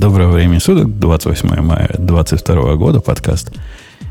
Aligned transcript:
Доброго 0.00 0.30
времени 0.30 0.58
суток, 0.60 0.98
28 0.98 1.60
мая 1.60 1.94
2022 1.98 2.76
года, 2.76 3.00
подкаст 3.00 3.52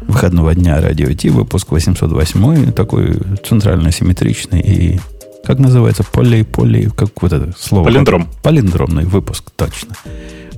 выходного 0.01 0.53
дня 0.53 0.79
Радио 0.79 1.11
Ти, 1.13 1.31
выпуск 1.31 1.71
808, 1.71 2.73
такой 2.73 3.17
центрально-симметричный 3.43 4.61
и, 4.61 4.99
как 5.43 5.57
называется, 5.57 6.03
полей, 6.03 6.43
полей, 6.43 6.91
как 6.95 7.19
вот 7.23 7.33
это 7.33 7.51
слово? 7.57 7.85
Полиндром. 7.85 8.29
Полиндромный 8.43 9.05
выпуск, 9.05 9.45
точно. 9.55 9.95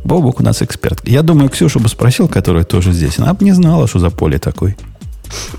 Бобук 0.04 0.42
у 0.42 0.44
нас 0.44 0.62
эксперт. 0.62 1.08
Я 1.08 1.22
думаю, 1.22 1.48
Ксюшу 1.48 1.80
бы 1.80 1.88
спросил, 1.88 2.28
которая 2.28 2.66
тоже 2.66 2.92
здесь, 2.92 3.18
она 3.18 3.34
бы 3.34 3.46
не 3.46 3.54
знала, 3.54 3.88
что 3.88 4.00
за 4.00 4.10
поле 4.10 4.38
такой. 4.38 4.76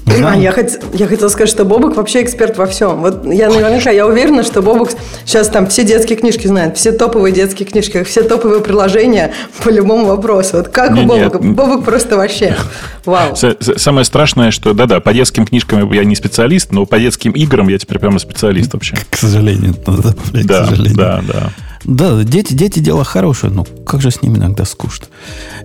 А, 0.07 0.37
я, 0.37 0.53
хот... 0.53 0.67
я 0.93 1.07
хотела 1.07 1.29
сказать, 1.29 1.49
что 1.49 1.65
Бобок 1.65 1.97
вообще 1.97 2.23
эксперт 2.23 2.57
во 2.59 2.67
всем. 2.67 3.01
Вот 3.01 3.25
я 3.25 3.49
наверняка, 3.49 3.91
я 3.91 4.07
уверена, 4.07 4.43
что 4.43 4.63
Бобок 4.63 4.91
сейчас 5.25 5.49
там 5.49 5.67
все 5.67 5.85
детские 5.85 6.19
книжки 6.19 6.47
знает, 6.47 6.77
все 6.77 6.93
топовые 6.93 7.33
детские 7.33 7.67
книжки, 7.67 8.03
все 8.05 8.23
топовые 8.23 8.61
приложения 8.61 9.33
по 9.63 9.69
любому 9.71 10.07
вопросу. 10.07 10.59
Вот 10.59 10.69
как 10.69 10.93
не, 10.93 11.03
у 11.03 11.07
Бобока? 11.07 11.39
Нет. 11.39 11.57
Бобок 11.57 11.85
просто 11.85 12.17
вообще 12.17 12.57
вау. 13.05 13.35
Самое 13.37 14.05
страшное, 14.05 14.51
что 14.51 14.75
да-да, 14.75 15.01
по 15.01 15.13
детским 15.13 15.47
книжкам 15.47 15.93
я 15.93 16.05
не 16.05 16.15
специалист, 16.15 16.73
но 16.73 16.87
по 16.87 16.99
детским 16.99 17.33
играм 17.33 17.69
я 17.69 17.79
теперь 17.79 17.99
прямо 17.99 18.19
специалист 18.19 18.73
вообще. 18.73 18.97
К 19.11 19.17
сожалению, 19.17 19.75
надо 19.87 20.03
добавлять, 20.03 20.47
да, 20.47 20.65
к 20.65 20.69
сожалению. 20.69 20.97
Да, 20.97 21.23
да. 21.27 21.53
Да, 21.85 22.23
дети, 22.23 22.53
дети 22.55 22.79
дело 22.79 23.05
хорошее, 23.05 23.53
но 23.53 23.65
как 23.65 24.01
же 24.01 24.11
с 24.11 24.23
ними 24.23 24.37
иногда 24.37 24.65
скучно. 24.65 25.07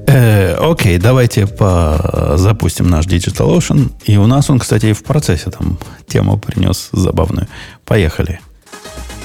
Э, 0.07 0.55
окей, 0.55 0.97
давайте 0.97 1.47
по 1.47 2.33
запустим 2.35 2.89
наш 2.89 3.05
Digital 3.05 3.57
Ocean. 3.57 3.91
И 4.05 4.17
у 4.17 4.27
нас 4.27 4.49
он, 4.49 4.59
кстати, 4.59 4.87
и 4.87 4.93
в 4.93 5.03
процессе 5.03 5.51
там 5.51 5.77
тему 6.07 6.37
принес 6.37 6.89
забавную. 6.91 7.47
Поехали. 7.85 8.39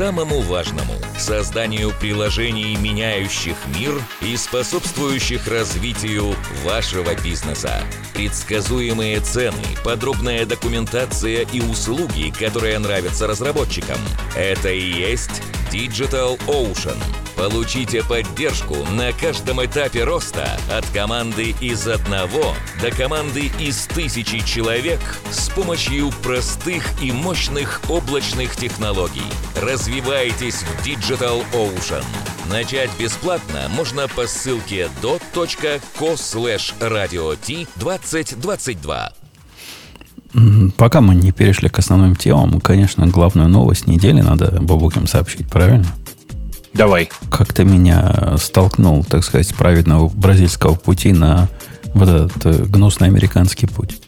самому 0.00 0.40
важному– 0.40 0.94
созданию 1.18 1.92
приложений, 2.00 2.74
меняющих 2.76 3.54
мир 3.78 3.92
и 4.22 4.34
способствующих 4.34 5.46
развитию 5.46 6.34
вашего 6.64 7.14
бизнеса. 7.22 7.82
Предсказуемые 8.14 9.20
цены, 9.20 9.62
подробная 9.84 10.46
документация 10.46 11.46
и 11.52 11.60
услуги, 11.60 12.30
которые 12.30 12.78
нравятся 12.78 13.26
разработчикам– 13.26 13.98
это 14.34 14.70
и 14.70 14.80
есть 14.80 15.42
Digital 15.70 16.40
Ocean. 16.46 16.96
Получите 17.36 18.02
поддержку 18.02 18.74
на 18.90 19.12
каждом 19.12 19.64
этапе 19.64 20.04
роста 20.04 20.58
от 20.70 20.84
команды 20.88 21.54
из 21.60 21.88
одного 21.88 22.54
до 22.82 22.90
команды 22.90 23.50
из 23.58 23.86
тысячи 23.86 24.40
человек 24.40 25.00
с 25.30 25.48
помощью 25.48 26.10
простых 26.22 26.84
и 27.00 27.12
мощных 27.12 27.80
облачных 27.88 28.56
технологий. 28.56 29.22
Развивайтесь 29.90 30.54
в 30.54 30.86
Digital 30.86 31.42
Ocean. 31.52 32.04
Начать 32.48 32.90
бесплатно 32.96 33.62
можно 33.76 34.06
по 34.06 34.28
ссылке 34.28 34.88
dot.co 35.02 36.14
slash 36.14 36.72
radio 36.78 37.36
2022. 37.74 39.12
Пока 40.76 41.00
мы 41.00 41.16
не 41.16 41.32
перешли 41.32 41.68
к 41.68 41.80
основным 41.80 42.14
темам, 42.14 42.60
конечно, 42.60 43.08
главную 43.08 43.48
новость 43.48 43.88
недели 43.88 44.20
надо 44.20 44.60
Бабуким 44.62 45.08
сообщить, 45.08 45.48
правильно? 45.48 45.88
Давай. 46.72 47.10
Как-то 47.28 47.64
меня 47.64 48.36
столкнул, 48.38 49.02
так 49.02 49.24
сказать, 49.24 49.48
с 49.48 49.52
праведного 49.52 50.08
бразильского 50.08 50.76
пути 50.76 51.12
на 51.12 51.48
вот 51.94 52.08
этот 52.08 52.46
э, 52.46 52.62
гнусный 52.62 53.08
американский 53.08 53.66
путь. 53.66 54.00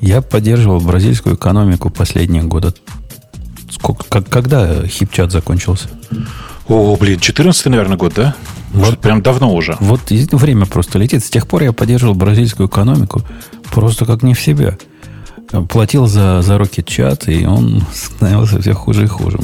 Я 0.00 0.22
поддерживал 0.22 0.80
бразильскую 0.80 1.34
экономику 1.34 1.90
последние 1.90 2.44
годы. 2.44 2.72
Как, 3.84 4.28
когда 4.28 4.86
хипчат 4.86 5.30
закончился? 5.30 5.88
О, 6.68 6.96
блин, 6.96 7.20
14 7.20 7.66
наверное, 7.66 7.96
год, 7.96 8.14
да? 8.16 8.34
Может, 8.72 8.94
вот, 8.94 8.98
прям 9.00 9.22
давно 9.22 9.54
уже. 9.54 9.76
Вот 9.80 10.00
время 10.10 10.66
просто 10.66 10.98
летит. 10.98 11.24
С 11.24 11.30
тех 11.30 11.46
пор 11.46 11.62
я 11.62 11.72
поддерживал 11.72 12.14
бразильскую 12.14 12.68
экономику 12.68 13.22
просто 13.70 14.06
как 14.06 14.22
не 14.22 14.34
в 14.34 14.40
себя 14.40 14.76
платил 15.62 16.06
за, 16.06 16.42
за 16.42 16.56
Rocket 16.56 16.84
Chat, 16.84 17.32
и 17.32 17.46
он 17.46 17.82
становился 17.92 18.60
все 18.60 18.72
хуже 18.72 19.04
и 19.04 19.06
хуже. 19.06 19.38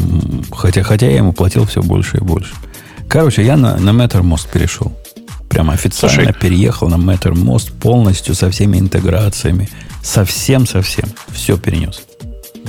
Хотя, 0.52 0.82
хотя 0.82 1.06
я 1.06 1.16
ему 1.16 1.32
платил 1.32 1.66
все 1.66 1.82
больше 1.82 2.18
и 2.18 2.20
больше. 2.20 2.52
Короче, 3.08 3.44
я 3.44 3.56
на, 3.56 3.76
на 3.76 3.90
Mattermost 3.90 4.48
перешел. 4.52 4.92
Прямо 5.48 5.72
официально 5.72 6.24
Слушай. 6.24 6.40
переехал 6.40 6.88
на 6.88 6.94
Mattermost 6.94 7.72
полностью 7.78 8.34
со 8.34 8.50
всеми 8.50 8.78
интеграциями. 8.78 9.68
Совсем-совсем. 10.02 11.08
Все 11.28 11.56
перенес. 11.56 12.02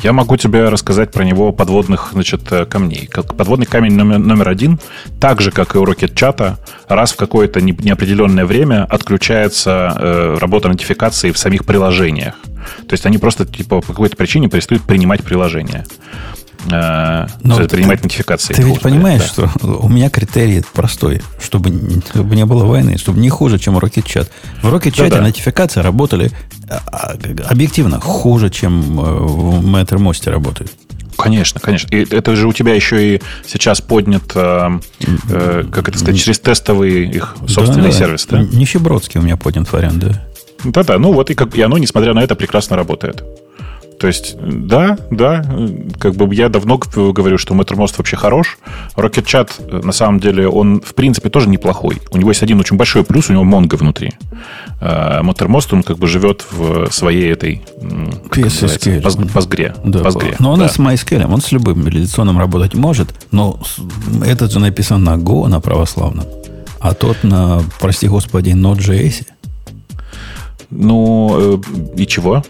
Я 0.04 0.14
могу 0.14 0.38
тебе 0.38 0.70
рассказать 0.70 1.12
про 1.12 1.24
него 1.24 1.52
подводных 1.52 2.10
значит, 2.14 2.52
э, 2.52 2.66
камней. 2.66 3.08
Как 3.08 3.36
подводный 3.36 3.66
камень 3.66 3.94
номер, 3.94 4.18
номер 4.18 4.50
один, 4.50 4.80
так 5.20 5.42
же, 5.42 5.52
как 5.52 5.76
и 5.76 5.78
у 5.78 5.84
Rocket 5.84 6.58
раз 6.88 7.14
в 7.14 7.18
какое-то 7.18 7.62
неопределенное 7.62 8.46
время 8.46 8.86
отключается 8.86 9.96
э, 9.96 10.38
работа 10.40 10.70
нотификации 10.70 11.32
в 11.32 11.38
самих 11.38 11.66
приложениях. 11.66 12.36
То 12.88 12.94
есть 12.94 13.06
они 13.06 13.18
просто 13.18 13.46
типа, 13.46 13.82
по 13.82 13.88
какой-то 13.88 14.16
причине 14.16 14.50
перестают 14.50 14.84
принимать 14.84 15.24
приложения. 15.24 15.86
Э, 16.70 17.28
Но 17.44 17.58
принимать 17.68 18.04
нотификации. 18.04 18.54
Ты 18.54 18.64
ведь 18.64 18.82
понимаешь, 18.82 19.22
да. 19.36 19.50
что 19.50 19.78
у 19.78 19.90
меня 19.90 20.10
критерий 20.10 20.64
простой, 20.74 21.22
чтобы, 21.42 21.72
чтобы 22.12 22.36
не 22.36 22.46
было 22.46 22.66
войны, 22.66 22.98
чтобы 22.98 23.20
не 23.20 23.30
хуже, 23.30 23.58
чем 23.58 23.78
Rocket 23.78 24.06
Chat. 24.06 24.30
В 24.62 24.74
Rocket 24.74 24.92
Chat 24.92 25.10
да, 25.10 25.18
да. 25.18 25.22
нотификации 25.24 25.82
работали 25.82 26.32
а, 26.70 26.82
а, 26.92 27.18
объективно 27.50 28.00
хуже, 28.00 28.50
чем 28.50 29.00
э, 29.00 29.04
в 29.04 29.66
Mattermost 29.66 30.30
работают. 30.30 30.72
Конечно, 31.18 31.60
конечно. 31.60 31.88
И 31.96 32.08
это 32.10 32.36
же 32.36 32.48
у 32.48 32.54
тебя 32.54 32.74
еще 32.74 33.16
и 33.16 33.22
сейчас 33.46 33.82
поднят, 33.82 34.24
э, 34.36 34.80
э, 35.30 35.64
как 35.72 35.90
это 35.90 36.00
сказать, 36.00 36.20
через 36.20 36.40
тестовый 36.40 37.08
их 37.08 37.36
собственный 37.48 37.92
да, 37.92 37.98
сервис, 37.98 38.26
да? 38.26 38.42
Нищебродский 38.42 39.20
у 39.20 39.24
меня 39.24 39.38
поднят 39.38 39.72
вариант, 39.72 40.00
да. 40.00 40.28
Да-да, 40.64 40.98
ну 41.00 41.12
вот 41.12 41.30
и, 41.32 41.34
как, 41.34 41.56
и 41.56 41.62
оно, 41.62 41.78
несмотря 41.78 42.14
на 42.14 42.24
это, 42.24 42.36
прекрасно 42.36 42.76
работает. 42.76 43.24
То 44.02 44.08
есть, 44.08 44.36
да, 44.42 44.98
да, 45.12 45.46
как 46.00 46.16
бы 46.16 46.34
я 46.34 46.50
давно 46.50 46.80
говорю, 46.80 47.38
что 47.38 47.54
Mattermost 47.54 47.94
вообще 48.00 48.16
хорош. 48.16 48.58
Rocket 48.96 49.26
Chat, 49.26 49.86
на 49.86 49.92
самом 49.92 50.20
деле, 50.20 50.48
он, 50.48 50.82
в 50.82 50.96
принципе, 50.96 51.30
тоже 51.30 51.48
неплохой. 51.48 52.02
У 52.10 52.18
него 52.18 52.32
есть 52.32 52.42
один 52.42 52.60
очень 52.60 52.78
большой 52.78 53.04
плюс, 53.04 53.30
у 53.30 53.34
него 53.34 53.44
Mongo 53.44 53.78
внутри. 53.78 54.14
Mattermost, 54.80 55.68
он 55.74 55.84
как 55.84 56.00
бы 56.00 56.08
живет 56.08 56.44
в 56.50 56.92
своей 56.92 57.32
этой 57.32 57.62
PSSQL. 58.32 59.04
Postgre. 59.04 59.76
Да. 59.86 60.36
Но 60.40 60.54
он 60.54 60.60
да. 60.62 60.68
с 60.68 60.80
MySQL, 60.80 61.32
он 61.32 61.40
с 61.40 61.52
любым 61.52 61.88
реляционным 61.88 62.40
работать 62.40 62.74
может, 62.74 63.10
но 63.30 63.60
этот 64.26 64.52
же 64.52 64.60
написан 64.60 65.04
на 65.04 65.14
Go, 65.18 65.48
на 65.48 65.62
православном. 65.62 66.26
А 66.80 66.96
тот 66.96 67.24
на, 67.24 67.62
прости 67.80 68.08
господи, 68.08 68.50
Node.js. 68.50 69.28
Ну, 70.72 71.60
э, 71.98 72.02
и 72.02 72.08
чего? 72.08 72.44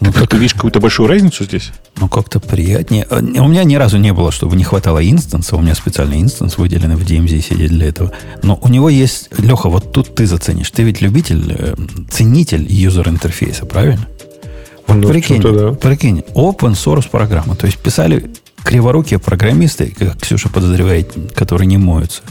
Ну, 0.00 0.12
как... 0.12 0.28
Ты 0.28 0.36
видишь 0.38 0.54
какую-то 0.54 0.80
большую 0.80 1.08
разницу 1.08 1.44
здесь? 1.44 1.72
Ну, 1.98 2.08
как-то 2.08 2.40
приятнее. 2.40 3.06
Э, 3.10 3.20
у 3.20 3.48
меня 3.48 3.64
ни 3.64 3.74
разу 3.74 3.98
не 3.98 4.12
было, 4.12 4.32
чтобы 4.32 4.56
не 4.56 4.64
хватало 4.64 4.98
инстанса. 5.06 5.56
У 5.56 5.60
меня 5.60 5.74
специальный 5.74 6.20
инстанс 6.20 6.56
выделенный 6.56 6.96
в 6.96 7.02
DMZ 7.02 7.40
сидит 7.42 7.70
для 7.70 7.88
этого. 7.88 8.12
Но 8.42 8.58
у 8.62 8.68
него 8.68 8.88
есть... 8.88 9.28
Леха, 9.38 9.68
вот 9.68 9.92
тут 9.92 10.14
ты 10.14 10.26
заценишь. 10.26 10.70
Ты 10.70 10.84
ведь 10.84 11.02
любитель, 11.02 11.54
э, 11.56 11.74
ценитель 12.10 12.66
юзер-интерфейса, 12.66 13.66
правильно? 13.66 14.06
Вот 14.86 14.96
ну, 14.96 15.08
прикинь, 15.08 15.42
да. 15.42 15.72
прикинь, 15.72 16.24
open 16.34 16.72
source 16.72 17.08
программа. 17.10 17.54
То 17.54 17.66
есть 17.66 17.78
писали 17.78 18.30
криворукие 18.64 19.18
программисты, 19.18 19.94
как 19.96 20.18
Ксюша 20.18 20.48
подозревает, 20.48 21.14
которые 21.34 21.66
не 21.66 21.78
моются, 21.78 22.22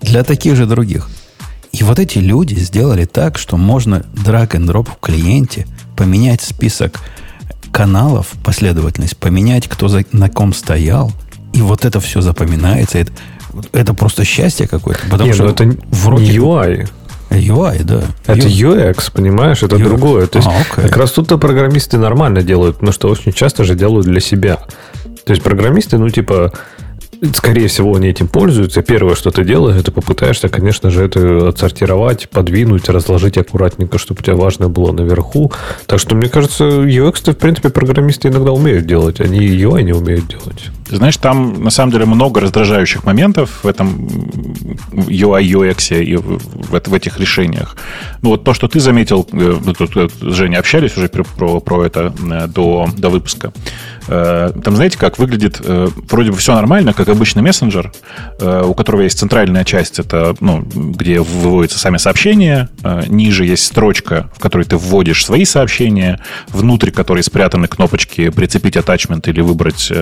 для 0.00 0.24
таких 0.24 0.56
же 0.56 0.66
других. 0.66 1.08
И 1.72 1.82
вот 1.84 1.98
эти 1.98 2.18
люди 2.18 2.54
сделали 2.54 3.04
так, 3.04 3.38
что 3.38 3.56
можно 3.56 4.04
drag 4.14 4.50
and 4.52 4.66
drop 4.66 4.88
в 4.90 5.00
клиенте 5.00 5.66
поменять 5.96 6.40
список 6.40 7.00
каналов, 7.70 8.28
последовательность, 8.44 9.16
поменять, 9.16 9.68
кто 9.68 9.88
за, 9.88 10.04
на 10.12 10.28
ком 10.28 10.52
стоял, 10.52 11.12
и 11.52 11.60
вот 11.60 11.84
это 11.84 12.00
все 12.00 12.20
запоминается. 12.20 12.98
Это, 12.98 13.12
это 13.72 13.94
просто 13.94 14.24
счастье 14.24 14.66
какое-то. 14.66 15.02
Потому 15.10 15.28
не, 15.28 15.34
что 15.34 15.44
ну 15.44 15.50
это 15.50 15.76
вроде 15.90 16.32
UI. 16.38 16.88
UI, 17.30 17.84
да. 17.84 18.02
Это 18.26 18.46
UX, 18.48 19.10
понимаешь, 19.12 19.62
это 19.62 19.76
UX. 19.76 19.84
другое. 19.84 20.26
То 20.26 20.38
есть, 20.38 20.48
а, 20.48 20.52
okay. 20.52 20.82
как 20.82 20.96
раз 20.96 21.12
тут-то 21.12 21.38
программисты 21.38 21.98
нормально 21.98 22.42
делают, 22.42 22.76
потому 22.76 22.92
что 22.92 23.08
очень 23.08 23.32
часто 23.32 23.64
же 23.64 23.74
делают 23.74 24.06
для 24.06 24.20
себя. 24.20 24.58
То 25.24 25.32
есть, 25.32 25.42
программисты, 25.42 25.98
ну, 25.98 26.08
типа, 26.08 26.52
скорее 27.34 27.68
всего, 27.68 27.94
они 27.94 28.08
этим 28.08 28.28
пользуются. 28.28 28.82
Первое, 28.82 29.14
что 29.14 29.30
ты 29.30 29.44
делаешь, 29.44 29.80
это 29.80 29.92
попытаешься, 29.92 30.48
конечно 30.48 30.90
же, 30.90 31.04
это 31.04 31.48
отсортировать, 31.48 32.28
подвинуть, 32.28 32.88
разложить 32.88 33.38
аккуратненько, 33.38 33.98
чтобы 33.98 34.20
у 34.20 34.22
тебя 34.22 34.36
важное 34.36 34.68
было 34.68 34.92
наверху. 34.92 35.52
Так 35.86 35.98
что, 35.98 36.14
мне 36.14 36.28
кажется, 36.28 36.64
UX, 36.64 37.32
в 37.32 37.36
принципе, 37.36 37.70
программисты 37.70 38.28
иногда 38.28 38.52
умеют 38.52 38.86
делать. 38.86 39.20
Они 39.20 39.38
UI 39.38 39.82
не 39.82 39.92
умеют 39.92 40.28
делать. 40.28 40.70
Знаешь, 40.90 41.16
там, 41.16 41.62
на 41.62 41.70
самом 41.70 41.92
деле, 41.92 42.06
много 42.06 42.40
раздражающих 42.40 43.04
моментов 43.04 43.60
в 43.62 43.66
этом 43.66 44.06
UI, 44.92 45.42
UX 45.42 46.02
и 46.02 46.16
в, 46.16 46.94
этих 46.94 47.20
решениях. 47.20 47.76
Ну, 48.22 48.30
вот 48.30 48.44
то, 48.44 48.54
что 48.54 48.68
ты 48.68 48.80
заметил, 48.80 49.26
э, 49.32 49.58
мы 49.64 49.74
тут 49.74 49.96
э, 49.96 50.08
с 50.08 50.34
Женей 50.34 50.58
общались 50.58 50.96
уже 50.96 51.08
про, 51.08 51.24
про, 51.24 51.60
про 51.60 51.84
это 51.84 52.12
э, 52.30 52.46
до, 52.46 52.88
до 52.96 53.10
выпуска. 53.10 53.52
Там, 54.08 54.74
знаете, 54.74 54.96
как 54.96 55.18
выглядит, 55.18 55.60
вроде 55.60 56.30
бы 56.30 56.36
все 56.38 56.54
нормально, 56.54 56.94
как 56.94 57.08
обычный 57.08 57.42
мессенджер, 57.42 57.92
у 58.40 58.72
которого 58.74 59.02
есть 59.02 59.18
центральная 59.18 59.64
часть, 59.64 59.98
это, 59.98 60.34
ну, 60.40 60.62
где 60.62 61.20
выводятся 61.20 61.78
сами 61.78 61.98
сообщения, 61.98 62.70
ниже 63.06 63.44
есть 63.44 63.66
строчка, 63.66 64.30
в 64.34 64.40
которой 64.40 64.64
ты 64.64 64.76
вводишь 64.78 65.24
свои 65.24 65.44
сообщения, 65.44 66.20
внутрь 66.48 66.90
которой 66.90 67.22
спрятаны 67.22 67.68
кнопочки 67.68 68.30
«Прицепить 68.30 68.76
атачмент» 68.78 69.28
или 69.28 69.42
выбрать 69.42 69.92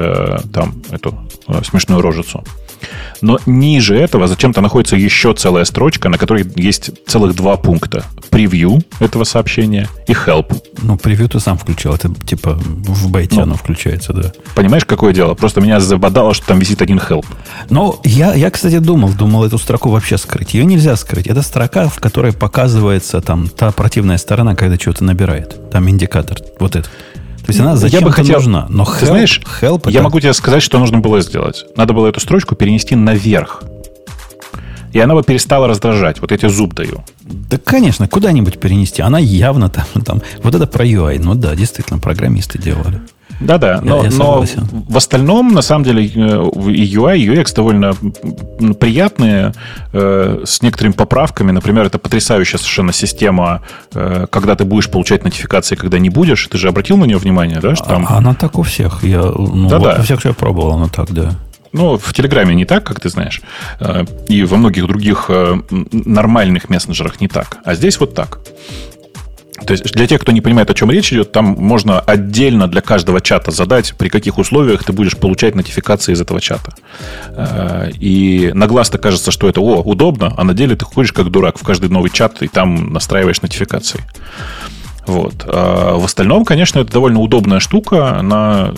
там 0.52 0.82
эту 0.90 1.28
смешную 1.68 2.00
рожицу. 2.00 2.44
Но 3.20 3.38
ниже 3.46 3.96
этого 3.96 4.26
зачем-то 4.26 4.60
находится 4.60 4.96
еще 4.96 5.32
целая 5.34 5.64
строчка, 5.64 6.08
на 6.08 6.18
которой 6.18 6.46
есть 6.56 6.90
целых 7.06 7.34
два 7.34 7.56
пункта. 7.56 8.04
Превью 8.30 8.82
этого 9.00 9.24
сообщения 9.24 9.88
и 10.06 10.12
help. 10.12 10.54
Ну, 10.82 10.96
превью 10.96 11.28
ты 11.28 11.40
сам 11.40 11.58
включил. 11.58 11.94
Это 11.94 12.12
типа 12.26 12.54
в 12.54 13.10
бете 13.10 13.36
ну, 13.36 13.42
оно 13.42 13.54
включается, 13.54 14.12
да. 14.12 14.32
Понимаешь, 14.54 14.84
какое 14.84 15.12
дело? 15.12 15.34
Просто 15.34 15.60
меня 15.60 15.80
забодало, 15.80 16.34
что 16.34 16.46
там 16.46 16.58
висит 16.58 16.82
один 16.82 16.98
help. 16.98 17.26
Ну, 17.70 17.98
я, 18.04 18.34
я, 18.34 18.50
кстати, 18.50 18.78
думал, 18.78 19.10
думал 19.10 19.44
эту 19.44 19.58
строку 19.58 19.90
вообще 19.90 20.18
скрыть. 20.18 20.54
Ее 20.54 20.64
нельзя 20.64 20.96
скрыть. 20.96 21.26
Это 21.26 21.42
строка, 21.42 21.88
в 21.88 21.98
которой 22.00 22.32
показывается 22.32 23.20
там 23.20 23.48
та 23.48 23.72
противная 23.72 24.18
сторона, 24.18 24.54
когда 24.54 24.76
что-то 24.76 25.04
набирает. 25.04 25.70
Там 25.70 25.88
индикатор. 25.88 26.38
Вот 26.58 26.76
это. 26.76 26.88
То 27.46 27.50
есть 27.50 27.60
она 27.60 27.76
зачем-то 27.76 28.04
я 28.04 28.06
бы 28.06 28.12
хотел, 28.12 28.34
нужна. 28.36 28.66
Но 28.68 28.82
help, 28.82 28.98
ты 28.98 29.06
знаешь, 29.06 29.40
help 29.62 29.82
я 29.84 30.00
это... 30.00 30.02
могу 30.02 30.18
тебе 30.18 30.32
сказать, 30.32 30.64
что 30.64 30.80
нужно 30.80 30.98
было 30.98 31.20
сделать. 31.20 31.64
Надо 31.76 31.92
было 31.92 32.08
эту 32.08 32.18
строчку 32.18 32.56
перенести 32.56 32.96
наверх. 32.96 33.62
И 34.92 34.98
она 34.98 35.14
бы 35.14 35.22
перестала 35.22 35.68
раздражать. 35.68 36.20
Вот 36.20 36.32
я 36.32 36.38
тебе 36.38 36.48
зуб 36.48 36.74
даю. 36.74 37.04
Да, 37.20 37.58
конечно, 37.58 38.08
куда-нибудь 38.08 38.58
перенести. 38.58 39.00
Она 39.00 39.20
явно 39.20 39.68
там, 39.68 39.84
там... 40.04 40.22
Вот 40.42 40.56
это 40.56 40.66
про 40.66 40.84
UI. 40.84 41.20
Ну 41.22 41.36
да, 41.36 41.54
действительно, 41.54 42.00
программисты 42.00 42.58
делали. 42.58 43.00
Да-да, 43.40 43.80
но, 43.82 44.04
я, 44.04 44.10
но 44.10 44.44
в 44.88 44.96
остальном, 44.96 45.52
на 45.52 45.62
самом 45.62 45.84
деле, 45.84 46.04
э, 46.04 46.08
и 46.08 46.96
UI, 46.96 47.18
и 47.18 47.28
UX 47.28 47.54
довольно 47.54 47.94
приятные, 48.74 49.52
э, 49.92 50.42
с 50.44 50.62
некоторыми 50.62 50.92
поправками. 50.92 51.52
Например, 51.52 51.86
это 51.86 51.98
потрясающая 51.98 52.58
совершенно 52.58 52.92
система, 52.92 53.62
э, 53.94 54.26
когда 54.30 54.54
ты 54.56 54.64
будешь 54.64 54.90
получать 54.90 55.24
нотификации, 55.24 55.76
когда 55.76 55.98
не 55.98 56.10
будешь. 56.10 56.46
Ты 56.46 56.58
же 56.58 56.68
обратил 56.68 56.96
на 56.96 57.04
нее 57.04 57.18
внимание, 57.18 57.60
да? 57.60 57.76
Что 57.76 57.86
там... 57.86 58.06
а, 58.08 58.16
она 58.18 58.34
так 58.34 58.58
у 58.58 58.62
всех. 58.62 59.02
Я, 59.02 59.22
ну, 59.22 59.68
да, 59.68 59.78
вот 59.78 59.94
да. 59.94 60.00
У 60.00 60.02
всех, 60.02 60.20
что 60.20 60.28
я 60.30 60.34
пробовал, 60.34 60.72
она 60.72 60.88
так, 60.88 61.12
да. 61.12 61.32
Ну, 61.72 61.98
в 61.98 62.14
Телеграме 62.14 62.54
не 62.54 62.64
так, 62.64 62.84
как 62.84 63.00
ты 63.00 63.10
знаешь. 63.10 63.42
И 64.28 64.44
во 64.44 64.56
многих 64.56 64.86
других 64.86 65.30
нормальных 65.92 66.70
мессенджерах 66.70 67.20
не 67.20 67.28
так. 67.28 67.58
А 67.64 67.74
здесь 67.74 68.00
вот 68.00 68.14
так. 68.14 68.38
То 69.64 69.72
есть 69.72 69.84
для 69.92 70.06
тех, 70.06 70.20
кто 70.20 70.32
не 70.32 70.40
понимает, 70.40 70.70
о 70.70 70.74
чем 70.74 70.90
речь 70.90 71.12
идет, 71.12 71.32
там 71.32 71.56
можно 71.58 72.00
отдельно 72.00 72.68
для 72.68 72.82
каждого 72.82 73.20
чата 73.20 73.50
задать, 73.50 73.94
при 73.96 74.08
каких 74.08 74.38
условиях 74.38 74.84
ты 74.84 74.92
будешь 74.92 75.16
получать 75.16 75.54
нотификации 75.54 76.12
из 76.12 76.20
этого 76.20 76.40
чата. 76.40 76.74
Э, 77.30 77.90
и 77.98 78.50
на 78.54 78.66
глаз-то 78.66 78.98
кажется, 78.98 79.30
что 79.30 79.48
это, 79.48 79.60
о, 79.60 79.80
удобно, 79.82 80.34
а 80.36 80.44
на 80.44 80.52
деле 80.52 80.76
ты 80.76 80.84
ходишь 80.84 81.12
как 81.12 81.30
дурак 81.30 81.58
в 81.58 81.64
каждый 81.64 81.88
новый 81.88 82.10
чат 82.10 82.42
и 82.42 82.48
там 82.48 82.92
настраиваешь 82.92 83.40
нотификации. 83.40 84.00
Вот. 85.06 85.44
А 85.46 85.96
в 85.96 86.04
остальном, 86.04 86.44
конечно, 86.44 86.80
это 86.80 86.92
довольно 86.92 87.20
удобная 87.20 87.60
штука. 87.60 88.18
Она 88.18 88.74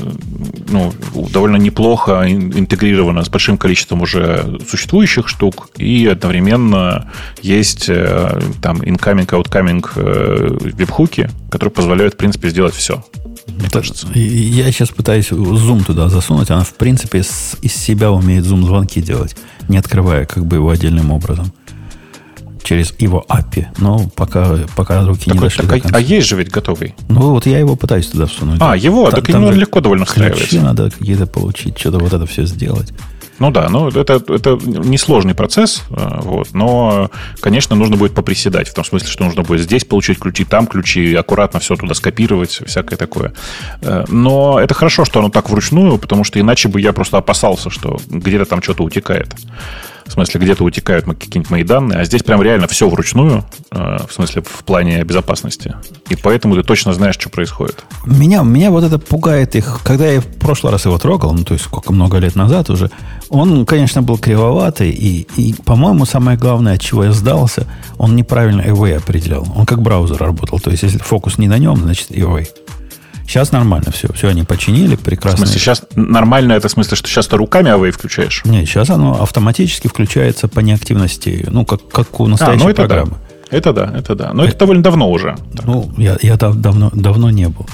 ну, 0.69 0.93
довольно 1.33 1.57
неплохо 1.57 2.25
интегрирована 2.29 3.25
с 3.25 3.29
большим 3.29 3.57
количеством 3.57 4.03
уже 4.03 4.59
существующих 4.69 5.29
штук. 5.29 5.71
И 5.77 6.07
одновременно 6.07 7.11
есть 7.41 7.89
э, 7.89 8.41
там 8.63 8.81
incoming, 8.83 9.27
outcoming 9.27 9.85
э, 9.97 10.59
веб-хуки, 10.75 11.31
которые 11.51 11.73
позволяют, 11.73 12.15
в 12.15 12.17
принципе, 12.19 12.51
сделать 12.51 12.75
все. 12.75 13.03
Мне 13.47 13.71
кажется. 13.71 14.07
Я 14.15 14.71
сейчас 14.71 14.91
пытаюсь 14.91 15.31
зум 15.31 15.83
туда 15.83 16.09
засунуть. 16.09 16.51
Она, 16.51 16.65
в 16.65 16.75
принципе, 16.75 17.21
из 17.21 17.75
себя 17.75 18.13
умеет 18.13 18.45
зум-звонки 18.45 19.01
делать, 19.01 19.35
не 19.69 19.79
открывая 19.79 20.27
как 20.27 20.45
бы 20.45 20.57
его 20.57 20.69
отдельным 20.69 21.11
образом 21.11 21.53
через 22.69 22.93
его 22.99 23.25
API, 23.31 23.69
но 23.79 24.11
пока, 24.15 24.59
пока 24.77 25.03
руки 25.07 25.25
так, 25.25 25.35
не 25.35 25.41
дошли 25.41 25.67
так, 25.67 25.83
до 25.83 25.89
а. 25.89 25.97
А 25.97 26.01
есть 26.01 26.29
же 26.29 26.37
ведь 26.37 26.51
готовый? 26.51 26.95
Ну, 27.09 27.31
вот 27.31 27.47
я 27.47 27.59
его 27.59 27.77
пытаюсь 27.77 28.09
туда 28.09 28.27
всунуть. 28.27 28.59
А, 28.61 28.77
его? 28.77 29.11
Та, 29.11 29.17
так 29.17 29.29
ему 29.31 29.51
легко 29.51 29.81
довольно 29.81 30.05
встраивается. 30.05 30.47
Ключи 30.47 30.63
надо 30.63 30.91
какие-то 30.91 31.27
получить, 31.27 31.79
что-то 31.79 31.99
вот 31.99 32.13
это 32.13 32.27
все 32.27 32.45
сделать. 32.45 32.93
Ну 33.39 33.51
да, 33.51 33.69
ну 33.71 33.89
это, 33.89 34.23
это 34.29 34.59
несложный 34.65 35.35
процесс, 35.35 35.85
э, 35.91 36.21
вот, 36.23 36.49
но, 36.53 37.11
конечно, 37.41 37.77
нужно 37.77 37.97
будет 37.97 38.13
поприседать, 38.13 38.69
в 38.69 38.75
том 38.75 38.85
смысле, 38.85 39.09
что 39.09 39.25
нужно 39.25 39.45
будет 39.45 39.61
здесь 39.61 39.85
получить 39.85 40.19
ключи, 40.19 40.45
там 40.45 40.67
ключи, 40.67 41.15
аккуратно 41.15 41.61
все 41.61 41.77
туда 41.77 41.95
скопировать, 41.95 42.61
всякое 42.67 42.97
такое. 42.97 43.33
Э, 43.81 44.05
но 44.09 44.59
это 44.61 44.75
хорошо, 44.75 45.05
что 45.05 45.21
оно 45.21 45.31
так 45.31 45.51
вручную, 45.51 45.99
потому 45.99 46.25
что 46.25 46.41
иначе 46.41 46.69
бы 46.69 46.81
я 46.81 46.93
просто 46.93 47.17
опасался, 47.17 47.71
что 47.71 47.99
где-то 48.09 48.45
там 48.45 48.61
что-то 48.61 48.83
утекает. 48.83 49.35
Смысле, 50.19 50.41
где-то 50.41 50.65
утекают 50.65 51.05
какие-нибудь 51.05 51.51
мои 51.51 51.63
данные, 51.63 52.01
а 52.01 52.05
здесь 52.05 52.23
прям 52.23 52.43
реально 52.43 52.67
все 52.67 52.89
вручную, 52.89 53.45
э, 53.71 53.99
в 54.09 54.13
смысле, 54.13 54.43
в 54.43 54.65
плане 54.65 55.05
безопасности. 55.05 55.77
И 56.09 56.17
поэтому 56.17 56.57
ты 56.57 56.63
точно 56.63 56.93
знаешь, 56.93 57.15
что 57.15 57.29
происходит. 57.31 57.85
Меня, 58.05 58.43
меня 58.43 58.71
вот 58.71 58.83
это 58.83 58.99
пугает 58.99 59.55
их. 59.55 59.81
Когда 59.85 60.07
я 60.07 60.21
в 60.21 60.27
прошлый 60.27 60.73
раз 60.73 60.87
его 60.87 60.99
трогал, 60.99 61.33
ну, 61.33 61.45
то 61.45 61.55
есть 61.55 61.65
сколько 61.67 61.93
много 61.93 62.19
лет 62.19 62.35
назад 62.35 62.69
уже, 62.69 62.91
он, 63.29 63.65
конечно, 63.65 64.03
был 64.03 64.19
кривоватый, 64.19 64.91
и, 64.91 65.29
и 65.37 65.55
по-моему, 65.65 66.05
самое 66.05 66.37
главное, 66.37 66.75
от 66.75 66.81
чего 66.81 67.05
я 67.05 67.13
сдался, 67.13 67.67
он 67.97 68.17
неправильно 68.17 68.63
away 68.63 68.97
определял. 68.97 69.47
Он 69.55 69.67
как 69.67 69.83
браузер 69.83 70.17
работал. 70.17 70.59
То 70.59 70.71
есть, 70.71 70.83
если 70.83 70.99
фокус 70.99 71.39
не 71.39 71.47
на 71.47 71.59
нем, 71.59 71.77
значит 71.77 72.11
away. 72.11 72.49
Сейчас 73.29 73.53
нормально 73.53 73.93
все. 73.93 74.11
Все 74.15 74.29
они 74.29 74.43
починили, 74.43 74.97
прекрасно. 74.97 75.45
В 75.45 75.49
смысле, 75.49 75.61
сейчас 75.61 75.83
нормально 75.95 76.55
это 76.55 76.69
в 76.69 76.71
смысле, 76.71 76.97
что 76.97 77.09
сейчас 77.09 77.27
ты 77.27 77.37
руками 77.37 77.71
авей 77.71 77.93
включаешь? 77.93 78.43
Нет, 78.47 78.67
сейчас 78.67 78.89
оно 78.89 79.23
автоматически 79.23 79.87
включается 79.87 80.49
по 80.49 80.61
неактивности, 80.61 81.47
ну, 81.51 81.67
как, 81.67 81.87
как 81.89 82.19
у 82.21 82.27
настоящей 82.27 82.63
а, 82.63 82.65
ну, 82.65 82.71
это 82.71 82.87
программы. 82.87 83.11
Да. 83.11 83.57
Это 83.57 83.73
да, 83.75 83.93
это 83.95 84.15
да. 84.15 84.33
Но 84.33 84.45
это, 84.45 84.53
это 84.53 84.59
довольно 84.61 84.83
давно 84.83 85.11
уже. 85.11 85.37
Ну, 85.63 85.91
я, 85.99 86.17
я 86.23 86.39
там 86.39 86.61
давно, 86.61 86.91
давно 86.95 87.29
не 87.29 87.49
был. 87.49 87.67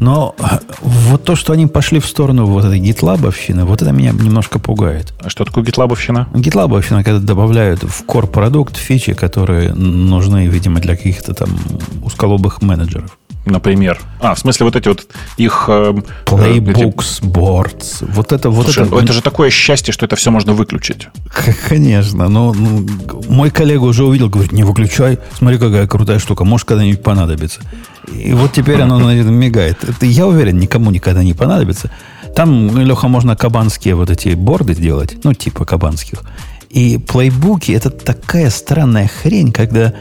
Но 0.00 0.34
э, 0.38 0.58
вот 0.82 1.22
то, 1.22 1.36
что 1.36 1.52
они 1.52 1.68
пошли 1.68 2.00
в 2.00 2.06
сторону 2.06 2.46
вот 2.46 2.64
этой 2.64 2.80
гитлабовщины, 2.80 3.64
вот 3.64 3.82
это 3.82 3.92
меня 3.92 4.10
немножко 4.10 4.58
пугает. 4.58 5.14
А 5.22 5.30
что 5.30 5.44
такое 5.44 5.64
гитлабовщина? 5.64 6.28
Гитлабовщина, 6.34 7.04
когда 7.04 7.20
добавляют 7.20 7.84
в 7.84 8.04
core 8.04 8.26
продукт 8.26 8.76
фичи, 8.76 9.14
которые 9.14 9.72
нужны, 9.72 10.48
видимо, 10.48 10.80
для 10.80 10.96
каких-то 10.96 11.32
там 11.32 11.50
усколобых 12.02 12.60
менеджеров 12.60 13.16
например. 13.46 14.00
А, 14.20 14.34
в 14.34 14.38
смысле, 14.38 14.66
вот 14.66 14.76
эти 14.76 14.88
вот 14.88 15.06
их... 15.36 15.66
Э, 15.68 15.94
Playbooks, 16.26 17.20
эти... 17.20 17.26
boards. 17.26 18.04
Вот 18.12 18.32
это, 18.32 18.50
вот 18.50 18.64
Слушай, 18.64 18.86
это... 18.86 18.98
это 18.98 19.12
же 19.12 19.22
такое 19.22 19.50
счастье, 19.50 19.92
что 19.92 20.04
это 20.06 20.16
все 20.16 20.30
можно 20.30 20.52
выключить. 20.52 21.08
Конечно. 21.68 22.28
Но 22.28 22.52
ну, 22.52 22.86
мой 23.28 23.50
коллега 23.50 23.84
уже 23.84 24.04
увидел, 24.04 24.28
говорит, 24.28 24.52
не 24.52 24.64
выключай. 24.64 25.18
Смотри, 25.38 25.58
какая 25.58 25.86
крутая 25.86 26.18
штука. 26.18 26.44
Может, 26.44 26.66
когда-нибудь 26.66 27.02
понадобится. 27.02 27.60
И 28.12 28.32
вот 28.32 28.52
теперь 28.52 28.80
оно, 28.80 28.98
наверное, 28.98 29.32
мигает. 29.32 29.82
Это, 29.84 30.06
я 30.06 30.26
уверен, 30.26 30.58
никому 30.58 30.90
никогда 30.90 31.22
не 31.22 31.34
понадобится. 31.34 31.90
Там, 32.34 32.76
Леха, 32.78 33.08
можно 33.08 33.36
кабанские 33.36 33.94
вот 33.94 34.10
эти 34.10 34.30
борды 34.34 34.74
сделать. 34.74 35.16
Ну, 35.24 35.32
типа 35.32 35.64
кабанских. 35.64 36.22
И 36.68 36.98
плейбуки– 36.98 37.72
это 37.72 37.90
такая 37.90 38.50
странная 38.50 39.08
хрень, 39.08 39.52
когда 39.52 39.94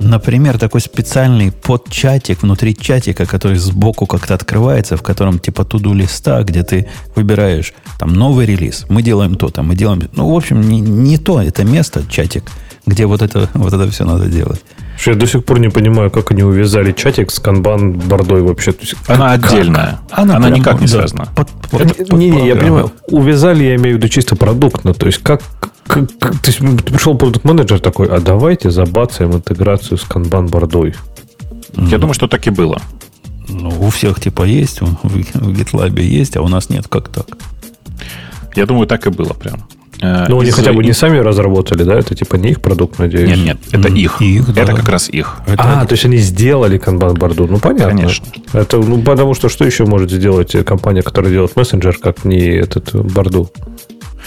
Например, 0.00 0.58
такой 0.58 0.80
специальный 0.80 1.52
подчатик 1.52 2.42
внутри 2.42 2.76
чатика, 2.76 3.26
который 3.26 3.58
сбоку 3.58 4.06
как-то 4.06 4.34
открывается, 4.34 4.96
в 4.96 5.02
котором 5.02 5.38
типа 5.38 5.64
туду 5.64 5.94
листа, 5.94 6.42
где 6.42 6.62
ты 6.62 6.88
выбираешь 7.14 7.72
там 7.98 8.12
новый 8.12 8.46
релиз. 8.46 8.86
Мы 8.88 9.02
делаем 9.02 9.36
то, 9.36 9.48
там 9.48 9.68
мы 9.68 9.76
делаем... 9.76 10.08
Ну, 10.12 10.32
в 10.32 10.36
общем, 10.36 10.60
не, 10.60 10.80
не 10.80 11.16
то 11.16 11.40
это 11.40 11.64
место, 11.64 12.04
чатик, 12.08 12.50
где 12.86 13.06
вот 13.06 13.22
это, 13.22 13.48
вот 13.54 13.72
это 13.72 13.90
все 13.90 14.04
надо 14.04 14.26
делать. 14.26 14.62
Что 14.96 15.10
я 15.10 15.16
до 15.16 15.26
сих 15.26 15.44
пор 15.44 15.58
не 15.58 15.70
понимаю, 15.70 16.10
как 16.10 16.30
они 16.30 16.42
увязали 16.42 16.92
чатик 16.92 17.30
с 17.30 17.40
канбан 17.40 17.92
бордой 17.92 18.42
вообще. 18.42 18.72
Есть, 18.80 18.94
она 19.08 19.36
как? 19.36 19.52
отдельная. 19.52 20.00
Она, 20.10 20.36
она 20.36 20.48
прям, 20.48 20.60
никак 20.60 20.80
не 20.80 20.86
да, 20.86 20.92
связана. 20.92 21.28
Под, 21.34 21.50
под, 21.70 21.80
это, 21.80 21.94
под, 22.04 22.18
не, 22.18 22.30
не, 22.30 22.46
я 22.46 22.56
понимаю. 22.56 22.92
Увязали, 23.08 23.64
я 23.64 23.74
имею 23.76 23.96
в 23.96 23.98
виду 23.98 24.08
чисто 24.08 24.36
продуктно. 24.36 24.94
То 24.94 25.06
есть, 25.06 25.18
как, 25.18 25.42
как, 25.86 26.16
как 26.18 26.38
то 26.38 26.50
есть, 26.50 26.60
пришел 26.84 27.16
продукт-менеджер 27.16 27.80
такой, 27.80 28.08
а 28.08 28.20
давайте 28.20 28.70
забацаем 28.70 29.32
интеграцию 29.32 29.98
с 29.98 30.04
канбан 30.04 30.46
бордой. 30.46 30.94
Mm. 31.72 31.88
Я 31.88 31.98
думаю, 31.98 32.14
что 32.14 32.28
так 32.28 32.46
и 32.46 32.50
было. 32.50 32.80
Ну, 33.48 33.70
у 33.80 33.90
всех 33.90 34.20
типа 34.20 34.44
есть, 34.44 34.80
в, 34.80 34.86
в 35.02 35.16
GitLab 35.50 36.00
есть, 36.00 36.36
а 36.36 36.42
у 36.42 36.48
нас 36.48 36.70
нет. 36.70 36.86
Как 36.88 37.08
так? 37.08 37.26
Я 38.54 38.66
думаю, 38.66 38.86
так 38.86 39.06
и 39.06 39.10
было 39.10 39.32
прям. 39.32 39.64
Э, 40.00 40.26
ну, 40.28 40.40
они 40.40 40.50
хотя 40.50 40.72
бы 40.72 40.82
не 40.84 40.92
сами 40.92 41.18
разработали, 41.18 41.82
да? 41.82 41.98
Это 41.98 42.14
типа 42.14 42.36
не 42.36 42.50
их 42.50 42.60
продукт, 42.60 42.98
надеюсь? 42.98 43.28
Нет, 43.30 43.38
нет, 43.38 43.58
это 43.72 43.88
их. 43.88 44.20
их 44.20 44.52
да. 44.52 44.62
Это 44.62 44.74
как 44.74 44.88
раз 44.88 45.08
их. 45.08 45.36
Это... 45.46 45.62
А, 45.62 45.86
то 45.86 45.92
есть 45.92 46.04
они 46.04 46.18
сделали 46.18 46.78
канбан-борду. 46.78 47.46
Ну, 47.46 47.58
понятно. 47.58 47.96
Конечно. 47.98 48.26
Это, 48.52 48.78
ну, 48.78 49.02
потому 49.02 49.34
что 49.34 49.48
что 49.48 49.64
еще 49.64 49.84
может 49.84 50.10
сделать 50.10 50.52
компания, 50.64 51.02
которая 51.02 51.32
делает 51.32 51.56
мессенджер, 51.56 51.96
как 51.98 52.24
не 52.24 52.40
этот 52.40 52.94
борду? 52.94 53.50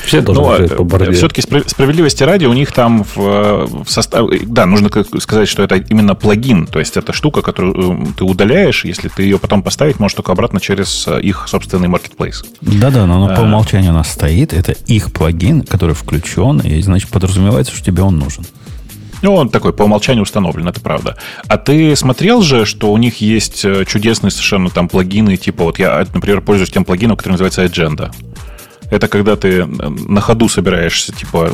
Все 0.05 0.21
должны 0.21 0.43
Но, 0.43 0.57
ну, 0.57 0.67
по 0.67 0.83
борде. 0.83 1.11
Все-таки 1.11 1.41
справедливости 1.41 2.23
ради, 2.23 2.45
у 2.45 2.53
них 2.53 2.71
там 2.71 3.03
в, 3.03 3.83
в 3.83 3.89
составе... 3.89 4.41
Да, 4.43 4.65
нужно 4.65 4.89
сказать, 5.19 5.47
что 5.47 5.63
это 5.63 5.75
именно 5.75 6.15
плагин. 6.15 6.67
То 6.67 6.79
есть 6.79 6.97
это 6.97 7.13
штука, 7.13 7.41
которую 7.41 8.03
э, 8.03 8.05
ты 8.17 8.23
удаляешь. 8.23 8.85
Если 8.85 9.09
ты 9.09 9.23
ее 9.23 9.39
потом 9.39 9.63
поставить, 9.63 9.99
можешь 9.99 10.15
только 10.15 10.31
обратно 10.31 10.59
через 10.59 11.07
э, 11.07 11.21
их 11.21 11.47
собственный 11.47 11.87
marketplace. 11.87 12.45
Да-да, 12.61 13.05
но 13.05 13.15
оно 13.15 13.33
а, 13.33 13.35
по 13.35 13.41
умолчанию 13.41 13.91
у 13.91 13.95
нас 13.95 14.11
стоит. 14.11 14.53
Это 14.53 14.71
их 14.71 15.11
плагин, 15.11 15.63
который 15.63 15.95
включен. 15.95 16.59
И, 16.59 16.81
значит, 16.81 17.09
подразумевается, 17.09 17.75
что 17.75 17.83
тебе 17.83 18.03
он 18.03 18.17
нужен. 18.17 18.45
Ну, 19.21 19.33
он 19.33 19.49
такой 19.49 19.73
по 19.73 19.83
умолчанию 19.83 20.23
установлен, 20.23 20.67
это 20.67 20.79
правда. 20.79 21.17
А 21.47 21.57
ты 21.57 21.95
смотрел 21.95 22.41
же, 22.41 22.65
что 22.65 22.91
у 22.91 22.97
них 22.97 23.19
есть 23.19 23.65
э, 23.65 23.83
чудесные 23.85 24.31
совершенно 24.31 24.69
там 24.69 24.87
плагины, 24.87 25.37
типа 25.37 25.63
вот 25.63 25.79
я, 25.79 26.05
например, 26.13 26.41
пользуюсь 26.41 26.69
тем 26.69 26.85
плагином, 26.85 27.17
который 27.17 27.33
называется 27.33 27.65
Agenda. 27.65 28.11
Это 28.89 29.07
когда 29.07 29.35
ты 29.35 29.65
на 29.65 30.21
ходу 30.21 30.47
собираешься, 30.47 31.13
типа, 31.13 31.51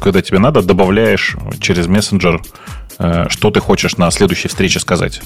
когда 0.00 0.22
тебе 0.22 0.38
надо, 0.38 0.62
добавляешь 0.62 1.36
через 1.60 1.86
мессенджер, 1.86 2.40
э, 2.98 3.26
что 3.28 3.50
ты 3.50 3.60
хочешь 3.60 3.96
на 3.96 4.10
следующей 4.10 4.48
встрече 4.48 4.80
сказать. 4.80 5.20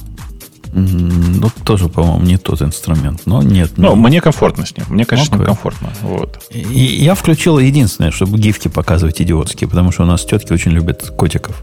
Ну, 0.78 1.50
тоже, 1.64 1.88
по-моему, 1.88 2.22
не 2.22 2.36
тот 2.36 2.60
инструмент. 2.60 3.22
Но 3.24 3.42
нет. 3.42 3.72
Ну, 3.76 3.90
ну 3.90 3.96
мне 3.96 4.20
комфортно 4.20 4.66
с 4.66 4.76
ним. 4.76 4.84
Мне, 4.90 5.06
конечно, 5.06 5.36
okay. 5.36 5.46
комфортно. 5.46 5.90
Вот. 6.02 6.42
И 6.50 6.60
я 6.60 7.14
включил 7.14 7.58
единственное, 7.58 8.10
чтобы 8.10 8.38
гифки 8.38 8.68
показывать 8.68 9.22
идиотские, 9.22 9.70
потому 9.70 9.90
что 9.90 10.02
у 10.02 10.06
нас 10.06 10.24
тетки 10.24 10.52
очень 10.52 10.72
любят 10.72 11.12
котиков. 11.16 11.62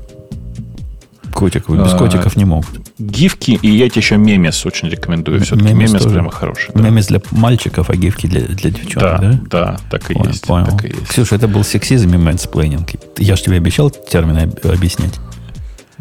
Котиков. 1.34 1.78
Без 1.78 1.94
а, 1.94 1.98
котиков 1.98 2.36
не 2.36 2.46
могут. 2.46 2.70
Гифки, 3.00 3.60
и 3.62 3.70
я 3.70 3.90
тебе 3.90 4.02
еще 4.02 4.18
memes 4.18 4.66
очень 4.66 4.90
рекомендую. 4.90 5.42
Все-таки 5.42 5.74
memes, 5.74 5.92
memes 5.94 6.06
прямо 6.06 6.32
хороший. 6.32 6.72
Да. 6.74 6.82
Memes 6.82 7.08
для 7.08 7.22
мальчиков, 7.32 7.90
а 7.90 7.96
гифки 7.96 8.28
для, 8.28 8.42
для 8.42 8.70
девчонок, 8.70 9.22
да? 9.22 9.32
Да, 9.32 9.40
да 9.50 9.80
так 9.90 10.12
и, 10.12 10.14
понял, 10.14 10.30
есть, 10.30 10.46
понял. 10.46 10.66
так 10.68 10.86
и 10.86 10.88
есть. 10.90 11.08
Ксюша, 11.08 11.36
это 11.36 11.48
был 11.48 11.64
сексизм 11.64 12.14
и 12.14 12.18
мэнсплейнинг. 12.18 12.90
Я 13.18 13.36
же 13.36 13.44
тебе 13.44 13.58
обещал 13.58 13.90
термины 13.90 14.52
объяснять. 14.64 15.16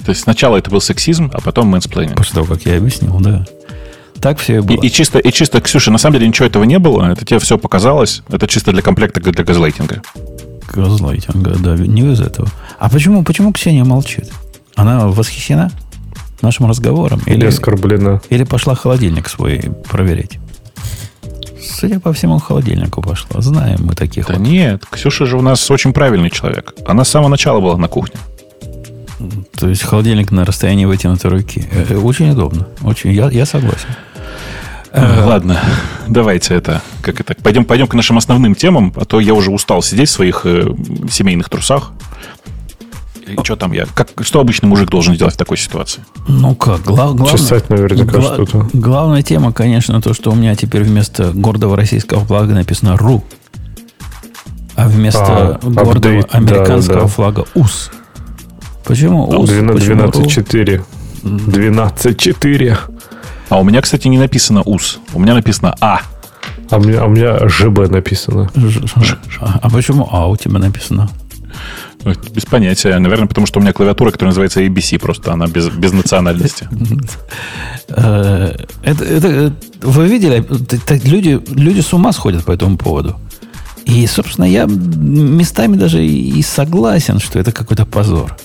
То 0.04 0.10
есть 0.10 0.22
сначала 0.22 0.56
это 0.56 0.70
был 0.70 0.80
сексизм, 0.80 1.30
а 1.32 1.40
потом 1.40 1.68
мэнсплейнинг. 1.68 2.16
После 2.16 2.34
того, 2.34 2.46
как 2.46 2.62
я 2.66 2.76
объяснил, 2.76 3.18
да. 3.20 3.44
Так 4.20 4.38
все 4.38 4.58
и 4.58 4.60
было. 4.60 4.76
И, 4.76 4.86
и, 4.86 4.90
чисто, 4.90 5.18
и 5.18 5.32
чисто, 5.32 5.60
Ксюша, 5.60 5.90
на 5.90 5.98
самом 5.98 6.14
деле 6.14 6.28
ничего 6.28 6.46
этого 6.46 6.64
не 6.64 6.78
было. 6.78 7.10
Это 7.10 7.24
тебе 7.24 7.40
все 7.40 7.58
показалось. 7.58 8.22
Это 8.28 8.46
чисто 8.46 8.72
для 8.72 8.82
комплекта 8.82 9.20
для 9.20 9.44
газлайтинга. 9.44 10.02
Газлайтинга, 10.72 11.56
да, 11.58 11.76
не 11.76 12.12
из 12.12 12.20
этого. 12.20 12.48
А 12.78 12.88
почему, 12.88 13.24
почему 13.24 13.52
Ксения 13.52 13.84
молчит? 13.84 14.30
Она 14.76 15.07
восхищена? 15.07 15.71
нашим 16.43 16.67
разговором? 16.67 17.21
Или, 17.26 17.47
оскорблена. 17.47 18.21
Или 18.29 18.45
пошла 18.45 18.75
холодильник 18.75 19.29
свой 19.29 19.71
проверять? 19.88 20.38
Судя 21.61 22.00
по 22.00 22.12
всему, 22.12 22.38
холодильнику 22.38 23.00
пошла. 23.00 23.41
Знаем 23.41 23.81
мы 23.83 23.95
таких. 23.95 24.26
Да 24.26 24.35
вот. 24.35 24.43
нет, 24.43 24.85
Ксюша 24.91 25.26
же 25.26 25.37
у 25.37 25.43
нас 25.43 25.71
очень 25.71 25.93
правильный 25.93 26.31
человек. 26.31 26.75
Она 26.87 27.05
с 27.05 27.09
самого 27.09 27.29
начала 27.29 27.61
была 27.61 27.76
на 27.76 27.88
кухне. 27.88 28.17
То 29.57 29.69
есть 29.69 29.83
холодильник 29.83 30.33
на 30.33 30.45
расстоянии 30.45 30.85
вытянутой 30.85 31.31
руки. 31.31 31.64
Э, 31.71 31.87
э, 31.91 31.97
очень 31.97 32.31
удобно. 32.31 32.67
Очень, 32.83 33.12
я, 33.12 33.31
я 33.31 33.47
согласен. 33.47 33.88
Э, 34.91 35.25
ладно, 35.25 35.61
давайте 36.09 36.55
это, 36.55 36.83
как 37.00 37.21
это, 37.21 37.35
пойдем, 37.41 37.64
пойдем 37.64 37.87
к 37.87 37.95
нашим 37.95 38.19
основным 38.19 38.55
темам, 38.55 38.93
а 38.97 39.05
то 39.05 39.21
я 39.21 39.33
уже 39.33 39.50
устал 39.50 39.81
сидеть 39.81 40.09
в 40.09 40.12
своих 40.12 40.43
э, 40.45 40.75
семейных 41.09 41.49
трусах 41.49 41.93
что 43.42 43.56
там 43.56 43.72
я? 43.72 43.86
Как, 43.94 44.10
что 44.20 44.40
обычный 44.40 44.66
мужик 44.66 44.90
должен 44.90 45.14
делать 45.14 45.34
в 45.34 45.36
такой 45.36 45.56
ситуации? 45.56 46.04
Ну 46.28 46.54
как, 46.54 46.82
гла- 46.82 47.12
главное... 47.12 47.32
Чесать 47.32 47.70
наверняка 47.70 48.18
гла- 48.18 48.34
что-то. 48.34 48.68
Главная 48.72 49.22
тема, 49.22 49.52
конечно, 49.52 50.00
то, 50.00 50.14
что 50.14 50.30
у 50.30 50.34
меня 50.34 50.54
теперь 50.54 50.82
вместо 50.82 51.32
гордого 51.32 51.76
российского 51.76 52.24
флага 52.24 52.54
написано 52.54 52.96
«РУ», 52.96 53.24
а 54.74 54.88
вместо 54.88 55.56
а, 55.56 55.58
гордого 55.62 55.92
апдейт, 55.92 56.34
американского 56.34 56.94
да, 56.96 57.02
да. 57.02 57.06
флага 57.06 57.44
«УС». 57.54 57.90
Почему 58.84 59.28
УС? 59.28 59.50
12.4. 59.50 60.82
12.4. 61.22 62.78
А 63.48 63.60
у 63.60 63.64
меня, 63.64 63.80
кстати, 63.82 64.08
не 64.08 64.18
написано 64.18 64.62
УС. 64.62 64.98
У 65.12 65.20
меня 65.20 65.34
написано 65.34 65.74
А. 65.80 66.00
А 66.70 66.78
у 66.78 66.80
меня, 66.80 67.02
а 67.02 67.04
у 67.04 67.10
меня 67.10 67.48
ЖБ 67.48 67.90
написано. 67.90 68.50
Ж, 68.56 68.80
Ж, 68.96 69.16
а 69.40 69.68
почему 69.70 70.08
А 70.10 70.26
у 70.28 70.36
тебя 70.36 70.58
написано? 70.58 71.10
Без 72.04 72.44
понятия. 72.44 72.99
Наверное, 72.99 73.28
потому 73.28 73.47
что 73.47 73.61
у 73.61 73.62
меня 73.62 73.73
клавиатура, 73.73 74.11
которая 74.11 74.30
называется 74.30 74.62
ABC, 74.62 74.99
просто 74.99 75.32
она 75.32 75.47
без, 75.47 75.68
без 75.68 75.92
национальности. 75.92 76.68
Э, 77.88 78.54
это, 78.82 79.04
это, 79.04 79.52
вы 79.82 80.06
видели, 80.09 80.44
люди, 81.04 81.40
люди 81.50 81.80
с 81.80 81.92
ума 81.92 82.12
сходят 82.12 82.44
по 82.44 82.52
этому 82.52 82.78
поводу. 82.78 83.16
И, 83.85 84.06
собственно, 84.06 84.47
я 84.47 84.66
местами 84.66 85.76
даже 85.76 86.04
и 86.04 86.40
согласен, 86.42 87.18
что 87.18 87.38
это 87.38 87.52
какой-то 87.52 87.85
позор. 87.85 88.37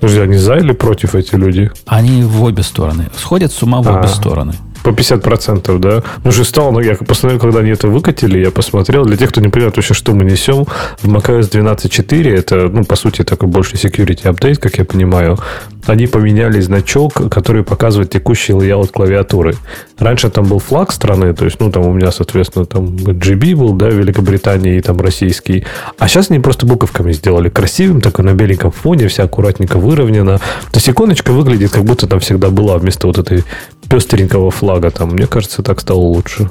Подожди, 0.00 0.20
они 0.20 0.36
за 0.36 0.56
или 0.56 0.72
против 0.72 1.14
эти 1.14 1.34
люди? 1.34 1.70
Они 1.86 2.22
в 2.22 2.42
обе 2.42 2.62
стороны. 2.62 3.08
Сходят 3.16 3.52
с 3.52 3.62
ума 3.62 3.82
в 3.82 3.88
а, 3.88 3.98
обе 3.98 4.08
стороны 4.08 4.54
по 4.82 4.90
50%, 4.90 5.78
да. 5.78 6.02
Ну, 6.24 6.32
же 6.32 6.44
стало, 6.44 6.70
ну, 6.72 6.80
я 6.80 6.94
посмотрел, 6.94 7.40
когда 7.40 7.60
они 7.60 7.70
это 7.70 7.88
выкатили, 7.88 8.38
я 8.38 8.50
посмотрел. 8.50 9.04
Для 9.04 9.16
тех, 9.16 9.30
кто 9.30 9.40
не 9.40 9.48
понимает 9.48 9.76
вообще, 9.76 9.94
что 9.94 10.12
мы 10.12 10.24
несем, 10.24 10.66
в 11.02 11.08
macOS 11.08 11.50
12.4, 11.50 12.34
это, 12.34 12.68
ну, 12.68 12.84
по 12.84 12.96
сути, 12.96 13.22
такой 13.24 13.48
больше 13.48 13.76
security 13.76 14.22
update, 14.24 14.56
как 14.56 14.78
я 14.78 14.84
понимаю, 14.84 15.38
они 15.86 16.06
поменяли 16.06 16.60
значок, 16.60 17.14
который 17.30 17.64
показывает 17.64 18.10
текущий 18.10 18.52
layout 18.52 18.92
клавиатуры. 18.92 19.56
Раньше 19.98 20.30
там 20.30 20.44
был 20.44 20.58
флаг 20.58 20.92
страны, 20.92 21.34
то 21.34 21.44
есть, 21.44 21.60
ну, 21.60 21.70
там 21.70 21.86
у 21.86 21.92
меня, 21.92 22.12
соответственно, 22.12 22.66
там 22.66 22.84
GB 22.84 23.56
был, 23.56 23.72
да, 23.72 23.88
Великобритании 23.88 24.76
и 24.76 24.80
там 24.80 25.00
российский. 25.00 25.64
А 25.98 26.08
сейчас 26.08 26.30
они 26.30 26.40
просто 26.40 26.66
буковками 26.66 27.12
сделали 27.12 27.48
красивым, 27.48 28.00
такой 28.00 28.24
на 28.24 28.34
беленьком 28.34 28.70
фоне, 28.70 29.08
вся 29.08 29.24
аккуратненько 29.24 29.78
выровнена. 29.78 30.38
То 30.38 30.76
есть 30.76 30.88
иконочка 30.88 31.32
выглядит, 31.32 31.72
как 31.72 31.84
будто 31.84 32.06
там 32.06 32.20
всегда 32.20 32.50
была 32.50 32.78
вместо 32.78 33.06
вот 33.06 33.18
этой 33.18 33.44
пестренького 33.88 34.50
флага 34.50 34.90
там. 34.90 35.10
Мне 35.10 35.26
кажется, 35.26 35.62
так 35.62 35.80
стало 35.80 36.00
лучше. 36.00 36.50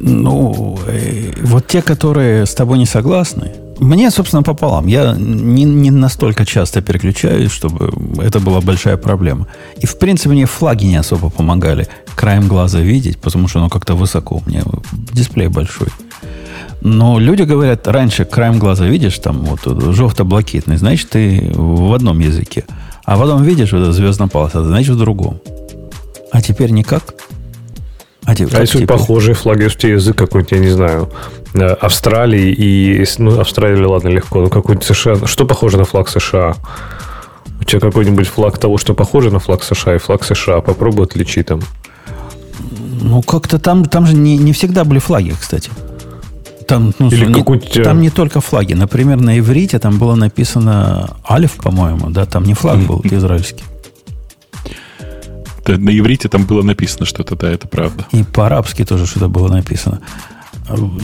Ну, 0.00 0.78
э, 0.86 1.32
вот 1.42 1.66
те, 1.66 1.82
которые 1.82 2.44
с 2.46 2.54
тобой 2.54 2.78
не 2.78 2.86
согласны, 2.86 3.52
мне, 3.78 4.10
собственно, 4.10 4.42
пополам. 4.42 4.86
Я 4.86 5.14
не, 5.18 5.64
не 5.64 5.90
настолько 5.90 6.46
часто 6.46 6.80
переключаюсь, 6.80 7.50
чтобы 7.50 7.92
это 8.22 8.40
была 8.40 8.60
большая 8.60 8.96
проблема. 8.96 9.46
И, 9.82 9.86
в 9.86 9.98
принципе, 9.98 10.30
мне 10.30 10.46
флаги 10.46 10.86
не 10.86 10.96
особо 10.96 11.30
помогали 11.30 11.88
краем 12.14 12.48
глаза 12.48 12.80
видеть, 12.80 13.18
потому 13.18 13.48
что 13.48 13.58
оно 13.58 13.68
как-то 13.68 13.94
высоко. 13.94 14.42
У 14.46 14.48
меня 14.48 14.62
дисплей 15.12 15.48
большой. 15.48 15.88
Но 16.80 17.18
люди 17.18 17.42
говорят, 17.42 17.86
раньше 17.88 18.24
краем 18.24 18.58
глаза 18.58 18.86
видишь, 18.86 19.18
там 19.18 19.44
вот 19.44 19.60
желто-блокитный, 19.94 20.76
значит, 20.76 21.10
ты 21.10 21.50
в 21.54 21.92
одном 21.92 22.20
языке. 22.20 22.64
А 23.04 23.16
потом 23.18 23.42
видишь, 23.42 23.72
вот 23.72 23.92
звездная 23.92 24.28
полоса, 24.28 24.62
значит, 24.62 24.94
в 24.94 24.98
другом. 24.98 25.40
А 26.30 26.42
теперь 26.42 26.70
никак? 26.70 27.14
А, 28.26 28.34
те, 28.34 28.46
а 28.52 28.60
если 28.60 28.78
теперь? 28.78 28.88
похожие 28.88 29.34
флаги, 29.34 29.62
если 29.62 29.90
язык 29.90 30.16
какой-нибудь, 30.16 30.52
я 30.52 30.58
не 30.58 30.68
знаю, 30.68 31.10
э, 31.54 31.64
Австралии 31.64 32.52
и... 32.52 33.04
Ну, 33.18 33.38
Австралия, 33.38 33.86
ладно, 33.86 34.08
легко, 34.08 34.40
но 34.40 34.48
какой-нибудь 34.48 34.84
США... 34.84 35.26
Что 35.26 35.46
похоже 35.46 35.78
на 35.78 35.84
флаг 35.84 36.08
США? 36.08 36.56
У 37.60 37.64
тебя 37.64 37.80
какой-нибудь 37.80 38.26
флаг 38.26 38.58
того, 38.58 38.78
что 38.78 38.94
похоже 38.94 39.30
на 39.30 39.38
флаг 39.38 39.62
США 39.62 39.94
и 39.94 39.98
флаг 39.98 40.24
США. 40.24 40.60
Попробуй 40.60 41.06
отличи 41.06 41.44
там. 41.44 41.60
Ну, 43.00 43.22
как-то 43.22 43.60
там, 43.60 43.84
там 43.84 44.06
же 44.06 44.16
не, 44.16 44.36
не 44.36 44.52
всегда 44.52 44.84
были 44.84 44.98
флаги, 44.98 45.32
кстати. 45.38 45.70
Там, 46.66 46.92
ну, 46.98 47.08
Или 47.08 47.26
не, 47.26 47.82
там 47.84 48.00
не 48.00 48.10
только 48.10 48.40
флаги. 48.40 48.74
Например, 48.74 49.20
на 49.20 49.38
иврите 49.38 49.78
там 49.78 49.98
было 49.98 50.16
написано 50.16 51.16
Алиф, 51.30 51.52
по-моему, 51.52 52.10
да, 52.10 52.26
там 52.26 52.42
не 52.42 52.54
флаг 52.54 52.78
был 52.80 53.00
израильский 53.04 53.62
на 55.68 55.96
иврите 55.96 56.28
там 56.28 56.44
было 56.44 56.62
написано 56.62 57.06
что-то, 57.06 57.36
да, 57.36 57.50
это 57.50 57.66
правда. 57.68 58.06
И 58.12 58.22
по-арабски 58.22 58.84
тоже 58.84 59.06
что-то 59.06 59.28
было 59.28 59.48
написано. 59.48 60.00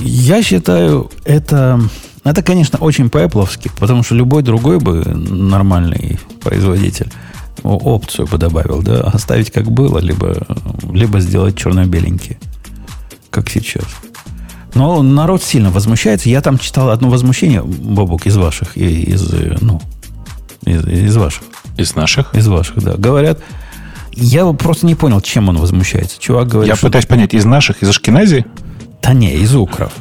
Я 0.02 0.42
считаю, 0.42 1.10
это, 1.24 1.80
это, 2.24 2.42
конечно, 2.42 2.78
очень 2.78 3.10
по-эпловски, 3.10 3.70
потому 3.78 4.02
что 4.02 4.14
любой 4.14 4.42
другой 4.42 4.78
бы 4.78 5.04
нормальный 5.04 6.18
производитель 6.42 7.10
опцию 7.62 8.26
бы 8.26 8.38
добавил, 8.38 8.82
да, 8.82 9.02
оставить 9.02 9.50
как 9.50 9.70
было, 9.70 9.98
либо, 9.98 10.46
либо 10.90 11.20
сделать 11.20 11.56
черно-беленький, 11.56 12.38
как 13.30 13.48
сейчас. 13.48 13.84
Но 14.74 15.02
народ 15.02 15.42
сильно 15.42 15.70
возмущается. 15.70 16.30
Я 16.30 16.40
там 16.40 16.58
читал 16.58 16.90
одно 16.90 17.10
возмущение, 17.10 17.62
Бобок, 17.62 18.26
из 18.26 18.36
ваших, 18.36 18.76
из, 18.76 19.30
ну, 19.60 19.82
из, 20.64 20.86
из 20.86 21.16
ваших. 21.16 21.42
Из 21.76 21.94
наших? 21.94 22.34
Из 22.34 22.48
ваших, 22.48 22.82
да. 22.82 22.94
Говорят, 22.96 23.38
я 24.14 24.46
просто 24.52 24.86
не 24.86 24.94
понял, 24.94 25.20
чем 25.20 25.48
он 25.48 25.58
возмущается. 25.58 26.18
Чувак 26.20 26.48
говорит, 26.48 26.68
Я 26.68 26.76
что... 26.76 26.86
пытаюсь 26.86 27.06
понять, 27.06 27.34
из 27.34 27.44
наших, 27.44 27.82
из 27.82 27.88
Ашкенази? 27.88 28.44
Да 29.02 29.12
не, 29.12 29.34
из 29.34 29.54
укров. 29.54 29.92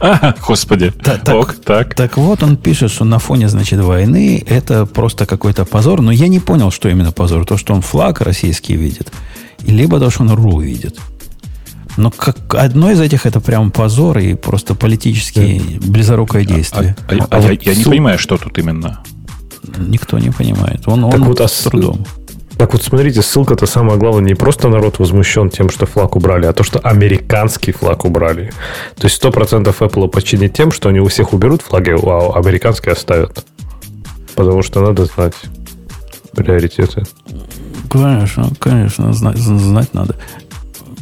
А, 0.00 0.34
господи. 0.46 0.90
Та- 0.90 1.18
так, 1.18 1.34
Ок, 1.36 1.54
так. 1.64 1.94
Так 1.94 2.16
вот, 2.16 2.42
он 2.42 2.56
пишет, 2.56 2.90
что 2.90 3.04
на 3.04 3.18
фоне, 3.18 3.48
значит, 3.50 3.80
войны 3.80 4.42
это 4.48 4.86
просто 4.86 5.26
какой-то 5.26 5.64
позор. 5.66 6.00
Но 6.00 6.10
я 6.10 6.28
не 6.28 6.40
понял, 6.40 6.70
что 6.70 6.88
именно 6.88 7.12
позор. 7.12 7.44
То, 7.44 7.58
что 7.58 7.74
он 7.74 7.82
флаг 7.82 8.22
российский 8.22 8.76
видит, 8.76 9.12
либо 9.66 10.00
то, 10.00 10.08
что 10.08 10.22
он 10.22 10.30
РУ 10.30 10.58
видит. 10.60 10.98
Но 11.98 12.10
как 12.10 12.54
одно 12.54 12.90
из 12.90 13.00
этих 13.00 13.26
это 13.26 13.40
прям 13.40 13.70
позор 13.70 14.16
и 14.18 14.32
просто 14.34 14.74
политически 14.74 15.60
близорукое 15.84 16.46
действие. 16.46 16.96
А, 17.08 17.12
а- 17.12 17.16
А 17.24 17.26
а 17.36 17.40
я, 17.42 17.48
вот 17.50 17.62
я 17.62 17.74
не 17.74 17.84
су- 17.84 17.90
понимаю, 17.90 18.18
что 18.18 18.38
тут 18.38 18.56
именно. 18.58 19.00
Никто 19.76 20.18
не 20.18 20.30
понимает. 20.30 20.88
Он, 20.88 21.10
Так 21.10 21.20
он 21.20 21.24
вот, 21.26 21.40
а 21.42 21.48
с- 21.48 21.62
трудом. 21.64 22.06
Так 22.60 22.74
вот, 22.74 22.82
смотрите, 22.82 23.22
ссылка-то 23.22 23.64
самое 23.64 23.98
главное, 23.98 24.22
не 24.22 24.34
просто 24.34 24.68
народ 24.68 24.98
возмущен 24.98 25.48
тем, 25.48 25.70
что 25.70 25.86
флаг 25.86 26.14
убрали, 26.14 26.44
а 26.44 26.52
то, 26.52 26.62
что 26.62 26.78
американский 26.80 27.72
флаг 27.72 28.04
убрали. 28.04 28.52
То 28.96 29.06
есть 29.06 29.24
100% 29.24 29.74
Apple 29.78 30.08
починит 30.08 30.52
тем, 30.52 30.70
что 30.70 30.90
они 30.90 31.00
у 31.00 31.06
всех 31.06 31.32
уберут 31.32 31.62
флаги, 31.62 31.92
а 31.92 32.38
американский 32.38 32.90
оставят. 32.90 33.46
Потому 34.34 34.62
что 34.62 34.82
надо 34.82 35.06
знать 35.06 35.32
приоритеты. 36.36 37.04
Конечно, 37.88 38.50
конечно, 38.58 39.10
знать, 39.14 39.38
знать 39.38 39.94
надо. 39.94 40.16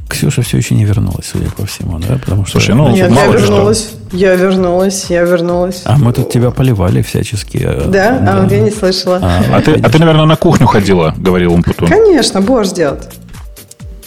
Ксюша 0.09 0.41
все 0.43 0.57
еще 0.57 0.75
не 0.75 0.85
вернулась, 0.85 1.27
судя 1.31 1.51
по 1.51 1.67
всему, 1.67 1.99
да? 1.99 2.19
Потому 2.19 2.45
что 2.47 2.53
Слушай, 2.59 2.75
ну, 2.75 2.89
Нет, 2.91 3.11
я 3.13 3.27
ли 3.27 3.33
что. 3.33 3.39
вернулась. 3.39 3.91
Я 4.13 4.35
вернулась, 4.37 5.07
я 5.11 5.23
вернулась. 5.23 5.83
А 5.85 5.99
мы 5.99 6.13
тут 6.15 6.31
тебя 6.33 6.51
поливали 6.51 7.03
всячески. 7.03 7.59
э, 7.63 7.89
Да? 7.89 8.19
А 8.27 8.43
вот 8.43 8.51
я 8.51 8.61
не 8.61 8.71
слышала. 8.71 9.19
А, 9.23 9.43
А 9.53 9.61
ты, 9.61 9.73
а 9.75 9.89
ты, 9.91 9.99
наверное, 9.99 10.25
на 10.25 10.37
кухню 10.37 10.67
ходила, 10.67 11.15
говорил 11.19 11.53
Умпутун. 11.53 11.89
Конечно, 11.89 12.41
борщ 12.41 12.71
делать. 12.71 13.07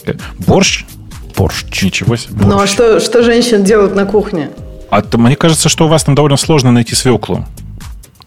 Э, 0.06 0.14
Борщ? 0.48 0.86
Борщ. 1.38 1.66
Ничего 1.84 2.16
себе. 2.16 2.34
Ну 2.42 2.54
а 2.56 2.58
борщ. 2.58 2.72
что, 2.72 3.00
что 3.00 3.22
женщины 3.22 3.64
делают 3.64 3.96
на 3.96 4.06
кухне? 4.06 4.50
А 4.90 5.02
то 5.04 5.18
мне 5.20 5.36
кажется, 5.36 5.70
что 5.70 5.86
у 5.86 5.88
вас 5.88 6.04
там 6.04 6.16
довольно 6.16 6.38
сложно 6.38 6.72
найти 6.72 6.96
свеклу. 6.96 7.46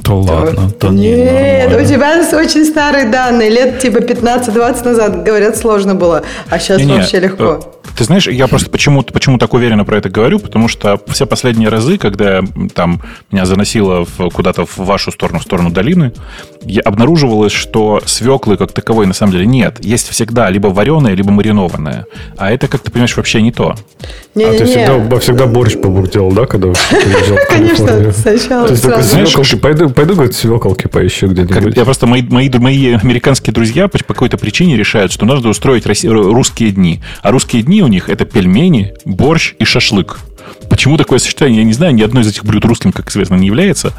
То 0.05 0.21
ладно, 0.21 0.71
то 0.71 0.89
не 0.89 1.09
Нет, 1.17 1.73
у 1.73 1.85
тебя 1.85 2.21
очень 2.37 2.65
старые 2.65 3.07
данные. 3.09 3.49
Лет 3.49 3.79
типа 3.79 3.99
15-20 3.99 4.85
назад, 4.85 5.23
говорят, 5.25 5.57
сложно 5.57 5.95
было. 5.95 6.23
А 6.51 6.59
сейчас 6.59 6.79
Не-не, 6.79 6.95
вообще 6.99 7.21
легко. 7.21 7.45
э, 7.45 7.89
Ты 7.97 8.05
знаешь, 8.05 8.27
я 8.27 8.47
просто 8.49 8.69
почему, 8.71 9.03
почему 9.03 9.39
так 9.39 9.55
уверенно 9.55 9.85
про 9.85 9.97
это 9.99 10.11
говорю, 10.11 10.41
потому 10.41 10.69
что 10.69 11.01
все 11.09 11.27
последние 11.27 11.69
разы, 11.71 11.97
когда 11.97 12.41
там 12.75 13.01
меня 13.31 13.47
заносило 13.47 14.05
в- 14.05 14.31
куда-то 14.31 14.67
в 14.67 14.77
вашу 14.79 15.11
сторону, 15.11 15.39
в 15.39 15.43
сторону 15.43 15.71
долины, 15.71 16.13
обнаруживалось, 16.85 17.53
что 17.53 18.01
свеклы 18.07 18.57
как 18.57 18.73
таковой 18.73 19.07
на 19.07 19.15
самом 19.15 19.33
деле 19.33 19.47
нет. 19.47 19.85
Есть 19.85 20.09
всегда 20.09 20.51
либо 20.51 20.69
вареная, 20.69 21.15
либо 21.15 21.31
маринованная. 21.31 22.07
А 22.37 22.51
это, 22.51 22.69
как 22.69 22.83
ты 22.83 22.91
понимаешь, 22.91 23.17
вообще 23.17 23.43
не 23.43 23.53
то. 23.53 23.71
А 23.71 23.77
ты 24.35 24.41
Не-не-не. 24.41 24.65
всегда, 24.65 25.19
всегда 25.19 25.47
борщ 25.47 25.75
делал, 26.13 26.33
да, 26.33 26.47
когда 26.47 26.69
приезжал 26.69 27.37
в 27.45 27.49
Конечно, 27.49 28.13
сначала 28.13 28.69
То 28.69 28.73
есть 28.73 29.61
пойду, 29.61 29.91
пойду, 29.91 30.15
говорит, 30.15 30.35
свеколки 30.35 30.89
поищу 30.89 31.29
где-нибудь. 31.29 31.77
я 31.77 31.85
просто 31.85 32.07
мои, 32.07 32.23
мои, 32.23 32.51
мои 32.51 32.95
американские 32.95 33.53
друзья 33.53 33.89
по 33.89 33.99
какой-то 33.99 34.39
причине 34.39 34.77
решают, 34.77 35.13
что 35.13 35.27
надо 35.27 35.49
устроить 35.49 35.87
русские 35.87 36.71
дни. 36.71 37.01
А 37.23 37.31
русские 37.31 37.63
дни 37.63 37.83
у 37.83 37.87
них 37.87 38.09
это 38.09 38.25
пельмени, 38.25 38.95
борщ 39.05 39.55
и 39.59 39.65
шашлык. 39.65 40.19
Почему 40.75 40.97
такое 40.97 41.21
сочетание, 41.21 41.59
я 41.61 41.65
не 41.65 41.73
знаю, 41.73 41.95
ни 41.95 42.03
одно 42.03 42.21
из 42.21 42.27
этих 42.27 42.45
блюд 42.45 42.65
русским, 42.65 42.91
как 42.91 43.09
известно, 43.09 43.37
не 43.37 43.47
является. 43.47 43.93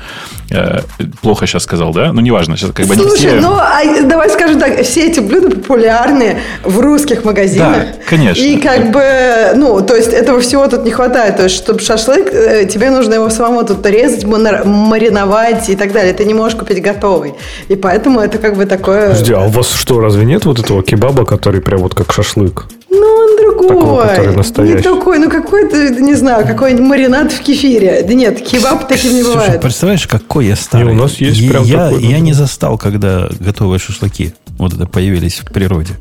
Э, 0.52 0.82
плохо 1.22 1.48
сейчас 1.48 1.64
сказал, 1.64 1.94
да? 1.94 2.12
Ну, 2.12 2.20
неважно. 2.20 2.58
Сейчас 2.58 2.72
как 2.72 2.86
бы 2.86 2.96
Слушай, 2.96 3.16
все- 3.18 3.40
ну 3.40 3.54
а, 3.54 4.02
давай 4.04 4.30
скажем 4.30 4.60
так, 4.60 4.82
все 4.82 5.08
эти 5.08 5.22
блюда 5.22 5.52
популярны 5.52 6.42
в 6.66 6.82
русских 6.82 7.24
магазинах. 7.24 7.78
Да, 7.78 7.88
конечно. 8.10 8.44
И 8.44 8.58
как 8.58 8.92
бы, 8.92 9.54
ну, 9.56 9.80
то 9.86 9.96
есть 9.96 10.12
этого 10.12 10.42
всего 10.42 10.68
тут 10.68 10.84
не 10.84 10.92
хватает. 10.92 11.38
То 11.38 11.44
есть, 11.44 11.56
чтобы 11.56 11.80
шашлык, 11.80 12.28
э, 12.34 12.66
тебе 12.66 12.90
нужно 12.90 13.14
его 13.14 13.30
самому 13.30 13.66
тут 13.66 13.86
резать, 13.86 14.26
мариновать 14.26 15.70
и 15.70 15.78
так 15.78 15.94
далее. 15.94 16.14
Ты 16.14 16.26
не 16.26 16.34
можешь 16.34 16.58
купить 16.58 16.82
готовый. 16.82 17.36
И 17.70 17.78
поэтому 17.78 18.20
это 18.20 18.38
как 18.38 18.58
бы 18.58 18.66
такое... 18.66 19.12
Подожди, 19.12 19.32
а 19.32 19.46
у 19.46 19.50
вас 19.50 19.72
что, 19.72 20.02
разве 20.02 20.26
нет 20.26 20.44
вот 20.44 20.60
этого 20.60 20.84
кебаба, 20.84 21.24
который 21.24 21.62
прям 21.62 21.80
вот 21.80 21.96
как 21.96 22.12
шашлык? 22.12 22.66
Ну, 22.90 23.25
он 23.38 23.58
другой. 23.58 23.68
Такого, 23.68 24.02
который 24.08 24.36
настоящий. 24.36 24.76
Не 24.76 24.82
такой, 24.82 25.20
ну 25.20 25.30
какой-то, 25.30 25.90
не 26.02 26.14
знаю, 26.14 26.46
какой-нибудь 26.46 26.86
маринад 26.86 27.32
в 27.32 27.40
кефире. 27.42 28.04
Да 28.08 28.14
нет, 28.14 28.42
кебаб 28.42 28.88
таким 28.88 29.14
не 29.14 29.24
Слушай, 29.24 29.36
бывает. 29.36 29.62
представляешь, 29.62 30.08
какой 30.08 30.48
я 30.48 30.56
старый. 30.56 30.88
Не, 30.88 30.94
у 30.94 30.96
нас 30.96 31.16
есть 31.18 31.40
И 31.42 31.50
прям 31.50 31.64
я, 31.64 31.90
такой, 31.90 32.04
я 32.04 32.20
не 32.20 32.34
застал, 32.34 32.78
когда 32.78 33.30
готовые 33.40 33.80
шашлыки 33.80 34.34
вот 34.58 34.74
это 34.74 34.86
появились 34.86 35.40
в 35.40 35.52
природе. 35.52 35.94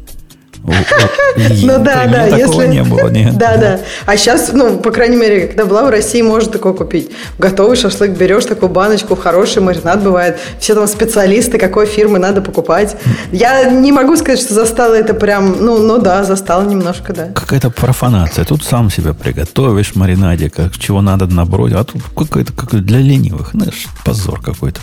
Ну 0.64 1.78
да, 1.78 2.04
при 2.04 2.12
да, 2.12 2.26
если... 2.26 2.66
не 2.66 2.82
было, 2.82 3.08
нет. 3.08 3.36
Да, 3.44 3.56
да. 3.56 3.80
А 4.06 4.16
сейчас, 4.16 4.50
ну, 4.52 4.78
по 4.78 4.90
крайней 4.90 5.16
мере, 5.16 5.48
когда 5.48 5.66
была 5.66 5.84
в 5.84 5.90
России, 5.90 6.22
можно 6.22 6.50
такое 6.50 6.72
купить. 6.72 7.10
Готовый 7.38 7.76
шашлык 7.76 8.12
берешь, 8.12 8.46
такую 8.46 8.70
баночку, 8.70 9.16
хороший 9.16 9.60
маринад 9.60 10.02
бывает. 10.02 10.38
Все 10.58 10.74
там 10.74 10.86
специалисты, 10.86 11.58
какой 11.58 11.86
фирмы 11.86 12.18
надо 12.18 12.40
покупать. 12.40 12.96
Я 13.32 13.64
не 13.64 13.92
могу 13.92 14.16
сказать, 14.16 14.40
что 14.40 14.54
застала 14.54 14.94
это 14.94 15.12
прям, 15.12 15.56
ну, 15.60 15.78
ну 15.78 15.98
да, 15.98 16.24
застала 16.24 16.62
немножко, 16.62 17.12
да. 17.12 17.26
Какая-то 17.34 17.70
профанация. 17.70 18.44
Тут 18.44 18.64
сам 18.64 18.90
себя 18.90 19.12
приготовишь 19.12 19.94
маринаде, 19.94 20.48
как, 20.48 20.78
чего 20.78 21.02
надо 21.02 21.26
набросить. 21.26 21.76
А 21.76 21.84
тут 21.84 22.02
какой-то 22.16 22.52
какой 22.52 22.80
для 22.80 22.98
ленивых. 22.98 23.50
Знаешь, 23.52 23.86
позор 24.04 24.40
какой-то. 24.40 24.80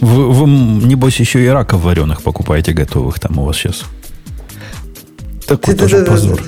Вы, 0.00 0.30
вы, 0.30 0.46
небось, 0.46 1.20
еще 1.20 1.44
и 1.44 1.48
раков 1.48 1.82
вареных 1.82 2.22
покупаете 2.22 2.72
готовых 2.72 3.18
там 3.18 3.38
у 3.38 3.44
вас 3.44 3.56
сейчас. 3.56 3.84
Такой 5.46 5.74
тоже 5.74 6.04
позор. 6.04 6.42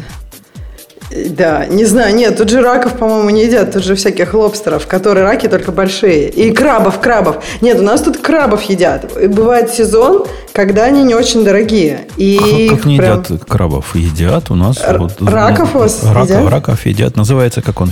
Да, 1.11 1.65
не 1.67 1.85
знаю, 1.87 2.15
нет, 2.15 2.37
тут 2.37 2.51
же 2.51 2.61
раков, 2.61 2.99
по-моему, 2.99 3.31
не 3.31 3.45
едят, 3.45 3.73
тут 3.73 3.83
же 3.83 3.95
всяких 3.95 4.35
лобстеров, 4.35 4.87
которые 4.87 5.25
раки 5.25 5.47
только 5.49 5.73
большие. 5.73 6.29
И 6.29 6.51
крабов, 6.53 7.01
крабов. 7.01 7.43
Нет, 7.63 7.79
у 7.81 7.83
нас 7.83 8.03
тут 8.03 8.19
крабов 8.19 8.63
едят. 8.65 9.17
И 9.19 9.27
бывает 9.27 9.71
сезон, 9.71 10.27
когда 10.53 10.85
они 10.85 11.03
не 11.05 11.15
очень 11.15 11.45
дорогие. 11.45 12.01
И 12.19 12.69
Как, 12.69 12.79
как 12.79 12.87
не 12.87 12.99
прям- 12.99 13.21
едят 13.23 13.45
крабов? 13.49 13.95
Едят 13.97 14.51
у 14.51 14.55
нас. 14.55 14.79
Р- 14.83 15.09
раков 15.21 15.75
у 15.75 15.79
вас 15.79 16.03
раков, 16.05 16.29
едят? 16.31 16.51
раков 16.51 16.87
едят. 16.87 17.17
Называется 17.17 17.63
как 17.63 17.81
он? 17.81 17.91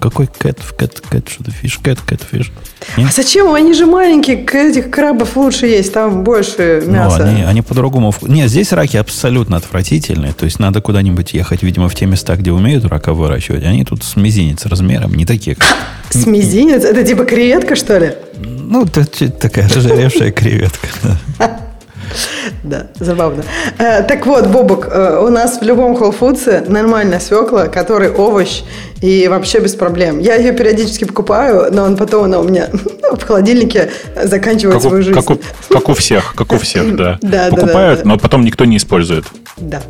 Какой 0.00 0.26
cat? 0.26 0.58
Cat, 0.78 1.00
cat, 1.08 1.28
что-то 1.28 1.50
fish, 1.50 1.78
cat, 1.82 2.00
cat, 2.00 2.20
fish. 2.30 2.50
А 2.96 3.00
зачем? 3.12 3.52
Они 3.52 3.74
же 3.74 3.84
маленькие, 3.86 4.38
этих 4.44 4.90
крабов 4.90 5.36
лучше 5.36 5.66
есть, 5.66 5.92
там 5.92 6.22
больше 6.24 6.82
Ну, 6.86 6.92
мяса. 6.92 7.24
они, 7.24 7.42
они 7.42 7.62
по-другому... 7.62 8.14
Нет, 8.22 8.48
здесь 8.50 8.72
раки 8.72 8.96
абсолютно 8.96 9.56
отвратительные. 9.58 10.32
То 10.32 10.44
есть 10.44 10.58
надо 10.58 10.80
куда-нибудь 10.80 11.34
ехать, 11.34 11.62
видимо, 11.62 11.88
в 11.88 11.94
те 11.94 12.06
места, 12.06 12.36
где 12.36 12.52
умеют 12.54 12.84
раков 12.86 13.16
выращивать. 13.18 13.64
Они 13.64 13.84
тут 13.84 14.02
с 14.02 14.16
мизинец 14.16 14.64
размером, 14.66 15.14
не 15.14 15.26
такие. 15.26 15.56
как- 15.56 15.68
С 16.10 16.26
мизинец? 16.26 16.84
Это 16.84 17.04
типа 17.04 17.24
креветка, 17.24 17.76
что 17.76 17.98
ли? 17.98 18.12
Ну, 18.42 18.84
это 18.84 19.04
такая 19.30 19.68
разжиревшая 19.68 20.30
креветка. 20.32 20.88
да. 22.62 22.86
Забавно. 22.98 23.42
Э, 23.78 24.02
так 24.02 24.26
вот, 24.26 24.46
Бобок, 24.46 24.88
э, 24.90 25.18
у 25.24 25.28
нас 25.28 25.58
в 25.60 25.62
любом 25.64 25.96
Whole 25.96 26.14
Foods 26.18 26.70
нормальная 26.70 27.18
свекла, 27.20 27.66
который 27.66 28.10
овощ 28.10 28.62
и 29.02 29.26
вообще 29.28 29.58
без 29.60 29.74
проблем. 29.74 30.18
Я 30.20 30.36
ее 30.36 30.52
периодически 30.52 31.04
покупаю, 31.04 31.72
но 31.72 31.82
он 31.84 31.96
потом 31.96 32.24
она 32.24 32.38
у 32.40 32.44
меня 32.44 32.68
в 33.12 33.22
холодильнике 33.22 33.90
заканчивает 34.22 34.76
Как 34.76 34.84
у, 34.84 34.88
свою 34.88 35.02
жизнь. 35.02 35.14
как 35.18 35.30
у- 35.30 35.40
как 35.68 35.88
у 35.88 35.94
всех, 35.94 36.34
как 36.36 36.52
у 36.52 36.58
всех, 36.58 36.94
да. 36.96 37.18
Да, 37.22 37.50
да, 37.50 37.56
Покупают, 37.56 37.98
да, 38.00 38.04
да. 38.04 38.10
но 38.10 38.18
потом 38.18 38.44
никто 38.44 38.64
не 38.64 38.76
использует. 38.76 39.24
Да. 39.56 39.82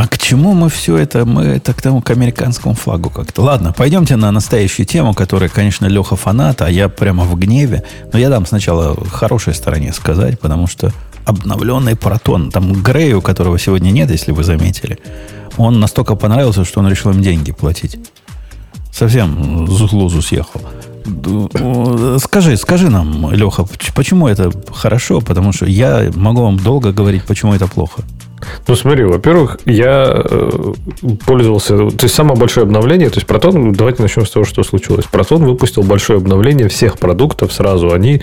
А 0.00 0.06
к 0.06 0.16
чему 0.16 0.54
мы 0.54 0.70
все 0.70 0.96
это? 0.96 1.26
Мы 1.26 1.42
это 1.44 1.74
к 1.74 1.82
тому, 1.82 2.00
к 2.00 2.08
американскому 2.08 2.74
флагу 2.74 3.10
как-то. 3.10 3.42
Ладно, 3.42 3.74
пойдемте 3.76 4.16
на 4.16 4.30
настоящую 4.32 4.86
тему, 4.86 5.12
которая, 5.12 5.50
конечно, 5.50 5.84
Леха 5.84 6.16
фанат, 6.16 6.62
а 6.62 6.70
я 6.70 6.88
прямо 6.88 7.24
в 7.24 7.38
гневе. 7.38 7.84
Но 8.10 8.18
я 8.18 8.30
дам 8.30 8.46
сначала 8.46 8.96
хорошей 9.10 9.52
стороне 9.52 9.92
сказать, 9.92 10.40
потому 10.40 10.66
что 10.68 10.90
обновленный 11.26 11.96
протон, 11.96 12.50
там 12.50 12.82
Грею, 12.82 13.20
которого 13.20 13.58
сегодня 13.58 13.90
нет, 13.90 14.10
если 14.10 14.32
вы 14.32 14.42
заметили, 14.42 14.98
он 15.58 15.80
настолько 15.80 16.14
понравился, 16.14 16.64
что 16.64 16.80
он 16.80 16.88
решил 16.88 17.10
им 17.10 17.20
деньги 17.20 17.52
платить. 17.52 17.98
Совсем 18.90 19.66
с 19.68 19.82
глузу 19.82 20.22
съехал. 20.22 20.62
О, 21.60 22.16
Скажи, 22.18 22.56
скажи 22.56 22.88
нам, 22.88 23.32
Леха, 23.32 23.64
поч- 23.64 23.92
почему 23.94 24.28
это 24.28 24.50
хорошо? 24.72 25.20
Потому 25.20 25.52
что 25.52 25.66
я 25.66 26.10
могу 26.14 26.40
вам 26.40 26.56
долго 26.58 26.90
говорить, 26.90 27.24
почему 27.24 27.52
это 27.52 27.66
плохо. 27.66 28.02
Ну, 28.66 28.74
смотри, 28.74 29.04
во-первых, 29.04 29.58
я 29.64 30.22
э, 30.24 30.72
пользовался... 31.26 31.76
То 31.76 32.04
есть, 32.04 32.14
самое 32.14 32.38
большое 32.38 32.64
обновление... 32.64 33.10
То 33.10 33.16
есть, 33.16 33.26
Протон... 33.26 33.72
Давайте 33.72 34.02
начнем 34.02 34.26
с 34.26 34.30
того, 34.30 34.44
что 34.44 34.62
случилось. 34.62 35.06
Протон 35.06 35.44
выпустил 35.44 35.82
большое 35.82 36.18
обновление 36.18 36.68
всех 36.68 36.98
продуктов 36.98 37.52
сразу. 37.52 37.92
Они 37.92 38.22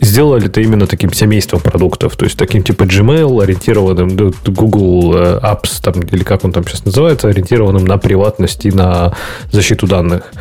сделали 0.00 0.46
это 0.46 0.60
именно 0.60 0.86
таким 0.86 1.12
семейством 1.12 1.60
продуктов. 1.60 2.16
То 2.16 2.24
есть, 2.24 2.36
таким 2.36 2.62
типа 2.62 2.84
Gmail, 2.84 3.42
ориентированным... 3.42 4.16
да, 4.16 4.30
Google 4.46 5.14
э, 5.16 5.40
Apps, 5.42 5.80
там, 5.82 6.00
или 6.00 6.24
как 6.24 6.44
он 6.44 6.52
там 6.52 6.64
сейчас 6.66 6.84
называется, 6.84 7.28
ориентированным 7.28 7.84
на 7.84 7.98
приватность 7.98 8.66
и 8.66 8.70
на 8.70 9.14
защиту 9.50 9.86
данных. 9.86 10.32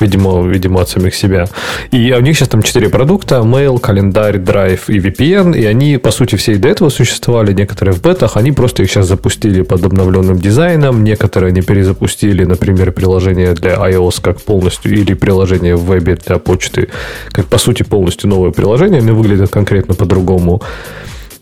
Видимо, 0.00 0.46
видимо, 0.46 0.80
от 0.80 0.88
самих 0.88 1.14
себя. 1.14 1.46
И 1.90 2.12
у 2.12 2.20
них 2.20 2.36
сейчас 2.36 2.48
там 2.48 2.62
четыре 2.62 2.88
продукта, 2.88 3.36
mail, 3.36 3.78
календарь, 3.78 4.36
Drive 4.36 4.80
и 4.88 4.98
VPN, 4.98 5.56
и 5.56 5.64
они, 5.64 5.98
по 5.98 6.10
сути, 6.10 6.36
все 6.36 6.52
и 6.52 6.56
до 6.56 6.68
этого 6.68 6.88
существовали, 6.90 7.52
некоторые 7.52 7.94
в 7.94 8.02
бетах, 8.02 8.36
они 8.36 8.52
просто 8.52 8.82
их 8.82 8.90
сейчас 8.90 9.06
запустили 9.06 9.62
под 9.62 9.84
обновленным 9.84 10.38
дизайном, 10.38 11.04
некоторые 11.04 11.50
они 11.50 11.62
перезапустили, 11.62 12.44
например, 12.44 12.92
приложение 12.92 13.54
для 13.54 13.74
iOS 13.74 14.20
как 14.22 14.40
полностью, 14.40 14.92
или 14.92 15.14
приложение 15.14 15.76
в 15.76 15.84
вебе 15.84 16.16
для 16.16 16.38
почты, 16.38 16.88
как, 17.30 17.46
по 17.46 17.58
сути, 17.58 17.82
полностью 17.82 18.30
новое 18.30 18.50
приложение, 18.50 19.00
они 19.00 19.10
выглядят 19.10 19.50
конкретно 19.50 19.94
по-другому. 19.94 20.62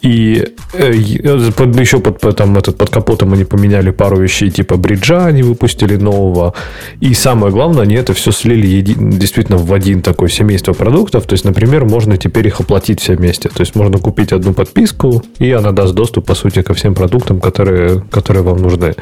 И 0.06 0.40
э, 0.72 1.50
под, 1.56 1.80
еще 1.80 1.98
под, 1.98 2.36
там, 2.36 2.56
этот, 2.56 2.78
под 2.78 2.90
капотом 2.90 3.32
они 3.32 3.44
поменяли 3.44 3.90
пару 3.90 4.20
вещей, 4.20 4.50
типа 4.50 4.76
бриджа 4.76 5.26
они 5.26 5.42
выпустили 5.42 5.96
нового. 5.96 6.54
И 7.00 7.12
самое 7.12 7.52
главное, 7.52 7.82
они 7.82 7.96
это 7.96 8.14
все 8.14 8.30
слили 8.30 8.68
еди, 8.68 8.94
действительно 8.96 9.58
в 9.58 9.72
один 9.72 10.02
такой 10.02 10.30
семейство 10.30 10.74
продуктов. 10.74 11.24
То 11.24 11.32
есть, 11.32 11.44
например, 11.44 11.86
можно 11.86 12.16
теперь 12.16 12.46
их 12.46 12.60
оплатить 12.60 13.00
все 13.00 13.16
вместе. 13.16 13.48
То 13.48 13.62
есть, 13.62 13.74
можно 13.74 13.98
купить 13.98 14.32
одну 14.32 14.54
подписку, 14.54 15.24
и 15.40 15.50
она 15.50 15.72
даст 15.72 15.94
доступ, 15.94 16.26
по 16.26 16.36
сути, 16.36 16.62
ко 16.62 16.72
всем 16.74 16.94
продуктам, 16.94 17.40
которые, 17.40 18.00
которые 18.12 18.44
вам 18.44 18.58
нужны. 18.58 18.94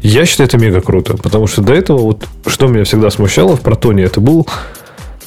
Я 0.00 0.26
считаю, 0.26 0.46
это 0.46 0.58
мега 0.58 0.80
круто, 0.80 1.16
потому 1.16 1.48
что 1.48 1.62
до 1.62 1.72
этого, 1.72 1.98
вот, 1.98 2.24
что 2.46 2.68
меня 2.68 2.84
всегда 2.84 3.10
смущало 3.10 3.56
в 3.56 3.62
Протоне, 3.62 4.04
это 4.04 4.20
был 4.20 4.46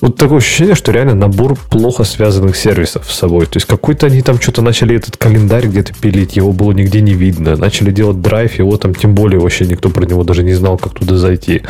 вот 0.02 0.16
такое 0.16 0.38
ощущение, 0.38 0.76
что 0.76 0.92
реально 0.92 1.16
набор 1.16 1.58
плохо 1.70 2.04
связанных 2.04 2.56
сервисов 2.56 3.12
с 3.12 3.18
собой. 3.18 3.46
То 3.46 3.58
есть 3.58 3.68
какой-то 3.68 4.08
они 4.08 4.22
там 4.22 4.40
что-то 4.40 4.62
начали 4.62 4.96
этот 4.96 5.18
календарь 5.18 5.68
где-то 5.68 5.94
пилить, 5.94 6.36
его 6.36 6.52
было 6.52 6.72
нигде 6.72 7.02
не 7.02 7.14
видно. 7.14 7.58
Начали 7.58 7.92
делать 7.92 8.22
драйв, 8.22 8.58
его 8.60 8.78
там 8.78 8.96
тем 8.96 9.14
более 9.14 9.40
вообще 9.40 9.66
никто 9.66 9.90
про 9.90 10.06
него 10.06 10.24
даже 10.24 10.44
не 10.44 10.54
знал, 10.54 10.78
как 10.78 10.94
туда 10.94 11.18
зайти. 11.18 11.64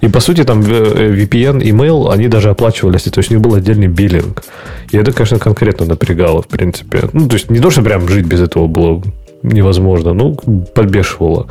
И 0.00 0.08
по 0.08 0.20
сути 0.20 0.44
там 0.44 0.62
э, 0.62 1.14
VPN, 1.14 1.62
email, 1.62 2.12
они 2.12 2.28
даже 2.28 2.50
оплачивались, 2.50 3.02
то 3.02 3.18
есть 3.18 3.30
у 3.30 3.34
них 3.34 3.42
был 3.42 3.54
отдельный 3.54 3.88
биллинг. 3.88 4.42
И 4.90 4.96
это, 4.96 5.12
конечно, 5.12 5.38
конкретно 5.38 5.86
напрягало, 5.86 6.42
в 6.42 6.48
принципе. 6.48 7.08
Ну, 7.12 7.28
то 7.28 7.34
есть 7.34 7.50
не 7.50 7.60
то, 7.60 7.70
что 7.70 7.82
прям 7.82 8.08
жить 8.08 8.26
без 8.26 8.40
этого 8.40 8.66
было 8.66 9.02
невозможно, 9.46 10.12
ну, 10.12 10.34
подбешивало. 10.74 11.46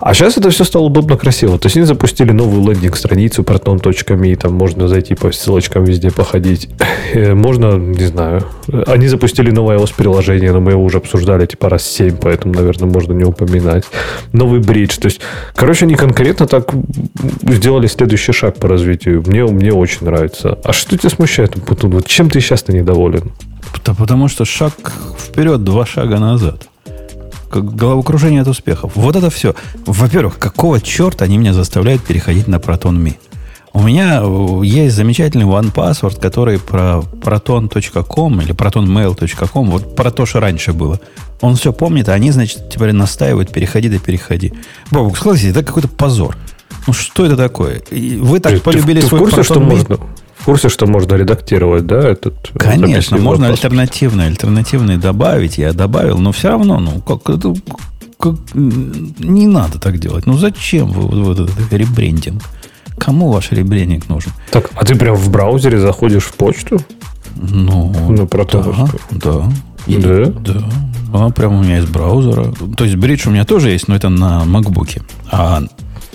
А 0.00 0.14
сейчас 0.14 0.36
это 0.36 0.50
все 0.50 0.64
стало 0.64 0.84
удобно, 0.84 1.16
красиво. 1.16 1.58
То 1.58 1.66
есть 1.66 1.76
они 1.76 1.84
запустили 1.84 2.30
новую 2.30 2.62
лендинг-страницу 2.68 3.42
proton.me, 3.42 4.36
там 4.36 4.54
можно 4.54 4.86
зайти 4.86 5.14
по 5.14 5.32
ссылочкам 5.32 5.84
везде 5.84 6.10
походить. 6.10 6.68
Э, 7.12 7.34
можно, 7.34 7.76
не 7.76 8.06
знаю. 8.06 8.44
Они 8.86 9.08
запустили 9.08 9.50
новое 9.50 9.78
iOS-приложение, 9.78 10.52
но 10.52 10.60
мы 10.60 10.72
его 10.72 10.84
уже 10.84 10.98
обсуждали 10.98 11.46
типа 11.46 11.68
раз 11.68 11.84
7, 11.84 12.16
поэтому, 12.16 12.54
наверное, 12.54 12.88
можно 12.88 13.12
не 13.12 13.24
упоминать. 13.24 13.84
Новый 14.32 14.60
бридж. 14.60 14.96
То 14.98 15.06
есть, 15.06 15.20
короче, 15.54 15.84
они 15.84 15.96
конкретно 15.96 16.46
так 16.46 16.72
сделали 17.42 17.88
следующий 17.88 18.32
шаг 18.32 18.56
по 18.56 18.68
развитию. 18.68 19.24
Мне, 19.26 19.44
мне 19.44 19.72
очень 19.72 20.06
нравится. 20.06 20.58
А 20.62 20.72
что 20.72 20.96
тебя 20.96 21.10
смущает, 21.10 21.54
Путун? 21.64 21.90
Вот 21.90 22.06
чем 22.06 22.30
ты 22.30 22.40
сейчас 22.40 22.68
недоволен? 22.68 23.32
Да 23.84 23.94
потому 23.94 24.28
что 24.28 24.44
шаг 24.44 24.72
вперед, 25.18 25.64
два 25.64 25.84
шага 25.86 26.18
назад 26.20 26.68
как 27.50 27.74
головокружение 27.74 28.42
от 28.42 28.48
успехов. 28.48 28.92
Вот 28.94 29.16
это 29.16 29.30
все. 29.30 29.54
Во-первых, 29.86 30.38
какого 30.38 30.80
черта 30.80 31.24
они 31.24 31.38
меня 31.38 31.52
заставляют 31.52 32.02
переходить 32.02 32.48
на 32.48 32.56
Proton.me? 32.56 33.16
У 33.72 33.82
меня 33.82 34.20
э, 34.22 34.60
есть 34.64 34.96
замечательный 34.96 35.44
OnePassword, 35.44 36.20
который 36.20 36.58
про 36.58 37.02
proton.com 37.22 38.40
или 38.40 38.54
protonmail.com, 38.54 39.70
вот 39.70 39.94
про 39.94 40.10
то, 40.10 40.26
что 40.26 40.40
раньше 40.40 40.72
было. 40.72 41.00
Он 41.40 41.54
все 41.54 41.72
помнит, 41.72 42.08
а 42.08 42.14
они, 42.14 42.30
значит, 42.30 42.70
теперь 42.70 42.92
настаивают, 42.92 43.52
переходи 43.52 43.88
да 43.88 43.98
переходи. 43.98 44.52
Бобук, 44.90 45.16
согласитесь, 45.18 45.50
это 45.50 45.62
какой-то 45.62 45.88
позор. 45.88 46.36
Ну, 46.86 46.92
что 46.92 47.26
это 47.26 47.36
такое? 47.36 47.82
Вы 47.90 48.40
так 48.40 48.54
ты, 48.54 48.60
полюбили 48.60 49.00
ты, 49.00 49.06
свой 49.06 49.20
ты 49.20 49.26
в 49.26 49.30
курсе, 49.30 49.42
что 49.42 49.60
можно, 49.60 49.98
в 50.38 50.44
курсе, 50.44 50.68
что 50.68 50.86
можно 50.86 51.14
редактировать, 51.14 51.86
да, 51.86 52.00
этот... 52.08 52.50
Конечно, 52.58 53.18
можно 53.18 53.48
альтернативный, 53.48 54.26
альтернативный 54.26 54.96
добавить. 54.96 55.58
Я 55.58 55.72
добавил, 55.72 56.18
но 56.18 56.32
все 56.32 56.48
равно, 56.48 56.78
ну, 56.78 57.00
как 57.00 57.28
это... 57.30 57.54
Как, 58.18 58.34
не 58.54 59.46
надо 59.46 59.78
так 59.78 59.98
делать. 59.98 60.26
Ну, 60.26 60.36
зачем 60.36 60.88
вы 60.88 61.02
вот, 61.02 61.36
вот 61.36 61.50
этот 61.50 61.72
ребрендинг? 61.72 62.42
Кому 62.98 63.30
ваш 63.30 63.52
ребрендинг 63.52 64.08
нужен? 64.08 64.32
Так, 64.50 64.70
а 64.74 64.84
ты 64.84 64.96
прям 64.96 65.14
в 65.14 65.30
браузере 65.30 65.78
заходишь 65.78 66.24
в 66.24 66.34
почту? 66.34 66.80
Ну, 67.36 67.94
ну 68.08 68.26
про 68.26 68.44
да, 68.44 68.64
да. 69.12 69.48
Да? 69.86 70.26
Да. 70.26 70.68
Она 71.12 71.30
прямо 71.30 71.60
у 71.60 71.62
меня 71.62 71.78
из 71.78 71.86
браузера. 71.86 72.52
То 72.76 72.84
есть 72.84 72.96
бридж 72.96 73.28
у 73.28 73.30
меня 73.30 73.44
тоже 73.44 73.70
есть, 73.70 73.88
но 73.88 73.94
это 73.94 74.08
на 74.08 74.44
макбуке. 74.44 75.02
А 75.30 75.62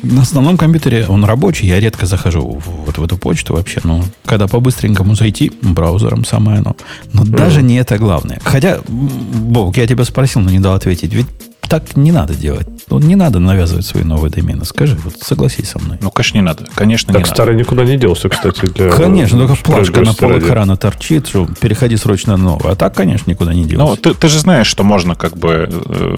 на 0.03 0.21
основном 0.21 0.57
компьютере 0.57 1.05
он 1.07 1.23
рабочий, 1.23 1.67
я 1.67 1.79
редко 1.79 2.05
захожу 2.05 2.41
в, 2.41 2.85
вот 2.85 2.97
в 2.97 3.03
эту 3.03 3.17
почту 3.17 3.53
вообще. 3.53 3.79
Ну, 3.83 4.03
когда 4.25 4.47
по-быстренькому 4.47 5.15
зайти, 5.15 5.51
браузером 5.61 6.25
самое 6.25 6.59
оно. 6.59 6.75
Но 7.13 7.23
mm. 7.23 7.29
даже 7.29 7.61
не 7.61 7.75
это 7.75 7.97
главное. 7.97 8.39
Хотя, 8.43 8.79
Бог, 8.87 9.77
я 9.77 9.87
тебя 9.87 10.03
спросил, 10.03 10.41
но 10.41 10.51
не 10.51 10.59
дал 10.59 10.75
ответить. 10.75 11.13
Ведь 11.13 11.27
так 11.73 11.97
не 11.97 12.11
надо 12.11 12.35
делать. 12.35 12.67
Ну, 12.87 12.99
не 12.99 13.15
надо 13.15 13.39
навязывать 13.39 13.83
свои 13.83 14.03
новые 14.03 14.29
домены. 14.29 14.63
Скажи, 14.63 14.95
вот 15.03 15.15
согласись 15.19 15.71
со 15.71 15.79
мной. 15.79 15.97
Ну, 16.01 16.11
конечно, 16.11 16.37
не 16.37 16.43
надо. 16.43 16.67
Конечно, 16.75 17.11
так 17.11 17.23
не 17.23 17.27
старый 17.27 17.55
надо. 17.55 17.63
никуда 17.63 17.83
не 17.83 17.97
делся, 17.97 18.29
кстати. 18.29 18.67
Для... 18.67 18.91
Конечно, 18.91 19.39
только 19.39 19.55
плашка 19.63 20.01
на 20.01 20.13
пол 20.13 20.37
экрана 20.37 20.77
торчит, 20.77 21.27
что 21.27 21.47
переходи 21.59 21.97
срочно 21.97 22.37
на 22.37 22.43
новый. 22.43 22.73
А 22.73 22.75
так, 22.75 22.93
конечно, 22.93 23.27
никуда 23.27 23.55
не 23.55 23.65
делся. 23.65 23.85
Ну, 23.87 23.95
ты, 23.95 24.13
ты 24.13 24.27
же 24.27 24.37
знаешь, 24.37 24.67
что 24.67 24.83
можно 24.83 25.15
как 25.15 25.35
бы 25.35 25.67
э, 25.67 26.17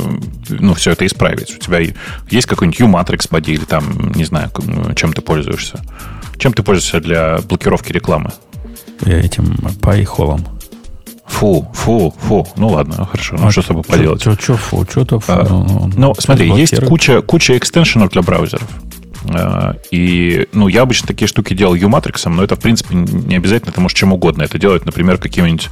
ну, 0.49 0.73
все 0.73 0.91
это 0.91 1.05
исправить. 1.05 1.55
У 1.55 1.59
тебя 1.59 1.79
есть 2.29 2.47
какой-нибудь 2.47 2.81
U-Matrix 2.81 3.29
поди 3.29 3.53
или 3.53 3.63
там, 3.63 4.11
не 4.13 4.25
знаю, 4.25 4.51
чем 4.97 5.13
ты 5.13 5.21
пользуешься. 5.21 5.79
Чем 6.37 6.51
ты 6.51 6.63
пользуешься 6.63 6.99
для 6.99 7.37
блокировки 7.47 7.93
рекламы? 7.93 8.33
Я 9.05 9.19
этим 9.21 9.55
пайхолом. 9.81 10.54
Фу, 11.27 11.67
фу, 11.73 12.13
фу. 12.19 12.47
Ну 12.55 12.67
ладно, 12.69 13.05
хорошо. 13.05 13.35
Ну, 13.37 13.47
а 13.47 13.51
что 13.51 13.61
с 13.61 13.65
тобой 13.65 13.83
поделать? 13.83 14.21
Что 14.21 14.55
фу, 14.55 14.85
что-то 14.89 15.19
фу. 15.19 15.31
А, 15.31 15.45
ну, 15.49 15.65
ну, 15.67 15.91
ну 15.95 16.15
смотри, 16.17 16.51
есть 16.51 16.79
куча, 16.85 17.21
куча 17.21 17.57
экстеншенов 17.57 18.11
для 18.11 18.21
браузеров. 18.21 18.67
А, 19.33 19.75
и, 19.91 20.47
ну, 20.53 20.67
я 20.67 20.83
обычно 20.83 21.07
такие 21.07 21.27
штуки 21.27 21.53
делал 21.53 21.73
U-Matrix, 21.73 22.29
но 22.29 22.43
это, 22.43 22.55
в 22.55 22.59
принципе, 22.59 22.95
не 22.95 23.35
обязательно, 23.35 23.71
ты 23.71 23.81
можешь 23.81 23.97
чем 23.97 24.13
угодно 24.13 24.43
это 24.43 24.57
делать. 24.57 24.85
Например, 24.85 25.17
каким-нибудь 25.17 25.69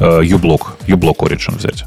U-блок, 0.00 0.76
U-блок 0.86 1.22
Origin 1.22 1.56
взять. 1.56 1.84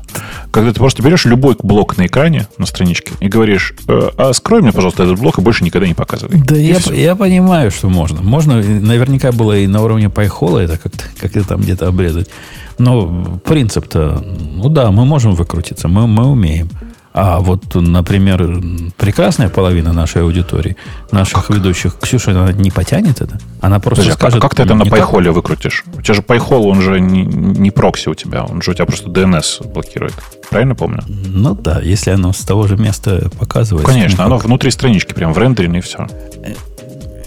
Когда 0.51 0.71
ты 0.71 0.79
просто 0.79 1.03
берешь 1.03 1.25
любой 1.25 1.55
блок 1.61 1.97
на 1.97 2.07
экране, 2.07 2.47
на 2.57 2.65
страничке, 2.65 3.11
и 3.19 3.27
говоришь, 3.27 3.73
э, 3.87 4.09
а 4.17 4.33
скрой 4.33 4.61
мне, 4.61 4.71
пожалуйста, 4.71 5.03
этот 5.03 5.19
блок 5.19 5.37
и 5.37 5.41
больше 5.41 5.63
никогда 5.63 5.87
не 5.87 5.93
показывай. 5.93 6.39
Да 6.39 6.55
я, 6.55 6.77
я 6.91 7.15
понимаю, 7.15 7.71
что 7.71 7.89
можно. 7.89 8.21
Можно, 8.21 8.55
наверняка 8.55 9.31
было 9.31 9.57
и 9.57 9.67
на 9.67 9.81
уровне 9.81 10.09
пайхола 10.09 10.59
это 10.59 10.77
как-то 10.77 11.03
как 11.19 11.47
там 11.47 11.61
где-то 11.61 11.87
обрезать. 11.87 12.29
Но 12.77 13.39
принцип-то, 13.45 14.23
ну 14.55 14.69
да, 14.69 14.91
мы 14.91 15.05
можем 15.05 15.35
выкрутиться, 15.35 15.87
мы, 15.87 16.07
мы 16.07 16.25
умеем. 16.25 16.69
А 17.11 17.39
вот, 17.39 17.73
например, 17.73 18.61
прекрасная 18.97 19.49
половина 19.49 19.93
нашей 19.93 20.21
аудитории, 20.21 20.77
наших 21.11 21.47
как? 21.47 21.57
ведущих, 21.57 21.97
Ксюша, 21.99 22.31
она 22.31 22.51
не 22.51 22.69
потянет 22.69 23.21
это? 23.21 23.39
Она 23.61 23.79
просто 23.79 24.03
Подожди, 24.03 24.11
а 24.11 24.13
скажет... 24.13 24.37
А 24.37 24.41
как 24.41 24.55
ты 24.55 24.63
это 24.63 24.75
на 24.75 24.85
пайхоле 24.85 25.31
выкрутишь? 25.31 25.85
У 25.97 26.01
тебя 26.01 26.13
же 26.13 26.21
пайхол, 26.21 26.67
он 26.67 26.81
же 26.81 26.99
не, 26.99 27.23
не 27.23 27.71
прокси 27.71 28.09
у 28.09 28.13
тебя, 28.13 28.43
он 28.43 28.61
же 28.61 28.71
у 28.71 28.73
тебя 28.75 28.85
просто 28.85 29.09
DNS 29.09 29.71
блокирует. 29.73 30.13
Правильно 30.49 30.75
помню? 30.75 30.99
Ну 31.07 31.55
да, 31.55 31.79
если 31.81 32.11
оно 32.11 32.31
с 32.31 32.39
того 32.39 32.67
же 32.67 32.77
места 32.77 33.29
показывает. 33.39 33.87
Конечно, 33.87 34.25
оно 34.25 34.37
внутри 34.37 34.69
странички, 34.69 35.13
прям 35.13 35.33
в 35.33 35.37
рендере 35.39 35.75
и 35.75 35.81
все. 35.81 36.07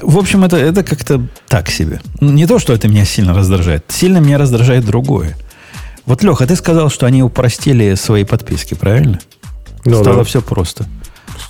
В 0.00 0.18
общем, 0.18 0.44
это, 0.44 0.56
это 0.56 0.82
как-то 0.82 1.26
так 1.48 1.68
себе. 1.70 2.00
Не 2.20 2.46
то, 2.46 2.58
что 2.58 2.72
это 2.72 2.88
меня 2.88 3.04
сильно 3.04 3.34
раздражает. 3.34 3.84
Сильно 3.88 4.18
меня 4.18 4.38
раздражает 4.38 4.84
другое. 4.84 5.36
Вот, 6.06 6.22
Леха, 6.24 6.46
ты 6.46 6.56
сказал, 6.56 6.90
что 6.90 7.06
они 7.06 7.22
упростили 7.22 7.94
свои 7.94 8.24
подписки, 8.24 8.74
правильно? 8.74 9.20
Ну, 9.84 10.00
Стало 10.00 10.18
да. 10.18 10.24
все 10.24 10.40
просто. 10.40 10.86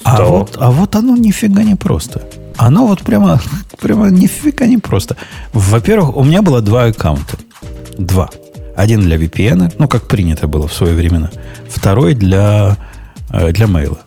А 0.05 0.23
вот, 0.25 0.57
а 0.59 0.71
вот 0.71 0.97
оно 0.97 1.17
нифига 1.17 1.63
не 1.63 1.75
просто. 1.75 2.23
Оно 2.57 2.87
вот 2.87 3.01
прямо, 3.01 3.41
прямо 3.81 4.09
нифига 4.11 4.67
не 4.67 4.79
просто. 4.79 5.17
Во-первых, 5.53 6.17
у 6.17 6.25
меня 6.25 6.43
было 6.43 6.61
два 6.61 6.85
аккаунта. 6.85 7.37
Два. 7.99 8.31
Один 8.75 9.03
для 9.03 9.17
VPN, 9.17 9.75
ну, 9.79 9.89
как 9.89 10.09
принято 10.09 10.47
было 10.49 10.67
в 10.67 10.73
свои 10.73 10.95
времена. 10.95 11.31
Второй 11.69 12.15
для, 12.15 12.77
э, 13.31 13.53
для 13.53 13.67
мейла. 13.67 13.99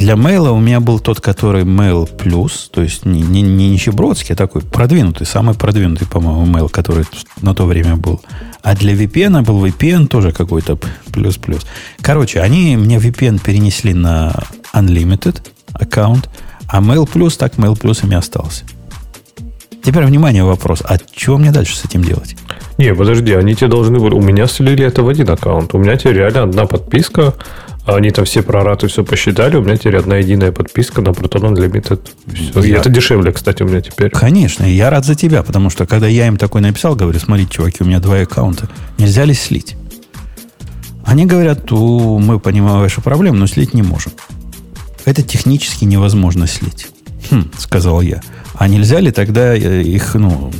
Для 0.00 0.16
мейла 0.16 0.50
у 0.52 0.58
меня 0.58 0.80
был 0.80 0.98
тот, 0.98 1.20
который 1.20 1.64
Mail 1.64 2.08
Plus, 2.16 2.70
то 2.72 2.80
есть 2.80 3.04
не, 3.04 3.20
не, 3.20 3.42
не 3.42 3.68
нищебродский, 3.68 4.32
а 4.32 4.36
такой 4.36 4.62
продвинутый, 4.62 5.26
самый 5.26 5.54
продвинутый, 5.54 6.06
по-моему, 6.06 6.46
mail, 6.46 6.70
который 6.70 7.04
на 7.42 7.54
то 7.54 7.66
время 7.66 7.96
был. 7.96 8.22
А 8.62 8.74
для 8.74 8.94
VPN 8.94 9.44
был 9.44 9.62
VPN 9.62 10.06
тоже 10.06 10.32
какой-то 10.32 10.78
плюс-плюс. 11.12 11.66
Короче, 12.00 12.40
они 12.40 12.78
мне 12.78 12.96
VPN 12.96 13.42
перенесли 13.44 13.92
на 13.92 14.34
Unlimited 14.72 15.42
аккаунт, 15.74 16.30
а 16.66 16.80
Mail 16.80 17.06
Plus 17.06 17.36
так 17.36 17.56
Mail 17.56 17.78
Plus 17.78 18.02
ими 18.02 18.16
остался. 18.16 18.64
Теперь, 19.84 20.04
внимание, 20.04 20.44
вопрос. 20.44 20.82
А 20.82 20.96
что 21.14 21.36
мне 21.36 21.52
дальше 21.52 21.76
с 21.76 21.84
этим 21.84 22.02
делать? 22.02 22.36
Не, 22.78 22.94
подожди, 22.94 23.34
они 23.34 23.54
тебе 23.54 23.68
должны 23.68 23.98
были... 23.98 24.14
У 24.14 24.22
меня 24.22 24.46
слили 24.46 24.82
это 24.82 25.02
в 25.02 25.08
один 25.10 25.28
аккаунт. 25.28 25.74
У 25.74 25.78
меня 25.78 25.98
теперь 25.98 26.14
реально 26.14 26.44
одна 26.44 26.64
подписка 26.64 27.34
А 27.90 27.96
они 27.96 28.12
там 28.12 28.24
все 28.24 28.42
прораты 28.42 28.86
все 28.86 29.04
посчитали, 29.04 29.56
у 29.56 29.62
меня 29.62 29.76
теперь 29.76 29.96
одна 29.96 30.16
единая 30.18 30.52
подписка 30.52 31.00
на 31.00 31.08
Proton 31.08 31.52
Unlimited. 31.52 32.00
Все. 32.32 32.62
И 32.62 32.70
Я- 32.70 32.76
это 32.76 32.88
дешевле, 32.88 33.32
кстати, 33.32 33.64
у 33.64 33.66
меня 33.66 33.80
теперь. 33.80 34.10
Конечно, 34.10 34.62
и 34.62 34.70
я 34.70 34.90
рад 34.90 35.04
за 35.04 35.16
тебя, 35.16 35.42
потому 35.42 35.70
что 35.70 35.86
когда 35.86 36.06
я 36.06 36.28
им 36.28 36.36
такой 36.36 36.60
написал, 36.60 36.94
говорю, 36.94 37.18
смотрите, 37.18 37.50
чуваки, 37.50 37.78
у 37.82 37.86
меня 37.86 37.98
два 37.98 38.18
аккаунта, 38.20 38.68
нельзя 38.96 39.24
ли 39.24 39.34
слить? 39.34 39.76
Они 41.04 41.26
говорят, 41.26 41.72
«У, 41.72 42.20
мы 42.20 42.38
понимаем 42.38 42.78
вашу 42.78 43.00
проблему, 43.02 43.38
но 43.38 43.48
слить 43.48 43.74
не 43.74 43.82
можем. 43.82 44.12
Это 45.04 45.22
технически 45.22 45.84
невозможно 45.84 46.46
слить. 46.46 46.86
Хм, 47.28 47.50
сказал 47.58 48.02
я. 48.02 48.20
А 48.54 48.68
нельзя 48.68 49.00
ли 49.00 49.10
тогда 49.10 49.56
э, 49.56 49.82
их, 49.82 50.14
ну, 50.14 50.52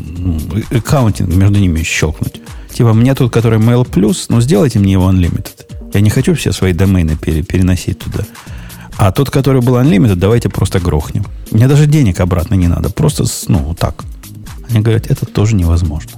аккаунтинг 0.72 1.32
между 1.32 1.60
ними 1.60 1.84
щелкнуть? 1.84 2.40
Типа, 2.72 2.92
мне 2.92 3.14
тут, 3.14 3.32
который 3.32 3.60
Mail 3.60 3.88
Plus, 3.88 4.24
ну, 4.30 4.40
сделайте 4.40 4.80
мне 4.80 4.94
его 4.94 5.08
Unlimited. 5.08 5.69
Я 5.92 6.00
не 6.00 6.10
хочу 6.10 6.34
все 6.34 6.52
свои 6.52 6.72
домены 6.72 7.16
пере- 7.16 7.42
переносить 7.42 7.98
туда. 7.98 8.24
А 8.96 9.12
тот, 9.12 9.30
который 9.30 9.62
был 9.62 9.76
Unlimited, 9.76 10.16
давайте 10.16 10.48
просто 10.48 10.78
грохнем. 10.78 11.24
Мне 11.50 11.68
даже 11.68 11.86
денег 11.86 12.20
обратно 12.20 12.54
не 12.54 12.68
надо. 12.68 12.90
Просто, 12.90 13.24
ну, 13.48 13.74
так. 13.74 14.04
Они 14.68 14.80
говорят, 14.80 15.10
это 15.10 15.26
тоже 15.26 15.54
невозможно. 15.54 16.12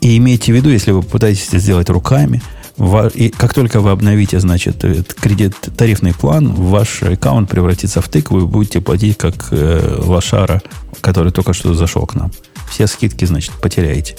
И 0.00 0.16
имейте 0.16 0.52
в 0.52 0.56
виду, 0.56 0.70
если 0.70 0.92
вы 0.92 1.02
пытаетесь 1.02 1.48
это 1.48 1.58
сделать 1.58 1.90
руками, 1.90 2.42
и 3.14 3.28
как 3.28 3.52
только 3.52 3.80
вы 3.80 3.90
обновите, 3.90 4.40
значит, 4.40 4.82
кредит, 5.20 5.54
тарифный 5.76 6.14
план, 6.14 6.48
ваш 6.52 7.02
аккаунт 7.02 7.50
превратится 7.50 8.00
в 8.00 8.08
тыкву, 8.08 8.38
и 8.38 8.40
вы 8.42 8.46
будете 8.46 8.80
платить 8.80 9.18
как 9.18 9.48
э, 9.50 9.98
лошара, 9.98 10.62
который 11.02 11.30
только 11.32 11.52
что 11.52 11.74
зашел 11.74 12.06
к 12.06 12.14
нам. 12.14 12.30
Все 12.70 12.86
скидки, 12.86 13.26
значит, 13.26 13.52
потеряете. 13.60 14.16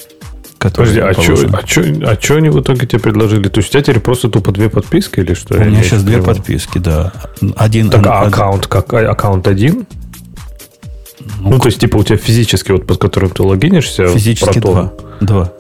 Подожди, 0.62 1.00
а 1.00 1.14
что 1.14 1.34
а 1.54 1.64
чё, 1.64 1.84
а 2.06 2.16
чё 2.16 2.38
они 2.38 2.50
в 2.50 2.60
итоге 2.62 2.86
тебе 2.86 3.00
предложили? 3.00 3.48
То 3.50 3.60
есть 3.60 3.70
у 3.70 3.72
тебя 3.74 3.82
теперь 3.82 4.00
просто 4.00 4.30
тупо 4.30 4.52
две 4.52 4.70
подписки 4.70 5.20
или 5.20 5.34
что? 5.34 5.56
У 5.56 5.58
Я 5.58 5.66
меня 5.66 5.78
не 5.80 5.84
сейчас 5.84 6.04
две 6.04 6.18
понимаю. 6.18 6.36
подписки, 6.38 6.78
да. 6.78 7.12
Один, 7.56 7.90
Так, 7.90 8.06
а 8.08 8.22
аккаунт 8.22 8.68
как? 8.68 8.94
А 8.94 9.00
аккаунт 9.12 9.48
один? 9.48 9.86
Ну, 11.40 11.60
то 11.60 11.68
есть, 11.68 11.80
типа, 11.80 11.98
у 11.98 12.04
тебя 12.04 12.18
физически, 12.18 12.72
вот 12.72 12.86
под 12.88 12.98
которым 12.98 13.30
ты 13.30 13.44
логинишься, 13.44 14.08
физически 14.08 14.58
Proton. 14.58 14.62
два. 14.62 14.94
Два. 15.22 15.52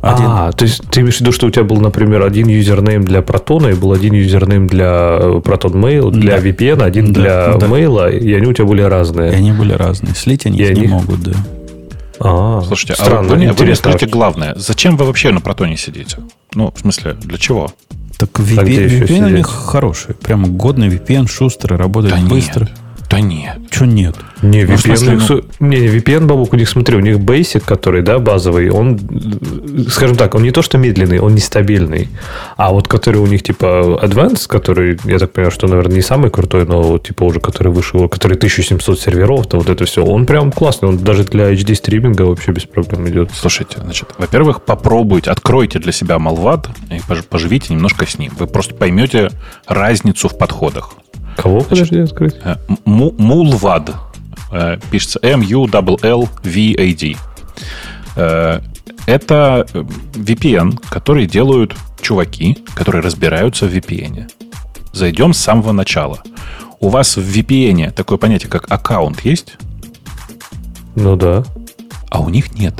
Один. 0.00 0.26
А, 0.28 0.52
то 0.52 0.64
есть 0.64 0.82
ты 0.90 1.00
имеешь 1.00 1.16
в 1.16 1.20
виду, 1.20 1.32
что 1.32 1.48
у 1.48 1.50
тебя 1.50 1.64
был, 1.64 1.80
например, 1.80 2.22
один 2.22 2.46
юзернейм 2.46 3.02
для 3.02 3.20
Протона 3.20 3.68
и 3.68 3.74
был 3.74 3.92
один 3.92 4.14
юзернейм 4.14 4.68
для 4.68 5.18
э, 5.20 5.40
Proton 5.44 5.72
Mail, 5.72 6.10
для 6.12 6.36
Да. 6.36 6.42
VPN, 6.46 6.82
один 6.84 7.12
Да, 7.12 7.20
для 7.20 7.56
да. 7.56 7.66
mail, 7.66 8.08
и 8.08 8.32
они 8.32 8.46
у 8.46 8.52
тебя 8.52 8.64
были 8.66 8.82
И 8.82 8.84
разные. 8.84 9.32
они 9.32 9.50
были 9.50 9.72
разные. 9.72 10.14
Слить 10.14 10.46
они 10.46 10.58
И 10.58 10.62
их 10.62 10.70
не 10.70 10.82
они- 10.82 10.86
могут, 10.88 11.20
да. 11.22 11.32
А, 12.20 12.62
Слушайте, 12.66 12.94
а 12.94 12.96
странно, 13.04 13.28
вы, 13.28 13.36
мне- 13.36 13.52
вы 13.52 13.64
мне 13.64 13.74
скажите 13.76 14.06
главное, 14.06 14.54
зачем 14.56 14.96
вы 14.96 15.04
вообще 15.04 15.30
на 15.30 15.40
протоне 15.40 15.76
сидите? 15.76 16.18
Ну, 16.54 16.72
в 16.74 16.80
смысле, 16.80 17.14
для 17.14 17.38
чего? 17.38 17.70
Так 18.18 18.30
VPN, 18.40 19.06
VPN 19.06 19.24
у 19.26 19.28
них 19.28 19.46
хороший. 19.46 20.14
Прямо 20.14 20.48
годный 20.48 20.88
VPN, 20.88 21.28
шустрый, 21.28 21.78
работает 21.78 22.14
Да 22.16 22.20
быстро. 22.28 22.60
нет. 22.64 22.72
Да 23.10 23.20
нет. 23.20 23.56
Че 23.70 23.86
нет? 23.86 24.16
Не, 24.42 24.64
Ну, 24.64 24.74
VPN, 24.74 24.78
смысле, 24.78 25.08
у 25.08 25.14
них 25.14 25.22
су- 25.22 25.44
не, 25.60 25.76
VPN, 25.88 26.26
бабук, 26.26 26.52
у 26.52 26.56
них, 26.56 26.68
смотри, 26.68 26.96
у 26.96 27.00
них 27.00 27.16
Basic, 27.16 27.60
который, 27.60 28.02
да, 28.02 28.18
базовый, 28.18 28.70
он, 28.70 28.98
скажем 29.88 30.16
так, 30.16 30.34
он 30.34 30.42
не 30.42 30.50
то, 30.50 30.62
что 30.62 30.78
медленный, 30.78 31.18
он 31.18 31.34
нестабильный. 31.34 32.08
А 32.56 32.70
вот 32.72 32.86
который 32.86 33.16
у 33.16 33.26
них, 33.26 33.42
типа, 33.42 33.98
Advanced, 34.02 34.46
который, 34.48 34.98
я 35.04 35.18
так 35.18 35.32
понимаю, 35.32 35.50
что, 35.50 35.66
наверное, 35.68 35.96
не 35.96 36.02
самый 36.02 36.30
крутой, 36.30 36.66
но, 36.66 36.82
вот, 36.82 37.06
типа, 37.06 37.24
уже 37.24 37.40
который 37.40 37.72
вышел, 37.72 38.08
который 38.08 38.36
1700 38.36 39.00
серверов, 39.00 39.46
то 39.46 39.56
вот 39.58 39.68
это 39.70 39.84
все, 39.86 40.04
он 40.04 40.26
прям 40.26 40.52
классный, 40.52 40.88
он 40.90 40.98
даже 40.98 41.24
для 41.24 41.50
HD 41.52 41.74
стриминга 41.74 42.22
вообще 42.22 42.52
без 42.52 42.64
проблем 42.64 43.08
идет. 43.08 43.30
Слушайте, 43.34 43.78
значит, 43.82 44.08
во-первых, 44.18 44.62
попробуйте, 44.62 45.30
откройте 45.30 45.78
для 45.78 45.92
себя 45.92 46.16
Malvad 46.16 46.66
и 46.90 46.96
пож- 47.10 47.24
поживите 47.28 47.72
немножко 47.72 48.06
с 48.06 48.18
ним. 48.18 48.32
Вы 48.38 48.46
просто 48.46 48.74
поймете 48.74 49.30
разницу 49.66 50.28
в 50.28 50.36
подходах. 50.36 50.90
Кого, 51.38 51.60
подожди, 51.60 52.00
открыть? 52.00 52.34
Э, 52.44 52.56
Му- 52.84 53.14
Mulvad. 53.16 53.94
Э, 54.52 54.78
Пишется 54.90 55.18
M-U-L-L-V-A-D. 55.22 57.16
Э, 58.16 58.60
Это 59.06 59.66
VPN, 60.12 60.78
который 60.90 61.26
делают 61.26 61.74
чуваки, 62.02 62.58
которые 62.74 63.02
разбираются 63.02 63.66
в 63.66 63.70
VPN. 63.74 64.30
Зайдем 64.92 65.32
с 65.32 65.38
самого 65.38 65.72
начала. 65.72 66.18
У 66.80 66.88
вас 66.90 67.16
в 67.16 67.20
VPN 67.20 67.90
такое 67.92 68.18
понятие, 68.18 68.50
как 68.50 68.70
аккаунт 68.70 69.24
есть, 69.24 69.56
Ну 70.94 71.16
да. 71.16 71.42
а 72.10 72.20
у 72.20 72.28
них 72.28 72.52
нет. 72.54 72.74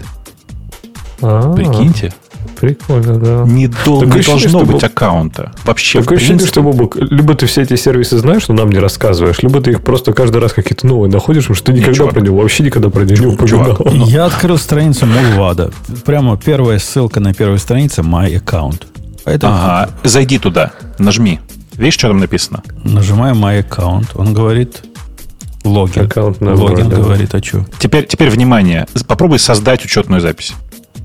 А, 1.23 1.55
Прикиньте. 1.55 2.13
Прикольно, 2.61 3.19
да. 3.19 3.45
Не, 3.47 3.69
дол- 3.69 4.03
не 4.05 4.21
должно 4.23 4.61
быть 4.61 4.69
был- 4.81 4.81
аккаунта. 4.85 5.53
Вообще, 5.65 6.01
Такое 6.01 6.19
ощущение, 6.19 6.47
что, 6.47 6.63
Бобок, 6.63 6.97
либо 6.97 7.35
ты 7.35 7.47
все 7.47 7.63
эти 7.63 7.77
сервисы 7.77 8.19
знаешь, 8.19 8.49
но 8.49 8.55
нам 8.55 8.71
не 8.71 8.79
рассказываешь, 8.79 9.39
либо 9.43 9.61
ты 9.61 9.71
их 9.73 9.83
просто 9.83 10.13
каждый 10.13 10.41
раз 10.41 10.53
какие-то 10.53 10.87
новые 10.87 11.11
находишь, 11.11 11.45
потому 11.45 11.57
что 11.57 11.67
ты 11.67 11.73
никогда 11.73 11.95
чувак. 11.95 12.15
про 12.15 12.21
него, 12.21 12.39
вообще 12.41 12.65
никогда 12.65 12.91
про 12.91 13.05
него 13.05 13.27
не 13.29 13.35
упоминал. 13.35 13.77
чувак, 13.77 13.93
Я 14.09 14.25
открыл 14.25 14.59
страницу 14.59 15.07
Мулвада. 15.07 15.71
Прямо 16.05 16.37
первая 16.37 16.79
ссылка 16.79 17.21
на 17.21 17.33
первой 17.35 17.59
странице 17.59 18.03
My 18.03 18.33
Account. 18.43 18.83
Это 19.25 19.49
Ага, 19.49 19.91
зайди 20.05 20.39
туда, 20.39 20.73
нажми. 20.99 21.39
Видишь, 21.75 21.95
что 21.95 22.09
там 22.09 22.19
написано? 22.19 22.63
нажимаю 22.83 23.35
My 23.37 23.65
Account. 23.65 24.07
Он 24.17 24.35
говорит 24.35 24.83
логин. 25.65 26.07
Аккаунт 26.07 26.39
number, 26.39 26.57
логин 26.57 26.89
да. 26.89 26.97
говорит, 26.97 27.35
а 27.35 27.43
что? 27.43 27.67
Теперь, 27.79 28.07
теперь 28.07 28.31
внимание. 28.31 28.87
Попробуй 29.07 29.39
создать 29.39 29.85
учетную 29.85 30.21
запись. 30.21 30.55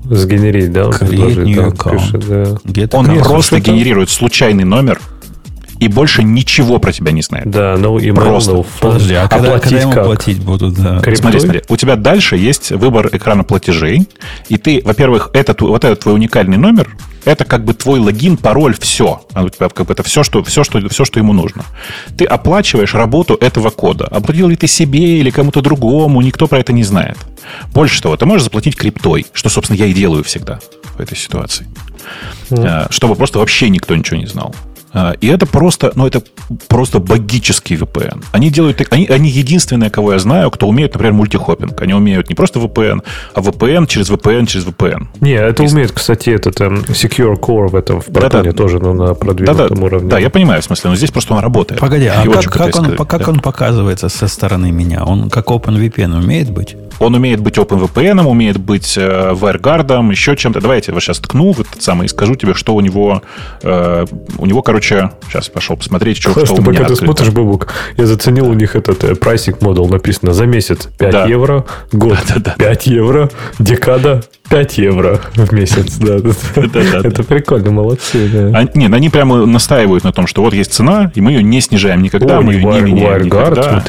Сгенерить, 0.04 0.72
да? 0.72 0.86
он 0.86 0.92
Create 0.92 1.90
пишет, 1.90 2.28
да. 2.28 2.96
Он 2.98 3.06
Нет, 3.08 3.22
просто 3.24 3.56
что-то- 3.56 3.70
генерирует 3.70 4.10
случайный 4.10 4.64
номер 4.64 5.00
и 5.80 5.88
больше 5.88 6.22
ничего 6.22 6.78
про 6.78 6.92
тебя 6.92 7.12
не 7.12 7.22
знает. 7.22 7.50
Да, 7.50 7.74
no 7.74 7.96
email, 7.96 8.14
Просто. 8.14 8.52
no 8.52 8.60
phone. 8.62 8.66
Подожди, 8.80 9.14
а 9.14 9.28
когда, 9.28 9.48
Оплатить 9.48 9.62
когда 9.70 9.80
ему 9.80 9.92
как? 9.92 10.04
платить 10.06 10.40
будут? 10.42 10.74
Да. 10.74 11.00
Криптой? 11.00 11.16
Смотри, 11.16 11.40
смотри, 11.40 11.62
у 11.68 11.76
тебя 11.76 11.96
дальше 11.96 12.36
есть 12.36 12.70
выбор 12.70 13.08
экрана 13.12 13.44
платежей, 13.44 14.08
и 14.48 14.56
ты, 14.56 14.80
во-первых, 14.84 15.30
этот, 15.32 15.60
вот 15.62 15.84
этот 15.84 16.00
твой 16.00 16.14
уникальный 16.14 16.56
номер, 16.56 16.96
это 17.24 17.44
как 17.44 17.64
бы 17.64 17.74
твой 17.74 18.00
логин, 18.00 18.36
пароль, 18.36 18.76
все. 18.78 19.22
У 19.34 19.48
тебя 19.48 19.68
как 19.68 19.86
бы 19.86 19.92
это 19.94 20.02
все 20.02 20.22
что, 20.22 20.42
все, 20.44 20.62
что, 20.64 20.86
все, 20.88 21.04
что 21.04 21.18
ему 21.18 21.32
нужно. 21.32 21.64
Ты 22.16 22.24
оплачиваешь 22.24 22.94
работу 22.94 23.34
этого 23.34 23.70
кода. 23.70 24.06
Оплатил 24.06 24.48
ли 24.48 24.56
ты 24.56 24.66
себе 24.66 25.18
или 25.18 25.30
кому-то 25.30 25.60
другому, 25.60 26.20
никто 26.20 26.46
про 26.46 26.58
это 26.60 26.72
не 26.72 26.84
знает. 26.84 27.16
Больше 27.72 28.00
того, 28.02 28.16
ты 28.16 28.26
можешь 28.26 28.44
заплатить 28.44 28.76
криптой, 28.76 29.26
что, 29.32 29.48
собственно, 29.48 29.76
я 29.76 29.86
и 29.86 29.92
делаю 29.92 30.24
всегда 30.24 30.60
в 30.96 31.00
этой 31.00 31.16
ситуации. 31.16 31.66
А, 32.50 32.86
Чтобы 32.90 33.14
просто 33.14 33.38
вообще 33.38 33.68
никто 33.68 33.94
ничего 33.96 34.16
не 34.18 34.26
знал. 34.26 34.54
А, 34.94 35.12
И 35.20 35.26
это 35.26 35.44
просто, 35.46 35.92
ну, 35.96 36.06
это 36.06 36.22
просто 36.68 37.00
богический 37.00 37.74
VPN. 37.76 38.24
Они 38.32 38.48
делают, 38.50 38.80
они, 38.90 39.06
они 39.06 39.28
единственные, 39.28 39.90
кого 39.90 40.12
я 40.12 40.18
знаю, 40.18 40.50
кто 40.50 40.68
умеет, 40.68 40.92
например, 40.94 41.12
мультихоппинг. 41.14 41.82
Они 41.82 41.92
умеют 41.94 42.28
не 42.28 42.34
просто 42.34 42.60
VPN, 42.60 43.02
а 43.34 43.40
VPN 43.40 43.86
через 43.86 44.08
VPN 44.10 44.46
через 44.46 44.66
VPN. 44.66 45.08
Не, 45.20 45.34
это 45.34 45.62
Есть. 45.64 45.74
умеет, 45.74 45.92
кстати, 45.92 46.30
этот 46.30 46.60
эм, 46.60 46.76
Secure 46.88 47.38
Core 47.38 47.68
в 47.68 47.74
этом, 47.76 48.00
в 48.00 48.06
Да-да. 48.06 48.20
протоне 48.30 48.52
тоже, 48.52 48.78
но 48.78 48.92
на 48.92 49.06
Да, 49.06 49.08
да, 49.08 49.14
продвинутом 49.14 49.82
уровне. 49.82 50.08
да, 50.08 50.18
я 50.18 50.30
понимаю, 50.30 50.62
в 50.62 50.64
смысле, 50.64 50.90
но 50.90 50.96
здесь 50.96 51.10
просто 51.10 51.34
он 51.34 51.40
работает. 51.40 51.80
Погоди, 51.80 52.06
а 52.06 52.22
как, 52.24 52.44
как, 52.44 52.66
он, 52.66 52.72
сказать, 52.84 53.08
как 53.08 53.24
да. 53.24 53.30
он 53.30 53.40
показывается 53.40 54.08
со 54.08 54.28
стороны 54.28 54.70
меня? 54.70 55.02
Он 55.04 55.28
как 55.28 55.46
OpenVPN 55.48 56.16
умеет 56.22 56.50
быть? 56.50 56.76
Он 57.00 57.14
умеет 57.16 57.40
быть 57.40 57.58
OpenVPN, 57.58 58.24
умеет 58.24 58.58
быть 58.58 58.94
э, 58.96 59.32
WireGuard, 59.32 60.10
еще 60.12 60.36
чем-то. 60.36 60.60
Давайте 60.60 60.92
я 60.92 60.94
вот 60.94 61.02
сейчас 61.02 61.18
ткну 61.18 61.50
в 61.52 61.60
этот 61.60 61.82
самый 61.82 62.04
и 62.06 62.08
скажу 62.08 62.36
тебе, 62.36 62.54
что 62.54 62.74
у 62.74 62.80
него... 62.80 63.22
э, 63.62 64.06
у 64.38 64.46
него, 64.46 64.62
короче, 64.62 64.83
сейчас 64.84 65.48
пошел 65.48 65.76
посмотреть, 65.76 66.18
что, 66.18 66.32
Классно, 66.32 66.46
что 66.46 66.54
у 66.56 66.58
меня 66.60 66.66
пока 66.80 66.88
ты 66.88 66.92
открыто. 66.94 67.04
смотришь, 67.04 67.30
Бабук, 67.32 67.68
я 67.96 68.06
заценил 68.06 68.48
у 68.48 68.54
них 68.54 68.76
этот 68.76 69.02
э, 69.04 69.14
прайсинг 69.14 69.60
модул, 69.62 69.88
написано 69.88 70.32
за 70.32 70.46
месяц 70.46 70.88
5 70.98 71.10
Да. 71.12 71.26
евро, 71.26 71.64
год 71.92 72.18
Да-да-да. 72.28 72.54
5 72.58 72.86
евро, 72.86 73.30
декада 73.58 74.22
5 74.50 74.78
евро 74.78 75.20
в 75.34 75.52
месяц. 75.52 75.98
Да. 76.04 76.16
Это 77.02 77.22
прикольно, 77.24 77.70
молодцы. 77.70 78.28
да. 78.28 78.58
А, 78.58 78.68
нет, 78.78 78.92
они 78.92 79.08
прямо 79.08 79.46
настаивают 79.46 80.04
на 80.04 80.12
том, 80.12 80.26
что 80.26 80.42
вот 80.42 80.52
есть 80.54 80.72
цена, 80.72 81.10
и 81.14 81.20
мы 81.20 81.32
ее 81.32 81.42
не 81.42 81.60
снижаем 81.60 82.02
никогда, 82.02 82.40
мы 82.40 82.54
ее 82.54 82.64
не 82.64 82.80
меняем 82.92 83.24
никогда. 83.24 83.82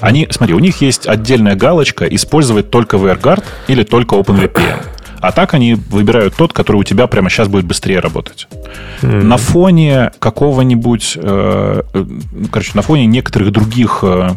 Они, 0.00 0.28
смотри, 0.30 0.54
у 0.54 0.58
них 0.58 0.80
есть 0.80 1.06
отдельная 1.08 1.54
галочка 1.56 2.04
использовать 2.06 2.70
только 2.70 2.96
WireGuard 2.96 3.42
или 3.66 3.82
только 3.82 4.14
OpenVPN. 4.16 4.78
А 5.20 5.32
так 5.32 5.54
они 5.54 5.74
выбирают 5.74 6.34
тот, 6.36 6.52
который 6.52 6.76
у 6.76 6.84
тебя 6.84 7.06
прямо 7.06 7.30
сейчас 7.30 7.48
будет 7.48 7.64
быстрее 7.64 8.00
работать. 8.00 8.48
На 9.02 9.36
фоне 9.36 10.12
какого-нибудь, 10.18 11.16
э, 11.16 11.82
э, 11.92 12.04
короче, 12.50 12.72
на 12.74 12.82
фоне 12.82 13.06
некоторых 13.06 13.52
других 13.52 14.00
э, 14.02 14.30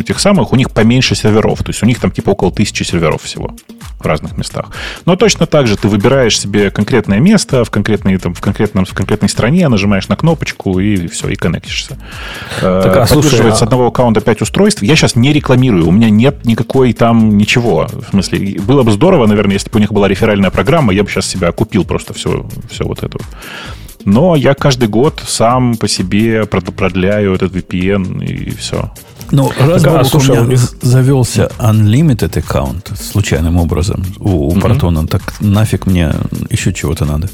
этих 0.00 0.20
самых, 0.20 0.52
у 0.52 0.56
них 0.56 0.70
поменьше 0.70 1.14
серверов. 1.14 1.62
То 1.62 1.70
есть 1.70 1.82
у 1.82 1.86
них 1.86 2.00
там 2.00 2.10
типа 2.10 2.30
около 2.30 2.52
тысячи 2.52 2.82
серверов 2.82 3.22
всего 3.22 3.54
в 3.98 4.06
разных 4.06 4.36
местах. 4.36 4.66
Но 5.04 5.16
точно 5.16 5.46
так 5.46 5.66
же 5.66 5.76
ты 5.76 5.88
выбираешь 5.88 6.38
себе 6.38 6.70
конкретное 6.70 7.18
место 7.18 7.64
в, 7.64 7.70
конкретной, 7.70 8.18
там, 8.18 8.34
в, 8.34 8.40
конкретном, 8.40 8.84
в 8.84 8.92
конкретной 8.92 9.28
стране, 9.28 9.68
нажимаешь 9.68 10.08
на 10.08 10.16
кнопочку 10.16 10.78
и 10.78 11.06
все, 11.08 11.28
и 11.28 11.34
коннектишься. 11.34 11.98
Так, 12.60 12.96
а 12.96 13.06
слушай, 13.06 13.48
а- 13.48 13.54
с 13.54 13.62
одного 13.62 13.86
аккаунта 13.86 14.20
5 14.20 14.42
устройств. 14.42 14.82
Я 14.82 14.96
сейчас 14.96 15.16
не 15.16 15.32
рекламирую, 15.32 15.88
у 15.88 15.90
меня 15.90 16.10
нет 16.10 16.44
никакой 16.44 16.92
там 16.92 17.38
ничего. 17.38 17.88
В 17.90 18.10
смысле, 18.10 18.60
было 18.60 18.82
бы 18.82 18.92
здорово, 18.92 19.26
наверное, 19.26 19.54
если 19.54 19.70
бы 19.70 19.75
у 19.76 19.78
них 19.78 19.92
была 19.92 20.08
реферальная 20.08 20.50
программа, 20.50 20.92
я 20.92 21.04
бы 21.04 21.10
сейчас 21.10 21.26
себя 21.26 21.52
купил 21.52 21.84
просто 21.84 22.14
все, 22.14 22.46
все 22.70 22.84
вот 22.84 23.02
это. 23.02 23.18
но 24.04 24.34
я 24.36 24.54
каждый 24.54 24.88
год 24.88 25.22
сам 25.26 25.76
по 25.76 25.86
себе 25.88 26.46
продляю 26.46 27.34
этот 27.34 27.52
VPN 27.52 28.24
и 28.24 28.50
все. 28.50 28.90
Ну, 29.32 29.50
раз 29.58 29.84
а, 29.84 30.04
слушай, 30.04 30.30
у 30.38 30.44
меня 30.44 30.46
них... 30.52 30.60
завелся 30.82 31.50
unlimited 31.58 32.38
аккаунт 32.38 32.92
случайным 32.98 33.56
образом 33.58 34.04
у, 34.18 34.48
у 34.48 34.52
mm-hmm. 34.52 34.60
Протона, 34.60 35.06
так 35.06 35.34
нафиг 35.40 35.86
мне 35.86 36.12
еще 36.48 36.72
чего-то 36.72 37.04
надо? 37.04 37.28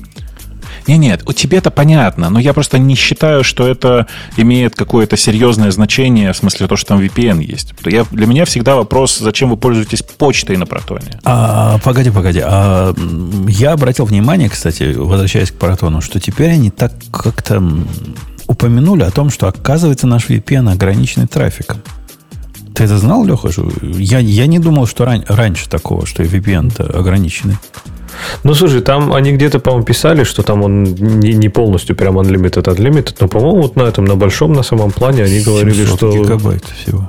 Не, 0.86 0.98
нет, 0.98 1.22
у 1.26 1.32
тебя 1.32 1.58
это 1.58 1.70
понятно, 1.70 2.30
но 2.30 2.38
я 2.38 2.52
просто 2.52 2.78
не 2.78 2.94
считаю, 2.94 3.44
что 3.44 3.66
это 3.66 4.06
имеет 4.36 4.74
какое-то 4.74 5.16
серьезное 5.16 5.70
значение, 5.70 6.32
в 6.32 6.36
смысле 6.36 6.66
то, 6.66 6.76
что 6.76 6.88
там 6.88 7.00
VPN 7.00 7.42
есть. 7.42 7.74
Я, 7.84 8.04
для 8.10 8.26
меня 8.26 8.44
всегда 8.44 8.76
вопрос, 8.76 9.18
зачем 9.18 9.50
вы 9.50 9.56
пользуетесь 9.56 10.02
почтой 10.02 10.56
на 10.56 10.66
протоне? 10.66 11.20
А, 11.24 11.78
погоди, 11.78 12.10
погоди. 12.10 12.40
А, 12.44 12.94
я 13.48 13.72
обратил 13.72 14.04
внимание, 14.04 14.48
кстати, 14.48 14.94
возвращаясь 14.94 15.50
к 15.50 15.54
протону, 15.54 16.00
что 16.00 16.20
теперь 16.20 16.50
они 16.50 16.70
так 16.70 16.92
как-то 17.12 17.62
упомянули 18.46 19.02
о 19.02 19.10
том, 19.10 19.30
что, 19.30 19.48
оказывается, 19.48 20.06
наш 20.06 20.28
VPN 20.28 20.70
ограниченный 20.70 21.26
трафиком. 21.26 21.82
Ты 22.74 22.84
это 22.84 22.98
знал, 22.98 23.24
Леха? 23.24 23.50
Я, 23.82 24.18
я 24.18 24.46
не 24.46 24.58
думал, 24.58 24.86
что 24.86 25.04
ран, 25.04 25.24
раньше 25.28 25.68
такого, 25.68 26.06
что 26.06 26.22
VPN-то 26.22 26.84
ограниченный. 26.98 27.56
Ну, 28.44 28.54
слушай, 28.54 28.80
там 28.80 29.12
они 29.12 29.32
где-то, 29.32 29.58
по-моему, 29.60 29.84
писали, 29.84 30.24
что 30.24 30.42
там 30.42 30.62
он 30.62 30.84
не, 30.84 31.34
не 31.34 31.48
полностью 31.48 31.96
прям 31.96 32.18
unlimited, 32.18 32.64
unlimited, 32.64 33.16
но, 33.20 33.28
по-моему, 33.28 33.62
вот 33.62 33.76
на 33.76 33.82
этом, 33.82 34.04
на 34.04 34.16
большом, 34.16 34.52
на 34.52 34.62
самом 34.62 34.90
плане 34.90 35.24
они 35.24 35.40
говорили, 35.40 35.84
что... 35.84 36.12
гигабайт 36.12 36.64
всего. 36.64 37.06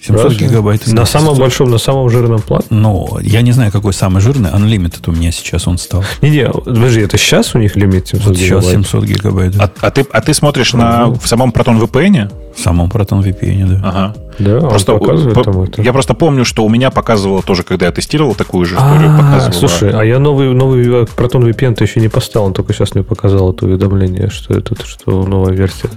700 0.00 0.24
Разве? 0.24 0.46
гигабайт. 0.46 0.86
На 0.86 1.04
самом 1.04 1.36
большом, 1.36 1.70
на 1.70 1.78
самом 1.78 2.08
жирном 2.08 2.40
плане? 2.40 2.64
Ну, 2.70 3.18
я 3.20 3.42
не 3.42 3.52
знаю, 3.52 3.72
какой 3.72 3.92
самый 3.92 4.20
жирный. 4.20 4.50
Unlimited 4.50 5.02
у 5.06 5.12
меня 5.12 5.32
сейчас 5.32 5.66
он 5.66 5.76
стал. 5.76 6.04
Не-не, 6.22 6.48
подожди, 6.48 7.00
это 7.00 7.18
сейчас 7.18 7.54
у 7.54 7.58
них 7.58 7.76
лимит 7.76 8.08
700 8.08 8.26
вот 8.26 8.36
гигабайт? 8.36 8.64
Сейчас 8.64 8.72
700 8.72 9.04
гигабайт. 9.04 9.56
Да. 9.56 9.64
А, 9.64 9.86
а, 9.86 9.90
ты, 9.90 10.06
а 10.10 10.20
ты 10.20 10.34
смотришь 10.34 10.72
на, 10.72 11.08
в 11.08 11.26
самом 11.26 11.50
Proton 11.50 11.80
VPN? 11.80 12.32
В 12.58 12.60
самом 12.60 12.88
Proton 12.88 13.22
VPN, 13.22 13.66
да. 13.66 13.88
Ага. 13.88 14.14
Да, 14.38 14.60
просто, 14.60 14.92
показывает 14.96 15.34
по, 15.34 15.44
там 15.44 15.62
это. 15.62 15.82
Я 15.82 15.92
просто 15.92 16.14
помню, 16.14 16.44
что 16.44 16.64
у 16.64 16.68
меня 16.68 16.90
показывало 16.90 17.42
тоже, 17.42 17.62
когда 17.62 17.86
я 17.86 17.92
тестировал 17.92 18.34
такую 18.34 18.66
же 18.66 18.76
историю, 18.76 19.10
а, 19.10 19.18
показывало. 19.18 19.52
Слушай, 19.52 19.90
а 19.92 20.04
я 20.04 20.18
новый, 20.18 20.52
новый 20.54 20.84
Proton 20.84 21.42
VPN-то 21.50 21.84
еще 21.84 22.00
не 22.00 22.08
поставил, 22.08 22.46
он 22.46 22.54
только 22.54 22.72
сейчас 22.72 22.94
мне 22.94 23.02
показал 23.04 23.52
это 23.52 23.66
уведомление, 23.66 24.28
что 24.30 24.54
это 24.54 24.74
что 24.84 25.24
новая 25.24 25.54
версия. 25.54 25.88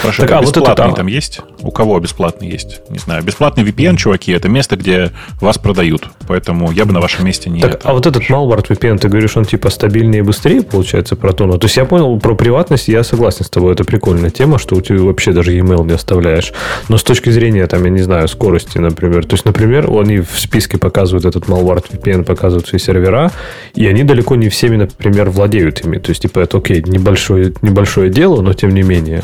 Спрашиваю, 0.00 0.28
так, 0.28 0.38
а 0.38 0.42
бесплатный 0.42 0.84
вот 0.84 0.90
это, 0.90 0.96
там 0.96 1.06
есть? 1.06 1.40
У 1.60 1.70
кого 1.70 1.98
бесплатный 1.98 2.48
есть? 2.48 2.80
Не 2.88 2.98
знаю. 2.98 3.22
Бесплатный 3.24 3.64
VPN, 3.64 3.96
чуваки, 3.96 4.32
это 4.32 4.48
место, 4.48 4.76
где 4.76 5.10
вас 5.40 5.58
продают. 5.58 6.08
Поэтому 6.28 6.70
я 6.70 6.84
бы 6.84 6.92
на 6.92 7.00
вашем 7.00 7.26
месте 7.26 7.50
не... 7.50 7.60
Так, 7.60 7.74
это. 7.74 7.88
а 7.88 7.94
вот 7.94 8.06
этот 8.06 8.22
Malware 8.28 8.64
VPN, 8.66 8.98
ты 8.98 9.08
говоришь, 9.08 9.36
он 9.36 9.44
типа 9.44 9.70
стабильнее 9.70 10.20
и 10.20 10.22
быстрее 10.22 10.62
получается 10.62 11.16
Протона? 11.16 11.58
То 11.58 11.66
есть 11.66 11.76
я 11.76 11.84
понял 11.84 12.18
про 12.20 12.34
приватность, 12.34 12.88
я 12.88 13.02
согласен 13.02 13.44
с 13.44 13.50
тобой, 13.50 13.72
это 13.72 13.84
прикольная 13.84 14.30
тема, 14.30 14.58
что 14.58 14.76
у 14.76 14.80
тебя 14.80 15.00
вообще 15.00 15.32
даже 15.32 15.52
e-mail 15.52 15.84
не 15.84 15.92
оставляешь. 16.08 16.52
Но 16.88 16.96
с 16.96 17.02
точки 17.02 17.30
зрения, 17.30 17.66
там, 17.66 17.84
я 17.84 17.90
не 17.90 18.02
знаю, 18.02 18.28
скорости, 18.28 18.78
например. 18.78 19.26
То 19.26 19.34
есть, 19.34 19.44
например, 19.44 19.88
они 19.90 20.20
в 20.20 20.38
списке 20.38 20.78
показывают 20.78 21.26
этот 21.26 21.44
Malware 21.44 21.84
VPN, 21.86 22.24
показывают 22.24 22.66
свои 22.66 22.80
сервера, 22.80 23.30
и 23.74 23.86
они 23.86 24.04
далеко 24.04 24.36
не 24.36 24.48
всеми, 24.48 24.76
например, 24.76 25.30
владеют 25.30 25.84
ими. 25.84 25.98
То 25.98 26.10
есть, 26.10 26.22
типа, 26.22 26.40
это 26.40 26.58
окей, 26.58 26.82
небольшое, 26.86 27.52
небольшое 27.62 28.10
дело, 28.10 28.40
но 28.40 28.54
тем 28.54 28.70
не 28.70 28.82
менее. 28.82 29.22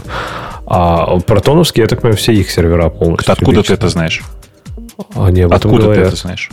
А 0.66 1.18
протоновские, 1.20 1.82
я 1.82 1.88
так 1.88 2.00
понимаю, 2.00 2.16
все 2.16 2.32
их 2.32 2.50
сервера 2.50 2.88
полностью. 2.88 3.32
Откуда 3.32 3.62
ты 3.62 3.74
это 3.74 3.88
знаешь? 3.88 4.22
Об 5.14 5.34
этом 5.34 5.52
Откуда 5.52 5.82
говорят. 5.82 6.04
ты 6.04 6.08
это 6.08 6.16
знаешь? 6.16 6.50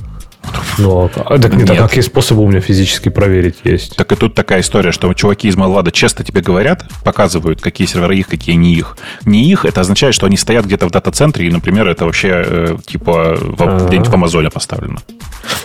Ну, 0.77 1.09
а, 1.15 1.37
так, 1.39 1.53
нет, 1.53 1.69
а 1.69 1.87
какие 1.87 2.01
способы 2.01 2.43
у 2.43 2.47
меня 2.47 2.61
физически 2.61 3.09
проверить 3.09 3.57
есть? 3.63 3.95
Так 3.95 4.11
и 4.11 4.15
тут 4.15 4.33
такая 4.33 4.61
история, 4.61 4.91
что 4.91 5.13
чуваки 5.13 5.47
из 5.47 5.55
Малвада 5.55 5.91
честно 5.91 6.25
тебе 6.25 6.41
говорят, 6.41 6.85
показывают, 7.03 7.61
какие 7.61 7.87
сервера 7.87 8.15
их, 8.15 8.27
какие 8.27 8.55
не 8.55 8.73
их. 8.73 8.97
Не 9.25 9.49
их, 9.49 9.65
это 9.65 9.81
означает, 9.81 10.15
что 10.15 10.25
они 10.25 10.37
стоят 10.37 10.65
где-то 10.65 10.87
в 10.87 10.91
дата-центре, 10.91 11.47
и, 11.47 11.51
например, 11.51 11.87
это 11.87 12.05
вообще 12.05 12.43
э, 12.45 12.77
типа 12.85 13.37
в, 13.39 13.87
где-нибудь 13.87 14.09
в 14.09 14.13
Амазоне 14.13 14.49
поставлено. 14.49 14.99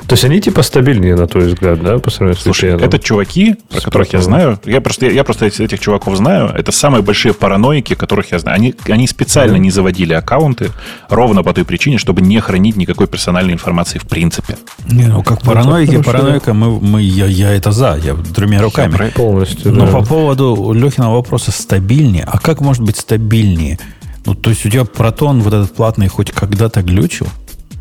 То 0.06 0.12
есть 0.12 0.24
они 0.24 0.40
типа 0.40 0.62
стабильнее, 0.62 1.16
на 1.16 1.26
твой 1.26 1.46
взгляд, 1.46 1.82
да, 1.82 1.98
по 1.98 2.10
сравнению 2.10 2.40
с 2.40 2.44
Слушай, 2.44 2.70
VPN? 2.70 2.84
это 2.84 2.98
чуваки, 2.98 3.56
про 3.70 3.80
которых 3.80 4.12
я 4.12 4.20
знаю, 4.20 4.60
я 4.64 4.80
просто, 4.80 5.06
я 5.06 5.24
просто 5.24 5.46
этих 5.46 5.80
чуваков 5.80 6.16
знаю, 6.16 6.52
это 6.54 6.72
самые 6.72 7.02
большие 7.02 7.34
параноики, 7.34 7.94
которых 7.94 8.32
я 8.32 8.38
знаю. 8.38 8.56
Они, 8.56 8.74
они 8.88 9.06
специально 9.06 9.56
mm-hmm. 9.56 9.60
не 9.60 9.70
заводили 9.70 10.12
аккаунты 10.12 10.70
ровно 11.08 11.42
по 11.42 11.52
той 11.52 11.64
причине, 11.64 11.98
чтобы 11.98 12.22
не 12.22 12.38
хранить 12.40 12.76
никакой 12.76 13.06
персональной 13.06 13.54
информации 13.54 13.98
в 13.98 14.06
принципе. 14.06 14.56
Не, 14.88 15.06
ну 15.06 15.22
как 15.22 15.42
параноики, 15.42 16.00
параноика, 16.02 16.54
мы, 16.54 16.80
мы, 16.80 17.02
я, 17.02 17.26
я 17.26 17.52
это 17.52 17.72
за, 17.72 17.98
я 18.02 18.14
двумя 18.14 18.62
руками. 18.62 19.10
Полностью, 19.10 19.72
Но 19.72 19.86
да. 19.86 19.92
по 19.92 20.04
поводу 20.04 20.72
Лехиного 20.72 21.16
вопроса 21.16 21.50
стабильнее, 21.50 22.24
а 22.24 22.38
как 22.38 22.60
может 22.60 22.82
быть 22.82 22.96
стабильнее? 22.96 23.78
Ну, 24.24 24.34
то 24.34 24.50
есть 24.50 24.66
у 24.66 24.70
тебя 24.70 24.84
протон 24.84 25.40
вот 25.40 25.54
этот 25.54 25.74
платный 25.74 26.08
хоть 26.08 26.32
когда-то 26.32 26.82
глючил, 26.82 27.28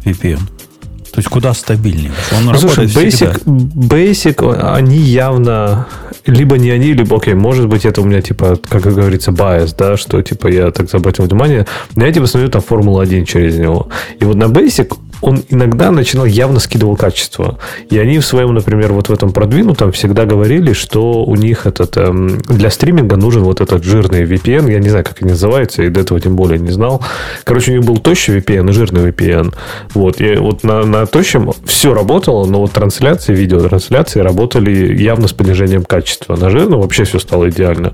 VPN? 0.04 0.39
То 1.12 1.19
есть 1.19 1.30
куда 1.30 1.54
стабильнее? 1.54 2.12
Он 2.36 2.45
ну, 2.45 2.58
слушай, 2.58 2.86
Basic, 2.88 3.43
Basic, 3.45 4.62
они 4.62 4.98
явно 4.98 5.88
либо 6.26 6.58
не 6.58 6.71
они, 6.71 6.93
либо, 6.93 7.17
окей, 7.17 7.36
может 7.36 7.67
быть, 7.67 7.86
это 7.86 8.02
у 8.02 8.06
меня, 8.06 8.21
типа, 8.21 8.58
как 8.67 8.82
говорится, 8.82 9.32
bias, 9.32 9.76
да, 9.78 9.95
что, 9.95 10.21
типа, 10.21 10.48
я 10.48 10.71
так 10.71 10.93
обратил 10.93 11.26
внимание, 11.26 11.67
но 11.95 12.06
я, 12.06 12.12
типа, 12.12 12.26
смотрю 12.28 12.50
там 12.50 12.62
Формула-1 12.62 13.26
через 13.26 13.58
него. 13.58 13.89
И 14.19 14.26
вот 14.26 14.36
на 14.36 14.45
Basic 14.45 14.93
он 15.21 15.43
иногда 15.49 15.91
начинал 15.91 16.25
явно 16.25 16.60
скидывал 16.60 16.95
качество. 16.95 17.58
И 17.89 17.97
они 17.97 18.19
в 18.19 18.25
своем, 18.25 18.54
например, 18.54 18.93
вот 18.93 19.10
в 19.10 19.13
этом 19.13 19.32
продвинутом 19.32 19.91
всегда 19.91 20.25
говорили, 20.25 20.73
что 20.73 21.23
у 21.23 21.36
них 21.36 21.65
этот 21.65 21.97
эм, 21.97 22.39
для 22.41 22.69
стриминга 22.69 23.15
нужен 23.15 23.43
вот 23.43 23.62
этот 23.62 23.84
жирный 23.84 24.23
VPN. 24.23 24.71
Я 24.71 24.80
не 24.80 24.89
знаю, 24.89 25.06
как 25.06 25.21
они 25.21 25.32
называются, 25.32 25.84
и 25.84 25.89
до 25.89 26.01
этого 26.01 26.19
тем 26.19 26.36
более 26.36 26.60
не 26.60 26.71
знал. 26.71 27.04
Короче, 27.43 27.71
у 27.71 27.75
них 27.75 27.86
был 27.86 27.97
тощий 27.97 28.38
VPN 28.38 28.69
и 28.69 28.73
жирный 28.73 29.10
VPN. 29.10 29.54
Вот. 29.93 30.21
И 30.21 30.36
вот 30.36 30.63
на, 30.63 30.84
на 30.84 31.06
тощем 31.06 31.51
все 31.65 31.93
работало, 31.93 32.45
но 32.45 32.62
вот 32.62 32.71
трансляции, 32.71 33.34
видеотрансляции 33.34 34.19
работали 34.19 34.95
явно 35.01 35.28
с 35.28 35.34
понижением 35.34 35.84
качества. 35.84 36.36
На 36.36 36.49
жирном 36.49 36.82
вообще 36.82 37.04
все 37.04 37.19
стало 37.19 37.49
идеально. 37.49 37.93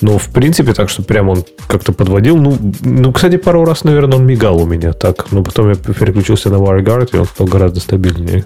Но, 0.00 0.18
в 0.18 0.28
принципе, 0.28 0.74
так 0.74 0.88
что 0.90 1.02
прям 1.02 1.28
он 1.28 1.44
как-то 1.66 1.92
подводил. 1.92 2.36
Ну, 2.36 2.56
ну, 2.80 3.12
кстати, 3.12 3.36
пару 3.36 3.64
раз, 3.64 3.84
наверное, 3.84 4.18
он 4.18 4.26
мигал 4.26 4.62
у 4.62 4.66
меня 4.66 4.92
так. 4.92 5.26
Но 5.32 5.42
потом 5.42 5.70
я 5.70 5.74
переключился 5.74 6.50
на 6.50 6.57
WireGuard, 6.58 7.10
и 7.14 7.18
он 7.18 7.26
стал 7.26 7.46
гораздо 7.46 7.80
стабильнее. 7.80 8.44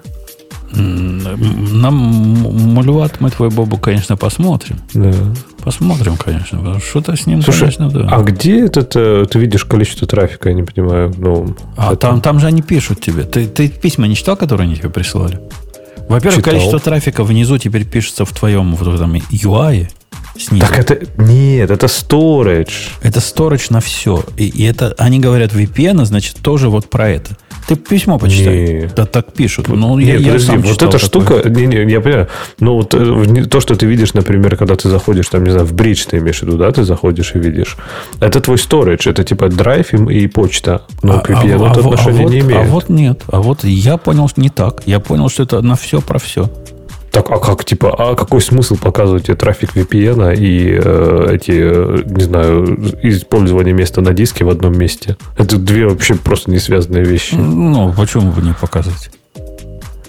Нам 0.75 1.95
мулюват 1.95 3.21
мы 3.21 3.31
твой 3.31 3.51
Бобу, 3.51 3.77
конечно, 3.77 4.17
посмотрим. 4.17 4.79
Да. 4.95 5.13
Посмотрим, 5.63 6.17
конечно. 6.17 6.81
Что-то 6.81 7.15
с 7.15 7.27
ним, 7.27 7.43
Слушай, 7.43 7.61
конечно, 7.61 7.91
да. 7.91 8.09
А 8.11 8.23
где 8.23 8.65
этот, 8.65 8.97
э, 8.97 9.27
ты 9.31 9.39
видишь 9.39 9.65
количество 9.65 10.09
трафика, 10.09 10.49
я 10.49 10.55
не 10.55 10.63
понимаю. 10.63 11.13
Ну, 11.17 11.55
а 11.77 11.95
там, 11.95 12.21
там 12.21 12.41
же 12.41 12.47
они 12.47 12.63
пишут 12.63 13.01
тебе. 13.01 13.25
Ты, 13.25 13.47
ты 13.47 13.69
письма 13.69 14.07
не 14.07 14.17
читал, 14.17 14.37
которые 14.37 14.65
они 14.65 14.77
тебе 14.77 14.89
прислали? 14.89 15.41
Во-первых, 16.09 16.41
Читал. 16.41 16.53
количество 16.53 16.81
трафика 16.81 17.23
внизу 17.23 17.59
теперь 17.59 17.85
пишется 17.85 18.25
в 18.25 18.33
твоем 18.33 18.75
вот 18.75 18.95
этом 18.95 19.15
UI. 19.15 19.89
Снизу. 20.37 20.67
Так 20.67 20.79
это... 20.79 20.99
Нет, 21.17 21.71
это 21.71 21.87
storage. 21.87 22.91
Это 23.03 23.21
storage 23.21 23.67
на 23.71 23.81
все. 23.81 24.25
И, 24.37 24.49
и 24.49 24.65
это, 24.65 24.95
они 24.99 25.21
говорят 25.21 25.53
VPN, 25.53 26.05
значит, 26.07 26.39
тоже 26.43 26.71
вот 26.71 26.89
про 26.89 27.09
это. 27.09 27.37
Ты 27.67 27.77
письмо 27.77 28.19
почитай. 28.19 28.57
Не. 28.57 28.91
Да 28.95 29.07
так 29.07 29.33
пишут. 29.33 29.69
Ну, 29.69 29.99
не, 29.99 30.13
я, 30.13 30.19
подожди, 30.19 30.53
я 30.53 30.59
вот 30.59 30.83
эта 30.83 30.99
штука, 30.99 31.49
не, 31.49 31.67
не, 31.67 31.93
я 31.93 32.01
понимаю, 32.01 32.29
ну 32.59 32.75
вот 32.75 32.95
э, 32.95 33.45
то, 33.45 33.61
что 33.61 33.75
ты 33.77 33.87
видишь, 33.87 34.15
например, 34.15 34.57
когда 34.57 34.75
ты 34.75 34.89
заходишь, 34.89 35.29
там, 35.29 35.45
не 35.45 35.51
знаю, 35.51 35.67
в 35.67 35.73
бридж 35.73 36.05
ты 36.11 36.19
имеешь 36.19 36.41
в 36.41 36.43
виду, 36.43 36.57
да, 36.57 36.73
ты 36.73 36.85
заходишь 36.85 37.33
и 37.35 37.39
видишь. 37.39 37.77
Это 38.21 38.41
твой 38.41 38.57
storage, 38.57 39.09
это 39.09 39.25
типа 39.25 39.49
драйв 39.49 39.95
и, 39.95 40.25
и 40.25 40.27
почта. 40.27 40.83
Но 41.03 41.15
а, 41.15 41.21
к 41.21 41.31
VPN 41.31 41.65
а, 41.65 41.71
это 41.71 41.81
а, 41.81 41.93
отношения 41.93 42.21
а 42.21 42.23
вот, 42.23 42.33
не 42.33 42.41
имеет. 42.41 42.61
А 42.61 42.65
вот 42.65 42.89
нет. 42.89 43.23
А 43.29 43.41
вот 43.41 43.65
я 43.65 43.97
понял, 43.97 44.29
что 44.29 44.41
не 44.41 44.51
так. 44.51 44.83
Я 44.87 45.01
понял, 45.01 45.29
что 45.29 45.45
это 45.45 45.61
на 45.63 45.77
все 45.77 46.01
про 46.01 46.19
все. 46.19 46.51
Так, 47.13 47.31
а 47.31 47.39
как, 47.39 47.65
типа, 47.67 47.95
а 47.97 48.15
какой 48.15 48.41
смысл 48.41 48.77
показывать 48.77 49.27
тебе 49.27 49.37
трафик 49.37 49.77
VPN 49.77 50.35
и 50.35 50.81
э, 50.83 51.35
эти, 51.35 51.53
э, 51.53 52.03
не 52.07 52.25
знаю, 52.25 52.65
использование 53.03 53.75
места 53.75 54.01
на 54.01 54.15
диске 54.15 54.47
в 54.47 54.49
одном 54.49 54.79
месте? 54.79 55.19
Это 55.37 55.59
две 55.59 55.87
вообще 55.87 56.15
просто 56.15 56.51
не 56.51 56.59
связанные 56.59 57.05
вещи. 57.05 57.35
Ну, 57.35 57.93
почему 57.95 58.33
бы 58.33 58.41
не 58.41 58.55
показывать? 58.55 59.11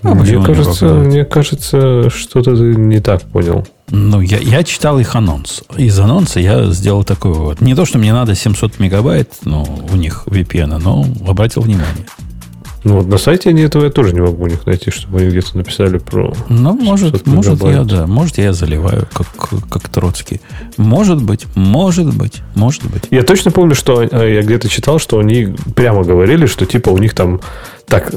А, 0.02 0.16
мне, 0.16 0.42
кажется, 0.42 0.86
мне 0.86 1.26
кажется, 1.26 2.10
что-то 2.10 2.56
ты 2.56 2.76
не 2.76 3.02
так 3.02 3.22
понял. 3.24 3.68
Ну, 3.90 4.22
я, 4.22 4.38
я 4.38 4.64
читал 4.64 4.98
их 4.98 5.16
анонс. 5.16 5.64
Из 5.78 5.98
анонса 6.00 6.40
я 6.40 6.66
сделал 6.72 7.04
такой 7.04 7.34
вывод. 7.34 7.60
Не 7.60 7.76
то, 7.76 7.86
что 7.86 7.98
мне 7.98 8.14
надо 8.14 8.34
700 8.34 8.80
мегабайт, 8.80 9.30
ну, 9.44 9.66
у 9.92 9.96
них 9.98 10.24
VPN, 10.28 10.78
но 10.82 11.06
обратил 11.28 11.64
внимание. 11.64 12.06
Ну 12.84 12.98
вот 12.98 13.08
на 13.08 13.18
сайте 13.18 13.50
они 13.50 13.62
этого 13.62 13.86
я 13.86 13.90
тоже 13.90 14.14
не 14.14 14.22
могу 14.22 14.44
у 14.44 14.48
них 14.48 14.66
найти, 14.66 14.92
чтобы 14.92 15.20
они 15.20 15.30
где-то 15.30 15.58
написали 15.58 15.98
про. 15.98 16.34
Ну, 16.50 16.74
может, 16.74 17.26
может 17.26 17.62
я, 17.64 17.84
да. 17.84 18.08
Может, 18.08 18.38
я 18.38 18.54
заливаю, 18.54 19.08
как, 19.14 19.28
как 19.70 19.90
Троцкий. 19.90 20.42
Может 20.78 21.22
быть, 21.22 21.46
может 21.56 22.14
быть, 22.14 22.42
может 22.56 22.84
быть. 22.84 23.04
Я 23.10 23.24
точно 23.24 23.52
помню, 23.52 23.76
что 23.76 24.04
э, 24.04 24.34
я 24.34 24.42
где-то 24.42 24.68
читал, 24.68 25.00
что 25.00 25.20
они 25.20 25.56
прямо 25.76 26.04
говорили, 26.04 26.46
что 26.46 26.66
типа 26.66 26.90
у 26.90 26.98
них 26.98 27.14
там 27.14 27.40
так 27.88 28.14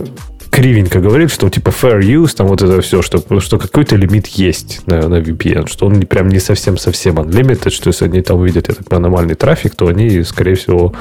кривенько 0.51 1.01
говорит, 1.01 1.31
что 1.31 1.51
типа 1.51 1.69
fair 1.69 2.01
use, 2.01 2.35
там 2.35 2.47
вот 2.47 2.63
это 2.63 2.81
все, 2.81 3.03
что, 3.03 3.23
что 3.41 3.59
какой-то 3.59 3.95
лимит 3.95 4.27
есть 4.29 4.81
на, 4.87 5.07
на 5.07 5.17
VPN, 5.17 5.69
что 5.69 5.87
он 5.87 6.01
прям 6.03 6.29
не 6.29 6.39
совсем-совсем 6.39 7.19
unlimited, 7.19 7.71
что 7.71 7.89
если 7.89 8.07
они 8.07 8.23
там 8.23 8.39
увидят 8.39 8.71
этот 8.71 8.91
аномальный 8.93 9.35
трафик, 9.35 9.75
то 9.75 9.89
они, 9.89 10.23
скорее 10.23 10.55
всего, 10.55 10.95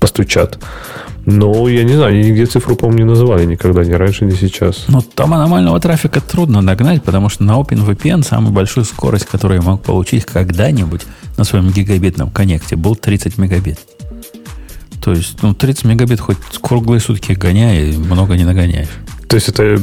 постучат. 0.00 0.58
Но 1.26 1.68
я 1.68 1.84
не 1.84 1.92
знаю, 1.92 2.14
они 2.14 2.30
нигде 2.30 2.46
цифру, 2.46 2.76
по-моему, 2.76 2.98
не 2.98 3.04
называли 3.04 3.44
никогда, 3.44 3.84
ни 3.84 3.92
раньше, 3.92 4.24
ни 4.24 4.32
сейчас. 4.32 4.86
Ну, 4.88 5.02
там 5.02 5.34
аномального 5.34 5.78
трафика 5.78 6.20
трудно 6.20 6.62
нагнать, 6.62 7.02
потому 7.02 7.28
что 7.28 7.44
на 7.44 7.60
OpenVPN 7.60 8.24
самая 8.26 8.50
большая 8.50 8.84
скорость, 8.84 9.26
которую 9.26 9.60
я 9.60 9.66
мог 9.66 9.82
получить 9.82 10.24
когда-нибудь 10.24 11.02
на 11.36 11.44
своем 11.44 11.70
гигабитном 11.70 12.30
коннекте, 12.30 12.76
был 12.76 12.96
30 12.96 13.38
мегабит. 13.38 13.78
То 15.02 15.12
есть, 15.12 15.42
ну, 15.42 15.54
30 15.54 15.84
мегабит 15.84 16.20
хоть 16.20 16.38
круглые 16.60 17.00
сутки 17.00 17.32
гоняй, 17.32 17.96
много 17.96 18.36
не 18.36 18.44
нагоняешь. 18.44 18.88
То 19.28 19.36
есть 19.36 19.48
это, 19.48 19.78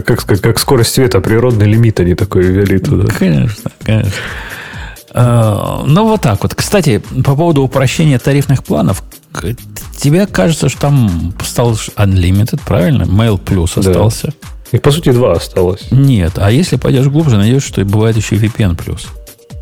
как 0.00 0.20
сказать, 0.20 0.42
как 0.42 0.58
скорость 0.58 0.94
света, 0.94 1.20
природный 1.20 1.66
лимит 1.66 2.00
они 2.00 2.14
такой 2.14 2.44
ввели 2.44 2.78
туда. 2.78 3.06
Конечно, 3.18 3.70
конечно. 3.84 4.12
А, 5.18 5.82
ну, 5.86 6.04
вот 6.04 6.20
так 6.20 6.42
вот. 6.42 6.54
Кстати, 6.54 6.98
по 6.98 7.34
поводу 7.34 7.62
упрощения 7.62 8.18
тарифных 8.18 8.62
планов, 8.62 9.02
тебе 9.96 10.26
кажется, 10.26 10.68
что 10.68 10.82
там 10.82 11.32
стал 11.42 11.72
Unlimited, 11.72 12.60
правильно? 12.66 13.04
Mail 13.04 13.42
Plus 13.42 13.78
остался. 13.78 14.26
Да. 14.26 14.48
Их, 14.72 14.82
по 14.82 14.90
сути, 14.90 15.12
два 15.12 15.32
осталось. 15.32 15.90
Нет, 15.90 16.34
а 16.36 16.50
если 16.50 16.76
пойдешь 16.76 17.06
глубже, 17.06 17.38
найдешь, 17.38 17.64
что 17.64 17.82
бывает 17.86 18.16
еще 18.18 18.36
и 18.36 18.38
VPN 18.38 18.76
Plus. 18.76 19.06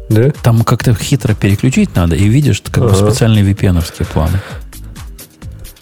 Да? 0.09 0.33
Там 0.43 0.65
как-то 0.65 0.93
хитро 0.93 1.35
переключить 1.35 1.95
надо, 1.95 2.17
и 2.17 2.27
видишь 2.27 2.61
как 2.61 2.79
ага. 2.79 2.89
бы 2.89 3.11
специальные 3.11 3.45
VPN-овские 3.45 4.07
планы. 4.07 4.41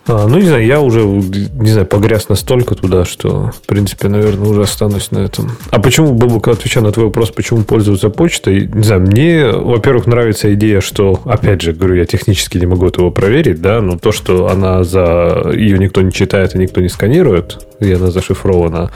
А, 0.07 0.27
ну, 0.27 0.39
не 0.39 0.47
знаю, 0.47 0.67
я 0.67 0.81
уже, 0.81 1.01
не 1.01 1.71
знаю, 1.71 1.87
погряз 1.87 2.29
настолько 2.29 2.75
туда, 2.75 3.05
что, 3.05 3.53
в 3.53 3.67
принципе, 3.67 4.09
наверное, 4.09 4.49
уже 4.49 4.63
останусь 4.63 5.11
на 5.13 5.19
этом. 5.19 5.53
А 5.71 5.81
почему, 5.81 6.13
Бобука, 6.13 6.51
отвечая 6.51 6.83
на 6.83 6.91
твой 6.91 7.07
вопрос, 7.07 7.31
почему 7.31 7.63
пользоваться 7.63 8.11
почтой? 8.11 8.67
Не 8.67 8.83
знаю, 8.83 9.03
мне, 9.03 9.47
во-первых, 9.47 10.07
нравится 10.07 10.53
идея, 10.55 10.81
что, 10.81 11.21
опять 11.25 11.63
же, 11.63 11.73
говорю, 11.73 11.95
я 11.95 12.05
технически 12.05 12.59
не 12.59 12.67
могу 12.67 12.87
этого 12.87 13.11
проверить, 13.11 13.61
да, 13.63 13.81
но 13.81 13.97
то, 13.97 14.11
что 14.11 14.49
она 14.49 14.83
за... 14.83 15.53
Ее 15.55 15.79
никто 15.79 16.03
не 16.03 16.13
читает 16.13 16.55
и 16.55 16.59
никто 16.59 16.81
не 16.81 16.89
сканирует, 16.89 17.65
и 17.79 17.93
она 17.93 18.11
зашифрована, 18.11 18.91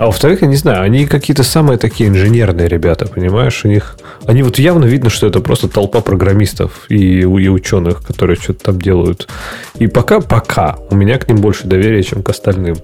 а 0.00 0.06
во-вторых, 0.06 0.40
я 0.40 0.48
не 0.48 0.56
знаю, 0.56 0.82
они 0.82 1.04
какие-то 1.04 1.42
самые 1.42 1.76
такие 1.76 2.08
инженерные 2.08 2.68
ребята, 2.68 3.04
понимаешь? 3.06 3.66
У 3.66 3.68
них... 3.68 3.98
Они 4.24 4.42
вот 4.42 4.58
явно 4.58 4.86
видно, 4.86 5.10
что 5.10 5.26
это 5.26 5.40
просто 5.40 5.68
толпа 5.68 6.00
программистов 6.00 6.86
и, 6.88 7.20
и 7.20 7.24
ученых, 7.26 8.02
которые 8.02 8.36
что-то 8.36 8.64
там 8.64 8.80
делают. 8.80 9.28
И 9.78 9.88
пока, 9.88 10.20
пока 10.20 10.78
у 10.88 10.94
меня 10.96 11.18
к 11.18 11.28
ним 11.28 11.36
больше 11.36 11.66
доверия, 11.66 12.02
чем 12.02 12.22
к 12.22 12.30
остальным. 12.30 12.78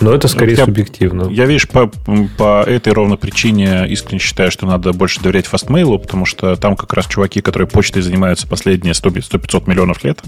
Но 0.00 0.14
это 0.14 0.26
скорее 0.26 0.54
я, 0.54 0.64
субъективно. 0.64 1.28
Я, 1.30 1.44
видишь, 1.44 1.68
по, 1.68 1.92
по 2.38 2.62
этой 2.62 2.94
ровно 2.94 3.18
причине 3.18 3.86
искренне 3.88 4.20
считаю, 4.20 4.50
что 4.50 4.64
надо 4.64 4.94
больше 4.94 5.20
доверять 5.20 5.44
фастмейлу, 5.44 5.98
потому 5.98 6.24
что 6.24 6.56
там 6.56 6.76
как 6.76 6.94
раз 6.94 7.04
чуваки, 7.04 7.42
которые 7.42 7.68
почтой 7.68 8.00
занимаются 8.00 8.48
последние 8.48 8.94
100-500 8.94 9.68
миллионов 9.68 10.02
лет, 10.02 10.22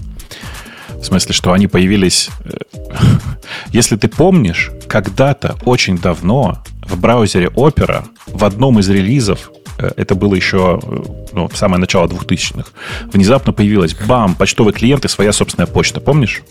в 1.01 1.05
смысле, 1.05 1.33
что 1.33 1.53
они 1.53 1.67
появились... 1.67 2.29
Э, 2.45 2.57
если 3.71 3.95
ты 3.95 4.07
помнишь, 4.07 4.71
когда-то, 4.87 5.55
очень 5.65 5.97
давно, 5.97 6.63
в 6.81 6.99
браузере 6.99 7.47
Opera 7.47 8.05
в 8.27 8.43
одном 8.45 8.79
из 8.79 8.89
релизов, 8.89 9.51
э, 9.77 9.91
это 9.95 10.15
было 10.15 10.35
еще 10.35 10.79
э, 10.81 11.03
ну, 11.33 11.49
самое 11.53 11.79
начало 11.79 12.07
2000-х, 12.07 12.69
внезапно 13.11 13.53
появилась, 13.53 13.95
бам, 13.95 14.35
почтовый 14.35 14.73
клиент 14.73 15.05
и 15.05 15.07
своя 15.07 15.31
собственная 15.31 15.67
почта, 15.67 15.99
помнишь? 15.99 16.43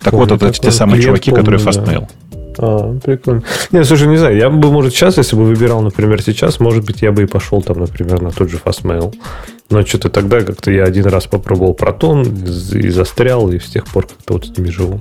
Так 0.00 0.12
Помню, 0.12 0.28
вот, 0.28 0.42
это 0.42 0.52
те 0.52 0.70
самые 0.70 1.02
чуваки, 1.02 1.30
помню, 1.30 1.44
которые 1.44 1.64
Fastmail. 1.64 2.08
Да. 2.30 2.38
А, 2.58 2.98
прикольно. 3.02 3.42
Не, 3.72 3.84
слушай, 3.84 4.06
не 4.08 4.16
знаю, 4.16 4.36
я 4.36 4.50
бы, 4.50 4.70
может, 4.70 4.94
сейчас, 4.94 5.16
если 5.16 5.36
бы 5.36 5.44
выбирал, 5.44 5.82
например, 5.82 6.22
сейчас, 6.22 6.60
может 6.60 6.84
быть, 6.84 7.02
я 7.02 7.12
бы 7.12 7.22
и 7.22 7.26
пошел 7.26 7.62
там, 7.62 7.80
например, 7.80 8.22
на 8.22 8.30
тот 8.30 8.50
же 8.50 8.58
Fastmail. 8.64 9.14
Но 9.70 9.84
что-то 9.84 10.10
тогда 10.10 10.40
как-то 10.42 10.70
я 10.70 10.84
один 10.84 11.06
раз 11.06 11.26
попробовал 11.26 11.74
протон 11.74 12.22
и 12.22 12.88
застрял, 12.90 13.50
и 13.50 13.58
с 13.58 13.66
тех 13.66 13.86
пор 13.86 14.06
как-то 14.06 14.34
вот 14.34 14.46
с 14.46 14.56
ними 14.56 14.70
живу. 14.70 15.00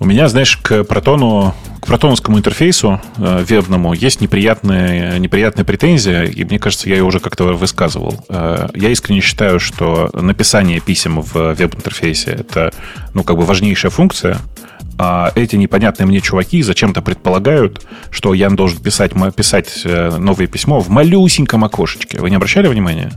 У 0.00 0.04
меня, 0.04 0.28
знаешь, 0.28 0.56
к 0.56 0.84
протону, 0.84 1.54
к 1.80 1.86
протоновскому 1.88 2.38
интерфейсу 2.38 3.00
э, 3.16 3.44
вебному 3.48 3.94
есть 3.94 4.20
неприятная, 4.20 5.18
неприятная 5.18 5.64
претензия, 5.64 6.22
и 6.22 6.44
мне 6.44 6.60
кажется, 6.60 6.88
я 6.88 6.96
ее 6.96 7.02
уже 7.02 7.18
как-то 7.18 7.44
высказывал. 7.54 8.24
Э, 8.28 8.68
я 8.74 8.90
искренне 8.90 9.20
считаю, 9.20 9.58
что 9.58 10.08
написание 10.12 10.78
писем 10.78 11.20
в 11.20 11.54
веб-интерфейсе 11.54 12.30
это, 12.30 12.72
ну, 13.12 13.24
как 13.24 13.36
бы 13.36 13.42
важнейшая 13.42 13.90
функция, 13.90 14.38
а 14.98 15.32
эти 15.36 15.56
непонятные 15.56 16.06
мне 16.06 16.20
чуваки 16.20 16.62
зачем-то 16.62 17.02
предполагают, 17.02 17.86
что 18.10 18.34
я 18.34 18.50
должен 18.50 18.82
писать, 18.82 19.12
писать 19.36 19.82
э, 19.84 20.16
новое 20.18 20.48
письмо 20.48 20.80
в 20.80 20.88
малюсеньком 20.88 21.64
окошечке. 21.64 22.18
Вы 22.18 22.30
не 22.30 22.36
обращали 22.36 22.66
внимания? 22.66 23.12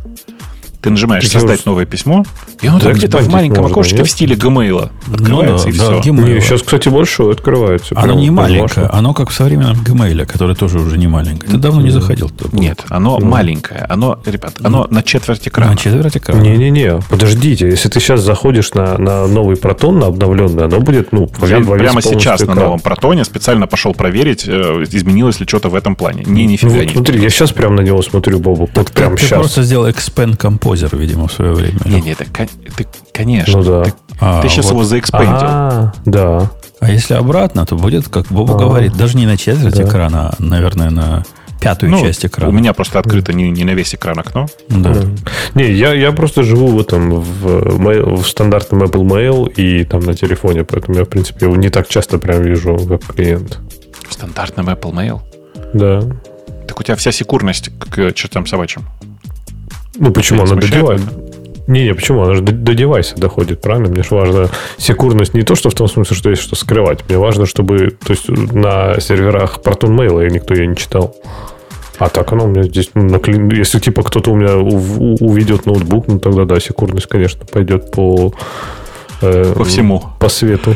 Ты 0.82 0.90
нажимаешь 0.90 1.24
Ты 1.24 1.30
«Создать 1.30 1.66
новое 1.66 1.86
письмо», 1.86 2.26
и 2.62 2.68
оно 2.68 2.80
так 2.80 2.96
где-то 2.96 3.20
в 3.20 3.30
маленьком 3.30 3.64
можно, 3.64 3.74
окошечке 3.74 4.00
нет? 4.00 4.08
в 4.08 4.10
стиле 4.10 4.36
Gmail 4.36 4.90
открывается, 5.12 5.68
ну, 5.68 5.74
да, 5.74 5.96
и 5.96 5.96
да, 5.96 6.02
все. 6.02 6.12
Не, 6.12 6.42
сейчас, 6.42 6.62
кстати, 6.62 6.90
больше 6.90 7.24
открывается. 7.24 7.96
Оно 7.98 8.14
не 8.16 8.30
маленькое. 8.30 8.88
Оно 8.88 9.14
как 9.14 9.30
в 9.30 9.34
современном 9.34 9.82
Gmail, 9.84 10.26
который 10.26 10.56
тоже 10.56 10.80
уже 10.80 10.98
не 10.98 11.08
маленькое. 11.08 11.52
Ты 11.52 11.58
давно 11.58 11.82
не 11.82 11.92
заходил 11.92 12.30
туда. 12.30 12.58
Нет, 12.58 12.84
оно 12.90 13.18
mm. 13.18 13.26
маленькое. 13.26 13.86
Оно, 13.90 14.20
ребят, 14.26 14.56
оно 14.64 14.86
mm. 14.86 14.94
на 14.94 15.04
четверть 15.04 15.48
экрана. 15.48 15.72
На 15.72 15.78
четверть 15.78 16.18
экрана. 16.18 16.42
Не-не-не, 16.42 17.00
подождите. 17.10 17.68
Если 17.68 17.90
ты 17.90 18.00
сейчас 18.00 18.22
заходишь 18.22 18.74
на, 18.74 18.98
на 18.98 19.28
новый 19.28 19.58
протон, 19.58 20.00
на 20.00 20.08
обновленный, 20.08 20.66
оно 20.66 20.80
будет, 20.80 21.12
ну, 21.12 21.30
Я 21.48 21.60
прямо 21.60 22.02
сейчас 22.02 22.42
экран. 22.42 22.56
на 22.56 22.64
новом 22.64 22.80
протоне 22.80 23.24
специально 23.24 23.68
пошел 23.68 23.94
проверить, 23.94 24.46
э, 24.48 24.84
изменилось 24.90 25.40
ли 25.40 25.48
что-то 25.48 25.70
в 25.70 25.76
этом 25.76 25.96
плане. 25.96 26.24
Не, 26.26 26.46
нифига 26.46 26.74
ну, 26.74 26.80
вот, 26.80 26.86
не 26.86 26.94
Смотри, 26.94 27.22
я 27.22 27.30
сейчас 27.30 27.52
прямо 27.52 27.76
на 27.76 27.82
него 27.82 28.02
смотрю, 28.02 28.40
Бобу. 28.40 28.70
Вот 28.74 28.92
прямо 28.92 29.16
ты 29.16 29.24
сейчас. 29.24 29.40
просто 29.40 29.64
сделал 29.64 29.88
expand 29.88 30.38
композер, 30.72 30.96
видимо, 30.98 31.28
в 31.28 31.34
свое 31.34 31.54
время. 31.54 31.80
Не, 31.86 32.02
не, 32.02 32.12
это, 32.12 32.26
ты, 32.26 32.88
конечно. 33.14 33.58
Ну, 33.58 33.64
да. 33.64 33.84
Ты, 33.84 33.94
а, 34.20 34.42
ты 34.42 34.50
сейчас 34.50 34.66
вот. 34.66 34.72
его 34.72 34.84
заэкспендил. 34.84 35.30
А, 35.32 35.94
да. 36.06 36.50
А 36.80 36.92
если 36.92 37.14
обратно, 37.14 37.66
то 37.66 37.76
будет, 37.76 38.08
как 38.08 38.28
Боба 38.28 38.56
а, 38.56 38.58
говорит, 38.58 38.94
даже 38.94 39.18
не 39.18 39.26
на 39.26 39.38
четверть 39.38 39.76
да. 39.76 39.84
экрана, 39.84 40.30
а, 40.30 40.36
наверное, 40.40 40.90
на 40.90 41.24
пятую 41.60 41.92
ну, 41.92 42.02
часть 42.02 42.26
экрана. 42.26 42.50
У 42.50 42.54
меня 42.54 42.74
просто 42.74 43.00
открыто 43.00 43.34
не, 43.34 43.52
не 43.52 43.66
на 43.66 43.72
весь 43.72 43.94
экран 43.94 44.18
окно. 44.18 44.48
Да. 44.70 44.96
Не, 45.56 45.72
я, 45.72 45.94
я 45.94 46.12
просто 46.12 46.44
живу 46.44 46.68
в 46.68 46.80
этом, 46.80 47.20
в, 47.20 48.22
в 48.22 48.28
стандартном 48.28 48.84
Apple 48.84 49.04
Mail 49.04 49.54
и 49.54 49.84
там 49.84 50.02
на 50.02 50.14
телефоне, 50.14 50.64
поэтому 50.64 50.98
я, 50.98 51.04
в 51.04 51.10
принципе, 51.10 51.46
его 51.46 51.56
не 51.56 51.70
так 51.70 51.88
часто 51.88 52.18
прям 52.18 52.42
вижу 52.42 52.76
веб-клиент. 52.76 53.60
В 54.08 54.14
стандартном 54.14 54.70
Apple 54.70 54.94
Mail? 54.94 55.20
Да. 55.74 56.02
Так 56.68 56.80
у 56.80 56.84
тебя 56.84 56.96
вся 56.96 57.12
секурность 57.12 57.70
к 57.78 58.14
чертам 58.14 58.48
собачьим. 58.48 58.84
Ну, 60.02 60.12
почему? 60.12 60.42
Она 60.42 60.56
добивает. 60.56 61.02
Не-не, 61.68 61.94
почему? 61.94 62.24
Она 62.24 62.34
же 62.34 62.42
до, 62.42 62.52
до 62.52 62.74
девайса 62.74 63.16
доходит, 63.18 63.62
правильно? 63.62 63.88
Мне 63.88 64.02
же 64.02 64.16
важно 64.16 64.50
секурность 64.78 65.36
не 65.36 65.44
то, 65.44 65.54
что 65.54 65.70
в 65.70 65.76
том 65.76 65.88
смысле, 65.88 66.16
что 66.18 66.30
есть 66.32 66.42
что 66.42 66.56
скрывать. 66.56 67.08
Мне 67.08 67.20
важно, 67.20 67.46
чтобы 67.46 67.96
то 68.04 68.12
есть, 68.12 68.28
на 68.28 69.00
серверах 69.00 69.60
Proton 69.64 69.96
Mail 69.96 70.28
никто 70.32 70.56
ее 70.56 70.66
не 70.66 70.76
читал. 70.76 71.16
А 72.00 72.10
так 72.10 72.34
оно 72.34 72.46
у 72.46 72.48
меня 72.48 72.64
здесь 72.64 72.90
наклин... 72.96 73.48
Если 73.52 73.78
типа 73.78 74.02
кто-то 74.02 74.32
у 74.32 74.36
меня 74.36 74.58
уведет 74.58 75.68
ноутбук, 75.68 76.08
ну 76.08 76.20
тогда 76.20 76.46
да, 76.46 76.60
секурность, 76.60 77.06
конечно, 77.06 77.46
пойдет 77.46 77.92
по... 77.92 78.34
Э, 79.22 79.54
по 79.56 79.64
всему. 79.66 80.04
По 80.20 80.30
свету. 80.30 80.76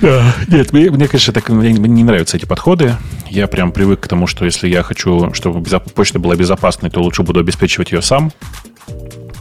Да. 0.00 0.34
Нет, 0.48 0.72
мне, 0.72 0.90
мне, 0.90 1.08
конечно, 1.08 1.32
так 1.32 1.48
мне 1.48 1.72
не 1.72 2.04
нравятся 2.04 2.36
эти 2.36 2.44
подходы. 2.44 2.94
Я 3.28 3.46
прям 3.46 3.72
привык 3.72 4.00
к 4.00 4.08
тому, 4.08 4.26
что 4.26 4.44
если 4.44 4.68
я 4.68 4.82
хочу, 4.82 5.32
чтобы 5.32 5.64
почта 5.94 6.18
была 6.18 6.36
безопасной, 6.36 6.90
то 6.90 7.00
лучше 7.00 7.22
буду 7.22 7.40
обеспечивать 7.40 7.92
ее 7.92 8.02
сам. 8.02 8.32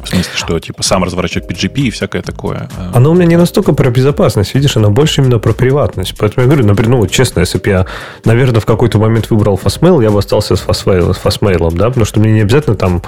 В 0.04 0.08
смысле, 0.08 0.32
что 0.36 0.60
типа 0.60 0.84
сам 0.84 1.04
разворачивать 1.04 1.50
PGP 1.50 1.74
и 1.82 1.90
всякое 1.90 2.22
такое. 2.22 2.70
Оно 2.94 3.12
у 3.12 3.16
меня 3.16 3.26
не 3.26 3.38
настолько 3.38 3.74
про 3.74 3.90
безопасность, 3.90 4.54
видишь, 4.54 4.78
оно 4.78 4.92
больше 4.92 5.22
именно 5.22 5.40
про 5.40 5.52
приватность. 5.52 6.16
Поэтому 6.18 6.44
я 6.44 6.52
говорю, 6.52 6.68
например, 6.68 7.00
ну, 7.00 7.08
честно, 7.08 7.40
если 7.40 7.58
бы 7.58 7.70
я, 7.70 7.86
наверное, 8.24 8.62
в 8.62 8.66
какой-то 8.66 9.00
момент 9.00 9.32
выбрал 9.32 9.60
Fastmail, 9.62 10.04
я 10.04 10.12
бы 10.12 10.20
остался 10.20 10.56
с 10.56 10.64
Fastmail 10.64 11.76
да, 11.76 11.88
потому 11.88 12.06
что 12.06 12.20
мне 12.20 12.34
не 12.34 12.42
обязательно 12.42 12.76
там 12.76 13.02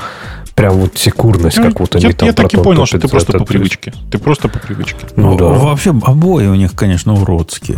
прям 0.57 0.73
вот 0.73 0.97
секурность, 0.97 1.57
как 1.57 1.79
вот 1.79 1.95
они 1.95 2.05
я, 2.05 2.13
там 2.13 2.27
Я 2.27 2.33
так 2.33 2.51
и 2.51 2.57
понял, 2.57 2.85
что 2.87 2.99
ты 2.99 3.07
просто 3.07 3.37
по 3.37 3.45
привычке. 3.45 3.93
Ты 4.11 4.17
просто 4.17 4.49
по 4.49 4.57
привычке. 4.57 4.97
Ну, 5.15 5.31
ну 5.31 5.37
да. 5.37 5.45
Вообще 5.45 5.91
обои 5.91 6.47
у 6.47 6.55
них, 6.55 6.73
конечно, 6.73 7.13
уродские. 7.13 7.77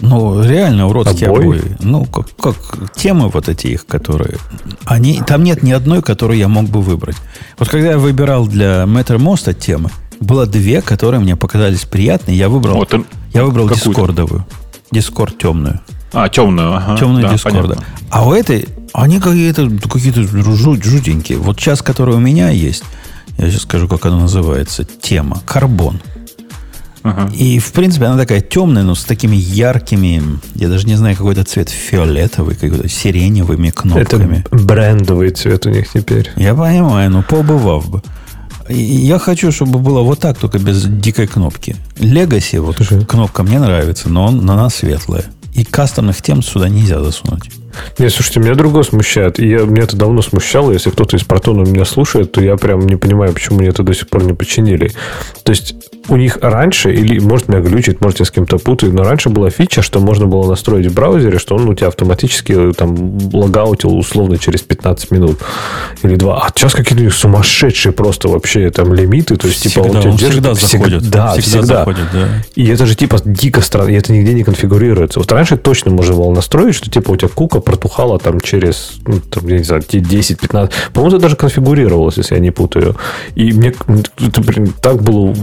Ну, 0.00 0.42
реально 0.42 0.88
уродские 0.88 1.30
обои. 1.30 1.58
обои. 1.58 1.76
Ну, 1.80 2.04
как, 2.06 2.26
как 2.36 2.56
темы 2.94 3.28
вот 3.28 3.48
эти 3.48 3.68
их, 3.68 3.86
которые... 3.86 4.38
Они, 4.86 5.22
там 5.24 5.44
нет 5.44 5.62
ни 5.62 5.70
одной, 5.70 6.02
которую 6.02 6.36
я 6.36 6.48
мог 6.48 6.64
бы 6.64 6.82
выбрать. 6.82 7.16
Вот 7.58 7.68
когда 7.68 7.90
я 7.90 7.98
выбирал 7.98 8.46
для 8.46 8.84
Mattermost 8.84 9.54
темы, 9.54 9.90
было 10.18 10.46
две, 10.46 10.82
которые 10.82 11.20
мне 11.20 11.36
показались 11.36 11.84
приятные. 11.84 12.36
Я 12.36 12.48
выбрал, 12.48 12.74
вот, 12.74 12.92
я 13.32 13.44
выбрал 13.44 13.68
дискордовую. 13.68 14.44
Дискорд 14.90 15.38
темную. 15.38 15.80
А, 16.12 16.28
темную, 16.28 16.74
ага. 16.74 16.96
Темную 16.96 17.22
да, 17.22 17.32
дискорда. 17.34 17.76
Понятно. 17.76 17.84
А 18.10 18.26
у 18.26 18.32
этой, 18.32 18.66
они 18.92 19.20
какие-то 19.20 19.70
какие 19.88 20.12
жутенькие. 20.12 21.38
Вот 21.38 21.58
сейчас, 21.60 21.82
который 21.82 22.14
у 22.14 22.20
меня 22.20 22.50
есть, 22.50 22.84
я 23.38 23.50
сейчас 23.50 23.62
скажу, 23.62 23.88
как 23.88 24.06
она 24.06 24.18
называется, 24.18 24.84
тема. 24.84 25.40
Карбон. 25.46 26.00
Uh-huh. 27.02 27.34
И, 27.34 27.58
в 27.58 27.72
принципе, 27.72 28.04
она 28.06 28.18
такая 28.18 28.42
темная, 28.42 28.82
но 28.82 28.94
с 28.94 29.04
такими 29.04 29.34
яркими, 29.34 30.22
я 30.54 30.68
даже 30.68 30.86
не 30.86 30.96
знаю, 30.96 31.16
какой-то 31.16 31.44
цвет 31.44 31.70
фиолетовый, 31.70 32.54
какой-то 32.54 32.88
сиреневыми 32.88 33.70
кнопками. 33.70 34.44
Это 34.44 34.56
брендовый 34.56 35.30
цвет 35.30 35.64
у 35.64 35.70
них 35.70 35.90
теперь. 35.90 36.30
Я 36.36 36.54
понимаю, 36.54 37.10
но 37.10 37.22
побывав 37.22 37.88
бы. 37.88 38.02
Я 38.68 39.18
хочу, 39.18 39.50
чтобы 39.50 39.78
было 39.78 40.02
вот 40.02 40.20
так, 40.20 40.36
только 40.36 40.58
без 40.58 40.84
дикой 40.84 41.26
кнопки. 41.26 41.74
Legacy, 41.96 42.60
вот 42.60 42.76
Слушай. 42.76 43.04
кнопка 43.04 43.42
мне 43.42 43.58
нравится, 43.58 44.10
но 44.10 44.26
он, 44.26 44.48
она 44.48 44.68
светлая. 44.68 45.24
И 45.54 45.64
кастомных 45.64 46.22
тем 46.22 46.42
сюда 46.42 46.68
нельзя 46.68 47.02
засунуть. 47.02 47.50
Нет, 47.98 48.12
слушайте, 48.12 48.40
меня 48.40 48.54
другое 48.54 48.82
смущает. 48.82 49.38
И 49.38 49.48
я, 49.48 49.60
меня 49.60 49.82
это 49.82 49.96
давно 49.96 50.22
смущало. 50.22 50.72
Если 50.72 50.90
кто-то 50.90 51.16
из 51.16 51.24
Протона 51.24 51.62
меня 51.62 51.84
слушает, 51.84 52.32
то 52.32 52.40
я 52.40 52.56
прям 52.56 52.86
не 52.86 52.96
понимаю, 52.96 53.32
почему 53.32 53.58
мне 53.58 53.68
это 53.68 53.82
до 53.82 53.94
сих 53.94 54.08
пор 54.08 54.24
не 54.24 54.32
починили. 54.32 54.92
То 55.44 55.50
есть 55.50 55.74
у 56.10 56.16
них 56.16 56.38
раньше, 56.42 56.92
или 56.92 57.20
может 57.20 57.48
меня 57.48 57.60
глючит, 57.60 58.00
может 58.00 58.18
я 58.18 58.24
с 58.24 58.30
кем-то 58.30 58.58
путаю, 58.58 58.92
но 58.92 59.04
раньше 59.04 59.28
была 59.28 59.48
фича, 59.48 59.80
что 59.80 60.00
можно 60.00 60.26
было 60.26 60.48
настроить 60.48 60.86
в 60.86 60.94
браузере, 60.94 61.38
что 61.38 61.54
он 61.54 61.68
у 61.68 61.74
тебя 61.74 61.86
автоматически 61.86 62.70
э, 62.70 62.72
там 62.76 63.18
логаутил 63.32 63.96
условно 63.96 64.36
через 64.36 64.62
15 64.62 65.12
минут 65.12 65.38
или 66.02 66.16
2. 66.16 66.36
А 66.36 66.50
сейчас 66.54 66.74
какие-то 66.74 67.14
сумасшедшие 67.14 67.92
просто 67.92 68.28
вообще 68.28 68.70
там 68.70 68.92
лимиты, 68.92 69.36
то 69.36 69.46
есть 69.46 69.60
всегда, 69.60 69.88
типа 69.88 69.96
он, 69.96 70.00
тебя 70.00 70.10
он 70.10 70.16
всегда 70.18 70.54
заходит. 70.54 71.10
Да, 71.10 71.32
всегда, 71.32 71.40
всегда. 71.40 71.78
заходит, 71.78 72.04
да. 72.12 72.28
И 72.56 72.66
это 72.66 72.86
же 72.86 72.96
типа 72.96 73.18
дико 73.24 73.60
странно, 73.60 73.90
и 73.90 73.94
это 73.94 74.12
нигде 74.12 74.34
не 74.34 74.42
конфигурируется. 74.42 75.20
Вот 75.20 75.30
раньше 75.30 75.56
точно 75.56 75.92
можно 75.92 76.16
было 76.16 76.34
настроить, 76.34 76.74
что 76.74 76.90
типа 76.90 77.12
у 77.12 77.16
тебя 77.16 77.28
кука 77.28 77.60
протухала 77.60 78.18
там 78.18 78.40
через, 78.40 78.94
ну, 79.06 79.20
там, 79.20 79.46
я 79.46 79.58
не 79.58 79.64
знаю, 79.64 79.82
10-15. 79.82 80.70
По-моему, 80.92 81.16
это 81.16 81.22
даже 81.22 81.36
конфигурировалось, 81.36 82.16
если 82.16 82.34
я 82.34 82.40
не 82.40 82.50
путаю. 82.50 82.96
И 83.36 83.52
мне 83.52 83.72
это, 84.18 84.40
блин, 84.40 84.72
так 84.80 85.02
было 85.02 85.34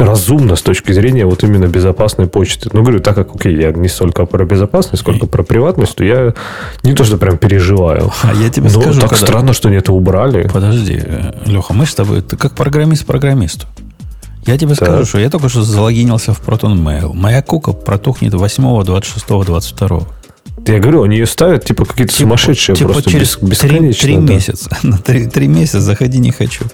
разумно 0.00 0.56
с 0.56 0.62
точки 0.62 0.92
зрения 0.92 1.26
вот 1.26 1.44
именно 1.44 1.66
безопасной 1.66 2.26
почты. 2.26 2.70
Ну, 2.72 2.82
говорю, 2.82 3.00
так 3.00 3.14
как, 3.14 3.34
окей, 3.34 3.56
я 3.56 3.72
не 3.72 3.88
столько 3.88 4.26
про 4.26 4.44
безопасность, 4.44 5.02
сколько 5.02 5.26
про 5.26 5.42
приватность, 5.42 5.96
то 5.96 6.04
я 6.04 6.34
не 6.82 6.94
то, 6.94 7.04
что 7.04 7.18
прям 7.18 7.38
переживаю. 7.38 8.12
А 8.22 8.34
я 8.34 8.50
тебе 8.50 8.70
Но 8.70 8.80
скажу, 8.80 9.00
так 9.00 9.10
когда... 9.10 9.26
странно, 9.26 9.52
что 9.52 9.68
они 9.68 9.78
это 9.78 9.92
убрали. 9.92 10.48
Подожди, 10.52 11.02
Леха, 11.46 11.74
мы 11.74 11.86
с 11.86 11.94
тобой, 11.94 12.22
ты 12.22 12.36
как 12.36 12.52
программист 12.52 13.06
программисту. 13.06 13.66
Я 14.46 14.56
тебе 14.56 14.74
так. 14.74 14.88
скажу, 14.88 15.04
что 15.04 15.18
я 15.18 15.28
только 15.28 15.48
что 15.48 15.62
залогинился 15.62 16.32
в 16.32 16.40
Proton 16.40 16.74
Mail. 16.74 17.12
Моя 17.12 17.42
кука 17.42 17.72
протухнет 17.72 18.32
8, 18.32 18.82
26, 18.84 19.26
22. 19.28 20.00
Я 20.66 20.78
говорю, 20.80 21.02
они 21.02 21.16
ее 21.16 21.26
ставят, 21.26 21.64
типа, 21.64 21.84
какие-то 21.84 22.12
типа, 22.12 22.22
сумасшедшие 22.22 22.76
типа 22.76 22.92
просто 22.92 23.10
через 23.10 23.36
бес, 23.38 23.50
бесконечно. 23.50 24.02
Три, 24.02 24.14
три 24.14 24.16
да. 24.16 24.32
месяца. 24.34 24.78
На 24.82 24.98
три, 24.98 25.26
три 25.26 25.46
месяца 25.48 25.80
заходи 25.80 26.18
не 26.18 26.30
хочу. 26.30 26.64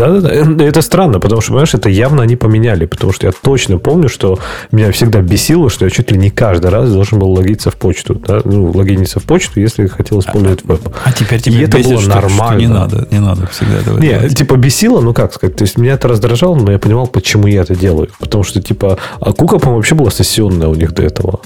Да-да-да, 0.00 0.64
это 0.64 0.80
странно, 0.80 1.20
потому 1.20 1.42
что, 1.42 1.50
понимаешь, 1.50 1.74
это 1.74 1.90
явно 1.90 2.22
они 2.22 2.36
поменяли, 2.36 2.86
потому 2.86 3.12
что 3.12 3.26
я 3.26 3.32
точно 3.32 3.78
помню, 3.78 4.08
что 4.08 4.38
меня 4.72 4.90
всегда 4.92 5.20
бесило, 5.20 5.68
что 5.68 5.84
я 5.84 5.90
чуть 5.90 6.10
ли 6.10 6.16
не 6.16 6.30
каждый 6.30 6.70
раз 6.70 6.90
должен 6.90 7.18
был 7.18 7.30
логиться 7.32 7.70
в 7.70 7.76
почту, 7.76 8.14
да? 8.14 8.40
ну, 8.44 8.70
логиниться 8.70 9.20
в 9.20 9.24
почту, 9.24 9.60
если 9.60 9.86
хотел 9.88 10.20
использовать 10.20 10.64
веб. 10.64 10.80
А 11.04 11.12
теперь 11.12 11.40
тебе 11.40 11.64
это 11.64 11.76
бесит, 11.76 11.90
было 11.90 12.00
что, 12.00 12.10
нормально. 12.10 12.46
Что 12.46 12.56
не 12.56 12.66
надо, 12.66 13.08
не 13.10 13.18
надо 13.18 13.46
всегда 13.48 13.76
этого 13.78 13.98
Не, 13.98 14.08
делать. 14.08 14.36
типа 14.36 14.56
бесило, 14.56 15.00
ну 15.00 15.12
как 15.12 15.34
сказать, 15.34 15.56
то 15.56 15.64
есть 15.64 15.76
меня 15.76 15.92
это 15.92 16.08
раздражало, 16.08 16.54
но 16.56 16.72
я 16.72 16.78
понимал, 16.78 17.06
почему 17.06 17.46
я 17.46 17.60
это 17.60 17.74
делаю. 17.74 18.08
Потому 18.18 18.42
что, 18.42 18.62
типа, 18.62 18.98
а 19.20 19.32
Кука, 19.32 19.58
по-моему, 19.58 19.76
вообще 19.76 19.94
была 19.94 20.10
сессионная 20.10 20.68
у 20.68 20.74
них 20.74 20.92
до 20.92 21.02
этого. 21.02 21.40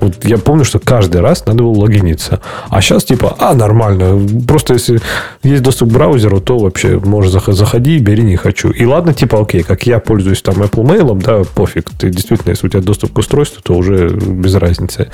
Вот 0.00 0.24
я 0.24 0.38
помню, 0.38 0.64
что 0.64 0.78
каждый 0.78 1.20
раз 1.20 1.46
надо 1.46 1.62
было 1.62 1.78
логиниться. 1.78 2.40
А 2.68 2.80
сейчас 2.80 3.04
типа, 3.04 3.36
а, 3.38 3.54
нормально. 3.54 4.20
Просто 4.46 4.74
если 4.74 5.00
есть 5.42 5.62
доступ 5.62 5.90
к 5.90 5.92
браузеру, 5.92 6.40
то 6.40 6.58
вообще 6.58 6.98
можешь 6.98 7.32
заходи, 7.32 7.98
бери, 7.98 8.22
не 8.22 8.36
хочу. 8.36 8.70
И 8.70 8.84
ладно, 8.84 9.14
типа, 9.14 9.40
окей, 9.40 9.62
как 9.62 9.86
я 9.86 9.98
пользуюсь 9.98 10.42
там 10.42 10.62
Apple 10.62 10.84
Mail, 10.84 11.20
да, 11.22 11.42
пофиг. 11.54 11.90
Ты 11.98 12.10
действительно, 12.10 12.50
если 12.50 12.66
у 12.66 12.70
тебя 12.70 12.82
доступ 12.82 13.12
к 13.12 13.18
устройству, 13.18 13.62
то 13.62 13.74
уже 13.74 14.08
без 14.08 14.54
разницы. 14.54 15.10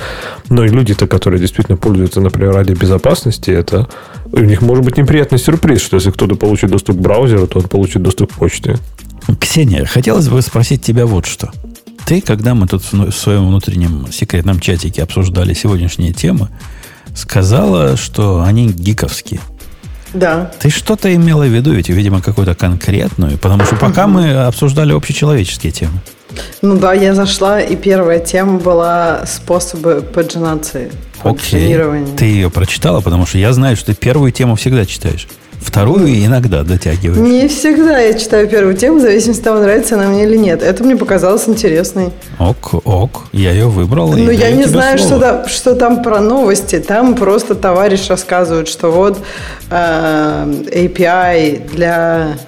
Но 0.48 0.64
и 0.64 0.68
люди-то, 0.68 1.06
которые 1.06 1.40
действительно 1.40 1.76
пользуются, 1.76 2.20
например, 2.20 2.52
ради 2.52 2.72
безопасности, 2.72 3.50
это 3.50 3.88
у 4.32 4.40
них 4.40 4.62
может 4.62 4.84
быть 4.84 4.96
неприятный 4.96 5.38
сюрприз, 5.38 5.80
что 5.80 5.96
если 5.96 6.10
кто-то 6.10 6.36
получит 6.36 6.70
доступ 6.70 6.96
к 6.96 7.00
браузеру, 7.00 7.46
то 7.46 7.58
он 7.58 7.64
получит 7.64 8.02
доступ 8.02 8.32
к 8.32 8.36
почте. 8.36 8.76
Ксения, 9.40 9.84
хотелось 9.84 10.28
бы 10.28 10.40
спросить 10.42 10.82
тебя 10.82 11.06
вот 11.06 11.26
что. 11.26 11.50
Ты, 12.06 12.20
когда 12.20 12.54
мы 12.54 12.68
тут 12.68 12.84
в 12.84 13.10
своем 13.10 13.48
внутреннем 13.48 14.06
секретном 14.12 14.60
чатике 14.60 15.02
обсуждали 15.02 15.54
сегодняшние 15.54 16.12
темы, 16.12 16.48
сказала, 17.16 17.96
что 17.96 18.42
они 18.42 18.68
гиковские. 18.68 19.40
Да. 20.14 20.52
Ты 20.60 20.70
что-то 20.70 21.12
имела 21.12 21.42
в 21.42 21.52
виду, 21.52 21.72
ведь, 21.72 21.88
видимо, 21.88 22.22
какую-то 22.22 22.54
конкретную, 22.54 23.38
потому 23.38 23.64
что 23.64 23.74
пока 23.74 24.06
мы 24.06 24.32
обсуждали 24.44 24.92
общечеловеческие 24.92 25.72
темы. 25.72 26.00
Ну 26.62 26.78
да, 26.78 26.92
я 26.92 27.12
зашла, 27.12 27.60
и 27.60 27.74
первая 27.74 28.20
тема 28.20 28.60
была 28.60 29.26
способы 29.26 30.00
поджинации. 30.00 30.92
Окей. 31.24 31.76
Ты 32.16 32.24
ее 32.24 32.50
прочитала, 32.50 33.00
потому 33.00 33.26
что 33.26 33.38
я 33.38 33.52
знаю, 33.52 33.76
что 33.76 33.86
ты 33.86 33.94
первую 33.94 34.30
тему 34.30 34.54
всегда 34.54 34.86
читаешь. 34.86 35.26
Вторую 35.60 36.24
иногда 36.24 36.62
дотягиваешь. 36.62 37.18
Не 37.18 37.48
всегда 37.48 37.98
я 37.98 38.14
читаю 38.14 38.48
первую 38.48 38.76
тему, 38.76 38.98
в 38.98 39.00
зависимости 39.00 39.40
от 39.40 39.44
того, 39.44 39.60
нравится 39.60 39.94
она 39.96 40.06
мне 40.06 40.24
или 40.24 40.36
нет. 40.36 40.62
Это 40.62 40.84
мне 40.84 40.96
показалось 40.96 41.48
интересной. 41.48 42.10
Ок, 42.38 42.74
ок. 42.86 43.24
Я 43.32 43.52
ее 43.52 43.68
выбрал. 43.68 44.12
Ну, 44.12 44.30
я 44.30 44.50
не 44.50 44.64
знаю, 44.64 44.98
что 44.98 45.18
там, 45.18 45.48
что 45.48 45.74
там 45.74 46.02
про 46.02 46.20
новости. 46.20 46.78
Там 46.78 47.14
просто 47.14 47.54
товарищ 47.54 48.08
рассказывает, 48.08 48.68
что 48.68 48.90
вот 48.90 49.18
э, 49.70 49.74
API 50.72 51.70
для 51.74 52.38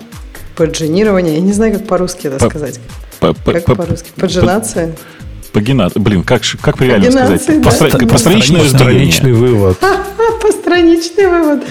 подженирования. 0.57 1.35
Я 1.35 1.41
не 1.41 1.53
знаю, 1.53 1.73
как 1.75 1.87
по-русски 1.87 2.27
это 2.29 2.45
сказать. 2.45 2.81
Как 3.21 3.65
по-русски? 3.65 4.11
Поджинация? 4.17 4.95
Пагинат. 5.53 5.93
Блин, 5.97 6.23
как, 6.23 6.43
как 6.61 6.77
правильно 6.79 7.11
сказать? 7.11 7.43
Да. 7.63 7.71
Постраничный 8.07 9.33
вывод. 9.33 9.79
Постраничный 10.69 11.27
вывод. 11.27 11.65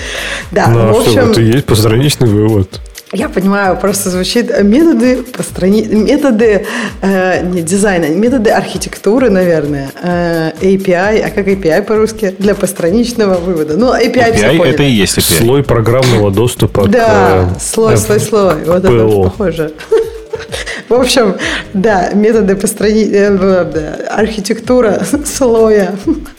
Да, 0.51 0.67
ну, 0.67 0.93
в 0.93 0.99
общем... 0.99 1.11
Что, 1.11 1.31
это 1.31 1.41
и 1.41 1.45
есть 1.45 1.65
постраничный 1.65 2.27
вывод. 2.27 2.81
Я 3.13 3.29
понимаю, 3.29 3.77
просто 3.77 4.09
звучит 4.09 4.51
методы 4.63 5.23
пострани... 5.23 5.83
методы 5.83 6.65
э, 7.01 7.45
не 7.45 7.61
дизайна, 7.61 8.07
методы 8.07 8.49
архитектуры, 8.49 9.29
наверное, 9.29 9.91
э, 10.01 10.51
API, 10.61 11.21
а 11.21 11.29
как 11.29 11.47
API 11.47 11.83
по-русски 11.83 12.35
для 12.37 12.53
постраничного 12.53 13.35
вывода. 13.35 13.77
Ну, 13.77 13.93
API, 13.93 14.35
API 14.35 14.65
это 14.65 14.83
и 14.83 14.89
есть 14.89 15.17
API. 15.17 15.37
Слой 15.37 15.63
программного 15.63 16.31
доступа. 16.31 16.87
Да, 16.87 17.49
к, 17.55 17.61
слой, 17.61 17.93
э, 17.93 17.97
слой, 17.97 18.19
слой. 18.19 18.55
Вот 18.65 18.83
это 18.83 19.07
похоже. 19.07 19.71
В 20.89 20.93
общем, 20.93 21.35
да, 21.73 22.11
методы 22.13 22.55
построения, 22.55 23.37
э, 23.39 24.05
архитектура 24.09 25.01
слоя, 25.25 25.95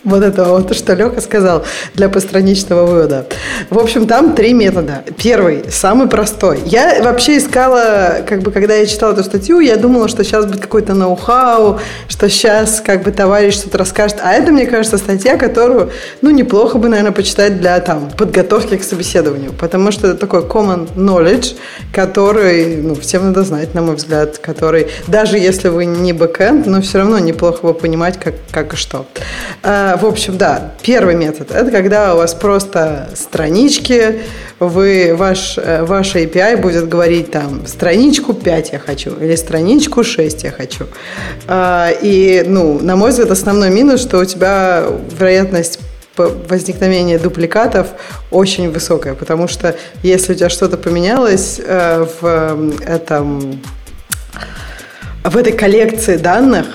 вот 0.08 0.22
это 0.22 0.44
вот, 0.44 0.74
что 0.74 0.94
Леха 0.94 1.20
сказал, 1.20 1.64
для 1.94 2.08
постраничного 2.08 2.86
вывода. 2.86 3.26
В 3.70 3.78
общем, 3.78 4.06
там 4.06 4.34
три 4.34 4.52
метода. 4.52 5.04
Первый, 5.16 5.64
самый 5.70 6.08
простой. 6.08 6.60
Я 6.64 7.02
вообще 7.02 7.38
искала, 7.38 8.22
как 8.26 8.42
бы, 8.42 8.50
когда 8.50 8.74
я 8.74 8.86
читала 8.86 9.12
эту 9.12 9.24
статью, 9.24 9.60
я 9.60 9.76
думала, 9.76 10.08
что 10.08 10.24
сейчас 10.24 10.46
будет 10.46 10.60
какой-то 10.60 10.94
ноу-хау, 10.94 11.80
что 12.08 12.28
сейчас, 12.28 12.80
как 12.84 13.02
бы, 13.02 13.12
товарищ 13.12 13.54
что-то 13.54 13.78
расскажет. 13.78 14.18
А 14.22 14.32
это, 14.32 14.50
мне 14.52 14.66
кажется, 14.66 14.98
статья, 14.98 15.36
которую, 15.36 15.90
ну, 16.22 16.30
неплохо 16.30 16.78
бы, 16.78 16.88
наверное, 16.88 17.12
почитать 17.12 17.60
для, 17.60 17.78
там, 17.80 18.10
подготовки 18.16 18.76
к 18.76 18.84
собеседованию. 18.84 19.52
Потому 19.52 19.92
что 19.92 20.08
это 20.08 20.16
такой 20.18 20.40
common 20.40 20.88
knowledge, 20.96 21.56
который, 21.92 22.76
ну, 22.76 22.94
всем 22.94 23.24
надо 23.24 23.42
знать, 23.42 23.74
на 23.74 23.82
мой 23.82 23.96
взгляд 23.96 24.38
который, 24.38 24.88
даже 25.06 25.38
если 25.38 25.68
вы 25.68 25.84
не 25.84 26.12
бэкэнд, 26.12 26.66
но 26.66 26.80
все 26.80 26.98
равно 26.98 27.18
неплохо 27.18 27.66
бы 27.66 27.74
понимать, 27.74 28.18
как, 28.18 28.34
как 28.50 28.74
и 28.74 28.76
что. 28.76 29.06
В 30.00 30.06
общем, 30.06 30.38
да, 30.38 30.74
первый 30.82 31.16
метод– 31.16 31.50
это 31.52 31.72
когда 31.72 32.14
у 32.14 32.18
вас 32.18 32.32
просто 32.32 33.08
странички, 33.14 34.20
вы, 34.60 35.12
ваш, 35.16 35.58
э, 35.58 35.82
ваш 35.82 36.14
API 36.14 36.56
будет 36.56 36.88
говорить 36.88 37.32
там 37.32 37.66
страничку 37.66 38.32
5 38.32 38.72
я 38.72 38.78
хочу 38.78 39.16
или 39.18 39.34
страничку 39.34 40.04
6 40.04 40.44
я 40.44 40.52
хочу. 40.52 40.86
А, 41.48 41.90
и, 41.90 42.44
ну, 42.46 42.78
на 42.80 42.94
мой 42.94 43.10
взгляд, 43.10 43.30
основной 43.32 43.70
минус, 43.70 44.00
что 44.00 44.18
у 44.18 44.24
тебя 44.24 44.84
вероятность 45.18 45.80
возникновения 46.16 47.18
дупликатов 47.18 47.88
очень 48.30 48.70
высокая, 48.70 49.14
потому 49.14 49.48
что 49.48 49.74
если 50.02 50.32
у 50.32 50.36
тебя 50.36 50.48
что-то 50.48 50.76
поменялось 50.76 51.60
э, 51.64 52.06
в 52.20 52.72
этом 52.86 53.60
в 55.24 55.36
этой 55.36 55.52
коллекции 55.52 56.16
данных 56.16 56.66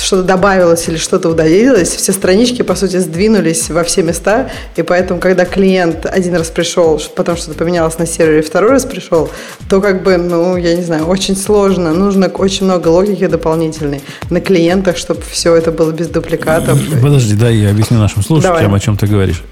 что-то 0.00 0.22
добавилось 0.22 0.88
или 0.88 0.96
что-то 0.96 1.28
удалилось, 1.28 1.88
все 1.88 2.12
странички, 2.12 2.62
по 2.62 2.74
сути, 2.74 2.98
сдвинулись 2.98 3.70
во 3.70 3.84
все 3.84 4.02
места, 4.02 4.50
и 4.76 4.82
поэтому, 4.82 5.20
когда 5.20 5.44
клиент 5.44 6.06
один 6.06 6.34
раз 6.34 6.48
пришел, 6.48 7.00
потом 7.14 7.36
что-то 7.36 7.58
поменялось 7.58 7.98
на 7.98 8.06
сервере, 8.06 8.42
второй 8.42 8.70
раз 8.70 8.84
пришел, 8.84 9.30
то 9.68 9.80
как 9.80 10.02
бы, 10.02 10.16
ну, 10.16 10.56
я 10.56 10.76
не 10.76 10.82
знаю, 10.82 11.06
очень 11.06 11.36
сложно, 11.36 11.92
нужно 11.92 12.28
очень 12.28 12.66
много 12.66 12.88
логики 12.88 13.26
дополнительной 13.26 14.02
на 14.30 14.40
клиентах, 14.40 14.96
чтобы 14.96 15.22
все 15.30 15.54
это 15.54 15.72
было 15.72 15.92
без 15.92 16.08
дупликатов. 16.08 16.78
Подожди, 17.02 17.34
да, 17.34 17.48
я 17.48 17.70
объясню 17.70 17.98
нашим 17.98 18.22
слушателям, 18.22 18.62
Давай. 18.62 18.78
о 18.78 18.80
чем 18.80 18.96
ты 18.96 19.06
говоришь. 19.06 19.42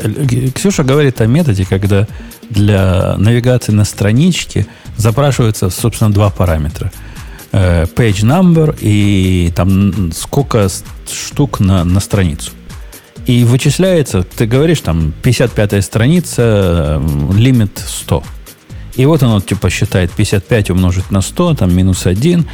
Ксюша 0.55 0.85
говорит 0.85 1.21
о 1.21 1.27
методе, 1.27 1.67
когда 1.69 2.07
для 2.51 3.17
навигации 3.17 3.73
на 3.73 3.85
страничке 3.85 4.67
запрашиваются, 4.97 5.71
собственно, 5.71 6.13
два 6.13 6.31
параметра– 6.31 6.93
э, 7.55 7.85
page 7.85 8.25
number 8.25 8.77
и 8.81 9.53
там 9.55 10.13
сколько 10.13 10.69
штук 11.09 11.61
на, 11.61 11.85
на 11.85 12.01
страницу. 12.01 12.51
И 13.27 13.45
вычисляется, 13.45 14.23
ты 14.23 14.47
говоришь, 14.47 14.81
там, 14.81 15.15
55-я 15.23 15.81
страница, 15.81 17.01
лимит 17.33 17.83
100. 17.87 18.23
И 18.97 19.07
вот 19.07 19.23
оно, 19.23 19.41
типа, 19.41 19.71
считает 19.71 20.11
55 20.11 20.71
умножить 20.71 21.11
на 21.11 21.23
100, 21.23 21.55
там, 21.55 21.75
минус 21.75 22.07
1, 22.07 22.47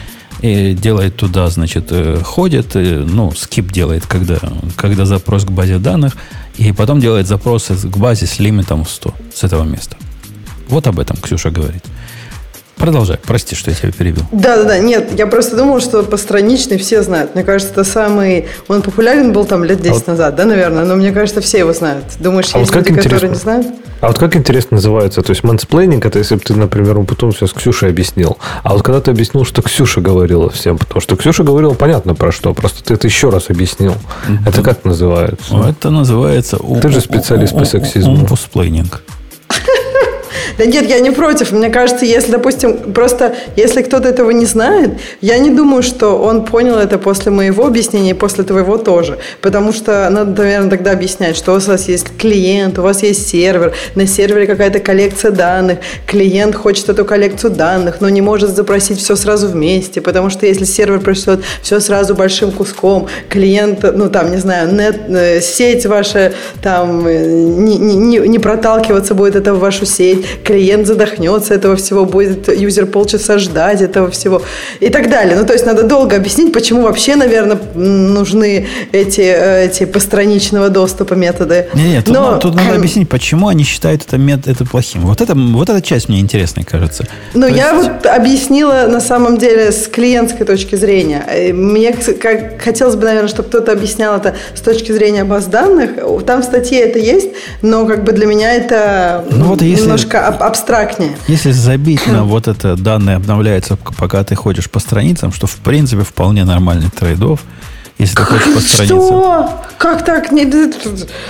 и 0.42 0.72
делает 0.74 1.16
туда, 1.16 1.48
значит, 1.50 1.86
э, 1.90 2.20
ходит, 2.22 2.76
э, 2.76 3.04
ну, 3.06 3.32
скип 3.32 3.72
делает, 3.72 4.06
когда, 4.06 4.38
когда 4.76 5.06
запрос 5.06 5.44
к 5.44 5.50
базе 5.50 5.78
данных, 5.78 6.16
и 6.56 6.72
потом 6.72 7.00
делает 7.00 7.26
запросы 7.26 7.74
к 7.74 7.96
базе 7.96 8.26
с 8.26 8.38
лимитом 8.38 8.86
100 8.86 9.14
с 9.34 9.44
этого 9.44 9.64
места. 9.64 9.96
Вот 10.68 10.86
об 10.86 11.00
этом 11.00 11.16
Ксюша 11.16 11.50
говорит. 11.50 11.84
Продолжай. 12.80 13.18
Прости, 13.22 13.54
что 13.54 13.70
я 13.70 13.76
тебя 13.76 13.92
перебил. 13.92 14.24
Да, 14.32 14.56
да, 14.56 14.64
да. 14.64 14.78
Нет, 14.78 15.10
я 15.16 15.26
просто 15.26 15.54
думал, 15.54 15.80
что 15.80 16.02
постраничный 16.02 16.78
все 16.78 17.02
знают. 17.02 17.34
Мне 17.34 17.44
кажется, 17.44 17.72
это 17.72 17.84
самый... 17.84 18.48
Он 18.68 18.80
популярен 18.80 19.32
был 19.34 19.44
там 19.44 19.64
лет 19.64 19.82
10 19.82 19.90
а 19.90 19.94
вот... 19.94 20.06
назад, 20.06 20.34
да, 20.34 20.46
наверное? 20.46 20.86
Но 20.86 20.96
мне 20.96 21.12
кажется, 21.12 21.42
все 21.42 21.58
его 21.58 21.74
знают. 21.74 22.04
Думаешь, 22.18 22.48
а 22.54 22.58
есть 22.58 22.74
вот 22.74 22.78
люди, 22.78 22.88
интересно. 22.88 23.10
которые 23.10 23.30
не 23.30 23.36
знают? 23.36 23.66
А 24.00 24.08
вот 24.08 24.18
как 24.18 24.34
интересно 24.34 24.76
называется? 24.76 25.20
То 25.20 25.30
есть 25.30 25.44
мансплейнинг, 25.44 26.06
это 26.06 26.18
если 26.18 26.36
бы 26.36 26.40
ты, 26.40 26.54
например, 26.54 26.98
потом 27.04 27.32
все 27.32 27.46
с 27.46 27.52
Ксюшей 27.52 27.90
объяснил. 27.90 28.38
А 28.62 28.72
вот 28.72 28.82
когда 28.82 29.02
ты 29.02 29.10
объяснил, 29.10 29.44
что 29.44 29.60
Ксюша 29.60 30.00
говорила 30.00 30.48
всем, 30.48 30.78
потому 30.78 31.02
что 31.02 31.16
Ксюша 31.16 31.44
говорила 31.44 31.74
понятно 31.74 32.14
про 32.14 32.32
что, 32.32 32.54
просто 32.54 32.82
ты 32.82 32.94
это 32.94 33.06
еще 33.06 33.28
раз 33.28 33.50
объяснил. 33.50 33.94
Это 34.46 34.62
как 34.62 34.86
называется? 34.86 35.54
Это 35.68 35.90
называется... 35.90 36.58
Ты 36.80 36.88
же 36.88 37.02
специалист 37.02 37.52
по 37.52 37.66
сексизму. 37.66 38.14
Умпутусплейнинг. 38.14 39.02
Да 40.58 40.66
нет, 40.66 40.88
я 40.88 41.00
не 41.00 41.10
против. 41.10 41.52
Мне 41.52 41.70
кажется, 41.70 42.04
если, 42.04 42.32
допустим, 42.32 42.92
просто 42.92 43.34
если 43.56 43.82
кто-то 43.82 44.08
этого 44.08 44.30
не 44.30 44.46
знает, 44.46 44.92
я 45.20 45.38
не 45.38 45.50
думаю, 45.50 45.82
что 45.82 46.18
он 46.18 46.44
понял 46.44 46.76
это 46.76 46.98
после 46.98 47.30
моего 47.30 47.66
объяснения 47.66 48.10
и 48.10 48.14
после 48.14 48.44
твоего 48.44 48.76
тоже. 48.76 49.18
Потому 49.40 49.72
что 49.72 50.08
надо, 50.10 50.42
наверное, 50.42 50.70
тогда 50.70 50.92
объяснять, 50.92 51.36
что 51.36 51.52
у 51.52 51.58
вас 51.58 51.88
есть 51.88 52.16
клиент, 52.18 52.78
у 52.78 52.82
вас 52.82 53.02
есть 53.02 53.28
сервер, 53.28 53.74
на 53.94 54.06
сервере 54.06 54.46
какая-то 54.46 54.80
коллекция 54.80 55.30
данных, 55.30 55.78
клиент 56.06 56.54
хочет 56.54 56.88
эту 56.88 57.04
коллекцию 57.04 57.50
данных, 57.52 58.00
но 58.00 58.08
не 58.08 58.20
может 58.20 58.50
запросить 58.50 58.98
все 58.98 59.16
сразу 59.16 59.48
вместе, 59.48 60.00
потому 60.00 60.30
что 60.30 60.46
если 60.46 60.64
сервер 60.64 61.00
пришлет 61.00 61.40
все 61.62 61.80
сразу 61.80 62.14
большим 62.14 62.52
куском, 62.52 63.08
клиент, 63.28 63.82
ну 63.82 64.08
там, 64.08 64.30
не 64.30 64.38
знаю, 64.38 64.72
нет, 64.74 65.00
э, 65.08 65.40
сеть 65.40 65.86
ваша 65.86 66.32
там 66.62 67.06
э, 67.06 67.26
не, 67.26 67.76
не, 67.76 68.18
не 68.18 68.38
проталкиваться 68.38 69.14
будет 69.14 69.36
это 69.36 69.54
в 69.54 69.60
вашу 69.60 69.86
сеть, 69.86 70.19
клиент 70.44 70.86
задохнется 70.86 71.54
этого 71.54 71.76
всего, 71.76 72.04
будет 72.04 72.48
юзер 72.48 72.86
полчаса 72.86 73.38
ждать 73.38 73.80
этого 73.80 74.10
всего 74.10 74.42
и 74.80 74.88
так 74.88 75.10
далее. 75.10 75.36
Ну, 75.36 75.46
то 75.46 75.52
есть 75.52 75.66
надо 75.66 75.82
долго 75.84 76.16
объяснить, 76.16 76.52
почему 76.52 76.82
вообще, 76.82 77.16
наверное, 77.16 77.58
нужны 77.74 78.66
эти, 78.92 79.20
э, 79.20 79.66
эти 79.66 79.84
постраничного 79.84 80.68
доступа 80.68 81.14
методы. 81.14 81.68
Нет, 81.74 81.86
нет, 81.86 82.04
тут, 82.04 82.14
Но, 82.14 82.38
тут 82.38 82.54
надо 82.54 82.74
объяснить, 82.76 83.08
почему 83.08 83.48
они 83.48 83.64
считают 83.64 84.02
это, 84.06 84.18
мет, 84.18 84.46
это 84.46 84.64
плохим. 84.64 85.02
Вот, 85.02 85.20
это, 85.20 85.34
вот 85.34 85.68
эта 85.68 85.82
часть 85.82 86.08
мне 86.08 86.20
интересная, 86.20 86.64
кажется. 86.64 87.06
Ну, 87.34 87.46
я 87.46 87.72
есть... 87.72 87.88
вот 87.88 88.06
объяснила 88.06 88.86
на 88.88 89.00
самом 89.00 89.38
деле 89.38 89.72
с 89.72 89.86
клиентской 89.86 90.46
точки 90.46 90.76
зрения. 90.76 91.24
Э, 91.28 91.52
мне 91.52 91.92
как, 91.92 92.60
хотелось 92.62 92.96
бы, 92.96 93.04
наверное, 93.04 93.28
чтобы 93.28 93.48
кто-то 93.48 93.72
объяснял 93.72 94.16
это 94.16 94.34
с 94.54 94.60
точки 94.60 94.92
зрения 94.92 95.24
баз 95.24 95.46
данных. 95.46 95.90
Там 96.26 96.42
в 96.42 96.44
статье 96.44 96.80
это 96.80 96.98
есть, 96.98 97.28
но 97.62 97.86
как 97.86 98.04
бы 98.04 98.12
для 98.12 98.26
меня 98.26 98.54
это 98.54 99.24
ну, 99.30 99.46
вот 99.46 99.62
если, 99.62 99.82
немножко 99.82 100.09
абстрактнее. 100.14 101.16
Если 101.28 101.50
забить 101.52 102.06
на 102.06 102.24
вот 102.24 102.48
это 102.48 102.76
данные 102.76 103.16
обновляются, 103.16 103.76
пока 103.76 104.24
ты 104.24 104.34
ходишь 104.34 104.70
по 104.70 104.80
страницам, 104.80 105.32
что 105.32 105.46
в 105.46 105.56
принципе 105.56 106.02
вполне 106.02 106.44
нормальный 106.44 106.90
трейдов, 106.90 107.40
если 108.00 108.16
ты 108.16 108.22
хочешь 108.22 108.54
по 108.54 108.60
страницам. 108.60 108.98
Что? 108.98 109.60
Как 109.76 110.04
так? 110.04 110.30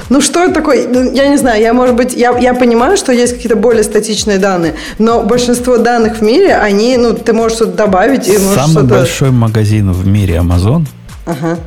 Ну, 0.09 0.21
что 0.21 0.45
это 0.45 0.55
такое? 0.55 0.87
Ну, 0.89 1.13
я 1.13 1.29
не 1.29 1.37
знаю, 1.37 1.61
я, 1.61 1.73
может 1.73 1.97
быть, 1.97 2.15
я, 2.15 2.37
я 2.39 2.55
понимаю, 2.55 2.97
что 2.97 3.13
есть 3.13 3.35
какие-то 3.35 3.57
более 3.57 3.83
статичные 3.83 4.39
данные, 4.39 4.75
но 4.99 5.23
большинство 5.23 5.79
данных 5.79 6.19
в 6.19 6.23
мире, 6.23 6.55
они, 6.57 6.97
ну, 6.97 7.15
ты 7.15 7.33
можешь 7.33 7.57
что-то 7.57 7.73
добавить. 7.73 8.29
И 8.29 8.39
Самый 8.39 8.85
большой 8.85 9.31
магазин 9.33 9.93
в 9.93 10.07
мире 10.07 10.37
Amazon 10.37 10.87
ага. 11.27 11.59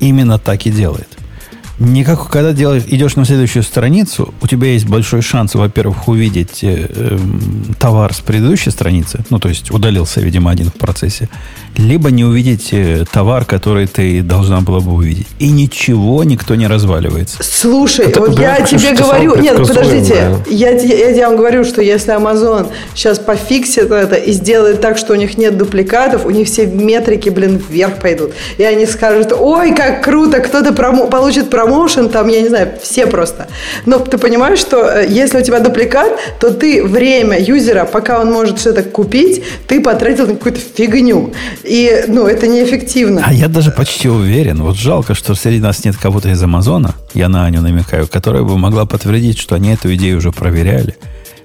именно 0.00 0.38
так 0.38 0.64
и 0.64 0.70
делает. 0.70 1.08
Никак, 1.80 2.28
когда 2.28 2.52
делаешь, 2.52 2.82
идешь 2.88 3.14
на 3.14 3.24
следующую 3.24 3.62
страницу, 3.62 4.34
у 4.42 4.46
тебя 4.48 4.68
есть 4.68 4.86
большой 4.86 5.22
шанс, 5.22 5.54
во-первых, 5.54 6.08
увидеть 6.08 6.64
э, 6.64 6.86
э, 6.88 7.18
товар 7.78 8.12
с 8.12 8.20
предыдущей 8.20 8.70
страницы, 8.70 9.24
ну, 9.30 9.38
то 9.38 9.48
есть 9.48 9.70
удалился, 9.70 10.20
видимо, 10.20 10.50
один 10.50 10.70
в 10.70 10.74
процессе, 10.74 11.28
либо 11.76 12.10
не 12.10 12.24
увидеть 12.24 12.70
э, 12.72 13.04
товар, 13.10 13.44
который 13.44 13.86
ты 13.86 14.22
должна 14.22 14.60
была 14.60 14.80
бы 14.80 14.92
увидеть. 14.92 15.28
И 15.38 15.50
ничего 15.50 16.24
никто 16.24 16.56
не 16.56 16.66
разваливается. 16.66 17.38
Слушай, 17.42 18.06
это, 18.06 18.20
вот 18.20 18.38
я 18.38 18.60
тебе 18.62 18.94
говорю, 18.94 19.36
нет, 19.36 19.56
подождите, 19.56 20.36
я, 20.50 20.70
я, 20.70 21.10
я 21.10 21.28
вам 21.28 21.36
говорю, 21.36 21.62
что 21.64 21.80
если 21.80 22.12
Amazon 22.12 22.70
сейчас 22.96 23.20
пофиксит 23.20 23.92
это 23.92 24.16
и 24.16 24.32
сделает 24.32 24.80
так, 24.80 24.98
что 24.98 25.12
у 25.12 25.16
них 25.16 25.38
нет 25.38 25.56
дупликатов, 25.56 26.26
у 26.26 26.30
них 26.30 26.48
все 26.48 26.66
метрики, 26.66 27.28
блин, 27.28 27.62
вверх 27.68 28.00
пойдут. 28.00 28.32
И 28.56 28.64
они 28.64 28.84
скажут, 28.86 29.32
ой, 29.32 29.72
как 29.74 30.02
круто, 30.02 30.40
кто-то 30.40 30.72
промо 30.72 31.06
получит 31.06 31.50
промоушен, 31.68 32.08
там, 32.08 32.28
я 32.28 32.40
не 32.40 32.48
знаю, 32.48 32.68
все 32.82 33.06
просто. 33.06 33.46
Но 33.86 33.98
ты 33.98 34.18
понимаешь, 34.18 34.58
что 34.58 34.76
э, 34.76 35.06
если 35.08 35.40
у 35.40 35.42
тебя 35.42 35.60
дупликат, 35.60 36.18
то 36.40 36.50
ты 36.50 36.84
время 36.84 37.38
юзера, 37.38 37.84
пока 37.84 38.20
он 38.20 38.32
может 38.32 38.58
что-то 38.58 38.82
купить, 38.82 39.42
ты 39.66 39.80
потратил 39.80 40.26
на 40.26 40.34
какую-то 40.34 40.60
фигню. 40.60 41.32
И, 41.64 42.04
ну, 42.08 42.26
это 42.26 42.46
неэффективно. 42.46 43.22
А 43.24 43.32
я 43.32 43.48
даже 43.48 43.70
почти 43.70 44.08
уверен. 44.08 44.62
Вот 44.62 44.76
жалко, 44.76 45.14
что 45.14 45.34
среди 45.34 45.60
нас 45.60 45.84
нет 45.84 45.96
кого-то 45.96 46.30
из 46.30 46.42
Амазона, 46.42 46.94
я 47.14 47.28
на 47.28 47.46
Аню 47.46 47.60
намекаю, 47.60 48.06
которая 48.08 48.42
бы 48.42 48.56
могла 48.58 48.86
подтвердить, 48.86 49.38
что 49.38 49.54
они 49.54 49.72
эту 49.72 49.94
идею 49.94 50.18
уже 50.18 50.32
проверяли. 50.32 50.96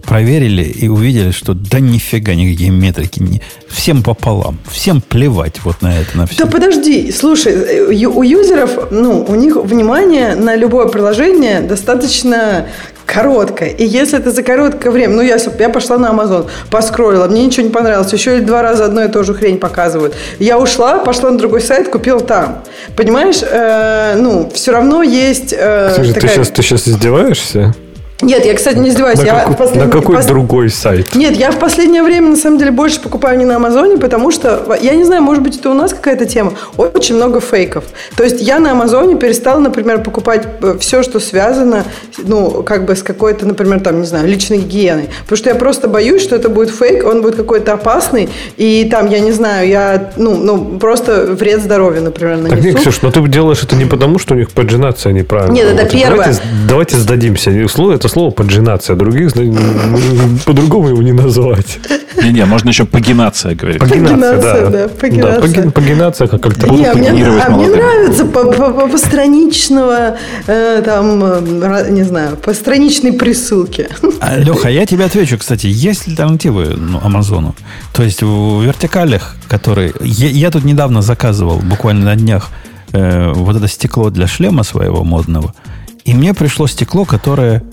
Проверили 0.06 0.64
и 0.64 0.88
увидели, 0.88 1.32
что 1.32 1.54
да 1.54 1.80
нифига 1.80 2.34
никакие 2.36 2.72
метрики. 2.72 3.20
Не... 3.22 3.42
Всем 3.70 4.04
пополам. 4.04 4.60
Всем 4.70 5.02
плевать 5.02 5.62
вот 5.64 5.82
на 5.82 5.98
это, 5.98 6.18
на 6.18 6.28
все. 6.28 6.44
Да 6.44 6.52
подожди, 6.52 7.12
слушай, 7.12 7.54
э, 7.54 8.06
у 8.06 8.22
юзеров, 8.22 8.92
ну, 8.92 9.26
у 9.28 9.36
них 9.36 9.56
внимание 9.56 10.36
на 10.36 10.56
любое 10.56 10.88
приложение 10.88 11.62
достаточно 11.62 12.68
короткое. 13.06 13.70
И 13.70 13.86
если 13.86 14.20
это 14.20 14.32
за 14.32 14.44
короткое 14.44 14.92
время, 14.92 15.16
ну, 15.16 15.22
я, 15.22 15.38
я 15.60 15.70
пошла 15.70 15.98
на 15.98 16.08
Amazon, 16.08 16.50
поскролила, 16.70 17.28
мне 17.28 17.46
ничего 17.46 17.66
не 17.66 17.72
понравилось, 17.72 18.12
еще 18.12 18.40
два 18.40 18.62
раза 18.62 18.86
одно 18.86 19.04
и 19.04 19.08
то 19.08 19.24
же 19.24 19.34
хрень 19.34 19.58
показывают. 19.58 20.16
Я 20.40 20.58
ушла, 20.58 21.00
пошла 21.00 21.32
на 21.32 21.38
другой 21.38 21.62
сайт, 21.62 21.90
купила 21.90 22.20
там. 22.20 22.64
Понимаешь, 22.96 23.42
э, 23.42 24.16
ну, 24.18 24.52
все 24.54 24.72
равно 24.72 25.04
есть... 25.04 25.54
Э, 25.58 25.94
Слушай, 25.96 26.14
такая... 26.14 26.30
ты, 26.30 26.36
сейчас, 26.36 26.50
ты 26.50 26.62
сейчас 26.62 26.88
издеваешься? 26.88 27.74
Нет, 28.22 28.46
я, 28.46 28.54
кстати, 28.54 28.78
не 28.78 28.90
издеваюсь. 28.90 29.20
На, 29.20 29.26
я 29.26 29.40
какой, 29.40 29.56
послед... 29.56 29.86
на 29.86 29.92
какой 29.92 30.16
пос... 30.18 30.26
другой 30.26 30.70
сайт? 30.70 31.16
Нет, 31.16 31.36
я 31.36 31.52
в 31.52 31.60
последнее 31.60 32.04
время, 32.04 32.30
на 32.30 32.36
самом 32.36 32.58
деле, 32.58 32.72
больше 32.72 33.02
покупаю 33.02 33.38
не 33.38 33.46
на 33.46 33.58
Амазоне, 33.58 33.98
потому 33.98 34.32
что, 34.32 34.78
я 34.82 34.96
не 34.96 35.04
знаю, 35.04 35.22
может 35.22 35.44
быть, 35.44 35.58
это 35.58 35.70
у 35.70 35.74
нас 35.74 35.94
какая-то 35.94 36.26
тема, 36.26 36.54
очень 36.78 37.16
много 37.16 37.42
фейков. 37.42 37.84
То 38.16 38.24
есть 38.24 38.42
я 38.42 38.60
на 38.60 38.72
Амазоне 38.72 39.16
перестала, 39.18 39.60
например, 39.60 40.02
покупать 40.02 40.48
э, 40.62 40.78
все, 40.80 41.04
что 41.04 41.20
связано, 41.20 41.84
ну, 42.18 42.64
как 42.64 42.86
бы 42.86 42.96
с 42.96 43.04
какой-то, 43.04 43.46
например, 43.46 43.82
там, 43.82 44.00
не 44.00 44.08
знаю, 44.08 44.28
личной 44.28 44.60
гигиеной. 44.60 45.10
Потому 45.24 45.38
что 45.38 45.50
я 45.50 45.56
просто 45.56 45.88
боюсь, 45.88 46.22
что 46.22 46.36
это 46.36 46.50
будет 46.50 46.70
фейк, 46.70 47.06
он 47.06 47.22
будет 47.22 47.36
какой-то 47.36 47.74
опасный, 47.74 48.30
и 48.58 48.88
там, 48.90 49.10
я 49.10 49.20
не 49.20 49.32
знаю, 49.32 49.68
я, 49.68 50.12
ну, 50.16 50.36
ну 50.36 50.80
просто 50.80 51.26
вред 51.34 51.62
здоровью, 51.62 52.04
например, 52.04 52.38
нанесу. 52.38 52.56
Так, 52.56 52.64
нет, 52.64 52.80
Ксюш, 52.80 53.02
но 53.02 53.12
ты 53.12 53.22
делаешь 53.28 53.64
это 53.64 53.76
не 53.76 53.86
потому, 53.86 54.20
что 54.20 54.34
у 54.34 54.38
них 54.38 54.52
поджинация 54.52 55.12
неправильно. 55.12 55.54
Нет, 55.54 55.68
это 55.68 55.90
первое. 55.90 56.18
Давайте, 56.18 56.42
давайте 56.68 56.98
сдадимся. 56.98 57.68
Слово 57.68 57.94
это 58.04 58.12
слово 58.12 58.32
поджинация, 58.32 58.96
других 58.98 59.32
по-другому 60.46 60.90
его 60.90 61.02
не 61.02 61.14
назвать. 61.14 61.80
Не-не, 62.22 62.46
можно 62.46 62.70
еще 62.70 62.86
пагинация 62.86 63.56
говорить. 63.56 63.80
Пагинация, 63.80 64.40
да. 64.42 64.70
да 64.70 64.88
пагинация. 64.90 66.28
Да, 66.28 66.38
как-то 66.38 66.68
не, 66.68 66.94
мне, 66.94 67.26
а 67.26 67.50
мне 67.50 67.70
нравится 67.70 68.26
по, 68.26 68.52
по, 68.52 68.72
по 68.72 68.88
постраничного, 68.88 70.18
э, 70.48 70.82
там, 70.86 71.24
э, 71.24 71.90
не 71.90 72.04
знаю, 72.04 72.36
по 72.36 72.54
страничной 72.54 73.14
присылке. 73.14 73.88
А, 74.20 74.38
Леха, 74.38 74.70
я 74.70 74.86
тебе 74.86 75.06
отвечу, 75.06 75.38
кстати, 75.38 75.68
есть 75.68 76.08
альтернативы 76.08 76.76
ну, 76.78 77.00
Амазону? 77.02 77.56
То 77.94 78.04
есть 78.04 78.22
в 78.22 78.62
вертикалях, 78.62 79.36
которые... 79.48 79.94
Я, 80.02 80.28
я 80.30 80.52
тут 80.52 80.66
недавно 80.66 81.02
заказывал, 81.02 81.60
буквально 81.60 82.06
на 82.06 82.16
днях, 82.16 82.50
э, 82.92 83.32
вот 83.34 83.56
это 83.56 83.68
стекло 83.68 84.10
для 84.10 84.28
шлема 84.28 84.64
своего 84.64 85.04
модного, 85.04 85.54
и 86.06 86.14
мне 86.14 86.34
пришло 86.34 86.68
стекло, 86.68 87.06
которое 87.06 87.64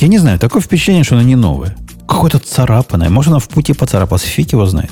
я 0.00 0.08
не 0.08 0.18
знаю, 0.18 0.38
такое 0.38 0.62
впечатление, 0.62 1.04
что 1.04 1.14
оно 1.14 1.24
не 1.24 1.36
новое. 1.36 1.76
Какое-то 2.06 2.38
царапанное. 2.38 3.10
Может, 3.10 3.30
оно 3.30 3.40
в 3.40 3.48
пути 3.48 3.72
поцарапалось. 3.72 4.22
Фиг 4.22 4.52
его 4.52 4.66
знает. 4.66 4.90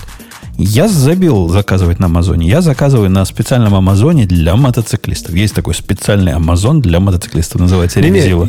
Я 0.62 0.88
забил 0.88 1.48
заказывать 1.48 2.00
на 2.00 2.06
Амазоне. 2.06 2.46
Я 2.46 2.61
заказываю 2.61 3.08
на 3.08 3.24
специальном 3.24 3.74
Амазоне 3.74 4.26
для 4.26 4.56
мотоциклистов. 4.56 5.34
Есть 5.34 5.54
такой 5.54 5.74
специальный 5.74 6.32
Амазон 6.32 6.82
для 6.82 7.00
мотоциклистов, 7.00 7.62
называется 7.62 8.00
Ревизила. 8.00 8.46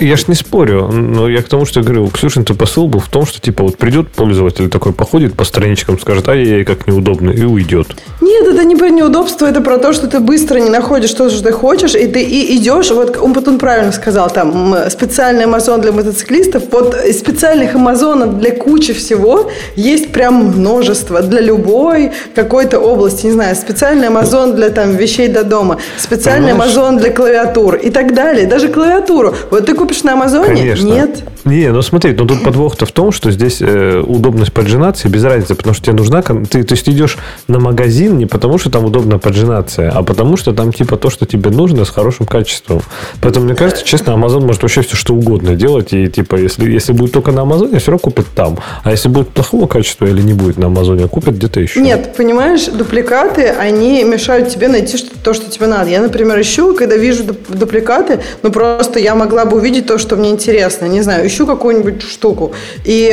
Я 0.00 0.16
ж 0.16 0.26
не 0.26 0.34
спорю, 0.34 0.88
но 0.90 1.28
я 1.28 1.42
к 1.42 1.48
тому, 1.48 1.64
что 1.64 1.78
я 1.78 1.84
говорю, 1.84 2.08
Ксюшин 2.08 2.44
ты 2.44 2.54
посыл 2.54 2.88
был 2.88 2.98
в 2.98 3.08
том, 3.08 3.24
что 3.24 3.40
типа 3.40 3.62
вот 3.62 3.78
придет 3.78 4.10
пользователь 4.10 4.68
такой, 4.68 4.92
походит 4.92 5.34
по 5.34 5.44
страничкам, 5.44 6.00
скажет, 6.00 6.28
ай-яй, 6.28 6.64
как 6.64 6.88
неудобно, 6.88 7.30
и 7.30 7.44
уйдет. 7.44 7.94
Нет, 8.20 8.48
это 8.48 8.64
не 8.64 8.74
про 8.74 8.88
неудобство, 8.88 9.46
это 9.46 9.60
про 9.60 9.78
то, 9.78 9.92
что 9.92 10.08
ты 10.08 10.18
быстро 10.18 10.58
не 10.58 10.70
находишь 10.70 11.12
то, 11.12 11.30
что 11.30 11.44
ты 11.44 11.52
хочешь, 11.52 11.94
и 11.94 12.08
ты 12.08 12.22
и 12.22 12.56
идешь, 12.56 12.90
вот 12.90 13.16
он 13.16 13.32
потом 13.32 13.58
правильно 13.58 13.92
сказал, 13.92 14.28
там 14.30 14.74
специальный 14.90 15.44
Амазон 15.44 15.80
для 15.82 15.92
мотоциклистов, 15.92 16.64
вот 16.72 16.96
специальных 17.12 17.76
Амазонов 17.76 18.40
для 18.40 18.50
кучи 18.50 18.94
всего 18.94 19.52
есть 19.76 20.10
прям 20.10 20.46
множество, 20.56 21.22
для 21.22 21.40
любой 21.52 22.12
какой-то 22.34 22.78
области, 22.78 23.26
не 23.26 23.32
знаю, 23.32 23.54
специальный 23.56 24.08
Амазон 24.08 24.54
для 24.54 24.70
там 24.70 24.96
вещей 24.96 25.28
до 25.28 25.44
дома, 25.44 25.78
специальный 25.98 26.52
Амазон 26.52 26.98
для 26.98 27.10
клавиатур 27.10 27.74
и 27.76 27.90
так 27.90 28.14
далее, 28.14 28.46
даже 28.46 28.68
клавиатуру. 28.68 29.34
Вот 29.50 29.66
ты 29.66 29.74
купишь 29.74 30.02
на 30.02 30.12
Амазоне? 30.12 30.46
Конечно. 30.46 30.86
Нет. 30.86 31.24
Не, 31.44 31.72
ну 31.72 31.82
смотри, 31.82 32.12
ну 32.12 32.24
тут 32.26 32.44
подвох-то 32.44 32.86
в 32.86 32.92
том, 32.92 33.10
что 33.10 33.30
здесь 33.32 33.60
э, 33.60 34.00
удобность 34.06 34.52
поджинации 34.52 35.08
без 35.08 35.24
разницы, 35.24 35.54
потому 35.54 35.74
что 35.74 35.84
тебе 35.86 35.96
нужна... 35.96 36.22
Ты, 36.22 36.62
то 36.62 36.74
есть 36.74 36.84
ты 36.84 36.92
идешь 36.92 37.18
на 37.48 37.58
магазин 37.58 38.16
не 38.16 38.26
потому, 38.26 38.58
что 38.58 38.70
там 38.70 38.84
удобно 38.84 39.18
поджинация, 39.18 39.90
а 39.90 40.02
потому, 40.02 40.36
что 40.36 40.52
там 40.52 40.72
типа 40.72 40.96
то, 40.96 41.10
что 41.10 41.26
тебе 41.26 41.50
нужно, 41.50 41.84
с 41.84 41.90
хорошим 41.90 42.26
качеством. 42.26 42.80
Поэтому, 43.20 43.46
мне 43.46 43.54
кажется, 43.56 43.84
честно, 43.84 44.12
Amazon 44.12 44.46
может 44.46 44.62
вообще 44.62 44.82
все 44.82 44.96
что 44.96 45.14
угодно 45.14 45.56
делать, 45.56 45.92
и 45.92 46.06
типа, 46.06 46.36
если, 46.36 46.70
если 46.70 46.92
будет 46.92 47.12
только 47.12 47.32
на 47.32 47.42
Амазоне, 47.42 47.78
все 47.78 47.90
равно 47.90 47.98
купят 47.98 48.26
там. 48.36 48.58
А 48.84 48.92
если 48.92 49.08
будет 49.08 49.28
плохого 49.30 49.66
качества 49.66 50.06
или 50.06 50.22
не 50.22 50.34
будет 50.34 50.58
на 50.58 50.66
Амазоне, 50.66 51.08
купят 51.08 51.38
где-то 51.42 51.60
еще. 51.60 51.80
Нет, 51.80 52.14
понимаешь, 52.16 52.66
дупликаты, 52.66 53.48
они 53.48 54.04
мешают 54.04 54.48
тебе 54.48 54.68
найти 54.68 54.96
что 54.96 55.10
то, 55.18 55.34
что 55.34 55.50
тебе 55.50 55.66
надо. 55.66 55.90
Я, 55.90 56.00
например, 56.00 56.40
ищу, 56.40 56.74
когда 56.74 56.96
вижу 56.96 57.24
дупликаты, 57.48 58.20
ну 58.42 58.50
просто 58.50 58.98
я 58.98 59.14
могла 59.14 59.44
бы 59.44 59.56
увидеть 59.56 59.86
то, 59.86 59.98
что 59.98 60.16
мне 60.16 60.30
интересно. 60.30 60.86
Не 60.86 61.02
знаю, 61.02 61.26
ищу 61.26 61.46
какую-нибудь 61.46 62.02
штуку. 62.02 62.52
И 62.84 63.10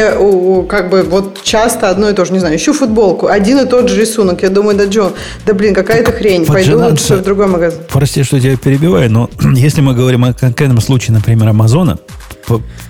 как 0.69 0.89
бы 0.89 1.03
вот 1.03 1.41
часто 1.43 1.89
одно 1.89 2.09
и 2.09 2.13
то 2.13 2.25
же, 2.25 2.33
не 2.33 2.39
знаю, 2.39 2.55
ищу 2.55 2.73
футболку, 2.73 3.27
один 3.27 3.59
и 3.59 3.65
тот 3.65 3.89
же 3.89 3.99
рисунок. 3.99 4.43
Я 4.43 4.49
думаю, 4.49 4.77
да, 4.77 4.85
Джо, 4.85 5.11
да 5.45 5.53
блин, 5.53 5.73
какая-то 5.73 6.11
хрень. 6.11 6.45
Пойду 6.45 6.79
лучше 6.79 7.15
в 7.15 7.23
другой 7.23 7.47
магазин. 7.47 7.79
Прости, 7.89 8.23
что 8.23 8.37
я 8.37 8.57
перебиваю, 8.57 9.11
но 9.11 9.29
если 9.55 9.81
мы 9.81 9.95
говорим 9.95 10.25
о 10.25 10.33
конкретном 10.33 10.81
случае, 10.81 11.15
например, 11.15 11.49
Амазона, 11.49 11.99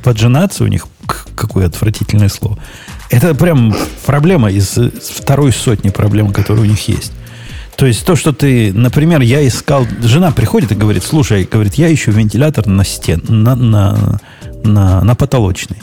поджинаться 0.04 0.64
у 0.64 0.68
них, 0.68 0.88
какое 1.36 1.68
отвратительное 1.68 2.30
слово, 2.30 2.58
это 3.10 3.34
прям 3.34 3.76
проблема 4.06 4.52
из 4.52 4.78
второй 5.02 5.52
сотни 5.52 5.90
проблем, 5.90 6.32
которые 6.32 6.66
у 6.66 6.70
них 6.70 6.88
есть. 6.88 7.12
То 7.76 7.86
есть 7.86 8.06
то, 8.06 8.16
что 8.16 8.34
ты, 8.34 8.74
например, 8.74 9.22
я 9.22 9.48
искал, 9.48 9.88
жена 10.04 10.32
приходит 10.32 10.74
и 10.74 10.76
говорит, 10.76 11.04
слушай, 11.04 11.48
говорит, 11.50 11.76
я 11.76 11.94
ищу 11.94 12.12
вентилятор 12.12 12.68
на 12.68 12.84
стен, 12.84 13.24
на, 13.30 13.56
на, 13.56 14.20
на, 14.64 15.02
на 15.02 15.16
потолочный. 15.16 15.78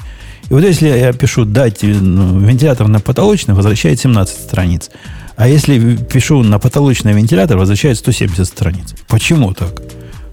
И 0.49 0.53
вот 0.53 0.63
если 0.63 0.89
я 0.89 1.13
пишу 1.13 1.45
дать 1.45 1.83
ну, 1.83 2.39
вентилятор 2.39 2.87
на 2.89 3.01
потолочный, 3.01 3.55
возвращает 3.55 3.99
17 3.99 4.39
страниц. 4.39 4.91
А 5.37 5.49
если 5.49 5.97
пишу 5.97 6.43
на 6.43 6.59
потолочный 6.59 7.13
вентилятор, 7.15 7.57
возвращает 7.57 7.99
170 7.99 8.47
страниц. 8.47 8.95
Почему 9.09 9.55
так? 9.55 9.83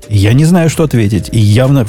Я 0.10 0.34
не 0.34 0.46
знаю, 0.46 0.70
что 0.70 0.84
ответить. 0.84 1.30
И 1.32 1.40
явно 1.40 1.88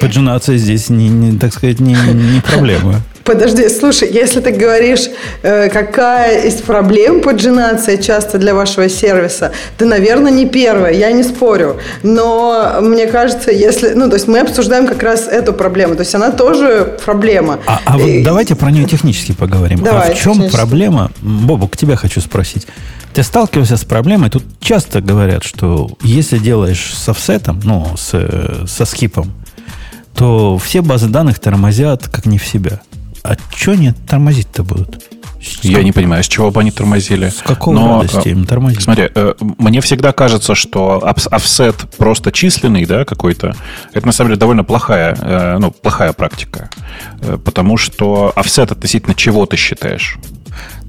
поджинация 0.00 0.58
здесь, 0.58 0.90
не, 0.90 1.08
не, 1.08 1.38
так 1.38 1.54
сказать, 1.54 1.80
не, 1.80 1.94
не 1.94 2.40
проблема. 2.40 3.00
Подожди, 3.24 3.68
слушай, 3.68 4.10
если 4.10 4.40
ты 4.40 4.50
говоришь, 4.50 5.08
э, 5.42 5.68
какая 5.68 6.46
из 6.46 6.54
проблем 6.54 7.20
поджинация 7.20 7.96
часто 7.96 8.38
для 8.38 8.54
вашего 8.54 8.88
сервиса, 8.88 9.52
ты, 9.78 9.84
наверное, 9.84 10.32
не 10.32 10.46
первая, 10.46 10.92
я 10.92 11.12
не 11.12 11.22
спорю. 11.22 11.78
Но 12.02 12.78
мне 12.80 13.06
кажется, 13.06 13.52
если... 13.52 13.90
Ну, 13.90 14.08
то 14.08 14.14
есть 14.14 14.28
мы 14.28 14.40
обсуждаем 14.40 14.86
как 14.86 15.02
раз 15.02 15.28
эту 15.28 15.52
проблему. 15.52 15.94
То 15.94 16.02
есть 16.02 16.14
она 16.14 16.30
тоже 16.30 16.98
проблема. 17.04 17.60
А, 17.66 17.80
а 17.84 17.98
вот 17.98 18.08
И... 18.08 18.22
давайте 18.22 18.56
про 18.56 18.70
нее 18.70 18.86
технически 18.86 19.32
поговорим. 19.32 19.82
Давай, 19.82 20.10
а 20.10 20.14
в 20.14 20.18
чем 20.18 20.50
проблема? 20.50 21.10
Бобу, 21.20 21.68
к 21.68 21.76
тебе 21.76 21.96
хочу 21.96 22.20
спросить. 22.20 22.66
Ты 23.14 23.22
сталкивался 23.22 23.76
с 23.76 23.84
проблемой? 23.84 24.30
Тут 24.30 24.42
часто 24.60 25.00
говорят, 25.00 25.44
что 25.44 25.90
если 26.02 26.38
делаешь 26.38 26.94
с 26.96 27.08
офсетом, 27.08 27.60
ну, 27.62 27.86
с, 27.96 28.66
со 28.66 28.84
скипом, 28.84 29.32
то 30.14 30.58
все 30.58 30.82
базы 30.82 31.08
данных 31.08 31.38
тормозят 31.38 32.08
как 32.08 32.26
не 32.26 32.38
в 32.38 32.46
себя. 32.46 32.80
А 33.22 33.36
что 33.54 33.72
они 33.72 33.92
тормозить-то 33.92 34.62
будут? 34.62 35.02
Я 35.62 35.82
не 35.82 35.92
понимаю, 35.92 36.22
с 36.22 36.28
чего 36.28 36.50
бы 36.50 36.60
они 36.60 36.70
тормозили. 36.70 37.28
С 37.28 37.42
какого 37.42 37.74
Но, 37.74 38.02
радости 38.02 38.28
им 38.28 38.46
тормозить? 38.46 38.82
Смотри, 38.82 39.10
э, 39.12 39.34
мне 39.58 39.80
всегда 39.80 40.12
кажется, 40.12 40.54
что 40.54 41.02
офсет 41.04 41.76
просто 41.96 42.30
численный, 42.30 42.86
да, 42.86 43.04
какой-то, 43.04 43.54
это 43.92 44.06
на 44.06 44.12
самом 44.12 44.30
деле 44.30 44.38
довольно 44.38 44.62
плохая, 44.62 45.16
э, 45.20 45.58
ну, 45.58 45.72
плохая 45.72 46.12
практика. 46.12 46.70
Э, 47.20 47.38
потому 47.44 47.76
что 47.76 48.32
офсет 48.36 48.70
относительно 48.70 49.14
чего 49.14 49.46
ты 49.46 49.56
считаешь? 49.56 50.16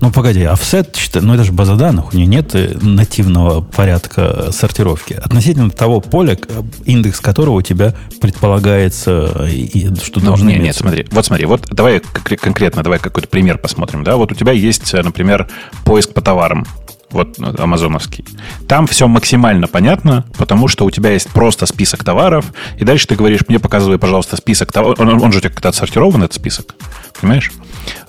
Ну, 0.03 0.11
погоди, 0.11 0.43
офсет, 0.43 0.99
ну 1.13 1.33
это 1.33 1.45
же 1.45 1.53
база 1.53 1.77
данных, 1.77 2.13
у 2.13 2.17
нее 2.17 2.27
нет 2.27 2.53
э, 2.55 2.77
нативного 2.81 3.61
порядка 3.61 4.51
сортировки. 4.51 5.13
Относительно 5.13 5.69
того 5.69 6.01
поля, 6.01 6.37
индекс 6.83 7.21
которого 7.21 7.59
у 7.59 7.61
тебя 7.61 7.95
предполагается, 8.19 9.47
и, 9.49 9.95
что 10.03 10.19
ну, 10.19 10.25
должно 10.25 10.49
нет, 10.49 10.61
нет, 10.61 10.75
смотри, 10.75 11.07
вот 11.09 11.25
смотри, 11.25 11.45
вот 11.45 11.69
давай 11.71 12.01
конкретно, 12.01 12.83
давай 12.83 12.99
какой-то 12.99 13.29
пример 13.29 13.57
посмотрим, 13.59 14.03
да, 14.03 14.17
вот 14.17 14.33
у 14.33 14.35
тебя 14.35 14.51
есть, 14.51 14.91
например, 14.91 15.47
поиск 15.85 16.13
по 16.13 16.19
товарам, 16.19 16.65
вот 17.13 17.37
ну, 17.37 17.53
амазоновский. 17.57 18.25
Там 18.67 18.87
все 18.87 19.07
максимально 19.07 19.67
понятно, 19.67 20.25
потому 20.37 20.67
что 20.67 20.85
у 20.85 20.91
тебя 20.91 21.11
есть 21.11 21.29
просто 21.29 21.65
список 21.65 22.03
товаров, 22.03 22.45
и 22.77 22.83
дальше 22.83 23.07
ты 23.07 23.15
говоришь, 23.15 23.41
мне 23.47 23.59
показывай, 23.59 23.97
пожалуйста, 23.97 24.35
список 24.35 24.71
товаров. 24.71 24.99
Он, 24.99 25.21
он 25.21 25.31
же 25.31 25.37
у 25.37 25.41
тебя 25.41 25.51
когда 25.51 25.69
отсортирован, 25.69 26.23
этот 26.23 26.35
список, 26.35 26.75
понимаешь? 27.19 27.51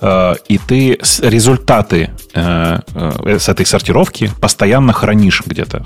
Э, 0.01 0.35
и 0.47 0.57
ты 0.57 0.97
результаты 1.21 2.11
э, 2.33 2.79
э, 2.93 3.39
с 3.39 3.49
этой 3.49 3.65
сортировки 3.65 4.31
постоянно 4.41 4.93
хранишь 4.93 5.43
где-то. 5.45 5.85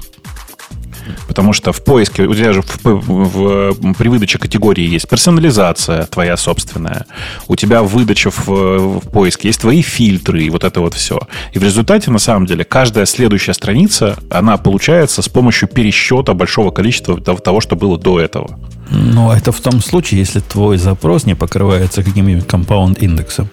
Потому 1.27 1.53
что 1.53 1.71
в 1.71 1.83
поиске, 1.83 2.23
у 2.23 2.33
тебя 2.33 2.53
же 2.53 2.61
в, 2.61 2.83
в, 2.83 3.73
в, 3.73 3.93
при 3.93 4.07
выдаче 4.07 4.37
категории 4.37 4.87
есть 4.87 5.07
персонализация 5.07 6.05
твоя 6.05 6.37
собственная. 6.37 7.05
У 7.47 7.55
тебя 7.55 7.83
выдача 7.83 8.31
в, 8.31 8.47
в 8.47 9.09
поиске 9.09 9.49
есть 9.49 9.61
твои 9.61 9.81
фильтры 9.81 10.43
и 10.43 10.49
вот 10.49 10.63
это 10.63 10.81
вот 10.81 10.93
все. 10.93 11.19
И 11.53 11.59
в 11.59 11.63
результате, 11.63 12.11
на 12.11 12.19
самом 12.19 12.45
деле, 12.45 12.63
каждая 12.63 13.05
следующая 13.05 13.53
страница, 13.53 14.17
она 14.29 14.57
получается 14.57 15.21
с 15.21 15.29
помощью 15.29 15.67
пересчета 15.67 16.33
большого 16.33 16.71
количества 16.71 17.19
того, 17.19 17.61
что 17.61 17.75
было 17.75 17.97
до 17.97 18.19
этого. 18.19 18.59
Но 18.91 19.33
это 19.33 19.51
в 19.51 19.61
том 19.61 19.81
случае, 19.81 20.21
если 20.21 20.39
твой 20.39 20.77
запрос 20.77 21.25
не 21.25 21.35
покрывается 21.35 22.03
каким-нибудь 22.03 22.47
компаунд 22.47 23.01
индексом. 23.03 23.49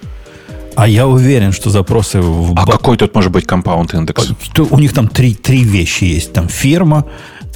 А 0.76 0.86
я 0.86 1.06
уверен, 1.06 1.52
что 1.52 1.70
запросы 1.70 2.20
в... 2.20 2.52
А 2.54 2.66
какой 2.66 2.98
тут 2.98 3.14
может 3.14 3.32
быть 3.32 3.46
компаунд 3.46 3.94
индекс? 3.94 4.30
У 4.70 4.78
них 4.78 4.92
там 4.92 5.08
три, 5.08 5.34
три 5.34 5.64
вещи 5.64 6.04
есть. 6.04 6.34
Там 6.34 6.48
фирма, 6.48 7.06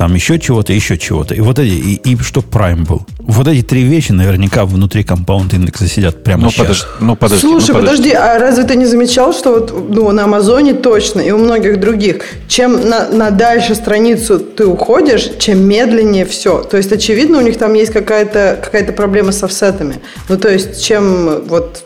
там 0.00 0.14
еще 0.14 0.38
чего-то, 0.38 0.72
еще 0.72 0.96
чего-то. 0.96 1.34
И 1.34 1.40
вот 1.40 1.58
эти, 1.58 1.74
и, 1.74 2.12
и 2.12 2.16
что 2.22 2.40
Prime 2.40 2.86
был. 2.86 3.02
Вот 3.18 3.46
эти 3.46 3.60
три 3.60 3.82
вещи 3.82 4.12
наверняка 4.12 4.64
внутри 4.64 5.04
компаунд 5.04 5.52
индекса 5.52 5.86
сидят 5.86 6.24
прямо 6.24 6.44
ну, 6.44 6.50
сейчас. 6.50 6.66
Подожди, 6.66 6.86
ну, 7.00 7.16
подожди, 7.16 7.40
Слушай, 7.46 7.70
ну, 7.72 7.80
подожди. 7.80 8.10
подожди, 8.10 8.16
а 8.16 8.38
разве 8.38 8.64
ты 8.64 8.76
не 8.76 8.86
замечал, 8.86 9.34
что 9.34 9.50
вот 9.50 9.90
ну, 9.90 10.10
на 10.12 10.24
Амазоне 10.24 10.72
точно 10.72 11.20
и 11.20 11.30
у 11.32 11.36
многих 11.36 11.80
других, 11.80 12.22
чем 12.48 12.88
на, 12.88 13.10
на 13.10 13.30
дальше 13.30 13.74
страницу 13.74 14.38
ты 14.38 14.64
уходишь, 14.64 15.32
чем 15.38 15.68
медленнее 15.68 16.24
все. 16.24 16.62
То 16.62 16.78
есть, 16.78 16.90
очевидно, 16.90 17.36
у 17.36 17.42
них 17.42 17.58
там 17.58 17.74
есть 17.74 17.92
какая-то 17.92 18.58
какая 18.64 18.90
проблема 18.92 19.32
с 19.32 19.44
офсетами. 19.44 20.00
Ну, 20.30 20.38
то 20.38 20.50
есть, 20.50 20.82
чем 20.82 21.42
вот 21.46 21.84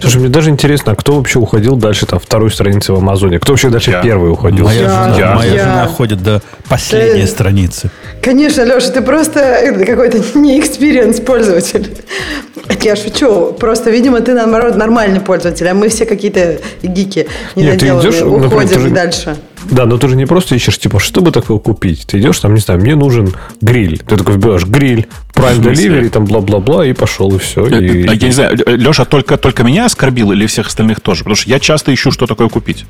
Слушай, 0.00 0.18
мне 0.18 0.28
даже 0.28 0.50
интересно, 0.50 0.92
а 0.92 0.94
кто 0.94 1.16
вообще 1.16 1.38
уходил 1.38 1.76
дальше 1.76 2.06
там 2.06 2.18
второй 2.18 2.50
страницы 2.50 2.92
в 2.92 2.96
Амазоне? 2.96 3.38
Кто 3.38 3.52
вообще 3.52 3.68
дальше 3.68 3.90
я. 3.90 4.02
первый 4.02 4.30
уходил? 4.30 4.64
Моя, 4.64 4.82
я. 4.82 4.88
жена, 4.88 5.14
я. 5.18 5.34
моя 5.34 5.52
я. 5.54 5.62
жена 5.64 5.86
ходит 5.86 6.22
до 6.22 6.42
последней 6.68 7.22
ты... 7.22 7.28
страницы. 7.28 7.90
Конечно, 8.22 8.62
Леша, 8.62 8.90
ты 8.90 9.02
просто 9.02 9.40
э, 9.40 9.84
какой-то 9.84 10.38
не 10.38 10.58
experienced 10.60 11.20
пользователь. 11.20 11.96
Я 12.82 12.96
шучу. 12.96 13.52
Просто, 13.52 13.90
видимо, 13.90 14.20
ты, 14.20 14.34
наоборот, 14.34 14.76
нормальный 14.76 15.20
пользователь, 15.20 15.68
а 15.68 15.74
мы 15.74 15.88
все 15.88 16.06
какие-то 16.06 16.58
гики 16.82 17.26
недоделанные. 17.54 18.24
Уходим 18.24 18.80
например, 18.80 18.90
дальше. 18.90 19.36
Да, 19.70 19.86
но 19.86 19.98
ты 19.98 20.08
же 20.08 20.16
не 20.16 20.26
просто 20.26 20.54
ищешь, 20.54 20.78
типа, 20.78 20.98
что 20.98 21.20
бы 21.20 21.32
такое 21.32 21.58
купить? 21.58 22.06
Ты 22.06 22.18
идешь, 22.18 22.38
там, 22.38 22.54
не 22.54 22.60
знаю, 22.60 22.80
мне 22.80 22.94
нужен 22.94 23.32
гриль. 23.60 23.98
Ты 23.98 24.16
такой 24.16 24.36
вбиваешь 24.36 24.64
гриль, 24.64 25.06
Prime 25.34 25.60
Delivery, 25.60 26.08
там, 26.08 26.24
бла-бла-бла, 26.24 26.86
и 26.86 26.92
пошел, 26.92 27.34
и 27.34 27.38
все. 27.38 27.66
И... 27.66 28.06
А 28.06 28.14
я 28.14 28.26
не 28.26 28.32
знаю, 28.32 28.56
Леша 28.66 29.04
только, 29.04 29.36
только 29.36 29.64
меня 29.64 29.86
оскорбил 29.86 30.32
или 30.32 30.46
всех 30.46 30.68
остальных 30.68 31.00
тоже? 31.00 31.20
Потому 31.24 31.36
что 31.36 31.50
я 31.50 31.58
часто 31.58 31.92
ищу, 31.92 32.10
что 32.10 32.26
такое 32.26 32.48
купить. 32.48 32.84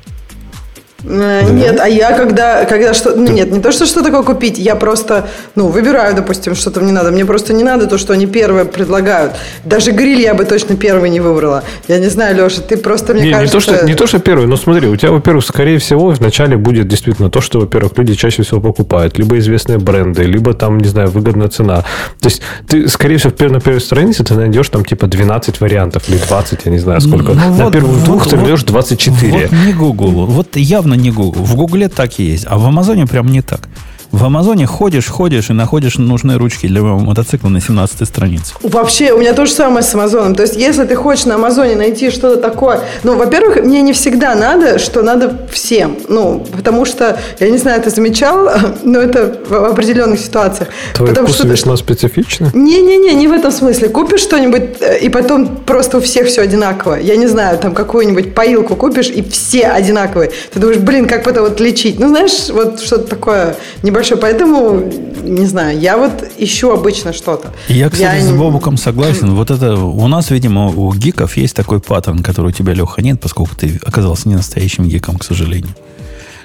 Да? 1.03 1.41
Нет, 1.43 1.79
а 1.79 1.87
я 1.87 2.15
когда, 2.17 2.65
когда 2.65 2.93
что... 2.93 3.15
Ну, 3.15 3.31
нет, 3.31 3.51
не 3.51 3.61
то, 3.61 3.71
что 3.71 3.85
что 3.85 4.03
такое 4.03 4.23
купить, 4.23 4.57
я 4.57 4.75
просто, 4.75 5.27
ну, 5.55 5.67
выбираю, 5.67 6.15
допустим, 6.15 6.55
что-то 6.55 6.81
мне 6.81 6.91
надо. 6.91 7.11
Мне 7.11 7.25
просто 7.25 7.53
не 7.53 7.63
надо 7.63 7.87
то, 7.87 7.97
что 7.97 8.13
они 8.13 8.25
первые 8.25 8.65
предлагают. 8.65 9.33
Даже 9.63 9.91
гриль 9.91 10.21
я 10.21 10.33
бы 10.33 10.45
точно 10.45 10.75
первый 10.75 11.09
не 11.09 11.19
выбрала. 11.19 11.63
Я 11.87 11.99
не 11.99 12.07
знаю, 12.07 12.35
Леша, 12.35 12.61
ты 12.61 12.77
просто, 12.77 13.13
мне 13.13 13.23
не, 13.23 13.31
кажется... 13.31 13.57
Не 13.57 13.61
то, 13.61 13.77
что, 13.77 13.85
не 13.85 13.93
то, 13.95 14.07
что 14.07 14.19
первый, 14.19 14.47
но 14.47 14.57
смотри, 14.57 14.87
у 14.87 14.95
тебя, 14.95 15.11
во-первых, 15.11 15.45
скорее 15.45 15.77
всего, 15.77 16.09
вначале 16.09 16.57
будет 16.57 16.87
действительно 16.87 17.29
то, 17.29 17.41
что, 17.41 17.59
во-первых, 17.59 17.97
люди 17.97 18.15
чаще 18.15 18.43
всего 18.43 18.59
покупают. 18.59 19.17
Либо 19.17 19.37
известные 19.37 19.77
бренды, 19.77 20.23
либо 20.23 20.53
там, 20.53 20.79
не 20.79 20.87
знаю, 20.89 21.09
выгодная 21.09 21.47
цена. 21.49 21.83
То 22.19 22.29
есть 22.29 22.41
ты, 22.67 22.87
скорее 22.87 23.17
всего, 23.17 23.33
на 23.49 23.59
первой 23.59 23.81
странице 23.81 24.23
ты 24.23 24.33
найдешь 24.33 24.69
там 24.69 24.83
типа 24.83 25.07
12 25.07 25.61
вариантов 25.61 26.09
или 26.09 26.17
20, 26.17 26.65
я 26.65 26.71
не 26.71 26.79
знаю 26.79 27.01
сколько. 27.01 27.33
Ну, 27.33 27.55
на 27.55 27.65
вот, 27.65 27.73
первых 27.73 28.03
двух 28.03 28.23
вот, 28.23 28.29
ты 28.29 28.37
найдешь 28.37 28.63
24. 28.63 29.31
Вот 29.31 29.51
не 29.65 29.73
Google. 29.73 30.25
Вот 30.25 30.47
явно 30.87 31.01
не 31.01 31.11
Google. 31.11 31.43
В 31.43 31.55
Гугле 31.55 31.89
так 31.89 32.19
и 32.19 32.23
есть, 32.23 32.45
а 32.47 32.57
в 32.57 32.65
Амазоне 32.65 33.05
прям 33.05 33.27
не 33.27 33.41
так. 33.41 33.67
В 34.11 34.23
Амазоне 34.23 34.65
ходишь, 34.65 35.07
ходишь 35.07 35.49
и 35.49 35.53
находишь 35.53 35.97
нужные 35.97 36.37
ручки 36.37 36.65
для 36.65 36.81
мотоцикла 36.81 37.49
на 37.49 37.59
17 37.59 38.07
странице. 38.07 38.53
Вообще, 38.63 39.11
у 39.11 39.19
меня 39.19 39.33
то 39.33 39.45
же 39.45 39.51
самое 39.51 39.83
с 39.83 39.93
Амазоном. 39.93 40.33
То 40.33 40.43
есть, 40.43 40.55
если 40.55 40.85
ты 40.85 40.95
хочешь 40.95 41.25
на 41.25 41.35
Амазоне 41.35 41.75
найти 41.75 42.09
что-то 42.09 42.41
такое... 42.41 42.81
Ну, 43.03 43.17
во-первых, 43.17 43.63
мне 43.63 43.81
не 43.81 43.93
всегда 43.93 44.33
надо, 44.33 44.79
что 44.79 45.03
надо 45.03 45.47
всем. 45.51 45.97
Ну, 46.07 46.45
потому 46.55 46.85
что, 46.85 47.19
я 47.39 47.49
не 47.49 47.57
знаю, 47.57 47.81
ты 47.81 47.89
замечал, 47.89 48.49
но 48.83 48.99
это 48.99 49.39
в 49.47 49.53
определенных 49.53 50.19
ситуациях. 50.19 50.69
Твой 50.95 51.09
потому 51.09 51.27
вкус 51.27 51.39
что 51.39 51.47
весьма 51.47 51.75
специфичный? 51.75 52.49
Не-не-не, 52.53 53.13
не 53.13 53.27
в 53.27 53.33
этом 53.33 53.51
смысле. 53.51 53.89
Купишь 53.89 54.21
что-нибудь, 54.21 54.77
э, 54.79 54.99
и 54.99 55.09
потом 55.09 55.57
просто 55.57 55.97
у 55.97 56.01
всех 56.01 56.27
все 56.27 56.41
одинаково. 56.41 56.95
Я 56.95 57.17
не 57.17 57.27
знаю, 57.27 57.57
там 57.59 57.73
какую-нибудь 57.73 58.33
поилку 58.33 58.75
купишь, 58.75 59.09
и 59.09 59.21
все 59.21 59.67
одинаковые. 59.67 60.31
Ты 60.53 60.59
думаешь, 60.59 60.79
блин, 60.79 61.07
как 61.07 61.27
это 61.27 61.41
вот 61.41 61.59
лечить? 61.59 61.99
Ну, 61.99 62.07
знаешь, 62.07 62.49
вот 62.49 62.79
что-то 62.79 63.09
такое 63.09 63.55
небольшое 63.83 63.96
большое. 63.97 64.19
Поэтому, 64.19 64.91
не 65.23 65.45
знаю, 65.45 65.79
я 65.79 65.97
вот 65.97 66.23
ищу 66.37 66.71
обычно 66.71 67.13
что-то. 67.13 67.53
Я, 67.67 67.89
кстати, 67.89 68.21
я... 68.21 68.21
с 68.21 68.31
Бобуком 68.31 68.77
согласен. 68.77 69.35
Вот 69.35 69.51
это 69.51 69.75
у 69.75 70.07
нас, 70.07 70.29
видимо, 70.31 70.67
у 70.67 70.93
гиков 70.93 71.37
есть 71.37 71.55
такой 71.55 71.79
паттерн, 71.79 72.23
который 72.23 72.47
у 72.47 72.51
тебя, 72.51 72.73
Леха, 72.73 73.01
нет, 73.01 73.19
поскольку 73.19 73.55
ты 73.55 73.79
оказался 73.85 74.29
не 74.29 74.35
настоящим 74.35 74.85
гиком, 74.87 75.17
к 75.17 75.23
сожалению. 75.23 75.73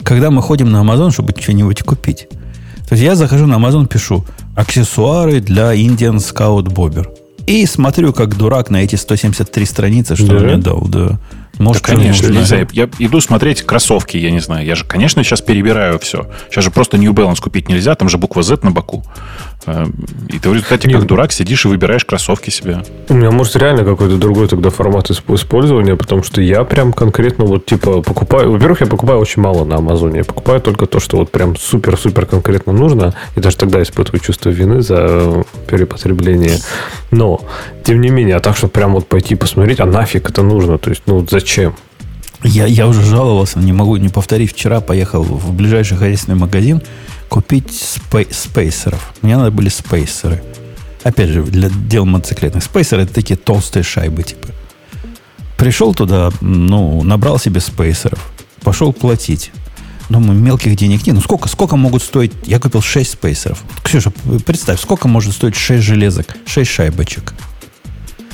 Когда 0.02 0.30
мы 0.30 0.42
ходим 0.42 0.70
на 0.72 0.78
Amazon, 0.78 1.12
чтобы 1.12 1.32
что-нибудь 1.38 1.82
купить. 1.82 2.28
То 2.88 2.94
есть 2.94 3.02
я 3.02 3.14
захожу 3.14 3.46
на 3.46 3.54
Amazon, 3.54 3.86
пишу 3.86 4.24
аксессуары 4.56 5.40
для 5.40 5.74
Indian 5.74 6.16
Scout 6.16 6.64
Bobber. 6.64 7.06
И 7.46 7.66
смотрю, 7.66 8.12
как 8.12 8.36
дурак 8.36 8.70
на 8.70 8.78
эти 8.78 8.96
173 8.96 9.66
страницы, 9.66 10.16
что 10.16 10.26
да? 10.26 10.36
он 10.36 10.42
мне 10.44 10.56
дал. 10.56 10.80
Да. 10.88 11.18
Может, 11.58 11.82
да, 11.82 11.94
конечно, 11.94 12.26
нельзя. 12.28 12.66
Я 12.72 12.88
иду 12.98 13.20
смотреть 13.20 13.62
кроссовки, 13.62 14.16
я 14.16 14.30
не 14.30 14.40
знаю. 14.40 14.64
Я 14.66 14.74
же, 14.74 14.84
конечно, 14.84 15.22
сейчас 15.22 15.40
перебираю 15.40 15.98
все. 15.98 16.30
Сейчас 16.50 16.64
же 16.64 16.70
просто 16.70 16.98
New 16.98 17.12
Balance 17.12 17.40
купить 17.40 17.68
нельзя, 17.68 17.94
там 17.94 18.08
же 18.08 18.18
буква 18.18 18.42
Z 18.42 18.58
на 18.62 18.70
боку. 18.70 19.04
Э, 19.66 19.86
и 20.28 20.38
ты 20.38 20.48
в 20.48 20.54
результате, 20.54 20.90
как 20.90 21.06
дурак, 21.06 21.32
сидишь 21.32 21.64
и 21.64 21.68
выбираешь 21.68 22.04
кроссовки 22.04 22.50
себе. 22.50 22.82
У 23.08 23.14
меня, 23.14 23.30
может, 23.30 23.56
реально 23.56 23.84
какой-то 23.84 24.16
другой 24.16 24.48
тогда 24.48 24.70
формат 24.70 25.10
использования, 25.10 25.96
потому 25.96 26.22
что 26.22 26.40
я 26.40 26.64
прям 26.64 26.92
конкретно 26.92 27.44
вот 27.44 27.66
типа 27.66 28.02
покупаю... 28.02 28.52
Во-первых, 28.52 28.80
я 28.80 28.86
покупаю 28.86 29.18
очень 29.18 29.42
мало 29.42 29.64
на 29.64 29.76
Амазоне. 29.76 30.18
Я 30.18 30.24
покупаю 30.24 30.60
только 30.60 30.86
то, 30.86 31.00
что 31.00 31.18
вот 31.18 31.30
прям 31.30 31.56
супер-супер 31.56 32.26
конкретно 32.26 32.72
нужно. 32.72 33.14
И 33.36 33.40
даже 33.40 33.56
тогда 33.56 33.82
испытываю 33.82 34.20
чувство 34.20 34.50
вины 34.50 34.82
за 34.82 35.44
перепотребление. 35.66 36.58
Но, 37.10 37.40
тем 37.84 38.00
не 38.00 38.10
менее, 38.10 38.36
а 38.36 38.40
так, 38.40 38.56
что 38.56 38.68
прям 38.68 38.92
вот 38.92 39.06
пойти 39.06 39.34
посмотреть, 39.34 39.80
а 39.80 39.86
нафиг 39.86 40.28
это 40.28 40.42
нужно? 40.42 40.78
То 40.78 40.90
есть, 40.90 41.02
ну, 41.06 41.26
зачем? 41.28 41.74
Я, 42.44 42.66
я 42.66 42.88
уже 42.88 43.02
жаловался, 43.02 43.60
не 43.60 43.72
могу 43.72 43.96
не 43.96 44.08
повторить. 44.08 44.52
Вчера 44.52 44.80
поехал 44.80 45.22
в 45.22 45.52
ближайший 45.52 45.96
хозяйственный 45.96 46.38
магазин, 46.38 46.82
купить 47.32 47.68
спей- 47.68 48.30
спейсеров. 48.30 49.14
Мне 49.22 49.38
надо 49.38 49.50
были 49.50 49.70
спейсеры. 49.70 50.42
Опять 51.02 51.30
же, 51.30 51.42
для 51.42 51.70
дел 51.70 52.04
мотоциклетных. 52.04 52.62
Спейсеры 52.62 53.04
это 53.04 53.14
такие 53.14 53.38
толстые 53.38 53.82
шайбы, 53.84 54.22
типа. 54.22 54.48
Пришел 55.56 55.94
туда, 55.94 56.30
ну, 56.42 57.02
набрал 57.02 57.38
себе 57.38 57.60
спейсеров. 57.60 58.30
Пошел 58.60 58.92
платить. 58.92 59.50
Думаю, 60.10 60.38
мелких 60.38 60.76
денег 60.76 61.06
нет. 61.06 61.14
Ну, 61.14 61.22
сколько, 61.22 61.48
сколько 61.48 61.76
могут 61.76 62.02
стоить? 62.02 62.32
Я 62.44 62.60
купил 62.60 62.82
6 62.82 63.12
спейсеров. 63.12 63.62
Ксюша, 63.82 64.12
представь, 64.44 64.78
сколько 64.78 65.08
может 65.08 65.32
стоить 65.32 65.56
6 65.56 65.82
железок, 65.82 66.26
6 66.44 66.70
шайбочек? 66.70 67.32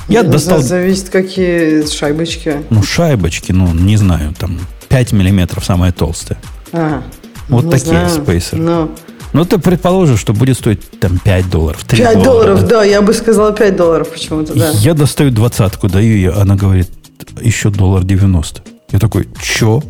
Я 0.08 0.22
не 0.22 0.30
достал... 0.30 0.60
Зависит, 0.60 1.10
какие 1.10 1.88
шайбочки. 1.88 2.64
Ну, 2.70 2.82
шайбочки, 2.82 3.52
ну, 3.52 3.72
не 3.72 3.96
знаю, 3.96 4.34
там 4.36 4.58
5 4.88 5.12
миллиметров 5.12 5.64
самая 5.64 5.92
толстая. 5.92 6.40
Ага. 6.72 7.04
Вот 7.48 7.64
не 7.64 7.70
такие 7.70 7.90
знаю, 7.90 8.10
спейсеры. 8.10 8.62
Но... 8.62 8.90
Ну, 9.32 9.44
ты 9.44 9.58
предположишь, 9.58 10.20
что 10.20 10.32
будет 10.32 10.56
стоить 10.56 11.00
там 11.00 11.18
5 11.18 11.50
долларов, 11.50 11.84
3 11.84 11.98
5 11.98 12.14
доллара. 12.14 12.24
долларов, 12.24 12.68
да, 12.68 12.84
я 12.84 13.02
бы 13.02 13.12
сказала 13.12 13.52
5 13.52 13.76
долларов 13.76 14.08
почему-то, 14.08 14.54
да. 14.54 14.70
Я 14.74 14.94
достаю 14.94 15.30
двадцатку, 15.30 15.88
даю 15.88 16.16
ей, 16.16 16.30
она 16.30 16.56
говорит, 16.56 16.88
еще 17.42 17.70
доллар 17.70 18.04
90. 18.04 18.62
Я 18.90 18.98
такой, 18.98 19.28
что? 19.42 19.82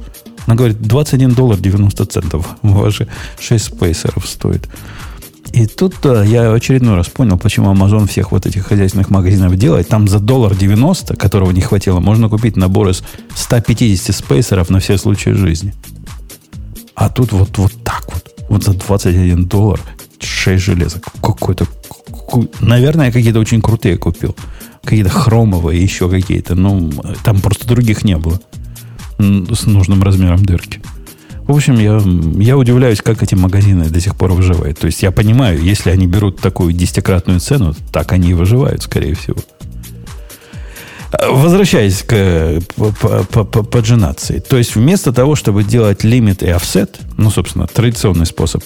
Она 0.47 0.57
говорит, 0.57 0.81
21 0.81 1.35
доллар 1.35 1.59
90 1.59 2.05
центов 2.07 2.49
ваши 2.63 3.07
6 3.39 3.65
спейсеров 3.65 4.27
стоит. 4.27 4.69
И 5.53 5.67
тут 5.67 5.95
да, 6.03 6.25
я 6.25 6.53
очередной 6.53 6.97
раз 6.97 7.09
понял, 7.09 7.39
почему 7.39 7.73
Amazon 7.73 8.07
всех 8.07 8.33
вот 8.33 8.47
этих 8.47 8.67
хозяйственных 8.67 9.11
магазинов 9.11 9.57
делает. 9.57 9.89
Там 9.89 10.09
за 10.09 10.19
доллар 10.19 10.55
90, 10.55 11.17
которого 11.17 11.51
не 11.53 11.61
хватило, 11.61 12.01
можно 12.01 12.29
купить 12.29 12.57
набор 12.57 12.89
из 12.89 13.03
150 13.35 14.15
спейсеров 14.15 14.71
на 14.71 14.81
все 14.81 14.99
случаи 14.99 15.31
жизни. 15.31 15.75
А 16.99 17.09
тут 17.09 17.31
вот, 17.31 17.57
вот 17.59 17.73
так 17.85 18.05
вот. 18.13 18.25
Вот 18.49 18.65
за 18.65 18.75
21 18.75 19.47
доллар 19.47 19.81
6 20.19 20.63
железок. 20.65 21.05
Какой-то... 21.23 21.65
Наверное, 22.61 23.13
какие-то 23.13 23.39
очень 23.39 23.63
крутые 23.63 23.97
купил. 23.97 24.35
Какие-то 24.83 25.09
хромовые, 25.09 25.81
еще 25.81 26.11
какие-то. 26.11 26.57
Ну, 26.57 26.91
там 27.23 27.41
просто 27.41 27.69
других 27.69 28.03
не 28.03 28.17
было. 28.17 28.41
С 29.19 29.67
нужным 29.67 30.03
размером 30.03 30.45
дырки. 30.45 30.81
В 31.43 31.55
общем, 31.55 31.79
я, 31.79 32.03
я 32.43 32.59
удивляюсь, 32.59 33.01
как 33.01 33.23
эти 33.23 33.37
магазины 33.37 33.89
до 33.89 34.01
сих 34.01 34.17
пор 34.17 34.33
выживают. 34.33 34.81
То 34.81 34.87
есть 34.87 35.01
я 35.01 35.13
понимаю, 35.13 35.63
если 35.63 35.91
они 35.91 36.09
берут 36.09 36.41
такую 36.41 36.73
десятикратную 36.73 37.39
цену, 37.39 37.77
так 37.93 38.11
они 38.11 38.31
и 38.31 38.35
выживают, 38.35 38.83
скорее 38.83 39.15
всего. 39.15 39.39
Возвращаясь 41.11 42.03
к 42.03 42.61
поджинации. 43.71 44.41
То 44.41 44.59
есть 44.59 44.75
вместо 44.75 45.13
того, 45.13 45.37
чтобы 45.37 45.65
делать 45.65 46.05
лимит 46.05 46.43
и 46.43 46.51
офсет, 46.51 46.99
ну, 47.17 47.31
собственно, 47.31 47.67
традиционный 47.67 48.27
способ, 48.27 48.63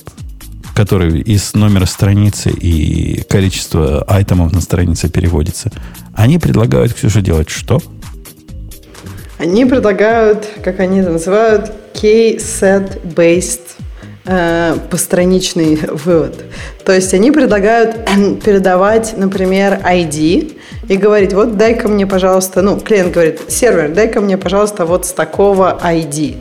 который 0.74 1.20
из 1.20 1.54
номера 1.54 1.86
страницы 1.86 2.50
и 2.50 3.22
количества 3.28 4.02
айтемов 4.08 4.52
на 4.52 4.60
странице 4.60 5.08
переводится, 5.08 5.70
они 6.14 6.38
предлагают, 6.38 6.94
Ксюша, 6.94 7.20
делать 7.20 7.48
что? 7.48 7.80
Они 9.38 9.64
предлагают, 9.64 10.48
как 10.64 10.80
они 10.80 10.98
это 10.98 11.10
называют, 11.10 11.72
K-set-based 12.00 13.60
э, 14.24 14.76
постраничный 14.90 15.78
вывод. 16.04 16.44
То 16.84 16.92
есть 16.92 17.14
они 17.14 17.30
предлагают 17.30 17.96
передавать, 18.44 19.14
например, 19.16 19.80
ID 19.84 20.56
и 20.88 20.96
говорить, 20.96 21.32
вот 21.32 21.56
дай-ка 21.56 21.88
мне, 21.88 22.06
пожалуйста, 22.06 22.62
ну, 22.62 22.78
клиент 22.80 23.12
говорит, 23.12 23.40
сервер, 23.48 23.92
дай-ка 23.92 24.20
мне, 24.20 24.36
пожалуйста, 24.36 24.84
вот 24.84 25.06
с 25.06 25.12
такого 25.12 25.78
ID. 25.82 26.36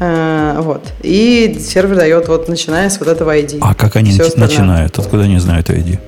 Э, 0.00 0.56
вот. 0.60 0.86
И 1.02 1.58
сервер 1.60 1.96
дает, 1.96 2.28
вот 2.28 2.48
начиная 2.48 2.88
с 2.88 2.98
вот 3.00 3.08
этого 3.08 3.36
ID. 3.36 3.58
А 3.60 3.74
как 3.74 3.96
они 3.96 4.12
начинают? 4.36 4.98
Откуда 4.98 5.24
они 5.24 5.38
знают 5.38 5.68
ID? 5.70 5.98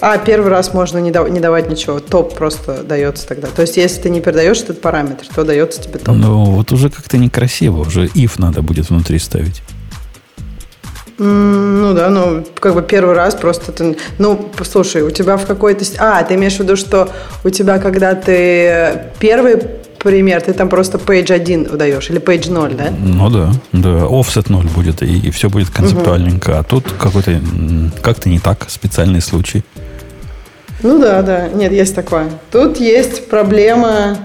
А 0.00 0.16
первый 0.16 0.48
раз 0.50 0.72
можно 0.74 0.98
не, 0.98 1.10
дав- 1.10 1.28
не 1.28 1.40
давать 1.40 1.68
ничего. 1.68 1.98
Топ 1.98 2.34
просто 2.34 2.84
дается 2.84 3.26
тогда. 3.26 3.48
То 3.48 3.62
есть, 3.62 3.76
если 3.76 4.02
ты 4.02 4.10
не 4.10 4.20
передаешь 4.20 4.58
этот 4.58 4.80
параметр, 4.80 5.26
то 5.34 5.44
дается 5.44 5.82
тебе 5.82 5.98
топ. 5.98 6.14
Ну, 6.14 6.44
вот 6.44 6.70
уже 6.70 6.88
как-то 6.88 7.18
некрасиво. 7.18 7.80
Уже 7.80 8.06
if 8.06 8.32
надо 8.38 8.62
будет 8.62 8.90
внутри 8.90 9.18
ставить. 9.18 9.60
Ну 11.18 11.94
да, 11.94 12.10
ну 12.10 12.44
как 12.60 12.74
бы 12.74 12.82
первый 12.82 13.14
раз 13.14 13.34
просто 13.34 13.72
ты... 13.72 13.96
Ну, 14.18 14.36
послушай, 14.56 15.02
у 15.02 15.10
тебя 15.10 15.36
в 15.36 15.46
какой-то... 15.46 15.84
А, 15.98 16.22
ты 16.22 16.34
имеешь 16.34 16.56
в 16.56 16.60
виду, 16.60 16.76
что 16.76 17.08
у 17.44 17.50
тебя, 17.50 17.78
когда 17.78 18.14
ты 18.14 19.10
первый 19.18 19.56
пример, 19.98 20.40
ты 20.42 20.52
там 20.52 20.68
просто 20.68 20.98
page 20.98 21.32
1 21.32 21.68
выдаешь, 21.70 22.08
или 22.10 22.20
page 22.20 22.50
0, 22.50 22.74
да? 22.74 22.90
Ну 22.90 23.30
да, 23.30 23.50
да, 23.72 23.88
offset 23.88 24.46
0 24.48 24.64
будет, 24.68 25.02
и, 25.02 25.18
и 25.18 25.30
все 25.30 25.48
будет 25.48 25.70
концептуальненько. 25.70 26.50
Угу. 26.50 26.58
А 26.58 26.62
тут 26.62 26.92
какой-то 26.98 27.40
как-то 28.00 28.28
не 28.28 28.38
так, 28.38 28.66
специальный 28.68 29.20
случай. 29.20 29.64
Ну 30.82 31.00
да, 31.00 31.22
да, 31.22 31.48
нет, 31.48 31.72
есть 31.72 31.94
такое. 31.94 32.30
Тут 32.52 32.78
есть 32.78 33.28
проблема 33.28 34.18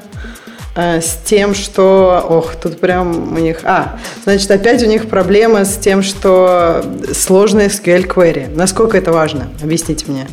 с 0.75 1.19
тем, 1.23 1.53
что... 1.53 2.25
Ох, 2.27 2.55
тут 2.55 2.79
прям 2.79 3.33
у 3.33 3.37
них... 3.37 3.59
А, 3.63 3.99
значит, 4.23 4.49
опять 4.49 4.81
у 4.83 4.87
них 4.87 5.07
проблема 5.07 5.65
с 5.65 5.77
тем, 5.77 6.01
что 6.01 6.83
сложный 7.13 7.67
SQL 7.67 8.07
query. 8.07 8.55
Насколько 8.55 8.97
это 8.97 9.11
важно? 9.11 9.49
Объясните 9.61 10.05
мне. 10.07 10.27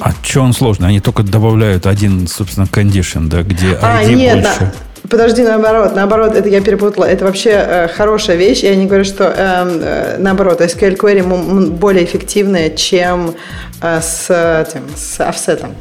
А 0.00 0.12
что 0.22 0.42
он 0.42 0.52
сложный? 0.52 0.88
Они 0.88 1.00
только 1.00 1.22
добавляют 1.22 1.86
один, 1.86 2.26
собственно, 2.26 2.64
condition, 2.64 3.28
да, 3.28 3.42
где 3.42 3.72
ID 3.72 3.78
а, 3.82 4.04
нет, 4.04 4.34
больше. 4.42 4.60
Да. 4.60 4.72
Подожди, 5.08 5.42
наоборот, 5.42 5.94
наоборот, 5.94 6.34
это 6.34 6.48
я 6.48 6.60
перепутала. 6.60 7.04
Это 7.04 7.24
вообще 7.24 7.50
э, 7.50 7.88
хорошая 7.88 8.36
вещь. 8.36 8.60
Я 8.60 8.74
не 8.76 8.86
говорю, 8.86 9.04
что 9.04 9.24
э, 9.24 9.34
э, 9.36 10.16
наоборот, 10.18 10.60
SQL 10.60 10.96
query 10.96 11.70
более 11.70 12.04
эффективная, 12.04 12.70
чем 12.70 13.34
э, 13.80 14.00
с, 14.02 14.30
этим, 14.30 14.82
с 14.94 15.20
офсетом. 15.20 15.74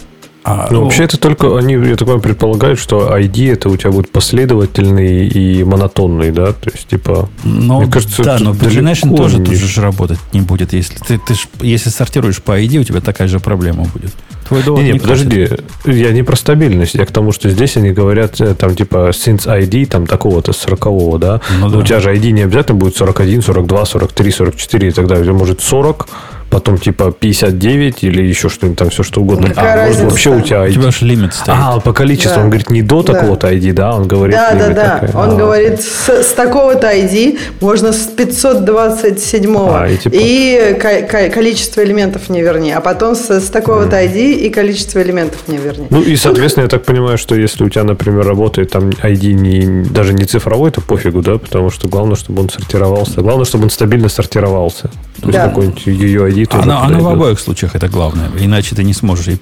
А, 0.50 0.70
ну, 0.72 0.86
вообще 0.86 1.04
это 1.04 1.18
только, 1.20 1.58
они, 1.58 1.74
я 1.74 1.98
так 1.98 2.08
понимаю, 2.08 2.22
предполагают, 2.22 2.80
что 2.80 3.14
ID 3.18 3.52
это 3.52 3.68
у 3.68 3.76
тебя 3.76 3.92
будет 3.92 4.10
последовательный 4.14 5.28
и 5.28 5.62
монотонный, 5.66 6.32
да? 6.32 6.54
То 6.54 6.70
есть, 6.72 6.88
типа, 6.88 7.28
но, 7.44 7.82
мне 7.82 7.92
кажется, 7.92 8.24
да, 8.24 8.38
но 8.40 8.52
Pagination 8.54 9.14
тоже 9.14 9.40
не... 9.40 9.46
тут 9.46 9.56
же 9.56 9.82
работать 9.82 10.20
не 10.32 10.40
будет. 10.40 10.72
Если 10.72 11.00
ты, 11.00 11.20
ты 11.20 11.34
ж, 11.34 11.48
если 11.60 11.90
сортируешь 11.90 12.42
по 12.42 12.58
ID, 12.58 12.80
у 12.80 12.84
тебя 12.86 13.02
такая 13.02 13.28
же 13.28 13.42
проблема 13.42 13.84
будет. 13.94 14.14
Твой 14.48 14.64
довод 14.64 14.80
не, 14.80 14.88
не, 14.88 14.94
не 14.94 15.00
подожди, 15.00 15.50
я 15.84 16.14
не 16.14 16.24
про 16.24 16.38
стабильность, 16.38 16.96
я 16.96 17.06
к 17.06 17.12
тому, 17.12 17.34
что 17.34 17.50
здесь 17.50 17.76
они 17.76 17.92
говорят, 17.92 18.40
э, 18.40 18.56
там, 18.56 18.74
типа, 18.74 19.10
since 19.10 19.48
ID, 19.48 19.86
там, 19.88 20.08
такого-то 20.08 20.54
40 20.54 21.20
да? 21.20 21.42
Ну, 21.60 21.70
да. 21.70 21.78
у 21.80 21.82
тебя 21.82 22.00
же 22.00 22.16
ID 22.16 22.32
не 22.32 22.44
обязательно 22.44 22.78
будет 22.78 22.96
41, 22.96 23.42
42, 23.42 23.86
43, 23.86 24.32
44 24.32 24.88
и 24.88 24.92
так 24.92 25.08
далее. 25.08 25.34
Может 25.34 25.60
40, 25.60 26.08
потом 26.50 26.78
типа 26.78 27.12
59 27.12 28.04
или 28.04 28.22
еще 28.22 28.50
что-нибудь 28.50 28.80
там, 28.80 28.90
все 28.90 29.04
что 29.04 29.22
угодно. 29.22 29.50
Какая 29.50 29.86
а, 29.86 29.88
может 29.88 30.04
вообще 30.04 30.30
у 30.30 30.42
тебя 30.42 30.66
ID. 30.66 30.70
У 30.70 30.74
тебя 30.74 30.92
же 30.92 31.06
лимит 31.06 31.34
стоит. 31.34 31.58
А, 31.60 31.80
по 31.80 31.94
количеству. 31.94 32.36
Да. 32.36 32.42
Он 32.42 32.50
говорит, 32.50 32.70
не 32.70 32.82
до 32.82 33.04
такого-то 33.04 33.52
ID, 33.52 33.74
да? 33.74 33.96
Он 33.96 34.08
говорит, 34.08 34.36
да, 34.36 34.54
да, 34.54 34.70
да. 34.70 35.00
Такая. 35.00 35.24
Он 35.24 35.32
а. 35.32 35.36
говорит, 35.36 35.82
с, 35.82 36.10
с 36.10 36.34
такого-то 36.34 36.88
ID 36.88 37.40
можно 37.62 37.92
с 37.92 38.06
527 38.08 39.56
а, 39.58 39.88
и, 39.88 39.98
типа... 39.98 40.14
и 40.16 40.74
ко- 40.80 41.30
количество 41.30 41.84
элементов 41.84 42.30
не 42.30 42.42
верни. 42.42 42.72
А 42.72 42.82
потом 42.82 43.16
с, 43.16 43.30
с 43.30 43.50
такого-то 43.50 44.02
ID 44.02 44.34
и 44.34 44.50
количество 44.50 45.02
элементов 45.02 45.48
не 45.48 45.58
верни. 45.58 45.88
Ну 45.90 46.02
и, 46.02 46.16
соответственно, 46.16 46.64
я 46.64 46.70
так 46.70 46.84
понимаю, 46.84 47.18
что 47.18 47.36
если 47.36 47.64
у 47.64 47.70
тебя, 47.70 47.84
например, 47.84 48.26
работает 48.26 48.72
там 48.72 48.90
ID 48.90 49.34
не, 49.34 49.84
даже 49.84 50.14
не 50.14 50.26
цифровой, 50.26 50.72
то 50.72 50.82
пофигу, 50.82 51.22
да? 51.22 51.38
Потому 51.38 51.70
что 51.70 51.88
главное, 51.88 52.16
чтобы 52.16 52.42
он 52.42 52.50
сортировался. 52.50 53.22
Главное, 53.22 53.46
чтобы 53.46 53.66
он 53.66 53.70
стабильно 53.70 54.10
сортировался. 54.10 54.90
То 55.22 55.32
да. 55.32 55.44
есть 55.44 55.50
какой-нибудь 55.50 55.88
ее 55.88 56.30
ID 56.30 56.37
тоже 56.46 56.64
Оно, 56.64 56.82
оно 56.84 57.00
в 57.00 57.08
обоих 57.08 57.40
случаях 57.40 57.76
это 57.76 57.88
главное. 57.88 58.30
Иначе 58.40 58.76
ты 58.76 58.84
не 58.84 58.94
сможешь 58.94 59.28
и 59.28 59.38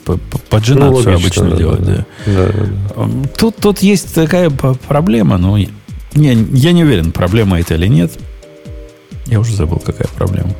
поджинацию 0.49 1.11
ну, 1.11 1.17
обычно 1.17 1.49
да, 1.51 1.57
делать. 1.57 1.85
Да. 1.85 2.05
Да. 2.25 2.51
Да, 2.95 3.09
Тут, 3.37 3.57
тут 3.57 3.79
есть 3.79 4.13
такая 4.13 4.49
проблема, 4.49 5.37
но 5.37 5.57
не, 5.57 5.69
я 6.53 6.71
не 6.71 6.83
уверен, 6.83 7.11
проблема 7.11 7.59
это 7.59 7.75
или 7.75 7.87
нет. 7.87 8.11
Я 9.27 9.39
уже 9.39 9.55
забыл, 9.55 9.79
какая 9.79 10.07
проблема. 10.15 10.51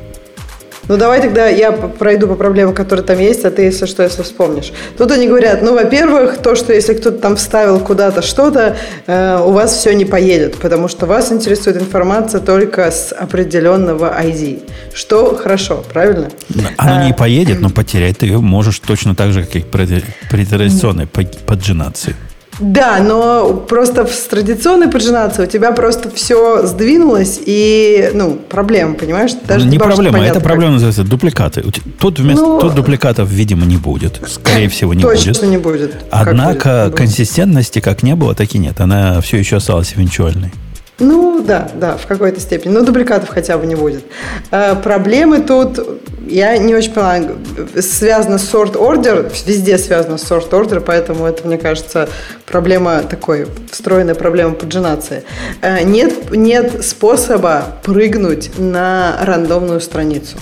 Ну, 0.88 0.96
давай 0.96 1.20
тогда 1.20 1.48
я 1.48 1.72
пройду 1.72 2.28
по 2.28 2.34
проблемам, 2.34 2.74
которые 2.74 3.04
там 3.04 3.18
есть, 3.18 3.44
а 3.44 3.50
ты, 3.50 3.62
если 3.62 3.86
что, 3.86 4.02
если 4.02 4.22
вспомнишь. 4.22 4.72
Тут 4.96 5.10
они 5.10 5.26
говорят, 5.26 5.62
ну, 5.62 5.74
во-первых, 5.74 6.38
то, 6.38 6.54
что 6.54 6.72
если 6.72 6.94
кто-то 6.94 7.18
там 7.18 7.36
вставил 7.36 7.80
куда-то 7.80 8.22
что-то, 8.22 8.76
э, 9.06 9.40
у 9.44 9.50
вас 9.50 9.74
все 9.74 9.94
не 9.94 10.04
поедет, 10.04 10.56
потому 10.56 10.88
что 10.88 11.06
вас 11.06 11.32
интересует 11.32 11.76
информация 11.76 12.40
только 12.40 12.90
с 12.90 13.12
определенного 13.12 14.14
ID. 14.22 14.62
Что 14.94 15.36
хорошо, 15.36 15.84
правильно? 15.92 16.28
Она 16.76 17.02
а, 17.02 17.06
не 17.06 17.12
поедет, 17.12 17.60
но 17.60 17.70
потерять 17.70 18.18
ты 18.18 18.26
ее 18.26 18.40
можешь 18.40 18.78
точно 18.80 19.14
так 19.14 19.32
же, 19.32 19.42
как 19.42 19.56
и 19.56 19.60
при, 19.60 20.44
традиционной 20.44 21.06
поджинации. 21.06 22.14
Да, 22.58 22.98
но 23.00 23.52
просто 23.52 24.06
с 24.06 24.22
традиционной 24.22 24.88
поджинацией 24.88 25.46
у 25.46 25.50
тебя 25.50 25.72
просто 25.72 26.10
все 26.10 26.66
сдвинулось, 26.66 27.40
и, 27.44 28.10
ну, 28.14 28.38
проблема, 28.48 28.94
понимаешь? 28.94 29.32
Даже 29.46 29.66
не 29.66 29.78
проблема, 29.78 30.24
это 30.24 30.40
проблема 30.40 30.72
называется 30.74 31.04
дупликаты. 31.04 31.64
Тут, 31.98 32.18
вместо, 32.18 32.44
ну, 32.44 32.60
тут 32.60 32.74
дупликатов, 32.74 33.28
видимо, 33.28 33.66
не 33.66 33.76
будет. 33.76 34.20
Скорее 34.26 34.68
всего, 34.68 34.94
не 34.94 35.02
точно 35.02 35.18
будет. 35.18 35.34
Точно 35.34 35.46
не 35.46 35.58
будет. 35.58 36.04
Однако 36.10 36.84
будет, 36.86 36.96
консистентности 36.96 37.80
как 37.80 38.02
не 38.02 38.14
было, 38.14 38.34
так 38.34 38.54
и 38.54 38.58
нет. 38.58 38.80
Она 38.80 39.20
все 39.20 39.36
еще 39.36 39.56
осталась 39.56 39.92
эвенчуальной. 39.94 40.52
Ну, 40.98 41.44
да, 41.46 41.70
да, 41.74 41.96
в 41.98 42.06
какой-то 42.06 42.40
степени. 42.40 42.72
Но 42.72 42.82
дубликатов 42.82 43.28
хотя 43.28 43.58
бы 43.58 43.66
не 43.66 43.74
будет. 43.74 44.04
А, 44.50 44.74
проблемы 44.74 45.40
тут, 45.40 45.78
я 46.26 46.56
не 46.56 46.74
очень 46.74 46.92
поняла, 46.92 47.32
связано 47.80 48.38
с 48.38 48.52
sort 48.52 48.74
order, 48.74 49.30
везде 49.46 49.76
связано 49.76 50.16
с 50.16 50.24
sort 50.24 50.48
order, 50.50 50.80
поэтому 50.80 51.26
это, 51.26 51.46
мне 51.46 51.58
кажется, 51.58 52.08
проблема 52.46 53.02
такой, 53.02 53.46
встроенная 53.70 54.14
проблема 54.14 54.54
поджинации. 54.54 55.24
А, 55.60 55.82
нет, 55.82 56.30
нет 56.30 56.82
способа 56.82 57.66
прыгнуть 57.82 58.58
на 58.58 59.18
рандомную 59.20 59.82
страницу. 59.82 60.38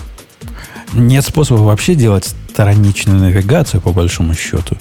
Нет 0.93 1.25
способа 1.25 1.63
вообще 1.63 1.97
делать 1.97 2.33
страничную 2.53 3.19
навигацию, 3.19 3.81
по 3.81 3.91
большому 3.91 4.35
счету. 4.35 4.77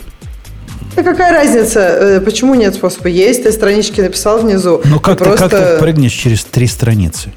Да 0.95 1.03
какая 1.03 1.31
разница? 1.31 1.79
Э, 1.79 2.21
почему 2.21 2.55
нет 2.55 2.75
способа? 2.75 3.09
Есть, 3.09 3.43
ты 3.43 3.51
странички 3.51 4.01
написал 4.01 4.39
внизу. 4.39 4.81
Ну 4.85 4.99
как 4.99 5.17
ты, 5.17 5.25
просто... 5.25 5.49
как 5.49 5.73
ты 5.73 5.79
прыгнешь 5.79 6.13
через 6.13 6.43
три 6.43 6.67
страницы? 6.67 7.31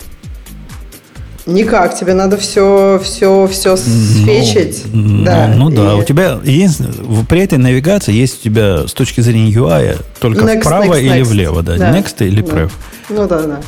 Никак, 1.46 1.96
тебе 1.96 2.14
надо 2.14 2.36
все, 2.38 3.00
все, 3.02 3.46
все 3.46 3.76
сфечить. 3.76 4.82
Ну, 4.92 5.24
да, 5.24 5.46
ну, 5.46 5.68
ну 5.68 5.70
и... 5.70 5.76
да, 5.76 5.94
у 5.94 6.02
тебя 6.02 6.40
есть, 6.42 6.80
при 7.28 7.42
этой 7.42 7.58
навигации 7.58 8.12
есть 8.12 8.40
у 8.40 8.42
тебя 8.42 8.88
с 8.88 8.92
точки 8.92 9.20
зрения 9.20 9.52
UI 9.52 9.96
только 10.18 10.44
next, 10.44 10.62
вправо 10.62 10.94
next, 10.94 11.02
или 11.02 11.20
next. 11.20 11.24
влево, 11.24 11.62
да, 11.62 11.76
да. 11.76 11.96
next 11.96 12.26
или 12.26 12.42
да. 12.42 12.68
Ну 13.10 13.28
да, 13.28 13.42
да. 13.42 13.60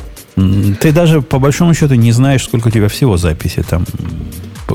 Ты 0.81 0.91
даже 0.91 1.23
по 1.23 1.39
большому 1.39 1.73
счету 1.73 1.95
не 1.95 2.11
знаешь, 2.11 2.45
сколько 2.45 2.69
у 2.69 2.71
тебя 2.73 2.89
всего 2.89 3.17
записи 3.17 3.63
там 3.69 3.87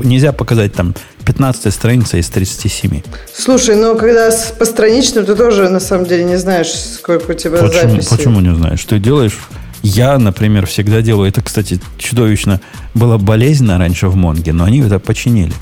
нельзя 0.02 0.32
показать 0.32 0.72
там 0.72 0.94
15 1.26 1.72
страница 1.72 2.16
из 2.18 2.28
37. 2.28 3.02
Слушай, 3.34 3.76
ну 3.76 3.96
когда 3.96 4.30
с 4.30 4.52
постраничным, 4.58 5.24
ты 5.24 5.34
тоже 5.34 5.68
на 5.68 5.80
самом 5.80 6.06
деле 6.06 6.24
не 6.24 6.36
знаешь, 6.36 6.72
сколько 6.72 7.32
у 7.32 7.34
тебя 7.34 7.58
почему, 7.58 7.90
записей. 7.90 8.16
Почему 8.16 8.40
не 8.40 8.54
знаешь? 8.54 8.84
Ты 8.84 8.98
делаешь... 8.98 9.38
Я, 9.86 10.16
например, 10.16 10.64
всегда 10.64 11.02
делаю... 11.02 11.28
Это, 11.28 11.42
кстати, 11.42 11.78
чудовищно 11.98 12.62
было 12.94 13.18
болезненно 13.18 13.76
раньше 13.76 14.08
в 14.08 14.16
Монге, 14.16 14.54
но 14.54 14.64
они 14.64 14.80
это 14.80 14.98
починили. 14.98 15.52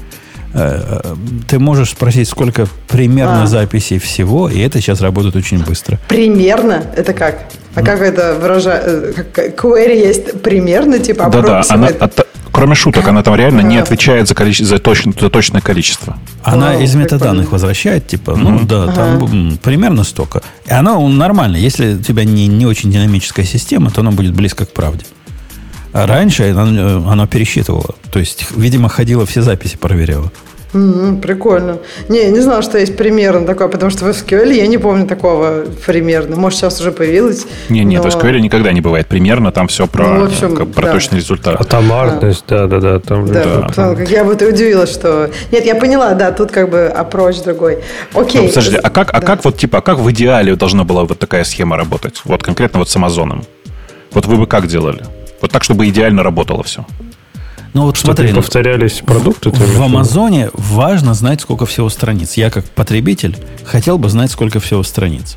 Ты 1.48 1.58
можешь 1.58 1.90
спросить, 1.90 2.28
сколько 2.28 2.66
примерно 2.88 3.44
а. 3.44 3.46
записей 3.46 3.98
всего, 3.98 4.48
и 4.48 4.60
это 4.60 4.80
сейчас 4.80 5.00
работает 5.00 5.36
очень 5.36 5.64
быстро. 5.64 5.98
Примерно? 6.08 6.82
Это 6.96 7.12
как? 7.12 7.44
А 7.74 7.80
ну. 7.80 7.86
как 7.86 8.00
это 8.00 8.34
выражает? 8.34 8.84
Э, 8.86 9.50
query 9.56 9.96
есть 9.96 10.42
примерно, 10.42 10.98
типа 10.98 11.30
Да-да, 11.30 11.62
она, 11.70 11.88
Кроме 12.52 12.74
шуток, 12.74 13.08
она 13.08 13.22
там 13.22 13.34
реально 13.34 13.62
не 13.62 13.78
отвечает 13.78 14.28
за, 14.28 14.34
количе... 14.34 14.64
за, 14.64 14.78
точ... 14.78 15.04
за 15.04 15.30
точное 15.30 15.62
количество. 15.62 16.18
Она 16.42 16.74
из 16.74 16.94
метаданных 16.94 17.50
возвращает, 17.50 18.06
типа, 18.06 18.36
ну 18.36 18.58
mm-hmm. 18.58 18.66
да, 18.66 18.92
там 18.92 19.24
ага. 19.24 19.58
примерно 19.62 20.04
столько. 20.04 20.42
И 20.66 20.70
она 20.72 20.98
нормально. 21.00 21.56
Если 21.56 21.94
у 21.94 21.98
тебя 21.98 22.24
не, 22.24 22.46
не 22.46 22.66
очень 22.66 22.92
динамическая 22.92 23.46
система, 23.46 23.90
то 23.90 24.02
она 24.02 24.10
будет 24.10 24.34
близко 24.34 24.66
к 24.66 24.72
правде. 24.72 25.04
А 25.92 26.06
раньше 26.06 26.50
она, 26.50 27.12
она 27.12 27.26
пересчитывала. 27.26 27.94
То 28.10 28.18
есть, 28.18 28.46
видимо, 28.56 28.88
ходила 28.88 29.26
все 29.26 29.42
записи, 29.42 29.76
проверяла. 29.76 30.30
Mm-hmm, 30.72 31.20
прикольно. 31.20 31.78
Не, 32.08 32.22
я 32.22 32.30
не 32.30 32.40
знала, 32.40 32.62
что 32.62 32.78
есть 32.78 32.96
примерно 32.96 33.46
такое, 33.46 33.68
потому 33.68 33.90
что 33.90 34.06
в 34.06 34.08
SQL 34.08 34.54
я 34.54 34.66
не 34.66 34.78
помню 34.78 35.06
такого 35.06 35.64
примерно. 35.86 36.36
Может, 36.36 36.60
сейчас 36.60 36.80
уже 36.80 36.92
появилось. 36.92 37.46
Не, 37.68 37.84
нет, 37.84 38.02
но... 38.02 38.10
в 38.10 38.16
SQL 38.16 38.40
никогда 38.40 38.72
не 38.72 38.80
бывает 38.80 39.06
примерно, 39.06 39.52
там 39.52 39.68
все 39.68 39.86
про, 39.86 40.08
ну, 40.08 40.24
общем, 40.24 40.56
как, 40.56 40.72
про 40.72 40.86
да. 40.86 40.92
точный 40.92 41.18
результат. 41.18 41.60
Атомарность, 41.60 42.44
да, 42.48 42.66
да, 42.66 42.80
да. 42.80 43.00
Там, 43.00 43.26
да, 43.26 43.44
да. 43.44 43.66
Потому, 43.68 43.96
как 43.96 44.10
я 44.10 44.24
вот 44.24 44.40
и 44.40 44.46
удивилась, 44.46 44.90
что... 44.90 45.30
Нет, 45.50 45.66
я 45.66 45.74
поняла, 45.74 46.14
да, 46.14 46.32
тут 46.32 46.50
как 46.50 46.70
бы 46.70 46.90
approach 46.96 47.44
другой. 47.44 47.80
Окей. 48.14 48.40
Ну, 48.40 48.48
подожди, 48.48 48.76
а 48.76 48.88
как, 48.88 49.10
а 49.10 49.20
да. 49.20 49.26
как 49.26 49.44
вот 49.44 49.58
типа, 49.58 49.78
а 49.78 49.80
как 49.82 49.98
в 49.98 50.10
идеале 50.10 50.56
должна 50.56 50.84
была 50.84 51.04
вот 51.04 51.18
такая 51.18 51.44
схема 51.44 51.76
работать? 51.76 52.22
Вот 52.24 52.42
конкретно 52.42 52.78
вот 52.78 52.88
с 52.88 52.96
Амазоном. 52.96 53.44
Вот 54.12 54.24
вы 54.24 54.36
бы 54.36 54.46
как 54.46 54.66
делали? 54.68 55.02
Вот 55.42 55.50
так, 55.50 55.62
чтобы 55.64 55.88
идеально 55.88 56.22
работало 56.22 56.62
все. 56.62 56.86
Ну 57.74 57.82
вот 57.82 57.96
Чтобы 57.96 58.14
смотри, 58.16 58.34
повторялись 58.34 59.02
продукты. 59.04 59.50
В, 59.50 59.76
в 59.78 59.82
Амазоне 59.82 60.50
важно 60.52 61.14
знать, 61.14 61.40
сколько 61.40 61.66
всего 61.66 61.88
страниц. 61.88 62.34
Я 62.34 62.50
как 62.50 62.64
потребитель 62.66 63.36
хотел 63.64 63.98
бы 63.98 64.08
знать, 64.08 64.30
сколько 64.30 64.60
всего 64.60 64.82
страниц. 64.82 65.36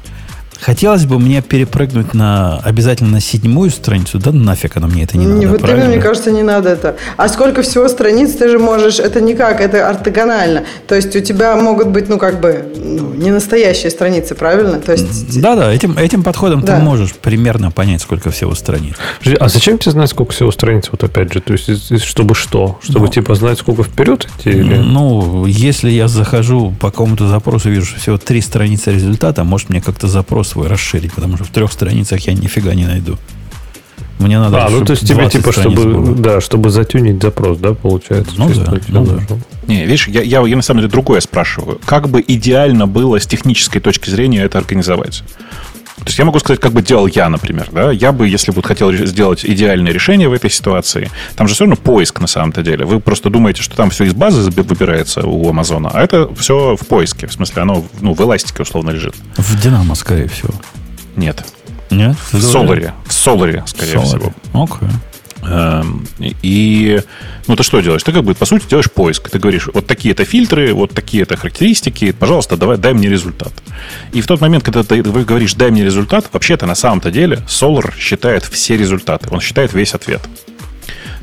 Хотелось 0.62 1.06
бы 1.06 1.20
мне 1.20 1.42
перепрыгнуть 1.42 2.14
на 2.14 2.60
обязательно 2.60 3.12
на 3.12 3.22
седьмую 3.22 3.70
страницу, 3.70 4.20
да 4.20 4.32
нафиг 4.32 4.78
оно 4.78 4.88
мне 4.88 5.04
это 5.04 5.18
не, 5.18 5.26
не 5.26 5.46
надо. 5.46 5.60
Вот 5.60 5.70
именно, 5.70 5.86
мне 5.86 6.00
кажется, 6.00 6.32
не 6.32 6.44
надо 6.44 6.70
это. 6.70 6.96
А 7.18 7.28
сколько 7.30 7.62
всего 7.62 7.88
страниц 7.88 8.34
ты 8.34 8.50
же 8.50 8.60
можешь, 8.60 9.00
это 9.00 9.22
никак, 9.22 9.62
это 9.62 9.90
ортогонально. 9.90 10.64
То 10.88 10.96
есть 10.96 11.16
у 11.16 11.20
тебя 11.20 11.56
могут 11.56 11.88
быть, 11.90 12.10
ну, 12.10 12.18
как 12.18 12.40
бы, 12.40 12.66
ну, 12.76 13.14
не 13.14 13.32
настоящие 13.32 13.90
страницы, 13.90 14.36
правильно? 14.36 14.80
То 14.80 14.94
есть... 14.94 15.40
Да-да, 15.42 15.72
этим, 15.72 15.98
этим 15.98 16.24
подходом 16.24 16.62
да. 16.62 16.78
ты 16.78 16.84
можешь 16.84 17.14
примерно 17.14 17.72
понять, 17.72 18.02
сколько 18.02 18.32
всего 18.32 18.56
страниц. 18.56 18.96
А 19.40 19.50
зачем 19.50 19.78
тебе 19.78 19.92
знать, 19.92 20.10
сколько 20.10 20.34
всего 20.34 20.52
страниц, 20.52 20.90
вот 20.92 21.04
опять 21.04 21.34
же? 21.34 21.42
То 21.42 21.54
есть, 21.54 22.04
чтобы 22.04 22.36
что? 22.36 22.80
Чтобы, 22.82 23.06
ну, 23.06 23.12
типа, 23.12 23.36
знать, 23.36 23.60
сколько 23.60 23.84
вперед 23.84 24.28
идти? 24.38 24.50
Или? 24.50 24.78
Ну, 24.78 25.46
если 25.46 25.90
я 25.90 26.08
захожу 26.08 26.74
по 26.80 26.92
какому-то 26.92 27.28
запросу, 27.28 27.70
вижу, 27.70 27.86
что 27.86 28.00
всего 28.00 28.18
три 28.18 28.42
страницы 28.42 28.92
результата, 28.92 29.44
может, 29.44 29.70
мне 29.70 29.82
как-то 29.82 30.08
запрос 30.46 30.52
свой 30.52 30.68
расширить, 30.68 31.14
потому 31.14 31.36
что 31.36 31.46
в 31.46 31.50
трех 31.50 31.72
страницах 31.72 32.20
я 32.28 32.34
нифига 32.34 32.74
не 32.74 32.86
найду. 32.86 33.18
Мне 34.20 34.40
надо, 34.40 34.66
а, 34.66 34.70
ну 34.70 34.86
то 34.86 34.92
есть 34.92 35.06
тебе 35.06 35.30
типа, 35.30 35.52
чтобы, 35.52 35.84
было. 35.84 36.16
да, 36.16 36.42
чтобы 36.42 36.70
затюнить 36.70 37.22
запрос, 37.22 37.58
да, 37.58 37.74
получается? 37.74 38.34
Ну 38.38 38.50
да, 38.54 38.80
ну 38.88 39.06
да. 39.06 39.20
Не, 39.68 39.86
видишь, 39.86 40.08
я, 40.08 40.22
я, 40.22 40.42
я 40.42 40.56
на 40.56 40.62
самом 40.62 40.82
деле 40.82 40.92
другое 40.92 41.20
спрашиваю. 41.20 41.82
Как 41.86 42.08
бы 42.08 42.24
идеально 42.26 42.88
было 42.88 43.20
с 43.20 43.28
технической 43.28 43.82
точки 43.82 44.10
зрения 44.10 44.44
это 44.44 44.58
организовать? 44.58 45.24
То 45.98 46.06
есть 46.06 46.20
я 46.20 46.26
могу 46.26 46.40
сказать, 46.40 46.60
как 46.60 46.74
бы 46.74 46.82
делал 46.82 47.08
я, 47.08 47.30
например. 47.30 47.70
Да? 47.72 47.92
Я 47.92 48.12
бы, 48.12 48.28
если 48.28 48.52
бы 48.52 48.62
хотел 48.62 48.92
сделать 48.92 49.46
идеальное 49.46 49.94
решение 49.94 50.28
в 50.28 50.34
этой 50.34 50.50
ситуации, 50.50 51.10
там 51.36 51.48
же 51.48 51.54
все 51.54 51.64
равно 51.64 51.78
поиск 51.78 52.20
на 52.20 52.28
самом-то 52.28 52.64
деле. 52.64 52.86
Вы 52.86 53.00
просто 53.00 53.30
думаете, 53.30 53.62
что 53.62 53.76
там 53.76 53.90
все 53.90 54.04
из 54.04 54.14
базы 54.14 54.50
выбирается 54.52 55.26
у 55.26 55.50
Амазона, 55.50 55.90
а 55.94 56.02
это 56.02 56.34
все 56.36 56.76
в 56.76 56.86
поиске. 56.86 57.28
В 57.28 57.34
смысле, 57.34 57.62
оно 57.62 57.86
ну, 58.02 58.14
в 58.14 58.22
эластике 58.22 58.64
условно 58.64 58.92
лежит. 58.92 59.16
В 59.38 59.62
Динамо, 59.62 59.96
скорее 59.96 60.28
всего. 60.28 60.54
Нет. 61.16 61.46
Нет? 61.90 62.18
В 62.32 62.42
Соларе. 62.42 62.94
В 63.08 63.14
Соларе, 63.14 63.64
скорее 63.66 63.96
Solar. 63.96 64.06
всего. 64.06 64.34
Окей. 64.54 64.88
Okay. 64.88 64.92
Эм, 65.48 66.08
и, 66.20 67.02
ну, 67.48 67.56
ты 67.56 67.64
что 67.64 67.80
делаешь? 67.82 68.04
Ты 68.04 68.12
как 68.12 68.24
бы, 68.24 68.34
по 68.34 68.46
сути, 68.46 68.68
делаешь 68.68 68.92
поиск. 68.92 69.30
Ты 69.30 69.40
говоришь, 69.40 69.70
вот 69.74 69.86
такие-то 69.86 70.26
фильтры, 70.26 70.74
вот 70.74 70.92
такие-то 70.92 71.38
характеристики, 71.38 72.12
пожалуйста, 72.12 72.58
давай, 72.58 72.78
дай 72.78 72.94
мне 72.94 73.10
результат. 73.10 73.54
И 74.14 74.22
в 74.22 74.28
тот 74.28 74.42
момент, 74.42 74.64
когда 74.64 74.84
ты 74.84 75.02
говоришь, 75.02 75.54
дай 75.54 75.72
мне 75.72 75.84
результат, 75.84 76.30
вообще-то 76.32 76.66
на 76.66 76.76
самом-то 76.76 77.12
деле 77.12 77.38
Solar 77.48 77.94
считает 77.98 78.44
все 78.44 78.78
результаты. 78.78 79.28
Он 79.32 79.40
считает 79.40 79.74
весь 79.74 79.94
ответ. 79.94 80.22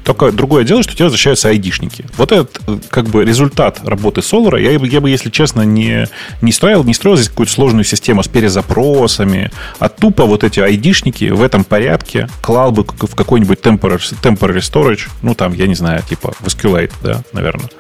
Только 0.05 0.33
другое 0.33 0.65
дело, 0.65 0.83
что 0.83 0.95
тебя 0.95 1.05
возвращаются 1.05 1.49
айдишники. 1.49 2.05
Вот 2.17 2.33
этот 2.33 2.61
э, 2.67 2.79
как 2.89 3.07
бы 3.07 3.25
результат 3.25 3.81
работы 3.85 4.21
Solar, 4.21 4.61
я, 4.61 4.73
я 4.73 5.01
бы, 5.01 5.09
если 5.09 5.31
честно, 5.31 5.63
не, 5.63 6.07
не 6.41 6.53
строил, 6.53 6.85
не 6.85 6.95
строил 6.95 7.17
здесь 7.17 7.29
какую-то 7.29 7.53
сложную 7.53 7.85
систему 7.85 8.23
с 8.23 8.29
перезапросами, 8.29 9.51
а 9.79 9.89
тупо 9.89 10.25
вот 10.25 10.45
эти 10.45 10.61
айдишники 10.61 11.31
в 11.31 11.43
этом 11.43 11.65
порядке 11.65 12.29
клал 12.41 12.73
бы 12.73 12.85
в 12.85 13.15
какой-нибудь 13.15 13.61
temporary, 13.61 14.15
temporary 14.23 14.59
storage, 14.59 15.09
ну 15.23 15.35
там, 15.35 15.53
я 15.53 15.67
не 15.67 15.75
знаю, 15.75 16.03
типа 16.09 16.33
в 16.41 16.47
SQLite, 16.47 16.93
да, 17.03 17.23
наверное. 17.33 17.71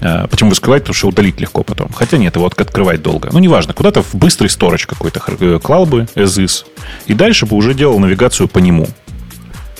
Э, 0.00 0.26
почему 0.28 0.52
SQLite? 0.52 0.80
Потому 0.80 0.94
что 0.94 1.08
удалить 1.08 1.40
легко 1.40 1.62
потом. 1.62 1.90
Хотя 1.92 2.18
нет, 2.18 2.36
его 2.36 2.46
открывать 2.46 3.02
долго. 3.02 3.30
Ну, 3.32 3.38
неважно. 3.38 3.74
Куда-то 3.74 4.02
в 4.02 4.14
быстрый 4.14 4.48
сторож 4.48 4.86
какой-то 4.86 5.20
э, 5.40 5.58
клал 5.62 5.86
бы, 5.86 6.06
as 6.14 6.42
is, 6.44 6.64
и 7.06 7.14
дальше 7.14 7.46
бы 7.46 7.56
уже 7.56 7.74
делал 7.74 7.98
навигацию 7.98 8.48
по 8.48 8.58
нему 8.58 8.86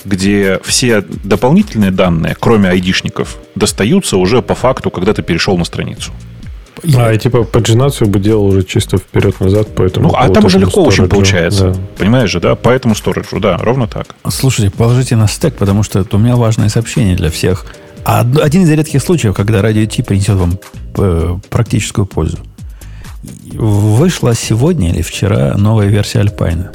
где 0.05 0.61
все 0.65 1.03
дополнительные 1.03 1.91
данные, 1.91 2.37
кроме 2.39 2.69
айдишников, 2.71 3.39
достаются 3.55 4.17
уже 4.17 4.43
по 4.43 4.55
факту, 4.55 4.91
когда 4.91 5.13
ты 5.13 5.23
перешел 5.23 5.57
на 5.59 5.65
страницу. 5.65 6.13
А, 6.97 7.13
и 7.13 7.19
типа 7.19 7.45
паджинацию 7.45 8.09
бы 8.09 8.21
делал 8.21 8.47
уже 8.47 8.63
чисто 8.63 8.99
вперед-назад, 8.99 9.69
поэтому... 9.75 10.09
Ну, 10.09 10.15
а 10.17 10.29
там 10.29 10.45
уже 10.45 10.59
легко 10.59 10.83
очень 10.85 11.09
получается. 11.09 11.73
Да. 11.73 11.81
Понимаешь 11.99 12.31
же, 12.31 12.41
да? 12.41 12.55
По 12.55 12.71
этому 12.71 12.95
сториджу, 12.95 13.41
да, 13.41 13.57
ровно 13.59 13.89
так. 13.89 14.15
Слушайте, 14.29 14.75
положите 14.75 15.17
на 15.17 15.27
стек, 15.27 15.57
потому 15.57 15.83
что 15.83 16.01
это 16.01 16.17
у 16.17 16.19
меня 16.19 16.37
важное 16.37 16.69
сообщение 16.69 17.17
для 17.17 17.31
всех. 17.31 17.67
А 18.05 18.21
один 18.21 18.63
из 18.63 18.71
редких 18.71 19.03
случаев, 19.03 19.35
когда 19.35 19.61
радио 19.61 19.85
Ти 19.87 20.03
принесет 20.03 20.37
вам 20.37 20.59
э, 20.97 21.37
практическую 21.51 22.07
пользу. 22.07 22.39
Вышла 23.53 24.35
сегодня 24.35 24.91
или 24.91 25.03
вчера 25.03 25.55
новая 25.57 25.89
версия 25.89 26.21
Альпайна. 26.21 26.73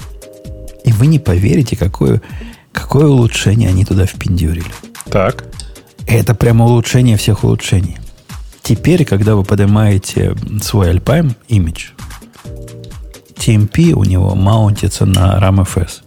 И 0.83 0.91
вы 0.91 1.07
не 1.07 1.17
поверите, 1.19 1.77
какую 1.77 2.21
Какое 2.73 3.07
улучшение 3.07 3.69
они 3.69 3.85
туда 3.85 4.05
впендюрили. 4.05 4.65
Так. 5.05 5.45
Это 6.05 6.35
прямо 6.35 6.65
улучшение 6.65 7.15
всех 7.15 7.45
улучшений. 7.45 7.97
Теперь, 8.61 9.05
когда 9.05 9.35
вы 9.35 9.43
поднимаете 9.43 10.35
свой 10.61 10.93
Alpine 10.93 11.35
имидж, 11.47 11.91
TMP 13.35 13.91
у 13.91 14.03
него 14.03 14.35
маунтится 14.35 15.05
на 15.05 15.37
RAMFS. 15.37 16.01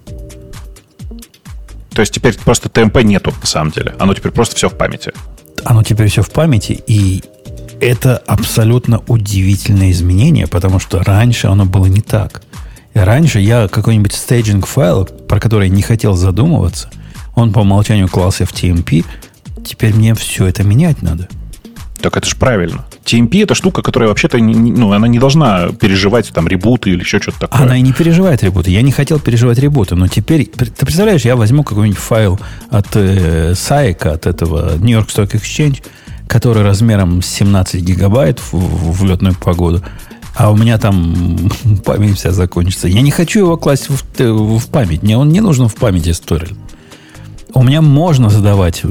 То 1.91 2.01
есть 2.01 2.13
теперь 2.13 2.37
просто 2.39 2.69
TMP 2.69 3.03
нету, 3.05 3.33
на 3.41 3.47
самом 3.47 3.71
деле. 3.71 3.95
Оно 3.99 4.13
теперь 4.13 4.33
просто 4.33 4.57
все 4.57 4.69
в 4.69 4.75
памяти. 4.75 5.13
Оно 5.65 5.83
теперь 5.83 6.09
все 6.09 6.23
в 6.23 6.31
памяти, 6.31 6.83
и 6.87 7.23
это 7.81 8.19
абсолютно 8.27 9.03
удивительное 9.07 9.91
изменение, 9.91 10.47
потому 10.47 10.79
что 10.79 11.03
раньше 11.03 11.47
оно 11.47 11.65
было 11.65 11.87
не 11.87 12.01
так. 12.01 12.43
Раньше 12.97 13.41
я 13.41 13.69
какой-нибудь 13.69 14.15
стейджинг 14.15 14.67
файл, 14.67 15.05
про 15.05 15.39
который 15.39 15.69
не 15.69 15.83
хотел 15.83 16.15
задумываться, 16.15 16.89
он 17.35 17.53
по 17.53 17.59
умолчанию 17.59 18.09
клался 18.09 18.47
в 18.47 18.53
TMP. 18.55 19.05
Теперь 19.65 19.95
мне 19.95 20.15
все 20.15 20.47
это 20.47 20.65
менять 20.65 21.03
надо. 21.03 21.29
Так 22.01 22.17
это 22.17 22.27
же 22.27 22.37
правильно. 22.37 22.87
TMP 23.05 23.43
это 23.43 23.55
штука, 23.55 23.83
которая 23.83 24.09
вообще-то 24.09 24.39
ну, 24.39 24.93
она 24.93 25.09
не 25.09 25.19
должна 25.19 25.69
переживать 25.73 26.31
там 26.31 26.49
ребуты 26.49 26.91
или 26.91 27.01
еще 27.01 27.21
что-то 27.21 27.41
такое. 27.41 27.63
Она 27.63 27.77
и 27.77 27.83
не 27.83 27.93
переживает 27.93 28.43
ребуты. 28.43 28.71
Я 28.71 28.81
не 28.81 28.93
хотел 28.93 29.21
переживать 29.21 29.59
ребуты, 29.59 29.95
но 29.95 30.09
теперь, 30.09 30.47
ты 30.47 30.87
представляешь, 30.87 31.23
я 31.23 31.37
возьму 31.37 31.65
какой-нибудь 31.65 31.99
файл 31.99 32.41
от 32.71 32.97
э, 32.97 33.53
SAIC, 33.53 34.09
от 34.09 34.27
этого 34.27 34.77
New 34.79 34.99
York 34.99 35.09
Stock 35.09 35.33
Exchange, 35.33 35.83
который 36.27 36.63
размером 36.63 37.21
17 37.21 37.83
гигабайт 37.83 38.41
в, 38.41 38.55
в, 38.55 39.01
в 39.01 39.05
летную 39.05 39.35
погоду, 39.35 39.83
а 40.37 40.51
у 40.51 40.57
меня 40.57 40.79
там 40.79 41.51
память 41.85 42.19
вся 42.19 42.31
закончится. 42.31 42.89
Я 42.89 43.01
не 43.01 43.11
хочу 43.11 43.41
его 43.41 43.57
класть 43.57 43.89
в, 43.89 44.03
в 44.19 44.67
память. 44.69 45.03
Мне 45.03 45.17
он 45.17 45.31
не 45.31 45.41
нужен 45.41 45.69
в 45.69 45.75
памяти 45.75 46.13
сторил. 46.13 46.57
У 47.55 47.63
меня 47.63 47.81
можно 47.81 48.29
задавать, 48.29 48.83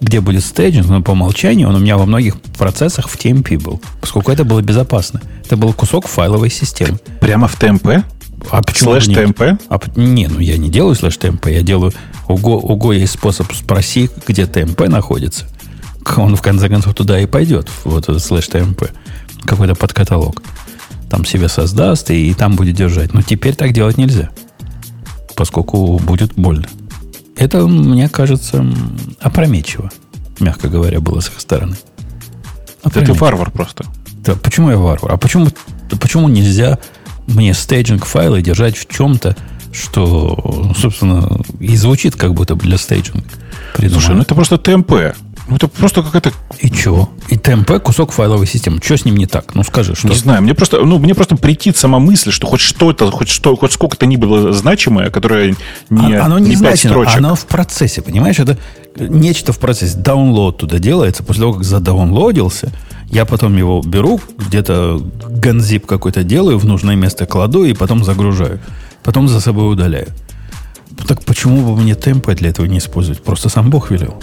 где 0.00 0.22
будет 0.22 0.44
стейджинг, 0.44 0.88
но 0.88 1.02
по 1.02 1.10
умолчанию 1.10 1.68
он 1.68 1.74
у 1.74 1.78
меня 1.78 1.98
во 1.98 2.06
многих 2.06 2.40
процессах 2.40 3.10
в 3.10 3.18
TMP 3.18 3.62
был, 3.62 3.82
поскольку 4.00 4.32
это 4.32 4.44
было 4.44 4.62
безопасно. 4.62 5.20
Это 5.44 5.58
был 5.58 5.74
кусок 5.74 6.06
файловой 6.06 6.48
системы. 6.48 6.98
Прямо 7.20 7.48
в 7.48 7.60
TMP? 7.60 8.02
А 8.50 8.62
почему 8.62 8.92
slash 8.92 9.08
TMP? 9.08 9.60
А, 9.68 9.78
не, 9.96 10.26
ну 10.28 10.38
я 10.38 10.56
не 10.56 10.70
делаю 10.70 10.94
slash 10.94 11.18
TMP, 11.18 11.52
я 11.52 11.60
делаю... 11.60 11.92
У 12.26 12.36
Go 12.38 12.96
есть 12.96 13.12
способ 13.12 13.52
спроси, 13.52 14.08
где 14.26 14.44
TMP 14.44 14.88
находится. 14.88 15.44
Он 16.16 16.34
в 16.34 16.40
конце 16.40 16.70
концов 16.70 16.94
туда 16.94 17.20
и 17.20 17.26
пойдет, 17.26 17.68
вот 17.84 18.04
этот 18.04 18.24
slash 18.24 18.48
TMP. 18.48 18.90
Какой-то 19.44 19.74
подкаталог 19.74 20.40
там 21.14 21.24
себе 21.24 21.48
создаст 21.48 22.10
и, 22.10 22.30
и 22.30 22.34
там 22.34 22.56
будет 22.56 22.74
держать. 22.74 23.14
Но 23.14 23.22
теперь 23.22 23.54
так 23.54 23.72
делать 23.72 23.96
нельзя, 23.98 24.30
поскольку 25.36 25.96
будет 26.00 26.34
больно. 26.34 26.66
Это, 27.36 27.68
мне 27.68 28.08
кажется, 28.08 28.66
опрометчиво, 29.20 29.92
мягко 30.40 30.68
говоря, 30.68 30.98
было 30.98 31.20
с 31.20 31.28
их 31.28 31.38
стороны. 31.38 31.76
Это 32.82 33.00
ты 33.00 33.12
варвар 33.12 33.52
просто. 33.52 33.84
Да, 34.24 34.34
почему 34.34 34.70
я 34.70 34.76
варвар? 34.76 35.12
А 35.12 35.16
почему, 35.16 35.46
почему 36.00 36.28
нельзя 36.28 36.80
мне 37.28 37.54
стейджинг 37.54 38.06
файлы 38.06 38.42
держать 38.42 38.76
в 38.76 38.88
чем-то, 38.88 39.36
что, 39.72 40.72
собственно, 40.76 41.40
и 41.60 41.76
звучит 41.76 42.16
как 42.16 42.34
будто 42.34 42.56
для 42.56 42.76
стейджинга. 42.76 43.24
Слушай, 43.88 44.16
ну 44.16 44.22
это 44.22 44.34
просто 44.34 44.58
TMP. 44.58 45.14
Ну, 45.46 45.56
это 45.56 45.68
просто 45.68 46.02
какая-то... 46.02 46.32
И 46.60 46.72
что? 46.72 47.10
И 47.28 47.36
TMP 47.36 47.78
кусок 47.82 48.12
файловой 48.12 48.46
системы. 48.46 48.80
Что 48.82 48.96
с 48.96 49.04
ним 49.04 49.16
не 49.16 49.26
так? 49.26 49.54
Ну, 49.54 49.62
скажи, 49.62 49.94
что... 49.94 50.08
Не 50.08 50.14
знаю, 50.14 50.42
мне 50.42 50.54
просто, 50.54 50.80
ну, 50.80 50.98
мне 50.98 51.14
просто 51.14 51.36
претит 51.36 51.76
сама 51.76 51.98
мысль, 51.98 52.30
что 52.30 52.46
хоть 52.46 52.60
что-то, 52.60 53.10
хоть 53.10 53.28
что, 53.28 53.54
хоть 53.54 53.72
сколько-то 53.72 54.06
ни 54.06 54.16
было 54.16 54.52
значимое, 54.52 55.10
которое 55.10 55.54
не, 55.90 56.14
а, 56.14 56.24
оно 56.24 56.38
не, 56.38 56.50
не 56.50 56.56
значимо, 56.56 57.04
оно 57.06 57.34
в 57.34 57.44
процессе, 57.44 58.00
понимаешь? 58.00 58.38
Это 58.38 58.58
нечто 58.98 59.52
в 59.52 59.58
процессе. 59.58 59.98
Даунлоад 59.98 60.56
туда 60.56 60.78
делается. 60.78 61.22
После 61.22 61.42
того, 61.42 61.54
как 61.54 61.64
задаунлодился, 61.64 62.72
я 63.10 63.26
потом 63.26 63.54
его 63.56 63.82
беру, 63.82 64.20
где-то 64.38 65.02
ганзип 65.28 65.84
какой-то 65.84 66.22
делаю, 66.22 66.58
в 66.58 66.64
нужное 66.64 66.96
место 66.96 67.26
кладу 67.26 67.64
и 67.64 67.74
потом 67.74 68.02
загружаю. 68.02 68.60
Потом 69.02 69.28
за 69.28 69.40
собой 69.40 69.70
удаляю. 69.70 70.08
Так 71.06 71.22
почему 71.24 71.74
бы 71.74 71.80
мне 71.80 71.94
темпы 71.94 72.34
для 72.34 72.48
этого 72.48 72.64
не 72.64 72.78
использовать? 72.78 73.22
Просто 73.22 73.50
сам 73.50 73.68
Бог 73.68 73.90
велел. 73.90 74.14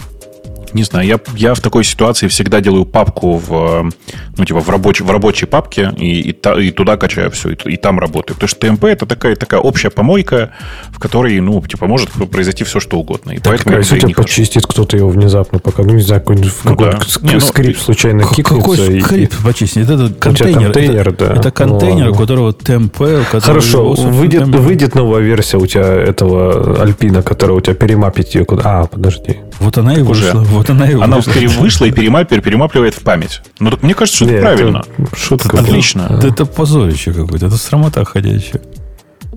Не 0.74 0.84
знаю, 0.84 1.07
я, 1.07 1.19
я 1.36 1.53
в 1.53 1.59
такой 1.59 1.84
ситуации 1.84 2.28
всегда 2.28 2.61
делаю 2.61 2.86
папку 2.86 3.38
в, 3.38 3.91
ну, 4.38 4.45
типа, 4.45 4.59
в, 4.59 4.69
рабочей, 4.69 5.03
в 5.03 5.11
рабочей 5.11 5.45
папке 5.45 5.91
и, 5.97 6.22
и, 6.22 6.34
та, 6.34 6.59
и 6.59 6.72
туда 6.72 6.97
качаю 6.97 7.32
все, 7.32 7.51
и, 7.51 7.74
и 7.74 7.78
там 7.78 7.99
работаю. 7.99 8.36
Потому 8.36 8.47
что 8.47 8.59
ТМП 8.59 8.86
это 8.86 9.05
такая, 9.05 9.36
такая 9.36 9.59
общая 9.59 9.89
помойка, 9.89 10.51
в 10.91 10.99
которой, 10.99 11.39
ну, 11.39 11.61
типа, 11.61 11.88
может 11.88 12.09
произойти 12.32 12.63
все, 12.63 12.80
что 12.80 12.97
угодно. 12.99 13.32
И 13.32 13.39
так, 13.39 13.51
поэтому 13.51 13.78
если 13.78 13.95
у 13.95 13.99
тебя 13.99 14.13
почистит 14.15 14.65
кто-то 14.65 14.97
его 14.97 15.09
внезапно, 15.09 15.59
пока, 15.59 15.84
ну, 15.84 15.93
не 15.93 16.01
знаю, 16.01 16.22
какой-нибудь 16.22 16.53
ну, 16.63 16.76
да. 16.76 16.99
не, 17.22 17.34
ну, 17.34 17.39
скрипт 17.39 17.82
случайно 17.82 18.24
кикнется. 18.24 18.53
Какой 18.53 18.97
и, 18.97 19.01
скрипт 19.01 19.38
почистит? 19.43 19.89
Это 19.89 20.13
контейнер. 20.13 20.63
контейнер 20.63 21.09
это, 21.09 21.28
да. 21.28 21.36
это 21.36 21.51
контейнер, 21.51 22.07
ну, 22.07 22.11
у 22.11 22.15
которого 22.15 22.53
ТМП, 22.53 23.01
у 23.01 23.24
которого 23.24 23.41
Хорошо, 23.41 23.91
выйдет, 23.93 24.47
выйдет 24.47 24.95
новая 24.95 25.22
версия 25.22 25.57
у 25.57 25.65
тебя 25.65 25.84
этого 25.84 26.82
Альпина, 26.82 27.22
которая 27.22 27.57
у 27.57 27.61
тебя 27.61 27.76
перемапит 27.76 28.30
ее 28.30 28.45
куда... 28.45 28.61
А, 28.65 28.86
подожди. 28.86 29.38
Вот 29.59 29.78
она 29.78 29.95
и 29.95 30.01
вышла. 30.01 30.39
Уже. 30.39 30.61
Вот 30.62 30.70
она 30.70 30.88
и 30.88 30.93
Она 30.93 31.18
вышла 31.18 31.86
и 31.86 31.91
перемапливает, 31.91 32.43
перемапливает 32.43 32.93
в 32.93 32.99
память. 32.99 33.41
Ну, 33.59 33.72
так 33.72 33.82
мне 33.82 33.95
кажется, 33.95 34.18
что 34.18 34.26
Нет, 34.26 34.36
это 34.36 34.41
правильно. 34.43 34.86
Это 34.95 35.16
шутка. 35.16 35.57
Отлично. 35.57 36.20
Да, 36.22 36.28
это 36.28 36.45
позорище 36.45 37.14
какое-то. 37.14 37.47
Это 37.47 37.57
срамота 37.57 38.05
ходящая. 38.05 38.62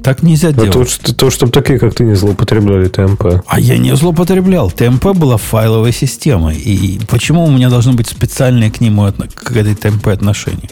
Так 0.03 0.23
нельзя 0.23 0.51
Но 0.51 0.67
делать. 0.67 1.01
То, 1.03 1.15
то, 1.15 1.31
чтобы 1.31 1.51
такие, 1.51 1.79
как 1.79 1.95
ты, 1.95 2.05
не 2.05 2.15
злоупотребляли 2.15 2.89
ТМП. 2.89 3.43
А 3.47 3.59
я 3.59 3.79
не 3.79 3.97
злоупотреблял. 3.97 4.71
ТМП 4.71 5.17
была 5.17 5.39
файловой 5.39 5.93
системой. 5.93 6.57
И 6.57 7.01
почему 7.09 7.47
у 7.47 7.51
меня 7.51 7.71
должно 7.71 7.95
быть 7.95 8.09
специальное 8.09 8.71
к 8.71 8.83
нему 8.83 9.11
к 9.35 9.57
этой 9.57 9.75
ТМП 9.75 10.09
отношение? 10.09 10.69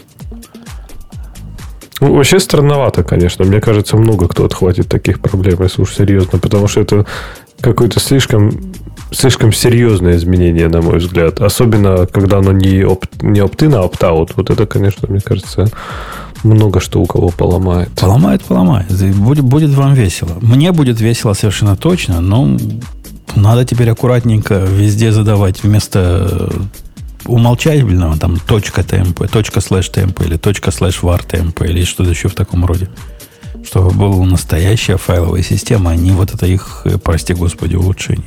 Ну, 2.03 2.15
вообще 2.15 2.41
странновато, 2.41 3.05
конечно. 3.05 3.47
Мне 3.47 3.63
кажется, 3.63 3.97
много 3.97 4.29
кто 4.29 4.45
отхватит 4.45 4.89
таких 4.89 5.21
проблем, 5.21 5.63
если 5.63 5.81
уж 5.81 5.95
серьезно, 5.95 6.39
потому 6.39 6.69
что 6.69 6.83
это 6.83 7.07
какой-то 7.63 8.01
слишком 8.01 8.51
слишком 9.11 9.53
серьезное 9.53 10.17
изменение, 10.17 10.69
на 10.69 10.81
мой 10.81 10.99
взгляд. 10.99 11.41
Особенно, 11.41 12.07
когда 12.07 12.39
оно 12.39 12.53
не, 12.53 12.83
оп, 12.85 13.05
не 13.21 13.41
opt-in, 13.41 13.75
а 13.75 13.87
opt-out. 13.87 14.33
Вот 14.37 14.51
это, 14.51 14.67
конечно, 14.67 15.09
мне 15.09 15.21
кажется, 15.21 15.71
много 16.45 16.81
что 16.81 17.01
у 17.01 17.07
кого 17.07 17.29
поломает. 17.29 17.91
Поломает, 17.91 18.43
поломает. 18.43 18.91
Будет, 19.17 19.45
будет 19.45 19.71
вам 19.71 19.95
весело. 19.95 20.39
Мне 20.41 20.73
будет 20.73 21.01
весело 21.01 21.35
совершенно 21.35 21.77
точно, 21.77 22.21
но 22.21 22.57
надо 23.37 23.65
теперь 23.65 23.91
аккуратненько 23.91 24.65
везде 24.67 25.13
задавать 25.13 25.63
вместо 25.63 26.51
умолчательного 27.25 28.19
там 28.19 28.39
точка 28.39 28.83
темп, 28.83 29.29
точка 29.31 29.61
слэш 29.61 29.89
темп 29.91 30.23
или 30.23 30.37
точка 30.37 30.71
слэш 30.71 31.03
var 31.03 31.23
темп 31.25 31.63
или 31.63 31.85
что-то 31.85 32.11
еще 32.11 32.29
в 32.29 32.35
таком 32.35 32.65
роде. 32.65 32.89
Чтобы 33.65 33.91
была 33.91 34.25
настоящая 34.25 34.97
файловая 34.97 35.43
система, 35.43 35.93
а 35.93 35.97
не 35.97 36.11
вот 36.11 36.35
это 36.35 36.47
их, 36.47 36.87
прости 37.03 37.35
господи, 37.35 37.77
улучшение. 37.77 38.27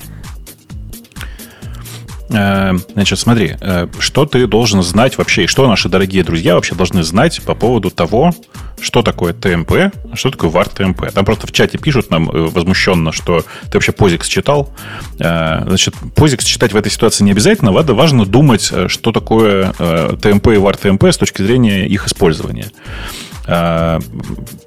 Э, 2.29 2.73
значит, 2.93 3.19
смотри, 3.19 3.55
э, 3.59 3.87
что 3.99 4.25
ты 4.25 4.47
должен 4.47 4.81
знать 4.83 5.17
вообще, 5.17 5.43
и 5.43 5.47
что 5.47 5.67
наши 5.67 5.89
дорогие 5.89 6.23
друзья 6.23 6.55
вообще 6.55 6.75
должны 6.75 7.03
знать 7.03 7.41
по 7.43 7.53
поводу 7.55 7.91
того, 7.91 8.33
что 8.81 9.03
такое 9.03 9.33
ТМП, 9.33 9.71
а 10.11 10.15
что 10.15 10.31
такое 10.31 10.49
VAR 10.49 10.69
ТМП. 10.73 11.11
Там 11.11 11.23
просто 11.23 11.47
в 11.47 11.51
чате 11.51 11.77
пишут 11.77 12.09
нам 12.09 12.29
э, 12.29 12.47
возмущенно, 12.47 13.11
что 13.11 13.45
ты 13.63 13.73
вообще 13.73 13.91
POSIX 13.91 14.27
читал. 14.27 14.73
Значит, 15.17 15.95
POSIX 16.15 16.43
читать 16.43 16.73
в 16.73 16.75
этой 16.75 16.91
ситуации 16.91 17.23
не 17.23 17.31
обязательно, 17.31 17.71
важно 17.71 18.25
думать, 18.25 18.71
что 18.87 19.11
такое 19.11 19.71
ТМП 19.73 20.47
и 20.47 20.57
VAR 20.57 20.77
ТМП 20.77 21.05
с 21.05 21.17
точки 21.17 21.41
зрения 21.41 21.87
их 21.87 22.07
использования. 22.07 22.67
Э, 23.47 23.99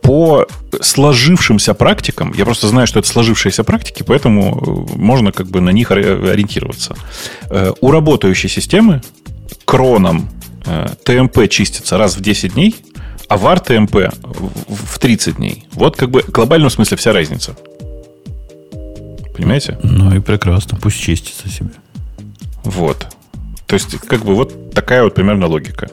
по 0.02 0.46
сложившимся 0.80 1.74
практикам, 1.74 2.32
я 2.36 2.44
просто 2.44 2.68
знаю, 2.68 2.86
что 2.86 3.00
это 3.00 3.09
сложившиеся 3.09 3.64
практики, 3.64 4.05
поэтому 4.06 4.86
э, 4.94 4.96
можно 4.96 5.32
как 5.32 5.48
бы 5.48 5.60
на 5.60 5.70
них 5.70 5.90
ориентироваться. 5.90 6.94
Э, 7.50 7.72
у 7.80 7.90
работающей 7.90 8.48
системы 8.48 9.02
кроном 9.64 10.30
ТМП 11.05 11.48
чистится 11.48 11.96
раз 11.96 12.16
в 12.16 12.20
10 12.20 12.55
дней, 12.55 12.76
а 13.28 13.36
var 13.36 13.62
ТМП 13.62 14.12
в 14.68 14.98
30 14.98 15.36
дней. 15.36 15.66
Вот 15.72 15.96
как 15.96 16.10
бы 16.10 16.22
в 16.22 16.30
глобальном 16.30 16.68
смысле 16.68 16.96
вся 16.96 17.12
разница. 17.12 17.56
Понимаете? 19.34 19.78
Ну 19.82 20.14
и 20.14 20.20
прекрасно, 20.20 20.78
пусть 20.80 21.00
чистится 21.00 21.48
себе. 21.48 21.70
Вот. 22.64 23.06
То 23.68 23.74
есть, 23.74 23.98
как 23.98 24.24
бы 24.24 24.34
вот 24.34 24.72
такая 24.72 25.04
вот 25.04 25.14
примерно 25.14 25.46
логика. 25.46 25.90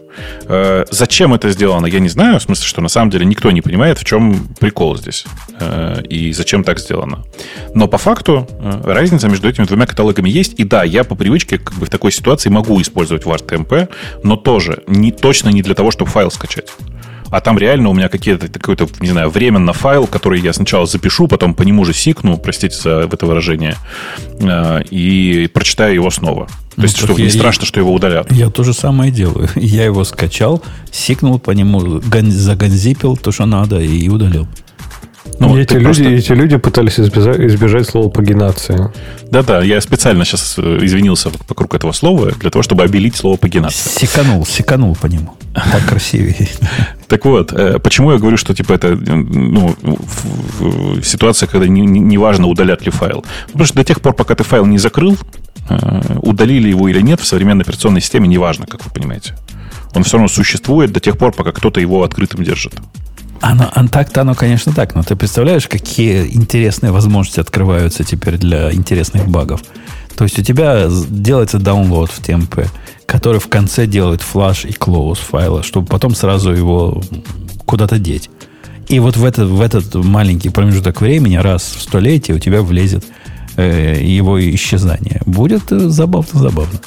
Э, 0.48 0.86
зачем 0.92 1.34
это 1.34 1.50
сделано, 1.50 1.88
я 1.88 2.00
не 2.00 2.08
знаю. 2.08 2.40
В 2.40 2.42
смысле, 2.42 2.66
что 2.66 2.82
на 2.82 2.88
самом 2.88 3.10
деле 3.12 3.26
никто 3.26 3.52
не 3.52 3.62
понимает, 3.62 4.00
в 4.00 4.06
чем 4.06 4.48
прикол 4.62 4.96
здесь. 4.96 5.26
Э, 5.60 6.02
и 6.10 6.32
зачем 6.32 6.64
так 6.64 6.80
сделано. 6.80 7.26
Но 7.74 7.90
по 7.90 7.98
факту 7.98 8.48
э, 8.50 8.82
разница 8.86 9.28
между 9.28 9.50
этими 9.50 9.66
двумя 9.66 9.88
каталогами 9.88 10.30
есть. 10.30 10.58
И 10.58 10.64
да, 10.64 10.86
я 10.86 11.04
по 11.04 11.16
привычке 11.16 11.58
как 11.58 11.78
бы 11.78 11.86
в 11.86 11.90
такой 11.90 12.14
ситуации 12.14 12.48
могу 12.50 12.82
использовать 12.82 13.24
VAR-TMP, 13.24 13.90
но 14.24 14.38
тоже 14.38 14.84
не, 14.88 15.12
точно 15.12 15.50
не 15.50 15.62
для 15.62 15.76
того, 15.76 15.92
чтобы 15.92 16.10
файл 16.10 16.32
скачать 16.32 16.72
а 17.32 17.42
там 17.42 17.58
реально 17.58 17.90
у 17.90 17.94
меня 17.94 18.08
какие-то 18.08 18.48
какой-то, 18.48 18.88
не 19.02 19.10
знаю, 19.10 19.30
временно 19.30 19.74
файл, 19.74 20.08
который 20.08 20.40
я 20.40 20.54
сначала 20.54 20.86
запишу, 20.86 21.28
потом 21.28 21.54
по 21.54 21.64
нему 21.64 21.84
же 21.84 21.94
сикну, 21.94 22.38
простите 22.38 22.78
за 22.78 23.10
это 23.12 23.26
выражение, 23.26 23.76
э, 24.40 24.84
и 24.90 25.50
прочитаю 25.54 25.96
его 25.96 26.10
снова. 26.10 26.48
То 26.76 26.82
ну, 26.82 26.84
есть, 26.84 26.98
что 26.98 27.14
не 27.14 27.30
страшно, 27.30 27.66
что 27.66 27.80
его 27.80 27.94
удалят. 27.94 28.30
Я 28.32 28.50
то 28.50 28.64
же 28.64 28.74
самое 28.74 29.10
делаю. 29.10 29.48
Я 29.56 29.86
его 29.86 30.04
скачал, 30.04 30.62
сикнул 30.92 31.40
по 31.40 31.52
нему, 31.52 32.02
заганзипил 32.02 33.16
то, 33.16 33.32
что 33.32 33.46
надо, 33.46 33.80
и 33.80 34.10
удалил. 34.10 34.46
Ну, 35.40 35.58
эти, 35.58 35.74
люди, 35.74 35.84
просто... 35.86 36.04
эти 36.04 36.32
люди 36.34 36.58
пытались 36.58 37.00
избежать, 37.00 37.40
избежать 37.40 37.88
слова 37.88 38.10
пагинация. 38.10 38.94
Да-да, 39.32 39.64
я 39.64 39.82
специально 39.82 40.24
сейчас 40.26 40.56
э, 40.58 40.80
извинился 40.82 41.30
вокруг 41.48 41.74
этого 41.74 41.94
слова 41.94 42.32
для 42.32 42.50
того, 42.50 42.62
чтобы 42.62 42.84
обелить 42.84 43.16
слово 43.16 43.38
пагинация. 43.38 43.90
Секанул, 43.90 44.46
секанул 44.46 44.96
по 44.96 45.08
нему. 45.08 45.36
Так 45.56 45.86
красивее. 45.88 46.50
Так 47.08 47.24
вот, 47.26 47.54
э, 47.54 47.78
почему 47.78 48.12
я 48.12 48.18
говорю, 48.18 48.36
что 48.36 48.56
типа 48.56 48.74
это 48.74 48.88
э, 48.88 48.94
ну, 48.96 49.76
ситуация, 51.04 51.48
когда 51.48 51.68
не, 51.68 51.82
не 51.82 52.18
важно, 52.18 52.48
удалят 52.48 52.84
ли 52.84 52.90
файл. 52.92 53.24
Потому 53.46 53.66
что 53.66 53.76
до 53.76 53.84
тех 53.84 54.02
пор, 54.02 54.14
пока 54.14 54.34
ты 54.34 54.44
файл 54.44 54.66
не 54.66 54.80
закрыл, 54.80 55.16
удалили 56.24 56.70
его 56.70 56.90
или 56.90 57.02
нет 57.02 57.22
в 57.22 57.26
современной 57.26 57.62
операционной 57.62 58.02
системе, 58.02 58.28
неважно, 58.28 58.66
как 58.66 58.84
вы 58.84 58.92
понимаете. 58.92 59.36
Он 59.94 60.04
все 60.04 60.14
равно 60.14 60.28
существует 60.28 60.92
до 60.92 61.00
тех 61.00 61.18
пор, 61.18 61.32
пока 61.32 61.52
кто-то 61.52 61.80
его 61.80 62.04
открытым 62.04 62.44
держит. 62.44 62.74
Оно, 63.42 63.72
так-то 63.92 64.22
оно, 64.22 64.34
конечно, 64.34 64.74
так. 64.74 64.96
Но 64.96 65.04
ты 65.04 65.16
представляешь, 65.16 65.68
какие 65.68 66.34
интересные 66.34 66.92
возможности 66.92 67.40
открываются 67.40 68.04
теперь 68.04 68.38
для 68.38 68.74
интересных 68.74 69.28
багов. 69.28 69.62
То 70.18 70.24
есть 70.24 70.40
у 70.40 70.44
тебя 70.44 70.88
делается 71.10 71.58
download 71.58 72.10
в 72.12 72.20
TMP, 72.22 72.68
который 73.06 73.40
в 73.40 73.48
конце 73.48 73.86
делает 73.86 74.22
флаш 74.22 74.66
и 74.66 74.70
close 74.70 75.20
файла, 75.20 75.62
чтобы 75.64 75.88
потом 75.88 76.16
сразу 76.16 76.52
его 76.52 77.02
куда-то 77.66 78.00
деть. 78.00 78.30
И 78.88 79.00
вот 79.00 79.18
в 79.18 79.26
этот, 79.26 79.50
в 79.50 79.62
этот 79.62 79.94
маленький 79.96 80.50
промежуток 80.50 81.02
времени, 81.02 81.36
раз 81.36 81.64
в 81.64 81.82
столетие, 81.82 82.38
у 82.38 82.40
тебя 82.40 82.62
влезет 82.62 83.04
э, 83.58 84.00
его 84.02 84.40
исчезание. 84.56 85.22
Будет 85.26 85.70
забавно-забавно. 85.70 86.80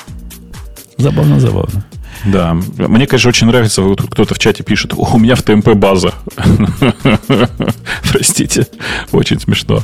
Забавно-забавно. 0.96 1.84
Да. 2.24 2.54
Мне, 2.76 3.06
конечно, 3.06 3.28
очень 3.28 3.46
нравится, 3.46 3.82
вот 3.82 4.02
кто-то 4.02 4.34
в 4.34 4.38
чате 4.38 4.62
пишет, 4.62 4.92
у 4.94 5.18
меня 5.18 5.34
в 5.34 5.42
ТМП 5.42 5.74
база. 5.74 6.14
Простите, 8.10 8.66
очень 9.12 9.40
смешно. 9.40 9.82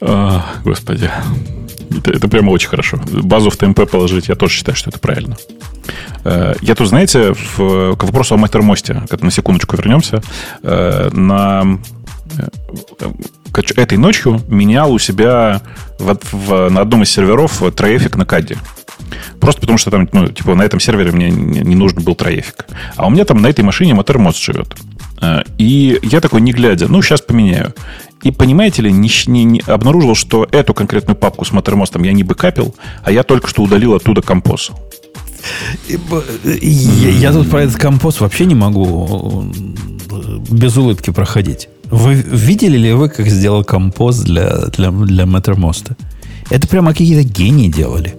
А, 0.00 0.44
господи. 0.64 1.10
Это, 1.90 2.10
это 2.12 2.28
прямо 2.28 2.50
очень 2.50 2.68
хорошо. 2.68 3.00
Базу 3.12 3.50
в 3.50 3.56
ТМП 3.56 3.88
положить, 3.90 4.28
я 4.28 4.34
тоже 4.34 4.54
считаю, 4.54 4.76
что 4.76 4.90
это 4.90 4.98
правильно. 4.98 5.36
Э, 6.24 6.54
я 6.60 6.74
тут, 6.74 6.88
знаете, 6.88 7.32
в, 7.32 7.96
к 7.96 8.04
вопросу 8.04 8.34
о 8.34 8.38
Маттермосте, 8.38 9.02
на 9.20 9.30
секундочку 9.30 9.76
вернемся, 9.76 10.22
э, 10.62 11.10
на 11.12 11.78
э, 12.38 13.62
этой 13.76 13.98
ночью 13.98 14.40
менял 14.48 14.92
у 14.92 14.98
себя 14.98 15.62
в, 15.98 16.18
в, 16.32 16.68
на 16.68 16.80
одном 16.80 17.02
из 17.04 17.10
серверов 17.10 17.62
трафик 17.74 18.16
на 18.16 18.26
каде. 18.26 18.58
Просто 19.40 19.60
потому 19.60 19.78
что 19.78 19.90
там, 19.90 20.08
ну, 20.12 20.28
типа, 20.28 20.54
на 20.54 20.62
этом 20.62 20.80
сервере 20.80 21.12
мне 21.12 21.30
не 21.30 21.74
нужен 21.74 22.02
был 22.02 22.14
трафик. 22.14 22.66
А 22.96 23.06
у 23.06 23.10
меня 23.10 23.24
там 23.24 23.40
на 23.40 23.46
этой 23.46 23.64
машине 23.64 23.92
Mattermost 23.92 24.42
живет. 24.42 24.74
Э, 25.20 25.42
и 25.58 25.98
я 26.02 26.20
такой, 26.20 26.40
не 26.40 26.52
глядя, 26.52 26.88
ну, 26.88 27.02
сейчас 27.02 27.20
поменяю. 27.20 27.74
И 28.22 28.30
понимаете 28.30 28.82
ли, 28.82 28.92
не, 28.92 29.10
не, 29.26 29.44
не, 29.44 29.60
обнаружил, 29.66 30.14
что 30.14 30.48
эту 30.50 30.74
конкретную 30.74 31.16
папку 31.16 31.44
с 31.44 31.52
Mattermost 31.52 32.04
я 32.04 32.12
не 32.12 32.22
бэкапил, 32.22 32.74
а 33.02 33.12
я 33.12 33.22
только 33.22 33.48
что 33.48 33.62
удалил 33.62 33.94
оттуда 33.94 34.22
композ. 34.22 34.72
Я, 35.88 37.10
я 37.10 37.32
тут 37.32 37.48
про 37.50 37.62
этот 37.62 37.76
композ 37.76 38.20
вообще 38.20 38.46
не 38.46 38.54
могу 38.54 39.44
э, 40.10 40.38
без 40.50 40.76
улыбки 40.76 41.10
проходить. 41.10 41.68
Вы 41.84 42.14
видели 42.14 42.76
ли 42.76 42.92
вы, 42.92 43.08
как 43.08 43.28
сделал 43.28 43.62
композ 43.62 44.18
для, 44.18 44.66
для, 44.76 44.90
для 44.90 45.24
Mattermost? 45.24 45.92
Это 46.50 46.66
прямо 46.66 46.90
какие-то 46.90 47.28
гении 47.28 47.68
делали. 47.68 48.16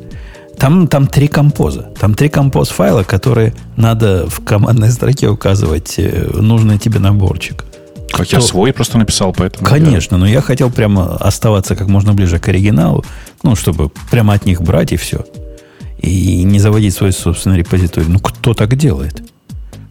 Там, 0.57 0.87
там 0.87 1.07
три 1.07 1.27
композа. 1.27 1.83
Там 1.99 2.13
три 2.15 2.29
композ 2.29 2.69
файла, 2.69 3.03
которые 3.03 3.53
надо 3.75 4.27
в 4.27 4.43
командной 4.43 4.91
строке 4.91 5.27
указывать 5.27 5.95
э, 5.97 6.29
нужный 6.33 6.79
тебе 6.79 6.99
наборчик. 6.99 7.63
Как 8.11 8.25
Кто... 8.25 8.37
я 8.37 8.41
свой 8.41 8.73
просто 8.73 8.97
написал, 8.97 9.33
поэтому. 9.33 9.67
Конечно, 9.67 10.15
я... 10.15 10.19
но 10.19 10.27
я 10.27 10.41
хотел 10.41 10.71
прямо 10.71 11.15
оставаться 11.17 11.75
как 11.75 11.87
можно 11.87 12.13
ближе 12.13 12.39
к 12.39 12.47
оригиналу, 12.47 13.05
ну, 13.43 13.55
чтобы 13.55 13.91
прямо 14.09 14.33
от 14.33 14.45
них 14.45 14.61
брать 14.61 14.93
и 14.93 14.97
все. 14.97 15.25
И 15.99 16.43
не 16.43 16.59
заводить 16.59 16.95
свой 16.95 17.11
собственный 17.11 17.57
репозиторий. 17.57 18.07
Ну, 18.07 18.19
кто 18.19 18.53
так 18.53 18.75
делает? 18.75 19.21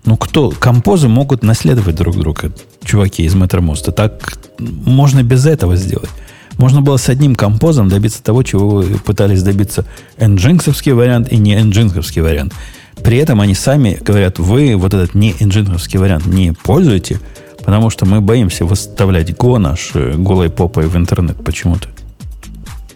Ну, 0.05 0.17
кто? 0.17 0.51
Композы 0.51 1.09
могут 1.09 1.43
наследовать 1.43 1.97
друг 1.97 2.17
друга, 2.17 2.53
чуваки 2.85 3.25
из 3.25 3.35
Метромоста. 3.35 3.93
Так 3.93 4.39
можно 4.59 5.23
без 5.23 5.47
этого 5.47 5.77
сделать. 5.77 6.11
Можно 6.59 6.81
было 6.81 6.97
с 6.97 7.09
одним 7.09 7.35
композом 7.35 7.89
добиться 7.89 8.23
того, 8.23 8.43
чего 8.43 8.83
пытались 9.05 9.43
добиться 9.43 9.85
энджинсовский 10.19 10.93
вариант 10.93 11.31
и 11.31 11.37
не 11.37 11.55
энджинсовский 11.55 12.23
вариант. 12.23 12.55
При 13.03 13.19
этом 13.19 13.41
они 13.41 13.55
сами 13.55 13.99
говорят, 14.01 14.39
вы 14.39 14.75
вот 14.77 14.95
этот 14.95 15.15
не 15.15 15.35
энджинсовский 15.39 15.99
вариант 15.99 16.27
не 16.27 16.53
пользуете, 16.53 17.21
потому 17.65 17.91
что 17.91 18.07
мы 18.07 18.21
боимся 18.21 18.65
выставлять 18.65 19.31
Go 19.31 19.59
наш 19.59 19.93
голой 19.95 20.49
попой 20.49 20.87
в 20.87 20.97
интернет 20.97 21.45
почему-то. 21.45 21.89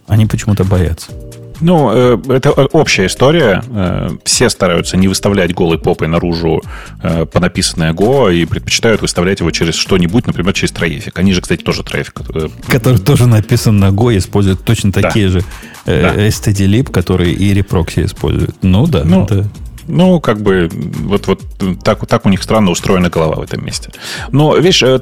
Они 0.07 0.27
почему-то 0.27 0.65
боятся. 0.65 1.13
Ну, 1.61 1.91
э, 1.93 2.19
это 2.29 2.51
общая 2.51 3.07
история. 3.07 3.63
Э, 3.71 4.11
все 4.25 4.49
стараются 4.49 4.97
не 4.97 5.09
выставлять 5.09 5.55
голой 5.55 5.79
попой 5.79 6.09
наружу 6.09 6.63
э, 7.03 7.27
по 7.27 7.41
написанное 7.41 7.93
Go 7.93 8.35
и 8.35 8.45
предпочитают 8.45 9.03
выставлять 9.03 9.41
его 9.41 9.51
через 9.51 9.75
что-нибудь, 9.75 10.27
например, 10.27 10.53
через 10.53 10.73
трафик. 10.73 11.19
Они 11.19 11.33
же, 11.33 11.41
кстати, 11.41 11.63
тоже 11.63 11.83
трафик. 11.83 12.21
Который 12.67 12.99
тоже 12.99 13.27
написан 13.27 13.79
на 13.79 13.89
Go, 13.89 14.17
используют 14.17 14.65
точно 14.65 14.93
такие 14.93 15.27
да. 15.27 15.33
же 15.33 15.45
да. 15.87 16.15
STD-lib, 16.29 16.91
которые 16.91 17.33
и 17.35 17.53
репрокси 17.55 18.05
используют. 18.05 18.57
Ну 18.63 18.87
да, 18.87 19.05
ну, 19.05 19.27
да. 19.27 19.45
Ну, 19.91 20.21
как 20.21 20.41
бы, 20.41 20.69
вот, 20.73 21.27
вот 21.27 21.41
так, 21.83 22.07
так 22.07 22.27
у 22.27 22.29
них 22.29 22.43
странно 22.43 22.71
устроена 22.71 23.11
голова 23.11 23.37
в 23.37 23.43
этом 23.43 23.65
месте. 23.65 23.91
Но, 24.31 24.57
видишь, 24.57 24.83
э, 24.83 25.01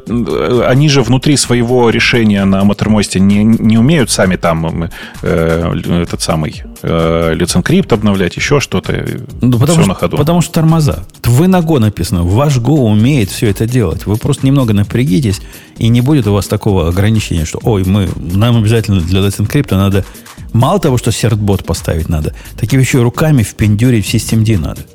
они 0.67 0.89
же 0.89 1.03
внутри 1.03 1.37
своего 1.37 1.91
решения 1.91 2.45
на 2.45 2.63
Mattermost 2.63 3.19
не, 3.19 3.45
не 3.45 3.79
умеют 3.79 4.11
сами 4.11 4.37
там 4.37 4.91
э, 5.23 5.73
этот 6.03 6.23
самый 6.23 6.63
э, 6.83 7.35
лиценкрипт 7.35 7.93
обновлять, 7.93 8.37
еще 8.37 8.61
что-то. 8.61 9.05
Ну, 9.41 9.59
потому, 9.59 9.81
все 9.81 9.89
на 9.89 9.95
ходу. 9.95 10.17
потому 10.17 10.41
что 10.41 10.53
тормоза. 10.53 11.05
Вы 11.25 11.49
на 11.49 11.59
Go 11.59 11.79
написано. 11.79 12.25
Ваш 12.25 12.59
Go 12.59 12.91
умеет 12.91 13.31
все 13.31 13.49
это 13.49 13.67
делать. 13.67 14.07
Вы 14.07 14.17
просто 14.17 14.47
немного 14.47 14.73
напрягитесь, 14.73 15.41
и 15.77 15.89
не 15.89 16.01
будет 16.01 16.27
у 16.27 16.33
вас 16.33 16.47
такого 16.47 16.89
ограничения, 16.89 17.45
что, 17.45 17.61
ой, 17.63 17.85
мы, 17.85 18.09
нам 18.17 18.57
обязательно 18.57 19.01
для 19.01 19.21
лиценкрипта 19.21 19.77
надо 19.77 20.05
Мало 20.53 20.81
того, 20.81 20.99
что 20.99 21.13
сертбот 21.13 21.65
поставить 21.65 22.09
надо, 22.09 22.35
так 22.57 22.73
еще 22.73 23.03
руками 23.03 23.43
впендюрить 23.43 24.07
в 24.07 24.11
системд 24.11 24.49
надо. 24.61 24.87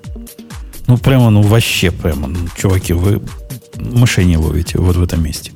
Ну, 0.88 0.97
прямо, 0.97 1.30
ну, 1.30 1.41
вообще, 1.41 1.91
прямо, 1.91 2.27
ну, 2.27 2.38
чуваки, 2.57 2.93
вы 2.93 3.21
мышей 3.77 4.35
ловите 4.35 4.80
вот 4.80 4.95
в 4.95 5.03
этом 5.03 5.23
месте. 5.23 5.51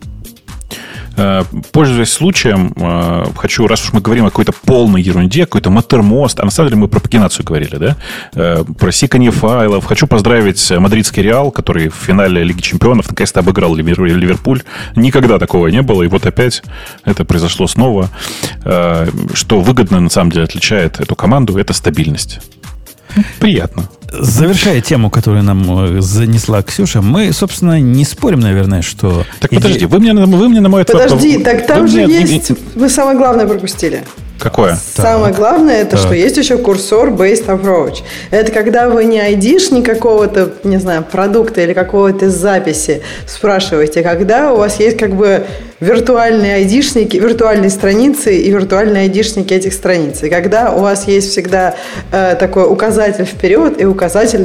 Э, 1.17 1.43
пользуясь 1.71 2.11
случаем, 2.11 2.73
э, 2.75 3.25
хочу, 3.35 3.65
раз 3.67 3.83
уж 3.83 3.93
мы 3.93 4.01
говорим 4.01 4.25
о 4.25 4.29
какой-то 4.29 4.51
полной 4.51 5.01
ерунде, 5.01 5.45
какой-то 5.45 5.71
матермост, 5.71 6.39
а 6.39 6.45
на 6.45 6.51
самом 6.51 6.69
деле 6.69 6.81
мы 6.81 6.87
про 6.87 6.99
пагинацию 6.99 7.43
говорили, 7.43 7.75
да? 7.77 7.97
Э, 8.35 8.63
про 8.77 8.91
сиканье 8.91 9.31
файлов. 9.31 9.85
Хочу 9.85 10.05
поздравить 10.05 10.71
мадридский 10.71 11.23
Реал, 11.23 11.49
который 11.49 11.89
в 11.89 11.95
финале 11.95 12.43
Лиги 12.43 12.61
Чемпионов 12.61 13.09
наконец-то 13.09 13.39
обыграл 13.39 13.75
Ливерпуль. 13.75 14.61
Никогда 14.95 15.39
такого 15.39 15.67
не 15.67 15.81
было, 15.81 16.03
и 16.03 16.07
вот 16.07 16.25
опять 16.27 16.61
это 17.03 17.25
произошло 17.25 17.67
снова. 17.67 18.09
Что 18.61 19.59
выгодно, 19.59 19.99
на 19.99 20.09
самом 20.09 20.31
деле, 20.31 20.45
отличает 20.45 20.99
эту 20.99 21.15
команду, 21.15 21.57
это 21.57 21.73
стабильность. 21.73 22.39
Приятно. 23.39 23.89
Завершая 24.11 24.81
тему, 24.81 25.09
которую 25.09 25.43
нам 25.43 25.97
э, 25.97 26.01
занесла 26.01 26.61
Ксюша, 26.63 27.01
мы, 27.01 27.31
собственно, 27.33 27.79
не 27.79 28.05
спорим, 28.05 28.39
наверное, 28.39 28.81
что... 28.81 29.25
Так 29.39 29.51
подожди, 29.51 29.85
вы 29.85 29.99
мне, 29.99 30.13
вы 30.13 30.49
мне 30.49 30.61
на 30.61 30.69
мой 30.69 30.83
ответ... 30.83 31.03
Подожди, 31.03 31.39
так 31.39 31.67
там 31.67 31.87
же 31.87 32.05
мне... 32.05 32.21
есть... 32.21 32.51
Вы 32.75 32.89
самое 32.89 33.17
главное 33.17 33.45
пропустили. 33.45 34.03
Какое? 34.39 34.77
Самое 34.95 35.33
так. 35.33 35.35
главное, 35.35 35.81
это 35.81 35.91
так. 35.91 35.99
что 35.99 36.13
есть 36.13 36.37
еще 36.37 36.57
курсор 36.57 37.09
Based 37.09 37.47
Approach. 37.47 38.03
Это 38.29 38.51
когда 38.51 38.89
вы 38.89 39.05
не 39.05 39.19
айдишь 39.19 39.69
какого-то, 39.83 40.53
не 40.63 40.77
знаю, 40.77 41.03
продукта 41.03 41.61
или 41.61 41.73
какого-то 41.73 42.29
записи 42.29 43.01
спрашиваете, 43.25 44.03
когда 44.03 44.53
у 44.53 44.57
вас 44.57 44.79
есть 44.79 44.97
как 44.97 45.15
бы 45.15 45.45
виртуальные 45.79 46.55
айдишники, 46.55 47.17
виртуальные 47.17 47.69
страницы 47.69 48.35
и 48.35 48.49
виртуальные 48.49 49.03
айдишники 49.03 49.53
этих 49.53 49.73
страниц. 49.73 50.23
И 50.23 50.29
когда 50.29 50.71
у 50.71 50.79
вас 50.79 51.07
есть 51.07 51.31
всегда 51.31 51.75
э, 52.11 52.35
такой 52.39 52.71
указатель 52.71 53.25
вперед 53.25 53.79
и 53.79 53.85
указатель 53.85 53.96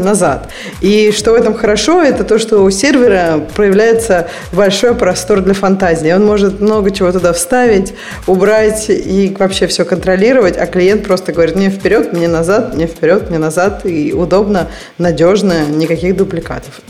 назад. 0.03 0.49
И 0.81 1.13
что 1.13 1.33
в 1.33 1.35
этом 1.35 1.55
хорошо, 1.55 2.03
это 2.03 2.25
то, 2.25 2.39
что 2.39 2.63
у 2.63 2.71
сервера 2.71 3.41
проявляется 3.55 4.29
большой 4.53 4.95
простор 4.95 5.41
для 5.41 5.55
фантазии. 5.55 6.13
Он 6.13 6.25
может 6.25 6.61
много 6.61 6.91
чего 6.91 7.13
туда 7.13 7.33
вставить, 7.33 7.95
убрать 8.27 8.87
и 8.89 9.35
вообще 9.39 9.67
все 9.67 9.85
контролировать, 9.85 10.57
а 10.57 10.67
клиент 10.67 11.05
просто 11.05 11.33
говорит, 11.33 11.57
мне 11.57 11.71
вперед, 11.71 12.13
мне 12.13 12.29
назад, 12.29 12.75
мне 12.75 12.87
вперед, 12.87 13.31
мне 13.31 13.39
назад, 13.39 13.85
и 13.85 14.13
удобно, 14.13 14.69
надежно, 14.99 15.67
никаких 15.67 16.17
дубликатов. 16.17 16.81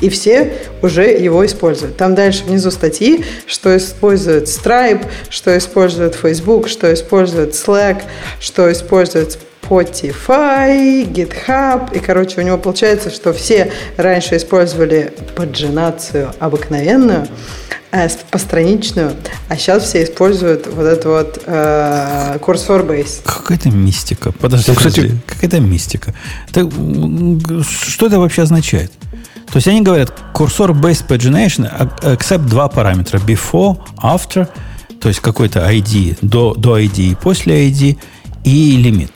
И 0.00 0.08
все 0.08 0.52
уже 0.82 1.04
его 1.04 1.44
используют. 1.46 1.96
Там 1.96 2.14
дальше 2.14 2.44
внизу 2.44 2.70
статьи, 2.70 3.24
что 3.46 3.76
использует 3.76 4.44
Stripe, 4.44 5.06
что 5.30 5.56
использует 5.56 6.14
Facebook, 6.14 6.68
что 6.68 6.92
использует 6.92 7.54
Slack, 7.54 8.02
что 8.40 8.70
использует 8.70 9.38
Spotify, 9.72 11.04
GitHub. 11.10 11.96
И, 11.96 11.98
короче, 11.98 12.40
у 12.40 12.44
него 12.44 12.58
получается, 12.58 13.10
что 13.10 13.32
все 13.32 13.72
раньше 13.96 14.36
использовали 14.36 15.14
поджинацию 15.34 16.32
обыкновенную, 16.38 17.26
э, 17.90 18.08
постраничную, 18.30 19.12
а 19.48 19.56
сейчас 19.56 19.84
все 19.84 20.04
используют 20.04 20.66
вот 20.66 20.84
это 20.84 21.08
вот 21.08 21.42
э, 21.46 22.38
cursor 22.40 22.86
base. 22.86 23.22
Какая-то 23.24 23.70
мистика. 23.70 24.32
Подожди, 24.32 24.70
ну, 24.70 24.76
кстати, 24.76 25.16
какая-то 25.26 25.60
мистика. 25.60 26.14
Так, 26.52 26.66
что 26.70 28.06
это 28.06 28.18
вообще 28.18 28.42
означает? 28.42 28.92
То 29.46 29.56
есть 29.56 29.68
они 29.68 29.82
говорят, 29.82 30.12
курсор 30.32 30.70
based 30.72 31.06
pagination 31.06 31.70
accept 32.02 32.46
два 32.46 32.68
параметра. 32.68 33.18
Before, 33.18 33.78
after, 34.02 34.48
то 35.00 35.08
есть 35.08 35.20
какой-то 35.20 35.60
ID 35.60 36.18
до, 36.22 36.54
до 36.54 36.78
ID 36.78 37.12
и 37.12 37.14
после 37.14 37.70
ID, 37.70 37.98
и 38.44 38.76
лимит. 38.76 39.12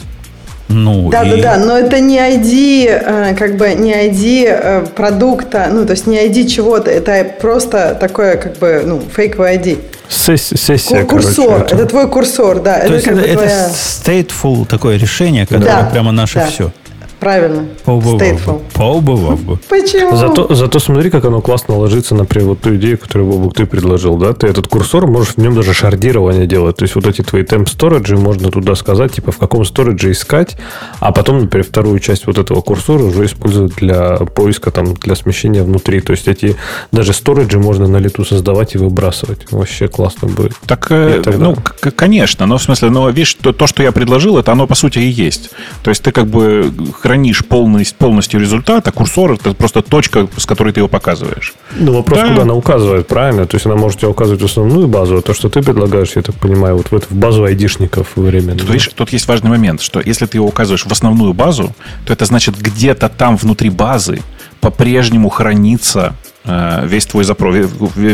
Ну, 0.68 1.10
да, 1.10 1.22
и... 1.22 1.40
да, 1.40 1.56
да, 1.56 1.64
но 1.64 1.78
это 1.78 2.00
не 2.00 2.18
ID, 2.18 2.86
э, 2.88 3.34
как 3.36 3.56
бы 3.56 3.74
не 3.74 3.92
ID 3.92 4.46
э, 4.48 4.86
продукта, 4.94 5.68
ну, 5.70 5.86
то 5.86 5.92
есть 5.92 6.06
не 6.06 6.18
ID 6.18 6.48
чего-то, 6.48 6.90
это 6.90 7.24
просто 7.40 7.96
такое, 7.98 8.36
как 8.36 8.58
бы, 8.58 8.82
ну, 8.84 9.00
фейковый 9.00 9.56
ID. 9.56 9.78
Сессия, 10.08 11.04
Курсор, 11.04 11.46
короче, 11.46 11.64
это. 11.64 11.74
это 11.76 11.86
твой 11.86 12.08
курсор, 12.08 12.60
да. 12.60 12.80
То 12.80 12.86
это 12.86 12.94
есть 12.94 13.06
это, 13.06 13.22
твоя... 13.22 13.66
это 13.66 13.72
stateful 13.74 14.66
такое 14.66 14.96
решение, 14.96 15.46
которое 15.46 15.64
да, 15.64 15.88
прямо 15.90 16.12
наше 16.12 16.38
да. 16.38 16.46
все. 16.46 16.72
Правильно. 17.20 17.66
Stateful. 17.86 18.60
Поубывав 18.74 19.40
бы. 19.42 19.56
Почему? 19.68 20.16
Зато, 20.16 20.54
зато 20.54 20.80
смотри, 20.80 21.10
как 21.10 21.24
оно 21.24 21.40
классно 21.40 21.76
ложится, 21.76 22.14
например, 22.14 22.48
вот 22.48 22.60
ту 22.60 22.76
идею, 22.76 22.98
которую, 22.98 23.30
Бобук, 23.30 23.54
ты 23.54 23.66
предложил, 23.66 24.16
да? 24.16 24.32
Ты 24.32 24.46
этот 24.48 24.68
курсор 24.68 25.06
можешь 25.06 25.34
в 25.34 25.38
нем 25.38 25.54
даже 25.54 25.72
шардирование 25.72 26.46
делать. 26.46 26.76
То 26.76 26.84
есть, 26.84 26.94
вот 26.94 27.06
эти 27.06 27.22
твои 27.22 27.42
темп 27.42 27.68
сториджи 27.68 28.16
можно 28.16 28.50
туда 28.50 28.74
сказать, 28.74 29.12
типа, 29.12 29.32
в 29.32 29.38
каком 29.38 29.64
сторидже 29.64 30.12
искать, 30.12 30.56
а 31.00 31.12
потом, 31.12 31.40
например, 31.40 31.66
вторую 31.66 31.98
часть 32.00 32.26
вот 32.26 32.38
этого 32.38 32.60
курсора 32.60 33.02
уже 33.02 33.24
использовать 33.24 33.74
для 33.76 34.16
поиска, 34.16 34.70
там, 34.70 34.94
для 34.94 35.14
смещения 35.14 35.62
внутри. 35.62 36.00
То 36.00 36.12
есть, 36.12 36.28
эти 36.28 36.56
даже 36.92 37.12
сториджи 37.12 37.58
можно 37.58 37.86
на 37.88 37.96
лету 37.96 38.24
создавать 38.24 38.74
и 38.74 38.78
выбрасывать. 38.78 39.50
Вообще 39.50 39.88
классно 39.88 40.28
будет. 40.28 40.52
Так, 40.66 40.88
э, 40.90 41.22
ну, 41.38 41.56
конечно. 41.96 42.46
Но, 42.46 42.58
в 42.58 42.62
смысле, 42.62 42.90
но, 42.90 43.08
видишь, 43.08 43.34
то, 43.34 43.52
то, 43.52 43.66
что 43.66 43.82
я 43.82 43.92
предложил, 43.92 44.36
это 44.36 44.52
оно, 44.52 44.66
по 44.66 44.74
сути, 44.74 44.98
и 44.98 45.08
есть. 45.08 45.50
То 45.82 45.90
есть, 45.90 46.02
ты 46.02 46.12
как 46.12 46.26
бы 46.26 46.70
хранишь 47.06 47.44
полностью, 47.44 47.96
полностью 47.98 48.40
результат, 48.40 48.88
а 48.88 48.90
курсор 48.90 49.34
это 49.34 49.54
просто 49.54 49.80
точка, 49.80 50.26
с 50.36 50.44
которой 50.44 50.72
ты 50.72 50.80
его 50.80 50.88
показываешь. 50.88 51.54
Ну, 51.76 51.92
вопрос, 51.92 52.18
да. 52.18 52.28
куда 52.28 52.42
она 52.42 52.54
указывает, 52.54 53.06
правильно? 53.06 53.46
То 53.46 53.54
есть 53.54 53.64
она 53.64 53.76
может 53.76 54.00
тебе 54.00 54.08
указывать 54.08 54.42
основную 54.42 54.88
базу, 54.88 55.18
а 55.18 55.22
то, 55.22 55.32
что 55.32 55.48
ты 55.48 55.62
предлагаешь, 55.62 56.16
я 56.16 56.22
так 56.22 56.34
понимаю, 56.34 56.76
вот 56.76 56.90
в, 56.90 56.94
это, 56.96 57.06
в 57.08 57.12
базу 57.14 57.44
айдишников 57.44 58.08
временно. 58.16 58.58
Тут, 58.58 58.68
видишь, 58.68 58.90
тут 58.92 59.12
есть 59.12 59.28
важный 59.28 59.50
момент, 59.50 59.82
что 59.82 60.00
если 60.04 60.26
ты 60.26 60.38
его 60.38 60.48
указываешь 60.48 60.84
в 60.84 60.90
основную 60.90 61.32
базу, 61.32 61.76
то 62.04 62.12
это 62.12 62.24
значит 62.24 62.58
где-то 62.58 63.08
там 63.08 63.36
внутри 63.36 63.70
базы 63.70 64.20
по-прежнему 64.60 65.28
хранится 65.28 66.16
э, 66.44 66.88
весь 66.88 67.06
твой 67.06 67.22
запрос, 67.22 67.54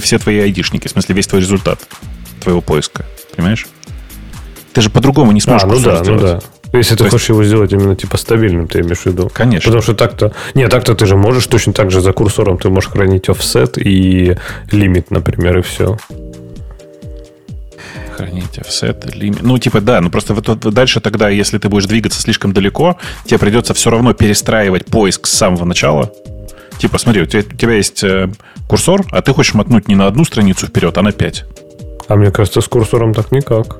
все 0.02 0.18
твои 0.18 0.40
айдишники, 0.40 0.86
в 0.88 0.90
смысле 0.90 1.14
весь 1.14 1.26
твой 1.26 1.40
результат 1.40 1.80
твоего 2.40 2.60
поиска. 2.60 3.06
Понимаешь? 3.34 3.66
Ты 4.74 4.82
же 4.82 4.90
по-другому 4.90 5.32
не 5.32 5.40
сможешь 5.40 5.64
а, 5.64 5.66
ну 5.66 5.80
да, 5.80 6.04
сделать. 6.04 6.06
Ну 6.06 6.18
да. 6.18 6.40
Если 6.72 6.94
ты 6.94 7.04
То 7.04 7.10
хочешь 7.10 7.20
есть... 7.20 7.28
его 7.28 7.44
сделать 7.44 7.72
именно 7.72 7.94
типа 7.94 8.16
стабильным, 8.16 8.66
ты 8.66 8.80
имеешь 8.80 9.00
в 9.00 9.06
виду. 9.06 9.30
Конечно. 9.32 9.66
Потому 9.66 9.82
что 9.82 9.94
так-то... 9.94 10.32
Нет, 10.54 10.70
так-то 10.70 10.94
ты 10.94 11.04
же 11.04 11.16
можешь 11.16 11.46
точно 11.46 11.72
так 11.72 11.90
же 11.90 12.00
за 12.00 12.12
курсором 12.12 12.56
ты 12.56 12.70
можешь 12.70 12.90
хранить 12.90 13.28
offset 13.28 13.78
и 13.80 14.36
лимит, 14.70 15.10
например, 15.10 15.58
и 15.58 15.62
все. 15.62 15.98
Хранить 18.16 18.58
offset, 18.58 19.14
лимит. 19.14 19.42
Ну, 19.42 19.58
типа, 19.58 19.82
да, 19.82 20.00
ну 20.00 20.10
просто 20.10 20.32
вот, 20.32 20.48
вот 20.48 20.60
дальше 20.60 21.00
тогда, 21.00 21.28
если 21.28 21.58
ты 21.58 21.68
будешь 21.68 21.86
двигаться 21.86 22.20
слишком 22.20 22.54
далеко, 22.54 22.96
тебе 23.26 23.38
придется 23.38 23.74
все 23.74 23.90
равно 23.90 24.14
перестраивать 24.14 24.86
поиск 24.86 25.26
с 25.26 25.32
самого 25.32 25.66
начала. 25.66 26.10
Типа, 26.78 26.98
смотри, 26.98 27.22
у 27.22 27.26
тебя, 27.26 27.40
у 27.40 27.56
тебя 27.56 27.74
есть 27.74 28.02
э, 28.02 28.30
курсор, 28.66 29.04
а 29.10 29.20
ты 29.20 29.34
хочешь 29.34 29.54
мотнуть 29.54 29.88
не 29.88 29.94
на 29.94 30.06
одну 30.06 30.24
страницу 30.24 30.66
вперед, 30.66 30.96
а 30.96 31.02
на 31.02 31.12
пять. 31.12 31.44
А 32.08 32.16
мне 32.16 32.30
кажется, 32.30 32.60
с 32.60 32.66
курсором 32.66 33.12
так 33.12 33.30
никак. 33.30 33.76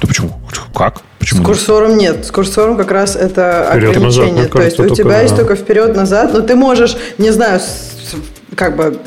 Да 0.00 0.06
почему? 0.06 0.40
Как? 0.74 1.02
Почему 1.24 1.42
с 1.42 1.46
курсором 1.46 1.96
нет? 1.96 2.16
нет. 2.16 2.26
С 2.26 2.30
курсором 2.30 2.76
как 2.76 2.90
раз 2.90 3.16
это 3.16 3.70
вперед, 3.70 3.96
ограничение. 3.96 4.34
Назад, 4.34 4.52
То 4.52 4.62
есть 4.62 4.78
у 4.78 4.88
тебя 4.90 5.22
есть 5.22 5.34
только 5.34 5.56
вперед-назад, 5.56 6.34
но 6.34 6.40
ты 6.40 6.54
можешь, 6.54 6.96
не 7.16 7.30
знаю, 7.30 7.60
как 8.54 8.76
бы 8.76 8.98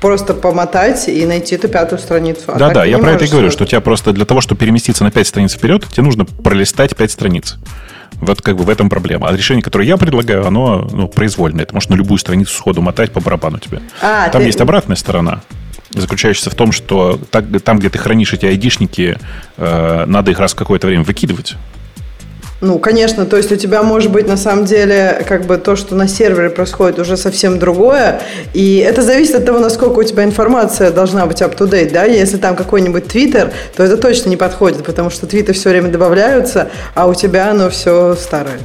просто 0.00 0.34
помотать 0.34 1.08
и 1.08 1.24
найти 1.26 1.54
эту 1.54 1.68
пятую 1.68 2.00
страницу. 2.00 2.42
А 2.48 2.58
да, 2.58 2.70
да, 2.70 2.84
я 2.84 2.98
про 2.98 3.12
это 3.12 3.24
и 3.24 3.28
говорю, 3.28 3.52
что 3.52 3.64
у 3.64 3.66
тебя 3.66 3.80
просто 3.80 4.12
для 4.12 4.24
того, 4.24 4.40
чтобы 4.40 4.58
переместиться 4.58 5.04
на 5.04 5.12
пять 5.12 5.28
страниц 5.28 5.52
вперед, 5.54 5.86
тебе 5.88 6.02
нужно 6.02 6.24
пролистать 6.24 6.96
пять 6.96 7.12
страниц. 7.12 7.56
Вот 8.14 8.42
как 8.42 8.56
бы 8.56 8.64
в 8.64 8.68
этом 8.68 8.90
проблема. 8.90 9.28
А 9.28 9.36
решение, 9.36 9.62
которое 9.62 9.86
я 9.86 9.96
предлагаю, 9.96 10.46
оно 10.46 10.88
ну, 10.92 11.08
произвольное. 11.08 11.66
Ты 11.66 11.74
можешь 11.74 11.88
на 11.88 11.94
любую 11.94 12.18
страницу 12.18 12.52
сходу 12.52 12.82
мотать 12.82 13.12
по 13.12 13.20
барабану 13.20 13.58
тебе. 13.58 13.80
А, 14.02 14.28
Там 14.28 14.42
ты... 14.42 14.46
есть 14.46 14.60
обратная 14.60 14.96
сторона 14.96 15.42
заключающийся 16.00 16.50
в 16.50 16.54
том, 16.54 16.72
что 16.72 17.18
так, 17.30 17.44
там, 17.62 17.78
где 17.78 17.90
ты 17.90 17.98
хранишь 17.98 18.32
эти 18.32 18.46
айдишники, 18.46 19.18
э, 19.56 20.04
надо 20.06 20.30
их 20.30 20.38
раз 20.38 20.52
в 20.52 20.56
какое-то 20.56 20.86
время 20.86 21.04
выкидывать. 21.04 21.56
Ну, 22.60 22.78
конечно, 22.78 23.26
то 23.26 23.36
есть 23.36 23.52
у 23.52 23.56
тебя 23.56 23.82
может 23.82 24.10
быть 24.10 24.26
на 24.26 24.38
самом 24.38 24.64
деле 24.64 25.22
как 25.28 25.44
бы 25.44 25.58
то, 25.58 25.76
что 25.76 25.94
на 25.94 26.08
сервере 26.08 26.48
происходит, 26.48 26.98
уже 26.98 27.18
совсем 27.18 27.58
другое. 27.58 28.22
И 28.54 28.76
это 28.78 29.02
зависит 29.02 29.34
от 29.34 29.44
того, 29.44 29.58
насколько 29.58 29.98
у 29.98 30.02
тебя 30.02 30.24
информация 30.24 30.90
должна 30.90 31.26
быть 31.26 31.42
up-to-date, 31.42 31.92
да. 31.92 32.04
Если 32.04 32.38
там 32.38 32.56
какой-нибудь 32.56 33.06
твиттер, 33.06 33.52
то 33.76 33.82
это 33.82 33.98
точно 33.98 34.30
не 34.30 34.38
подходит, 34.38 34.82
потому 34.82 35.10
что 35.10 35.26
твиты 35.26 35.52
все 35.52 35.68
время 35.68 35.90
добавляются, 35.90 36.70
а 36.94 37.06
у 37.06 37.14
тебя 37.14 37.50
оно 37.50 37.68
все 37.68 38.16
старое. 38.16 38.58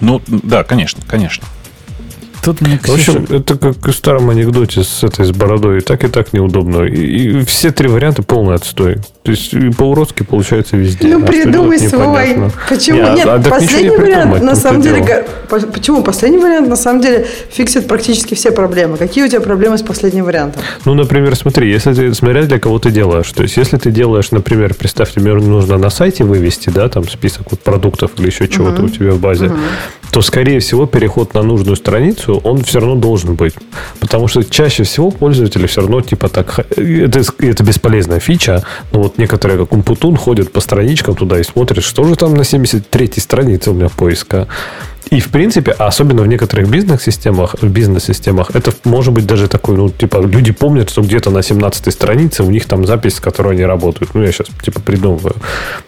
Ну, 0.00 0.20
да, 0.26 0.64
конечно, 0.64 1.00
конечно. 1.08 1.46
Тут 2.42 2.60
мне, 2.60 2.78
В 2.82 2.88
общем, 2.88 3.26
это 3.30 3.56
как 3.56 3.76
в 3.86 3.92
старом 3.92 4.30
анекдоте 4.30 4.82
с 4.82 5.04
этой 5.04 5.24
с 5.24 5.30
бородой. 5.30 5.78
И 5.78 5.80
так 5.80 6.02
и 6.04 6.08
так 6.08 6.32
неудобно. 6.32 6.82
И, 6.82 7.40
и 7.40 7.44
все 7.44 7.70
три 7.70 7.88
варианта 7.88 8.22
полный 8.22 8.56
отстой. 8.56 8.98
То 9.22 9.30
есть 9.30 9.54
по-уродски 9.76 10.24
получается 10.24 10.76
везде. 10.76 11.06
Ну, 11.06 11.22
а 11.22 11.26
придумай 11.26 11.78
свой. 11.78 12.50
Почему? 12.68 12.98
Нет, 12.98 13.16
Нет 13.18 13.26
а, 13.28 13.38
последний 13.38 13.90
не 13.90 13.96
вариант, 13.96 14.42
на 14.42 14.56
самом 14.56 14.82
деле... 14.82 15.04
Дело. 15.04 15.60
Почему? 15.72 16.02
Последний 16.02 16.38
вариант, 16.38 16.68
на 16.68 16.76
самом 16.76 17.00
деле, 17.00 17.26
фиксит 17.50 17.86
практически 17.86 18.34
все 18.34 18.50
проблемы. 18.50 18.96
Какие 18.96 19.24
у 19.24 19.28
тебя 19.28 19.40
проблемы 19.40 19.78
с 19.78 19.82
последним 19.82 20.24
вариантом? 20.24 20.62
Ну, 20.84 20.94
например, 20.94 21.36
смотри, 21.36 21.70
если 21.70 21.94
ты, 21.94 22.12
смотря 22.14 22.42
для 22.42 22.58
кого 22.58 22.80
ты 22.80 22.90
делаешь. 22.90 23.30
То 23.30 23.44
есть, 23.44 23.56
если 23.56 23.76
ты 23.76 23.92
делаешь, 23.92 24.32
например, 24.32 24.74
представь, 24.74 25.12
тебе 25.12 25.34
нужно 25.34 25.78
на 25.78 25.90
сайте 25.90 26.24
вывести, 26.24 26.70
да, 26.70 26.88
там 26.88 27.08
список 27.08 27.52
вот 27.52 27.60
продуктов 27.60 28.12
или 28.18 28.26
еще 28.26 28.48
чего-то 28.48 28.82
uh-huh. 28.82 28.86
у 28.86 28.88
тебя 28.88 29.12
в 29.12 29.20
базе, 29.20 29.46
uh-huh. 29.46 29.58
то, 30.10 30.20
скорее 30.22 30.58
всего, 30.58 30.86
переход 30.86 31.34
на 31.34 31.42
нужную 31.42 31.76
страницу, 31.76 32.31
он 32.38 32.62
все 32.62 32.80
равно 32.80 32.96
должен 32.96 33.34
быть. 33.34 33.54
Потому 34.00 34.28
что 34.28 34.42
чаще 34.44 34.84
всего 34.84 35.10
пользователи 35.10 35.66
все 35.66 35.80
равно, 35.80 36.00
типа, 36.00 36.28
так... 36.28 36.66
Это, 36.76 37.22
это 37.38 37.64
бесполезная 37.64 38.20
фича, 38.20 38.62
но 38.92 39.02
вот 39.02 39.18
некоторые, 39.18 39.58
как 39.58 39.72
Умпутун, 39.72 40.16
ходят 40.16 40.52
по 40.52 40.60
страничкам 40.60 41.14
туда 41.14 41.38
и 41.38 41.42
смотрят, 41.42 41.84
что 41.84 42.04
же 42.04 42.16
там 42.16 42.34
на 42.34 42.42
73-й 42.42 43.20
странице 43.20 43.70
у 43.70 43.74
меня 43.74 43.88
поиска. 43.88 44.48
И, 45.12 45.20
в 45.20 45.28
принципе, 45.28 45.72
особенно 45.72 46.22
в 46.22 46.26
некоторых 46.26 46.70
бизнес-системах, 46.70 47.56
в 47.60 47.68
бизнес-системах, 47.68 48.50
это 48.54 48.72
может 48.84 49.12
быть 49.12 49.26
даже 49.26 49.46
такой, 49.46 49.76
ну, 49.76 49.90
типа, 49.90 50.22
люди 50.22 50.52
помнят, 50.52 50.88
что 50.88 51.02
где-то 51.02 51.30
на 51.30 51.40
17-й 51.40 51.92
странице 51.92 52.42
у 52.42 52.50
них 52.50 52.64
там 52.64 52.86
запись, 52.86 53.16
с 53.16 53.20
которой 53.20 53.52
они 53.52 53.66
работают. 53.66 54.14
Ну, 54.14 54.22
я 54.22 54.32
сейчас, 54.32 54.46
типа, 54.62 54.80
придумываю. 54.80 55.34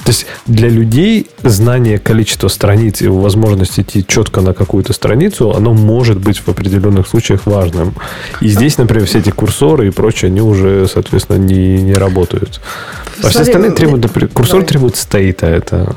То 0.04 0.08
есть, 0.08 0.26
для 0.46 0.68
людей 0.68 1.26
знание 1.42 1.98
количества 1.98 2.48
страниц 2.48 3.00
и 3.00 3.08
возможность 3.08 3.80
идти 3.80 4.04
четко 4.06 4.42
на 4.42 4.52
какую-то 4.52 4.92
страницу, 4.92 5.54
оно 5.56 5.72
может 5.72 6.18
быть 6.18 6.40
в 6.46 6.48
определенных 6.50 7.08
случаях 7.08 7.46
важным. 7.46 7.94
И 8.42 8.48
здесь, 8.48 8.76
например, 8.76 9.06
все 9.06 9.20
эти 9.20 9.30
курсоры 9.30 9.86
и 9.86 9.90
прочее, 9.90 10.28
они 10.28 10.42
уже, 10.42 10.86
соответственно, 10.86 11.38
не, 11.38 11.82
не 11.82 11.94
работают. 11.94 12.60
А 13.22 13.30
все 13.30 13.40
остальные 13.40 13.70
требуют, 13.70 14.12
курсор 14.34 14.60
Давай. 14.60 14.66
требует 14.66 14.96
стейта, 14.96 15.46
это 15.46 15.96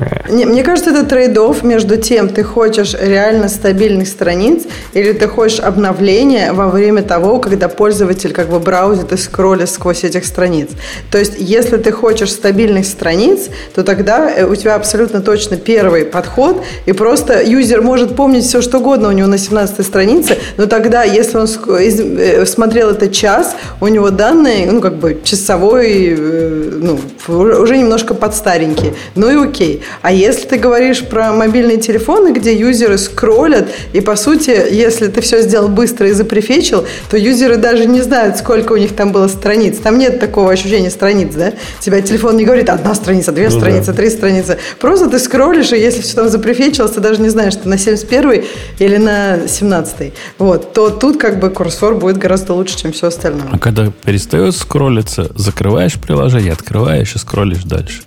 а. 0.00 0.30
Не, 0.30 0.44
мне 0.44 0.62
кажется, 0.62 0.90
это 0.90 1.04
трейд 1.04 1.28
между 1.62 1.96
тем, 1.96 2.28
ты 2.28 2.42
хочешь 2.42 2.94
реально 2.98 3.48
стабильных 3.48 4.08
страниц 4.08 4.64
или 4.92 5.12
ты 5.12 5.28
хочешь 5.28 5.60
обновления 5.60 6.52
во 6.52 6.68
время 6.68 7.02
того, 7.02 7.38
когда 7.38 7.68
пользователь 7.68 8.32
как 8.32 8.48
бы 8.48 8.58
браузит 8.58 9.12
и 9.12 9.16
скроллит 9.16 9.70
сквозь 9.70 10.04
этих 10.04 10.24
страниц. 10.24 10.68
То 11.10 11.18
есть, 11.18 11.34
если 11.38 11.76
ты 11.76 11.92
хочешь 11.92 12.32
стабильных 12.32 12.86
страниц, 12.86 13.48
то 13.74 13.82
тогда 13.82 14.30
э, 14.30 14.44
у 14.46 14.54
тебя 14.54 14.74
абсолютно 14.74 15.20
точно 15.20 15.56
первый 15.56 16.04
подход, 16.04 16.62
и 16.86 16.92
просто 16.92 17.42
юзер 17.42 17.82
может 17.82 18.16
помнить 18.16 18.44
все, 18.44 18.62
что 18.62 18.78
угодно 18.78 19.08
у 19.08 19.12
него 19.12 19.28
на 19.28 19.38
17 19.38 19.86
странице, 19.86 20.38
но 20.56 20.66
тогда, 20.66 21.04
если 21.04 21.36
он 21.36 21.46
э, 21.46 22.46
смотрел 22.46 22.90
это 22.90 23.08
час, 23.08 23.56
у 23.80 23.88
него 23.88 24.10
данные, 24.10 24.70
ну, 24.70 24.80
как 24.80 24.96
бы 24.96 25.20
часовой, 25.22 26.16
э, 26.18 26.70
ну, 26.82 26.98
уже 27.28 27.76
немножко 27.76 28.14
подстаренькие. 28.14 28.94
Ну 29.14 29.30
и 29.30 29.48
окей. 29.48 29.82
А 30.02 30.12
если 30.12 30.46
ты 30.46 30.58
говоришь 30.58 31.04
про 31.04 31.32
мобильные 31.32 31.78
телефоны, 31.78 32.32
где 32.32 32.54
юзеры 32.54 32.98
скроллят, 32.98 33.68
и 33.92 34.00
по 34.00 34.16
сути, 34.16 34.50
если 34.50 35.08
ты 35.08 35.20
все 35.20 35.42
сделал 35.42 35.68
быстро 35.68 36.08
и 36.08 36.12
запрефечил, 36.12 36.86
то 37.10 37.16
юзеры 37.16 37.56
даже 37.56 37.86
не 37.86 38.02
знают, 38.02 38.36
сколько 38.36 38.72
у 38.72 38.76
них 38.76 38.94
там 38.94 39.12
было 39.12 39.28
страниц. 39.28 39.78
Там 39.78 39.98
нет 39.98 40.20
такого 40.20 40.52
ощущения 40.52 40.90
страниц, 40.90 41.34
да? 41.34 41.52
Тебя 41.80 42.00
телефон 42.00 42.36
не 42.36 42.44
говорит 42.44 42.68
одна 42.70 42.94
страница, 42.94 43.32
две 43.32 43.48
ну, 43.48 43.58
страницы, 43.58 43.88
да. 43.88 43.92
три 43.92 44.10
страницы. 44.10 44.58
Просто 44.80 45.08
ты 45.08 45.18
скроллишь, 45.18 45.72
и 45.72 45.78
если 45.78 46.02
все 46.02 46.14
там 46.14 46.28
запрефечилось, 46.28 46.92
ты 46.92 47.00
даже 47.00 47.20
не 47.20 47.28
знаешь, 47.28 47.54
что 47.54 47.68
на 47.68 47.78
71 47.78 48.44
или 48.78 48.96
на 48.96 49.48
17 49.48 50.12
вот, 50.38 50.72
то 50.72 50.90
тут 50.90 51.18
как 51.18 51.40
бы 51.40 51.50
курсор 51.50 51.94
будет 51.94 52.18
гораздо 52.18 52.54
лучше, 52.54 52.78
чем 52.78 52.92
все 52.92 53.08
остальное. 53.08 53.48
А 53.52 53.58
когда 53.58 53.90
перестает 54.04 54.54
скроллиться, 54.54 55.30
закрываешь 55.34 55.94
приложение, 55.94 56.52
открываешь 56.52 57.14
и 57.14 57.18
скроллишь 57.18 57.64
дальше. 57.64 58.02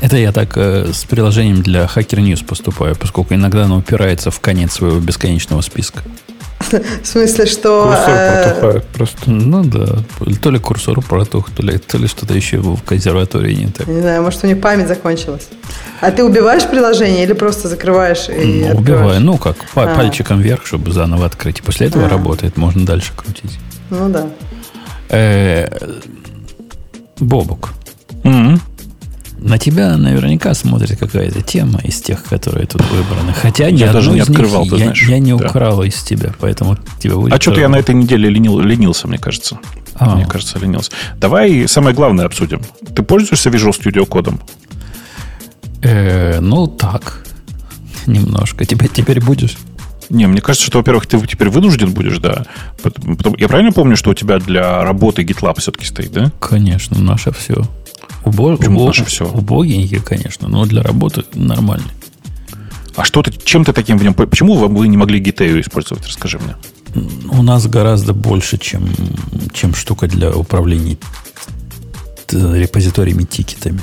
Это 0.00 0.16
я 0.16 0.32
так 0.32 0.56
э, 0.56 0.92
с 0.92 1.04
приложением 1.04 1.62
для 1.62 1.84
Hacker 1.84 2.20
News 2.20 2.44
поступаю, 2.44 2.96
поскольку 2.96 3.34
иногда 3.34 3.64
оно 3.64 3.78
упирается 3.78 4.30
в 4.30 4.40
конец 4.40 4.72
своего 4.72 4.98
бесконечного 4.98 5.62
списка. 5.62 6.02
В 7.02 7.06
смысле, 7.06 7.46
что... 7.46 7.84
Курсор 7.86 8.14
э, 8.14 8.44
протухает 8.44 8.84
просто. 8.86 9.30
Ну 9.30 9.64
да. 9.64 9.98
То 10.42 10.50
ли 10.50 10.58
курсор 10.58 11.00
протух, 11.00 11.50
то 11.50 11.62
ли, 11.62 11.78
то 11.78 11.98
ли 11.98 12.06
что-то 12.08 12.34
еще 12.34 12.58
в 12.58 12.82
консерватории 12.82 13.54
не 13.54 13.66
так. 13.68 13.86
Не 13.86 14.00
знаю, 14.00 14.22
может, 14.22 14.42
у 14.44 14.46
них 14.46 14.60
память 14.60 14.88
закончилась. 14.88 15.48
А 16.00 16.10
ты 16.10 16.24
убиваешь 16.24 16.66
приложение 16.66 17.24
или 17.24 17.32
просто 17.32 17.68
закрываешь 17.68 18.28
и 18.28 18.68
ну, 18.72 18.78
убиваю. 18.78 19.20
Ну, 19.20 19.38
как, 19.38 19.56
а. 19.74 19.94
пальчиком 19.94 20.40
вверх, 20.40 20.66
чтобы 20.66 20.92
заново 20.92 21.26
открыть. 21.26 21.60
И 21.60 21.62
после 21.62 21.86
этого 21.86 22.06
а. 22.06 22.08
работает, 22.08 22.56
можно 22.56 22.84
дальше 22.84 23.12
крутить. 23.14 23.58
Ну 23.90 24.08
да. 24.08 24.26
Э, 25.08 25.68
Бобук. 27.18 27.70
Mm-hmm. 28.24 28.60
На 29.38 29.58
тебя 29.58 29.96
наверняка 29.96 30.54
смотрит 30.54 30.98
какая-то 30.98 31.42
тема 31.42 31.80
из 31.84 32.00
тех, 32.00 32.24
которые 32.24 32.66
тут 32.66 32.82
выбраны. 32.90 33.32
Хотя 33.34 33.68
я 33.68 33.92
даже 33.92 34.10
не 34.10 34.20
открывал, 34.20 34.62
них, 34.62 34.70
ты 34.70 34.76
я, 34.78 34.84
знаешь. 34.84 35.08
Я 35.08 35.18
не 35.18 35.36
да. 35.36 35.46
украл 35.46 35.82
из 35.82 36.02
тебя, 36.02 36.32
поэтому 36.40 36.78
тебе 36.98 37.14
будет... 37.14 37.34
А 37.34 37.40
что-то 37.40 37.60
я 37.60 37.68
на 37.68 37.76
этой 37.76 37.94
неделе 37.94 38.30
ленил, 38.30 38.58
ленился, 38.60 39.06
мне 39.08 39.18
кажется. 39.18 39.58
А. 39.94 40.16
Мне 40.16 40.26
кажется, 40.26 40.58
ленился. 40.58 40.90
Давай 41.18 41.68
самое 41.68 41.94
главное 41.94 42.26
обсудим. 42.26 42.62
Ты 42.94 43.02
пользуешься 43.02 43.50
Visual 43.50 43.72
Studio 43.78 44.06
кодом? 44.06 44.40
Э, 45.82 46.40
ну, 46.40 46.66
так. 46.66 47.24
Немножко. 48.06 48.64
Теперь, 48.64 48.88
теперь 48.88 49.20
будешь? 49.20 49.56
Не, 50.08 50.26
мне 50.26 50.40
кажется, 50.40 50.66
что, 50.66 50.78
во-первых, 50.78 51.06
ты 51.06 51.20
теперь 51.26 51.48
вынужден 51.48 51.92
будешь, 51.92 52.18
да. 52.18 52.46
Потом, 52.82 53.34
я 53.36 53.48
правильно 53.48 53.72
помню, 53.72 53.96
что 53.96 54.10
у 54.10 54.14
тебя 54.14 54.38
для 54.38 54.82
работы 54.82 55.22
GitLab 55.22 55.60
все-таки 55.60 55.84
стоит, 55.84 56.12
да? 56.12 56.30
Конечно, 56.40 56.98
наше 57.00 57.32
все. 57.32 57.66
Убо... 58.26 58.56
Почему 58.56 58.80
убо... 58.80 58.88
наше 58.88 59.04
все? 59.04 59.24
Убогенький, 59.24 60.00
конечно, 60.00 60.48
но 60.48 60.66
для 60.66 60.82
работы 60.82 61.24
нормальный. 61.34 61.92
А 62.96 63.04
что 63.04 63.22
ты, 63.22 63.32
чем 63.32 63.64
ты 63.64 63.72
таким 63.72 63.98
в 63.98 64.02
нем... 64.02 64.14
Почему 64.14 64.54
вы 64.54 64.88
не 64.88 64.96
могли 64.96 65.20
GitEU 65.20 65.60
использовать? 65.60 66.06
Расскажи 66.06 66.38
мне. 66.38 66.56
У 67.30 67.42
нас 67.42 67.66
гораздо 67.68 68.14
больше, 68.14 68.58
чем, 68.58 68.88
чем 69.52 69.74
штука 69.74 70.08
для 70.08 70.32
управления 70.32 70.96
репозиториями, 72.32 73.22
тикетами. 73.22 73.80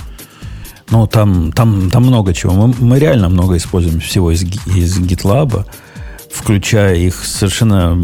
Ну, 0.89 1.07
там, 1.07 1.53
там, 1.53 1.89
там 1.89 2.03
много 2.03 2.33
чего. 2.33 2.53
Мы, 2.53 2.75
мы 2.79 2.99
реально 2.99 3.29
много 3.29 3.55
используем 3.55 4.01
всего 4.01 4.31
из, 4.31 4.43
из 4.43 4.99
GitLab, 4.99 5.65
включая 6.29 6.95
их 6.95 7.23
совершенно 7.23 8.03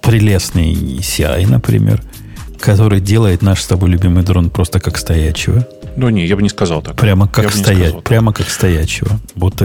прелестный 0.00 0.72
CI, 0.72 1.46
например– 1.46 2.02
который 2.60 3.00
делает 3.00 3.42
наш 3.42 3.62
с 3.62 3.66
тобой 3.66 3.90
любимый 3.90 4.24
дрон 4.24 4.50
просто 4.50 4.80
как 4.80 4.98
стоячего. 4.98 5.66
Ну, 5.96 6.08
не, 6.10 6.26
я 6.26 6.36
бы 6.36 6.42
не 6.42 6.48
сказал 6.48 6.82
так. 6.82 6.96
Прямо 6.96 7.26
как 7.26 7.52
стоять, 7.52 8.02
прямо 8.04 8.32
как 8.32 8.48
стоячего. 8.50 9.18
Вот 9.34 9.62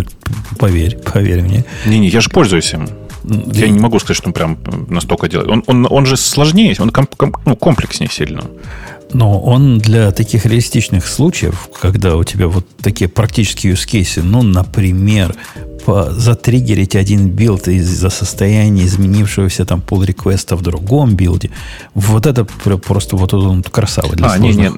поверь, 0.58 0.98
поверь 0.98 1.42
мне. 1.42 1.66
Не-не, 1.86 2.08
я 2.08 2.22
же 2.22 2.30
пользуюсь 2.30 2.74
им. 2.74 2.90
Я 3.24 3.70
не 3.70 3.80
могу 3.80 4.00
сказать, 4.00 4.18
что 4.18 4.28
он 4.30 4.34
прям 4.34 4.58
настолько 4.90 5.28
делает. 5.28 5.50
Он, 5.50 5.64
он, 5.68 5.88
он 5.90 6.06
же 6.06 6.18
сложнее, 6.18 6.76
он 6.80 6.90
ком, 6.90 7.06
ком, 7.06 7.36
ну, 7.46 7.56
комплекснее 7.56 8.10
сильно. 8.10 8.42
Но 9.14 9.42
он 9.42 9.80
для 9.80 10.12
таких 10.12 10.46
реалистичных 10.46 11.06
случаев, 11.06 11.70
когда 11.80 12.16
у 12.16 12.24
тебя 12.24 12.48
вот 12.48 12.66
такие 12.82 13.10
практические 13.10 13.74
use 13.74 13.86
cases, 13.86 14.24
ну, 14.24 14.42
например, 14.42 15.36
затриггерить 15.88 16.96
один 16.96 17.30
билд 17.30 17.68
из-за 17.68 18.10
состояния 18.10 18.86
изменившегося 18.86 19.66
там 19.66 19.82
pull 19.82 20.04
request 20.04 20.49
а 20.49 20.56
в 20.56 20.62
другом 20.62 21.16
билде, 21.16 21.52
вот 21.94 22.26
это 22.26 22.46
просто 22.46 23.16
вот 23.16 23.34
он 23.34 23.64
красава 23.64 24.16
для 24.16 24.32
А, 24.32 24.38
не, 24.38 24.54
не, 24.54 24.72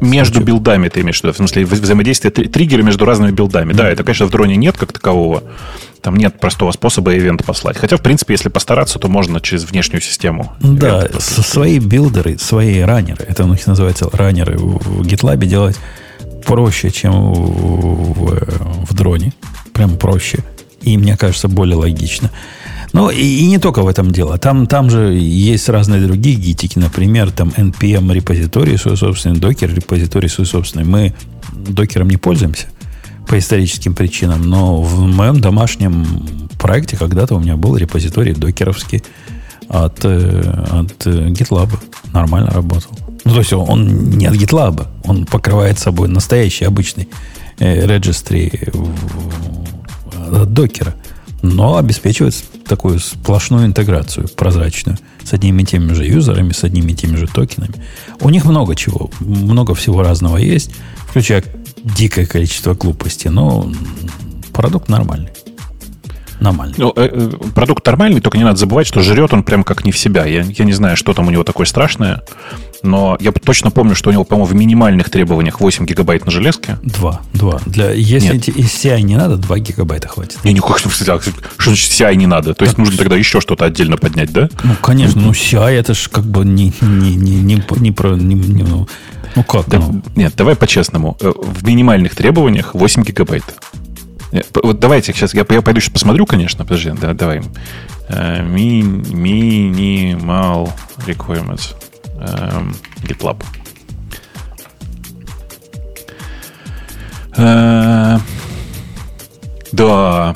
между 0.00 0.34
случаев. 0.34 0.46
билдами 0.46 0.88
ты 0.88 1.00
имеешь 1.00 1.20
в 1.20 1.24
виду, 1.24 1.32
в 1.32 1.36
смысле 1.36 1.64
взаимодействие 1.64 2.30
триггера 2.30 2.82
между 2.82 3.04
разными 3.04 3.32
билдами. 3.32 3.72
Да, 3.72 3.88
это, 3.88 4.04
конечно, 4.04 4.26
в 4.26 4.30
дроне 4.30 4.56
нет 4.56 4.76
как 4.76 4.92
такового. 4.92 5.42
Там 6.00 6.16
нет 6.16 6.40
простого 6.40 6.72
способа 6.72 7.14
ивент 7.16 7.44
послать. 7.44 7.76
Хотя, 7.76 7.98
в 7.98 8.02
принципе, 8.02 8.32
если 8.32 8.48
постараться, 8.48 8.98
то 8.98 9.08
можно 9.08 9.40
через 9.40 9.64
внешнюю 9.64 10.00
систему. 10.00 10.52
Да, 10.60 11.08
свои 11.18 11.78
билдеры, 11.78 12.38
свои 12.38 12.80
раннеры, 12.80 13.24
это 13.28 13.44
у 13.44 13.48
них 13.48 13.66
называется 13.66 14.08
раннеры 14.10 14.56
в 14.56 15.02
GitLab 15.02 15.44
делать 15.44 15.78
проще, 16.46 16.90
чем 16.90 17.32
в, 17.32 18.12
в, 18.12 18.86
в 18.90 18.94
дроне. 18.94 19.32
Прям 19.72 19.96
проще. 19.96 20.38
И, 20.82 20.96
мне 20.96 21.16
кажется, 21.16 21.48
более 21.48 21.76
логично. 21.76 22.30
Ну, 22.92 23.10
и, 23.10 23.22
и 23.22 23.46
не 23.46 23.58
только 23.58 23.82
в 23.82 23.88
этом 23.88 24.10
дело. 24.10 24.38
Там, 24.38 24.66
там 24.66 24.90
же 24.90 25.14
есть 25.14 25.68
разные 25.68 26.02
другие 26.02 26.36
гитики. 26.36 26.78
Например, 26.78 27.30
там 27.30 27.50
NPM 27.50 28.12
репозиторий 28.12 28.78
свой 28.78 28.96
собственный, 28.96 29.38
докер 29.38 29.72
репозиторий 29.74 30.28
свой 30.28 30.46
собственный. 30.46 30.84
Мы 30.84 31.14
докером 31.52 32.10
не 32.10 32.16
пользуемся 32.16 32.66
по 33.28 33.38
историческим 33.38 33.94
причинам, 33.94 34.42
но 34.42 34.82
в 34.82 35.02
моем 35.02 35.40
домашнем 35.40 36.04
проекте 36.58 36.96
когда-то 36.96 37.36
у 37.36 37.40
меня 37.40 37.56
был 37.56 37.76
репозиторий 37.76 38.32
докеровский 38.32 39.04
от, 39.68 40.04
э, 40.04 40.64
от 40.70 41.06
э, 41.06 41.28
GitLab. 41.28 41.70
Нормально 42.12 42.50
работал. 42.50 42.90
Ну, 43.24 43.32
то 43.32 43.38
есть 43.38 43.52
он 43.52 44.10
не 44.10 44.26
от 44.26 44.34
GitLab, 44.34 44.86
он 45.04 45.26
покрывает 45.26 45.78
собой 45.78 46.08
настоящий 46.08 46.64
обычный 46.64 47.08
э, 47.58 47.86
registry 47.86 48.70
от 50.42 50.52
докера, 50.52 50.94
но 51.42 51.76
обеспечивает 51.76 52.34
такую 52.66 52.98
сплошную 53.00 53.66
интеграцию 53.66 54.28
прозрачную 54.28 54.98
с 55.24 55.32
одними 55.32 55.62
и 55.62 55.64
теми 55.64 55.92
же 55.92 56.04
юзерами, 56.04 56.52
с 56.52 56.64
одними 56.64 56.92
и 56.92 56.94
теми 56.94 57.16
же 57.16 57.26
токенами. 57.26 57.74
У 58.20 58.30
них 58.30 58.44
много 58.44 58.74
чего, 58.76 59.10
много 59.20 59.74
всего 59.74 60.02
разного 60.02 60.36
есть, 60.36 60.70
включая 61.08 61.44
дикое 61.82 62.26
количество 62.26 62.74
глупости, 62.74 63.28
но 63.28 63.70
продукт 64.52 64.88
нормальный. 64.88 65.30
Нормальный. 66.40 66.74
Ну, 66.78 66.92
э, 66.96 67.08
э, 67.12 67.30
продукт 67.54 67.84
нормальный, 67.84 68.20
только 68.20 68.38
не 68.38 68.44
надо 68.44 68.56
забывать, 68.56 68.86
что 68.86 69.02
жрет 69.02 69.32
он 69.34 69.42
прям 69.42 69.62
как 69.62 69.84
не 69.84 69.92
в 69.92 69.98
себя. 69.98 70.24
Я, 70.24 70.42
я 70.42 70.64
не 70.64 70.72
знаю, 70.72 70.96
что 70.96 71.12
там 71.12 71.28
у 71.28 71.30
него 71.30 71.44
такое 71.44 71.66
страшное, 71.66 72.22
но 72.82 73.16
я 73.20 73.32
точно 73.32 73.70
помню, 73.70 73.94
что 73.94 74.10
у 74.10 74.12
него, 74.12 74.24
по-моему, 74.24 74.46
в 74.46 74.54
минимальных 74.54 75.10
требованиях 75.10 75.60
8 75.60 75.86
гигабайт 75.86 76.24
на 76.24 76.30
железке. 76.30 76.78
Два, 76.82 77.20
два. 77.32 77.60
Для, 77.66 77.90
если 77.92 78.34
Нет. 78.34 78.48
CI 78.48 79.00
не 79.02 79.16
надо, 79.16 79.36
2 79.36 79.58
гигабайта 79.58 80.08
хватит. 80.08 80.38
Не, 80.44 80.52
не, 80.52 80.60
что, 80.60 80.88
что 80.88 81.04
значит 81.04 81.92
CI 81.92 82.14
не 82.16 82.26
надо? 82.26 82.54
То 82.54 82.64
есть 82.64 82.78
нужно 82.78 82.96
тогда 82.96 83.16
еще 83.16 83.40
что-то 83.40 83.64
отдельно 83.64 83.96
поднять, 83.96 84.32
да? 84.32 84.48
Ну, 84.62 84.74
конечно, 84.80 85.20
ну 85.20 85.30
CI 85.32 85.70
это 85.70 85.94
же 85.94 86.08
как 86.08 86.24
бы 86.24 86.44
не, 86.44 86.72
не, 86.80 87.16
не, 87.16 87.36
не, 87.36 87.62
не 87.80 87.92
про... 87.92 88.10
Не, 88.14 88.34
не, 88.34 88.62
ну, 88.62 88.88
ну 89.34 89.44
как? 89.44 89.68
Да, 89.68 89.78
ну? 89.78 90.02
Нет, 90.16 90.34
давай 90.36 90.56
по-честному. 90.56 91.16
Э, 91.20 91.32
в 91.36 91.64
минимальных 91.66 92.14
требованиях 92.14 92.74
8 92.74 93.02
гигабайт. 93.02 93.44
Вот 94.62 94.78
давайте 94.78 95.12
сейчас, 95.12 95.34
я, 95.34 95.44
я 95.48 95.62
пойду 95.62 95.80
сейчас 95.80 95.92
посмотрю, 95.92 96.24
конечно, 96.24 96.64
подожди, 96.64 96.92
да, 97.00 97.14
давай. 97.14 97.42
Uh, 98.08 98.44
minimal 99.22 100.72
requirements. 101.06 101.74
Um, 102.20 102.74
GitLab. 103.02 103.42
Uh, 107.32 108.20
да. 109.72 110.34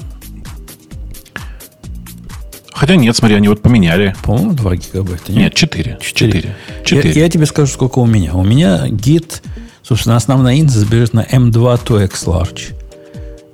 Хотя 2.72 2.96
нет, 2.96 3.16
смотри, 3.16 3.36
они 3.36 3.48
вот 3.48 3.62
поменяли. 3.62 4.14
По-моему, 4.22 4.52
2 4.52 4.76
гигабайта. 4.76 5.32
Нет, 5.32 5.38
нет 5.38 5.54
4. 5.54 5.98
4. 6.00 6.56
4. 6.84 7.12
Я, 7.12 7.22
я 7.22 7.28
тебе 7.28 7.46
скажу, 7.46 7.72
сколько 7.72 7.98
у 7.98 8.06
меня. 8.06 8.34
У 8.34 8.42
меня 8.42 8.86
Git, 8.88 9.42
собственно, 9.82 10.16
основная 10.16 10.54
индекс 10.54 10.84
бежит 10.84 11.12
на 11.12 11.22
M2 11.22 11.84
2X 11.84 12.10
Large. 12.26 12.74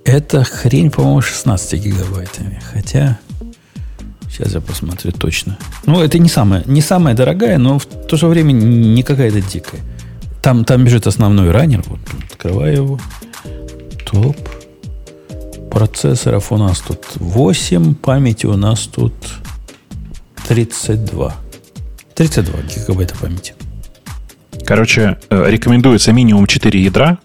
Эта 0.04 0.44
хрень, 0.44 0.90
по-моему, 0.90 1.20
16 1.20 1.80
гигабайтами. 1.80 2.60
Хотя... 2.72 3.18
Сейчас 4.40 4.54
я 4.54 4.60
посмотрю 4.62 5.12
точно. 5.12 5.58
Ну, 5.84 6.00
это 6.00 6.18
не 6.18 6.30
самая, 6.30 6.62
не 6.64 6.80
самая 6.80 7.14
дорогая, 7.14 7.58
но 7.58 7.78
в 7.78 7.84
то 7.84 8.16
же 8.16 8.26
время 8.26 8.52
не 8.52 9.02
какая-то 9.02 9.42
дикая. 9.42 9.80
Там, 10.40 10.64
там 10.64 10.82
бежит 10.82 11.06
основной 11.06 11.50
раннер. 11.50 11.82
Вот, 11.86 12.00
открываю 12.30 12.74
его. 12.74 13.00
Топ. 14.06 14.36
Процессоров 15.70 16.52
у 16.52 16.56
нас 16.56 16.80
тут 16.80 17.04
8, 17.16 17.94
памяти 17.96 18.46
у 18.46 18.56
нас 18.56 18.86
тут 18.86 19.12
32. 20.48 21.34
32 22.14 22.54
гигабайта 22.62 23.14
памяти. 23.20 23.52
Короче, 24.64 25.18
э, 25.28 25.50
рекомендуется 25.50 26.12
минимум 26.12 26.46
4 26.46 26.82
ядра 26.82 27.18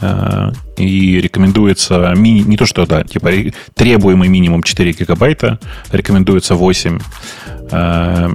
Э, 0.00 0.50
и 0.76 1.20
рекомендуется 1.20 2.12
мини, 2.16 2.40
не 2.40 2.56
то 2.56 2.66
что, 2.66 2.86
да, 2.86 3.04
типа 3.04 3.30
требуемый 3.74 4.28
минимум 4.28 4.62
4 4.62 4.92
гигабайта, 4.92 5.58
рекомендуется 5.90 6.54
8. 6.54 6.98
Э, 7.70 8.32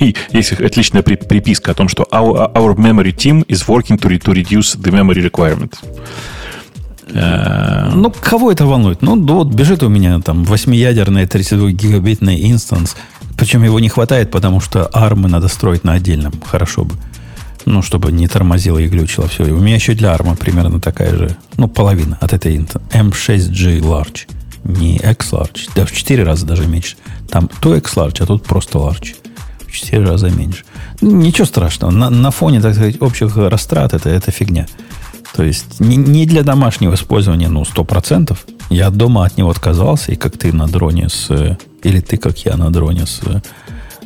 есть 0.32 0.52
отличная 0.52 1.02
приписка 1.02 1.72
о 1.72 1.74
том, 1.74 1.88
что 1.88 2.06
our, 2.10 2.76
memory 2.76 3.14
team 3.14 3.44
is 3.46 3.66
working 3.66 3.98
to, 3.98 4.08
to 4.08 4.32
reduce 4.32 4.76
the 4.76 4.90
memory 4.90 5.30
requirement. 5.30 5.74
Э, 7.08 7.90
ну, 7.94 8.10
кого 8.10 8.50
это 8.50 8.66
волнует? 8.66 9.02
Ну, 9.02 9.20
вот 9.20 9.48
бежит 9.48 9.82
у 9.82 9.88
меня 9.88 10.20
там 10.20 10.42
8-ядерный 10.44 11.24
32-гигабитный 11.24 12.50
инстанс, 12.50 12.96
причем 13.36 13.64
его 13.64 13.80
не 13.80 13.88
хватает, 13.88 14.30
потому 14.30 14.60
что 14.60 14.88
армы 14.92 15.28
надо 15.28 15.48
строить 15.48 15.84
на 15.84 15.94
отдельном. 15.94 16.32
Хорошо 16.44 16.84
бы. 16.84 16.94
Ну, 17.66 17.82
чтобы 17.82 18.12
не 18.12 18.28
тормозило 18.28 18.78
и 18.78 18.88
глючило 18.88 19.26
все. 19.28 19.44
У 19.44 19.60
меня 19.60 19.76
еще 19.76 19.94
для 19.94 20.14
ARM 20.14 20.36
примерно 20.36 20.80
такая 20.80 21.16
же, 21.16 21.36
ну, 21.56 21.68
половина 21.68 22.18
от 22.20 22.32
этой 22.32 22.56
M6G 22.56 23.80
Large. 23.80 24.28
Не 24.64 24.96
X 24.96 25.32
Large. 25.32 25.70
Да, 25.74 25.86
в 25.86 25.92
4 25.92 26.22
раза 26.24 26.46
даже 26.46 26.66
меньше. 26.66 26.96
Там 27.30 27.48
то 27.60 27.74
X 27.74 27.94
Large, 27.96 28.22
а 28.22 28.26
тут 28.26 28.44
просто 28.44 28.78
Large. 28.78 29.14
В 29.66 29.72
4 29.72 30.04
раза 30.04 30.30
меньше. 30.30 30.64
Ну, 31.00 31.10
ничего 31.16 31.46
страшного. 31.46 31.90
На, 31.90 32.10
на 32.10 32.30
фоне, 32.30 32.60
так 32.60 32.74
сказать, 32.74 33.00
общих 33.00 33.36
растрат 33.36 33.94
это, 33.94 34.10
это 34.10 34.30
фигня. 34.30 34.66
То 35.34 35.42
есть 35.42 35.80
не, 35.80 35.96
не 35.96 36.26
для 36.26 36.42
домашнего 36.42 36.94
использования, 36.94 37.48
ну, 37.48 37.62
100%. 37.62 38.36
Я 38.70 38.90
дома 38.90 39.24
от 39.24 39.36
него 39.36 39.50
отказался, 39.50 40.12
и 40.12 40.16
как 40.16 40.38
ты 40.38 40.52
на 40.52 40.66
дроне 40.66 41.08
с... 41.08 41.58
Или 41.82 42.00
ты, 42.00 42.16
как 42.16 42.38
я 42.38 42.56
на 42.56 42.70
дроне 42.70 43.06
с, 43.06 43.20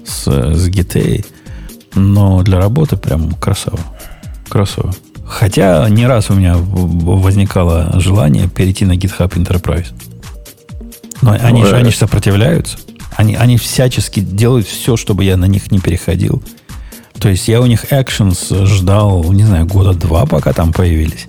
с, 0.05 0.25
с 0.25 0.69
GTA 0.69 1.25
но 1.99 2.43
для 2.43 2.59
работы 2.59 2.97
прям 2.97 3.33
красово. 3.33 3.81
Красово. 4.49 4.95
Хотя 5.27 5.89
не 5.91 6.07
раз 6.07 6.31
у 6.31 6.35
меня 6.35 6.57
возникало 6.57 8.01
желание 8.01 8.49
перейти 8.49 8.87
на 8.87 8.93
GitHub 8.93 9.31
Enterprise. 9.35 9.89
Но 11.21 11.33
ну, 11.33 11.39
они, 11.43 11.65
же, 11.65 11.77
они 11.77 11.91
же 11.91 11.97
сопротивляются. 11.97 12.79
Они, 13.17 13.35
они 13.35 13.59
всячески 13.59 14.21
делают 14.21 14.67
все, 14.67 14.97
чтобы 14.97 15.25
я 15.25 15.37
на 15.37 15.47
них 15.47 15.71
не 15.71 15.81
переходил. 15.81 16.43
То 17.19 17.29
есть 17.29 17.49
я 17.49 17.61
у 17.61 17.67
них 17.67 17.87
Actions 17.93 18.65
ждал, 18.65 19.33
не 19.33 19.43
знаю, 19.43 19.67
года 19.67 19.93
два, 19.93 20.25
пока 20.25 20.53
там 20.53 20.73
появились. 20.73 21.27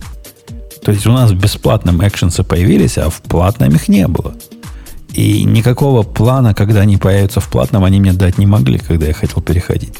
То 0.83 0.91
есть 0.91 1.05
у 1.07 1.11
нас 1.11 1.31
в 1.31 1.35
бесплатном 1.35 1.99
Actions 2.01 2.43
появились, 2.43 2.97
а 2.97 3.09
в 3.09 3.21
платном 3.21 3.75
их 3.75 3.87
не 3.89 4.07
было. 4.07 4.33
И 5.13 5.43
никакого 5.43 6.03
плана, 6.03 6.53
когда 6.53 6.81
они 6.81 6.97
появятся 6.97 7.39
в 7.39 7.49
платном, 7.49 7.83
они 7.83 7.99
мне 7.99 8.13
дать 8.13 8.37
не 8.37 8.45
могли, 8.45 8.77
когда 8.77 9.07
я 9.07 9.13
хотел 9.13 9.41
переходить. 9.41 9.93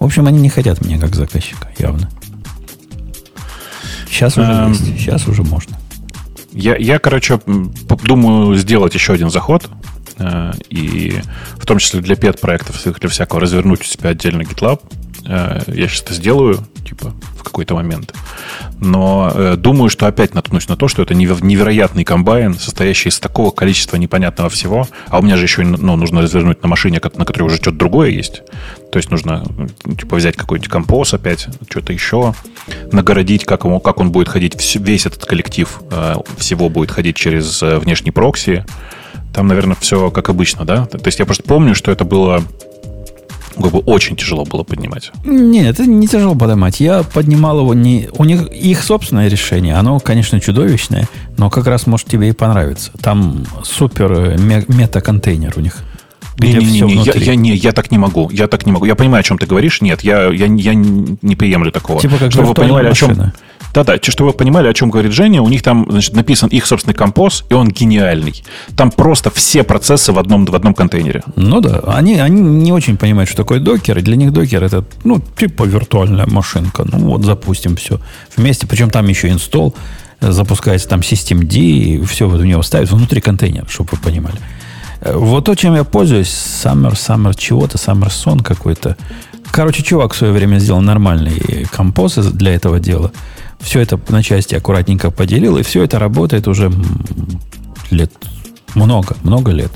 В 0.00 0.04
общем, 0.06 0.26
они 0.26 0.40
не 0.40 0.48
хотят 0.48 0.80
меня 0.80 0.98
как 0.98 1.14
заказчика, 1.14 1.68
явно. 1.78 2.08
Сейчас 4.08 4.36
уже 4.38 4.50
эм, 4.50 4.72
есть, 4.72 4.84
сейчас 4.98 5.28
уже 5.28 5.42
можно. 5.42 5.76
Я, 6.52 6.74
я, 6.76 6.98
короче, 6.98 7.38
думаю 7.46 8.56
сделать 8.56 8.94
еще 8.94 9.12
один 9.12 9.30
заход. 9.30 9.68
Э, 10.16 10.52
и 10.70 11.20
в 11.56 11.66
том 11.66 11.78
числе 11.78 12.00
для 12.00 12.16
пет-проектов, 12.16 12.82
для 12.98 13.08
всякого, 13.10 13.42
развернуть 13.42 13.82
у 13.82 13.84
себя 13.84 14.10
отдельно 14.10 14.40
GitLab. 14.40 14.80
Э, 15.26 15.62
я 15.66 15.86
сейчас 15.86 16.02
это 16.02 16.14
сделаю, 16.14 16.66
типа, 16.90 17.14
в 17.36 17.44
какой-то 17.44 17.76
момент. 17.76 18.12
Но 18.80 19.30
э, 19.32 19.56
думаю, 19.56 19.90
что 19.90 20.08
опять 20.08 20.34
наткнусь 20.34 20.68
на 20.68 20.76
то, 20.76 20.88
что 20.88 21.02
это 21.02 21.14
невероятный 21.14 22.02
комбайн, 22.02 22.54
состоящий 22.54 23.10
из 23.10 23.20
такого 23.20 23.52
количества 23.52 23.96
непонятного 23.96 24.50
всего. 24.50 24.88
А 25.08 25.20
у 25.20 25.22
меня 25.22 25.36
же 25.36 25.44
еще 25.44 25.62
ну, 25.62 25.96
нужно 25.96 26.22
развернуть 26.22 26.62
на 26.62 26.68
машине, 26.68 27.00
на 27.14 27.24
которой 27.24 27.44
уже 27.44 27.56
что-то 27.56 27.76
другое 27.76 28.10
есть. 28.10 28.42
То 28.90 28.96
есть 28.98 29.10
нужно 29.10 29.44
типа, 29.98 30.16
взять 30.16 30.36
какой-нибудь 30.36 30.68
композ 30.68 31.14
опять, 31.14 31.46
что-то 31.68 31.92
еще, 31.92 32.34
нагородить, 32.90 33.44
как, 33.44 33.64
ему, 33.64 33.78
как 33.78 34.00
он 34.00 34.10
будет 34.10 34.28
ходить. 34.28 34.56
Весь 34.74 35.06
этот 35.06 35.24
коллектив 35.24 35.80
э, 35.92 36.16
всего 36.38 36.68
будет 36.68 36.90
ходить 36.90 37.14
через 37.14 37.62
э, 37.62 37.78
внешний 37.78 38.10
прокси. 38.10 38.64
Там, 39.32 39.46
наверное, 39.46 39.76
все 39.80 40.10
как 40.10 40.28
обычно, 40.28 40.64
да? 40.64 40.86
То 40.86 40.98
есть 41.04 41.20
я 41.20 41.24
просто 41.24 41.44
помню, 41.44 41.76
что 41.76 41.92
это 41.92 42.04
было 42.04 42.42
как 43.62 43.86
очень 43.86 44.16
тяжело 44.16 44.44
было 44.44 44.62
поднимать. 44.62 45.12
Нет, 45.24 45.78
это 45.78 45.86
не 45.86 46.06
тяжело 46.06 46.34
поднимать. 46.34 46.80
Я 46.80 47.02
поднимал 47.02 47.60
его 47.60 47.74
не... 47.74 48.08
У 48.16 48.24
них 48.24 48.46
их 48.52 48.82
собственное 48.82 49.28
решение. 49.28 49.74
Оно, 49.74 49.98
конечно, 50.00 50.40
чудовищное, 50.40 51.08
но 51.36 51.50
как 51.50 51.66
раз 51.66 51.86
может 51.86 52.06
тебе 52.06 52.28
и 52.28 52.32
понравиться. 52.32 52.92
Там 53.00 53.44
супер 53.62 54.12
э, 54.12 54.36
мета-контейнер 54.38 55.54
у 55.56 55.60
них. 55.60 55.78
Не, 56.40 56.54
не, 56.54 56.80
не, 56.80 56.80
не, 56.80 57.02
я, 57.02 57.12
я, 57.14 57.34
не, 57.34 57.54
я 57.54 57.72
так 57.72 57.90
не 57.90 57.98
могу. 57.98 58.30
Я 58.30 58.46
так 58.46 58.66
не 58.66 58.72
могу. 58.72 58.84
Я 58.84 58.94
понимаю, 58.94 59.20
о 59.20 59.22
чем 59.22 59.38
ты 59.38 59.46
говоришь. 59.46 59.80
Нет, 59.80 60.02
я, 60.02 60.24
я, 60.30 60.46
я 60.46 60.74
не 60.74 61.36
приемлю 61.36 61.70
такого. 61.70 62.00
Типа 62.00 62.16
как 62.18 62.32
Чтобы 62.32 62.48
вы 62.48 62.54
понимали, 62.54 62.88
машина. 62.88 63.12
о 63.12 63.16
чем. 63.16 63.32
Да-да, 63.72 63.98
чтобы 64.02 64.30
вы 64.30 64.36
понимали, 64.36 64.66
о 64.66 64.74
чем 64.74 64.90
говорит 64.90 65.12
Женя, 65.12 65.42
у 65.42 65.48
них 65.48 65.62
там 65.62 65.86
значит, 65.88 66.14
написан 66.14 66.48
их 66.48 66.66
собственный 66.66 66.94
композ, 66.94 67.44
и 67.50 67.54
он 67.54 67.68
гениальный. 67.68 68.42
Там 68.76 68.90
просто 68.90 69.30
все 69.30 69.62
процессы 69.62 70.12
в 70.12 70.18
одном, 70.18 70.44
в 70.44 70.54
одном 70.54 70.74
контейнере. 70.74 71.22
Ну 71.36 71.60
да, 71.60 71.80
они, 71.86 72.18
они 72.18 72.40
не 72.40 72.72
очень 72.72 72.96
понимают, 72.96 73.28
что 73.28 73.36
такое 73.36 73.60
докер, 73.60 73.98
и 73.98 74.02
для 74.02 74.16
них 74.16 74.32
докер 74.32 74.64
это, 74.64 74.84
ну, 75.04 75.20
типа 75.38 75.64
виртуальная 75.64 76.26
машинка. 76.26 76.84
Ну 76.90 76.98
вот, 76.98 77.24
запустим 77.24 77.76
все 77.76 78.00
вместе, 78.36 78.66
причем 78.66 78.90
там 78.90 79.06
еще 79.06 79.28
инсталл, 79.28 79.74
запускается 80.20 80.88
там 80.88 81.00
systemd, 81.00 81.54
и 81.54 82.04
все 82.06 82.28
вот 82.28 82.40
в 82.40 82.44
него 82.44 82.62
ставят 82.62 82.90
внутри 82.90 83.20
контейнера, 83.20 83.66
чтобы 83.68 83.90
вы 83.92 83.98
понимали. 83.98 84.36
Вот 85.02 85.44
то, 85.46 85.54
чем 85.54 85.74
я 85.74 85.84
пользуюсь, 85.84 86.28
Summer, 86.28 86.92
Summer 86.92 87.34
чего-то, 87.36 87.78
Summer 87.78 88.08
Son 88.08 88.42
какой-то. 88.42 88.96
Короче, 89.50 89.82
чувак 89.82 90.12
в 90.12 90.16
свое 90.16 90.32
время 90.32 90.58
сделал 90.58 90.80
нормальный 90.82 91.66
композ 91.72 92.14
для 92.16 92.54
этого 92.54 92.78
дела. 92.80 93.10
Все 93.60 93.80
это 93.80 93.98
на 94.08 94.22
части 94.22 94.54
аккуратненько 94.54 95.10
поделил, 95.10 95.56
и 95.56 95.62
все 95.62 95.82
это 95.82 95.98
работает 95.98 96.48
уже 96.48 96.70
лет 97.90 98.12
много, 98.74 99.16
много 99.22 99.50
лет. 99.52 99.72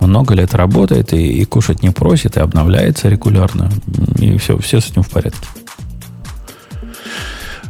Много 0.00 0.34
лет 0.34 0.54
работает 0.54 1.12
и, 1.14 1.40
и 1.40 1.44
кушать 1.44 1.82
не 1.82 1.90
просит, 1.90 2.36
и 2.36 2.40
обновляется 2.40 3.08
регулярно. 3.08 3.70
И 4.18 4.36
все, 4.38 4.58
все 4.58 4.80
с 4.80 4.90
этим 4.90 5.02
в 5.02 5.08
порядке. 5.08 5.46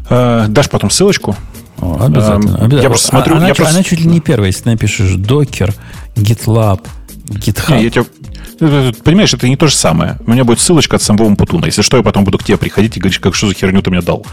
Э, 0.08 0.46
дашь 0.48 0.68
потом 0.70 0.90
ссылочку 0.90 1.36
О, 1.78 1.98
обязательно, 2.04 2.50
Эм, 2.56 2.64
обязательно. 2.64 2.80
я 2.82 2.88
просто 2.88 3.08
смотрю, 3.08 3.36
она, 3.36 3.48
я 3.48 3.54
чуть- 3.54 3.56
просто- 3.58 3.74
она 3.74 3.82
чуть 3.84 4.00
ли 4.00 4.06
не 4.06 4.20
первая, 4.20 4.48
если 4.50 4.68
напишешь 4.68 5.14
Docker, 5.16 5.74
GitLab, 6.16 6.80
GitHub. 7.28 7.76
Не, 7.76 7.84
я 7.84 7.90
тебя- 7.90 8.06
э, 8.60 8.92
Понимаешь, 9.04 9.34
это 9.34 9.48
не 9.48 9.56
то 9.56 9.66
же 9.66 9.74
самое. 9.74 10.18
У 10.26 10.30
меня 10.30 10.44
будет 10.44 10.60
ссылочка 10.60 10.96
от 10.96 11.02
самого 11.02 11.34
Путуна. 11.34 11.66
Если 11.66 11.82
что, 11.82 11.96
я 11.98 12.02
потом 12.02 12.24
буду 12.24 12.38
к 12.38 12.44
тебе 12.44 12.56
приходить 12.56 12.96
и 12.96 13.00
говорить, 13.00 13.18
как 13.18 13.34
что 13.34 13.48
за 13.48 13.54
херню 13.54 13.82
ты 13.82 13.90
мне 13.90 14.00
дал. 14.00 14.24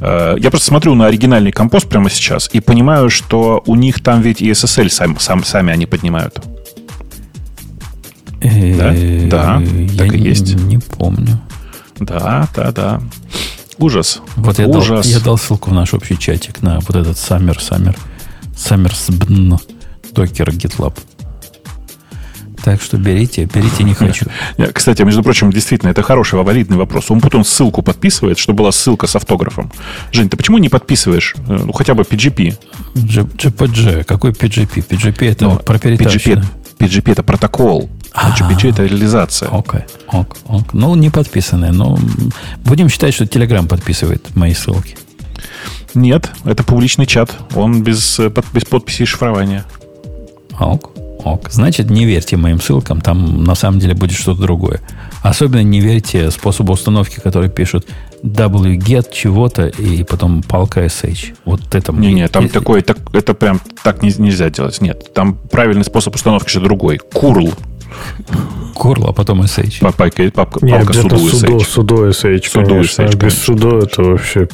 Э, 0.00 0.36
Я 0.38 0.50
просто 0.50 0.66
смотрю 0.68 0.94
на 0.94 1.06
оригинальный 1.06 1.50
компост 1.52 1.88
прямо 1.88 2.08
сейчас 2.10 2.48
и 2.52 2.60
понимаю, 2.60 3.10
что 3.10 3.62
у 3.66 3.74
них 3.74 4.00
там 4.02 4.20
ведь 4.22 4.40
и 4.40 4.50
SSL 4.50 4.88
сам, 4.88 5.18
сам- 5.18 5.44
сами 5.44 5.72
они 5.72 5.86
поднимают. 5.86 6.38
Э, 8.40 9.28
Да, 9.28 9.60
я 9.60 9.96
так 9.98 10.14
и 10.14 10.18
есть. 10.18 10.54
Не 10.54 10.78
помню. 10.78 11.40
Да, 11.98 12.48
да, 12.56 12.72
да. 12.72 13.00
Ужас. 13.78 14.20
Вот 14.36 14.58
я 14.58 14.66
дал, 14.66 14.78
Ужас. 14.80 15.06
я 15.06 15.20
дал 15.20 15.38
ссылку 15.38 15.70
в 15.70 15.72
наш 15.74 15.94
общий 15.94 16.18
чатик 16.18 16.62
на 16.62 16.80
вот 16.80 16.94
этот 16.96 17.16
Summer, 17.16 17.56
Summer, 17.58 17.96
Summer 18.54 19.60
Docker, 20.12 20.48
GitLab. 20.50 20.94
Так 22.64 22.80
что 22.80 22.96
берите, 22.96 23.44
берите, 23.52 23.82
не 23.84 23.92
хочу. 23.94 24.26
Кстати, 24.72 25.02
между 25.02 25.22
прочим, 25.22 25.50
действительно, 25.50 25.90
это 25.90 26.02
хороший, 26.02 26.40
валидный 26.42 26.76
вопрос. 26.76 27.10
Он 27.10 27.20
потом 27.20 27.44
ссылку 27.44 27.82
подписывает, 27.82 28.38
чтобы 28.38 28.58
была 28.58 28.72
ссылка 28.72 29.06
с 29.06 29.16
автографом. 29.16 29.72
Жень, 30.12 30.28
ты 30.28 30.36
почему 30.36 30.58
не 30.58 30.68
подписываешь? 30.68 31.34
э, 31.48 31.58
Ну, 31.64 31.72
хотя 31.72 31.94
бы 31.94 32.02
PGP. 32.04 32.56
GPG, 32.94 34.04
какой 34.04 34.30
PGP? 34.32 34.86
PGP 34.86 35.30
это 35.30 35.44
Ну, 35.44 35.56
про 35.58 35.76
PGP, 35.76 35.80
перетащенное. 35.98 36.44
PGP 36.78 37.12
это 37.12 37.22
протокол. 37.22 37.88
А 38.12 38.30
GPG 38.36 38.70
это 38.70 38.84
реализация. 38.84 39.48
Окей, 39.48 39.82
ок, 40.08 40.36
ок. 40.46 40.72
Ну, 40.74 40.94
не 40.94 41.10
подписанные, 41.10 41.72
но 41.72 41.98
будем 42.64 42.88
считать, 42.88 43.14
что 43.14 43.24
Telegram 43.24 43.66
подписывает 43.66 44.34
мои 44.36 44.52
ссылки. 44.54 44.96
Нет, 45.94 46.30
это 46.44 46.62
публичный 46.62 47.06
чат. 47.06 47.34
Он 47.54 47.82
без, 47.82 48.18
э, 48.20 48.30
без 48.52 48.64
подписи 48.64 49.02
и 49.02 49.06
шифрования. 49.06 49.64
Ок, 50.60 50.91
ок. 51.24 51.50
Значит, 51.50 51.90
не 51.90 52.04
верьте 52.04 52.36
моим 52.36 52.60
ссылкам, 52.60 53.00
там 53.00 53.44
на 53.44 53.54
самом 53.54 53.78
деле 53.78 53.94
будет 53.94 54.16
что-то 54.16 54.42
другое. 54.42 54.80
Особенно 55.22 55.62
не 55.62 55.80
верьте 55.80 56.30
способу 56.30 56.72
установки, 56.72 57.20
который 57.20 57.48
пишут 57.48 57.86
wget 58.22 59.08
чего-то 59.12 59.66
и 59.66 60.04
потом 60.04 60.42
палка 60.42 60.84
sh. 60.84 61.34
Вот 61.44 61.74
это... 61.74 61.92
Не-не, 61.92 62.28
там 62.28 62.44
Если- 62.44 62.58
такой, 62.58 62.82
так, 62.82 62.98
это 63.12 63.34
прям 63.34 63.60
так 63.82 64.02
не- 64.02 64.14
нельзя 64.18 64.50
делать. 64.50 64.80
Нет, 64.80 65.12
там 65.14 65.34
правильный 65.50 65.84
способ 65.84 66.14
установки 66.14 66.50
же 66.50 66.60
другой. 66.60 66.98
Курл. 66.98 67.52
Курл, 68.74 69.06
а 69.08 69.12
потом 69.12 69.42
sh. 69.42 69.80
Па- 69.80 69.92
Палка, 69.92 70.30
папка, 70.30 70.64
Не, 70.64 70.72
палка 70.72 70.90
обязательно 70.90 71.18
суду 71.18 71.30
судо, 71.30 71.56
SH. 71.58 71.64
судо 71.64 72.08
SH, 72.08 72.48
Судо 72.48 72.66
конечно. 72.70 73.02
SH, 73.02 73.06
Без 73.06 73.18
конечно. 73.18 73.40
судо 73.44 73.78
это 73.78 74.02
вообще... 74.02 74.48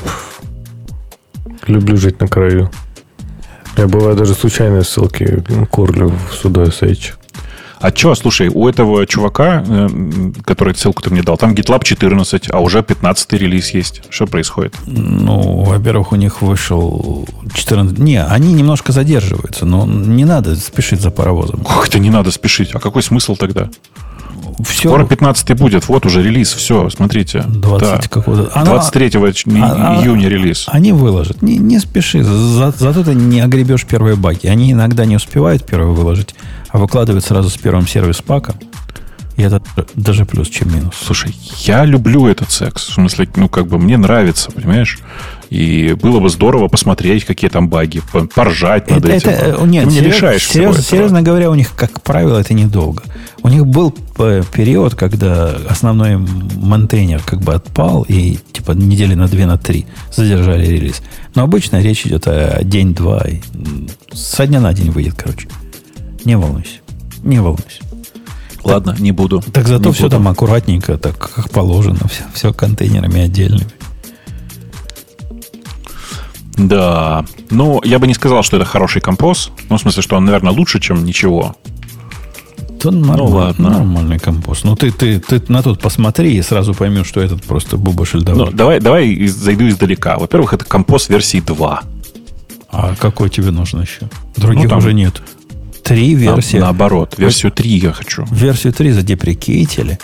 Люблю 1.67 1.97
жить 1.97 2.21
на 2.21 2.29
краю. 2.29 2.71
Я 3.77 3.87
бываю 3.87 4.17
даже 4.17 4.35
случайные 4.35 4.83
ссылки 4.83 5.45
курлю 5.71 6.13
в 6.31 6.35
судо 6.35 6.65
SH. 6.65 7.13
А 7.81 7.91
что, 7.95 8.13
слушай, 8.17 8.49
у 8.53 8.67
этого 8.67 9.07
чувака, 9.07 9.63
э, 9.65 9.73
м, 9.87 10.35
который 10.45 10.75
ссылку 10.75 11.01
ты 11.01 11.11
мне 11.11 11.23
дал, 11.23 11.37
там 11.37 11.53
GitLab 11.53 11.85
14, 11.85 12.49
а 12.51 12.59
уже 12.59 12.83
15 12.83 13.33
релиз 13.35 13.71
есть. 13.71 14.03
Что 14.11 14.27
происходит? 14.27 14.75
Ну, 14.87 15.63
во-первых, 15.63 16.11
у 16.11 16.17
них 16.17 16.43
вышел 16.43 17.29
14... 17.55 17.97
Не, 17.99 18.25
они 18.25 18.53
немножко 18.53 18.91
задерживаются, 18.91 19.65
но 19.65 19.87
не 19.87 20.25
надо 20.25 20.57
спешить 20.57 21.01
за 21.01 21.13
паровозом. 21.13 21.65
Как 21.65 21.87
это 21.87 22.01
не 22.01 22.11
надо 22.11 22.33
спешить? 22.33 22.71
А 22.75 22.81
какой 22.81 23.05
смысл 23.05 23.37
тогда? 23.37 23.71
Все, 24.65 24.89
Скоро 24.89 25.05
15 25.07 25.57
будет, 25.57 25.89
вот 25.89 26.07
уже 26.07 26.23
релиз, 26.23 26.53
все, 26.53 26.89
смотрите. 26.91 27.43
20 27.47 27.81
Да. 28.03 28.09
какого-то... 28.09 28.51
Оно- 28.59 28.73
23 28.73 29.11
ч- 29.11 29.51
и- 29.51 29.61
а- 29.61 30.01
июня 30.03 30.29
релиз. 30.29 30.67
Они 30.69 30.93
выложат. 30.93 31.43
Не, 31.43 31.59
не 31.59 31.79
спеши. 31.79 32.23
За- 32.25 32.73
зато 32.77 33.05
ты 33.05 33.15
не 33.15 33.41
огребешь 33.41 33.85
первые 33.85 34.17
баги. 34.17 34.47
Они 34.47 34.73
иногда 34.73 35.05
не 35.05 35.17
успевают 35.17 35.65
первые 35.65 35.93
выложить, 35.95 36.35
а 36.71 36.79
выкладывают 36.79 37.25
сразу 37.25 37.49
с 37.51 37.57
первым 37.57 37.87
сервис 37.87 38.21
паком. 38.21 38.57
И 39.37 39.43
это 39.43 39.63
даже 39.95 40.25
плюс, 40.25 40.49
чем 40.49 40.75
минус. 40.75 40.95
Слушай, 41.01 41.33
я 41.59 41.85
люблю 41.85 42.27
этот 42.27 42.51
секс. 42.51 42.89
В 42.89 42.95
смысле, 42.95 43.29
ну, 43.37 43.49
как 43.49 43.69
бы 43.69 43.79
мне 43.79 43.97
нравится, 43.97 44.51
понимаешь? 44.51 44.99
И 45.51 45.95
было 46.03 46.21
бы 46.21 46.29
здорово 46.29 46.69
посмотреть, 46.69 47.25
какие 47.25 47.49
там 47.49 47.69
баги, 47.69 48.03
по- 48.13 48.27
поржать 48.27 48.91
над 48.91 49.05
этим. 49.07 49.31
э, 49.31 49.67
нет, 49.67 49.85
Ты 49.85 49.91
мне 49.91 50.01
серьез- 50.01 50.15
всего 50.15 50.39
серьезно, 50.39 50.71
этого. 50.81 50.83
серьезно 50.85 51.23
говоря, 51.23 51.51
у 51.51 51.55
них, 51.55 51.75
как 51.75 52.03
правило, 52.03 52.39
это 52.39 52.53
недолго. 52.53 53.03
У 53.43 53.49
них 53.49 53.67
был 53.67 53.95
э, 54.19 54.43
период, 54.53 54.95
когда 54.95 55.55
основной 55.69 56.17
монтейнер 56.19 57.23
как 57.25 57.41
бы 57.41 57.55
отпал, 57.55 58.05
и 58.09 58.39
типа 58.53 58.73
недели 58.73 59.15
на 59.15 59.27
две, 59.27 59.47
на 59.47 59.57
три 59.57 59.87
задержали 60.15 60.67
релиз. 60.67 61.01
Но 61.35 61.45
обычно 61.45 61.81
речь 61.81 62.05
идет 62.07 62.27
о 62.27 62.63
день-два. 62.63 63.25
Со 64.13 64.47
дня 64.47 64.61
на 64.61 64.75
день 64.75 64.91
выйдет, 64.91 65.15
короче. 65.17 65.49
Не 66.25 66.37
волнуйся. 66.37 66.79
Не 67.23 67.39
волнуйся. 67.41 67.81
Ладно, 68.65 68.95
не 68.99 69.13
буду. 69.13 69.41
Так 69.53 69.67
зато 69.67 69.89
Не 69.89 69.95
все 69.95 70.03
буду. 70.05 70.17
там 70.17 70.29
аккуратненько, 70.29 70.99
так 70.99 71.17
как 71.17 71.49
положено, 71.51 72.01
все, 72.11 72.25
все 72.35 72.53
контейнерами 72.53 73.23
отдельными. 73.23 73.65
Да. 76.59 77.25
Ну, 77.51 77.81
я 77.85 77.99
бы 77.99 78.07
не 78.07 78.15
сказал, 78.15 78.43
что 78.43 78.57
это 78.57 78.67
хороший 78.67 79.01
композ. 79.01 79.51
Ну, 79.71 79.77
в 79.77 79.81
смысле, 79.81 80.03
что 80.03 80.17
он, 80.17 80.25
наверное, 80.25 80.53
лучше, 80.53 80.81
чем 80.81 81.05
ничего. 81.05 81.57
То 82.81 82.91
нормально, 82.93 83.25
ладно. 83.25 83.71
нормальный 83.71 84.19
компост. 84.19 84.65
Ну, 84.65 84.77
ты, 84.77 84.93
ты, 84.93 85.19
ты 85.19 85.43
на 85.49 85.63
тот 85.63 85.81
посмотри 85.81 86.37
и 86.37 86.43
сразу 86.43 86.75
поймешь, 86.75 87.07
что 87.07 87.21
этот 87.21 87.43
просто 87.43 87.77
буба 87.77 88.05
Ну, 88.13 88.51
давай, 88.53 88.79
давай 88.81 89.27
зайду 89.27 89.69
издалека. 89.69 90.17
Во-первых, 90.19 90.53
это 90.55 90.65
композ 90.65 91.09
версии 91.09 91.41
2. 91.41 91.83
А 92.71 92.95
какой 92.97 93.31
тебе 93.31 93.51
нужен 93.51 93.81
еще? 93.81 94.09
Других 94.37 94.65
Ну, 94.65 94.69
там- 94.71 94.79
уже 94.79 94.93
нет. 94.95 95.21
Три 95.83 96.15
На- 96.15 96.19
версии. 96.21 96.59
наоборот, 96.59 97.15
версию 97.19 97.51
3 97.51 97.79
я 97.79 97.93
хочу. 97.93 98.25
Версию 98.31 98.73
3 98.75 98.91
задеприкейтили, 98.93 99.99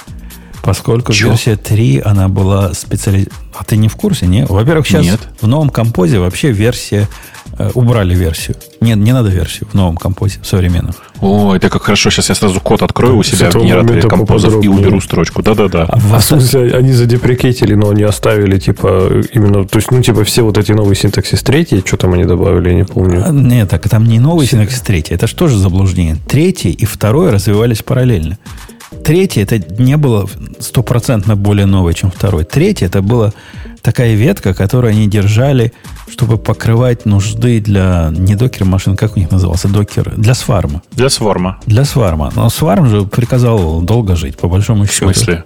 поскольку 0.64 1.12
Чё? 1.12 1.28
версия 1.28 1.56
3, 1.56 2.02
она 2.04 2.28
была 2.28 2.72
специализирована... 2.74 3.38
А 3.56 3.62
ты 3.62 3.76
не 3.76 3.88
в 3.88 3.94
курсе, 3.94 4.26
не? 4.26 4.44
Во-первых, 4.46 4.86
сейчас 4.86 5.04
Нет. 5.04 5.20
в 5.40 5.46
новом 5.46 5.70
композе 5.70 6.18
вообще 6.18 6.50
версия... 6.50 7.08
э, 7.56 7.70
убрали 7.74 8.12
версию. 8.14 8.56
Нет, 8.80 8.98
не 8.98 9.12
надо 9.12 9.28
версию 9.28 9.68
в 9.70 9.74
новом 9.74 9.96
композе, 9.96 10.40
в 10.42 10.46
современном. 10.46 10.92
О, 11.20 11.54
это 11.54 11.68
как 11.70 11.82
хорошо. 11.82 12.10
Сейчас 12.10 12.30
я 12.30 12.34
сразу 12.34 12.60
код 12.60 12.82
открою 12.82 13.16
у 13.16 13.22
себя 13.22 13.50
в 13.50 13.54
генераторе 13.54 14.02
композов 14.02 14.62
и 14.64 14.66
уберу 14.68 15.00
строчку. 15.00 15.40
Да-да-да. 15.42 15.84
А 15.88 15.98
в 15.98 16.14
А 16.14 16.20
смысле, 16.20 16.74
они 16.74 16.92
задеприкетили, 16.92 17.74
но 17.74 17.90
они 17.90 18.02
оставили, 18.02 18.58
типа, 18.58 19.22
именно, 19.32 19.64
то 19.64 19.78
есть, 19.78 19.92
ну, 19.92 20.02
типа, 20.02 20.24
все 20.24 20.42
вот 20.42 20.58
эти 20.58 20.72
новые 20.72 20.96
синтаксис 20.96 21.42
третьи, 21.42 21.82
что 21.86 21.96
там 21.96 22.14
они 22.14 22.24
добавили, 22.24 22.70
я 22.70 22.74
не 22.74 22.84
помню. 22.84 23.22
А, 23.24 23.30
Нет, 23.30 23.70
так 23.70 23.88
там 23.88 24.04
не 24.04 24.18
новый 24.18 24.46
синтаксис 24.48 24.80
третий. 24.80 25.14
Это 25.14 25.28
что 25.28 25.46
же 25.46 25.56
заблуждение? 25.56 26.16
Третий 26.26 26.70
и 26.72 26.84
второй 26.84 27.30
развивались 27.30 27.82
параллельно. 27.82 28.36
Третий 29.02 29.40
это 29.40 29.58
не 29.58 29.96
было 29.96 30.28
стопроцентно 30.60 31.36
более 31.36 31.66
новое, 31.66 31.92
чем 31.94 32.10
второй. 32.10 32.44
Третий 32.44 32.84
это 32.86 33.02
была 33.02 33.32
такая 33.82 34.14
ветка, 34.14 34.54
которую 34.54 34.92
они 34.92 35.06
держали, 35.08 35.72
чтобы 36.10 36.38
покрывать 36.38 37.04
нужды 37.04 37.60
для 37.60 38.08
не 38.10 38.34
докер 38.34 38.64
машин, 38.64 38.96
как 38.96 39.16
у 39.16 39.20
них 39.20 39.30
назывался, 39.30 39.68
докер, 39.68 40.14
для 40.16 40.34
сварма. 40.34 40.82
Для 40.92 41.10
сворма. 41.10 41.58
Для 41.66 41.84
сварма. 41.84 42.32
Но 42.34 42.48
сварм 42.48 42.88
же 42.88 43.02
приказал 43.04 43.82
долго 43.82 44.16
жить, 44.16 44.36
по 44.36 44.48
большому 44.48 44.84
В 44.84 44.90
счету. 44.90 45.12
смысле? 45.12 45.44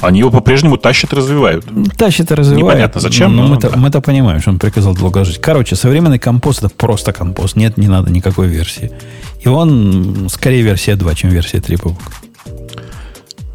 Они 0.00 0.18
его 0.20 0.30
по-прежнему 0.30 0.76
тащат 0.76 1.12
и 1.12 1.16
развивают. 1.16 1.64
Тащит 1.96 2.30
и 2.30 2.34
развивает. 2.34 2.64
Непонятно 2.64 3.00
зачем, 3.00 3.34
Но, 3.36 3.42
но 3.42 3.48
мы-то, 3.54 3.70
да. 3.70 3.76
мы-то 3.76 4.00
понимаем, 4.00 4.40
что 4.40 4.50
он 4.50 4.58
приказал 4.58 4.94
долго 4.94 5.24
жить. 5.24 5.38
Короче, 5.40 5.76
современный 5.76 6.18
компост 6.18 6.58
это 6.58 6.68
просто 6.68 7.12
компост. 7.12 7.56
Нет, 7.56 7.76
не 7.78 7.88
надо 7.88 8.10
никакой 8.10 8.48
версии. 8.48 8.92
И 9.40 9.48
он 9.48 10.28
скорее 10.30 10.62
версия 10.62 10.96
2, 10.96 11.14
чем 11.14 11.30
версия 11.30 11.60
3. 11.60 11.76
Павук. 11.76 11.98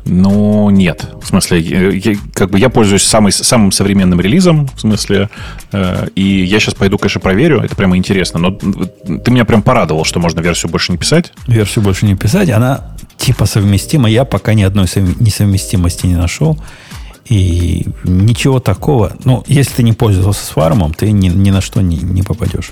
Ну, 0.05 0.71
нет. 0.71 1.07
В 1.21 1.27
смысле, 1.27 1.59
я, 1.59 2.15
как 2.33 2.49
бы 2.49 2.57
я 2.57 2.69
пользуюсь 2.69 3.03
самый, 3.03 3.31
самым 3.31 3.71
современным 3.71 4.19
релизом, 4.19 4.67
в 4.75 4.79
смысле, 4.79 5.29
э, 5.71 6.07
и 6.15 6.43
я 6.45 6.59
сейчас 6.59 6.73
пойду, 6.73 6.97
конечно, 6.97 7.21
проверю, 7.21 7.61
это 7.61 7.75
прямо 7.75 7.95
интересно, 7.95 8.39
но 8.39 8.51
ты 8.51 9.29
меня 9.29 9.45
прям 9.45 9.61
порадовал, 9.61 10.05
что 10.05 10.19
можно 10.19 10.39
версию 10.39 10.71
больше 10.71 10.91
не 10.91 10.97
писать. 10.97 11.31
Версию 11.45 11.83
больше 11.83 12.07
не 12.07 12.15
писать. 12.15 12.49
Она 12.49 12.95
типа 13.17 13.45
совместима. 13.45 14.09
Я 14.09 14.25
пока 14.25 14.55
ни 14.55 14.63
одной 14.63 14.85
совм- 14.85 15.15
несовместимости 15.19 16.07
не 16.07 16.15
нашел. 16.15 16.57
И 17.25 17.85
ничего 18.03 18.59
такого. 18.59 19.15
Ну, 19.23 19.43
если 19.45 19.75
ты 19.75 19.83
не 19.83 19.93
пользовался 19.93 20.43
свармом, 20.43 20.95
ты 20.95 21.11
ни, 21.11 21.29
ни 21.29 21.51
на 21.51 21.61
что 21.61 21.81
не, 21.81 21.97
не 21.97 22.23
попадешь. 22.23 22.71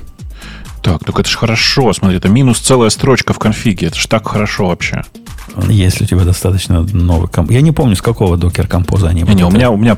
Так, 0.82 1.04
так 1.04 1.20
это 1.20 1.30
же 1.30 1.38
хорошо, 1.38 1.92
смотри, 1.94 2.18
это 2.18 2.30
минус 2.30 2.60
целая 2.60 2.90
строчка 2.90 3.34
в 3.34 3.40
конфиге, 3.40 3.88
это 3.88 3.98
же 4.00 4.08
так 4.08 4.28
хорошо 4.28 4.68
вообще. 4.68 5.04
Если 5.70 6.04
у 6.04 6.08
тебя 6.08 6.24
достаточно 6.24 6.82
новый 6.84 7.28
комп. 7.30 7.52
Я 7.52 7.62
не 7.62 7.72
помню, 7.72 7.96
с 7.96 8.02
какого 8.02 8.38
докер 8.38 8.68
композа 8.68 9.08
они 9.10 9.24
Не, 9.24 9.34
не, 9.34 9.44
у 9.44 9.48
были. 9.48 9.58
меня, 9.58 9.72
у 9.72 9.78
меня 9.78 9.98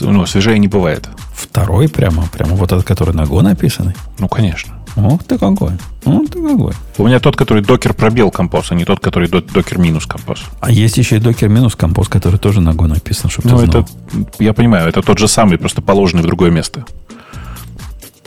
ну, 0.00 0.26
свежее 0.26 0.58
не 0.58 0.68
бывает. 0.68 1.08
Второй 1.34 1.88
прямо, 1.88 2.24
прямо 2.32 2.54
вот 2.54 2.70
этот, 2.72 2.84
который 2.86 3.14
на 3.14 3.22
Go 3.22 3.42
написанный. 3.42 3.94
Ну, 4.18 4.28
конечно. 4.28 4.74
Ух 4.94 5.24
ты 5.24 5.38
какой. 5.38 5.72
Ух 6.04 6.30
ты 6.30 6.40
какой. 6.46 6.74
У 6.98 7.06
меня 7.06 7.18
тот, 7.18 7.34
который 7.36 7.62
докер 7.62 7.94
пробел 7.94 8.30
композ, 8.30 8.70
а 8.70 8.74
не 8.74 8.84
тот, 8.84 9.00
который 9.00 9.28
до- 9.28 9.40
докер 9.40 9.78
минус 9.78 10.06
композ. 10.06 10.42
А 10.60 10.70
есть 10.70 10.98
еще 10.98 11.16
и 11.16 11.18
докер 11.18 11.48
минус 11.48 11.74
композ, 11.74 12.08
который 12.08 12.38
тоже 12.38 12.60
на 12.60 12.70
Go 12.70 12.86
написан, 12.86 13.28
чтобы 13.30 13.48
Ну, 13.48 13.58
ты 13.58 13.66
знал. 13.66 13.82
это, 13.82 13.90
я 14.38 14.52
понимаю, 14.52 14.88
это 14.88 15.02
тот 15.02 15.18
же 15.18 15.26
самый, 15.26 15.58
просто 15.58 15.80
положенный 15.82 16.22
в 16.22 16.26
другое 16.26 16.50
место. 16.50 16.84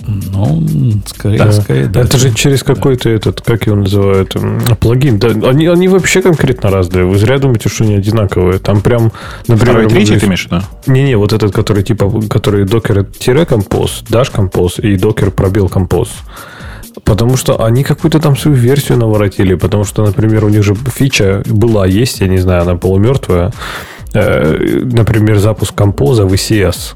Ну, 0.07 0.63
скорее, 1.05 1.37
да. 1.39 1.51
скорее, 1.51 1.87
да. 1.87 2.01
Это 2.01 2.17
же 2.17 2.33
через 2.33 2.63
какой-то 2.63 3.09
этот, 3.09 3.41
как 3.41 3.65
его 3.65 3.75
называют, 3.75 4.35
плагин. 4.79 5.17
Да, 5.17 5.29
они, 5.49 5.67
они 5.67 5.87
вообще 5.87 6.21
конкретно 6.21 6.69
разные. 6.69 7.05
Вы 7.05 7.17
зря 7.17 7.39
думаете, 7.39 7.69
что 7.69 7.83
они 7.83 7.95
одинаковые. 7.95 8.59
Там 8.59 8.81
прям, 8.81 9.11
например... 9.47 9.73
Второй, 9.73 9.89
третий 9.89 10.19
ты 10.19 10.25
имеешь, 10.27 10.47
да? 10.49 10.63
Не-не, 10.85 11.17
вот 11.17 11.33
этот, 11.33 11.53
который 11.53 11.83
типа, 11.83 12.21
который 12.29 12.65
докер-композ, 12.65 14.03
даш 14.09 14.29
композ 14.29 14.79
и 14.79 14.95
докер 14.95 15.31
пробел 15.31 15.69
композ. 15.69 16.09
Потому 17.03 17.35
что 17.35 17.63
они 17.63 17.83
какую-то 17.83 18.19
там 18.19 18.37
свою 18.37 18.57
версию 18.57 18.99
наворотили. 18.99 19.55
Потому 19.55 19.83
что, 19.85 20.03
например, 20.03 20.45
у 20.45 20.49
них 20.49 20.63
же 20.63 20.75
фича 20.75 21.43
была, 21.45 21.85
есть, 21.87 22.21
я 22.21 22.27
не 22.27 22.37
знаю, 22.37 22.61
она 22.61 22.75
полумертвая. 22.75 23.51
Э, 24.13 24.81
например, 24.83 25.39
запуск 25.39 25.73
композа 25.73 26.25
в 26.25 26.33
ECS. 26.33 26.93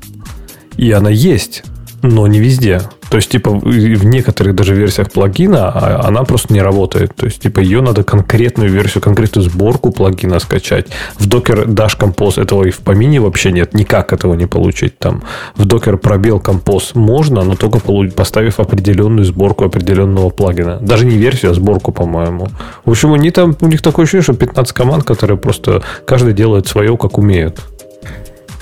И 0.78 0.92
она 0.92 1.10
есть, 1.10 1.64
но 2.02 2.28
не 2.28 2.40
везде. 2.40 2.82
То 3.10 3.18
есть, 3.18 3.30
типа, 3.30 3.52
в 3.52 4.06
некоторых 4.06 4.56
даже 4.56 4.76
версиях 4.76 5.12
плагина 5.12 5.70
а, 5.70 6.08
она 6.08 6.24
просто 6.24 6.54
не 6.54 6.62
работает. 6.62 7.16
То 7.16 7.26
есть, 7.26 7.42
типа, 7.42 7.60
ее 7.60 7.82
надо 7.82 8.04
конкретную 8.04 8.70
версию, 8.70 9.02
конкретную 9.02 9.50
сборку 9.50 9.92
плагина 9.92 10.40
скачать. 10.40 10.88
В 11.18 11.28
Docker 11.28 11.66
Dash 11.66 11.98
Compose 11.98 12.42
этого 12.42 12.66
и 12.66 12.72
в 12.72 12.80
помине 12.80 13.20
вообще 13.20 13.52
нет. 13.52 13.74
Никак 13.74 14.14
этого 14.14 14.36
не 14.36 14.46
получить 14.46 15.00
там. 15.00 15.24
В 15.56 15.66
Docker 15.66 15.98
пробел 15.98 16.38
Compose 16.40 16.92
можно, 16.94 17.44
но 17.44 17.56
только 17.56 17.80
поставив 18.16 18.60
определенную 18.60 19.26
сборку 19.26 19.66
определенного 19.66 20.30
плагина. 20.30 20.78
Даже 20.80 21.06
не 21.06 21.18
версию, 21.18 21.52
а 21.52 21.54
сборку, 21.56 21.92
по-моему. 21.92 22.48
В 22.86 22.92
общем, 22.92 23.14
они 23.14 23.32
там, 23.32 23.56
у 23.62 23.68
них 23.68 23.82
такое 23.82 24.04
ощущение, 24.04 24.24
что 24.24 24.34
15 24.34 24.74
команд, 24.74 25.04
которые 25.04 25.38
просто 25.38 25.82
каждый 26.06 26.34
делает 26.34 26.68
свое, 26.68 26.96
как 26.96 27.18
умеют. 27.18 27.60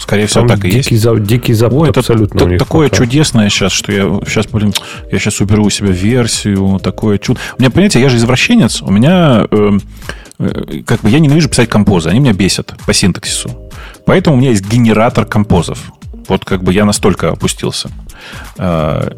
Скорее 0.07 0.27
всего, 0.27 0.47
так 0.47 0.63
и 0.63 0.71
дикий 0.71 0.93
есть. 0.93 1.03
За, 1.03 1.19
дикий 1.19 1.53
запад 1.53 1.79
Ой, 1.79 1.89
абсолютно. 1.89 2.43
Это, 2.43 2.57
такое 2.57 2.87
пока. 2.87 3.03
чудесное 3.03 3.49
сейчас, 3.49 3.73
что 3.73 3.91
я 3.91 4.03
сейчас, 4.25 4.47
блин, 4.47 4.73
я 5.11 5.19
сейчас 5.19 5.41
уберу 5.41 5.65
у 5.65 5.69
себя 5.69 5.89
версию, 5.89 6.79
такое 6.81 7.17
чудо. 7.17 7.41
У 7.57 7.61
меня, 7.61 7.69
понимаете, 7.69 7.99
я 7.99 8.07
же 8.07 8.15
извращенец, 8.15 8.81
у 8.81 8.89
меня 8.89 9.45
э, 9.51 9.79
э, 10.39 10.81
как 10.85 11.01
бы 11.01 11.09
я 11.09 11.19
ненавижу 11.19 11.49
писать 11.49 11.67
композы, 11.67 12.07
они 12.07 12.21
меня 12.21 12.31
бесят 12.31 12.73
по 12.85 12.93
синтаксису. 12.93 13.51
Поэтому 14.05 14.37
у 14.37 14.39
меня 14.39 14.51
есть 14.51 14.65
генератор 14.65 15.25
композов. 15.25 15.91
Вот 16.29 16.45
как 16.45 16.63
бы 16.63 16.71
я 16.71 16.85
настолько 16.85 17.31
опустился. 17.31 17.89
Э, 18.57 19.09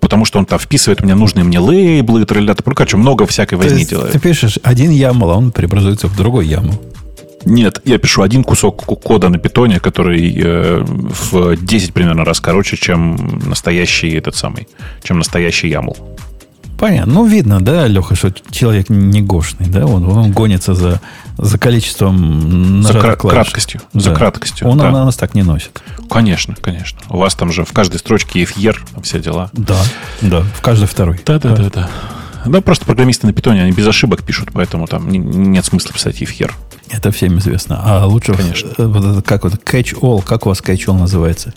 потому 0.00 0.24
что 0.24 0.38
он 0.38 0.46
там 0.46 0.60
вписывает 0.60 1.02
мне 1.02 1.16
нужные 1.16 1.42
мне 1.42 1.58
лейблы, 1.58 2.24
тролля, 2.24 2.54
короче, 2.54 2.96
много 2.96 3.26
всякой 3.26 3.54
возни 3.58 3.84
делает. 3.84 4.12
Ты 4.12 4.20
пишешь 4.20 4.60
один 4.62 4.92
YAML, 4.92 5.32
а 5.32 5.36
он 5.36 5.50
преобразуется 5.50 6.06
в 6.06 6.16
другой 6.16 6.46
YAML. 6.46 6.80
Нет, 7.48 7.80
я 7.84 7.98
пишу 7.98 8.22
один 8.22 8.44
кусок 8.44 8.84
кода 8.84 9.28
на 9.30 9.38
питоне, 9.38 9.80
который 9.80 10.34
э, 10.36 10.84
в 10.84 11.56
10 11.56 11.94
примерно 11.94 12.24
раз 12.24 12.40
короче, 12.40 12.76
чем 12.76 13.40
настоящий 13.46 14.10
этот 14.10 14.36
самый, 14.36 14.68
чем 15.02 15.18
настоящий 15.18 15.68
YAML. 15.70 15.96
Понятно. 16.78 17.14
Ну, 17.14 17.26
видно, 17.26 17.60
да, 17.60 17.88
Леха, 17.88 18.14
что 18.14 18.32
человек 18.50 18.88
не 18.88 19.20
гошный, 19.20 19.66
да? 19.66 19.84
Он, 19.84 20.06
он 20.06 20.30
гонится 20.30 20.74
за, 20.74 21.00
за 21.36 21.58
количеством 21.58 22.82
За 22.82 23.00
кра- 23.00 23.16
краткостью. 23.16 23.80
Да. 23.92 24.00
За 24.00 24.14
краткостью. 24.14 24.68
Он 24.68 24.78
да. 24.78 24.90
на 24.90 25.04
нас 25.04 25.16
так 25.16 25.34
не 25.34 25.42
носит. 25.42 25.82
Конечно, 26.08 26.54
конечно. 26.60 27.00
У 27.10 27.16
вас 27.16 27.34
там 27.34 27.50
же 27.50 27.64
в 27.64 27.72
каждой 27.72 27.98
строчке 27.98 28.44
FR, 28.44 28.76
все 29.02 29.18
дела. 29.18 29.50
Да, 29.54 29.80
да, 30.20 30.42
в 30.54 30.60
каждой 30.60 30.86
второй. 30.86 31.20
Да, 31.26 31.38
да, 31.40 31.56
да, 31.56 31.70
да. 31.70 31.90
Да, 32.46 32.60
просто 32.60 32.86
программисты 32.86 33.26
на 33.26 33.32
питоне, 33.32 33.62
они 33.62 33.72
без 33.72 33.86
ошибок 33.86 34.22
пишут, 34.22 34.50
поэтому 34.52 34.86
там 34.86 35.10
нет 35.10 35.64
смысла 35.64 35.92
писать 35.92 36.22
ifhere. 36.22 36.52
Это 36.90 37.10
всем 37.10 37.38
известно. 37.38 37.80
А 37.82 38.06
лучше, 38.06 38.34
Конечно. 38.34 38.70
Вот, 38.78 39.24
как 39.24 39.44
вот 39.44 39.54
catch-all, 39.54 40.22
как 40.22 40.46
у 40.46 40.48
вас 40.48 40.60
catch-all 40.60 40.98
называется? 40.98 41.52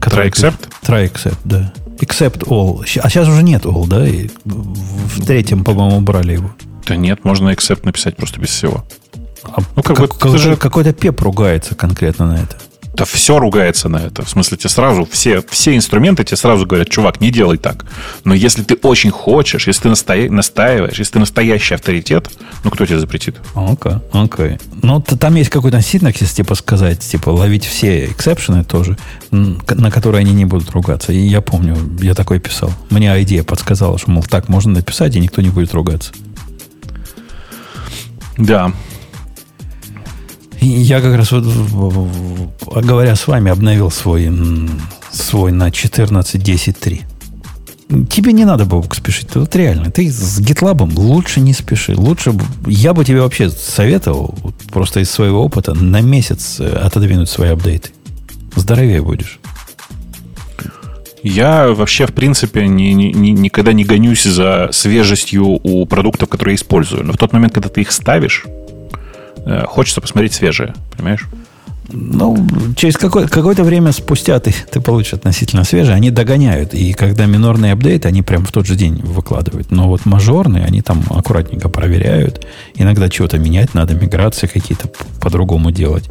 Try 0.00 0.30
except? 0.30 0.68
Try 0.82 1.12
except, 1.12 1.38
да. 1.44 1.72
Except 1.98 2.46
all. 2.46 2.82
А 3.02 3.10
сейчас 3.10 3.28
уже 3.28 3.42
нет 3.42 3.64
all, 3.64 3.86
да? 3.86 4.06
И 4.06 4.28
в 4.44 5.24
третьем, 5.24 5.64
по-моему, 5.64 5.98
убрали 5.98 6.32
его. 6.34 6.50
Да 6.86 6.96
нет, 6.96 7.24
можно 7.24 7.50
except 7.50 7.80
написать 7.84 8.16
просто 8.16 8.40
без 8.40 8.48
всего. 8.48 8.84
А 9.44 9.60
ну, 9.76 9.82
как, 9.82 9.96
как, 9.96 10.18
как, 10.18 10.38
же... 10.38 10.56
Какой-то 10.56 10.92
пеп 10.92 11.20
ругается 11.20 11.74
конкретно 11.74 12.26
на 12.26 12.34
это. 12.34 12.56
Да 12.94 13.04
все 13.04 13.38
ругается 13.38 13.88
на 13.88 13.98
это. 13.98 14.24
В 14.24 14.28
смысле, 14.28 14.56
тебе 14.58 14.68
сразу 14.68 15.08
все, 15.10 15.42
все 15.48 15.76
инструменты 15.76 16.24
тебе 16.24 16.36
сразу 16.36 16.66
говорят, 16.66 16.88
чувак, 16.88 17.20
не 17.20 17.30
делай 17.30 17.56
так. 17.56 17.86
Но 18.24 18.34
если 18.34 18.62
ты 18.62 18.74
очень 18.74 19.10
хочешь, 19.10 19.66
если 19.66 19.82
ты 19.82 19.88
настоя... 19.90 20.28
настаиваешь, 20.30 20.98
если 20.98 21.14
ты 21.14 21.18
настоящий 21.20 21.74
авторитет, 21.74 22.30
ну 22.64 22.70
кто 22.70 22.84
тебе 22.86 22.98
запретит? 22.98 23.36
Окей, 23.54 23.92
okay, 23.92 24.00
окей. 24.12 24.46
Okay. 24.46 24.62
Ну, 24.82 25.00
там 25.00 25.34
есть 25.36 25.50
какой-то 25.50 25.80
синтаксис, 25.80 26.32
типа 26.32 26.54
сказать, 26.54 27.00
типа 27.00 27.30
ловить 27.30 27.64
все 27.64 28.06
эксепшены 28.06 28.64
тоже, 28.64 28.96
на 29.30 29.90
которые 29.90 30.20
они 30.20 30.32
не 30.32 30.44
будут 30.44 30.70
ругаться. 30.70 31.12
И 31.12 31.18
я 31.18 31.40
помню, 31.40 31.76
я 32.00 32.14
такой 32.14 32.40
писал. 32.40 32.72
Мне 32.90 33.10
идея 33.22 33.44
подсказала, 33.44 33.98
что, 33.98 34.10
мол, 34.10 34.24
так 34.24 34.48
можно 34.48 34.72
написать, 34.72 35.14
и 35.14 35.20
никто 35.20 35.42
не 35.42 35.50
будет 35.50 35.72
ругаться. 35.74 36.12
Да, 38.36 38.72
я 40.66 41.00
как 41.00 41.16
раз 41.16 41.32
вот, 41.32 41.44
говоря 42.84 43.16
с 43.16 43.26
вами, 43.26 43.50
обновил 43.50 43.90
свой, 43.90 44.30
свой 45.10 45.52
на 45.52 45.68
14.10.3. 45.68 47.02
Тебе 48.08 48.32
не 48.32 48.44
надо, 48.44 48.66
Бобок, 48.66 48.94
спешить. 48.94 49.34
Вот 49.34 49.56
реально, 49.56 49.90
ты 49.90 50.08
с 50.10 50.38
GitLab 50.40 50.94
лучше 50.96 51.40
не 51.40 51.52
спеши. 51.52 51.96
Лучше, 51.96 52.34
я 52.66 52.94
бы 52.94 53.04
тебе 53.04 53.20
вообще 53.20 53.50
советовал, 53.50 54.34
просто 54.70 55.00
из 55.00 55.10
своего 55.10 55.44
опыта, 55.44 55.74
на 55.74 56.00
месяц 56.00 56.60
отодвинуть 56.60 57.28
свои 57.28 57.50
апдейты. 57.50 57.90
Здоровее 58.54 59.02
будешь. 59.02 59.40
Я 61.22 61.68
вообще, 61.68 62.06
в 62.06 62.12
принципе, 62.12 62.66
ни, 62.66 62.92
ни, 62.92 63.30
никогда 63.30 63.72
не 63.72 63.84
гонюсь 63.84 64.22
за 64.22 64.70
свежестью 64.72 65.58
у 65.62 65.84
продуктов, 65.84 66.28
которые 66.28 66.52
я 66.52 66.56
использую. 66.56 67.04
Но 67.04 67.12
в 67.12 67.16
тот 67.16 67.32
момент, 67.32 67.52
когда 67.52 67.68
ты 67.68 67.80
их 67.82 67.92
ставишь, 67.92 68.46
Э, 68.46 68.69
хочется 69.66 70.00
посмотреть 70.00 70.34
свежее, 70.34 70.74
понимаешь? 70.96 71.26
Ну, 71.92 72.46
через 72.76 72.96
какое- 72.96 73.26
какое-то 73.26 73.64
время 73.64 73.90
спустя 73.90 74.38
ты, 74.38 74.54
ты 74.70 74.80
получишь 74.80 75.14
относительно 75.14 75.64
свежие, 75.64 75.96
они 75.96 76.10
догоняют. 76.10 76.72
И 76.72 76.92
когда 76.92 77.26
минорные 77.26 77.72
апдейты, 77.72 78.06
они 78.06 78.22
прям 78.22 78.44
в 78.44 78.52
тот 78.52 78.64
же 78.66 78.76
день 78.76 79.00
выкладывают. 79.02 79.72
Но 79.72 79.88
вот 79.88 80.06
мажорные, 80.06 80.64
они 80.64 80.82
там 80.82 81.02
аккуратненько 81.10 81.68
проверяют. 81.68 82.46
Иногда 82.76 83.08
чего-то 83.08 83.38
менять 83.38 83.74
надо, 83.74 83.94
миграции 83.94 84.46
какие-то 84.46 84.88
по-другому 85.20 85.72
делать. 85.72 86.04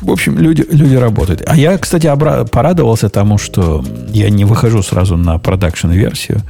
В 0.00 0.10
общем, 0.12 0.38
люди, 0.38 0.64
люди 0.70 0.94
работают. 0.94 1.42
А 1.46 1.56
я, 1.56 1.76
кстати, 1.78 2.06
обра- 2.06 2.46
порадовался 2.46 3.08
тому, 3.08 3.38
что 3.38 3.84
я 4.10 4.30
не 4.30 4.44
выхожу 4.44 4.82
сразу 4.82 5.16
на 5.16 5.38
продакшн-версию, 5.38 6.42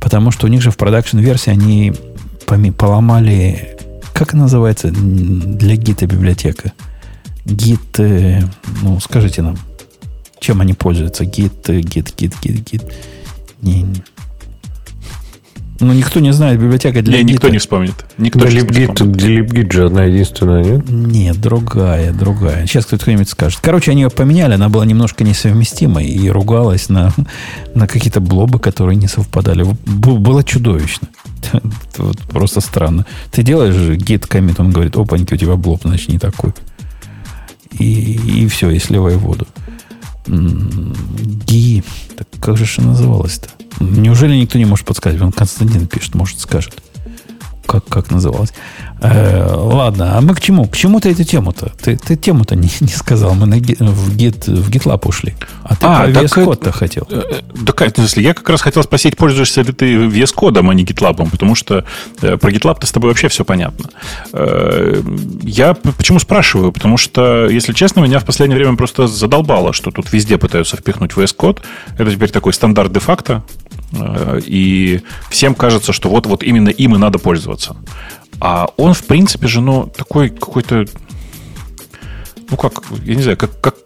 потому 0.00 0.32
что 0.32 0.46
у 0.48 0.50
них 0.50 0.60
же 0.60 0.70
в 0.70 0.76
продакшн-версии 0.76 1.50
они 1.50 1.94
поломали 2.72 3.77
как 4.18 4.34
называется 4.34 4.90
для 4.90 5.76
гита 5.76 6.06
библиотека? 6.06 6.72
Гит, 7.44 7.98
ну, 7.98 8.98
скажите 9.00 9.42
нам, 9.42 9.56
чем 10.40 10.60
они 10.60 10.74
пользуются? 10.74 11.24
Гит, 11.24 11.68
гит, 11.68 12.12
гит, 12.16 12.34
гит, 12.42 12.68
гит. 12.68 12.82
Не, 13.62 13.86
ну, 15.80 15.92
никто 15.92 16.18
не 16.18 16.32
знает 16.32 16.60
библиотека 16.60 17.02
для 17.02 17.18
не, 17.18 17.34
никто 17.34 17.48
не 17.48 17.58
вспомнит. 17.58 17.94
Никто 18.16 18.40
да, 18.40 18.48
LibGit, 18.48 18.94
LibGit 18.94 19.72
же 19.72 19.86
одна 19.86 20.04
единственная, 20.04 20.64
нет? 20.64 20.88
Нет, 20.88 21.40
другая, 21.40 22.12
другая. 22.12 22.66
Сейчас 22.66 22.86
кто-нибудь 22.86 23.28
скажет. 23.28 23.60
Короче, 23.62 23.92
они 23.92 24.02
ее 24.02 24.10
поменяли, 24.10 24.54
она 24.54 24.68
была 24.68 24.84
немножко 24.84 25.22
несовместимой 25.22 26.06
и 26.06 26.28
ругалась 26.30 26.88
на, 26.88 27.12
на 27.74 27.86
какие-то 27.86 28.20
блобы, 28.20 28.58
которые 28.58 28.96
не 28.96 29.06
совпадали. 29.06 29.64
Было 29.86 30.42
чудовищно. 30.42 31.08
Вот 31.96 32.18
просто 32.18 32.60
странно. 32.60 33.06
Ты 33.32 33.42
делаешь 33.42 33.74
git 33.74 34.26
комит, 34.28 34.60
он 34.60 34.70
говорит, 34.70 34.96
опаньки, 34.96 35.34
у 35.34 35.36
тебя 35.36 35.56
блоб, 35.56 35.82
значит, 35.82 36.08
не 36.08 36.18
такой. 36.18 36.52
И, 37.72 38.42
и 38.42 38.46
все, 38.48 38.70
и 38.70 38.78
сливай 38.78 39.16
воду. 39.16 39.46
Ги. 40.28 41.82
Так 42.16 42.26
как 42.40 42.56
же 42.56 42.64
это 42.64 42.82
называлось-то? 42.82 43.48
Неужели 43.80 44.34
никто 44.34 44.58
не 44.58 44.64
может 44.64 44.86
подсказать? 44.86 45.20
Он 45.20 45.32
Константин 45.32 45.86
пишет, 45.86 46.14
может, 46.14 46.38
скажет. 46.40 46.82
Как, 47.68 47.84
как 47.84 48.10
называлось? 48.10 48.54
Э, 49.02 49.46
ладно, 49.54 50.16
а 50.16 50.20
мы 50.22 50.34
к 50.34 50.40
чему? 50.40 50.64
К 50.64 50.74
чему 50.74 51.00
ты 51.00 51.10
эту 51.10 51.22
тему-то? 51.22 51.70
Ты, 51.82 51.98
ты 51.98 52.16
тему-то 52.16 52.56
не, 52.56 52.70
не 52.80 52.88
сказал. 52.88 53.34
Мы 53.34 53.44
на, 53.44 53.56
в, 53.56 54.16
Git, 54.16 54.50
в 54.50 54.70
GitLab 54.70 55.06
ушли. 55.06 55.34
А 55.64 55.76
ты 55.76 55.86
а, 55.86 56.04
про 56.04 56.08
VS 56.08 56.46
Code-то 56.46 56.72
хотел. 56.72 57.06
Э, 57.10 57.22
да, 57.54 57.72
в 57.72 57.94
смысле, 57.94 58.22
я 58.22 58.32
как 58.32 58.48
раз 58.48 58.62
хотел 58.62 58.82
спросить, 58.82 59.18
пользуешься 59.18 59.60
ли 59.60 59.72
ты 59.72 59.96
VS 59.96 60.34
Code, 60.34 60.58
а 60.58 60.74
не 60.74 60.84
GitLab, 60.84 61.30
потому 61.30 61.54
что 61.54 61.84
э, 62.22 62.38
про 62.38 62.50
GitLab-то 62.50 62.86
с 62.86 62.90
тобой 62.90 63.10
вообще 63.10 63.28
все 63.28 63.44
понятно. 63.44 63.90
Э, 64.32 65.02
я 65.42 65.74
почему 65.74 66.18
спрашиваю? 66.18 66.72
Потому 66.72 66.96
что, 66.96 67.48
если 67.50 67.74
честно, 67.74 68.00
меня 68.00 68.18
в 68.18 68.24
последнее 68.24 68.58
время 68.58 68.78
просто 68.78 69.08
задолбало, 69.08 69.74
что 69.74 69.90
тут 69.90 70.10
везде 70.10 70.38
пытаются 70.38 70.78
впихнуть 70.78 71.12
VS 71.12 71.36
Code. 71.36 71.58
Это 71.98 72.10
теперь 72.10 72.30
такой 72.30 72.54
стандарт 72.54 72.94
де-факто. 72.94 73.42
Э, 73.92 74.40
и 74.44 75.00
всем 75.30 75.54
кажется, 75.54 75.92
что 75.92 76.08
вот, 76.08 76.26
вот 76.26 76.42
именно 76.42 76.68
им 76.68 76.94
и 76.94 76.98
надо 76.98 77.18
пользоваться. 77.18 77.76
А 78.40 78.68
он, 78.76 78.94
в 78.94 79.04
принципе 79.04 79.48
же, 79.48 79.60
ну, 79.60 79.90
такой 79.96 80.28
какой-то... 80.28 80.86
ну 82.50 82.56
как, 82.56 82.84
я 83.04 83.16
не 83.16 83.22
знаю, 83.22 83.36
как, 83.36 83.60
как, 83.60 83.84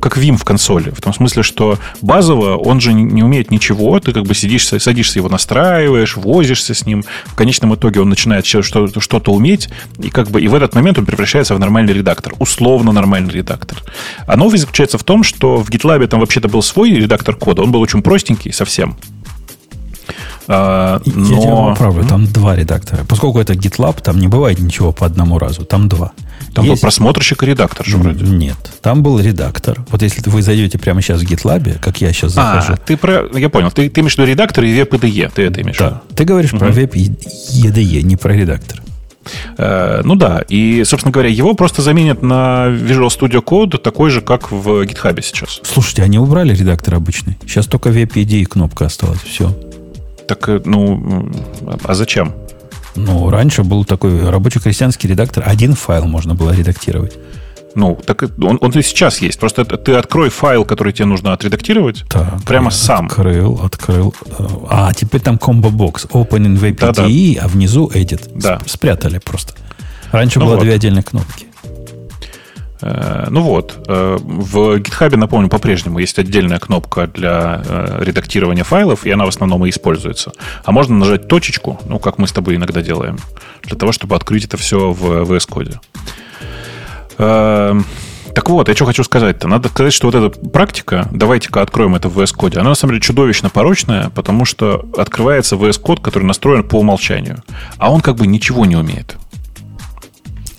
как 0.00 0.16
Vim 0.16 0.36
в 0.36 0.44
консоли. 0.44 0.90
В 0.90 1.02
том 1.02 1.12
смысле, 1.12 1.42
что 1.42 1.78
базово 2.00 2.56
он 2.56 2.80
же 2.80 2.94
не 2.94 3.22
умеет 3.22 3.50
ничего, 3.50 4.00
ты 4.00 4.12
как 4.12 4.24
бы 4.24 4.34
сидишь, 4.34 4.66
садишься 4.66 5.18
его 5.18 5.28
настраиваешь, 5.28 6.16
возишься 6.16 6.72
с 6.72 6.86
ним. 6.86 7.04
В 7.26 7.34
конечном 7.34 7.74
итоге 7.74 8.00
он 8.00 8.08
начинает 8.08 8.46
что-то 8.46 9.30
уметь, 9.30 9.68
и 9.98 10.08
как 10.08 10.30
бы 10.30 10.40
и 10.40 10.48
в 10.48 10.54
этот 10.54 10.74
момент 10.74 10.98
он 10.98 11.04
превращается 11.04 11.54
в 11.54 11.58
нормальный 11.58 11.92
редактор, 11.92 12.32
условно 12.38 12.92
нормальный 12.92 13.32
редактор. 13.34 13.82
А 14.26 14.36
новость 14.38 14.62
заключается 14.62 14.96
в 14.96 15.04
том, 15.04 15.22
что 15.22 15.58
в 15.58 15.68
GitLab 15.68 16.06
там 16.06 16.20
вообще-то 16.20 16.48
был 16.48 16.62
свой 16.62 16.92
редактор 16.92 17.36
кода, 17.36 17.60
он 17.60 17.72
был 17.72 17.80
очень 17.80 18.00
простенький 18.00 18.54
совсем. 18.54 18.96
А, 20.52 21.00
но... 21.06 21.34
Я 21.34 21.40
тебя 21.40 21.56
поправлю, 21.56 22.04
там 22.04 22.26
два 22.26 22.54
редактора. 22.54 23.04
Поскольку 23.08 23.40
это 23.40 23.54
GitLab, 23.54 24.02
там 24.02 24.18
не 24.18 24.28
бывает 24.28 24.58
ничего 24.58 24.92
по 24.92 25.06
одному 25.06 25.38
разу, 25.38 25.64
там 25.64 25.88
два. 25.88 26.12
Там 26.54 26.64
Есть... 26.64 26.76
был 26.76 26.86
просмотрщик 26.86 27.42
и 27.42 27.46
редактор 27.46 27.86
же 27.86 27.96
вроде. 27.96 28.24
Нет, 28.24 28.58
там 28.82 29.02
был 29.02 29.18
редактор. 29.18 29.84
Вот 29.90 30.02
если 30.02 30.28
вы 30.28 30.42
зайдете 30.42 30.78
прямо 30.78 31.00
сейчас 31.00 31.22
в 31.22 31.24
GitLab, 31.24 31.78
как 31.78 32.00
я 32.00 32.12
сейчас 32.12 32.36
а, 32.36 32.60
захожу. 32.60 32.74
А, 32.74 32.76
ты 32.76 32.96
про... 32.96 33.24
Я 33.32 33.48
понял. 33.48 33.70
Ты, 33.70 33.88
ты 33.88 34.00
имеешь 34.00 34.14
в 34.14 34.18
виду 34.18 34.28
редактор 34.28 34.64
и 34.64 34.74
веб-IDE. 34.74 35.32
Ты 35.34 35.42
это 35.42 35.62
имеешь 35.62 35.78
Да. 35.78 36.02
Ты 36.14 36.24
говоришь 36.24 36.52
угу. 36.52 36.60
про 36.60 36.68
веб-IDE, 36.68 38.02
не 38.02 38.16
про 38.16 38.34
редактор. 38.34 38.82
Э, 39.56 40.02
ну 40.04 40.16
да, 40.16 40.42
и, 40.48 40.82
собственно 40.84 41.12
говоря, 41.12 41.28
его 41.28 41.54
просто 41.54 41.82
заменят 41.82 42.22
на 42.22 42.66
Visual 42.68 43.08
Studio 43.08 43.42
Code 43.42 43.78
такой 43.78 44.10
же, 44.10 44.20
как 44.20 44.50
в 44.50 44.82
GitHub 44.82 45.20
сейчас. 45.22 45.60
Слушайте, 45.62 46.02
они 46.02 46.18
убрали 46.18 46.54
редактор 46.54 46.96
обычный. 46.96 47.38
Сейчас 47.46 47.66
только 47.66 47.90
веб-IDE 47.90 48.44
кнопка 48.46 48.86
осталась. 48.86 49.20
Все. 49.20 49.54
Так, 50.26 50.48
э, 50.48 50.60
ну, 50.64 51.28
а 51.84 51.94
зачем? 51.94 52.34
Ну, 52.94 53.30
раньше 53.30 53.62
был 53.62 53.84
такой 53.84 54.28
рабочий 54.28 54.60
крестьянский 54.60 55.08
редактор. 55.08 55.44
Один 55.46 55.74
файл 55.74 56.04
можно 56.04 56.34
было 56.34 56.50
редактировать. 56.54 57.18
Ну, 57.74 57.98
так 58.04 58.22
он, 58.22 58.58
он 58.60 58.70
и 58.70 58.82
сейчас 58.82 59.22
есть. 59.22 59.38
Просто 59.40 59.64
ты 59.64 59.94
открой 59.94 60.28
файл, 60.28 60.64
который 60.64 60.92
тебе 60.92 61.06
нужно 61.06 61.32
отредактировать, 61.32 62.04
так, 62.08 62.44
прямо 62.44 62.70
сам. 62.70 63.06
Открыл, 63.06 63.60
открыл. 63.62 64.14
А, 64.68 64.92
теперь 64.92 65.22
там 65.22 65.38
комбо-бокс. 65.38 66.06
Open 66.10 66.46
in 66.46 66.58
VPTE, 66.58 66.76
да, 66.76 66.92
да. 66.92 67.44
а 67.44 67.48
внизу 67.48 67.88
edit. 67.88 68.30
Да. 68.34 68.60
Спрятали 68.66 69.18
просто. 69.18 69.54
Раньше 70.10 70.38
ну 70.38 70.46
было 70.46 70.56
вот. 70.56 70.64
две 70.64 70.74
отдельные 70.74 71.02
кнопки. 71.02 71.46
Э, 72.82 73.28
ну 73.30 73.42
вот, 73.42 73.78
э, 73.86 74.18
в 74.20 74.76
GitHub, 74.78 75.16
напомню, 75.16 75.48
по-прежнему 75.48 76.00
есть 76.00 76.18
отдельная 76.18 76.58
кнопка 76.58 77.06
для 77.06 77.62
э, 77.64 78.02
редактирования 78.04 78.64
файлов, 78.64 79.06
и 79.06 79.10
она 79.10 79.24
в 79.24 79.28
основном 79.28 79.64
и 79.64 79.70
используется. 79.70 80.32
А 80.64 80.72
можно 80.72 80.96
нажать 80.96 81.28
точечку, 81.28 81.80
ну, 81.86 81.98
как 81.98 82.18
мы 82.18 82.26
с 82.26 82.32
тобой 82.32 82.56
иногда 82.56 82.82
делаем, 82.82 83.18
для 83.62 83.76
того, 83.76 83.92
чтобы 83.92 84.16
открыть 84.16 84.44
это 84.44 84.56
все 84.56 84.90
в 84.90 85.22
VS 85.30 85.48
Code. 85.48 85.78
Так 88.34 88.48
вот, 88.48 88.68
я 88.68 88.74
что 88.74 88.86
хочу 88.86 89.04
сказать-то. 89.04 89.46
Надо 89.46 89.68
сказать, 89.68 89.92
что 89.92 90.06
вот 90.10 90.14
эта 90.14 90.30
практика, 90.48 91.06
давайте-ка 91.12 91.60
откроем 91.60 91.94
это 91.94 92.08
в 92.08 92.18
VS 92.18 92.34
Code, 92.34 92.58
она 92.58 92.70
на 92.70 92.74
самом 92.74 92.94
деле 92.94 93.02
чудовищно 93.02 93.50
порочная, 93.50 94.08
потому 94.08 94.46
что 94.46 94.86
открывается 94.96 95.56
VS 95.56 95.80
Code, 95.82 96.00
который 96.00 96.24
настроен 96.24 96.66
по 96.66 96.76
умолчанию. 96.76 97.42
А 97.76 97.92
он 97.92 98.00
как 98.00 98.16
бы 98.16 98.26
ничего 98.26 98.64
не 98.64 98.74
умеет. 98.74 99.18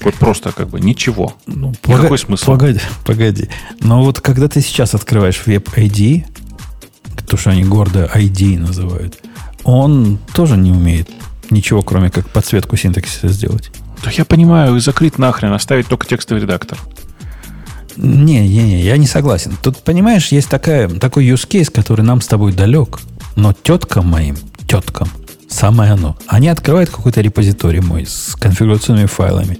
Вот 0.04 0.16
просто 0.16 0.52
как 0.52 0.70
бы 0.70 0.80
ничего. 0.80 1.34
Ну, 1.46 1.70
Никакой 1.70 2.04
погоди, 2.04 2.24
смысл. 2.24 2.46
Погоди, 2.46 2.80
погоди. 3.06 3.50
Но 3.80 4.04
вот 4.04 4.20
когда 4.22 4.48
ты 4.48 4.62
сейчас 4.62 4.94
открываешь 4.94 5.42
Web 5.46 5.74
ID, 5.76 6.26
то, 7.28 7.38
что 7.38 7.52
они 7.52 7.64
гордо 7.64 8.12
ID 8.14 8.60
называют, 8.60 9.20
он 9.64 10.20
тоже 10.34 10.58
не 10.58 10.72
умеет 10.72 11.10
ничего, 11.50 11.82
кроме 11.82 12.10
как 12.10 12.30
подсветку 12.30 12.76
синтаксиса 12.76 13.30
сделать. 13.30 13.72
Да 14.04 14.12
я 14.12 14.26
понимаю, 14.26 14.80
закрыть 14.80 15.18
нахрен, 15.18 15.54
оставить 15.54 15.88
только 15.88 16.06
текстовый 16.06 16.44
редактор. 16.44 16.78
Не, 17.96 18.48
не, 18.48 18.64
не, 18.64 18.82
я 18.82 18.98
не 18.98 19.08
согласен. 19.08 19.56
Тут, 19.62 19.78
понимаешь, 19.84 20.28
есть 20.30 20.50
такая, 20.50 20.90
такой 20.90 21.26
use 21.26 21.48
case, 21.48 21.72
который 21.72 22.02
нам 22.02 22.22
с 22.22 22.28
тобой 22.28 22.52
далек, 22.52 23.00
но 23.36 23.54
теткам 23.54 24.08
моим, 24.08 24.36
теткам, 24.68 25.08
самое 25.48 25.92
оно. 25.92 26.18
Они 26.28 26.48
открывают 26.48 26.90
какой-то 26.90 27.22
репозиторий 27.22 27.82
мой 27.82 28.06
с 28.06 28.36
конфигурационными 28.36 29.06
файлами. 29.06 29.60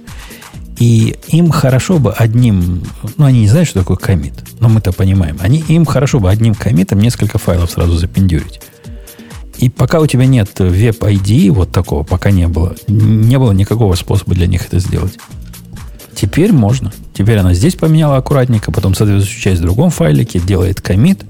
И 0.78 1.16
им 1.28 1.50
хорошо 1.50 1.98
бы 1.98 2.12
одним, 2.12 2.82
ну, 3.16 3.26
они 3.26 3.40
не 3.40 3.48
знают, 3.48 3.68
что 3.68 3.80
такое 3.80 3.96
комит, 3.96 4.34
но 4.58 4.68
мы-то 4.68 4.92
понимаем. 4.92 5.38
Они, 5.40 5.60
им 5.68 5.84
хорошо 5.84 6.18
бы 6.18 6.30
одним 6.30 6.54
комитом 6.54 6.98
несколько 6.98 7.38
файлов 7.38 7.70
сразу 7.70 7.96
запендюрить. 7.96 8.60
И 9.58 9.68
пока 9.68 10.00
у 10.00 10.06
тебя 10.06 10.26
нет 10.26 10.50
веб-ID, 10.58 11.50
вот 11.52 11.70
такого 11.70 12.02
пока 12.02 12.32
не 12.32 12.48
было, 12.48 12.74
не 12.88 13.38
было 13.38 13.52
никакого 13.52 13.94
способа 13.94 14.34
для 14.34 14.48
них 14.48 14.66
это 14.66 14.80
сделать. 14.80 15.18
Теперь 16.14 16.52
можно. 16.52 16.92
Теперь 17.12 17.38
она 17.38 17.54
здесь 17.54 17.74
поменяла 17.76 18.16
аккуратненько, 18.16 18.72
потом 18.72 18.94
соответствующую 18.94 19.42
часть 19.42 19.60
в 19.60 19.64
другом 19.64 19.90
файлике, 19.90 20.40
делает 20.40 20.80
комит. 20.80 21.24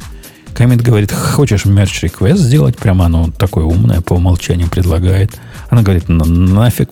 Комит 0.54 0.82
говорит, 0.82 1.10
хочешь 1.10 1.66
merge 1.66 2.04
request 2.04 2.36
сделать? 2.36 2.76
Прямо 2.76 3.06
оно 3.06 3.30
такое 3.36 3.64
умное, 3.64 4.00
по 4.00 4.14
умолчанию 4.14 4.70
предлагает. 4.70 5.32
Она 5.68 5.82
говорит, 5.82 6.08
нафиг, 6.08 6.90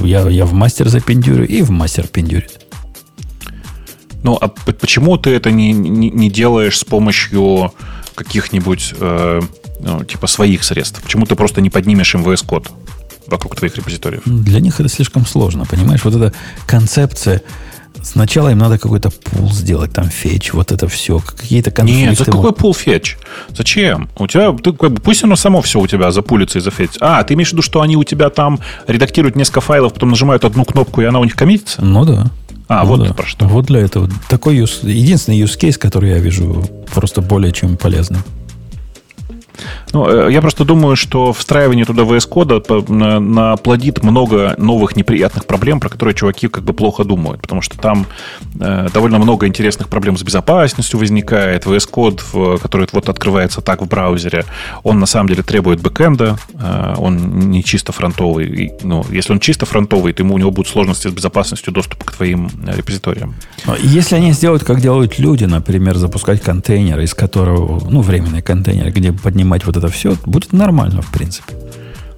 я, 0.00 0.28
я 0.28 0.46
в 0.46 0.52
мастер 0.52 0.88
запендюрю, 0.88 1.44
и 1.44 1.62
в 1.62 1.70
мастер 1.70 2.06
пендюрит. 2.06 2.60
Ну, 4.22 4.38
а 4.40 4.48
почему 4.48 5.16
ты 5.16 5.30
это 5.30 5.50
не, 5.50 5.72
не, 5.72 6.10
не 6.10 6.30
делаешь 6.30 6.78
с 6.78 6.84
помощью 6.84 7.72
каких-нибудь, 8.14 8.94
э, 9.00 9.40
ну, 9.80 10.04
типа, 10.04 10.26
своих 10.26 10.62
средств? 10.62 11.02
Почему 11.02 11.26
ты 11.26 11.34
просто 11.34 11.60
не 11.60 11.70
поднимешь 11.70 12.14
МВС 12.14 12.42
код 12.42 12.70
вокруг 13.26 13.56
твоих 13.56 13.76
репозиториев? 13.76 14.22
Для 14.24 14.60
них 14.60 14.78
это 14.78 14.88
слишком 14.88 15.26
сложно, 15.26 15.64
понимаешь? 15.64 16.04
Вот 16.04 16.14
эта 16.14 16.32
концепция 16.66 17.42
Сначала 18.02 18.50
им 18.50 18.58
надо 18.58 18.78
какой-то 18.78 19.10
пул 19.10 19.50
сделать, 19.52 19.92
там 19.92 20.08
фетч, 20.08 20.52
вот 20.52 20.72
это 20.72 20.88
все, 20.88 21.18
какие-то 21.18 21.70
конфликты. 21.70 22.06
Нет, 22.10 22.18
за 22.18 22.24
какой 22.24 22.52
пул 22.52 22.74
фетч? 22.74 23.16
Зачем? 23.56 24.08
У 24.18 24.26
тебя, 24.26 24.52
ты, 24.52 24.72
как 24.72 24.92
бы, 24.92 25.00
пусть 25.00 25.24
оно 25.24 25.36
само 25.36 25.62
все 25.62 25.80
у 25.80 25.86
тебя 25.86 26.10
запулится 26.10 26.58
и 26.58 26.60
зафетч. 26.60 26.96
А, 27.00 27.22
ты 27.22 27.34
имеешь 27.34 27.50
в 27.50 27.52
виду, 27.52 27.62
что 27.62 27.80
они 27.80 27.96
у 27.96 28.04
тебя 28.04 28.30
там 28.30 28.60
редактируют 28.86 29.36
несколько 29.36 29.60
файлов, 29.60 29.94
потом 29.94 30.10
нажимают 30.10 30.44
одну 30.44 30.64
кнопку, 30.64 31.00
и 31.00 31.04
она 31.04 31.20
у 31.20 31.24
них 31.24 31.36
коммитится? 31.36 31.82
Ну 31.84 32.04
да. 32.04 32.26
А, 32.68 32.84
ну, 32.84 32.90
вот 32.90 33.08
да. 33.08 33.14
про 33.14 33.26
что. 33.26 33.46
Вот 33.46 33.66
для 33.66 33.80
этого. 33.80 34.08
Такой 34.28 34.56
use, 34.56 34.88
единственный 34.88 35.40
use 35.40 35.58
case, 35.58 35.76
который 35.76 36.10
я 36.10 36.18
вижу 36.18 36.64
просто 36.94 37.20
более 37.20 37.52
чем 37.52 37.76
полезным. 37.76 38.22
Ну, 39.92 40.08
э, 40.08 40.32
я 40.32 40.40
просто 40.40 40.64
думаю, 40.64 40.96
что 40.96 41.32
встраивание 41.32 41.84
туда 41.84 42.02
VS 42.02 42.28
кода 42.28 42.62
наплодит 42.88 44.02
много 44.02 44.54
новых 44.58 44.96
неприятных 44.96 45.46
проблем, 45.46 45.80
про 45.80 45.88
которые 45.88 46.14
чуваки 46.14 46.48
как 46.48 46.64
бы 46.64 46.72
плохо 46.72 47.04
думают, 47.04 47.42
потому 47.42 47.62
что 47.62 47.78
там 47.78 48.06
э, 48.60 48.88
довольно 48.92 49.18
много 49.18 49.46
интересных 49.46 49.88
проблем 49.88 50.16
с 50.16 50.22
безопасностью 50.22 50.98
возникает. 50.98 51.66
VS 51.66 51.88
код, 51.90 52.24
который 52.62 52.86
вот 52.92 53.08
открывается 53.08 53.60
так 53.60 53.82
в 53.82 53.86
браузере, 53.86 54.44
он 54.82 55.00
на 55.00 55.06
самом 55.06 55.28
деле 55.28 55.42
требует 55.42 55.80
бэкэнда, 55.80 56.38
э, 56.54 56.94
он 56.96 57.50
не 57.50 57.64
чисто 57.64 57.92
фронтовый. 57.92 58.72
Ну, 58.82 59.04
если 59.10 59.32
он 59.32 59.40
чисто 59.40 59.66
фронтовый, 59.66 60.12
то 60.12 60.22
ему 60.22 60.34
у 60.34 60.38
него 60.38 60.50
будут 60.50 60.70
сложности 60.70 61.08
с 61.08 61.12
безопасностью 61.12 61.72
доступа 61.72 62.04
к 62.04 62.12
твоим 62.12 62.50
репозиториям. 62.66 63.34
Если 63.80 64.14
они 64.14 64.32
сделают, 64.32 64.64
как 64.64 64.80
делают 64.80 65.18
люди, 65.18 65.44
например, 65.44 65.96
запускать 65.96 66.42
контейнер, 66.42 67.00
из 67.00 67.14
которого, 67.14 67.80
ну, 67.88 68.02
временный 68.02 68.42
контейнер, 68.42 68.90
где 68.90 69.12
поднимать 69.40 69.64
вот 69.64 69.76
это 69.76 69.88
все, 69.88 70.16
будет 70.26 70.52
нормально, 70.52 71.00
в 71.02 71.10
принципе. 71.10 71.54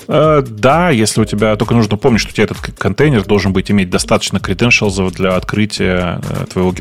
Э, 0.09 0.43
да, 0.47 0.91
если 0.91 1.21
у 1.21 1.25
тебя 1.25 1.55
только 1.57 1.75
нужно 1.75 1.97
помнить, 1.97 2.21
что 2.21 2.31
у 2.31 2.33
тебя 2.33 2.45
этот 2.45 2.59
контейнер 2.59 3.25
должен 3.25 3.53
быть 3.53 3.71
иметь 3.71 3.91
достаточно 3.91 4.39
credentials 4.39 5.13
для 5.13 5.37
открытия 5.37 6.21
э, 6.29 6.47
твоего, 6.53 6.73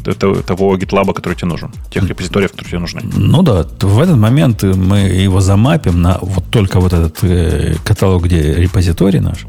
того 0.42 0.76
GitLab, 0.78 1.14
который 1.14 1.36
тебе 1.36 1.48
нужен, 1.48 1.72
тех 1.92 2.04
репозиториев, 2.08 2.52
которые 2.52 2.70
тебе 2.70 2.80
нужны. 2.80 3.02
Ну 3.16 3.44
да, 3.44 3.66
в 3.82 4.00
этот 4.00 4.18
момент 4.18 4.64
мы 4.64 5.00
его 5.26 5.42
замапим 5.42 6.02
на 6.02 6.18
вот 6.22 6.46
только 6.50 6.80
вот 6.80 6.94
этот 6.94 7.24
э, 7.24 7.76
каталог, 7.86 8.24
где 8.24 8.56
репозиторий 8.56 9.20
наш, 9.20 9.46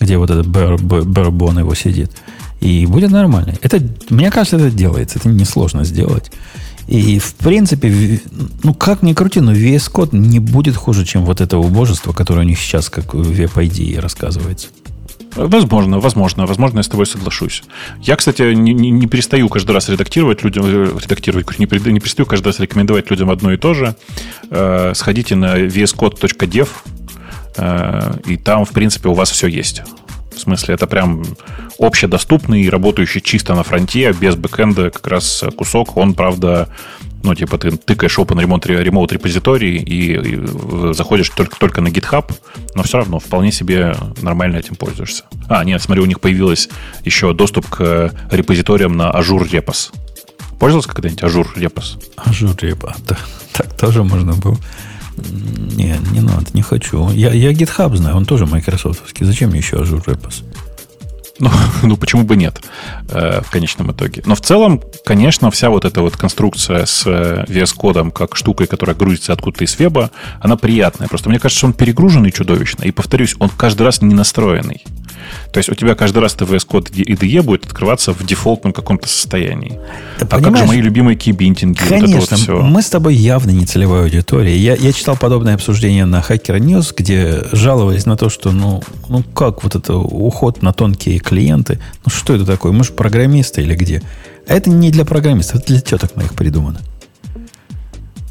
где 0.00 0.16
вот 0.16 0.30
этот 0.30 0.46
барбон 0.46 1.58
его 1.58 1.74
сидит, 1.74 2.12
и 2.60 2.86
будет 2.86 3.10
нормально. 3.10 3.54
Это, 3.62 3.80
мне 4.10 4.30
кажется, 4.30 4.56
это 4.56 4.70
делается, 4.70 5.18
это 5.18 5.28
несложно 5.28 5.84
сделать. 5.84 6.30
И, 6.88 7.18
в 7.18 7.34
принципе, 7.34 8.20
ну, 8.62 8.74
как 8.74 9.02
ни 9.02 9.12
крути, 9.12 9.40
но 9.40 9.52
VS 9.52 9.90
Code 9.90 10.16
не 10.16 10.38
будет 10.38 10.76
хуже, 10.76 11.04
чем 11.04 11.24
вот 11.24 11.40
это 11.40 11.58
убожество, 11.58 12.12
которое 12.12 12.42
у 12.42 12.44
них 12.44 12.60
сейчас, 12.60 12.88
как 12.88 13.12
в 13.12 13.30
WebID 13.30 14.00
рассказывается. 14.00 14.68
Возможно, 15.36 16.00
возможно, 16.00 16.46
возможно, 16.46 16.78
я 16.78 16.82
с 16.82 16.88
тобой 16.88 17.06
соглашусь. 17.06 17.62
Я, 18.00 18.16
кстати, 18.16 18.54
не, 18.54 18.72
не, 18.72 18.90
не 18.90 19.06
перестаю 19.06 19.48
каждый 19.48 19.72
раз 19.72 19.88
редактировать 19.88 20.42
людям, 20.42 20.64
э, 20.66 20.98
редактировать, 20.98 21.58
не, 21.58 21.66
не 21.66 22.00
перестаю 22.00 22.24
каждый 22.24 22.48
раз 22.48 22.60
рекомендовать 22.60 23.10
людям 23.10 23.30
одно 23.30 23.52
и 23.52 23.58
то 23.58 23.74
же. 23.74 23.94
Э, 24.50 24.92
сходите 24.94 25.34
на 25.34 25.58
vscode.dev, 25.58 26.68
э, 27.56 28.14
и 28.26 28.36
там, 28.38 28.64
в 28.64 28.70
принципе, 28.70 29.10
у 29.10 29.14
вас 29.14 29.30
все 29.30 29.46
есть. 29.46 29.82
В 30.36 30.40
смысле, 30.40 30.74
это 30.74 30.86
прям 30.86 31.24
общедоступный, 31.78 32.68
работающий 32.68 33.20
чисто 33.20 33.54
на 33.54 33.62
фронте, 33.62 34.12
без 34.12 34.36
бэкэнда 34.36 34.90
как 34.90 35.06
раз 35.06 35.44
кусок. 35.56 35.96
Он, 35.96 36.14
правда, 36.14 36.68
ну, 37.22 37.34
типа, 37.34 37.58
ты 37.58 37.72
тыкаешь 37.72 38.18
Open 38.18 38.44
Remote, 38.44 38.84
remote 38.84 39.14
репозиторий 39.14 39.76
и, 39.78 40.34
и 40.34 40.94
заходишь 40.94 41.30
только, 41.30 41.58
только 41.58 41.80
на 41.80 41.88
GitHub, 41.88 42.30
но 42.74 42.82
все 42.82 42.98
равно 42.98 43.18
вполне 43.18 43.50
себе 43.50 43.96
нормально 44.20 44.56
этим 44.58 44.76
пользуешься. 44.76 45.24
А, 45.48 45.64
нет, 45.64 45.82
смотри, 45.82 46.02
у 46.02 46.06
них 46.06 46.20
появилось 46.20 46.68
еще 47.04 47.32
доступ 47.32 47.66
к 47.68 48.12
репозиториям 48.30 48.96
на 48.96 49.10
Azure 49.10 49.50
Repos. 49.50 49.92
Пользовался 50.58 50.88
когда-нибудь 50.88 51.22
Azure 51.22 51.52
Repos? 51.56 51.98
Azure 52.16 52.54
Repos, 52.60 52.96
да. 53.06 53.18
Так 53.52 53.76
тоже 53.76 54.02
можно 54.02 54.34
было. 54.34 54.56
Не, 55.16 55.98
не 56.12 56.20
надо, 56.20 56.46
не 56.52 56.62
хочу. 56.62 57.10
Я, 57.10 57.32
я 57.32 57.52
GitHub 57.52 57.96
знаю, 57.96 58.16
он 58.16 58.24
тоже 58.24 58.46
майкрософтовский. 58.46 59.26
Зачем 59.26 59.50
мне 59.50 59.58
еще 59.58 59.80
Azure 59.80 60.02
Repos? 60.06 60.42
Ну, 61.38 61.50
ну, 61.82 61.96
почему 61.96 62.24
бы 62.24 62.36
нет 62.36 62.62
э, 63.08 63.40
в 63.42 63.50
конечном 63.50 63.92
итоге. 63.92 64.22
Но 64.26 64.34
в 64.34 64.40
целом, 64.40 64.82
конечно, 65.04 65.50
вся 65.50 65.70
вот 65.70 65.84
эта 65.84 66.02
вот 66.02 66.16
конструкция 66.16 66.86
с 66.86 67.04
э, 67.06 67.44
VS 67.48 67.64
Code 67.64 67.94
ом 67.94 68.10
как 68.10 68.36
штукой, 68.36 68.66
которая 68.66 68.96
грузится 68.96 69.32
откуда-то 69.32 69.64
из 69.64 69.78
веба, 69.78 70.10
она 70.40 70.56
приятная. 70.56 71.08
Просто 71.08 71.28
мне 71.28 71.38
кажется, 71.38 71.66
он 71.66 71.72
перегруженный 71.72 72.32
чудовищно. 72.32 72.84
И, 72.84 72.90
повторюсь, 72.90 73.36
он 73.38 73.50
каждый 73.50 73.82
раз 73.82 74.02
не 74.02 74.14
настроенный. 74.14 74.84
То 75.52 75.58
есть 75.58 75.68
у 75.68 75.74
тебя 75.74 75.94
каждый 75.94 76.18
раз 76.18 76.36
TVS-код 76.36 76.90
IDE 76.90 77.42
будет 77.42 77.66
открываться 77.66 78.12
в 78.12 78.24
дефолтном 78.24 78.72
каком-то 78.72 79.08
состоянии. 79.08 79.78
Ты 80.18 80.26
а 80.26 80.40
как 80.40 80.56
же 80.56 80.64
мои 80.66 80.80
любимые 80.80 81.16
кибинтинги? 81.16 81.78
Конечно, 81.78 82.36
вот 82.36 82.48
вот 82.48 82.62
мы 82.62 82.82
с 82.82 82.90
тобой 82.90 83.14
явно 83.14 83.50
не 83.50 83.66
целевая 83.66 84.04
аудитория. 84.04 84.56
Я, 84.56 84.74
я 84.74 84.92
читал 84.92 85.16
подобное 85.16 85.54
обсуждение 85.54 86.04
на 86.04 86.20
Hacker 86.20 86.58
News, 86.58 86.94
где 86.96 87.44
жаловались 87.52 88.06
на 88.06 88.16
то, 88.16 88.28
что 88.28 88.52
ну, 88.52 88.82
ну 89.08 89.22
как 89.22 89.64
вот 89.64 89.74
это 89.74 89.96
уход 89.96 90.62
на 90.62 90.72
тонкие 90.72 91.18
клиенты. 91.26 91.78
Ну 92.04 92.10
что 92.10 92.34
это 92.34 92.46
такое? 92.46 92.72
Мы 92.72 92.84
же 92.84 92.92
программисты 92.92 93.62
или 93.62 93.74
где? 93.74 94.02
А 94.48 94.54
это 94.54 94.70
не 94.70 94.90
для 94.90 95.04
программистов, 95.04 95.60
это 95.60 95.66
для 95.66 95.80
теток 95.80 96.16
моих 96.16 96.34
придумано. 96.34 96.80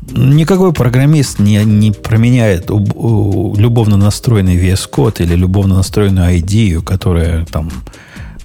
Никакой 0.07 0.72
программист 0.72 1.39
не, 1.39 1.63
не 1.65 1.91
променяет 1.91 2.72
у, 2.72 2.77
у, 2.77 3.55
любовно 3.57 3.97
настроенный 3.97 4.55
VS 4.55 4.89
Code 4.89 5.23
или 5.23 5.35
любовно 5.35 5.76
настроенную 5.76 6.38
ID, 6.38 6.81
которая 6.81 7.45
там 7.45 7.69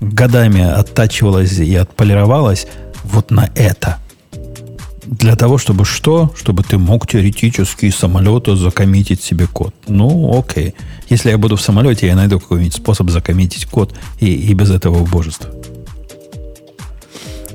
годами 0.00 0.62
оттачивалась 0.62 1.58
и 1.58 1.74
отполировалась 1.74 2.66
вот 3.04 3.30
на 3.30 3.50
это. 3.54 3.98
Для 5.10 5.34
того, 5.34 5.58
чтобы 5.58 5.84
что? 5.84 6.32
Чтобы 6.36 6.62
ты 6.62 6.78
мог 6.78 7.04
теоретически 7.04 7.86
из 7.86 7.96
самолета 7.96 8.54
закоммитить 8.54 9.20
себе 9.20 9.48
код. 9.48 9.74
Ну, 9.88 10.38
окей. 10.38 10.74
Если 11.08 11.30
я 11.30 11.36
буду 11.36 11.56
в 11.56 11.60
самолете, 11.60 12.06
я 12.06 12.14
найду 12.14 12.38
какой-нибудь 12.38 12.74
способ 12.74 13.10
закоммитить 13.10 13.66
код 13.66 13.92
и, 14.20 14.32
и 14.32 14.54
без 14.54 14.70
этого 14.70 15.02
убожества. 15.02 15.50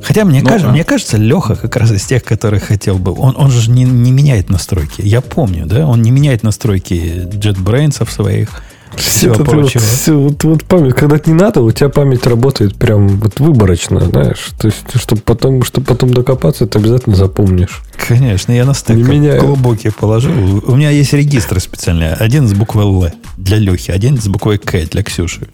Хотя 0.03 0.25
мне, 0.25 0.41
ну, 0.41 0.49
кажется, 0.49 0.69
а... 0.69 0.71
мне 0.73 0.83
кажется, 0.83 1.15
Леха 1.15 1.55
как 1.55 1.77
раз 1.77 1.91
из 1.91 2.03
тех, 2.05 2.25
которых 2.25 2.63
хотел 2.63 2.97
бы. 2.97 3.13
Он, 3.17 3.33
он 3.37 3.49
же 3.51 3.71
не, 3.71 3.85
не 3.85 4.11
меняет 4.11 4.49
настройки. 4.49 5.01
Я 5.01 5.21
помню, 5.21 5.65
да? 5.65 5.87
Он 5.87 6.01
не 6.01 6.11
меняет 6.11 6.43
настройки 6.43 7.25
JetBrains 7.25 8.05
своих. 8.11 8.49
Все 8.97 9.33
прочего. 9.33 9.81
Вот, 9.81 9.89
все, 9.89 10.17
вот, 10.17 10.43
вот 10.43 10.63
память, 10.63 10.95
когда 10.95 11.19
не 11.25 11.33
надо, 11.33 11.61
у 11.61 11.71
тебя 11.71 11.89
память 11.89 12.25
работает 12.25 12.75
прям 12.75 13.07
вот 13.07 13.39
выборочно, 13.39 13.99
знаешь. 13.99 14.51
То 14.59 14.67
есть, 14.67 14.83
чтобы 14.95 15.21
потом, 15.21 15.63
чтобы 15.63 15.87
потом 15.87 16.13
докопаться, 16.13 16.65
ты 16.67 16.79
обязательно 16.79 17.15
запомнишь. 17.15 17.81
Конечно, 18.07 18.51
я 18.51 18.65
на 18.65 18.73
стек 18.73 18.97
глубокий 19.39 19.89
положил. 19.89 20.63
У 20.65 20.75
меня 20.75 20.89
есть 20.89 21.13
регистры 21.13 21.59
специальные. 21.59 22.13
Один 22.13 22.47
с 22.47 22.53
буквой 22.53 22.83
Л 22.83 23.07
для 23.37 23.57
Лехи, 23.57 23.91
один 23.91 24.19
с 24.19 24.27
буквой 24.27 24.57
К 24.57 24.85
для 24.89 25.03
Ксюши. 25.03 25.47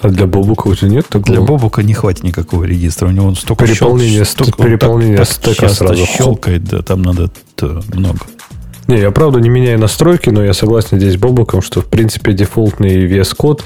А 0.00 0.08
для 0.08 0.26
Бобука 0.26 0.68
у 0.68 0.74
тебя 0.74 0.90
нет 0.90 1.08
такого? 1.08 1.34
Для 1.34 1.40
Бобука 1.40 1.82
не 1.82 1.92
хватит 1.92 2.22
никакого 2.22 2.64
регистра. 2.64 3.08
У 3.08 3.10
него 3.10 3.34
столько 3.34 3.66
переполнение, 3.66 4.24
щел... 4.24 4.26
столько, 4.26 4.62
переполнение 4.62 5.16
так, 5.16 5.28
стека 5.28 5.66
так 5.66 5.70
сразу 5.70 6.06
щелкает, 6.06 6.64
да, 6.64 6.82
там 6.82 7.02
надо 7.02 7.30
много. 7.92 8.20
Не, 8.88 8.98
я 9.00 9.10
правда 9.10 9.38
не 9.38 9.50
меняю 9.50 9.78
настройки, 9.78 10.30
но 10.30 10.42
я 10.42 10.54
согласен 10.54 10.98
здесь 10.98 11.14
с 11.14 11.16
Бобуком, 11.16 11.62
что 11.62 11.82
в 11.82 11.86
принципе 11.86 12.32
дефолтный 12.32 13.06
VS 13.06 13.36
код 13.36 13.62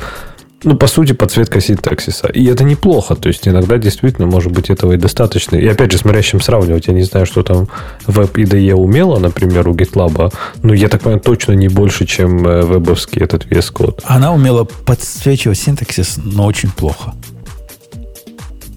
ну, 0.65 0.77
по 0.77 0.87
сути, 0.87 1.13
подсветка 1.13 1.61
синтаксиса. 1.61 2.29
И 2.29 2.45
это 2.45 2.65
неплохо. 2.65 3.15
То 3.15 3.29
есть, 3.29 3.49
иногда 3.49 3.79
действительно, 3.79 4.27
может 4.27 4.53
быть, 4.53 4.71
этого 4.71 4.93
и 4.93 4.97
достаточно. 4.97 5.57
И 5.57 5.67
опять 5.67 5.91
же, 5.91 5.99
смотря 5.99 6.23
с 6.23 6.27
чем 6.27 6.41
сравнивать, 6.41 6.87
я 6.87 6.95
не 6.95 7.03
знаю, 7.03 7.27
что 7.27 7.43
там 7.43 7.69
веб 8.07 8.37
IDE 8.37 8.73
умело, 8.73 9.19
например, 9.19 9.69
у 9.69 9.75
GitLab. 9.75 10.33
Но 10.63 10.75
я 10.75 10.89
так 10.89 11.03
понимаю, 11.03 11.21
точно 11.21 11.53
не 11.53 11.69
больше, 11.69 12.07
чем 12.07 12.47
э, 12.47 12.63
вебовский 12.63 13.21
этот 13.21 13.47
VS 13.47 13.73
код. 13.73 14.03
Она 14.05 14.33
умела 14.33 14.65
подсвечивать 14.65 15.59
синтаксис, 15.59 16.19
но 16.23 16.47
очень 16.47 16.71
плохо. 16.71 17.15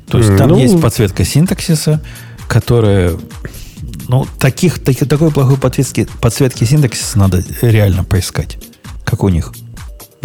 То 0.09 0.17
есть, 0.17 0.35
там 0.38 0.49
ну, 0.49 0.57
есть 0.57 0.81
подсветка 0.81 1.23
синтаксиса, 1.23 2.01
которая 2.47 3.11
ну, 4.07 4.27
таких, 4.40 4.80
таких, 4.80 5.07
такой 5.07 5.32
плохой 5.32 5.57
подсветки, 5.57 6.07
подсветки 6.22 6.64
синтаксиса 6.64 7.18
надо 7.18 7.44
реально 7.61 8.03
поискать, 8.03 8.57
как 9.03 9.23
у 9.23 9.30
них. 9.30 9.52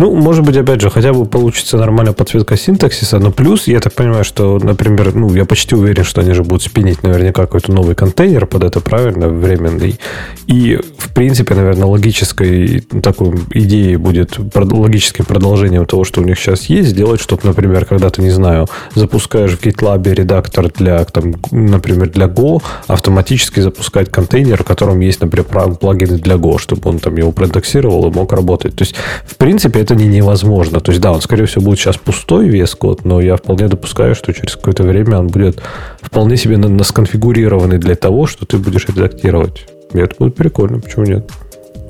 Ну, 0.01 0.15
может 0.15 0.47
быть, 0.47 0.57
опять 0.57 0.81
же, 0.81 0.89
хотя 0.89 1.13
бы 1.13 1.27
получится 1.27 1.77
нормальная 1.77 2.15
подсветка 2.15 2.57
синтаксиса, 2.57 3.19
но 3.19 3.31
плюс, 3.31 3.69
я 3.69 3.81
так 3.81 3.93
понимаю, 3.93 4.25
что, 4.25 4.59
например, 4.59 5.15
ну, 5.15 5.35
я 5.35 5.45
почти 5.45 5.75
уверен, 5.75 6.05
что 6.05 6.23
они 6.23 6.33
же 6.33 6.43
будут 6.43 6.63
спинить 6.63 7.03
наверняка 7.03 7.43
какой-то 7.43 7.71
новый 7.71 7.95
контейнер 7.95 8.47
под 8.47 8.65
это, 8.65 8.81
правильно, 8.81 9.29
временный. 9.29 10.01
И, 10.47 10.81
в 10.97 11.13
принципе, 11.13 11.55
наверное, 11.55 11.85
логической 11.85 12.81
такой 13.03 13.41
идеей 13.53 13.97
будет, 13.97 14.39
логическим 14.55 15.27
продолжением 15.27 15.85
того, 15.85 16.05
что 16.05 16.23
у 16.23 16.25
них 16.25 16.39
сейчас 16.39 16.71
есть, 16.71 16.89
сделать, 16.89 17.21
чтобы, 17.21 17.43
например, 17.45 17.85
когда 17.85 18.09
ты, 18.09 18.23
не 18.23 18.31
знаю, 18.31 18.69
запускаешь 18.95 19.51
в 19.51 19.63
GitLab 19.63 20.15
редактор 20.15 20.73
для, 20.73 21.05
там, 21.05 21.35
например, 21.51 22.09
для 22.09 22.25
Go, 22.25 22.63
автоматически 22.87 23.61
запускать 23.61 24.11
контейнер, 24.11 24.63
в 24.63 24.67
котором 24.67 25.01
есть, 25.01 25.21
например, 25.21 25.45
плагины 25.77 26.17
для 26.17 26.37
Go, 26.37 26.59
чтобы 26.59 26.89
он 26.89 27.01
там 27.01 27.17
его 27.17 27.33
проиндексировал 27.33 28.11
и 28.11 28.15
мог 28.15 28.33
работать. 28.33 28.75
То 28.77 28.85
есть, 28.85 28.95
в 29.27 29.37
принципе, 29.37 29.81
это 29.81 29.90
это 29.91 30.01
не 30.01 30.07
невозможно. 30.07 30.81
То 30.81 30.93
есть, 30.93 31.03
да, 31.03 31.13
он, 31.13 31.21
скорее 31.21 31.47
всего, 31.47 31.65
будет 31.65 31.79
сейчас 31.79 31.97
пустой 31.97 32.49
вес 32.49 32.75
код, 32.75 33.05
но 33.05 33.21
я 33.21 33.37
вполне 33.37 33.67
допускаю, 33.67 34.15
что 34.15 34.33
через 34.33 34.55
какое-то 34.55 34.85
время 34.85 35.19
он 35.19 35.27
будет 35.27 35.61
вполне 36.01 36.37
себе 36.37 36.57
насконфигурированный 36.57 37.79
для 37.79 37.97
того, 37.97 38.27
что 38.27 38.47
ты 38.47 38.59
будешь 38.59 38.87
редактировать. 38.87 39.67
И 39.93 39.99
это 39.99 40.15
будет 40.19 40.37
прикольно, 40.37 40.79
почему 40.79 41.07
нет? 41.07 41.31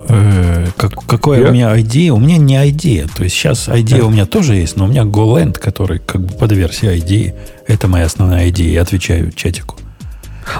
Э, 0.08 0.66
как, 0.78 1.04
какое 1.06 1.40
я? 1.40 1.48
у 1.48 1.52
меня 1.52 1.76
ID? 1.76 2.08
У 2.08 2.18
меня 2.18 2.38
не 2.38 2.56
ID. 2.56 3.10
То 3.14 3.24
есть 3.24 3.36
сейчас 3.36 3.68
ID 3.68 4.00
у 4.00 4.08
меня 4.08 4.24
тоже 4.24 4.54
есть, 4.54 4.76
но 4.76 4.86
у 4.86 4.88
меня 4.88 5.02
GoLand, 5.02 5.58
который 5.58 5.98
как 5.98 6.22
бы 6.22 6.32
под 6.32 6.52
версией 6.52 6.98
ID. 6.98 7.34
Это 7.66 7.86
моя 7.86 8.06
основная 8.06 8.48
ID. 8.48 8.62
Я 8.62 8.82
отвечаю 8.82 9.30
чатику. 9.32 9.76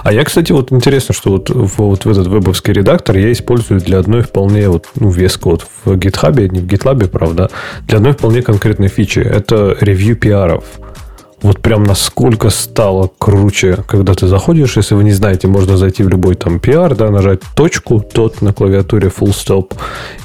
А 0.03 0.13
я, 0.13 0.23
кстати, 0.23 0.51
вот 0.51 0.71
интересно, 0.71 1.13
что 1.13 1.31
вот, 1.31 1.49
вот 1.49 2.05
в 2.05 2.09
этот 2.09 2.27
вебовский 2.27 2.73
редактор 2.73 3.17
я 3.17 3.31
использую 3.31 3.79
для 3.79 3.99
одной 3.99 4.21
вполне 4.21 4.69
вот, 4.69 4.87
ну, 4.95 5.09
вес 5.09 5.37
код 5.37 5.65
в 5.85 5.91
GitHub, 5.93 6.47
не 6.49 6.59
в 6.59 6.65
GitLab, 6.65 7.07
правда, 7.07 7.49
для 7.87 7.97
одной 7.97 8.13
вполне 8.13 8.41
конкретной 8.41 8.87
фичи. 8.87 9.19
Это 9.19 9.75
ревью 9.79 10.15
пиаров 10.15 10.63
вот 11.41 11.59
прям 11.59 11.83
насколько 11.83 12.49
стало 12.49 13.09
круче, 13.17 13.83
когда 13.87 14.13
ты 14.13 14.27
заходишь, 14.27 14.77
если 14.77 14.93
вы 14.93 15.03
не 15.03 15.11
знаете, 15.11 15.47
можно 15.47 15.75
зайти 15.75 16.03
в 16.03 16.09
любой 16.09 16.35
там 16.35 16.57
PR, 16.57 16.95
да, 16.95 17.09
нажать 17.09 17.41
точку, 17.55 17.99
тот 17.99 18.41
на 18.41 18.53
клавиатуре 18.53 19.07
full 19.07 19.29
stop, 19.31 19.73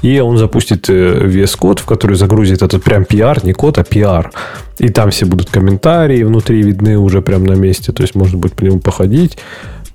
и 0.02 0.20
он 0.20 0.36
запустит 0.36 0.88
вес 0.88 1.54
э, 1.54 1.58
код, 1.58 1.80
в 1.80 1.86
который 1.86 2.16
загрузит 2.16 2.62
этот 2.62 2.82
прям 2.82 3.02
PR, 3.02 3.44
не 3.44 3.54
код, 3.54 3.78
а 3.78 3.82
PR. 3.82 4.30
И 4.78 4.90
там 4.90 5.10
все 5.10 5.24
будут 5.24 5.48
комментарии 5.48 6.22
внутри 6.22 6.62
видны 6.62 6.98
уже 6.98 7.22
прям 7.22 7.44
на 7.44 7.54
месте, 7.54 7.92
то 7.92 8.02
есть 8.02 8.14
можно 8.14 8.36
будет 8.36 8.54
по 8.54 8.62
нему 8.62 8.78
походить. 8.80 9.38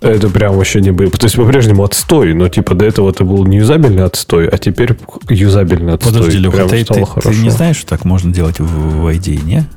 Это 0.01 0.29
прям 0.29 0.55
вообще 0.55 0.81
не 0.81 0.89
было. 0.89 1.11
То 1.11 1.25
есть 1.25 1.35
по-прежнему 1.35 1.83
отстой, 1.83 2.33
но 2.33 2.49
типа 2.49 2.73
до 2.73 2.85
этого 2.85 3.11
это 3.11 3.23
был 3.23 3.45
не 3.45 3.57
юзабельный 3.57 4.03
отстой, 4.03 4.47
а 4.47 4.57
теперь 4.57 4.97
юзабельный 5.29 5.93
отстой. 5.93 6.13
Подожди, 6.13 6.39
Леха, 6.39 6.67
ты, 6.67 6.83
ты, 6.83 7.05
ты 7.21 7.35
не 7.35 7.51
знаешь, 7.51 7.77
что 7.77 7.89
так 7.89 8.03
можно 8.03 8.33
делать 8.33 8.59
в, 8.59 8.65
в 8.65 9.07
ID, 9.07 9.45
не? 9.45 9.67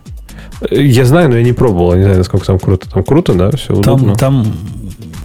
Я 0.71 1.05
знаю, 1.05 1.29
но 1.29 1.37
я 1.37 1.43
не 1.43 1.53
пробовал. 1.53 1.93
Я 1.93 1.99
не 1.99 2.05
знаю, 2.05 2.19
насколько 2.19 2.47
там 2.47 2.59
круто. 2.59 2.91
Там 2.91 3.05
круто, 3.05 3.35
да? 3.35 3.51
Все 3.51 3.75
там, 3.81 3.95
удобно. 3.95 4.15
Там 4.15 4.47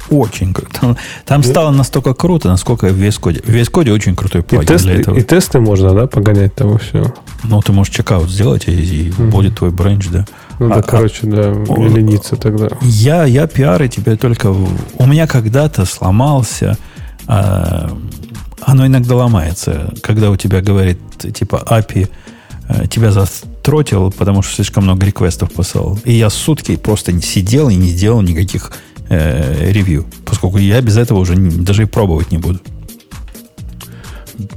очень 0.09 0.53
круто. 0.53 0.71
Там, 0.79 0.97
там 1.25 1.43
стало 1.43 1.71
настолько 1.71 2.13
круто, 2.13 2.49
насколько 2.49 2.87
в 2.87 2.93
весь 2.93 3.17
коде. 3.17 3.41
В 3.41 3.49
весь 3.49 3.69
коде 3.69 3.91
очень 3.91 4.15
крутой 4.15 4.43
плагин 4.43 4.63
и 4.63 4.67
тест, 4.67 4.85
для 4.85 4.95
этого. 4.95 5.15
И 5.15 5.21
тесты 5.21 5.59
можно, 5.59 5.93
да, 5.93 6.07
погонять 6.07 6.55
там 6.55 6.75
и 6.75 6.79
все. 6.79 7.13
Ну, 7.43 7.61
ты 7.61 7.71
можешь 7.71 7.93
чекаут 7.93 8.29
сделать, 8.29 8.67
и, 8.67 8.71
и 8.71 9.09
mm 9.09 9.29
будет 9.29 9.57
твой 9.57 9.71
бренч, 9.71 10.07
да. 10.09 10.25
Ну, 10.59 10.69
да, 10.69 10.75
а, 10.75 10.81
короче, 10.81 11.27
да, 11.27 11.51
а, 11.51 11.87
лениться 11.87 12.35
тогда. 12.35 12.67
Я, 12.81 13.25
я 13.25 13.47
пиары 13.47 13.87
тебе 13.87 14.15
только... 14.15 14.47
У 14.47 15.05
меня 15.05 15.27
когда-то 15.27 15.85
сломался... 15.85 16.77
А, 17.27 17.91
оно 18.61 18.85
иногда 18.85 19.15
ломается, 19.15 19.93
когда 20.01 20.29
у 20.31 20.35
тебя 20.35 20.61
говорит, 20.61 20.99
типа, 21.33 21.63
API 21.65 22.09
Э, 22.69 22.85
тебя 22.87 23.11
затротил, 23.59 24.11
потому 24.11 24.41
что 24.41 24.55
слишком 24.55 24.83
много 24.83 25.05
реквестов 25.05 25.51
посылал. 25.51 25.99
И 26.05 26.13
я 26.13 26.29
сутки 26.29 26.75
просто 26.75 27.11
не 27.11 27.21
сидел 27.21 27.69
и 27.69 27.75
не 27.75 27.91
делал 27.91 28.21
никаких 28.21 28.71
э, 29.09 29.71
ревью, 29.71 30.05
поскольку 30.25 30.57
я 30.57 30.81
без 30.81 30.97
этого 30.97 31.19
уже 31.19 31.35
не, 31.35 31.49
даже 31.49 31.83
и 31.83 31.85
пробовать 31.85 32.31
не 32.31 32.37
буду. 32.37 32.59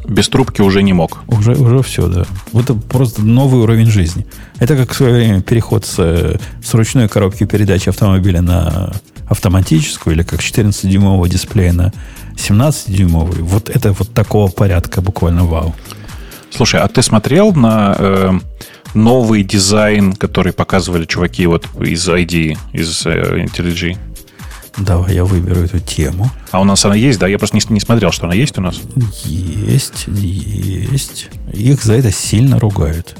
Без 0.09 0.29
трубки 0.29 0.63
уже 0.63 0.83
не 0.83 0.93
мог. 0.93 1.25
Уже, 1.27 1.53
уже 1.53 1.83
все, 1.83 2.07
да. 2.07 2.25
Это 2.55 2.75
просто 2.75 3.23
новый 3.23 3.63
уровень 3.63 3.87
жизни. 3.87 4.25
Это 4.61 4.77
как 4.77 4.93
в 4.93 4.97
свое 4.97 5.15
время 5.15 5.43
переход 5.43 5.85
с, 5.85 5.97
э, 5.99 6.39
с 6.65 6.75
ручной 6.75 7.09
коробки 7.09 7.45
передач 7.45 7.89
автомобиля 7.89 8.41
на 8.41 8.93
автоматическую, 9.29 10.15
или 10.15 10.23
как 10.23 10.41
14-дюймового 10.41 11.29
дисплея 11.29 11.73
на 11.73 11.93
17-дюймовый. 12.37 13.43
Вот 13.43 13.69
это 13.69 13.93
вот 13.93 14.15
такого 14.15 14.49
порядка 14.49 15.01
буквально 15.01 15.45
вау. 15.45 15.75
Слушай, 16.51 16.81
а 16.81 16.89
ты 16.89 17.03
смотрел 17.03 17.53
на 17.55 17.97
э, 17.99 18.33
новый 18.95 19.43
дизайн, 19.43 20.13
который 20.15 20.53
показывали 20.53 21.05
чуваки 21.05 21.47
вот 21.47 21.67
из 21.81 22.09
ID, 22.09 22.57
из 22.73 23.07
э, 23.07 23.45
IntelliJ? 23.45 23.97
Давай 24.79 25.15
я 25.15 25.25
выберу 25.25 25.61
эту 25.61 25.79
тему. 25.81 26.31
А 26.51 26.61
у 26.61 26.65
нас 26.65 26.85
она 26.85 26.95
есть, 26.95 27.19
да? 27.19 27.27
Я 27.27 27.39
просто 27.39 27.57
не, 27.57 27.63
не 27.69 27.81
смотрел, 27.81 28.11
что 28.11 28.25
она 28.25 28.35
есть 28.35 28.57
у 28.59 28.63
нас. 28.63 28.81
Есть, 29.25 30.05
есть. 30.07 31.29
Их 31.53 31.83
за 31.83 31.95
это 31.95 32.11
сильно 32.11 32.59
ругают. 32.59 33.15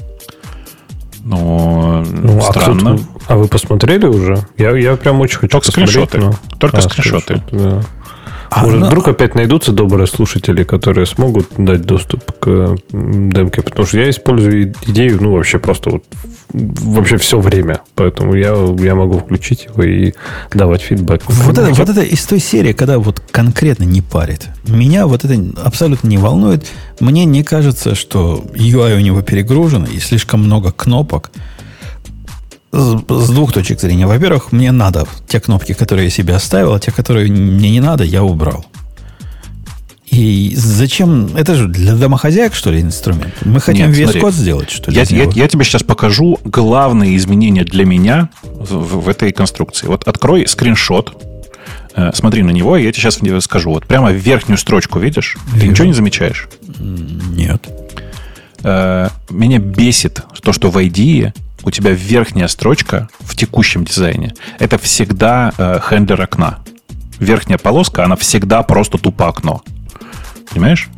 Но 1.23 2.03
Ну, 2.05 2.37
а, 2.39 2.41
странно. 2.41 2.97
кто-то- 2.97 3.03
а 3.27 3.37
вы 3.37 3.47
посмотрели 3.47 4.05
уже? 4.07 4.45
Я, 4.57 4.75
я 4.75 4.95
прям 4.97 5.21
очень 5.21 5.37
хочу 5.37 5.51
Только 5.51 5.67
посмотреть, 5.67 6.09
скриншоты. 6.09 6.17
но- 6.19 6.57
Только 6.57 6.77
А, 6.77 6.81
скриншоты. 6.81 7.43
да. 7.51 7.83
А, 8.55 8.63
Может, 8.63 8.79
ну, 8.81 8.85
вдруг 8.87 9.07
опять 9.07 9.33
найдутся 9.33 9.71
добрые 9.71 10.05
слушатели, 10.05 10.63
которые 10.63 11.05
смогут 11.07 11.47
дать 11.57 11.81
доступ 11.81 12.31
к 12.39 12.77
демке, 12.91 13.61
потому 13.63 13.87
что 13.87 13.99
я 13.99 14.09
использую 14.09 14.73
идею, 14.87 15.17
ну, 15.21 15.33
вообще 15.33 15.57
просто 15.57 15.89
вот 15.89 16.03
вообще 16.53 17.17
все 17.17 17.39
время. 17.39 17.81
Поэтому 17.95 18.35
я, 18.35 18.53
я 18.79 18.93
могу 18.93 19.19
включить 19.19 19.65
его 19.65 19.83
и 19.83 20.13
давать 20.53 20.81
фидбэк. 20.81 21.23
Вот 21.25 21.57
это, 21.57 21.73
вот 21.73 21.89
это 21.89 22.01
из 22.01 22.23
той 22.25 22.39
серии, 22.39 22.73
когда 22.73 22.99
вот 22.99 23.21
конкретно 23.31 23.85
не 23.85 24.01
парит. 24.01 24.49
Меня 24.67 25.07
вот 25.07 25.25
это 25.25 25.35
абсолютно 25.63 26.07
не 26.07 26.17
волнует. 26.19 26.67
Мне 26.99 27.25
не 27.25 27.43
кажется, 27.43 27.95
что 27.95 28.45
UI 28.53 28.95
у 28.97 28.99
него 28.99 29.21
перегружен 29.23 29.85
и 29.85 29.97
слишком 29.99 30.43
много 30.43 30.71
кнопок. 30.71 31.31
С, 32.73 33.29
двух 33.29 33.53
точек 33.53 33.79
зрения. 33.79 34.07
Во-первых, 34.07 34.51
мне 34.51 34.71
надо 34.71 35.05
те 35.27 35.39
кнопки, 35.39 35.73
которые 35.73 36.05
я 36.05 36.09
себе 36.11 36.33
оставил, 36.35 36.73
а 36.73 36.79
те, 36.79 36.91
которые 36.91 37.31
мне 37.31 37.69
не 37.69 37.79
надо, 37.79 38.03
я 38.03 38.23
убрал. 38.23 38.65
И 40.09 40.53
зачем? 40.55 41.35
Это 41.35 41.55
же 41.55 41.67
для 41.67 41.95
домохозяек, 41.95 42.53
что 42.53 42.71
ли, 42.71 42.81
инструмент? 42.81 43.33
Мы 43.45 43.59
хотим 43.59 43.87
Нет, 43.91 43.97
смотри. 44.03 44.21
код 44.21 44.33
сделать, 44.33 44.69
что 44.69 44.91
ли? 44.91 44.97
Я, 44.97 45.03
я- 45.03 45.29
я 45.31 45.47
тебе 45.47 45.63
сейчас 45.63 45.81
покажу 45.83 46.39
главные 46.43 47.15
изменения 47.17 47.63
для 47.63 47.85
меня 47.85 48.29
в, 48.43 48.75
в- 48.75 49.01
в 49.05 49.09
этой 49.09 49.31
конструкции. 49.31 49.87
Вот 49.87 50.07
открой 50.07 50.47
скриншот, 50.47 51.19
э, 51.95 52.11
смотри 52.13 52.43
на 52.43 52.51
него, 52.51 52.77
и 52.77 52.83
я 52.83 52.91
тебе 52.91 53.01
сейчас 53.09 53.43
скажу. 53.43 53.71
Вот 53.71 53.87
прямо 53.87 54.11
верхнюю 54.11 54.57
строчку 54.59 54.99
видишь? 54.99 55.37
Ты 55.51 55.57
Вижу. 55.59 55.71
ничего 55.71 55.85
не 55.87 55.93
замечаешь? 55.93 56.47
Нет. 56.79 57.67
Э, 58.63 59.09
меня 59.31 59.57
бесит 59.57 60.21
то, 60.43 60.53
что 60.53 60.69
в 60.69 60.77
IDE 60.77 61.33
у 61.63 61.71
тебя 61.71 61.91
верхняя 61.91 62.47
строчка 62.47 63.09
в 63.19 63.35
текущем 63.35 63.85
дизайне. 63.85 64.33
Это 64.59 64.77
всегда 64.77 65.53
э, 65.57 65.79
хендлер 65.81 66.21
окна. 66.21 66.59
Верхняя 67.19 67.57
полоска, 67.57 68.03
она 68.03 68.15
всегда 68.15 68.63
просто 68.63 68.97
тупо 68.97 69.27
окно. 69.27 69.61
Понимаешь? 70.51 70.89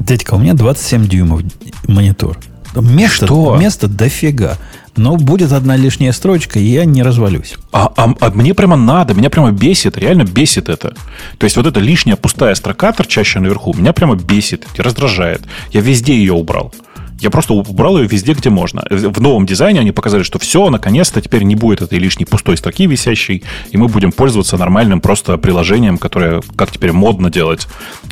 Дядька, 0.00 0.34
у 0.34 0.38
меня 0.38 0.54
27 0.54 1.06
дюймов 1.06 1.42
монитор. 1.86 2.38
Места, 2.76 3.26
Что? 3.26 3.56
места 3.56 3.86
дофига. 3.86 4.58
Но 4.96 5.16
будет 5.16 5.52
одна 5.52 5.76
лишняя 5.76 6.12
строчка, 6.12 6.58
и 6.58 6.64
я 6.64 6.84
не 6.84 7.02
развалюсь. 7.02 7.54
А, 7.72 7.92
а- 7.96 8.14
а 8.20 8.30
мне 8.30 8.54
прямо 8.54 8.76
надо, 8.76 9.14
меня 9.14 9.28
прямо 9.30 9.50
бесит, 9.50 9.96
реально 9.98 10.24
бесит 10.24 10.68
это. 10.68 10.94
То 11.38 11.44
есть 11.44 11.56
вот 11.56 11.66
эта 11.66 11.80
лишняя 11.80 12.16
пустая 12.16 12.54
строка, 12.54 12.92
торчащая 12.92 13.42
наверху, 13.42 13.74
меня 13.74 13.92
прямо 13.92 14.14
бесит, 14.16 14.66
раздражает. 14.76 15.42
Я 15.72 15.80
везде 15.80 16.16
ее 16.16 16.32
убрал. 16.32 16.72
Я 17.20 17.30
просто 17.30 17.54
убрал 17.54 17.98
ее 17.98 18.06
везде, 18.06 18.32
где 18.34 18.50
можно. 18.50 18.82
В 18.90 19.20
новом 19.20 19.46
дизайне 19.46 19.80
они 19.80 19.92
показали, 19.92 20.22
что 20.24 20.38
все, 20.38 20.68
наконец-то 20.68 21.20
теперь 21.20 21.42
не 21.44 21.54
будет 21.54 21.80
этой 21.80 21.98
лишней 21.98 22.26
пустой 22.26 22.56
строки 22.56 22.86
висящей, 22.86 23.44
и 23.70 23.76
мы 23.76 23.88
будем 23.88 24.12
пользоваться 24.12 24.56
нормальным 24.56 25.00
просто 25.00 25.38
приложением, 25.38 25.96
которое, 25.98 26.42
как 26.56 26.70
теперь 26.72 26.92
модно 26.92 27.30
делать, 27.30 27.66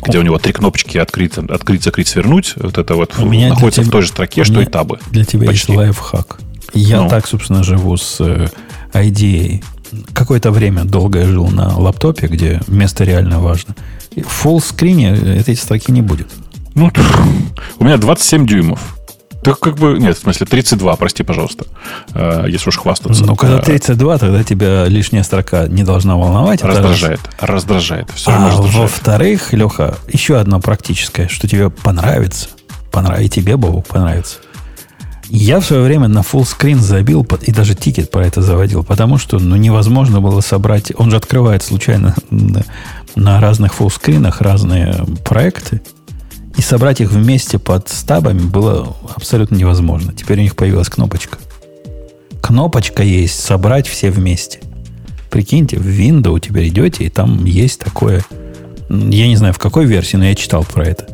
где 0.05 0.17
у 0.19 0.21
него 0.21 0.37
три 0.39 0.53
кнопочки 0.53 0.97
открыть, 0.97 1.37
открыть, 1.37 1.83
закрыть, 1.83 2.07
свернуть. 2.07 2.53
Вот 2.55 2.77
это 2.77 2.95
вот 2.95 3.13
У 3.19 3.25
меня 3.25 3.49
находится 3.49 3.81
для 3.81 3.83
в 3.83 3.87
тебя- 3.87 3.91
той 3.91 4.01
же 4.03 4.07
строке, 4.07 4.43
что 4.43 4.61
и 4.61 4.65
табы. 4.65 4.99
Для 5.11 5.25
тебя 5.25 5.47
Почти. 5.47 5.71
есть 5.73 5.77
лайфхак. 5.77 6.39
Я 6.73 7.01
Ну. 7.01 7.09
так, 7.09 7.27
собственно, 7.27 7.63
живу 7.63 7.97
с 7.97 8.17
э, 8.19 8.47
IDA. 8.93 9.63
Какое-то 10.13 10.49
время 10.49 10.85
долго 10.85 11.19
я 11.19 11.27
жил 11.27 11.47
на 11.49 11.77
лаптопе, 11.77 12.25
где 12.27 12.61
место 12.67 13.03
реально 13.03 13.39
важно. 13.41 13.75
В 14.15 14.45
full 14.45 14.59
скрине 14.63 15.11
этой 15.11 15.55
строки 15.55 15.91
не 15.91 16.01
будет. 16.01 16.27
Ну, 16.75 16.91
у 17.79 17.83
меня 17.83 17.97
27 17.97 18.45
дюймов. 18.45 18.97
Так 19.43 19.59
как 19.59 19.75
бы... 19.75 19.97
Нет, 19.99 20.17
в 20.17 20.21
смысле, 20.21 20.47
32, 20.47 20.95
прости, 20.95 21.21
пожалуйста. 21.23 21.65
Э, 22.13 22.45
если 22.47 22.69
уж 22.69 22.77
хвастаться. 22.77 23.25
Но 23.25 23.35
когда 23.35 23.59
Э, 23.59 23.61
32, 23.61 24.17
тогда 24.17 24.43
тебя 24.43 24.85
лишняя 24.85 25.23
строка 25.23 25.67
не 25.67 25.83
должна 25.83 26.15
волновать. 26.15 26.59
это 26.59 26.67
раз. 26.69 26.77
Раздражает. 26.77 27.19
Раздражает. 27.39 28.09
Все 28.15 28.31
А 28.31 28.47
раздражает. 28.47 28.75
во-вторых, 28.75 29.51
Леха, 29.51 29.97
еще 30.07 30.37
одно 30.39 30.61
практическое, 30.61 31.27
что 31.27 31.47
тебе 31.49 31.69
понравится. 31.69 32.47
Понравится. 32.89 33.25
И 33.25 33.29
тебе, 33.29 33.57
Бобу, 33.57 33.81
понравится. 33.81 34.37
Я 35.29 35.59
в 35.59 35.65
свое 35.65 35.83
время 35.83 36.07
на 36.07 36.19
full 36.19 36.43
screen 36.43 36.77
забил 36.77 37.27
и 37.41 37.51
даже 37.51 37.75
тикет 37.75 38.11
про 38.11 38.25
это 38.25 38.41
заводил, 38.41 38.83
потому 38.83 39.17
что 39.17 39.39
ну, 39.39 39.55
невозможно 39.57 40.21
было 40.21 40.39
собрать. 40.41 40.91
Он 40.95 41.09
же 41.09 41.17
открывает 41.17 41.63
случайно 41.63 42.15
на, 42.29 42.63
на 43.15 43.41
разных 43.41 43.73
фуллскринах 43.73 44.41
разные 44.41 45.03
проекты. 45.25 45.81
И 46.57 46.61
собрать 46.61 47.01
их 47.01 47.11
вместе 47.11 47.59
под 47.59 47.89
стабами 47.89 48.41
было 48.41 48.95
абсолютно 49.15 49.55
невозможно. 49.55 50.13
Теперь 50.13 50.39
у 50.39 50.43
них 50.43 50.55
появилась 50.55 50.89
кнопочка. 50.89 51.37
Кнопочка 52.41 53.03
есть 53.03 53.39
собрать 53.39 53.87
все 53.87 54.11
вместе. 54.11 54.59
Прикиньте, 55.29 55.77
в 55.77 55.87
Windows 55.87 56.41
теперь 56.41 56.67
идете, 56.67 57.05
и 57.05 57.09
там 57.09 57.45
есть 57.45 57.79
такое. 57.79 58.23
Я 58.89 59.27
не 59.27 59.35
знаю, 59.35 59.53
в 59.53 59.59
какой 59.59 59.85
версии, 59.85 60.17
но 60.17 60.25
я 60.25 60.35
читал 60.35 60.63
про 60.63 60.85
это. 60.85 61.07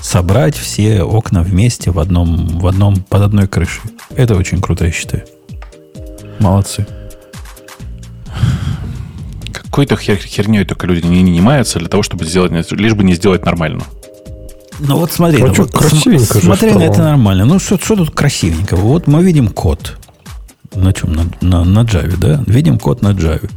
Собрать 0.00 0.56
все 0.56 1.02
окна 1.02 1.42
вместе 1.42 1.90
в 1.90 1.98
одном, 1.98 2.58
в 2.58 2.66
одном, 2.66 2.96
под 3.02 3.22
одной 3.22 3.48
крышей. 3.48 3.82
Это 4.14 4.36
очень 4.36 4.60
круто, 4.60 4.84
я 4.84 4.92
считаю. 4.92 5.24
Молодцы. 6.38 6.86
Какой-то 9.52 9.96
хер- 9.96 10.24
херней 10.24 10.64
только 10.64 10.86
люди 10.86 11.06
не 11.06 11.24
занимаются 11.24 11.78
для 11.78 11.88
того, 11.88 12.02
чтобы 12.02 12.26
сделать... 12.26 12.70
Лишь 12.70 12.94
бы 12.94 13.02
не 13.02 13.14
сделать 13.14 13.44
нормально. 13.44 13.82
Ну 14.80 14.98
вот 14.98 15.12
смотри, 15.12 15.42
А 15.42 15.46
ну, 15.46 15.54
вот 15.54 15.70
красивенько 15.72 16.24
см- 16.24 16.44
смотри 16.44 16.72
на 16.72 16.82
это 16.84 17.02
нормально. 17.02 17.44
Ну 17.44 17.58
что, 17.58 17.78
что 17.78 17.96
тут 17.96 18.10
красивенького? 18.10 18.80
Вот 18.80 19.06
мы 19.06 19.22
видим 19.22 19.48
код. 19.48 19.96
На 20.74 20.92
чем? 20.92 21.12
На, 21.12 21.24
на, 21.40 21.64
на 21.64 21.80
Java, 21.84 22.16
да? 22.16 22.42
Видим 22.46 22.78
код 22.78 23.02
на 23.02 23.12
Java. 23.12 23.48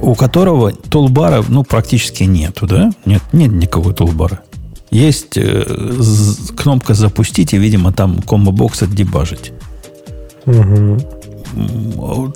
У 0.00 0.14
которого 0.14 0.72
тулбара, 0.72 1.44
ну, 1.48 1.62
практически 1.62 2.24
нету, 2.24 2.66
да? 2.66 2.90
Нет, 3.04 3.22
нет 3.32 3.52
никакого 3.52 3.92
тулбара. 3.92 4.40
Есть 4.90 5.36
э, 5.36 5.64
з- 5.98 6.52
кнопка 6.54 6.94
«Запустить», 6.94 7.52
и, 7.52 7.58
видимо, 7.58 7.92
там 7.92 8.20
комбо-бокс 8.20 8.82
«Отдебажить». 8.82 9.52
Мгм. 10.46 11.00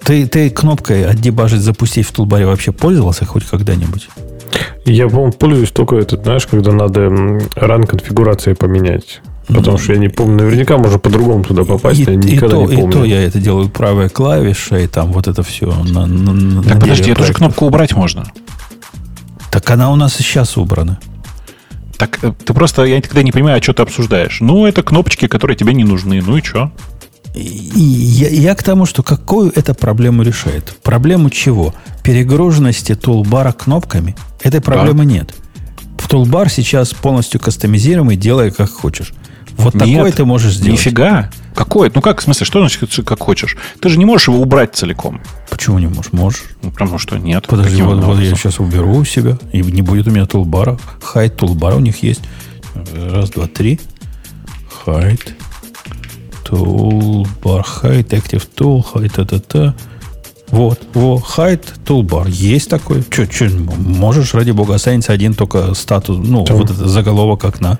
Ты, 0.05 0.27
ты 0.27 0.51
кнопкой 0.51 1.05
«Отдебажить», 1.06 1.62
«Запустить» 1.62 2.06
в 2.06 2.12
тулбаре 2.12 2.47
вообще 2.47 2.73
пользовался 2.73 3.24
хоть 3.24 3.44
когда-нибудь? 3.44 4.09
Я, 4.93 5.09
по-моему, 5.09 5.32
пользуюсь 5.32 5.70
только 5.70 5.97
этот, 5.97 6.24
знаешь, 6.24 6.47
когда 6.47 6.73
надо 6.73 7.10
ран 7.55 7.85
конфигурации 7.85 8.55
поменять. 8.55 9.20
Потому 9.47 9.78
что 9.78 9.94
я 9.94 9.98
не 9.98 10.09
помню, 10.09 10.44
наверняка 10.44 10.77
можно 10.77 10.98
по-другому 10.98 11.43
туда 11.43 11.65
попасть, 11.65 12.01
и, 12.01 12.05
я 12.05 12.12
и 12.12 12.16
никогда 12.16 12.56
то, 12.56 12.66
не 12.66 12.74
и 12.74 12.77
помню. 12.77 12.93
то 12.93 13.05
я 13.05 13.23
это 13.23 13.39
делаю 13.39 13.70
правой 13.70 14.10
клавишей, 14.10 14.86
там 14.89 15.10
вот 15.12 15.27
это 15.27 15.43
все 15.43 15.66
на, 15.66 16.06
на, 16.06 16.32
на 16.32 16.62
Так, 16.62 16.81
подожди, 16.81 17.10
эту 17.10 17.24
же 17.24 17.32
кнопку 17.32 17.65
убрать 17.65 17.94
можно. 17.94 18.24
Так 19.51 19.70
она 19.70 19.90
у 19.90 19.97
нас 19.97 20.20
и 20.20 20.23
сейчас 20.23 20.59
убрана. 20.59 20.98
Так 21.97 22.19
э, 22.23 22.32
ты 22.44 22.52
просто, 22.52 22.85
я 22.85 22.98
никогда 22.98 23.23
не 23.23 23.32
понимаю, 23.32 23.59
а 23.59 23.62
что 23.62 23.73
ты 23.73 23.82
обсуждаешь. 23.82 24.39
Ну, 24.40 24.66
это 24.66 24.82
кнопочки, 24.82 25.27
которые 25.27 25.56
тебе 25.56 25.73
не 25.73 25.85
нужны. 25.85 26.23
Ну 26.24 26.36
и 26.36 26.43
что? 26.43 26.70
И 27.39 27.81
я, 27.81 28.28
я 28.28 28.55
к 28.55 28.62
тому, 28.62 28.85
что 28.85 29.02
какую 29.02 29.52
это 29.55 29.74
проблему 29.74 30.23
решает. 30.23 30.77
Проблему 30.82 31.31
чего? 31.31 31.74
Перегруженности 32.02 32.94
тулбара 32.94 33.52
кнопками? 33.52 34.16
Этой 34.43 34.60
проблемы 34.60 35.05
нет. 35.05 35.35
Тулбар 36.09 36.48
сейчас 36.48 36.94
полностью 36.94 37.39
кастомизируемый, 37.39 38.16
делай 38.16 38.51
как 38.51 38.70
хочешь. 38.70 39.12
Вот 39.59 39.74
Нет, 39.74 39.97
такое 39.97 40.12
ты 40.12 40.24
можешь 40.24 40.55
сделать. 40.55 40.81
Нифига. 40.81 41.31
Какое? 41.55 41.90
Ну 41.94 42.01
как, 42.01 42.20
в 42.20 42.23
смысле, 42.23 42.47
что 42.47 42.60
значит 42.60 43.05
как 43.05 43.20
хочешь? 43.20 43.56
Ты 43.81 43.89
же 43.89 43.98
не 43.98 44.05
можешь 44.05 44.28
его 44.28 44.40
убрать 44.40 44.74
целиком. 44.74 45.20
Почему 45.51 45.78
не 45.78 45.89
можешь? 45.89 46.12
Можешь. 46.12 46.44
Ну, 46.62 46.70
потому 46.70 46.98
что 46.98 47.19
нет. 47.19 47.47
Подожди, 47.48 47.82
вот, 47.82 48.02
вот 48.02 48.20
я 48.20 48.35
сейчас 48.35 48.60
уберу 48.60 48.97
у 48.97 49.05
себя, 49.05 49.36
и 49.52 49.60
не 49.60 49.82
будет 49.82 50.06
у 50.06 50.10
меня 50.10 50.27
тулбара. 50.27 50.78
Hide 51.02 51.36
тулбара 51.36 51.74
у 51.74 51.81
них 51.81 52.02
есть. 52.02 52.20
Раз, 52.94 53.31
два, 53.31 53.48
три. 53.48 53.81
Hide. 54.85 55.35
Toolbar. 56.48 57.62
Hide, 57.62 58.12
Active 58.12 58.47
Tool, 58.57 58.83
hide, 58.82 59.12
та-та-та. 59.12 59.75
Вот, 60.51 60.81
во, 60.95 61.19
hide, 61.19 61.74
toolbar. 61.85 62.27
Есть 62.29 62.70
такой. 62.70 63.03
Че, 63.11 63.27
че, 63.27 63.51
можешь, 63.79 64.35
ради 64.35 64.51
бога, 64.53 64.75
останется 64.75 65.12
один 65.12 65.35
только 65.35 65.75
статус, 65.75 66.19
ну, 66.23 66.45
Там- 66.45 66.57
вот 66.57 66.70
это 66.70 66.89
заголовок 66.89 67.45
окна. 67.45 67.79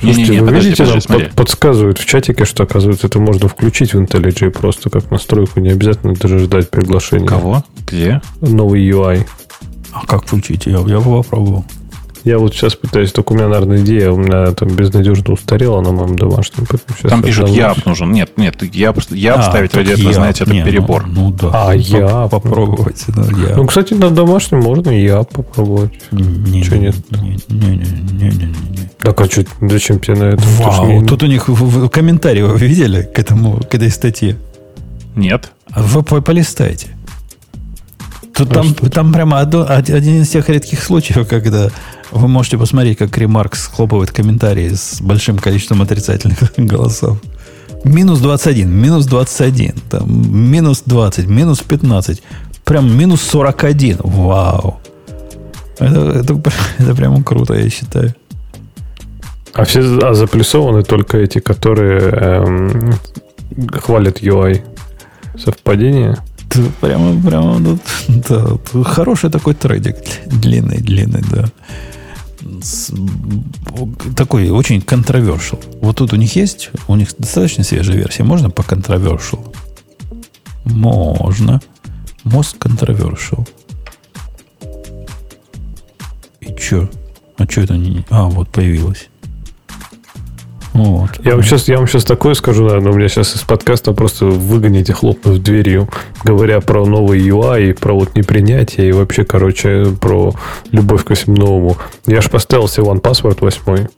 Слушайте, 0.00 0.22
Не-не-не, 0.22 0.40
вы 0.40 0.46
подожди, 0.46 0.68
видите, 0.70 0.84
подожди, 0.84 1.12
нам 1.12 1.20
под- 1.22 1.32
подсказывают 1.34 1.98
в 1.98 2.04
чатике, 2.06 2.44
что, 2.44 2.62
оказывается, 2.62 3.08
это 3.08 3.18
можно 3.18 3.48
включить 3.48 3.92
в 3.94 4.00
IntelliJ 4.00 4.50
просто 4.50 4.90
как 4.90 5.10
настройку, 5.10 5.60
не 5.60 5.70
обязательно 5.70 6.14
даже 6.14 6.38
ждать 6.38 6.70
приглашения. 6.70 7.26
Кого? 7.26 7.64
Где? 7.86 8.22
Новый 8.40 8.88
UI. 8.88 9.26
А 9.92 10.06
как 10.06 10.24
включить? 10.24 10.66
Я, 10.66 10.78
я 10.78 11.00
бы 11.00 11.22
попробовал. 11.22 11.64
Я 12.28 12.38
вот 12.38 12.52
сейчас 12.52 12.74
пытаюсь, 12.74 13.10
только 13.10 13.32
у 13.32 13.36
меня, 13.36 13.48
наверное, 13.48 13.80
идея, 13.80 14.10
у 14.10 14.18
меня 14.18 14.52
там 14.52 14.68
безнадежно 14.68 15.32
устарела 15.32 15.80
на 15.80 15.92
моем 15.92 16.14
домашнем. 16.14 16.66
Там 17.00 17.22
пишут, 17.22 17.48
я 17.48 17.74
нужен. 17.86 18.12
Нет, 18.12 18.32
нет, 18.36 18.62
я, 18.74 18.94
я 19.12 19.32
а, 19.32 19.42
ставить 19.42 19.74
ради 19.74 19.92
этого, 19.92 20.12
знаете, 20.12 20.44
это 20.44 20.52
перебор. 20.52 21.06
Ну, 21.06 21.30
ну 21.30 21.32
да. 21.32 21.68
А 21.68 21.72
я 21.72 22.28
попробовать. 22.28 23.02
Да, 23.08 23.22
я. 23.22 23.56
Ну, 23.56 23.66
кстати, 23.66 23.94
на 23.94 24.10
домашнем 24.10 24.60
можно 24.60 24.90
я 24.90 25.22
попробовать. 25.22 25.92
Не, 26.10 26.62
что 26.62 26.76
нет? 26.76 26.96
Не, 27.10 27.18
не, 27.20 27.38
не, 27.48 27.76
не, 27.76 28.28
не, 28.28 28.46
не. 28.46 28.90
Так, 28.98 29.18
а 29.22 29.24
что, 29.24 29.46
зачем 29.62 29.98
тебе 29.98 30.16
на 30.16 30.24
это? 30.24 30.42
Вау, 30.58 31.06
тут 31.06 31.22
у 31.22 31.26
них 31.26 31.48
в, 31.48 31.54
в 31.54 31.88
комментарии 31.88 32.42
вы 32.42 32.58
видели 32.58 33.08
к 33.14 33.18
этому, 33.18 33.62
к 33.70 33.74
этой 33.74 33.90
статье? 33.90 34.36
Нет. 35.16 35.50
Вы 35.74 36.02
полистайте. 36.02 36.88
Тут 38.38 38.50
там, 38.50 38.74
там 38.74 39.12
прямо 39.12 39.40
один 39.40 40.22
из 40.22 40.28
тех 40.28 40.48
редких 40.48 40.80
случаев, 40.80 41.26
когда 41.26 41.70
вы 42.10 42.28
можете 42.28 42.58
посмотреть, 42.58 42.98
как 42.98 43.16
Ремарк 43.16 43.56
схлопывает 43.56 44.10
комментарии 44.10 44.70
с 44.74 45.00
большим 45.00 45.38
количеством 45.38 45.82
отрицательных 45.82 46.38
голосов. 46.56 47.18
Минус 47.84 48.18
21, 48.20 48.70
минус 48.70 49.06
21, 49.06 49.74
там, 49.88 50.50
минус 50.50 50.82
20, 50.84 51.26
минус 51.26 51.60
15, 51.60 52.22
прям 52.64 52.96
минус 52.96 53.22
41. 53.22 53.98
Вау. 54.02 54.80
Это, 55.78 56.00
это, 56.10 56.40
это 56.78 56.94
прямо 56.94 57.22
круто, 57.22 57.54
я 57.54 57.70
считаю. 57.70 58.14
А 59.52 59.64
все 59.64 59.80
а 59.98 60.14
заплюсованы 60.14 60.82
только 60.82 61.18
эти, 61.18 61.38
которые 61.40 62.00
эм, 62.00 62.94
хвалят 63.72 64.22
UI. 64.22 64.62
Совпадение? 65.36 66.16
Прямо, 66.80 67.20
прямо, 67.22 67.58
ну, 67.58 67.78
да, 68.28 68.82
хороший 68.84 69.30
такой 69.30 69.54
трейдик. 69.54 69.96
Длинный, 70.26 70.78
длинный, 70.78 71.22
да. 71.30 71.44
С, 72.62 72.92
такой 74.16 74.50
очень 74.50 74.78
controversial. 74.78 75.62
Вот 75.80 75.96
тут 75.96 76.12
у 76.12 76.16
них 76.16 76.36
есть, 76.36 76.70
у 76.88 76.96
них 76.96 77.14
достаточно 77.18 77.64
свежая 77.64 77.96
версия. 77.96 78.24
Можно 78.24 78.50
по 78.50 78.62
controversial? 78.62 79.54
Можно. 80.64 81.60
Most 82.24 82.58
controversial. 82.58 83.48
И 86.40 86.56
что? 86.56 86.88
А 87.36 87.44
что 87.48 87.60
это 87.60 87.76
не... 87.76 88.04
А, 88.10 88.24
вот 88.24 88.48
появилось. 88.48 89.08
Вот. 90.78 91.10
Я, 91.24 91.32
вам 91.32 91.42
сейчас, 91.42 91.66
я 91.66 91.78
вам 91.78 91.88
сейчас 91.88 92.04
такое 92.04 92.34
скажу, 92.34 92.64
наверное, 92.64 92.92
у 92.92 92.94
меня 92.94 93.08
сейчас 93.08 93.34
из 93.34 93.40
подкаста 93.40 93.92
просто 93.92 94.26
выгоните, 94.26 94.92
хлопнув 94.92 95.38
дверью, 95.38 95.88
говоря 96.22 96.60
про 96.60 96.86
новый 96.86 97.20
UI, 97.20 97.74
про 97.74 97.94
вот 97.94 98.14
непринятие, 98.14 98.90
и 98.90 98.92
вообще, 98.92 99.24
короче, 99.24 99.86
про 100.00 100.32
любовь 100.70 101.04
ко 101.04 101.16
всему 101.16 101.36
новому. 101.36 101.76
Я 102.06 102.20
же 102.20 102.28
поставил 102.28 102.68
себе 102.68 102.86
One 102.86 103.02
Password 103.02 103.38
8. 103.40 103.88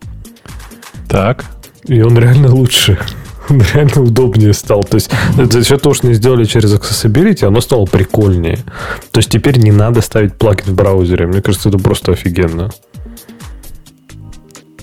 Так. 1.06 1.44
И 1.84 2.00
он 2.00 2.16
реально 2.18 2.50
лучше. 2.54 2.98
Он 3.50 3.62
реально 3.74 4.02
удобнее 4.02 4.54
стал. 4.54 4.84
То 4.84 4.94
есть, 4.94 5.10
за 5.36 5.64
счет 5.64 5.82
того, 5.82 5.92
что 5.92 6.06
не 6.06 6.14
сделали 6.14 6.44
через 6.44 6.72
Accessibility, 6.72 7.44
оно 7.44 7.60
стало 7.60 7.84
прикольнее. 7.84 8.58
То 9.10 9.18
есть, 9.18 9.28
теперь 9.28 9.58
не 9.58 9.72
надо 9.72 10.02
ставить 10.02 10.36
плагин 10.36 10.66
в 10.66 10.74
браузере. 10.74 11.26
Мне 11.26 11.42
кажется, 11.42 11.68
это 11.68 11.78
просто 11.78 12.12
офигенно. 12.12 12.70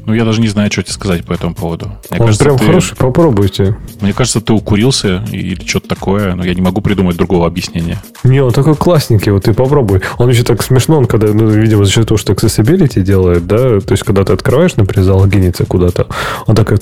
Ну, 0.08 0.14
я 0.14 0.24
даже 0.24 0.40
не 0.40 0.48
знаю, 0.48 0.72
что 0.72 0.84
тебе 0.84 0.94
сказать 0.94 1.26
по 1.26 1.34
этому 1.34 1.54
поводу. 1.54 1.88
Мне 2.10 2.20
Он 2.22 2.28
кажется, 2.28 2.46
прям 2.46 2.58
ты... 2.58 2.66
хороший, 2.66 2.96
попробуйте. 2.96 3.76
Мне 4.00 4.14
кажется, 4.14 4.40
ты 4.40 4.54
укурился 4.54 5.22
или 5.34 5.62
что-то 5.66 5.90
такое, 5.90 6.34
но 6.34 6.46
я 6.46 6.54
не 6.54 6.62
могу 6.62 6.80
придумать 6.80 7.18
другого 7.18 7.46
объяснения. 7.46 8.02
Не, 8.24 8.42
он 8.42 8.54
такой 8.54 8.76
классненький, 8.76 9.34
вот 9.34 9.44
ты 9.44 9.54
попробуй. 9.54 10.02
Он 10.18 10.30
еще 10.30 10.44
так 10.44 10.64
смешно, 10.64 10.98
он 10.98 11.08
когда, 11.08 11.28
ну, 11.28 11.50
видимо, 11.50 11.84
за 11.84 11.92
счет 11.92 12.08
того, 12.08 12.18
что 12.18 12.32
accessibility 12.32 13.02
делает, 13.02 13.48
да, 13.48 13.82
то 13.82 13.92
есть, 13.92 14.04
когда 14.04 14.24
ты 14.24 14.32
открываешь, 14.32 14.78
например, 14.78 15.04
залогиниться 15.04 15.66
куда-то, 15.66 16.08
он 16.46 16.56
такой, 16.56 16.78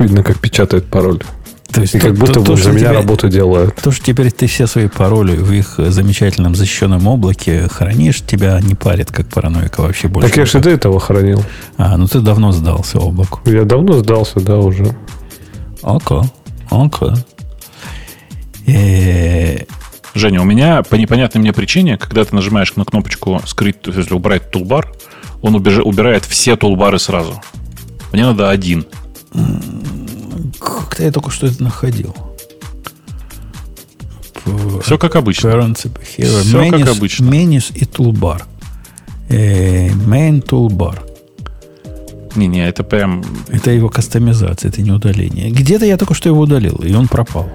видно, 0.00 0.24
как 0.24 0.40
печатает 0.40 0.86
пароль. 0.86 1.20
То 1.72 1.80
есть, 1.80 1.94
и 1.94 1.98
как 1.98 2.14
будто 2.14 2.34
то, 2.34 2.40
бы 2.40 2.56
за 2.56 2.70
меня 2.70 2.80
теперь, 2.80 2.96
работу 2.96 3.28
делают. 3.28 3.76
То, 3.76 3.90
что 3.90 4.04
теперь 4.04 4.30
ты 4.30 4.46
все 4.46 4.66
свои 4.66 4.88
пароли 4.88 5.36
в 5.36 5.50
их 5.52 5.74
замечательном 5.78 6.54
защищенном 6.54 7.06
облаке 7.06 7.68
хранишь, 7.68 8.20
тебя 8.22 8.60
не 8.60 8.74
парит, 8.74 9.10
как 9.10 9.28
параноика 9.28 9.80
вообще 9.80 10.08
больше. 10.08 10.28
Так 10.28 10.36
я 10.36 10.44
же 10.44 10.60
до 10.60 10.70
этого 10.70 11.00
хранил. 11.00 11.42
А, 11.78 11.96
ну 11.96 12.06
ты 12.06 12.20
давно 12.20 12.52
сдался 12.52 12.98
облаку. 12.98 13.40
Я 13.48 13.64
давно 13.64 13.94
сдался, 13.94 14.40
да, 14.40 14.58
уже. 14.58 14.94
Око, 15.82 16.24
око. 16.70 17.14
Э, 18.66 19.64
Женя, 20.14 20.42
у 20.42 20.44
меня 20.44 20.82
по 20.82 20.96
непонятной 20.96 21.40
мне 21.40 21.52
причине, 21.52 21.96
когда 21.96 22.24
ты 22.24 22.34
нажимаешь 22.34 22.76
на 22.76 22.84
кнопочку 22.84 23.40
скрыть, 23.46 23.80
то 23.80 23.90
есть 23.90 24.12
убрать 24.12 24.50
тулбар, 24.50 24.92
он 25.40 25.54
убирает 25.54 26.24
все 26.24 26.56
тулбары 26.56 26.98
сразу. 26.98 27.40
Мне 28.12 28.26
надо 28.26 28.50
один. 28.50 28.84
Как-то 30.64 31.02
я 31.02 31.12
только 31.12 31.30
что 31.30 31.46
это 31.46 31.62
находил. 31.62 32.14
Все 34.82 34.98
как 34.98 35.16
обычно. 35.16 35.74
Все 35.74 35.88
Menus, 36.22 36.70
как 36.70 36.96
обычно. 36.96 37.24
Menus 37.30 37.72
и 37.74 37.84
toolbar. 37.84 38.42
Э, 39.28 39.88
main 39.88 40.42
toolbar. 40.44 40.98
Не-не, 42.34 42.66
это 42.66 42.82
прям... 42.82 43.22
Это 43.48 43.70
его 43.70 43.88
кастомизация, 43.88 44.70
это 44.70 44.82
не 44.82 44.90
удаление. 44.90 45.50
Где-то 45.50 45.84
я 45.84 45.96
только 45.96 46.14
что 46.14 46.28
его 46.28 46.40
удалил, 46.40 46.76
и 46.76 46.92
он 46.94 47.08
пропал. 47.08 47.48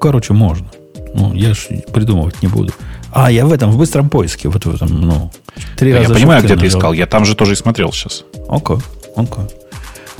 Короче, 0.00 0.34
можно. 0.34 0.66
Ну, 1.14 1.32
я 1.34 1.54
же 1.54 1.84
придумывать 1.92 2.42
не 2.42 2.48
буду. 2.48 2.72
А, 3.12 3.30
я 3.30 3.46
в 3.46 3.52
этом, 3.52 3.70
в 3.70 3.78
быстром 3.78 4.10
поиске, 4.10 4.48
вот 4.48 4.66
в 4.66 4.74
этом, 4.74 5.00
ну, 5.00 5.30
три 5.76 5.92
да 5.92 6.00
раза. 6.00 6.12
Я 6.12 6.18
понимаю, 6.18 6.42
где 6.42 6.56
ты 6.56 6.66
искал. 6.66 6.92
Я 6.92 7.06
там 7.06 7.24
же 7.24 7.34
тоже 7.34 7.52
и 7.52 7.56
смотрел 7.56 7.92
сейчас. 7.92 8.24
Окей, 8.48 8.76
окей. 9.16 9.44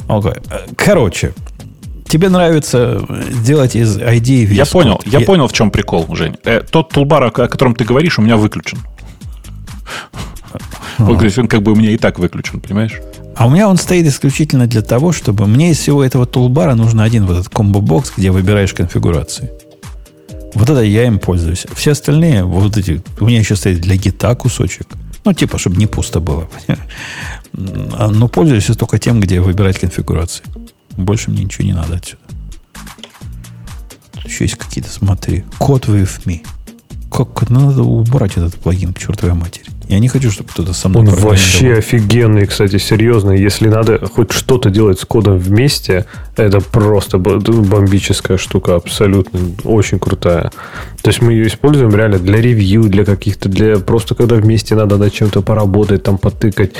Окей. 0.09 0.35
Короче, 0.77 1.35
тебе 2.15 2.28
нравится 2.28 3.05
делать 3.43 3.74
из 3.74 3.99
ID 3.99 4.55
Я 4.55 4.66
понял, 4.66 5.01
я 5.05 5.20
и... 5.20 5.24
понял, 5.24 5.49
в 5.49 5.53
чем 5.53 5.73
прикол, 5.73 6.07
Жень. 6.15 6.36
Э, 6.45 6.61
тот 6.61 6.91
тулбар, 6.91 7.24
о 7.24 7.31
котором 7.31 7.74
ты 7.74 7.85
говоришь, 7.85 8.20
у 8.20 8.23
меня 8.23 8.36
выключен. 8.36 8.78
Он 10.99 11.49
как 11.49 11.62
бы 11.62 11.73
у 11.73 11.74
меня 11.74 11.91
и 11.91 11.97
так 11.97 12.20
выключен, 12.20 12.61
понимаешь? 12.61 13.01
А 13.35 13.49
у 13.49 13.51
меня 13.51 13.69
он 13.69 13.77
стоит 13.78 14.07
исключительно 14.07 14.69
для 14.69 14.82
того, 14.82 15.11
чтобы 15.11 15.49
мне 15.49 15.73
из 15.73 15.78
всего 15.78 16.05
этого 16.05 16.24
тулбара 16.24 16.77
нужно 16.77 17.03
один 17.03 17.27
вот 17.27 17.39
этот 17.39 17.49
комбо-бокс, 17.53 18.12
где 18.16 18.31
выбираешь 18.31 18.73
конфигурации. 18.73 19.51
Вот 20.55 20.70
это 20.70 20.82
я 20.82 21.07
им 21.07 21.19
пользуюсь. 21.19 21.66
Все 21.74 21.91
остальные, 21.91 22.45
вот 22.45 22.77
эти, 22.77 23.03
у 23.19 23.27
меня 23.27 23.41
еще 23.41 23.57
стоит 23.57 23.81
для 23.81 23.97
гита 23.97 24.36
кусочек. 24.36 24.86
Ну, 25.24 25.32
типа, 25.32 25.59
чтобы 25.59 25.78
не 25.78 25.89
пусто 25.89 26.20
было. 26.20 26.49
А, 27.97 28.09
но 28.09 28.28
пользуюсь 28.28 28.66
только 28.66 29.01
тем, 29.01 29.19
где 29.19 29.41
выбирать 29.41 29.81
конфигурации. 29.81 30.45
Больше 30.96 31.30
мне 31.30 31.44
ничего 31.44 31.66
не 31.66 31.72
надо 31.72 31.96
отсюда. 31.96 32.22
Тут 34.12 34.24
еще 34.24 34.44
есть 34.44 34.56
какие-то, 34.56 34.90
смотри. 34.90 35.44
Код 35.58 35.86
with 35.86 36.24
me. 36.24 36.44
Как 37.10 37.48
надо 37.48 37.82
убрать 37.82 38.36
этот 38.36 38.54
плагин 38.56 38.92
к 38.92 38.98
чертовой 38.98 39.34
матери. 39.34 39.74
Я 39.88 39.98
не 39.98 40.08
хочу, 40.08 40.30
чтобы 40.30 40.48
кто-то 40.48 40.72
со 40.72 40.88
мной 40.88 41.02
Он 41.02 41.14
вообще 41.14 41.74
офигенный, 41.74 42.46
кстати, 42.46 42.78
серьезно. 42.78 43.32
Если 43.32 43.68
надо 43.68 44.06
хоть 44.06 44.32
что-то 44.32 44.70
делать 44.70 44.98
с 44.98 45.04
кодом 45.04 45.38
вместе, 45.38 46.06
это 46.36 46.60
просто 46.60 47.18
бомбическая 47.18 48.38
штука, 48.38 48.76
абсолютно 48.76 49.40
очень 49.64 49.98
крутая. 49.98 50.50
То 51.02 51.10
есть 51.10 51.20
мы 51.20 51.32
ее 51.32 51.46
используем 51.48 51.94
реально 51.94 52.18
для 52.18 52.40
ревью, 52.40 52.84
для 52.84 53.04
каких-то, 53.04 53.48
для 53.48 53.76
просто 53.76 54.14
когда 54.14 54.36
вместе 54.36 54.74
надо 54.74 54.96
над 54.96 55.12
чем-то 55.12 55.42
поработать, 55.42 56.02
там 56.02 56.16
потыкать 56.16 56.72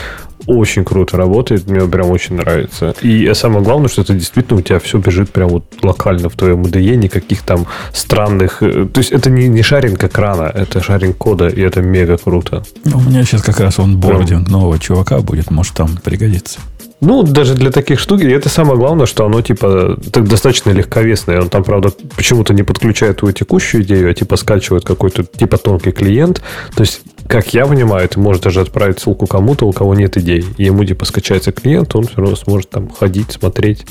очень 0.47 0.85
круто 0.85 1.17
работает, 1.17 1.67
мне 1.69 1.81
прям 1.87 2.11
очень 2.11 2.37
нравится. 2.37 2.95
И 3.03 3.31
самое 3.35 3.65
главное, 3.65 3.89
что 3.89 4.03
это 4.03 4.15
действительно 4.15 4.59
у 4.59 4.63
тебя 4.63 4.79
все 4.79 4.99
бежит 4.99 5.31
прям 5.31 5.49
вот 5.49 5.65
локально 5.83 6.29
в 6.29 6.37
твоем 6.37 6.63
IDE, 6.63 6.97
никаких 6.97 7.43
там 7.43 7.67
странных... 7.93 8.63
Э, 8.63 8.87
то 8.87 9.01
есть 9.01 9.13
это 9.13 9.31
не, 9.31 9.49
не 9.49 9.63
шаринг 9.63 10.03
экрана, 10.03 10.51
это 10.55 10.83
шаринг 10.83 11.17
кода, 11.17 11.49
и 11.49 11.61
это 11.61 11.81
мега 11.83 12.17
круто. 12.17 12.63
У 12.93 13.01
меня 13.01 13.25
сейчас 13.25 13.43
как 13.43 13.61
раз 13.61 13.79
он 13.79 13.99
бординг 13.99 14.49
нового 14.49 14.79
чувака 14.79 15.21
будет, 15.21 15.51
может 15.51 15.75
там 15.75 15.97
пригодится. 16.03 16.61
Ну, 17.01 17.23
даже 17.23 17.55
для 17.55 17.71
таких 17.71 18.01
штук, 18.01 18.23
и 18.23 18.31
это 18.31 18.49
самое 18.49 18.79
главное, 18.79 19.07
что 19.07 19.27
оно, 19.27 19.43
типа, 19.43 19.99
так 20.11 20.27
достаточно 20.27 20.71
легковесное. 20.71 21.41
Он 21.41 21.49
там, 21.51 21.63
правда, 21.63 21.91
почему-то 22.17 22.55
не 22.55 22.63
подключает 22.63 23.19
твою 23.19 23.35
текущую 23.35 23.83
идею, 23.83 24.11
а, 24.11 24.15
типа, 24.15 24.37
скачивает 24.37 24.85
какой-то, 24.85 25.25
типа, 25.25 25.59
тонкий 25.59 25.93
клиент. 25.93 26.41
То 26.75 26.83
есть, 26.83 27.03
как 27.29 27.55
я 27.55 27.67
понимаю, 27.67 28.09
ты 28.09 28.21
можешь 28.21 28.43
даже 28.43 28.61
отправить 28.61 29.01
ссылку 29.01 29.27
кому-то, 29.27 29.67
у 29.67 29.73
кого 29.73 29.95
нет 29.95 30.17
идей. 30.17 30.45
И 30.57 30.65
ему, 30.65 30.85
типа, 30.85 31.05
скачается 31.05 31.53
клиент, 31.53 31.95
он 31.97 32.07
все 32.07 32.17
равно 32.17 32.37
сможет 32.37 32.71
там 32.71 32.91
ходить, 32.91 33.33
смотреть. 33.33 33.87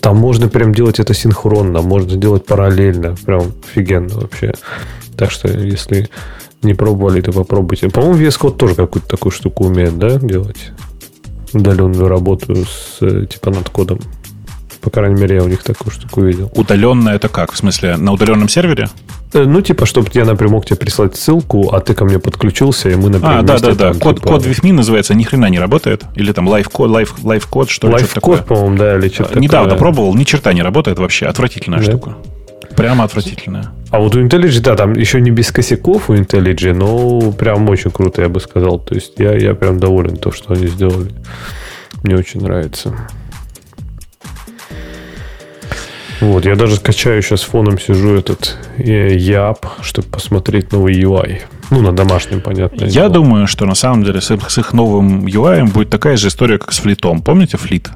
Там 0.00 0.16
можно 0.16 0.48
прям 0.48 0.74
делать 0.74 1.00
это 1.00 1.14
синхронно, 1.14 1.82
можно 1.82 2.16
делать 2.16 2.44
параллельно. 2.46 3.16
Прям 3.24 3.52
офигенно 3.66 4.14
вообще. 4.16 4.54
Так 5.16 5.30
что, 5.30 5.48
если 5.48 6.08
не 6.62 6.74
пробовали, 6.74 7.20
то 7.20 7.32
попробуйте. 7.32 7.88
По-моему, 7.88 8.18
VS 8.18 8.40
Code 8.40 8.56
тоже 8.56 8.74
какую-то 8.74 9.08
такую 9.08 9.32
штуку 9.32 9.66
умеет, 9.66 9.98
да, 9.98 10.18
делать? 10.18 10.72
удаленную 11.54 12.08
работу 12.08 12.64
с 12.64 12.98
э, 13.00 13.26
типа 13.26 13.50
над 13.50 13.68
кодом. 13.68 14.00
По 14.84 14.90
крайней 14.90 15.18
мере, 15.18 15.36
я 15.36 15.42
у 15.42 15.48
них 15.48 15.62
такую 15.62 15.90
штуку 15.90 16.20
видел. 16.20 16.52
Удаленно 16.54 17.08
это 17.08 17.28
как? 17.30 17.52
В 17.52 17.56
смысле, 17.56 17.96
на 17.96 18.12
удаленном 18.12 18.50
сервере? 18.50 18.90
Э, 19.32 19.44
ну, 19.44 19.62
типа, 19.62 19.86
чтобы 19.86 20.10
я, 20.12 20.26
например, 20.26 20.52
мог 20.52 20.66
тебе 20.66 20.76
прислать 20.76 21.16
ссылку, 21.16 21.70
а 21.72 21.80
ты 21.80 21.94
ко 21.94 22.04
мне 22.04 22.18
подключился, 22.18 22.90
и 22.90 22.94
мы, 22.94 23.08
например, 23.08 23.38
А, 23.38 23.42
да, 23.42 23.58
да, 23.58 23.68
да. 23.68 23.74
там, 23.92 23.98
Код, 23.98 24.16
типа, 24.16 24.28
код 24.28 24.44
me 24.46 24.72
называется, 24.74 25.14
ни 25.14 25.22
хрена 25.22 25.46
не 25.48 25.58
работает. 25.58 26.04
Или 26.16 26.32
там 26.32 26.46
live 26.48 26.67
code, 26.67 26.90
live, 26.90 27.14
live 27.24 27.44
code, 27.44 27.70
что 27.70 27.88
ли, 27.88 27.94
Live 27.94 28.16
code, 28.16 28.44
по-моему, 28.44 28.76
да, 28.76 28.98
или 28.98 29.08
что-то 29.08 29.38
Недавно 29.40 29.70
такое. 29.70 29.78
пробовал, 29.78 30.14
ни 30.14 30.24
черта 30.24 30.52
не 30.52 30.60
работает 30.62 30.98
вообще. 30.98 31.24
Отвратительная 31.26 31.78
Да? 31.78 31.84
штука. 31.86 32.16
Прямо 32.76 33.04
отвратительная. 33.04 33.72
А 33.90 34.00
вот 34.00 34.14
у 34.16 34.20
IntelliJ, 34.20 34.60
да, 34.60 34.76
там 34.76 34.92
еще 34.92 35.18
не 35.22 35.30
без 35.30 35.50
косяков 35.50 36.10
у 36.10 36.14
IntelliJ, 36.14 36.74
но 36.74 37.32
прям 37.32 37.66
очень 37.70 37.90
круто, 37.90 38.20
я 38.20 38.28
бы 38.28 38.38
сказал. 38.38 38.78
То 38.80 38.94
есть 38.94 39.14
я, 39.16 39.32
я 39.34 39.54
прям 39.54 39.80
доволен 39.80 40.16
то, 40.18 40.30
что 40.30 40.52
они 40.52 40.66
сделали. 40.66 41.10
Мне 42.02 42.16
очень 42.16 42.42
нравится. 42.42 43.08
Вот, 46.20 46.44
я 46.44 46.56
даже 46.56 46.76
скачаю 46.76 47.22
сейчас 47.22 47.42
фоном 47.42 47.78
сижу 47.78 48.14
этот 48.14 48.56
э, 48.78 49.14
Яп, 49.14 49.66
чтобы 49.82 50.08
посмотреть 50.08 50.72
новый 50.72 50.94
UI. 50.94 51.40
Ну, 51.70 51.80
на 51.80 51.92
домашнем, 51.92 52.40
понятно. 52.40 52.84
Я 52.84 53.08
думаю, 53.08 53.46
что 53.46 53.66
на 53.66 53.74
самом 53.74 54.04
деле 54.04 54.20
с 54.20 54.30
их, 54.30 54.50
с 54.50 54.58
их 54.58 54.72
новым 54.72 55.26
UI 55.26 55.64
будет 55.64 55.90
такая 55.90 56.16
же 56.16 56.28
история, 56.28 56.58
как 56.58 56.72
с 56.72 56.78
флитом. 56.78 57.22
Помните 57.22 57.56
флит? 57.56 57.90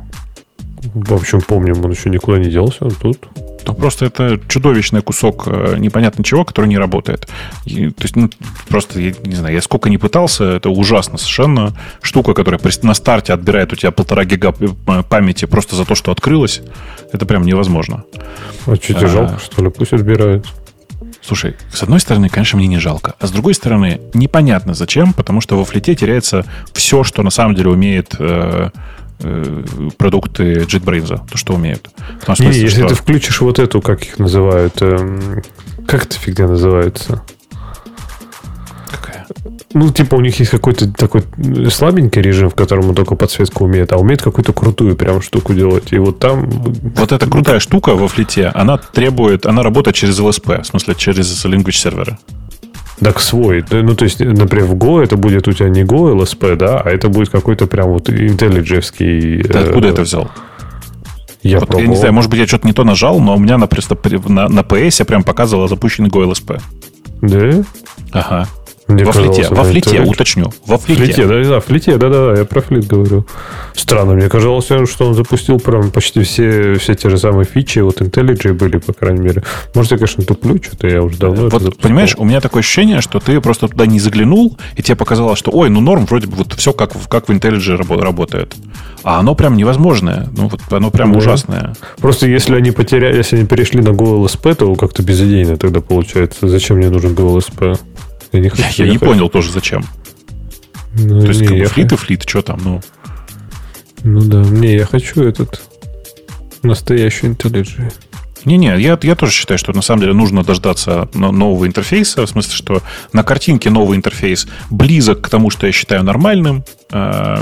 В 0.94 1.12
общем, 1.12 1.40
помним, 1.40 1.84
он 1.84 1.90
еще 1.90 2.10
никуда 2.10 2.38
не 2.38 2.50
делся, 2.50 2.84
он 2.84 2.90
тут. 2.90 3.28
Ну, 3.68 3.74
просто 3.74 4.06
это 4.06 4.40
чудовищный 4.48 5.02
кусок 5.02 5.44
э, 5.46 5.76
непонятно 5.78 6.24
чего, 6.24 6.44
который 6.44 6.66
не 6.66 6.78
работает. 6.78 7.28
И, 7.66 7.90
то 7.90 8.02
есть, 8.02 8.16
ну, 8.16 8.30
просто, 8.68 8.98
я 8.98 9.12
не 9.24 9.34
знаю, 9.34 9.54
я 9.54 9.60
сколько 9.60 9.90
не 9.90 9.98
пытался, 9.98 10.44
это 10.44 10.70
ужасно 10.70 11.18
совершенно. 11.18 11.74
Штука, 12.00 12.32
которая 12.32 12.58
на 12.82 12.94
старте 12.94 13.34
отбирает 13.34 13.72
у 13.74 13.76
тебя 13.76 13.90
полтора 13.90 14.24
гига 14.24 14.52
п- 14.52 15.02
памяти 15.02 15.44
просто 15.44 15.76
за 15.76 15.84
то, 15.84 15.94
что 15.94 16.10
открылась, 16.12 16.62
это 17.12 17.26
прям 17.26 17.42
невозможно. 17.42 18.04
А 18.66 18.74
что, 18.74 18.94
тебе 18.94 19.06
А. 19.06 19.08
жалко, 19.08 19.38
что 19.38 19.62
ли? 19.62 19.70
Пусть 19.70 19.92
отбирают. 19.92 20.46
Слушай, 21.20 21.56
с 21.70 21.82
одной 21.82 22.00
стороны, 22.00 22.30
конечно, 22.30 22.56
мне 22.58 22.68
не 22.68 22.78
жалко, 22.78 23.14
а 23.20 23.26
с 23.26 23.30
другой 23.30 23.52
стороны, 23.52 24.00
непонятно 24.14 24.72
зачем, 24.72 25.12
потому 25.12 25.42
что 25.42 25.58
во 25.58 25.64
флите 25.66 25.94
теряется 25.94 26.46
все, 26.72 27.04
что 27.04 27.22
на 27.22 27.28
самом 27.30 27.54
деле 27.54 27.68
умеет 27.68 28.14
э, 28.18 28.70
э, 29.20 29.62
продукты 29.96 30.60
JetBrains, 30.62 31.20
то, 31.30 31.36
что 31.38 31.54
умеют. 31.54 31.88
В 32.20 32.26
том 32.26 32.36
Не, 32.38 32.44
смысле, 32.46 32.62
если 32.62 32.80
что- 32.80 32.88
ты 32.88 32.94
включишь 32.94 33.40
вот 33.40 33.58
эту, 33.58 33.80
как 33.80 34.02
их 34.02 34.18
называют, 34.18 34.80
эм, 34.82 35.42
как 35.86 36.04
эта 36.04 36.16
фигня 36.18 36.46
называется? 36.48 37.22
Какая? 38.90 39.26
Ну, 39.74 39.90
типа, 39.92 40.14
у 40.14 40.20
них 40.20 40.38
есть 40.38 40.50
какой-то 40.50 40.90
такой 40.92 41.22
слабенький 41.70 42.22
режим, 42.22 42.48
в 42.48 42.54
котором 42.54 42.88
он 42.88 42.94
только 42.94 43.14
подсветку 43.16 43.64
умеет, 43.64 43.92
а 43.92 43.96
умеет 43.98 44.22
какую-то 44.22 44.52
крутую 44.52 44.96
прям 44.96 45.20
штуку 45.20 45.52
делать. 45.54 45.92
И 45.92 45.98
вот 45.98 46.18
там... 46.18 46.48
Вот 46.48 47.12
эта 47.12 47.26
крутая 47.26 47.60
штука 47.60 47.94
во 47.94 48.08
флите, 48.08 48.46
она 48.54 48.78
требует, 48.78 49.46
она 49.46 49.62
работает 49.62 49.96
через 49.96 50.18
LSP, 50.18 50.62
в 50.62 50.66
смысле 50.66 50.94
через 50.94 51.44
language 51.44 51.72
сервера. 51.72 52.18
Так 53.00 53.20
свой. 53.20 53.64
Ну, 53.70 53.94
то 53.94 54.04
есть, 54.04 54.20
например, 54.20 54.66
в 54.66 54.74
Go 54.74 55.02
это 55.02 55.16
будет 55.16 55.46
у 55.48 55.52
тебя 55.52 55.68
не 55.68 55.82
Go 55.82 56.14
LSP, 56.16 56.56
да, 56.56 56.80
а 56.80 56.90
это 56.90 57.08
будет 57.08 57.30
какой-то 57.30 57.66
прям 57.66 57.90
вот 57.90 58.08
IntelliJ-евский... 58.08 59.42
Ты 59.42 59.58
откуда 59.58 59.88
это 59.88 60.02
взял? 60.02 60.30
Я 61.42 61.60
Вот, 61.60 61.78
я 61.78 61.86
не 61.86 61.96
знаю, 61.96 62.12
может 62.12 62.30
быть, 62.30 62.40
я 62.40 62.46
что-то 62.46 62.66
не 62.66 62.72
то 62.72 62.82
нажал, 62.82 63.20
но 63.20 63.36
у 63.36 63.38
меня 63.38 63.58
на, 63.58 63.68
просто 63.68 63.96
на, 64.26 64.48
на 64.48 64.60
PS 64.60 65.04
прям 65.04 65.22
показывало 65.22 65.68
запущенный 65.68 66.08
GoLSP. 66.08 66.60
Да? 67.22 67.62
Ага. 68.12 68.48
Мне 68.88 69.04
во 69.04 69.12
флите, 69.12 69.42
это 69.42 69.54
во 69.54 69.64
флите, 69.64 69.90
IntelliJ. 69.90 70.06
уточню. 70.08 70.52
Во 70.66 70.78
флите. 70.78 71.04
флите, 71.04 71.26
да, 71.26 71.42
да, 71.44 71.60
в 71.60 71.64
флите, 71.66 71.96
да, 71.98 72.08
да, 72.08 72.32
да, 72.32 72.38
я 72.40 72.44
про 72.46 72.60
флит 72.62 72.86
говорю. 72.86 73.26
Странно, 73.74 74.14
мне 74.14 74.28
казалось, 74.28 74.64
что 74.64 75.06
он 75.06 75.14
запустил 75.14 75.60
прям 75.60 75.90
почти 75.90 76.22
все, 76.22 76.74
все 76.74 76.94
те 76.94 77.10
же 77.10 77.18
самые 77.18 77.44
фичи, 77.44 77.80
вот 77.80 78.00
IntelliJ 78.00 78.54
были, 78.54 78.78
по 78.78 78.92
крайней 78.94 79.20
мере. 79.20 79.42
Может, 79.74 79.92
я, 79.92 79.98
конечно, 79.98 80.24
туплю, 80.24 80.58
что-то 80.62 80.88
я 80.88 81.02
уже 81.02 81.18
давно 81.18 81.48
это 81.48 81.58
Вот, 81.58 81.78
понимаешь, 81.78 82.14
у 82.16 82.24
меня 82.24 82.40
такое 82.40 82.60
ощущение, 82.60 83.00
что 83.02 83.20
ты 83.20 83.40
просто 83.40 83.68
туда 83.68 83.86
не 83.86 84.00
заглянул, 84.00 84.56
и 84.76 84.82
тебе 84.82 84.96
показалось, 84.96 85.38
что, 85.38 85.50
ой, 85.52 85.68
ну 85.68 85.80
норм, 85.80 86.06
вроде 86.06 86.26
бы 86.26 86.36
вот 86.36 86.54
все 86.54 86.72
как, 86.72 86.94
в- 86.94 87.08
как 87.08 87.28
в 87.28 87.30
IntelliJ 87.30 87.76
рабо- 87.80 88.00
работает. 88.00 88.54
А 89.04 89.20
оно 89.20 89.34
прям 89.34 89.56
невозможное. 89.56 90.28
Ну, 90.36 90.48
вот 90.48 90.60
оно 90.70 90.90
прям 90.90 91.12
Да. 91.12 91.18
ужасное. 91.18 91.74
Просто 92.00 92.26
если 92.26 92.56
они 92.56 92.70
потеряли, 92.72 93.16
если 93.18 93.36
они 93.36 93.46
перешли 93.46 93.80
на 93.80 93.90
GoLSP, 93.90 94.54
то 94.54 94.74
как-то 94.74 95.02
безидейно 95.02 95.56
тогда 95.56 95.80
получается. 95.80 96.48
Зачем 96.48 96.78
мне 96.78 96.88
нужен 96.90 97.12
GoLSP? 97.14 97.78
Я 98.32 98.40
не, 98.40 98.46
Я, 98.46 98.50
хочу, 98.50 98.82
я 98.84 98.90
не 98.90 98.98
хочу. 98.98 99.10
понял 99.12 99.28
тоже, 99.28 99.52
зачем. 99.52 99.84
Ну, 100.94 101.20
То 101.20 101.28
есть, 101.28 101.40
не, 101.40 101.46
как 101.46 101.56
бы 101.56 101.62
я 101.62 101.68
флит 101.68 101.92
и 101.92 101.96
флит, 101.96 102.28
что 102.28 102.42
там, 102.42 102.60
ну. 102.64 102.80
Ну 104.04 104.20
да, 104.22 104.42
не, 104.42 104.74
я 104.74 104.86
хочу 104.86 105.22
этот 105.22 105.60
настоящий 106.62 107.26
IntelliJ. 107.26 107.92
Не-не, 108.48 108.80
я, 108.80 108.98
я 109.02 109.14
тоже 109.14 109.32
считаю, 109.32 109.58
что 109.58 109.72
на 109.74 109.82
самом 109.82 110.00
деле 110.00 110.14
нужно 110.14 110.42
дождаться 110.42 111.08
но- 111.12 111.32
нового 111.32 111.66
интерфейса, 111.66 112.24
в 112.24 112.28
смысле, 112.30 112.54
что 112.54 112.82
на 113.12 113.22
картинке 113.22 113.68
новый 113.68 113.96
интерфейс 113.98 114.48
близок 114.70 115.20
к 115.20 115.28
тому, 115.28 115.50
что 115.50 115.66
я 115.66 115.72
считаю 115.72 116.02
нормальным. 116.02 116.64
Э, 116.90 117.36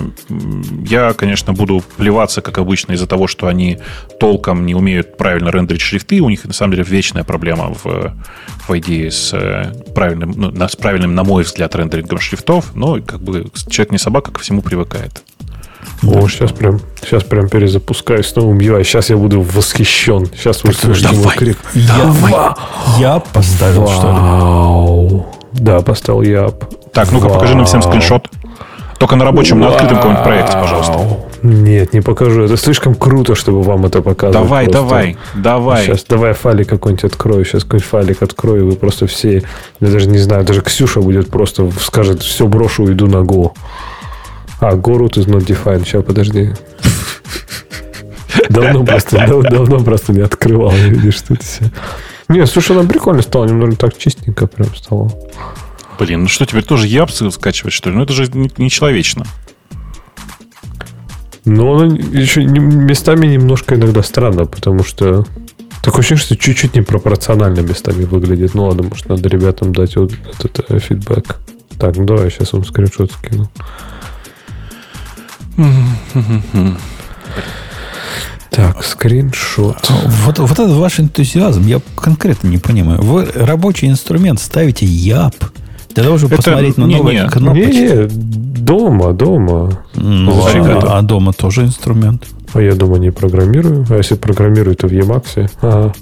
Я, 0.91 1.13
конечно, 1.13 1.53
буду 1.53 1.83
плеваться, 1.97 2.41
как 2.43 2.59
обычно, 2.59 2.93
из-за 2.95 3.07
того, 3.07 3.29
что 3.29 3.47
они 3.47 3.79
толком 4.19 4.67
не 4.67 4.75
умеют 4.75 5.17
правильно 5.17 5.51
рендерить 5.51 5.81
шрифты. 5.83 6.21
У 6.21 6.29
них, 6.29 6.45
на 6.45 6.53
самом 6.53 6.73
деле, 6.73 6.85
вечная 6.85 7.23
проблема 7.23 7.73
в, 7.73 7.85
в 7.85 8.71
IDE 8.71 9.11
с 9.11 9.33
э, 9.33 9.73
правильным, 9.95 10.33
ну, 10.37 10.69
с 10.69 10.75
правильным, 10.75 11.15
на 11.15 11.23
мой 11.23 11.45
взгляд, 11.45 11.77
рендерингом 11.77 12.19
шрифтов. 12.19 12.75
Но 12.75 13.01
как 13.01 13.21
бы 13.21 13.47
человек 13.71 13.93
не 13.93 13.99
собака, 13.99 14.33
ко 14.33 14.41
всему 14.41 14.61
привыкает. 14.61 15.23
О, 16.03 16.29
сейчас 16.29 16.53
прям, 16.53 16.81
сейчас 17.03 17.25
прям 17.25 17.49
перезапускаюсь 17.49 18.27
с 18.27 18.37
новым 18.37 18.59
UI. 18.59 18.85
Сейчас 18.85 19.11
я 19.11 19.17
буду 19.17 19.41
восхищен. 19.41 20.27
Сейчас 20.27 20.63
вы 20.65 20.73
слышите 20.73 21.09
мой 21.09 21.17
давай. 21.17 21.37
крик. 21.37 21.59
Я, 21.75 22.57
я 22.99 23.19
поставил, 23.19 23.89
что 23.89 24.09
ли? 24.09 24.15
Вау. 24.15 25.27
Да, 25.53 25.81
поставил 25.81 26.23
я. 26.23 26.51
Так, 26.93 27.13
ну-ка, 27.13 27.29
покажи 27.29 27.55
нам 27.55 27.67
всем 27.67 27.83
скриншот. 27.83 28.29
Только 28.99 29.17
на 29.17 29.25
рабочем, 29.25 29.61
на 29.61 29.69
открытом 29.69 29.97
каком-нибудь 29.97 30.25
проекте, 30.25 30.53
пожалуйста. 30.59 31.27
Нет, 31.43 31.93
не 31.93 32.01
покажу. 32.01 32.43
Это 32.43 32.57
слишком 32.57 32.95
круто, 32.95 33.35
чтобы 33.35 33.63
вам 33.63 33.85
это 33.87 34.01
показывать. 34.01 34.49
Давай, 34.49 34.65
просто. 34.65 34.83
давай, 34.83 35.17
давай. 35.35 35.85
Сейчас 35.85 36.05
давай 36.05 36.33
файлик 36.33 36.69
какой-нибудь 36.69 37.05
открою. 37.05 37.45
Сейчас 37.45 37.65
какой-нибудь 37.65 37.89
файлик 37.89 38.23
открою, 38.23 38.63
и 38.63 38.71
вы 38.71 38.77
просто 38.77 39.07
все. 39.07 39.43
Я 39.81 39.89
даже 39.89 40.09
не 40.09 40.19
знаю, 40.19 40.45
даже 40.45 40.63
Ксюша 40.63 41.01
будет 41.01 41.29
просто 41.29 41.71
скажет, 41.81 42.23
все 42.23 42.47
брошу, 42.47 42.85
уйду 42.85 43.07
на 43.07 43.19
Go. 43.19 43.53
А, 44.69 44.73
Go 44.75 44.99
root 44.99 45.17
is 45.17 45.27
not 45.29 45.47
defined. 45.47 45.85
Сейчас, 45.85 46.03
подожди. 46.05 46.53
Давно 48.49 48.85
просто, 48.85 49.17
дав- 49.27 49.43
давно 49.45 49.81
просто 49.85 50.13
не 50.13 50.23
открывал, 50.23 50.73
видишь, 50.73 51.21
тут 51.23 51.43
все. 51.43 51.71
Не, 52.29 52.45
слушай, 52.47 52.77
она 52.77 52.89
прикольно 52.89 53.23
стала, 53.23 53.45
немного 53.47 53.77
так 53.77 53.97
чистенько 53.97 54.47
прям 54.49 54.75
стало. 54.75 55.13
Блин, 56.01 56.23
ну 56.23 56.29
что, 56.29 56.45
теперь 56.47 56.65
тоже 56.65 56.89
япсы 56.89 57.31
скачивать, 57.31 57.73
что 57.73 57.91
ли? 57.91 57.97
Ну 57.97 58.03
это 58.03 58.13
же 58.13 58.27
не- 58.33 58.51
нечеловечно. 58.59 59.25
Но 61.45 61.77
она 61.77 61.95
еще 61.95 62.45
местами 62.45 63.27
немножко 63.29 63.77
иногда 63.77 64.03
странно, 64.03 64.47
потому 64.47 64.83
что 64.83 65.25
такое 65.81 66.01
ощущение, 66.01 66.25
что 66.25 66.37
чуть-чуть 66.37 66.75
непропорционально 66.75 67.61
местами 67.61 68.05
выглядит. 68.05 68.55
Ну 68.55 68.65
ладно, 68.65 68.83
может, 68.83 69.09
надо 69.09 69.29
ребятам 69.29 69.73
дать 69.73 69.95
вот 69.95 70.13
этот 70.41 70.69
э, 70.71 70.81
фидбэк. 70.81 71.37
Так, 71.79 71.97
ну 71.97 72.05
давай, 72.05 72.31
сейчас 72.31 72.53
вам 72.53 72.65
скриншот 72.65 73.13
скину. 73.13 73.49
Так, 78.51 78.83
скриншот. 78.85 79.91
Вот, 80.25 80.39
вот 80.39 80.51
этот 80.53 80.71
ваш 80.73 80.99
энтузиазм, 81.01 81.67
я 81.67 81.81
конкретно 81.97 82.49
не 82.49 82.59
понимаю. 82.59 83.03
Вы 83.03 83.27
рабочий 83.35 83.89
инструмент 83.89 84.41
ставите 84.41 84.87
ЯП 84.87 85.35
для 85.95 86.05
того, 86.05 86.17
чтобы 86.17 86.35
Это- 86.35 86.43
посмотреть 86.43 86.79
на 86.79 86.85
не, 86.85 86.97
новые 86.97 87.23
не, 87.23 87.29
кнопочки. 87.29 87.75
Не, 87.75 88.07
дома, 88.09 89.13
дома. 89.13 89.71
Ну, 89.95 90.43
Зачем 90.43 90.65
а, 90.65 90.69
это? 90.71 90.97
а 90.99 91.03
дома 91.03 91.33
тоже 91.35 91.65
инструмент. 91.65 92.27
А 92.55 92.61
я 92.63 92.75
дома 92.75 92.97
не 92.99 93.11
программирую. 93.11 93.85
А 93.91 93.97
если 93.97 94.15
программирую, 94.15 94.75
то 94.77 94.89
в 94.89 94.93
Emacs. 94.93 95.51
Ага. 95.61 95.93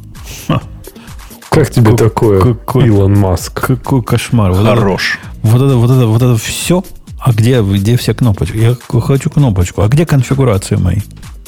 Как 1.48 1.70
тебе 1.70 1.90
Как- 1.90 1.98
такое, 1.98 2.40
какой- 2.40 2.86
Илон 2.86 3.14
Маск? 3.18 3.66
Какой 3.66 4.02
кошмар. 4.02 4.52
Вот 4.52 4.60
это, 4.66 4.76
Хорош. 4.76 5.18
вот 5.42 5.62
это, 5.62 5.76
вот 5.76 5.90
это, 5.90 6.06
вот 6.06 6.22
это 6.22 6.36
все. 6.36 6.84
А 7.24 7.32
где, 7.32 7.62
где 7.62 7.96
все 7.96 8.12
кнопочки? 8.12 8.56
Я 8.58 8.76
хочу 9.00 9.30
кнопочку. 9.30 9.80
А 9.80 9.88
где 9.88 10.04
конфигурации 10.04 10.76
мои? 10.76 10.98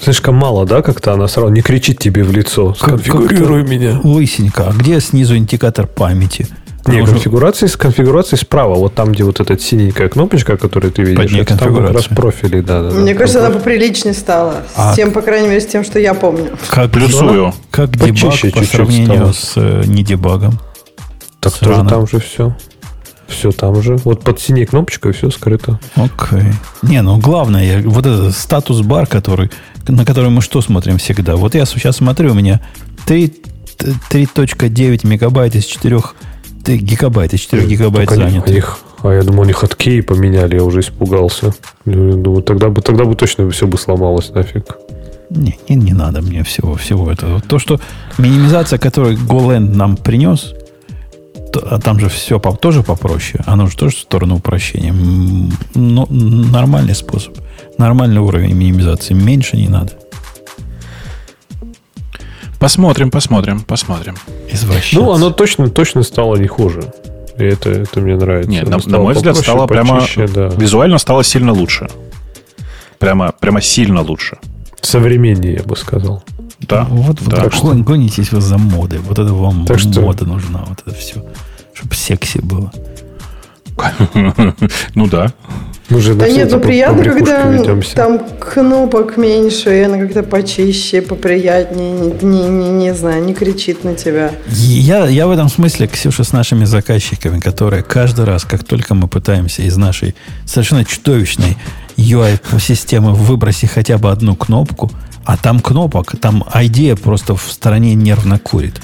Слишком 0.02 0.34
мало, 0.34 0.64
да, 0.64 0.80
как-то 0.80 1.12
она 1.12 1.28
сразу 1.28 1.48
не 1.50 1.60
кричит 1.60 1.98
тебе 1.98 2.24
в 2.24 2.32
лицо. 2.32 2.74
Сконфигурируй 2.74 3.62
меня. 3.62 4.00
Лысенько. 4.02 4.68
А 4.68 4.72
где 4.72 5.00
снизу 5.00 5.36
индикатор 5.36 5.86
памяти? 5.86 6.48
Не, 6.86 7.04
конфигурации 7.04 7.66
с 7.66 7.76
конфигурацией 7.76 8.38
справа. 8.40 8.76
Вот 8.76 8.94
там, 8.94 9.12
где 9.12 9.24
вот 9.24 9.40
эта 9.40 9.58
синенькая 9.58 10.08
кнопочка, 10.08 10.56
которую 10.56 10.92
ты 10.92 11.02
видишь, 11.02 11.18
Под 11.18 11.32
ней 11.32 11.40
это 11.42 11.58
там 11.58 11.74
как 11.74 11.92
раз 11.92 12.06
конфигурация. 12.06 12.16
профили, 12.16 12.60
да, 12.62 12.82
да. 12.82 12.90
да. 12.90 12.96
Мне 12.96 13.14
кажется, 13.14 13.40
Там 13.40 13.50
она 13.50 13.58
поприличнее 13.58 14.14
стала. 14.14 14.62
А- 14.76 14.92
С 14.92 14.96
тем, 14.96 15.10
по 15.12 15.20
крайней 15.20 15.48
мере, 15.48 15.60
с 15.60 15.66
тем, 15.66 15.84
что 15.84 15.98
я 15.98 16.14
помню. 16.14 16.52
как 16.70 16.90
Плюсую. 16.90 17.52
Как 17.70 17.90
Почище 17.90 18.12
дебаг 18.12 18.30
по 18.30 18.36
чуть-чуть 18.38 18.70
сравнению 18.70 19.16
стало. 19.16 19.32
с 19.32 19.52
э, 19.56 19.82
недебагом. 19.86 20.58
Так 21.40 21.52
Странно. 21.54 21.76
тоже 21.76 21.90
там 21.90 22.06
же 22.06 22.20
все. 22.20 22.56
Все 23.28 23.50
там 23.52 23.82
же. 23.82 23.96
Вот 24.04 24.22
под 24.22 24.40
синей 24.40 24.66
кнопочкой 24.66 25.12
все 25.12 25.30
скрыто. 25.30 25.78
Окей. 25.96 26.44
Не, 26.82 27.02
ну 27.02 27.18
главное, 27.18 27.64
я- 27.80 27.88
вот 27.88 28.06
этот 28.06 28.34
статус-бар, 28.36 29.06
который, 29.06 29.50
на 29.88 30.04
который 30.04 30.30
мы 30.30 30.42
что 30.42 30.60
смотрим 30.62 30.98
всегда. 30.98 31.36
Вот 31.36 31.54
я 31.54 31.66
сейчас 31.66 31.96
смотрю, 31.96 32.32
у 32.32 32.34
меня 32.34 32.60
3 33.06 33.32
3.9 34.10 35.06
мегабайт 35.06 35.54
из 35.54 35.64
4 35.64 36.00
Ты 36.64 36.78
гигабайты, 36.78 37.36
4 37.38 37.66
гигабайт 37.66 38.08
Так 38.08 38.18
они- 38.18 38.30
занят. 38.30 38.48
они 38.48 38.60
х- 38.60 38.76
а 39.02 39.12
я 39.12 39.22
думал, 39.22 39.42
они 39.44 39.52
хоткеи 39.52 40.00
поменяли, 40.00 40.56
я 40.56 40.64
уже 40.64 40.80
испугался. 40.80 41.52
Думаю, 41.84 42.42
тогда 42.42 42.68
бы, 42.70 42.80
тогда 42.82 43.04
бы 43.04 43.14
точно 43.14 43.48
все 43.50 43.66
бы 43.66 43.78
сломалось 43.78 44.30
нафиг. 44.30 44.64
Не, 45.30 45.58
не, 45.68 45.76
не 45.76 45.92
надо 45.92 46.22
мне 46.22 46.42
всего, 46.42 46.74
всего 46.74 47.10
этого. 47.10 47.40
То, 47.40 47.58
что 47.58 47.80
минимизация, 48.18 48.78
которую 48.78 49.16
GoLand 49.18 49.74
нам 49.76 49.96
принес, 49.96 50.54
а 51.60 51.78
там 51.78 51.98
же 52.00 52.08
все 52.08 52.38
по- 52.40 52.52
тоже 52.56 52.82
попроще. 52.82 53.42
Оно 53.46 53.66
же 53.66 53.76
тоже 53.76 53.96
в 53.96 54.00
сторону 54.00 54.36
упрощения. 54.36 54.92
Ну, 55.74 56.06
нормальный 56.10 56.94
способ. 56.94 57.36
Нормальный 57.78 58.20
уровень 58.20 58.54
минимизации. 58.54 59.14
Меньше 59.14 59.56
не 59.56 59.68
надо. 59.68 59.92
Посмотрим, 62.58 63.10
посмотрим, 63.10 63.60
посмотрим. 63.60 64.16
Извращаться. 64.50 64.96
Ну, 64.96 65.12
оно 65.12 65.30
точно, 65.30 65.68
точно 65.68 66.02
стало 66.02 66.36
не 66.36 66.46
хуже. 66.46 66.92
И 67.38 67.44
это, 67.44 67.70
это 67.70 68.00
мне 68.00 68.16
нравится. 68.16 68.50
Нет, 68.50 68.66
Оно 68.66 68.78
на, 68.86 68.92
на 68.92 68.98
мой 68.98 69.14
взгляд, 69.14 69.36
стало 69.36 69.66
прямо... 69.66 69.96
почище, 70.00 70.26
да. 70.26 70.46
Визуально 70.48 70.96
стало 70.98 71.22
сильно 71.22 71.52
лучше. 71.52 71.86
Прямо, 72.98 73.32
прямо 73.38 73.60
сильно 73.60 74.00
лучше. 74.00 74.38
Современнее, 74.80 75.54
я 75.56 75.62
бы 75.64 75.76
сказал. 75.76 76.24
Да, 76.60 76.86
Вот 76.88 77.20
вы 77.20 77.30
да. 77.30 77.42
так 77.42 77.52
гон- 77.60 77.82
гонитесь 77.82 78.32
вы 78.32 78.40
за 78.40 78.56
модой. 78.56 79.00
Вот 79.00 79.18
это 79.18 79.34
вам 79.34 79.66
Так 79.66 79.78
что- 79.78 80.00
мода 80.00 80.24
нужна. 80.24 80.64
Вот 80.66 80.78
это 80.86 80.96
все. 80.96 81.22
Чтобы 81.76 81.94
секси 81.94 82.38
было. 82.38 82.72
Ну 84.94 85.06
да. 85.06 85.32
Мы 85.90 86.00
же 86.00 86.14
Да 86.14 86.28
нет, 86.28 86.50
ну 86.50 86.58
приятно, 86.58 87.04
когда 87.04 87.42
ведемся. 87.48 87.94
там 87.94 88.18
кнопок 88.40 89.16
меньше, 89.16 89.78
и 89.78 89.82
она 89.82 89.98
как-то 89.98 90.22
почище, 90.24 91.00
поприятнее, 91.00 91.92
не, 91.92 92.10
не, 92.22 92.48
не, 92.48 92.70
не 92.70 92.94
знаю, 92.94 93.22
не 93.22 93.34
кричит 93.34 93.84
на 93.84 93.94
тебя. 93.94 94.32
Я, 94.48 95.06
я 95.06 95.26
в 95.28 95.30
этом 95.30 95.48
смысле, 95.48 95.86
Ксюша, 95.86 96.24
с 96.24 96.32
нашими 96.32 96.64
заказчиками, 96.64 97.38
которые 97.38 97.84
каждый 97.84 98.24
раз, 98.24 98.44
как 98.44 98.64
только 98.64 98.94
мы 98.94 99.06
пытаемся 99.06 99.62
из 99.62 99.76
нашей 99.76 100.16
совершенно 100.44 100.84
чудовищной 100.84 101.56
UI-системы 101.96 103.12
выбросить 103.12 103.70
хотя 103.70 103.98
бы 103.98 104.10
одну 104.10 104.34
кнопку, 104.34 104.90
а 105.24 105.36
там 105.36 105.60
кнопок, 105.60 106.14
там 106.20 106.42
идея 106.54 106.96
просто 106.96 107.36
в 107.36 107.42
стороне 107.42 107.94
нервно 107.94 108.38
курит. 108.38 108.80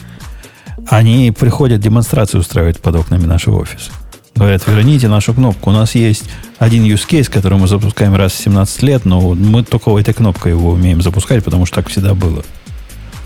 Они 0.89 1.31
приходят 1.31 1.81
демонстрацию 1.81 2.41
устраивать 2.41 2.81
под 2.81 2.97
окнами 2.97 3.27
нашего 3.27 3.61
офиса. 3.61 3.91
Говорят, 4.35 4.63
верните 4.67 5.09
нашу 5.09 5.35
кнопку. 5.35 5.71
У 5.71 5.73
нас 5.73 5.95
есть 5.95 6.25
один 6.59 6.85
use 6.85 7.07
case, 7.09 7.31
который 7.31 7.59
мы 7.59 7.69
запускаем 7.69 8.15
раз 8.15 8.33
в 8.33 8.39
17 8.39 8.83
лет, 8.83 9.05
но 9.05 9.35
мы 9.35 9.63
только 9.63 9.97
этой 9.99 10.15
кнопкой 10.15 10.53
его 10.53 10.71
умеем 10.71 11.03
запускать, 11.03 11.45
потому 11.45 11.67
что 11.67 11.77
так 11.77 11.89
всегда 11.89 12.15
было. 12.15 12.43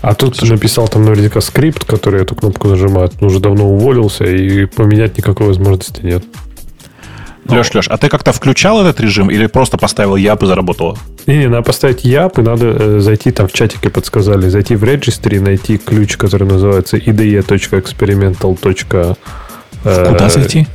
А 0.01 0.13
тут 0.13 0.37
ты 0.37 0.45
написал 0.45 0.87
там 0.87 1.05
наверняка 1.05 1.41
скрипт, 1.41 1.85
который 1.85 2.21
эту 2.21 2.35
кнопку 2.35 2.67
нажимает. 2.67 3.13
Он 3.19 3.27
уже 3.27 3.39
давно 3.39 3.67
уволился, 3.69 4.25
и 4.25 4.65
поменять 4.65 5.17
никакой 5.17 5.47
возможности 5.47 6.01
нет. 6.01 6.23
Леш, 7.49 7.73
Леш, 7.73 7.87
а 7.87 7.97
ты 7.97 8.09
как-то 8.09 8.33
включал 8.33 8.81
этот 8.81 8.99
режим 8.99 9.31
или 9.31 9.47
просто 9.47 9.77
поставил 9.77 10.17
яп 10.17 10.43
и 10.43 10.45
заработало? 10.45 10.97
Не-не, 11.27 11.49
надо 11.49 11.63
поставить 11.63 12.05
яп, 12.05 12.39
и 12.39 12.41
надо 12.41 12.65
э, 12.67 12.99
зайти, 12.99 13.31
там 13.31 13.47
в 13.47 13.53
чатике 13.53 13.89
подсказали, 13.89 14.47
зайти 14.47 14.75
в 14.77 14.83
registry, 14.85 15.41
найти 15.41 15.77
ключ, 15.77 16.15
который 16.15 16.47
называется 16.47 16.95
ide.experimental. 16.97 18.57
э, 19.83 20.05
Куда 20.09 20.29
зайти? 20.29 20.67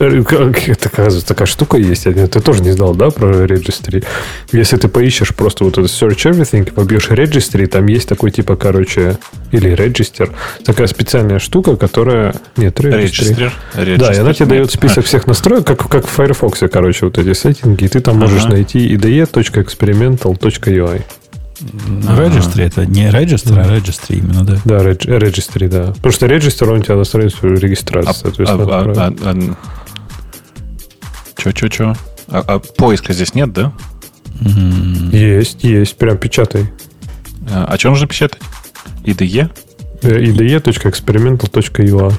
Это, 0.00 0.88
оказывается, 0.88 1.26
такая 1.28 1.46
штука 1.46 1.76
есть. 1.76 2.06
Я- 2.06 2.26
Ты 2.26 2.40
тоже 2.40 2.62
не 2.62 2.70
знал, 2.72 2.94
да, 2.94 3.10
про 3.10 3.44
registry? 3.44 4.02
Если 4.50 4.78
ты 4.78 4.88
поищешь 4.88 5.34
просто 5.34 5.64
вот 5.64 5.76
это 5.76 5.86
search 5.86 6.24
everything, 6.30 6.72
побьешь 6.72 7.08
registry, 7.10 7.66
там 7.66 7.86
есть 7.86 8.08
такой 8.08 8.30
типа, 8.30 8.56
короче, 8.56 9.18
или 9.52 9.72
register, 9.76 10.30
такая 10.64 10.86
специальная 10.86 11.38
штука, 11.38 11.76
которая... 11.76 12.34
Нет, 12.56 12.80
registry. 12.80 13.50
Регистр. 13.76 13.98
Да, 13.98 14.14
и 14.14 14.18
она 14.18 14.32
тебе 14.32 14.46
дает 14.46 14.70
список 14.70 15.04
всех 15.04 15.26
настроек, 15.26 15.66
как, 15.66 15.86
как 15.88 16.06
в 16.06 16.10
Firefox, 16.10 16.60
короче, 16.72 17.04
вот 17.06 17.18
эти 17.18 17.34
сеттинги, 17.34 17.84
и 17.84 17.88
ты 17.88 18.00
там 18.00 18.16
можешь 18.18 18.44
Ага. 18.44 18.54
найти 18.54 18.94
ide.experimental.ui. 18.96 21.02
Registry 21.60 22.62
это 22.64 22.86
не 22.86 23.10
registry, 23.10 23.58
а 23.60 23.66
registry 23.68 24.16
именно, 24.16 24.44
да. 24.44 24.56
Да, 24.64 24.78
reg- 24.78 25.06
registry, 25.06 25.68
да. 25.68 25.92
Потому 25.92 26.12
что 26.12 26.26
registry, 26.26 26.72
он 26.72 26.80
тебя 26.82 26.96
на 26.96 27.04
страницу 27.04 27.54
регистрации, 27.54 28.10
А, 28.10 28.14
соответственно, 28.14 28.62
а, 28.62 28.64
отправит. 28.80 28.98
а, 28.98 29.12
а, 29.30 29.34
Че, 31.40 31.52
че, 31.52 31.68
че? 31.68 31.92
А, 32.28 32.42
а 32.46 32.58
поиска 32.58 33.12
здесь 33.14 33.34
нет, 33.34 33.52
да? 33.52 33.72
Есть, 35.12 35.64
есть, 35.64 35.96
прям 35.96 36.18
печатай. 36.18 36.66
А, 37.50 37.64
а 37.64 37.78
что 37.78 37.88
нужно 37.90 38.06
печатать? 38.06 38.42
IDE? 39.04 39.48
Ide.experimental.ua. 40.02 42.12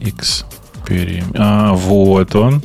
Эксперимент. 0.00 1.36
А, 1.38 1.72
вот 1.74 2.34
он. 2.34 2.62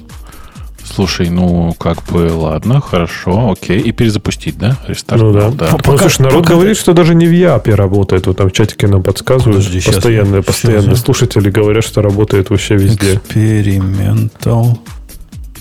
Слушай, 0.84 1.30
ну, 1.30 1.74
как 1.80 2.04
бы, 2.12 2.32
ладно, 2.34 2.82
хорошо, 2.82 3.52
окей. 3.52 3.80
И 3.80 3.92
перезапустить, 3.92 4.58
да? 4.58 4.78
Рестарт. 4.88 5.22
Ну 5.22 5.32
да. 5.34 5.50
да. 5.50 5.78
Ну, 5.86 5.98
слушай, 6.00 6.24
народ 6.24 6.44
пока- 6.44 6.56
говорит, 6.56 6.78
что 6.78 6.94
даже 6.94 7.14
не 7.14 7.28
в 7.28 7.32
Япе 7.32 7.76
работает. 7.76 8.26
Вот 8.26 8.38
там 8.38 8.50
в 8.50 8.54
чатике 8.54 8.88
нам 8.88 9.04
подсказывают. 9.04 9.58
Подожди, 9.64 9.82
постоянно 9.86 10.42
щас 10.42 10.64
я- 10.66 10.96
слушатели 10.96 11.52
говорят, 11.52 11.84
что 11.84 12.02
работает 12.02 12.50
вообще 12.50 12.76
везде. 12.76 13.16
Экспериментал. 13.16 14.80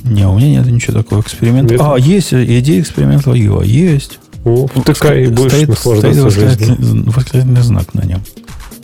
Не, 0.05 0.27
у 0.27 0.37
меня 0.37 0.61
нет 0.61 0.67
ничего 0.67 0.99
такого. 1.03 1.21
Эксперимент. 1.21 1.71
Нет? 1.71 1.81
А, 1.83 1.97
есть 1.97 2.33
идея 2.33 2.81
экспериментал 2.81 3.35
UI. 3.35 3.67
Есть. 3.67 4.19
О, 4.45 4.67
втыкай 4.67 5.25
и 5.25 5.27
будешь 5.27 5.53
стоит, 5.53 5.69
наслаждаться 5.69 6.31
стоит 6.31 6.33
жизнью. 6.33 6.51
восклицательный, 6.51 7.03
восклицательный 7.13 7.61
знак 7.63 7.95
на 7.95 8.01
нем. 8.07 8.23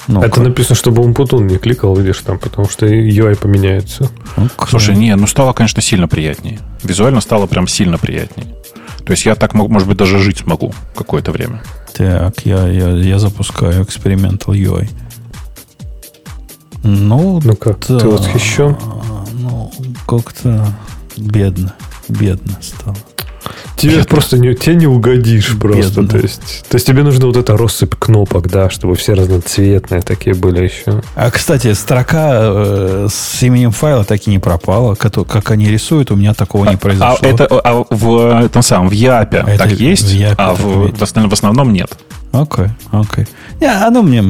Ну, 0.09 0.23
Это 0.23 0.41
написано, 0.41 0.77
чтобы 0.77 1.03
Умпутун 1.03 1.47
не 1.49 1.59
кликал, 1.59 1.97
видишь, 1.97 2.19
там, 2.21 2.39
потому 2.39 2.69
что 2.69 2.87
UI 2.87 3.37
поменяется. 3.37 4.09
Слушай, 4.69 4.95
не, 4.95 5.17
ну 5.17 5.27
стало, 5.27 5.53
конечно, 5.53 5.83
сильно 5.83 6.07
приятнее. 6.07 6.61
Визуально 6.85 7.21
стало 7.21 7.47
прям 7.47 7.67
сильно 7.67 7.99
приятнее. 7.99 8.47
То 9.05 9.13
есть 9.13 9.25
я 9.25 9.35
так, 9.35 9.55
мог- 9.55 9.69
может 9.71 9.89
быть, 9.89 9.97
даже 9.97 10.19
жить 10.21 10.39
смогу 10.39 10.73
какое-то 10.95 11.33
время. 11.33 11.63
Так, 11.93 12.35
я, 12.45 12.69
я, 12.69 12.89
я 12.91 13.19
запускаю 13.19 13.83
Experimental 13.83 14.49
UI. 14.55 14.89
Ну, 16.85 17.41
Ну 17.43 17.57
как, 17.57 17.85
да. 17.89 17.99
ты 17.99 18.09
восхищен? 18.09 18.77
Ну, 19.33 19.73
как-то 20.07 20.67
бедно. 21.17 21.75
Бедно 22.09 22.53
стало. 22.61 22.97
Тебе 23.77 24.03
просто 24.05 24.39
не, 24.39 24.55
тебе 24.55 24.75
не 24.75 24.87
угодишь 24.87 25.57
просто. 25.59 26.01
Бедно. 26.01 26.09
То 26.09 26.17
есть, 26.19 26.65
то 26.69 26.75
есть 26.77 26.87
тебе 26.87 27.03
нужна 27.05 27.27
вот 27.27 27.37
эта 27.37 27.57
россыпь 27.57 27.95
кнопок, 27.97 28.49
да, 28.49 28.71
чтобы 28.71 28.97
все 28.97 29.13
разноцветные 29.15 30.03
такие 30.03 30.35
были 30.35 30.65
еще. 30.65 31.03
А, 31.15 31.31
кстати, 31.31 31.73
строка 31.75 32.39
э, 32.41 33.09
с 33.11 33.43
именем 33.43 33.71
файла 33.71 34.05
так 34.05 34.27
и 34.27 34.31
не 34.31 34.39
пропала. 34.41 34.95
Кото- 34.95 35.25
Как 35.25 35.51
они 35.53 35.69
рисуют, 35.69 36.11
у 36.11 36.17
меня 36.17 36.35
такого 36.35 36.65
не 36.65 36.75
А, 36.75 36.79
произошло. 36.79 37.19
это 37.29 37.47
а 37.47 37.85
в 37.89 38.45
этом 38.47 38.63
самом, 38.63 38.89
в 38.89 38.93
Япе 38.93 39.39
А 39.47 39.51
это 39.51 39.59
так 39.65 39.69
в 39.73 39.79
есть, 39.79 40.11
Япе 40.13 40.35
а 40.39 40.55
в, 40.55 40.97
в 40.97 41.03
основном, 41.03 41.31
в 41.31 41.35
основном 41.35 41.73
нет. 41.73 41.97
Окей, 42.33 42.67
окей. 42.91 43.27
Не, 43.61 43.66
оно 43.66 44.03
мне... 44.03 44.23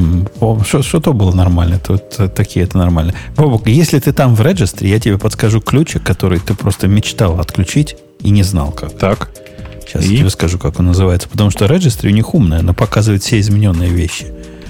Что, 0.63 0.99
то 0.99 1.13
было 1.13 1.33
нормально, 1.33 1.79
то, 1.79 1.97
то 1.97 2.27
такие 2.29 2.65
это 2.65 2.77
нормально. 2.77 3.13
Бобок, 3.35 3.67
если 3.67 3.99
ты 3.99 4.13
там 4.13 4.35
в 4.35 4.41
регистре, 4.41 4.89
я 4.89 4.99
тебе 4.99 5.17
подскажу 5.17 5.59
ключик, 5.59 6.03
который 6.03 6.39
ты 6.39 6.53
просто 6.53 6.87
мечтал 6.87 7.39
отключить 7.39 7.97
и 8.21 8.29
не 8.29 8.43
знал 8.43 8.71
как. 8.71 8.97
Так. 8.97 9.31
Сейчас 9.85 10.05
И? 10.05 10.13
я 10.13 10.19
тебе 10.19 10.29
скажу, 10.29 10.57
как 10.59 10.79
он 10.79 10.85
называется. 10.87 11.27
Потому 11.29 11.49
что 11.51 11.65
регистри 11.65 12.09
у 12.09 12.13
них 12.13 12.33
умная, 12.33 12.59
она 12.59 12.73
показывает 12.73 13.23
все 13.23 13.39
измененные 13.39 13.89
вещи. 13.89 14.27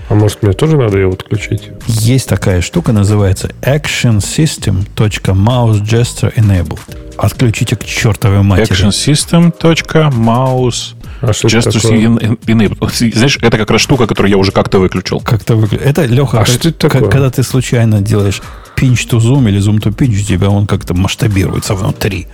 А 0.09 0.15
может, 0.15 0.41
мне 0.41 0.53
тоже 0.53 0.77
надо 0.77 0.97
его 0.97 1.11
отключить? 1.13 1.69
Есть 1.87 2.29
такая 2.29 2.61
штука, 2.61 2.93
называется 2.93 3.51
Action 3.61 4.19
System.mouse 4.19 5.81
Gesture 5.83 6.33
Enabled. 6.35 6.79
Отключите 7.17 7.75
к 7.75 7.83
чертовой 7.83 8.41
матери. 8.41 8.71
actionsystem.mouse 8.71 10.93
А 11.21 11.33
что 11.33 11.47
Just 11.47 11.67
in- 11.91 12.37
enable. 12.45 12.77
Вот, 12.79 12.93
Знаешь, 12.93 13.37
это 13.41 13.57
как 13.57 13.71
раз 13.71 13.81
штука, 13.81 14.05
которую 14.07 14.31
я 14.31 14.37
уже 14.37 14.51
как-то 14.51 14.79
выключил. 14.79 15.19
Как-то 15.19 15.55
выглядит. 15.55 15.85
Это, 15.85 16.05
Леха, 16.05 16.37
А 16.41 16.45
как- 16.45 16.47
что 16.47 16.69
это 16.69 16.89
такое? 16.89 17.09
когда 17.09 17.29
ты 17.31 17.43
случайно 17.43 18.01
делаешь 18.01 18.41
pinch 18.75 19.09
to 19.09 19.17
zoom 19.19 19.49
или 19.49 19.59
zoom 19.59 19.79
to 19.81 19.95
pinch, 19.95 20.21
у 20.21 20.23
тебя 20.25 20.49
он 20.49 20.67
как-то 20.67 20.93
масштабируется 20.93 21.73
внутри. 21.73 22.27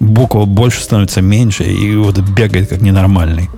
Буква 0.00 0.46
больше 0.46 0.82
становится 0.82 1.20
меньше, 1.20 1.64
и 1.64 1.94
вот 1.96 2.18
бегает 2.18 2.68
как 2.70 2.80
ненормальный. 2.80 3.50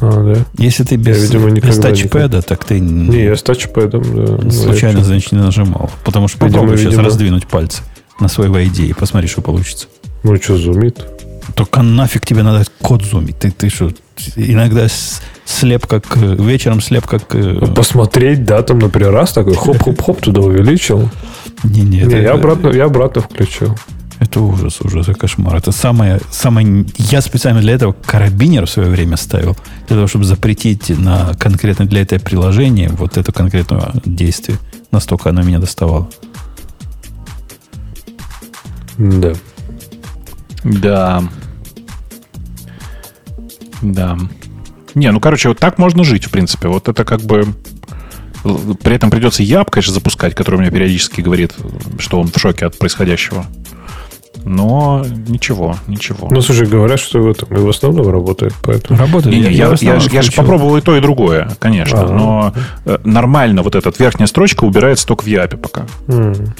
А, 0.00 0.34
да? 0.34 0.44
Если 0.58 0.82
ты 0.84 0.96
без, 0.96 1.22
видимо, 1.22 1.50
никогда 1.50 1.68
без 1.68 1.76
не- 1.78 1.82
тачпэда, 2.04 2.42
так 2.42 2.64
ты 2.64 2.80
Не, 2.80 3.24
я 3.24 3.36
с 3.36 3.42
тачпэдом, 3.42 4.02
да. 4.02 4.38
Ну, 4.42 4.50
случайно, 4.50 4.98
я 4.98 5.04
значит, 5.04 5.32
не 5.32 5.38
нажимал. 5.38 5.90
Потому 6.04 6.28
что 6.28 6.38
Видимо, 6.44 6.62
попробуй 6.62 6.76
сейчас 6.78 6.90
видимо. 6.92 7.04
раздвинуть 7.04 7.46
пальцы 7.46 7.82
на 8.20 8.28
своей 8.28 8.50
войде 8.50 8.84
и 8.84 8.92
посмотри, 8.92 9.28
что 9.28 9.40
получится. 9.40 9.86
Ну, 10.22 10.36
что, 10.36 10.58
зумит? 10.58 10.98
Только 11.54 11.82
нафиг 11.82 12.26
тебе 12.26 12.42
надо 12.42 12.64
код 12.80 13.04
зумить. 13.04 13.38
Ты, 13.38 13.50
ты 13.50 13.68
что, 13.70 13.90
иногда 14.36 14.86
слеп 15.44 15.86
как... 15.86 16.16
э, 16.16 16.34
Вечером 16.38 16.80
слеп 16.80 17.06
как... 17.06 17.34
э, 17.34 17.60
Посмотреть, 17.74 18.44
да, 18.44 18.62
там, 18.62 18.78
например, 18.80 19.12
раз 19.12 19.32
такой, 19.32 19.54
хоп-хоп-хоп, 19.54 20.20
туда 20.20 20.40
увеличил. 20.40 21.08
Не, 21.64 21.80
не, 21.82 21.98
Не, 21.98 22.02
это- 22.02 22.16
я 22.18 22.32
обратно, 22.32 22.68
я 22.70 22.84
обратно 22.84 23.22
включил. 23.22 23.76
Это 24.18 24.40
ужас, 24.40 24.80
ужас, 24.80 25.08
это 25.08 25.18
кошмар. 25.18 25.56
Это 25.56 25.72
самое, 25.72 26.20
самое... 26.30 26.86
Я 26.96 27.20
специально 27.20 27.60
для 27.60 27.74
этого 27.74 27.92
карабинер 27.92 28.64
в 28.66 28.70
свое 28.70 28.88
время 28.88 29.16
ставил, 29.18 29.56
для 29.88 29.96
того, 29.96 30.06
чтобы 30.08 30.24
запретить 30.24 30.88
на 30.88 31.34
конкретно 31.38 31.84
для 31.84 32.00
этого 32.00 32.18
приложения 32.18 32.88
вот 32.88 33.18
это 33.18 33.30
конкретное 33.30 33.92
действие. 34.06 34.58
Настолько 34.90 35.28
оно 35.30 35.42
меня 35.42 35.58
доставало. 35.58 36.08
Да. 38.98 39.34
Да. 40.66 41.22
Да. 43.82 44.18
Не, 44.94 45.12
ну, 45.12 45.20
короче, 45.20 45.48
вот 45.48 45.58
так 45.58 45.78
можно 45.78 46.04
жить, 46.04 46.24
в 46.24 46.30
принципе. 46.30 46.68
Вот 46.68 46.88
это 46.88 47.04
как 47.04 47.20
бы... 47.20 47.46
При 48.82 48.94
этом 48.94 49.10
придется 49.10 49.42
яб, 49.42 49.70
конечно, 49.70 49.92
запускать, 49.92 50.34
который 50.34 50.60
мне 50.60 50.70
периодически 50.70 51.20
говорит, 51.20 51.54
что 51.98 52.20
он 52.20 52.28
в 52.28 52.38
шоке 52.38 52.66
от 52.66 52.78
происходящего. 52.78 53.46
Но 54.44 55.04
ничего, 55.26 55.76
ничего. 55.88 56.28
Ну, 56.30 56.40
слушай, 56.40 56.68
говорят, 56.68 57.00
что 57.00 57.20
в 57.20 57.28
этом 57.28 57.48
и 57.56 57.58
в 57.58 57.68
основном 57.68 58.08
работает, 58.08 58.54
поэтому... 58.62 58.98
Работает. 58.98 59.34
Не, 59.34 59.42
не, 59.42 59.52
я, 59.52 59.74
я, 59.80 59.94
я, 59.94 60.00
я 60.12 60.22
же 60.22 60.30
попробовал 60.30 60.76
и 60.76 60.80
то, 60.80 60.96
и 60.96 61.00
другое, 61.00 61.50
конечно. 61.58 62.02
А. 62.02 62.08
Но 62.08 62.54
э, 62.84 62.98
нормально 63.02 63.62
вот 63.62 63.74
эта 63.74 63.92
верхняя 63.98 64.28
строчка 64.28 64.62
убирается 64.64 65.04
только 65.06 65.24
в 65.24 65.26
ЯПе 65.26 65.56
пока. 65.56 65.86
М. 66.06 66.54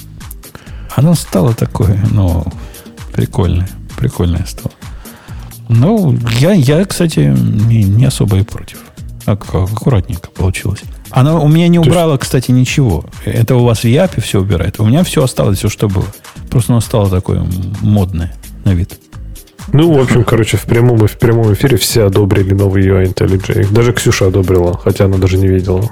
Оно 0.96 1.14
стало 1.14 1.54
такое, 1.54 2.04
ну, 2.10 2.44
прикольное. 3.12 3.68
Прикольное 3.97 4.44
стало. 4.47 4.73
Ну, 5.68 6.16
я, 6.39 6.52
я 6.52 6.85
кстати, 6.85 7.35
не, 7.66 7.82
не 7.85 8.05
особо 8.05 8.39
и 8.39 8.43
против. 8.43 8.78
Ак- 9.27 9.55
аккуратненько 9.55 10.31
получилось. 10.31 10.81
Она 11.10 11.39
у 11.40 11.48
меня 11.48 11.66
не 11.68 11.78
есть- 11.78 11.89
убрала, 11.89 12.16
кстати, 12.18 12.51
ничего. 12.52 13.05
Это 13.24 13.56
у 13.56 13.64
вас 13.64 13.81
в 13.81 13.85
Япе 13.89 14.20
все 14.20 14.40
убирает. 14.40 14.78
У 14.78 14.85
меня 14.86 15.02
все 15.02 15.24
осталось, 15.24 15.59
все, 15.59 15.68
что 15.68 15.89
было. 15.89 16.06
Просто 16.51 16.73
оно 16.73 16.81
стало 16.81 17.10
такое 17.10 17.44
модное 17.81 18.32
на 18.64 18.74
вид. 18.74 18.98
Ну, 19.73 19.93
в 19.93 20.01
общем, 20.01 20.23
короче, 20.23 20.56
в 20.56 20.62
прямом, 20.62 21.05
и 21.05 21.09
в 21.09 21.18
прямом 21.18 21.52
эфире 21.52 21.77
все 21.77 22.05
одобрили 22.05 22.55
новый 22.55 22.86
UI 22.86 23.12
IntelliJ. 23.12 23.73
Даже 23.73 23.93
Ксюша 23.93 24.28
одобрила, 24.28 24.78
хотя 24.78 25.06
она 25.06 25.16
даже 25.18 25.39
не 25.39 25.48
видела. 25.48 25.90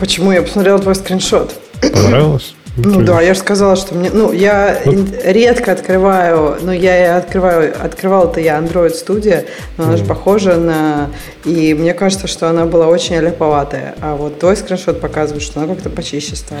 Почему? 0.00 0.32
Я 0.32 0.40
посмотрела 0.40 0.78
твой 0.78 0.94
скриншот. 0.94 1.54
Понравилось? 1.92 2.54
Ну 2.76 3.02
да, 3.02 3.20
я 3.20 3.34
же 3.34 3.40
сказала, 3.40 3.76
что 3.76 3.94
мне... 3.94 4.10
Ну, 4.12 4.32
я 4.32 4.80
ин- 4.84 5.08
редко 5.24 5.72
открываю... 5.72 6.56
Ну, 6.60 6.72
я 6.72 7.04
и 7.04 7.18
открываю... 7.18 7.72
Открывала-то 7.80 8.40
я 8.40 8.58
Android 8.58 8.92
Studio, 8.92 9.46
но 9.78 9.84
она 9.84 9.96
же 9.96 10.04
похожа 10.04 10.56
на... 10.56 11.10
И 11.44 11.72
мне 11.74 11.94
кажется, 11.94 12.26
что 12.26 12.50
она 12.50 12.66
была 12.66 12.88
очень 12.88 13.16
аляповатая. 13.16 13.94
А 14.00 14.16
вот 14.16 14.40
твой 14.40 14.56
скриншот 14.56 15.00
показывает, 15.00 15.42
что 15.42 15.60
она 15.60 15.72
как-то 15.72 15.88
почище 15.88 16.34
стала. 16.34 16.60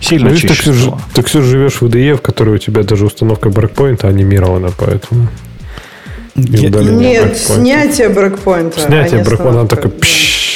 Сильно 0.00 0.30
Ну, 0.30 0.34
видишь, 0.34 0.48
ты, 0.48 0.48
чище 0.48 0.62
Ксюш, 0.62 0.82
стало. 0.82 1.00
ты, 1.14 1.22
Ксюш, 1.22 1.44
живешь 1.44 1.80
в 1.80 1.82
IDE, 1.82 2.14
в 2.14 2.22
которой 2.22 2.54
у 2.54 2.58
тебя 2.58 2.82
даже 2.82 3.04
установка 3.04 3.50
брейкпоинта 3.50 4.08
анимирована, 4.08 4.70
поэтому... 4.76 5.28
Нет, 6.36 7.36
снятие 7.36 8.08
брейкпоинта. 8.08 8.80
Снятие 8.80 9.16
а 9.16 9.22
не 9.22 9.24
брейкпоинта, 9.24 9.60
она 9.60 9.68
такая 9.68 9.92
да. 9.92 10.06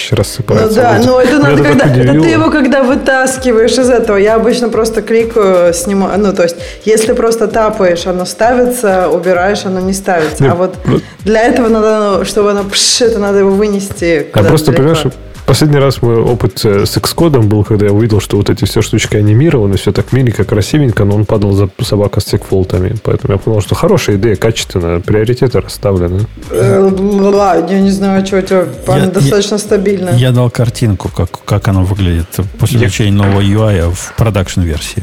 Пш, 0.05 0.11
Ну 0.13 0.17
рассыпается. 0.17 0.75
да, 0.75 0.93
Вот. 0.99 1.07
но 1.07 1.21
это 1.21 1.39
надо, 1.39 1.63
когда, 1.63 1.85
это 1.87 2.13
ты 2.21 2.29
его 2.29 2.51
когда 2.51 2.83
вытаскиваешь 2.83 3.73
из 3.73 3.89
этого. 3.91 4.17
Я 4.17 4.35
обычно 4.35 4.69
просто 4.69 5.03
кликаю, 5.03 5.73
снимаю. 5.75 6.19
Ну, 6.21 6.33
то 6.33 6.43
есть, 6.43 6.57
если 6.85 7.13
просто 7.13 7.49
тапаешь, 7.49 8.07
оно 8.07 8.25
ставится, 8.25 9.09
убираешь, 9.09 9.65
оно 9.65 9.81
не 9.81 9.93
ставится. 9.93 10.43
Нет, 10.43 10.53
а 10.53 10.55
вот 10.57 10.77
вот- 10.85 11.03
для 11.25 11.43
этого 11.43 11.69
надо, 11.69 12.19
ну, 12.19 12.25
чтобы 12.25 12.51
оно 12.51 12.65
пш, 12.65 13.01
это 13.03 13.19
надо 13.19 13.39
его 13.39 13.51
вынести. 13.51 14.27
А 14.33 14.43
просто, 14.43 14.67
далеко. 14.73 14.83
понимаешь, 14.95 15.07
последний 15.47 15.79
раз 15.79 16.03
мой 16.03 16.17
опыт 16.17 16.65
э, 16.65 16.87
с 16.87 16.97
Xcode 16.97 17.41
был, 17.43 17.65
когда 17.65 17.87
я 17.87 17.93
увидел, 17.93 18.21
что 18.21 18.37
вот 18.37 18.51
эти 18.51 18.65
все 18.65 18.83
штучки 18.83 19.17
анимированы, 19.17 19.77
все 19.77 19.93
так 19.93 20.13
миленько, 20.13 20.45
красивенько, 20.45 21.05
но 21.05 21.17
он 21.17 21.25
падал 21.25 21.53
за 21.53 21.69
собака 21.83 22.21
с 22.21 22.27
секфолтами. 22.27 22.97
Поэтому 23.03 23.35
я 23.35 23.39
понял, 23.39 23.61
что 23.61 23.75
хорошая 23.75 24.17
идея, 24.17 24.37
качественная, 24.37 25.01
приоритеты 25.01 25.61
расставлены. 25.61 26.27
Э, 26.51 26.89
бла-бла, 26.89 27.57
Я 27.69 27.81
не 27.81 27.91
знаю, 27.91 28.25
что 28.27 28.39
у 28.39 28.43
тебя 28.43 28.67
Я- 28.89 29.07
достаточно 29.07 29.59
стабильно. 29.59 30.11
Я 30.11 30.33
дал 30.33 30.51
картинку, 30.51 31.11
как, 31.15 31.31
как 31.45 31.69
оно 31.69 31.85
выглядит 31.85 32.29
после 32.59 32.79
включения 32.79 33.13
нового 33.13 33.41
UI 33.41 33.91
в 33.93 34.15
продакшн-версии. 34.17 35.03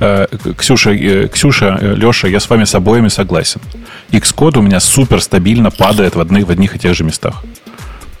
Э, 0.00 0.26
Ксюша, 0.56 0.90
э, 0.90 1.28
Ксюша, 1.28 1.78
э, 1.80 1.94
Леша, 1.94 2.28
я 2.28 2.40
с 2.40 2.48
вами 2.50 2.64
с 2.64 2.74
обоими 2.74 3.08
согласен. 3.08 3.60
Xcode 4.12 4.58
у 4.58 4.62
меня 4.62 4.80
супер 4.80 5.20
стабильно 5.20 5.70
падает 5.70 6.14
в 6.16 6.20
одних, 6.20 6.46
в 6.46 6.50
одних 6.50 6.76
и 6.76 6.78
тех 6.78 6.94
же 6.94 7.04
местах. 7.04 7.42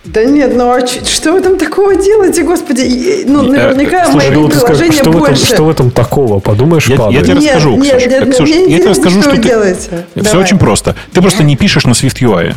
Да 0.06 0.24
нет, 0.24 0.54
ну 0.56 0.70
а 0.70 0.86
что 0.86 1.32
вы 1.32 1.40
там 1.40 1.58
такого 1.58 1.94
делаете, 1.96 2.42
господи? 2.42 3.24
Ну, 3.26 3.44
Э, 3.52 3.72
наверняка 3.74 4.04
слушай, 4.10 4.30
мои 4.30 4.36
Ну, 4.42 4.48
приложения 4.48 4.92
что, 4.92 5.04
в 5.04 5.08
этом, 5.10 5.20
больше. 5.20 5.46
что 5.46 5.64
в 5.64 5.68
этом 5.70 5.90
такого? 5.90 6.38
Подумаешь, 6.40 6.86
Я- 6.86 6.94
я 6.94 7.00
падает. 7.00 7.24
тебе 7.26 7.34
Нет, 7.34 7.44
расскажу, 7.56 7.76
нет, 7.76 7.96
Ксюш. 7.96 8.02
нет, 8.10 8.12
Э, 8.22 8.30
Ксюш, 8.30 8.40
мне 8.48 8.50
я 8.50 8.56
тебе 8.64 8.74
интересно, 8.76 8.90
расскажу, 8.90 9.20
что 9.20 9.22
что 9.22 9.30
вы 9.30 9.42
ты- 9.42 9.48
делаете. 9.48 9.80
Все 10.14 10.22
Давай. 10.22 10.42
очень 10.42 10.58
просто. 10.58 10.94
Ты 11.12 11.20
просто 11.20 11.42
не 11.44 11.56
пишешь 11.56 11.84
на 11.84 11.90
Swift 11.92 12.20
UI. 12.22 12.54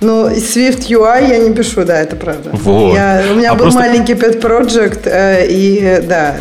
Ну, 0.00 0.28
Swift 0.30 0.88
UI 0.90 1.28
я 1.30 1.38
не 1.38 1.54
пишу, 1.54 1.84
да, 1.84 2.00
это 2.00 2.16
правда. 2.16 2.50
Вот. 2.52 2.92
Я, 2.94 3.22
у 3.30 3.34
меня 3.36 3.52
А 3.52 3.54
был 3.54 3.66
просто- 3.66 3.78
маленький 3.80 4.14
pet 4.14 4.40
project, 4.40 5.02
э, 5.04 5.46
и 5.48 5.78
э, 5.80 6.02
да. 6.02 6.34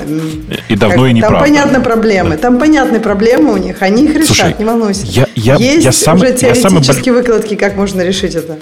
И 0.68 0.76
давно 0.76 1.06
и 1.06 1.10
Там 1.10 1.16
неправда. 1.18 1.40
понятны 1.48 1.80
проблемы. 1.80 2.38
Там 2.38 2.58
понятны 2.58 3.00
проблемы 3.00 3.54
у 3.54 3.58
них. 3.58 3.78
Они 3.82 4.06
их 4.06 4.16
решат, 4.16 4.28
Слушай, 4.28 4.56
не 4.58 4.66
волнуйся. 4.66 5.06
я- 5.06 5.28
я- 5.36 5.56
Есть 5.58 5.86
я 5.86 5.92
сам- 5.92 6.16
уже 6.18 6.26
я 6.30 6.56
самый 6.56 6.82
теоретические 6.82 7.14
выкладки, 7.14 7.54
как 7.56 7.76
можно 7.76 8.02
решить 8.02 8.34
это. 8.34 8.58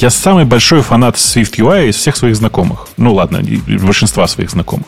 Я 0.00 0.08
самый 0.10 0.44
большой 0.46 0.80
фанат 0.82 1.16
Swift 1.16 1.58
UI 1.58 1.88
из 1.90 1.96
всех 1.96 2.16
своих 2.16 2.34
знакомых. 2.36 2.88
Ну 2.96 3.12
ладно, 3.12 3.40
большинства 3.82 4.26
своих 4.26 4.50
знакомых. 4.50 4.86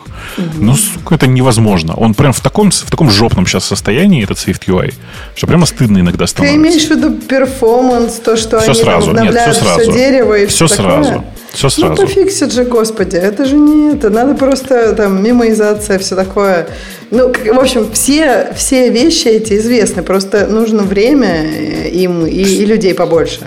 Ну, 0.59 0.75
сука, 0.75 1.15
это 1.17 1.27
невозможно. 1.27 1.95
Он 1.95 2.15
прям 2.15 2.33
в 2.33 2.41
таком, 2.41 2.71
в 2.71 2.91
таком 2.91 3.11
жопном 3.11 3.47
сейчас 3.47 3.65
состоянии, 3.65 4.25
этот 4.25 4.39
Swift 4.39 4.63
UI, 4.67 4.95
что 5.35 5.47
прямо 5.47 5.67
стыдно 5.67 5.99
иногда 5.99 6.25
Ты 6.25 6.31
становится. 6.31 6.59
имеешь 6.59 6.87
в 6.87 6.91
виду 6.91 7.11
перформанс, 7.29 8.15
то, 8.15 8.37
что 8.37 8.61
Все 8.61 8.73
они 8.73 8.81
сразу, 8.83 9.07
там 9.13 9.25
нет, 9.25 9.37
обновляют 9.37 9.57
все 9.57 9.65
сразу. 9.65 9.93
дерево 9.93 10.35
и 10.39 10.47
Все 10.47 10.67
все, 10.67 10.77
сразу. 10.77 11.05
такое? 11.11 11.25
Все 11.53 11.67
Ну, 11.67 11.71
сразу. 11.71 12.03
пофиксит 12.03 12.53
же, 12.53 12.65
господи. 12.65 13.17
Это 13.17 13.45
же 13.45 13.57
не 13.57 13.95
это. 13.95 14.09
Надо 14.09 14.35
просто 14.35 14.95
там 14.95 15.23
мимоизация, 15.23 15.99
все 15.99 16.17
такое. 16.17 16.69
Ну, 17.11 17.31
в 17.31 17.59
общем, 17.59 17.87
все, 17.93 18.55
все 18.57 18.89
вещи 18.89 19.29
эти 19.29 19.59
известны. 19.59 20.03
Просто 20.03 20.47
нужно 20.47 20.83
время 20.83 21.29
э, 21.45 21.91
им 21.91 22.25
и, 22.25 22.31
и 22.43 22.65
людей 22.65 22.95
побольше. 22.95 23.41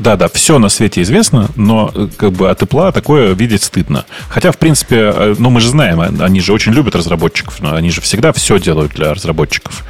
Да, 0.00 0.16
да, 0.16 0.28
все 0.32 0.58
на 0.58 0.70
свете 0.70 1.02
известно, 1.02 1.50
но 1.56 1.92
э, 1.94 2.08
как 2.16 2.32
бы 2.32 2.48
от 2.48 2.62
Apple 2.62 2.90
такое 2.90 3.34
видеть 3.34 3.62
стыдно. 3.62 4.06
Хотя, 4.30 4.50
в 4.50 4.56
принципе, 4.56 4.96
э, 4.96 5.34
ну 5.38 5.50
мы 5.50 5.60
же 5.60 5.68
знаем, 5.68 6.00
э, 6.00 6.24
они 6.24 6.40
же 6.40 6.54
очень 6.54 6.72
любят 6.72 6.96
разработчиков, 6.96 7.60
но 7.60 7.74
они 7.74 7.90
же 7.90 8.00
всегда 8.00 8.32
все 8.32 8.58
делают 8.58 8.92
для 8.92 9.12
разработчиков. 9.12 9.84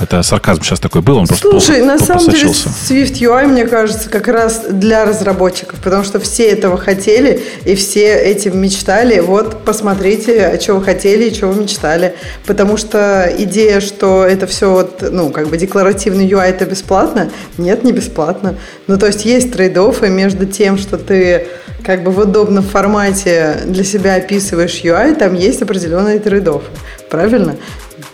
Это 0.00 0.22
сарказм 0.22 0.62
сейчас 0.62 0.80
такой 0.80 1.02
был, 1.02 1.18
он 1.18 1.26
просто 1.26 1.50
Слушай, 1.50 1.82
на 1.82 1.98
самом 1.98 2.28
деле. 2.28 2.48
Swift 2.48 3.20
UI, 3.20 3.46
мне 3.46 3.66
кажется, 3.66 4.08
как 4.08 4.28
раз 4.28 4.62
для 4.70 5.04
разработчиков, 5.04 5.78
потому 5.80 6.04
что 6.04 6.18
все 6.20 6.48
этого 6.48 6.78
хотели 6.78 7.42
и 7.66 7.74
все 7.74 8.14
этим 8.14 8.58
мечтали. 8.58 9.20
Вот 9.20 9.62
посмотрите, 9.64 10.58
что 10.60 10.74
вы 10.74 10.84
хотели 10.84 11.28
и 11.28 11.34
что 11.34 11.48
вы 11.48 11.62
мечтали. 11.62 12.14
Потому 12.46 12.78
что 12.78 13.30
идея, 13.38 13.80
что 13.80 14.24
это 14.24 14.46
все 14.46 14.70
вот, 14.70 15.04
ну, 15.10 15.30
как 15.30 15.48
бы 15.48 15.58
декларативный 15.58 16.26
UI 16.26 16.44
это 16.44 16.64
бесплатно, 16.64 17.30
нет, 17.58 17.84
не 17.84 17.92
бесплатно. 17.92 18.56
Ну, 18.86 18.98
то 18.98 19.06
есть 19.06 19.26
есть 19.26 19.52
trade 19.52 19.76
между 20.02 20.46
тем, 20.46 20.78
что 20.78 20.96
ты 20.96 21.46
как 21.84 22.02
бы 22.02 22.10
в 22.10 22.18
удобном 22.18 22.64
формате 22.64 23.58
для 23.66 23.84
себя 23.84 24.14
описываешь 24.14 24.80
UI, 24.82 25.14
там 25.14 25.34
есть 25.34 25.60
определенные 25.62 26.18
trade 26.18 26.48
Правильно? 27.10 27.56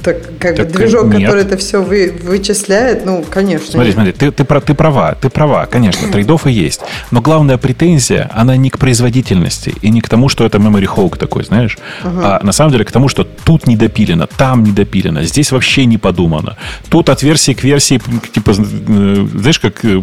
Так, 0.03 0.17
как 0.39 0.57
Так, 0.57 0.69
бы 0.69 0.79
движок, 0.79 1.07
нет. 1.07 1.23
который 1.23 1.43
это 1.43 1.57
все 1.57 1.83
вы, 1.83 2.15
вычисляет, 2.23 3.05
ну, 3.05 3.25
конечно. 3.29 3.73
Смотри, 3.73 3.93
смотри, 3.93 4.13
ты, 4.13 4.31
ты, 4.31 4.45
ты 4.45 4.75
права, 4.75 5.15
ты 5.21 5.31
права, 5.31 5.67
конечно, 5.67 6.09
trade-off 6.09 6.47
и 6.47 6.53
есть. 6.53 6.81
Но 7.11 7.21
главная 7.21 7.59
претензия, 7.59 8.31
она 8.35 8.57
не 8.57 8.71
к 8.71 8.79
производительности 8.79 9.75
и 9.83 9.91
не 9.91 10.01
к 10.01 10.09
тому, 10.09 10.29
что 10.29 10.45
это 10.45 10.59
memory 10.59 10.87
hog 10.87 11.19
такой, 11.19 11.45
знаешь, 11.45 11.79
а 12.05 12.41
на 12.43 12.53
самом 12.53 12.73
деле 12.73 12.85
к 12.85 12.93
тому, 12.93 13.09
что 13.09 13.25
тут 13.25 13.67
не 13.67 13.77
допилено, 13.77 14.27
там 14.37 14.63
не 14.63 14.73
допилено, 14.73 15.23
здесь 15.23 15.53
вообще 15.53 15.87
не 15.87 15.99
подумано. 15.99 16.57
Тут 16.89 17.09
от 17.09 17.23
версии 17.23 17.53
к 17.53 17.65
версии, 17.65 18.01
типа, 18.33 18.51
э, 18.51 19.27
знаешь, 19.35 19.59
как 19.59 19.85
э, 19.85 20.03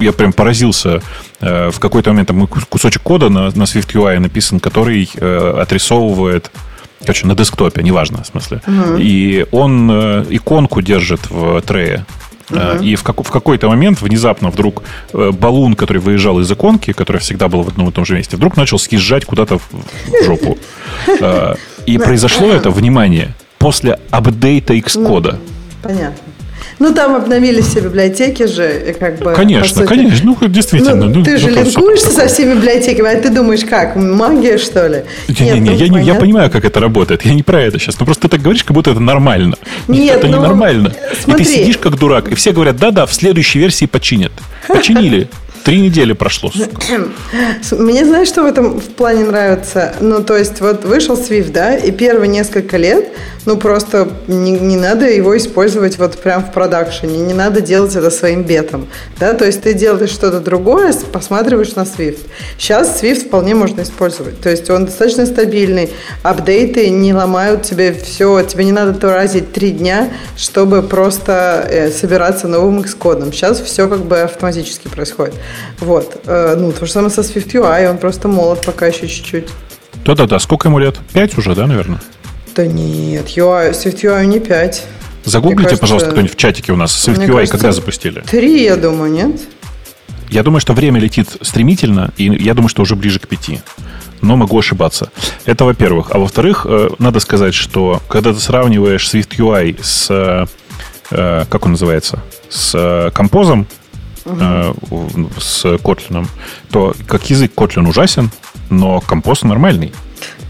я 0.00 0.12
прям 0.12 0.32
поразился, 0.32 1.00
э, 1.40 1.70
в 1.70 1.78
какой-то 1.78 2.10
момент 2.10 2.28
там 2.28 2.46
кусочек 2.46 3.02
кода 3.02 3.28
на, 3.28 3.44
на 3.44 3.64
Swift 3.64 3.92
UI 3.92 4.18
написан, 4.18 4.60
который 4.60 5.08
э, 5.14 5.60
отрисовывает 5.62 6.50
Короче, 7.08 7.26
на 7.26 7.34
десктопе, 7.34 7.82
неважно, 7.82 8.22
в 8.22 8.26
смысле. 8.26 8.60
И 8.98 9.46
он 9.50 9.90
э, 9.90 10.26
иконку 10.28 10.82
держит 10.82 11.20
в 11.30 11.62
трее. 11.62 12.04
Э, 12.50 12.78
И 12.82 12.96
в, 12.96 13.02
как- 13.02 13.24
в 13.24 13.30
какой-то 13.30 13.66
момент 13.70 14.02
внезапно 14.02 14.50
вдруг 14.50 14.82
э, 15.14 15.30
баллон, 15.32 15.74
который 15.74 16.02
выезжал 16.02 16.38
из 16.40 16.52
иконки, 16.52 16.92
который 16.92 17.16
всегда 17.16 17.48
был 17.48 17.62
в 17.62 17.68
одном 17.68 17.88
и 17.88 17.92
том 17.92 18.04
же 18.04 18.14
месте, 18.14 18.36
вдруг 18.36 18.58
начал 18.58 18.78
съезжать 18.78 19.24
куда-то 19.24 19.56
в, 19.56 19.62
жопу. 20.26 20.58
И 21.86 21.96
произошло 21.96 22.48
это, 22.48 22.68
внимание, 22.68 23.34
после 23.58 23.98
апдейта 24.10 24.74
Xcode. 24.74 25.38
Понятно. 25.82 26.14
Ну, 26.78 26.94
там 26.94 27.16
обновились 27.16 27.66
все 27.66 27.80
библиотеки 27.80 28.46
же, 28.46 28.94
как 28.98 29.18
бы... 29.18 29.32
Конечно, 29.32 29.84
конечно, 29.84 30.36
ну 30.40 30.48
действительно. 30.48 31.06
Ну, 31.06 31.24
ты 31.24 31.36
же 31.36 31.50
ну, 31.50 31.62
линкуешься 31.62 32.10
со 32.10 32.28
всеми 32.28 32.54
библиотеками, 32.54 33.10
а 33.10 33.20
ты 33.20 33.30
думаешь, 33.30 33.64
как, 33.64 33.96
магия, 33.96 34.58
что 34.58 34.86
ли? 34.86 35.02
Не-не-не, 35.28 35.70
ну, 35.70 35.76
я, 35.76 35.88
не- 35.88 36.06
я 36.06 36.14
понимаю, 36.14 36.50
как 36.50 36.64
это 36.64 36.78
работает. 36.80 37.24
Я 37.24 37.34
не 37.34 37.42
про 37.42 37.62
это 37.62 37.78
сейчас. 37.78 37.98
Но 37.98 38.06
просто 38.06 38.28
ты 38.28 38.36
так 38.36 38.42
говоришь, 38.42 38.62
как 38.62 38.74
будто 38.74 38.90
это 38.90 39.00
нормально. 39.00 39.56
Нет, 39.88 40.18
это 40.18 40.28
ну, 40.28 40.38
ненормально. 40.38 40.94
смотри. 41.20 41.44
И 41.44 41.46
ты 41.46 41.52
сидишь 41.52 41.78
как 41.78 41.98
дурак, 41.98 42.28
и 42.28 42.34
все 42.34 42.52
говорят, 42.52 42.76
да-да, 42.76 43.06
в 43.06 43.12
следующей 43.12 43.58
версии 43.58 43.86
починят. 43.86 44.32
Починили. 44.68 45.28
Три 45.64 45.80
недели 45.80 46.12
прошло. 46.12 46.50
Мне 47.72 48.04
знаешь, 48.04 48.28
что 48.28 48.42
в 48.42 48.46
этом 48.46 48.80
в 48.80 48.88
плане 48.90 49.24
нравится? 49.24 49.94
Ну, 50.00 50.22
то 50.22 50.36
есть, 50.36 50.60
вот 50.60 50.84
вышел 50.84 51.16
Swift, 51.16 51.52
да, 51.52 51.76
и 51.76 51.90
первые 51.90 52.28
несколько 52.28 52.76
лет, 52.76 53.08
ну, 53.44 53.56
просто 53.56 54.08
не, 54.26 54.52
не 54.52 54.76
надо 54.76 55.08
его 55.08 55.36
использовать 55.36 55.98
вот 55.98 56.18
прям 56.18 56.44
в 56.44 56.52
продакшене, 56.52 57.18
не 57.18 57.34
надо 57.34 57.60
делать 57.60 57.96
это 57.96 58.10
своим 58.10 58.42
бетом, 58.42 58.86
да, 59.18 59.32
то 59.32 59.46
есть 59.46 59.62
ты 59.62 59.72
делаешь 59.74 60.10
что-то 60.10 60.40
другое, 60.40 60.92
посматриваешь 61.12 61.74
на 61.74 61.82
Swift. 61.82 62.20
Сейчас 62.58 63.02
Swift 63.02 63.26
вполне 63.28 63.54
можно 63.54 63.82
использовать, 63.82 64.40
то 64.40 64.50
есть 64.50 64.68
он 64.68 64.84
достаточно 64.84 65.24
стабильный, 65.24 65.90
апдейты 66.22 66.90
не 66.90 67.14
ломают 67.14 67.62
тебе 67.62 67.94
все, 67.94 68.42
тебе 68.42 68.64
не 68.64 68.72
надо 68.72 68.92
тратить 68.92 69.52
три 69.52 69.70
дня, 69.70 70.10
чтобы 70.36 70.82
просто 70.82 71.66
э, 71.70 71.90
собираться 71.90 72.48
новым 72.48 72.80
Xcode. 72.80 73.32
Сейчас 73.32 73.60
все 73.60 73.88
как 73.88 74.04
бы 74.04 74.20
автоматически 74.20 74.88
происходит. 74.88 75.34
Вот. 75.80 76.20
Э, 76.26 76.56
ну, 76.58 76.72
то 76.72 76.86
же 76.86 76.92
самое 76.92 77.10
со 77.10 77.20
SwiftUI, 77.20 77.88
он 77.90 77.98
просто 77.98 78.28
молод 78.28 78.64
пока 78.64 78.86
еще 78.86 79.08
чуть-чуть. 79.08 79.48
Да-да-да, 80.04 80.38
сколько 80.38 80.68
ему 80.68 80.78
лет? 80.78 80.96
Пять 81.12 81.36
уже, 81.38 81.54
да, 81.54 81.66
наверное? 81.66 82.00
Да 82.54 82.66
нет, 82.66 83.26
UI, 83.28 83.72
SwiftUI 83.72 84.26
не 84.26 84.40
пять. 84.40 84.84
Загуглите, 85.24 85.64
кажется, 85.64 85.80
пожалуйста, 85.80 86.10
кто-нибудь 86.10 86.32
в 86.32 86.36
чатике 86.36 86.72
у 86.72 86.76
нас. 86.76 87.08
SwiftUI 87.08 87.26
кажется, 87.26 87.52
когда 87.52 87.72
запустили? 87.72 88.20
Три, 88.20 88.64
я 88.64 88.76
думаю, 88.76 89.12
нет? 89.12 89.40
Я 90.30 90.42
думаю, 90.42 90.60
что 90.60 90.72
время 90.72 91.00
летит 91.00 91.28
стремительно, 91.40 92.12
и 92.16 92.24
я 92.24 92.54
думаю, 92.54 92.68
что 92.68 92.82
уже 92.82 92.96
ближе 92.96 93.18
к 93.18 93.28
пяти. 93.28 93.60
Но 94.20 94.36
могу 94.36 94.58
ошибаться. 94.58 95.10
Это 95.44 95.64
во-первых. 95.64 96.10
А 96.10 96.18
во-вторых, 96.18 96.66
э, 96.68 96.88
надо 96.98 97.20
сказать, 97.20 97.54
что 97.54 98.02
когда 98.08 98.32
ты 98.32 98.40
сравниваешь 98.40 99.08
SwiftUI 99.08 99.78
с... 99.82 100.46
Э, 101.10 101.44
как 101.48 101.64
он 101.64 101.72
называется? 101.72 102.20
С 102.50 103.10
композом, 103.14 103.66
угу. 104.90 105.30
с 105.38 105.64
Kotlin, 105.64 106.26
то 106.70 106.94
как 107.06 107.30
язык 107.30 107.52
Kotlin 107.54 107.88
ужасен, 107.88 108.30
но 108.70 109.00
композ 109.00 109.42
нормальный. 109.42 109.92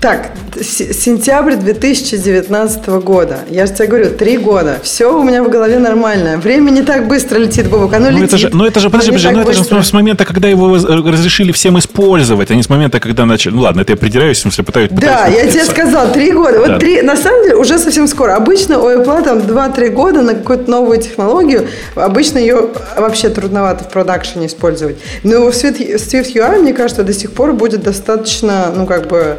Так, 0.00 0.30
сентябрь 0.62 1.56
2019 1.56 2.86
года. 3.02 3.40
Я 3.50 3.66
же 3.66 3.72
тебе 3.72 3.88
говорю, 3.88 4.10
три 4.10 4.36
года. 4.36 4.78
Все 4.84 5.18
у 5.18 5.24
меня 5.24 5.42
в 5.42 5.50
голове 5.50 5.80
нормально. 5.80 6.36
Время 6.36 6.70
не 6.70 6.82
так 6.82 7.08
быстро 7.08 7.38
летит, 7.38 7.68
Бобок. 7.68 7.94
Оно 7.94 8.10
ну, 8.10 8.18
летит. 8.18 8.28
Это 8.28 8.38
же, 8.38 8.50
ну, 8.52 8.64
это 8.64 8.78
же, 8.78 8.90
подожди, 8.90 9.10
подожди, 9.10 9.34
ну, 9.34 9.40
это 9.40 9.52
же 9.52 9.82
с 9.82 9.92
момента, 9.92 10.24
когда 10.24 10.48
его 10.48 10.72
разрешили 10.76 11.50
всем 11.50 11.80
использовать, 11.80 12.48
а 12.52 12.54
не 12.54 12.62
с 12.62 12.68
момента, 12.68 13.00
когда 13.00 13.26
начали... 13.26 13.54
Ну, 13.54 13.62
ладно, 13.62 13.80
это 13.80 13.92
я 13.92 13.96
придираюсь, 13.96 14.38
в 14.38 14.42
смысле, 14.42 14.62
пытаюсь... 14.62 14.90
Да, 14.92 15.26
я 15.26 15.50
тебе 15.50 15.64
сказал, 15.64 16.12
три 16.12 16.30
года. 16.30 16.60
Вот 16.60 16.68
да. 16.68 16.78
три, 16.78 17.02
на 17.02 17.16
самом 17.16 17.42
деле, 17.42 17.56
уже 17.56 17.76
совсем 17.80 18.06
скоро. 18.06 18.36
Обычно 18.36 18.78
у 18.78 18.88
Apple 18.88 19.24
там 19.24 19.38
2-3 19.38 19.88
года 19.88 20.22
на 20.22 20.34
какую-то 20.34 20.70
новую 20.70 21.02
технологию. 21.02 21.66
Обычно 21.96 22.38
ее 22.38 22.68
вообще 22.96 23.30
трудновато 23.30 23.82
в 23.82 23.90
продакшене 23.90 24.46
использовать. 24.46 24.98
Но 25.24 25.50
в 25.50 25.54
Swift 25.54 26.34
UI, 26.34 26.60
мне 26.60 26.72
кажется, 26.72 27.02
до 27.02 27.12
сих 27.12 27.32
пор 27.32 27.52
будет 27.52 27.82
достаточно, 27.82 28.72
ну, 28.76 28.86
как 28.86 29.08
бы 29.08 29.38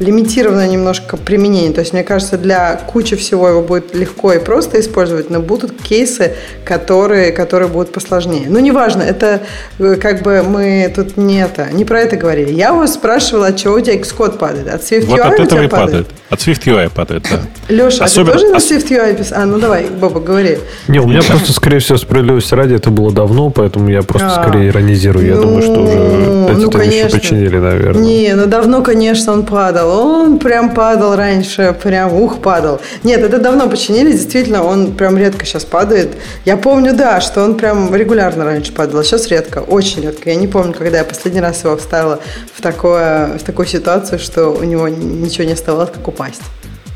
лимитированное 0.00 0.68
немножко 0.68 1.16
применение. 1.16 1.72
То 1.72 1.80
есть, 1.80 1.92
мне 1.92 2.02
кажется, 2.02 2.38
для 2.38 2.76
кучи 2.76 3.16
всего 3.16 3.48
его 3.48 3.62
будет 3.62 3.94
легко 3.94 4.32
и 4.32 4.38
просто 4.38 4.80
использовать, 4.80 5.30
но 5.30 5.40
будут 5.40 5.80
кейсы, 5.82 6.32
которые, 6.64 7.32
которые 7.32 7.68
будут 7.68 7.92
посложнее. 7.92 8.46
Ну, 8.48 8.58
неважно, 8.58 9.02
это 9.02 9.42
э, 9.78 9.96
как 9.96 10.22
бы 10.22 10.42
мы 10.42 10.90
тут 10.94 11.16
не 11.16 11.42
это, 11.42 11.68
не 11.72 11.84
про 11.84 12.00
это 12.00 12.16
говорили. 12.16 12.52
Я 12.52 12.72
вас 12.72 12.94
спрашивала, 12.94 13.48
от 13.48 13.56
чего 13.56 13.74
у 13.74 13.80
тебя 13.80 13.96
Xcode 13.96 14.38
падает? 14.38 14.72
От 14.72 14.82
SwiftUI 14.82 15.06
вот 15.06 15.20
от 15.20 15.40
этого 15.40 15.62
и 15.62 15.68
падает? 15.68 16.08
От 16.30 16.40
SwiftUI 16.40 16.90
падает, 16.90 17.26
да. 17.30 17.40
Леша, 17.68 18.04
Особенно... 18.04 18.32
а 18.32 18.38
ты 18.38 18.40
тоже 18.40 18.52
на 18.52 18.56
SwiftUI 18.56 19.16
писал? 19.16 19.42
А, 19.42 19.46
ну 19.46 19.58
давай, 19.58 19.86
Боба, 19.86 20.20
говори. 20.20 20.58
Не, 20.88 21.00
у 21.00 21.06
меня 21.06 21.22
просто, 21.22 21.52
скорее 21.52 21.80
всего, 21.80 21.98
справедливости 21.98 22.54
ради, 22.54 22.74
это 22.74 22.90
было 22.90 23.12
давно, 23.12 23.50
поэтому 23.50 23.90
я 23.90 24.02
просто 24.02 24.28
а, 24.28 24.42
скорее 24.42 24.68
иронизирую. 24.68 25.26
Я 25.26 25.36
думаю, 25.36 25.62
что 25.62 25.82
уже 25.82 25.96
ну, 25.96 26.48
эти 26.48 26.60
ну, 26.64 26.70
вещи 26.70 27.10
починили, 27.10 27.58
наверное. 27.58 28.02
Не, 28.02 28.34
ну 28.34 28.46
давно, 28.46 28.82
конечно, 28.82 29.32
он 29.32 29.44
падал 29.44 29.89
он 29.90 30.38
прям 30.38 30.74
падал 30.74 31.16
раньше, 31.16 31.76
прям 31.82 32.12
ух, 32.14 32.40
падал. 32.40 32.80
Нет, 33.02 33.20
это 33.20 33.38
давно 33.38 33.68
починили, 33.68 34.12
действительно, 34.12 34.64
он 34.64 34.92
прям 34.92 35.18
редко 35.18 35.44
сейчас 35.44 35.64
падает. 35.64 36.10
Я 36.44 36.56
помню, 36.56 36.94
да, 36.94 37.20
что 37.20 37.44
он 37.44 37.56
прям 37.56 37.94
регулярно 37.94 38.44
раньше 38.44 38.72
падал, 38.72 39.00
а 39.00 39.04
сейчас 39.04 39.28
редко, 39.28 39.58
очень 39.58 40.02
редко. 40.02 40.30
Я 40.30 40.36
не 40.36 40.48
помню, 40.48 40.72
когда 40.72 40.98
я 40.98 41.04
последний 41.04 41.40
раз 41.40 41.64
его 41.64 41.76
вставила 41.76 42.20
в, 42.54 42.62
такое, 42.62 43.38
в 43.38 43.42
такую 43.42 43.66
ситуацию, 43.66 44.18
что 44.18 44.48
у 44.48 44.64
него 44.64 44.88
ничего 44.88 45.44
не 45.44 45.52
оставалось, 45.52 45.90
как 45.90 46.06
упасть. 46.08 46.42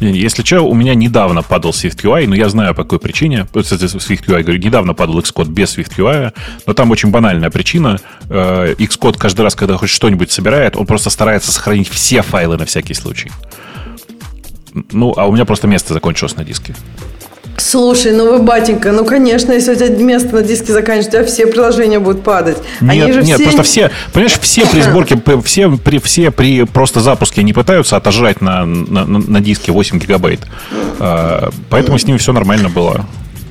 Если 0.01 0.43
что, 0.43 0.63
у 0.63 0.75
меня 0.75 0.95
недавно 0.95 1.43
падал 1.43 1.71
SwiftUI, 1.71 2.27
но 2.27 2.35
я 2.35 2.49
знаю 2.49 2.75
по 2.75 2.83
какой 2.83 2.99
причине. 2.99 3.47
SwiftUI, 3.53 4.43
говорю, 4.43 4.59
недавно 4.59 4.95
падал 4.95 5.19
Xcode 5.21 5.49
без 5.49 5.77
SwiftUI, 5.77 6.33
но 6.67 6.73
там 6.75 6.91
очень 6.91 7.11
банальная 7.11 7.51
причина. 7.51 8.01
Э, 8.29 8.75
Xcode 8.77 9.19
каждый 9.19 9.43
раз, 9.43 9.55
когда 9.55 9.77
хоть 9.77 9.91
что-нибудь 9.91 10.31
собирает, 10.33 10.77
он 10.77 10.87
просто 10.87 11.11
старается 11.11 11.53
сохранить 11.53 11.89
все 11.89 12.23
файлы 12.23 12.57
на 12.57 12.67
всякий 12.67 12.95
случай. 12.95 13.31
Ну, 14.91 15.15
а 15.17 15.27
у 15.27 15.33
меня 15.33 15.45
просто 15.45 15.69
место 15.69 15.95
закончилось 15.95 16.37
на 16.37 16.45
диске. 16.45 16.75
Слушай, 17.65 18.13
ну 18.13 18.31
вы, 18.31 18.43
батенька, 18.43 18.93
ну 18.93 19.07
конечно, 19.07 19.51
если 19.51 19.73
у 19.73 19.75
тебя 19.75 19.89
место 19.89 20.35
на 20.35 20.43
диске 20.43 20.71
заканчивается, 20.75 21.09
у 21.09 21.23
тебя 21.23 21.25
все 21.25 21.47
приложения 21.47 21.99
будут 21.99 22.23
падать. 22.23 22.59
Они 22.81 22.99
нет, 22.99 23.15
же 23.15 23.23
нет, 23.23 23.37
все... 23.37 23.45
просто 23.45 23.63
все, 23.63 23.91
понимаешь, 24.13 24.39
все 24.39 24.67
при 24.67 24.81
сборке, 24.83 25.19
все 25.43 25.71
при, 25.71 25.99
все 25.99 26.31
при 26.31 26.65
просто 26.65 27.01
запуске 27.01 27.43
не 27.43 27.55
пытаются 27.55 27.97
отожрать 27.97 28.43
на, 28.43 28.67
на, 28.67 29.07
на 29.07 29.41
диске 29.41 29.73
8 29.73 29.99
гигабайт. 29.99 30.41
А, 31.01 31.49
поэтому 31.71 31.99
с 31.99 32.07
ними 32.07 32.19
все 32.19 32.35
нормально 32.35 32.69
было. 32.69 33.07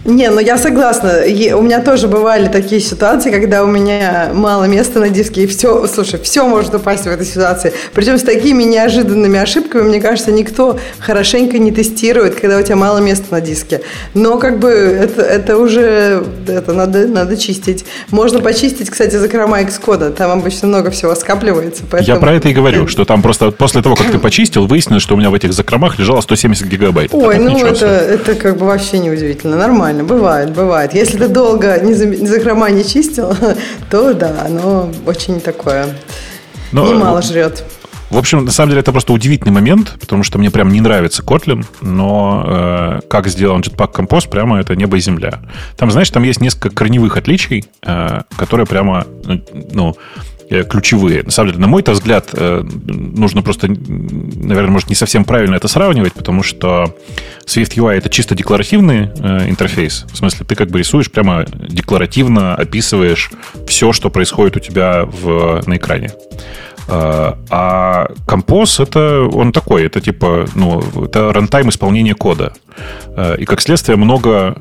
Не, 0.05 0.29
ну 0.29 0.39
я 0.39 0.57
согласна. 0.57 1.21
У 1.55 1.61
меня 1.61 1.79
тоже 1.79 2.07
бывали 2.07 2.47
такие 2.49 2.81
ситуации, 2.81 3.31
когда 3.31 3.63
у 3.63 3.67
меня 3.67 4.31
мало 4.33 4.65
места 4.65 4.99
на 4.99 5.09
диске, 5.09 5.43
и 5.43 5.47
все, 5.47 5.87
слушай, 5.87 6.19
все 6.21 6.45
может 6.45 6.75
упасть 6.75 7.05
в 7.05 7.07
этой 7.07 7.25
ситуации. 7.25 7.73
Причем 7.93 8.17
с 8.17 8.23
такими 8.23 8.63
неожиданными 8.63 9.39
ошибками, 9.39 9.83
мне 9.83 10.01
кажется, 10.01 10.31
никто 10.31 10.77
хорошенько 10.99 11.57
не 11.57 11.71
тестирует, 11.71 12.35
когда 12.35 12.57
у 12.57 12.61
тебя 12.61 12.75
мало 12.75 12.97
места 12.97 13.27
на 13.31 13.39
диске. 13.39 13.81
Но 14.13 14.37
как 14.37 14.59
бы 14.59 14.69
это, 14.69 15.21
это 15.21 15.57
уже 15.57 16.25
это 16.47 16.73
надо, 16.73 17.07
надо 17.07 17.37
чистить. 17.37 17.85
Можно 18.11 18.41
почистить, 18.41 18.89
кстати, 18.89 19.15
закрома 19.15 19.61
Xcode. 19.61 20.11
Там 20.11 20.31
обычно 20.31 20.67
много 20.67 20.91
всего 20.91 21.15
скапливается. 21.15 21.83
Поэтому... 21.89 22.15
Я 22.15 22.19
про 22.19 22.33
это 22.33 22.49
и 22.49 22.53
говорю, 22.53 22.87
что 22.89 23.05
там 23.05 23.21
просто 23.21 23.51
после 23.51 23.81
того, 23.81 23.95
как 23.95 24.11
ты 24.11 24.19
почистил, 24.19 24.67
выяснилось, 24.67 25.03
что 25.03 25.15
у 25.15 25.17
меня 25.17 25.29
в 25.29 25.33
этих 25.33 25.53
закромах 25.53 25.97
лежало 25.97 26.19
170 26.19 26.67
гигабайт. 26.67 27.13
Ой, 27.13 27.37
ну 27.37 27.57
это, 27.65 27.85
это 27.85 28.35
как 28.35 28.57
бы 28.57 28.65
вообще 28.65 28.99
неудивительно. 28.99 29.55
Нормально 29.55 29.92
нормально, 29.93 30.03
бывает, 30.03 30.53
бывает. 30.53 30.93
Если 30.93 31.17
ты 31.17 31.27
долго 31.27 31.79
не, 31.79 31.93
за, 31.93 32.05
не 32.05 32.27
закрома 32.27 32.69
не 32.69 32.83
чистил, 32.83 33.35
то 33.89 34.13
да, 34.13 34.45
оно 34.45 34.89
очень 35.05 35.39
такое, 35.39 35.87
Но, 36.71 36.87
немало 36.87 37.21
жрет. 37.21 37.63
В 38.09 38.17
общем, 38.17 38.45
на 38.45 38.51
самом 38.51 38.69
деле 38.69 38.81
это 38.81 38.91
просто 38.91 39.11
удивительный 39.11 39.51
момент, 39.51 39.95
потому 39.99 40.23
что 40.23 40.37
мне 40.37 40.51
прям 40.51 40.71
не 40.71 40.81
нравится 40.81 41.23
Kotlin, 41.23 41.65
но 41.81 42.43
э, 42.45 43.01
как 43.09 43.27
сделан 43.27 43.61
Jetpack 43.61 43.91
Compose, 43.91 44.29
прямо 44.29 44.59
это 44.59 44.75
небо 44.75 44.97
и 44.97 44.99
земля. 44.99 45.39
Там, 45.77 45.89
знаешь, 45.89 46.11
там 46.11 46.21
есть 46.21 46.39
несколько 46.39 46.69
корневых 46.69 47.17
отличий, 47.17 47.65
э, 47.81 48.21
которые 48.37 48.67
прямо, 48.67 49.07
ну, 49.71 49.95
Э, 49.95 50.32
ключевые. 50.49 51.23
На 51.23 51.31
самом 51.31 51.51
деле, 51.51 51.61
на 51.61 51.67
мой 51.67 51.83
взгляд, 51.85 52.29
э, 52.33 52.63
нужно 52.85 53.41
просто, 53.41 53.67
наверное, 53.67 54.71
может, 54.71 54.89
не 54.89 54.95
совсем 54.95 55.25
правильно 55.25 55.55
это 55.55 55.67
сравнивать, 55.67 56.13
потому 56.13 56.43
что 56.43 56.95
Swift 57.45 57.75
UI 57.75 57.97
это 57.97 58.09
чисто 58.09 58.35
декларативный 58.35 59.09
э, 59.15 59.49
интерфейс. 59.49 60.05
В 60.11 60.17
смысле, 60.17 60.45
ты 60.47 60.55
как 60.55 60.69
бы 60.69 60.79
рисуешь 60.79 61.11
прямо 61.11 61.45
декларативно, 61.45 62.55
описываешь 62.55 63.31
все, 63.67 63.93
что 63.93 64.09
происходит 64.09 64.57
у 64.57 64.59
тебя 64.59 65.05
в, 65.05 65.61
на 65.65 65.77
экране. 65.77 66.11
А 66.87 68.07
композ 68.27 68.79
это 68.79 69.21
он 69.21 69.51
такой, 69.51 69.85
это 69.85 70.01
типа, 70.01 70.45
ну, 70.55 70.81
это 71.05 71.31
рантайм 71.31 71.69
исполнения 71.69 72.13
кода. 72.13 72.53
И 73.37 73.45
как 73.45 73.61
следствие 73.61 73.95
много 73.95 74.55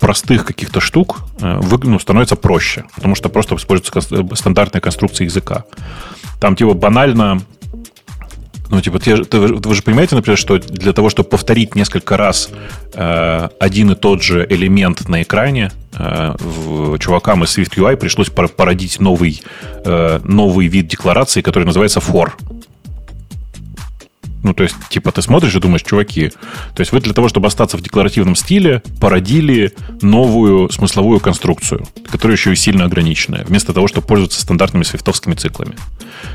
простых 0.00 0.44
каких-то 0.46 0.80
штук 0.80 1.18
ну, 1.40 1.98
становится 1.98 2.36
проще, 2.36 2.84
потому 2.94 3.14
что 3.14 3.28
просто 3.28 3.54
используются 3.56 4.00
стандартные 4.34 4.80
конструкции 4.80 5.24
языка. 5.24 5.64
Там 6.40 6.56
типа 6.56 6.74
банально 6.74 7.42
ну, 8.72 8.80
типа, 8.80 8.98
ты, 8.98 9.22
ты, 9.24 9.38
вы 9.38 9.74
же 9.74 9.82
понимаете, 9.82 10.16
например, 10.16 10.38
что 10.38 10.58
для 10.58 10.94
того, 10.94 11.10
чтобы 11.10 11.28
повторить 11.28 11.74
несколько 11.74 12.16
раз 12.16 12.48
э, 12.94 13.48
один 13.60 13.90
и 13.90 13.94
тот 13.94 14.22
же 14.22 14.46
элемент 14.48 15.10
на 15.10 15.20
экране, 15.20 15.70
э, 15.92 16.34
в, 16.38 16.98
чувакам 16.98 17.44
из 17.44 17.58
SwiftUI 17.58 17.96
пришлось 17.98 18.30
породить 18.30 18.98
новый, 18.98 19.42
э, 19.84 20.20
новый 20.24 20.68
вид 20.68 20.86
декларации, 20.86 21.42
который 21.42 21.64
называется 21.64 22.00
for. 22.00 22.32
Ну, 24.42 24.54
то 24.54 24.62
есть, 24.64 24.74
типа, 24.88 25.12
ты 25.12 25.22
смотришь 25.22 25.54
и 25.54 25.60
думаешь, 25.60 25.82
чуваки, 25.82 26.30
то 26.74 26.80
есть 26.80 26.92
вы 26.92 27.00
для 27.00 27.12
того, 27.14 27.28
чтобы 27.28 27.46
остаться 27.46 27.76
в 27.76 27.80
декларативном 27.80 28.34
стиле, 28.34 28.82
породили 29.00 29.72
новую 30.00 30.70
смысловую 30.70 31.20
конструкцию, 31.20 31.86
которая 32.10 32.36
еще 32.36 32.52
и 32.52 32.56
сильно 32.56 32.84
ограниченная, 32.84 33.44
вместо 33.44 33.72
того, 33.72 33.88
чтобы 33.88 34.06
пользоваться 34.06 34.40
стандартными 34.40 34.82
свифтовскими 34.82 35.34
циклами. 35.34 35.74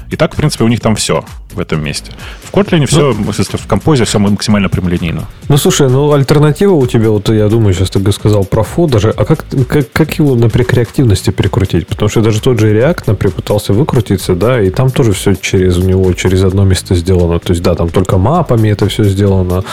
И 0.09 0.15
так, 0.15 0.33
в 0.33 0.37
принципе, 0.37 0.63
у 0.63 0.67
них 0.67 0.79
там 0.79 0.95
все 0.95 1.25
в 1.51 1.59
этом 1.59 1.83
месте. 1.83 2.11
В 2.43 2.53
Kotlin 2.53 2.85
все, 2.85 3.13
ну, 3.13 3.31
в 3.31 3.67
композе 3.67 4.05
все 4.05 4.19
максимально 4.19 4.69
прямолинейно. 4.69 5.25
Ну, 5.49 5.57
слушай, 5.57 5.89
ну, 5.89 6.11
альтернатива 6.13 6.73
у 6.73 6.87
тебя, 6.87 7.09
вот 7.09 7.29
я 7.29 7.49
думаю, 7.49 7.73
сейчас 7.73 7.89
ты 7.89 8.11
сказал 8.11 8.45
про 8.45 8.63
фо 8.63 8.87
даже, 8.87 9.09
а 9.09 9.25
как, 9.25 9.45
как, 9.67 9.91
как 9.91 10.19
его, 10.19 10.35
например, 10.35 10.67
к 10.67 10.73
реактивности 10.73 11.31
прикрутить? 11.31 11.87
Потому 11.87 12.09
что 12.09 12.21
даже 12.21 12.41
тот 12.41 12.59
же 12.59 12.73
React, 12.73 13.03
например, 13.07 13.35
пытался 13.35 13.73
выкрутиться, 13.73 14.35
да, 14.35 14.61
и 14.61 14.69
там 14.69 14.91
тоже 14.91 15.13
все 15.13 15.35
через 15.35 15.77
у 15.77 15.83
него, 15.83 16.13
через 16.13 16.43
одно 16.43 16.63
место 16.63 16.95
сделано. 16.95 17.39
То 17.39 17.51
есть, 17.51 17.63
да, 17.63 17.75
там 17.75 17.89
только 17.97 18.17
мапами 18.19 18.69
это 18.69 18.87
все 18.87 19.03
сделано. 19.03 19.63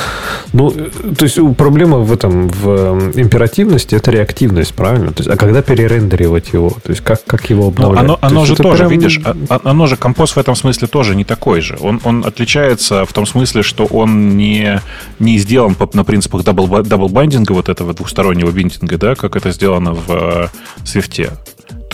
Ну, 0.55 0.71
то 0.71 1.25
есть, 1.25 1.39
проблема 1.59 1.99
в 1.99 2.11
этом, 2.11 2.49
в 2.49 2.69
эм, 2.69 3.13
императивности, 3.15 3.97
это 3.97 4.11
реактивность, 4.11 4.73
правильно? 4.75 5.13
То 5.13 5.23
есть, 5.23 5.31
а 5.31 5.37
когда 5.37 5.61
перерендеривать 5.61 6.55
его? 6.55 6.71
То 6.71 6.91
есть, 6.91 7.03
как, 7.03 7.23
как 7.27 7.51
его 7.51 7.67
обновлять? 7.67 8.07
Ну, 8.07 8.15
оно, 8.15 8.19
оно 8.23 8.45
же 8.47 8.57
тоже, 8.57 8.79
прям... 8.79 8.91
видишь, 8.91 9.21
а, 9.25 9.37
а, 9.51 9.61
оно 9.65 9.87
же, 9.87 9.97
Compose 9.97 10.37
в 10.37 10.39
этом 10.39 10.57
смысле 10.57 10.89
тоже 10.89 11.15
не 11.15 11.25
такой 11.25 11.61
же. 11.61 11.77
Он, 11.81 12.01
он 12.05 12.25
отличается 12.25 13.05
в 13.05 13.13
том 13.13 13.27
смысле, 13.27 13.63
что 13.63 13.85
он 13.85 14.39
не, 14.39 14.81
не 15.19 15.39
сделан 15.39 15.75
по, 15.75 15.91
на 15.93 16.05
принципах 16.05 16.45
double, 16.45 16.83
double 16.83 17.11
binding 17.11 17.43
а, 17.43 17.53
вот 17.53 17.69
этого 17.69 17.93
двухстороннего 17.93 18.51
binding 18.51 18.86
а, 18.86 18.97
да, 18.97 19.15
как 19.15 19.37
это 19.37 19.51
сделано 19.51 19.93
в 19.93 20.07
э, 20.09 20.49
Swift. 20.85 21.31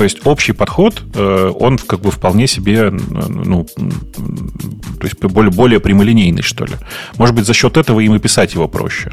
То 0.01 0.05
есть 0.05 0.21
общий 0.25 0.53
подход, 0.53 1.03
э, 1.15 1.53
он 1.61 1.77
как 1.77 2.01
бы 2.01 2.11
вполне 2.11 2.47
себе, 2.47 2.91
ну, 2.91 3.65
то 3.65 5.03
есть 5.03 5.21
более, 5.21 5.51
более 5.51 5.79
прямолинейный, 5.79 6.41
что 6.41 6.65
ли. 6.65 6.73
Может 7.19 7.35
быть, 7.35 7.45
за 7.45 7.53
счет 7.53 7.77
этого 7.77 8.01
им 8.01 8.15
и 8.15 8.19
писать 8.19 8.55
его 8.55 8.67
проще. 8.67 9.13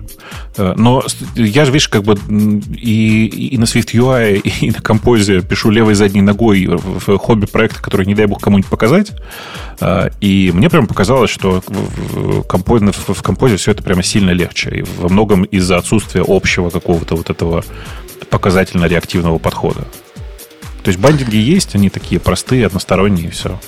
Э, 0.56 0.76
но 0.78 1.04
я 1.36 1.66
же, 1.66 1.74
видишь, 1.74 1.90
как 1.90 2.04
бы 2.04 2.18
и, 2.74 3.26
и 3.26 3.58
на 3.58 3.66
Swift 3.66 3.94
UI, 3.94 4.38
и 4.62 4.72
на 4.72 4.82
композе 4.82 5.42
пишу 5.42 5.72
левой 5.72 5.94
задней 5.94 6.22
ногой 6.22 6.66
в 6.68 7.18
хобби-проекты, 7.18 7.82
которые, 7.82 8.08
не 8.08 8.16
дай 8.16 8.26
бог, 8.26 8.42
кому-нибудь 8.42 8.70
показать. 8.70 9.12
Э, 9.82 10.10
и 10.22 10.52
мне 10.54 10.70
прям 10.70 10.88
показалось, 10.88 11.32
что 11.32 11.62
в 11.68 12.44
композе, 12.44 12.94
в 12.94 13.22
композе 13.22 13.58
все 13.58 13.72
это 13.72 13.84
прямо 13.84 14.04
сильно 14.04 14.32
легче. 14.32 14.70
И 14.70 14.86
во 15.02 15.10
многом 15.10 15.44
из-за 15.44 15.76
отсутствия 15.76 16.24
общего 16.26 16.70
какого-то 16.70 17.18
вот 17.18 17.30
этого 17.30 17.66
показательно-реактивного 18.30 19.38
подхода. 19.38 19.86
То 20.88 20.90
есть 20.92 21.02
бандинги 21.02 21.36
есть, 21.36 21.76
они 21.76 21.90
такие 21.90 22.18
простые, 22.18 22.66
односторонние, 22.66 23.28
и 23.28 23.30
все. 23.30 23.60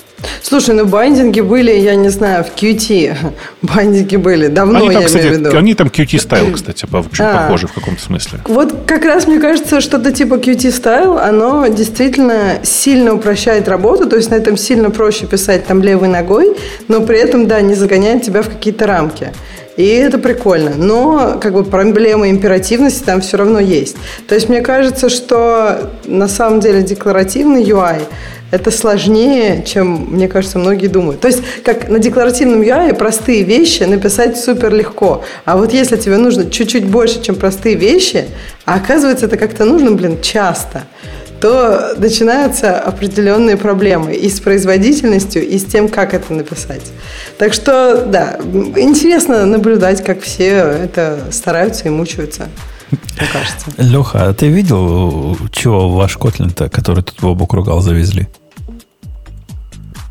Слушай, 0.42 0.74
ну 0.74 0.86
бандинги 0.86 1.40
были, 1.40 1.72
я 1.72 1.94
не 1.94 2.08
знаю, 2.08 2.44
в 2.44 2.60
QT. 2.60 3.16
Бандинги 3.62 4.16
были 4.16 4.48
давно, 4.48 4.78
они 4.78 4.90
там, 4.90 5.00
я 5.00 5.06
кстати, 5.06 5.22
имею 5.22 5.36
в 5.36 5.40
виду. 5.40 5.56
Они 5.56 5.74
там 5.74 5.88
QT 5.88 6.18
стайл, 6.20 6.52
кстати, 6.54 6.86
очень 6.92 7.24
а, 7.24 7.42
похожи 7.42 7.66
в 7.66 7.72
каком-то 7.72 8.02
смысле. 8.02 8.40
Вот 8.46 8.74
как 8.86 9.04
раз 9.04 9.26
мне 9.26 9.38
кажется, 9.38 9.80
что-то 9.80 10.12
типа 10.12 10.34
QT 10.34 10.70
стайл, 10.72 11.18
оно 11.18 11.66
действительно 11.68 12.60
сильно 12.62 13.14
упрощает 13.14 13.68
работу, 13.68 14.08
то 14.08 14.16
есть 14.16 14.30
на 14.30 14.34
этом 14.34 14.56
сильно 14.56 14.90
проще 14.90 15.26
писать 15.26 15.66
там 15.66 15.82
левой 15.82 16.08
ногой, 16.08 16.56
но 16.88 17.00
при 17.00 17.18
этом, 17.18 17.46
да, 17.46 17.60
не 17.60 17.74
загоняет 17.74 18.22
тебя 18.22 18.42
в 18.42 18.48
какие-то 18.48 18.86
рамки. 18.86 19.32
И 19.76 19.86
это 19.86 20.18
прикольно. 20.18 20.72
Но 20.76 21.38
как 21.40 21.54
бы 21.54 21.64
проблема 21.64 22.28
императивности 22.28 23.02
там 23.02 23.22
все 23.22 23.38
равно 23.38 23.60
есть. 23.60 23.96
То 24.28 24.34
есть 24.34 24.50
мне 24.50 24.60
кажется, 24.60 25.08
что 25.08 25.90
на 26.04 26.28
самом 26.28 26.60
деле 26.60 26.82
декларативный 26.82 27.62
UI 27.62 28.02
это 28.50 28.70
сложнее, 28.70 29.64
чем, 29.66 30.08
мне 30.10 30.28
кажется, 30.28 30.58
многие 30.58 30.88
думают. 30.88 31.20
То 31.20 31.28
есть, 31.28 31.42
как 31.64 31.88
на 31.88 31.98
декларативном 31.98 32.62
UI 32.62 32.94
простые 32.94 33.42
вещи 33.42 33.84
написать 33.84 34.38
супер 34.38 34.74
легко. 34.74 35.24
А 35.44 35.56
вот 35.56 35.72
если 35.72 35.96
тебе 35.96 36.16
нужно 36.16 36.50
чуть-чуть 36.50 36.86
больше, 36.86 37.22
чем 37.22 37.36
простые 37.36 37.76
вещи, 37.76 38.26
а 38.64 38.74
оказывается, 38.74 39.26
это 39.26 39.36
как-то 39.36 39.64
нужно, 39.64 39.92
блин, 39.92 40.20
часто– 40.20 40.84
то 41.40 41.94
начинаются 41.96 42.78
определенные 42.78 43.56
проблемы 43.56 44.14
и 44.14 44.28
с 44.28 44.40
производительностью, 44.40 45.46
и 45.46 45.58
с 45.58 45.64
тем, 45.64 45.88
как 45.88 46.14
это 46.14 46.32
написать. 46.32 46.92
Так 47.38 47.54
что, 47.54 48.04
да, 48.06 48.36
интересно 48.76 49.46
наблюдать, 49.46 50.04
как 50.04 50.20
все 50.20 50.50
это 50.50 51.28
стараются 51.30 51.86
и 51.86 51.90
мучаются. 51.90 52.48
Мне 52.90 53.28
кажется. 53.32 53.66
Леха, 53.78 54.28
а 54.28 54.34
ты 54.34 54.48
видел, 54.48 55.36
чего 55.52 55.88
ваш 55.88 56.16
Kotlin-то, 56.16 56.68
который 56.68 57.02
тут 57.02 57.20
Бобук 57.20 57.52
ругал, 57.54 57.80
завезли? 57.80 58.28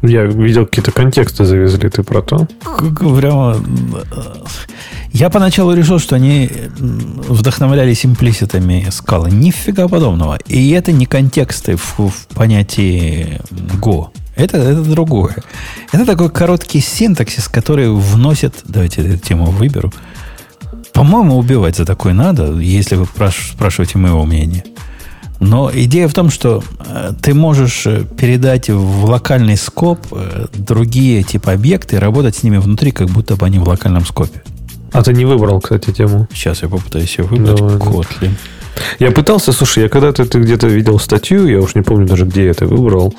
Я 0.01 0.23
видел, 0.23 0.65
какие-то 0.65 0.91
контексты 0.91 1.45
завезли, 1.45 1.89
ты 1.89 2.03
про 2.03 2.21
то? 2.21 2.47
Прямо... 3.17 3.57
Я 5.11 5.29
поначалу 5.29 5.73
решил, 5.73 5.99
что 5.99 6.15
они 6.15 6.49
вдохновлялись 6.77 8.05
имплиситами 8.05 8.87
скалы. 8.91 9.31
Нифига 9.31 9.87
подобного. 9.87 10.37
И 10.45 10.69
это 10.69 10.91
не 10.91 11.05
контексты 11.05 11.75
в, 11.75 11.97
в 11.97 12.27
понятии 12.33 13.41
Go. 13.81 14.09
Это, 14.35 14.57
это 14.57 14.83
другое. 14.83 15.35
Это 15.91 16.05
такой 16.05 16.29
короткий 16.29 16.79
синтаксис, 16.79 17.47
который 17.49 17.91
вносит... 17.91 18.61
Давайте 18.65 19.01
эту 19.01 19.17
тему 19.17 19.47
выберу. 19.47 19.91
По-моему, 20.93 21.37
убивать 21.37 21.75
за 21.75 21.85
такой 21.85 22.13
надо, 22.13 22.57
если 22.59 22.95
вы 22.95 23.05
спрашиваете 23.05 23.97
моего 23.97 24.25
мнения. 24.25 24.63
Но 25.39 25.71
идея 25.73 26.07
в 26.07 26.13
том, 26.13 26.29
что 26.29 26.63
э, 26.85 27.13
ты 27.21 27.33
можешь 27.33 27.85
э, 27.87 28.03
передать 28.17 28.69
в 28.69 29.05
локальный 29.05 29.55
скоп 29.55 29.99
э, 30.11 30.47
другие 30.53 31.23
типа 31.23 31.53
объекты 31.53 31.95
и 31.95 31.99
работать 31.99 32.35
с 32.35 32.43
ними 32.43 32.57
внутри, 32.57 32.91
как 32.91 33.09
будто 33.09 33.35
бы 33.35 33.45
они 33.45 33.57
в 33.57 33.67
локальном 33.67 34.05
скопе. 34.05 34.43
А 34.91 35.01
ты 35.01 35.13
не 35.13 35.25
выбрал, 35.25 35.61
кстати, 35.61 35.91
тему. 35.91 36.27
Сейчас 36.33 36.61
я 36.61 36.67
попытаюсь 36.67 37.17
ее 37.17 37.25
выбрать. 37.25 37.55
Давай, 37.55 37.75
Kotlin. 37.75 38.31
Я 38.99 39.11
пытался, 39.11 39.51
слушай, 39.51 39.83
я 39.83 39.89
когда-то 39.89 40.25
ты 40.25 40.39
где-то 40.39 40.67
видел 40.67 40.99
статью, 40.99 41.47
я 41.47 41.59
уж 41.59 41.75
не 41.75 41.81
помню 41.81 42.07
даже, 42.07 42.25
где 42.25 42.45
я 42.45 42.51
это 42.51 42.65
выбрал. 42.65 43.13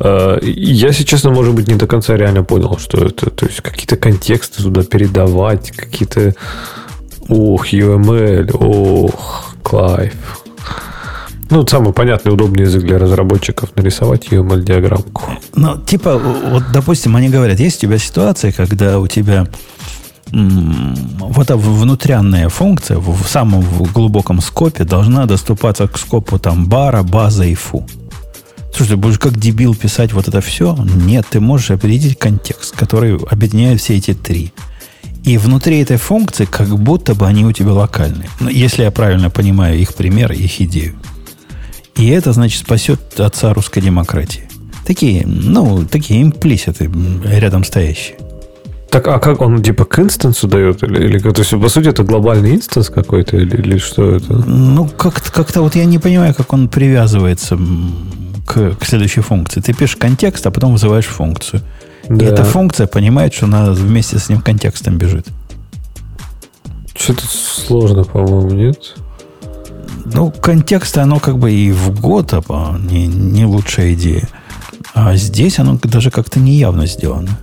Я, 0.00 0.38
если 0.42 1.04
честно, 1.04 1.30
может 1.30 1.54
быть, 1.54 1.68
не 1.68 1.76
до 1.76 1.86
конца 1.86 2.16
реально 2.16 2.42
понял, 2.42 2.76
что 2.78 3.04
это. 3.06 3.30
То 3.30 3.46
есть, 3.46 3.60
какие-то 3.60 3.96
контексты 3.96 4.62
туда 4.62 4.82
передавать, 4.82 5.70
какие-то... 5.70 6.34
Ох, 7.28 7.72
UML, 7.72 8.50
ох, 8.52 9.54
Клайв. 9.62 10.12
Ну, 11.48 11.66
самый 11.66 11.92
понятный, 11.92 12.32
удобный 12.32 12.64
язык 12.64 12.82
для 12.82 12.98
разработчиков 12.98 13.70
нарисовать 13.76 14.28
UML-диаграммку. 14.28 15.22
Ну, 15.54 15.78
типа, 15.78 16.18
вот, 16.18 16.64
допустим, 16.72 17.14
они 17.16 17.28
говорят, 17.28 17.60
есть 17.60 17.78
у 17.78 17.80
тебя 17.82 17.98
ситуация, 17.98 18.52
когда 18.52 18.98
у 18.98 19.06
тебя 19.06 19.46
вот 20.32 21.44
эта 21.44 21.56
внутрянная 21.56 22.48
функция 22.48 22.98
в 22.98 23.26
самом 23.28 23.64
глубоком 23.92 24.40
скопе 24.40 24.84
должна 24.84 25.26
доступаться 25.26 25.86
к 25.86 25.96
скопу 25.98 26.38
там 26.38 26.66
бара, 26.66 27.02
база 27.02 27.44
и 27.44 27.54
фу. 27.54 27.86
Слушай, 28.74 28.90
ты 28.90 28.96
будешь 28.96 29.18
как 29.18 29.38
дебил 29.38 29.74
писать 29.74 30.12
вот 30.12 30.28
это 30.28 30.40
все? 30.40 30.76
Нет, 30.76 31.26
ты 31.30 31.40
можешь 31.40 31.70
определить 31.70 32.18
контекст, 32.18 32.76
который 32.76 33.16
объединяет 33.16 33.80
все 33.80 33.96
эти 33.96 34.14
три. 34.14 34.52
И 35.22 35.38
внутри 35.38 35.80
этой 35.80 35.96
функции 35.96 36.44
как 36.44 36.68
будто 36.68 37.14
бы 37.14 37.26
они 37.26 37.44
у 37.44 37.52
тебя 37.52 37.72
локальные. 37.72 38.28
Ну, 38.40 38.48
если 38.48 38.82
я 38.82 38.90
правильно 38.90 39.30
понимаю 39.30 39.78
их 39.78 39.94
пример, 39.94 40.32
их 40.32 40.60
идею. 40.60 40.94
И 41.96 42.08
это, 42.08 42.32
значит, 42.32 42.60
спасет 42.60 43.18
отца 43.18 43.54
русской 43.54 43.80
демократии. 43.80 44.48
Такие, 44.86 45.26
ну, 45.26 45.84
такие 45.84 46.22
имплиситы 46.22 46.90
рядом 47.24 47.64
стоящие. 47.64 48.16
Так, 48.90 49.08
а 49.08 49.18
как 49.18 49.40
он 49.40 49.62
типа 49.62 49.84
к 49.84 49.98
инстансу 49.98 50.46
дает? 50.46 50.82
Или, 50.82 51.04
или 51.04 51.18
то 51.18 51.40
есть, 51.40 51.50
по 51.50 51.68
сути, 51.68 51.88
это 51.88 52.04
глобальный 52.04 52.54
инстанс 52.54 52.88
какой-то, 52.88 53.36
или, 53.36 53.56
или 53.56 53.78
что 53.78 54.12
это? 54.14 54.32
Ну, 54.32 54.88
как-то, 54.88 55.32
как-то 55.32 55.62
вот 55.62 55.74
я 55.74 55.84
не 55.84 55.98
понимаю, 55.98 56.34
как 56.34 56.52
он 56.52 56.68
привязывается 56.68 57.58
к, 58.46 58.76
к 58.76 58.84
следующей 58.84 59.22
функции. 59.22 59.60
Ты 59.60 59.74
пишешь 59.74 59.96
контекст, 59.96 60.46
а 60.46 60.50
потом 60.50 60.72
вызываешь 60.72 61.06
функцию. 61.06 61.62
Да. 62.08 62.24
И 62.24 62.28
эта 62.28 62.44
функция 62.44 62.86
понимает, 62.86 63.34
что 63.34 63.46
она 63.46 63.72
вместе 63.72 64.18
с 64.18 64.28
ним 64.28 64.40
контекстом 64.40 64.98
бежит. 64.98 65.26
Что-то 66.94 67.24
сложно, 67.26 68.04
по-моему, 68.04 68.50
нет? 68.50 68.94
Ну, 70.12 70.30
контекст, 70.30 70.96
оно 70.98 71.18
как 71.18 71.38
бы 71.38 71.52
и 71.52 71.72
в 71.72 72.00
год 72.00 72.32
а 72.32 72.78
не, 72.78 73.06
не 73.06 73.44
лучшая 73.44 73.94
идея. 73.94 74.28
А 74.94 75.16
здесь 75.16 75.58
оно 75.58 75.78
даже 75.82 76.10
как-то 76.10 76.40
неявно 76.40 76.86
сделано. 76.86 77.38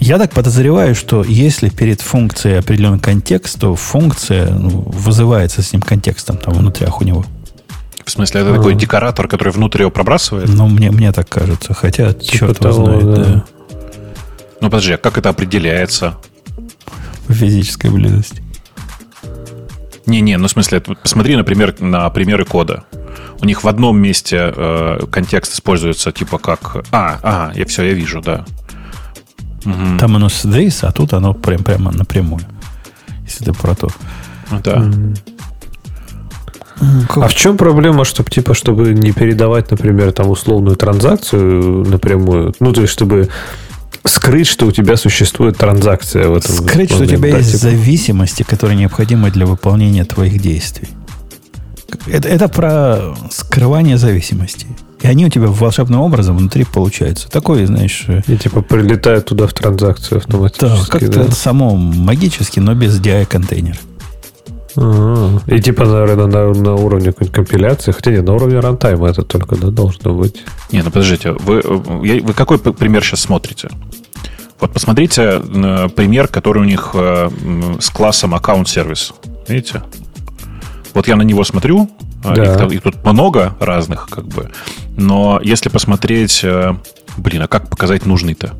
Я 0.00 0.18
так 0.18 0.30
подозреваю, 0.32 0.94
что 0.94 1.24
если 1.24 1.70
перед 1.70 2.00
функцией 2.00 2.58
определенный 2.58 3.00
контекст, 3.00 3.58
то 3.58 3.74
функция 3.74 4.50
ну, 4.50 4.82
вызывается 4.86 5.62
с 5.62 5.72
ним 5.72 5.82
контекстом 5.82 6.36
там 6.36 6.54
внутрях 6.54 7.00
у 7.00 7.04
него. 7.04 7.24
В 8.04 8.10
смысле, 8.10 8.40
это 8.42 8.52
а. 8.52 8.56
такой 8.56 8.74
декоратор, 8.74 9.28
который 9.28 9.52
внутрь 9.52 9.82
его 9.82 9.90
пробрасывает? 9.90 10.48
Ну, 10.48 10.68
мне, 10.68 10.90
мне 10.90 11.12
так 11.12 11.28
кажется. 11.28 11.74
Хотя, 11.74 12.12
типа 12.12 12.38
черт 12.38 12.58
того, 12.58 12.84
знает, 12.84 13.04
да. 13.04 13.24
да. 13.24 13.44
Ну, 14.60 14.70
подожди, 14.70 14.92
а 14.92 14.98
как 14.98 15.18
это 15.18 15.28
определяется? 15.28 16.16
По 17.26 17.34
физической 17.34 17.90
близости. 17.90 18.42
Не-не, 20.08 20.38
ну 20.38 20.48
в 20.48 20.50
смысле, 20.50 20.80
посмотри, 20.80 21.36
например, 21.36 21.74
на 21.80 22.08
примеры 22.10 22.44
кода. 22.44 22.84
У 23.40 23.44
них 23.44 23.62
в 23.62 23.68
одном 23.68 23.98
месте 23.98 24.52
э, 24.56 25.00
контекст 25.10 25.54
используется 25.54 26.12
типа 26.12 26.38
как... 26.38 26.84
А, 26.90 27.18
ага, 27.22 27.52
я 27.54 27.66
все, 27.66 27.84
я 27.84 27.92
вижу, 27.92 28.20
да. 28.20 28.44
Угу. 29.64 29.98
Там 29.98 30.16
оно 30.16 30.28
с 30.28 30.44
this, 30.44 30.84
а 30.86 30.92
тут 30.92 31.12
оно 31.12 31.34
прям, 31.34 31.62
прямо 31.62 31.92
напрямую. 31.92 32.42
Если 33.24 33.44
ты 33.44 33.52
про 33.52 33.74
то. 33.74 33.88
Да. 34.64 34.90
Как? 37.08 37.24
А 37.24 37.28
в 37.28 37.34
чем 37.34 37.56
проблема, 37.56 38.04
чтобы 38.04 38.30
типа, 38.30 38.54
чтобы 38.54 38.94
не 38.94 39.12
передавать, 39.12 39.70
например, 39.70 40.12
там 40.12 40.30
условную 40.30 40.76
транзакцию 40.76 41.84
напрямую? 41.84 42.54
Ну, 42.60 42.72
то 42.72 42.80
есть, 42.80 42.92
чтобы 42.92 43.28
скрыть, 44.04 44.46
что 44.46 44.66
у 44.66 44.72
тебя 44.72 44.96
существует 44.96 45.56
транзакция 45.56 46.28
в 46.28 46.36
этом. 46.36 46.54
Скрыть, 46.54 46.90
что 46.90 47.04
у 47.04 47.06
тебя 47.06 47.32
да, 47.32 47.38
есть 47.38 47.52
типа... 47.52 47.62
зависимости, 47.62 48.42
которые 48.42 48.76
необходимы 48.76 49.30
для 49.30 49.46
выполнения 49.46 50.04
твоих 50.04 50.40
действий. 50.40 50.88
Это, 52.06 52.28
это 52.28 52.48
про 52.48 53.14
скрывание 53.30 53.96
зависимостей. 53.96 54.68
И 55.00 55.06
они 55.06 55.26
у 55.26 55.28
тебя 55.28 55.46
волшебным 55.46 56.00
образом 56.00 56.36
внутри 56.36 56.64
получаются. 56.64 57.30
Такое, 57.30 57.66
знаешь... 57.66 58.04
Э, 58.08 58.20
И 58.26 58.36
типа 58.36 58.62
прилетают 58.62 59.26
туда 59.26 59.46
в 59.46 59.52
транзакцию 59.52 60.18
автоматически. 60.18 60.66
Да, 60.66 60.98
как-то 60.98 61.24
да? 61.24 61.30
само 61.30 61.76
магически, 61.76 62.58
но 62.58 62.74
без 62.74 63.00
DI-контейнера. 63.00 63.78
А-а-а. 64.80 65.54
И 65.54 65.60
типа, 65.60 65.84
наверное, 65.84 66.26
на, 66.26 66.54
на 66.54 66.74
уровне 66.74 67.12
какой-нибудь 67.12 67.34
компиляции, 67.34 67.92
хотя 67.92 68.12
нет, 68.12 68.24
на 68.24 68.34
уровне 68.34 68.60
рантайма 68.60 69.08
это 69.08 69.22
только 69.22 69.56
да, 69.56 69.68
должно 69.68 70.14
быть. 70.14 70.44
Не, 70.70 70.82
ну 70.82 70.90
подождите, 70.90 71.32
вы, 71.32 71.60
вы 71.62 72.32
какой 72.32 72.58
пример 72.58 73.02
сейчас 73.02 73.20
смотрите? 73.20 73.68
Вот 74.60 74.72
посмотрите 74.72 75.40
пример, 75.96 76.28
который 76.28 76.62
у 76.62 76.64
них 76.64 76.90
э, 76.94 77.30
с 77.80 77.90
классом 77.90 78.34
аккаунт-сервис. 78.34 79.12
Видите? 79.46 79.82
Вот 80.94 81.06
я 81.06 81.16
на 81.16 81.22
него 81.22 81.44
смотрю, 81.44 81.88
а, 82.24 82.34
да. 82.34 82.64
их, 82.66 82.72
их 82.72 82.82
тут 82.82 83.04
много 83.04 83.56
разных, 83.60 84.08
как 84.10 84.26
бы. 84.26 84.50
Но 84.96 85.40
если 85.42 85.68
посмотреть, 85.68 86.40
э, 86.42 86.74
блин, 87.16 87.42
а 87.42 87.48
как 87.48 87.68
показать 87.68 88.04
нужный-то? 88.04 88.54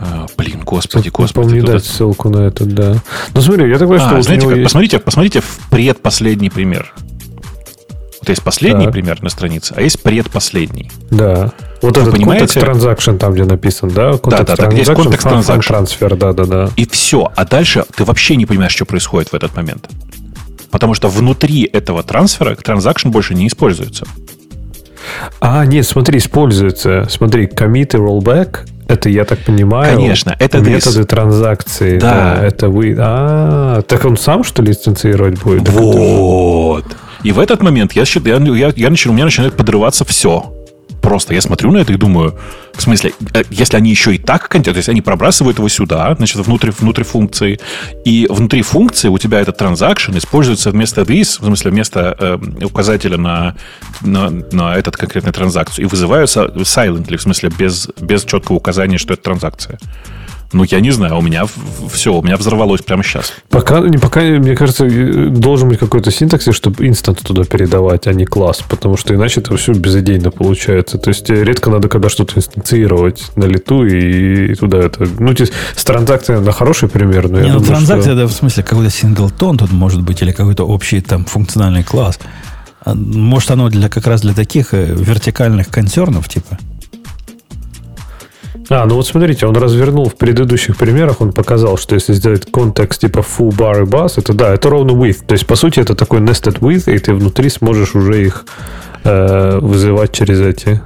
А, 0.00 0.26
блин, 0.36 0.62
господи, 0.64 1.08
господи. 1.08 1.48
Помню 1.48 1.64
дать 1.64 1.82
это... 1.82 1.92
ссылку 1.92 2.28
на 2.28 2.46
это, 2.46 2.64
да. 2.64 2.96
Ну, 3.34 3.40
смотри, 3.40 3.68
я 3.68 3.78
так 3.78 3.88
понимаю, 3.88 4.06
а, 4.06 4.10
что... 4.10 4.22
Знаете, 4.22 4.46
как, 4.46 4.56
есть... 4.56 4.64
посмотрите, 4.64 4.98
посмотрите 5.00 5.40
в 5.40 5.58
предпоследний 5.70 6.50
пример. 6.50 6.94
Вот 8.20 8.28
есть 8.28 8.42
последний 8.42 8.84
так. 8.84 8.92
пример 8.92 9.22
на 9.22 9.28
странице, 9.28 9.74
а 9.76 9.82
есть 9.82 10.02
предпоследний. 10.02 10.90
Да. 11.10 11.52
Вот 11.82 11.96
Вы 11.96 12.02
этот 12.02 12.14
понимаете? 12.14 12.60
контекст 12.60 12.86
transaction 12.86 13.18
там, 13.18 13.32
где 13.32 13.44
написан, 13.44 13.90
да? 13.90 14.18
Контекст 14.18 14.46
да, 14.46 14.56
да, 14.56 14.56
так, 14.56 14.74
есть 14.74 14.92
контекст. 14.92 15.26
Трансфер, 15.66 16.16
да, 16.16 16.32
да, 16.32 16.44
да. 16.44 16.70
И 16.76 16.86
все. 16.88 17.32
А 17.34 17.44
дальше 17.44 17.84
ты 17.96 18.04
вообще 18.04 18.36
не 18.36 18.46
понимаешь, 18.46 18.72
что 18.72 18.84
происходит 18.84 19.30
в 19.30 19.34
этот 19.34 19.56
момент. 19.56 19.88
Потому 20.70 20.94
что 20.94 21.08
внутри 21.08 21.64
этого 21.64 22.02
трансфера 22.02 22.54
транзакшн 22.54 23.08
больше 23.08 23.34
не 23.34 23.46
используется. 23.46 24.06
А, 25.40 25.64
нет, 25.66 25.86
смотри, 25.86 26.18
используется. 26.18 27.06
Смотри, 27.08 27.46
commit 27.46 27.96
и 27.96 27.98
rollback 27.98 28.60
это, 28.88 29.10
я 29.10 29.26
так 29.26 29.40
понимаю, 29.40 29.96
Конечно, 29.96 30.34
это 30.38 30.60
методы 30.60 31.00
this. 31.00 31.04
транзакции. 31.04 31.98
Да. 31.98 32.36
да. 32.38 32.46
Это 32.46 32.70
вы. 32.70 32.96
А, 32.98 33.82
так 33.82 34.06
он 34.06 34.16
сам, 34.16 34.42
что 34.44 34.62
ли, 34.62 34.70
лицензировать 34.70 35.38
будет? 35.42 35.68
Вот. 35.68 36.86
И 37.22 37.32
в 37.32 37.38
этот 37.38 37.62
момент 37.62 37.92
я, 37.92 38.04
я, 38.04 38.36
я, 38.36 38.72
я 38.74 38.90
начинаю, 38.90 39.12
у 39.12 39.16
меня 39.16 39.26
начинает 39.26 39.54
подрываться 39.54 40.06
все 40.06 40.54
просто 41.08 41.32
я 41.32 41.40
смотрю 41.40 41.72
на 41.72 41.78
это 41.78 41.94
и 41.94 41.96
думаю, 41.96 42.38
в 42.74 42.82
смысле, 42.82 43.12
э, 43.32 43.42
если 43.48 43.78
они 43.78 43.88
еще 43.88 44.14
и 44.14 44.18
так 44.18 44.48
то 44.48 44.70
есть 44.70 44.90
они 44.90 45.00
пробрасывают 45.00 45.56
его 45.56 45.68
сюда, 45.70 46.14
значит, 46.14 46.36
внутрь, 46.36 46.70
внутрь 46.78 47.02
функции, 47.02 47.58
и 48.04 48.26
внутри 48.28 48.60
функции 48.60 49.08
у 49.08 49.16
тебя 49.16 49.40
этот 49.40 49.56
транзакшн 49.56 50.18
используется 50.18 50.70
вместо 50.70 51.00
this, 51.00 51.40
в 51.40 51.46
смысле, 51.46 51.70
вместо 51.70 52.14
э, 52.18 52.38
указателя 52.62 53.16
на, 53.16 53.56
на, 54.02 54.28
на 54.52 54.76
этот 54.76 54.98
конкретный 54.98 55.32
транзакцию, 55.32 55.86
и 55.86 55.88
вызываются 55.88 56.44
silently, 56.44 57.16
в 57.16 57.22
смысле, 57.22 57.50
без, 57.58 57.88
без 57.98 58.24
четкого 58.24 58.56
указания, 58.56 58.98
что 58.98 59.14
это 59.14 59.22
транзакция. 59.22 59.78
Ну, 60.52 60.64
я 60.64 60.80
не 60.80 60.90
знаю, 60.90 61.18
у 61.18 61.20
меня 61.20 61.44
все, 61.92 62.14
у 62.14 62.22
меня 62.22 62.38
взорвалось 62.38 62.80
прямо 62.80 63.02
сейчас. 63.02 63.32
Пока, 63.50 63.80
не 63.80 63.98
пока, 63.98 64.22
мне 64.22 64.56
кажется, 64.56 64.88
должен 65.28 65.68
быть 65.68 65.78
какой-то 65.78 66.10
синтаксис, 66.10 66.54
чтобы 66.54 66.86
инстанс 66.86 67.18
туда 67.18 67.44
передавать, 67.44 68.06
а 68.06 68.14
не 68.14 68.24
класс, 68.24 68.62
потому 68.66 68.96
что 68.96 69.14
иначе 69.14 69.40
это 69.40 69.54
все 69.56 69.72
безыдейно 69.72 70.30
получается. 70.30 70.96
То 70.96 71.10
есть 71.10 71.28
редко 71.28 71.70
надо 71.70 71.88
когда 71.88 72.08
что-то 72.08 72.38
инстанцировать 72.38 73.30
на 73.36 73.44
лету 73.44 73.84
и, 73.84 74.52
и 74.52 74.54
туда 74.54 74.78
это... 74.78 75.06
Ну, 75.18 75.34
то 75.34 75.42
есть 75.42 75.52
с 75.76 75.84
транзакцией 75.84 76.40
на 76.40 76.52
хороший 76.52 76.88
пример, 76.88 77.28
но 77.28 77.40
не, 77.40 77.48
я 77.48 77.52
ну, 77.52 77.58
думаю, 77.60 77.74
транзакция, 77.74 78.12
что... 78.14 78.22
это 78.22 78.28
в 78.28 78.32
смысле 78.32 78.62
какой-то 78.62 78.90
синглтон 78.90 79.58
тут 79.58 79.70
может 79.70 80.02
быть, 80.02 80.22
или 80.22 80.32
какой-то 80.32 80.64
общий 80.64 81.02
там 81.02 81.26
функциональный 81.26 81.84
класс. 81.84 82.18
А, 82.84 82.94
может, 82.94 83.50
оно 83.50 83.68
для, 83.68 83.90
как 83.90 84.06
раз 84.06 84.22
для 84.22 84.32
таких 84.32 84.72
э, 84.72 84.94
вертикальных 84.94 85.68
концернов, 85.68 86.26
типа? 86.28 86.58
А, 88.70 88.84
ну 88.84 88.96
вот 88.96 89.06
смотрите, 89.06 89.46
он 89.46 89.56
развернул 89.56 90.08
в 90.08 90.16
предыдущих 90.16 90.76
примерах, 90.76 91.20
он 91.20 91.32
показал, 91.32 91.78
что 91.78 91.94
если 91.94 92.12
сделать 92.12 92.50
контекст 92.50 93.00
типа 93.00 93.20
full 93.20 93.50
bar 93.50 93.82
и 93.82 93.86
bus, 93.86 94.14
это 94.16 94.34
да, 94.34 94.52
это 94.54 94.68
ровно 94.68 94.90
with. 94.90 95.24
То 95.26 95.32
есть, 95.32 95.46
по 95.46 95.56
сути, 95.56 95.80
это 95.80 95.94
такой 95.94 96.20
nested 96.20 96.58
with, 96.60 96.92
и 96.92 96.98
ты 96.98 97.14
внутри 97.14 97.48
сможешь 97.48 97.94
уже 97.94 98.26
их 98.26 98.44
э, 99.04 99.58
вызывать 99.60 100.12
через 100.12 100.40
эти 100.40 100.80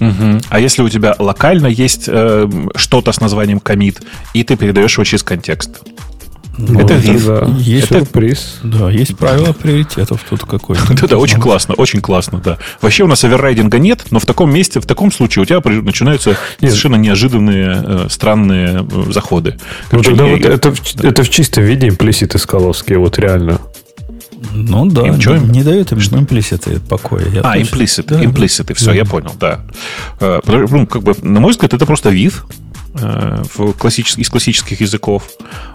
Угу. 0.00 0.40
А 0.48 0.58
если 0.58 0.82
у 0.82 0.88
тебя 0.88 1.14
локально 1.18 1.66
есть 1.66 2.04
э, 2.08 2.48
что-то 2.74 3.12
с 3.12 3.20
названием 3.20 3.58
commit, 3.58 3.98
и 4.32 4.44
ты 4.44 4.56
передаешь 4.56 4.94
его 4.94 5.04
через 5.04 5.22
контекст? 5.22 5.82
Ну, 6.58 6.80
это. 6.80 7.00
Да. 7.26 7.54
Есть 7.58 7.90
это 7.90 8.04
приз. 8.04 8.58
Да, 8.62 8.90
есть 8.90 9.16
правило 9.16 9.52
приоритетов 9.52 10.24
тут 10.28 10.44
какой-то. 10.44 10.94
Да-да, 10.94 11.18
очень 11.18 11.40
классно, 11.40 11.74
очень 11.74 12.00
классно, 12.00 12.40
да. 12.44 12.58
Вообще 12.80 13.04
у 13.04 13.06
нас 13.06 13.24
оверрайдинга 13.24 13.78
нет, 13.78 14.06
но 14.10 14.18
в 14.18 14.26
таком 14.26 14.52
месте, 14.52 14.80
в 14.80 14.86
таком 14.86 15.12
случае 15.12 15.42
у 15.42 15.46
тебя 15.46 15.60
начинаются 15.64 16.36
совершенно 16.58 16.96
неожиданные, 16.96 17.82
э, 17.84 18.06
странные 18.10 18.86
э, 18.90 19.12
заходы. 19.12 19.58
Ну, 19.92 20.02
тогда 20.02 20.24
вот 20.26 20.40
это, 20.40 20.74
это 21.02 21.22
в 21.22 21.30
чистом 21.30 21.64
виде 21.64 21.88
имплиситы 21.88 22.38
скаловские, 22.38 22.98
вот 22.98 23.18
реально. 23.18 23.60
Ну 24.52 24.86
да, 24.86 25.06
им, 25.06 25.18
не, 25.18 25.58
не 25.58 25.62
дают 25.62 25.92
им 25.92 25.98
имплиситы 25.98 26.80
покоя. 26.80 27.26
Я 27.28 27.42
а, 27.42 27.60
имплиситы, 27.60 28.14
да, 28.14 28.24
имплиситы, 28.24 28.72
все, 28.74 28.86
да. 28.86 28.92
я 28.92 29.04
понял, 29.04 29.32
да. 29.38 29.60
Э, 30.18 30.40
ну, 30.46 30.86
как 30.86 31.02
бы, 31.02 31.14
на 31.22 31.40
мой 31.40 31.52
взгляд, 31.52 31.74
это 31.74 31.84
просто 31.84 32.08
вид, 32.08 32.34
в 32.92 33.72
классических, 33.74 34.20
из 34.20 34.28
классических 34.28 34.80
языков, 34.80 35.30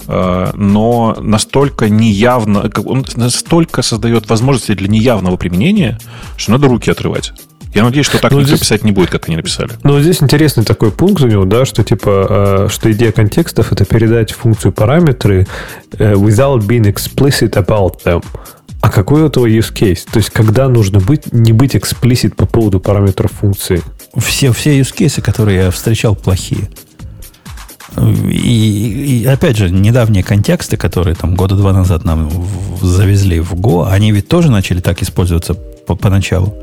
э, 0.07 0.51
но 0.53 1.17
настолько 1.21 1.89
неявно, 1.89 2.69
он 2.85 3.05
настолько 3.15 3.81
создает 3.81 4.29
возможности 4.29 4.73
для 4.73 4.87
неявного 4.87 5.37
применения, 5.37 5.97
что 6.37 6.51
надо 6.51 6.67
руки 6.67 6.91
отрывать. 6.91 7.33
Я 7.73 7.83
надеюсь, 7.83 8.05
что 8.05 8.19
так 8.19 8.31
ну, 8.31 8.39
никто 8.39 8.49
здесь, 8.49 8.61
писать 8.61 8.83
не 8.83 8.91
будет, 8.93 9.09
как 9.09 9.27
они 9.27 9.35
написали. 9.35 9.71
Ну, 9.83 9.99
здесь 9.99 10.23
интересный 10.23 10.63
такой 10.63 10.91
пункт 10.91 11.21
у 11.21 11.27
него, 11.27 11.43
да, 11.45 11.65
что 11.65 11.83
типа, 11.83 12.67
э, 12.67 12.67
что 12.69 12.91
идея 12.91 13.11
контекстов 13.11 13.71
это 13.71 13.85
передать 13.85 14.31
функцию 14.31 14.71
параметры 14.71 15.47
without 15.91 16.59
being 16.59 16.83
explicit 16.83 17.51
about 17.51 18.03
them. 18.05 18.23
А 18.81 18.89
какой 18.89 19.23
у 19.23 19.25
этого 19.25 19.47
use 19.47 19.73
case? 19.73 20.01
То 20.11 20.17
есть, 20.17 20.29
когда 20.29 20.69
нужно 20.69 20.99
быть, 20.99 21.33
не 21.33 21.53
быть 21.53 21.75
explicit 21.75 22.35
по 22.35 22.45
поводу 22.45 22.79
параметров 22.79 23.31
функции? 23.31 23.81
Все, 24.17 24.51
все 24.51 24.79
use 24.79 24.93
cases, 24.95 25.21
которые 25.21 25.63
я 25.63 25.71
встречал, 25.71 26.15
плохие. 26.15 26.69
И, 27.97 29.21
и 29.21 29.25
опять 29.25 29.57
же, 29.57 29.69
недавние 29.69 30.23
контексты, 30.23 30.77
которые 30.77 31.15
там 31.15 31.35
года 31.35 31.55
два 31.55 31.73
назад 31.73 32.03
нам 32.03 32.29
завезли 32.81 33.39
в 33.39 33.53
Go, 33.53 33.89
они 33.89 34.11
ведь 34.11 34.27
тоже 34.27 34.51
начали 34.51 34.81
так 34.81 35.01
использоваться 35.01 35.53
по, 35.53 35.95
поначалу. 35.95 36.53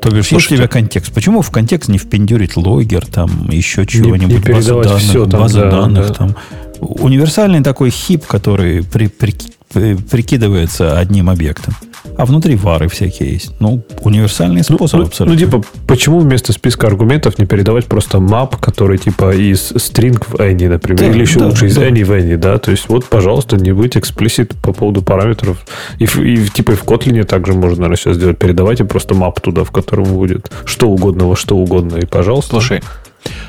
То 0.00 0.10
бишь, 0.10 0.28
Слушайте, 0.28 0.36
есть 0.36 0.52
у 0.52 0.56
тебя 0.56 0.68
контекст. 0.68 1.12
Почему 1.12 1.42
в 1.42 1.50
контекст 1.50 1.88
не 1.88 1.98
впендюрить 1.98 2.56
логер, 2.56 3.06
там, 3.06 3.48
еще 3.50 3.86
чего-нибудь, 3.86 4.48
базу 4.48 4.82
данных, 4.82 4.98
все 5.00 5.26
там, 5.26 5.40
базу 5.40 5.60
да, 5.60 5.70
данных 5.70 6.08
да. 6.08 6.14
там. 6.14 6.36
Универсальный 6.80 7.62
такой 7.62 7.90
хип, 7.90 8.26
который 8.26 8.82
при, 8.82 9.06
при, 9.06 9.32
прикидывается 9.72 10.98
одним 10.98 11.30
объектом. 11.30 11.74
А 12.16 12.26
внутри 12.26 12.56
вары 12.56 12.88
всякие 12.88 13.32
есть. 13.32 13.52
Ну, 13.60 13.84
универсальный 14.00 14.62
ну, 14.68 14.76
способ 14.76 15.00
ну, 15.00 15.06
абсолютно. 15.06 15.34
Ну, 15.34 15.38
типа, 15.38 15.62
почему 15.86 16.18
вместо 16.18 16.52
списка 16.52 16.86
аргументов 16.86 17.38
не 17.38 17.46
передавать 17.46 17.86
просто 17.86 18.18
map, 18.18 18.56
который 18.60 18.98
типа 18.98 19.34
из 19.34 19.72
string 19.72 20.22
в 20.26 20.34
any, 20.34 20.68
например, 20.68 21.00
да, 21.00 21.06
или 21.08 21.20
еще 21.20 21.38
да, 21.38 21.46
лучше 21.46 21.66
из 21.66 21.76
да. 21.76 21.88
any 21.88 22.04
в 22.04 22.10
any, 22.10 22.36
да? 22.36 22.58
То 22.58 22.70
есть, 22.70 22.88
вот, 22.88 23.06
пожалуйста, 23.06 23.56
не 23.56 23.72
быть 23.72 23.96
explicit 23.96 24.54
по 24.62 24.72
поводу 24.72 25.02
параметров. 25.02 25.64
И, 25.98 26.04
и 26.04 26.48
типа 26.48 26.72
и 26.72 26.74
в 26.74 26.84
Kotlin 26.84 27.22
также 27.24 27.52
можно, 27.54 27.82
наверное, 27.82 27.96
сейчас 27.96 28.16
сделать. 28.16 28.38
Передавайте 28.38 28.84
просто 28.84 29.14
map 29.14 29.40
туда, 29.40 29.64
в 29.64 29.70
котором 29.70 30.04
будет 30.04 30.50
что 30.64 30.88
угодно 30.88 31.28
во 31.28 31.36
что 31.36 31.56
угодно, 31.56 31.96
и 31.96 32.06
пожалуйста. 32.06 32.50
Слушай, 32.50 32.82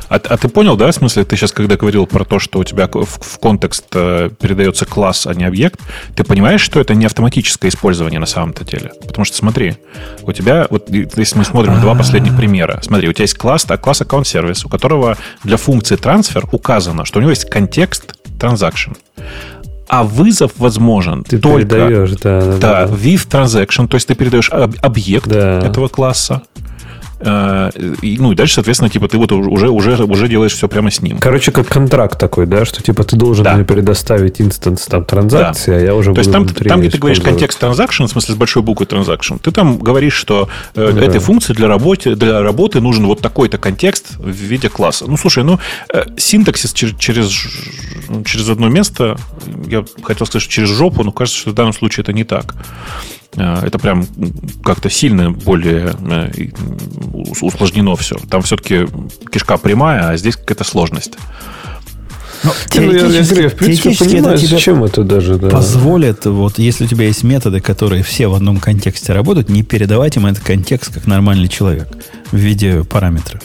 а, 0.10 0.16
а 0.16 0.38
ты 0.38 0.48
понял, 0.48 0.76
да, 0.78 0.92
в 0.92 0.96
смысле, 0.96 1.24
ты 1.24 1.36
сейчас, 1.36 1.52
когда 1.52 1.76
говорил 1.76 2.06
про 2.06 2.24
то, 2.24 2.40
что 2.40 2.60
у 2.60 2.64
тебя 2.64 2.88
в, 2.88 3.06
в 3.06 3.40
контекст 3.40 3.86
э, 3.94 4.30
передается 4.40 4.86
класс, 4.86 5.28
а 5.28 5.34
не 5.34 5.44
объект, 5.44 5.80
ты 6.16 6.24
понимаешь, 6.24 6.62
что 6.62 6.80
это 6.80 6.94
не 6.94 7.06
автоматическое 7.06 7.70
использование 7.72 8.20
на 8.20 8.26
самом-то 8.26 8.64
деле? 8.64 8.92
Потому 9.06 9.26
что 9.26 9.38
смотри, 9.38 9.78
у 10.22 10.32
тебя, 10.32 10.68
вот 10.70 10.90
если 10.90 11.38
мы 11.38 11.46
смотрим 11.46 11.80
два 11.82 11.96
последних 11.96 12.36
примера, 12.36 12.80
смотри, 12.84 13.10
у 13.10 13.14
тебя 13.14 13.24
есть 13.24 13.38
класс, 13.38 13.66
а 13.68 13.78
класс 13.78 14.02
аккаунт 14.02 14.28
сервис, 14.28 14.66
у 14.66 14.70
которого 14.70 15.18
для 15.44 15.58
функции 15.58 15.96
трансфер 15.96 16.48
указано, 16.52 17.06
что 17.06 17.20
у 17.20 17.22
него 17.22 17.32
есть 17.32 17.50
контекст 17.50 18.16
transaction 18.40 18.96
а 19.90 20.04
вызов 20.04 20.54
возможен 20.58 21.24
ты 21.24 21.38
только 21.38 21.68
передаешь, 21.68 22.12
да, 22.22 22.42
да, 22.42 22.58
да, 22.58 22.86
with 22.86 23.28
transaction, 23.30 23.88
то 23.88 23.96
есть 23.96 24.08
ты 24.08 24.16
передаешь 24.16 24.50
объект 24.50 25.28
да. 25.28 25.60
этого 25.60 25.88
класса 25.88 26.42
ну 27.24 28.32
и 28.32 28.36
дальше, 28.36 28.56
соответственно, 28.56 28.90
типа 28.90 29.08
ты 29.08 29.18
вот 29.18 29.32
уже, 29.32 29.70
уже, 29.70 30.04
уже 30.04 30.28
делаешь 30.28 30.54
все 30.54 30.68
прямо 30.68 30.92
с 30.92 31.02
ним. 31.02 31.20
Короче, 31.20 31.52
как 31.52 31.68
контракт 31.68 32.20
такой, 32.20 32.46
да, 32.46 32.66
что 32.66 32.84
типа 32.84 33.04
ты 33.04 33.16
должен 33.16 33.44
да. 33.44 33.56
мне 33.56 33.64
предоставить 33.64 34.42
instance 34.42 34.86
там 34.86 35.06
транзакции, 35.06 35.72
да. 35.72 35.78
а 35.78 35.80
я 35.80 35.96
уже 35.96 36.14
То 36.14 36.20
есть 36.20 36.32
там, 36.32 36.48
там 36.48 36.82
где 36.82 36.90
ты 36.90 36.98
говоришь 36.98 37.22
контекст 37.22 37.60
transaction, 37.60 38.06
в 38.06 38.10
смысле 38.10 38.36
с 38.36 38.38
большой 38.38 38.64
буквы 38.64 38.86
transaction, 38.86 39.36
ты 39.36 39.52
там 39.52 39.78
говоришь, 39.78 40.14
что 40.14 40.50
э, 40.76 40.92
да. 40.94 41.02
этой 41.02 41.20
функции 41.20 41.54
для 41.54 41.68
работы, 41.68 42.16
для 42.16 42.42
работы 42.42 42.82
нужен 42.82 43.06
вот 43.06 43.22
такой-то 43.22 43.58
контекст 43.58 44.18
в 44.18 44.30
виде 44.30 44.70
класса. 44.70 45.06
Ну, 45.08 45.18
слушай, 45.18 45.44
ну, 45.44 45.60
э, 45.94 46.04
синтаксис 46.18 46.74
через, 46.74 46.96
через, 46.98 47.32
через 48.26 48.50
одно 48.50 48.70
место, 48.70 49.18
я 49.68 49.86
хотел 50.04 50.28
сказать, 50.28 50.44
что 50.44 50.52
через 50.52 50.70
жопу, 50.70 51.04
но 51.04 51.12
кажется, 51.12 51.40
что 51.40 51.52
в 51.52 51.54
данном 51.54 51.74
случае 51.74 52.04
это 52.04 52.14
не 52.14 52.24
так. 52.24 52.56
Э, 53.36 53.66
это 53.66 53.80
прям 53.80 54.06
как-то 54.64 54.90
сильно 54.90 55.32
более 55.32 55.94
э, 56.10 56.50
усложнено 57.42 57.96
все. 57.96 58.16
Там 58.30 58.42
все-таки 58.42 58.88
кишка 59.32 59.58
прямая, 59.58 60.10
а 60.10 60.18
здесь 60.18 60.36
какая-то 60.36 60.64
сложность. 60.64 61.14
Ну, 62.44 62.52
теоретически, 62.70 63.36
я, 63.36 63.42
я, 63.44 63.50
в 63.50 63.54
принципе, 63.54 63.98
понимаю, 63.98 64.36
это 64.36 64.46
зачем 64.46 64.84
это 64.84 65.04
даже 65.04 65.38
да. 65.38 65.48
позволит, 65.48 66.26
вот 66.26 66.60
если 66.60 66.84
у 66.84 66.88
тебя 66.88 67.06
есть 67.06 67.24
методы, 67.24 67.62
которые 67.62 68.04
все 68.04 68.28
в 68.28 68.34
одном 68.34 68.60
контексте 68.60 69.14
работают, 69.14 69.48
не 69.48 69.64
передавать 69.64 70.18
им 70.18 70.26
этот 70.26 70.44
контекст 70.44 70.94
как 70.94 71.08
нормальный 71.08 71.48
человек 71.48 71.88
в 72.32 72.36
виде 72.36 72.84
параметров. 72.84 73.42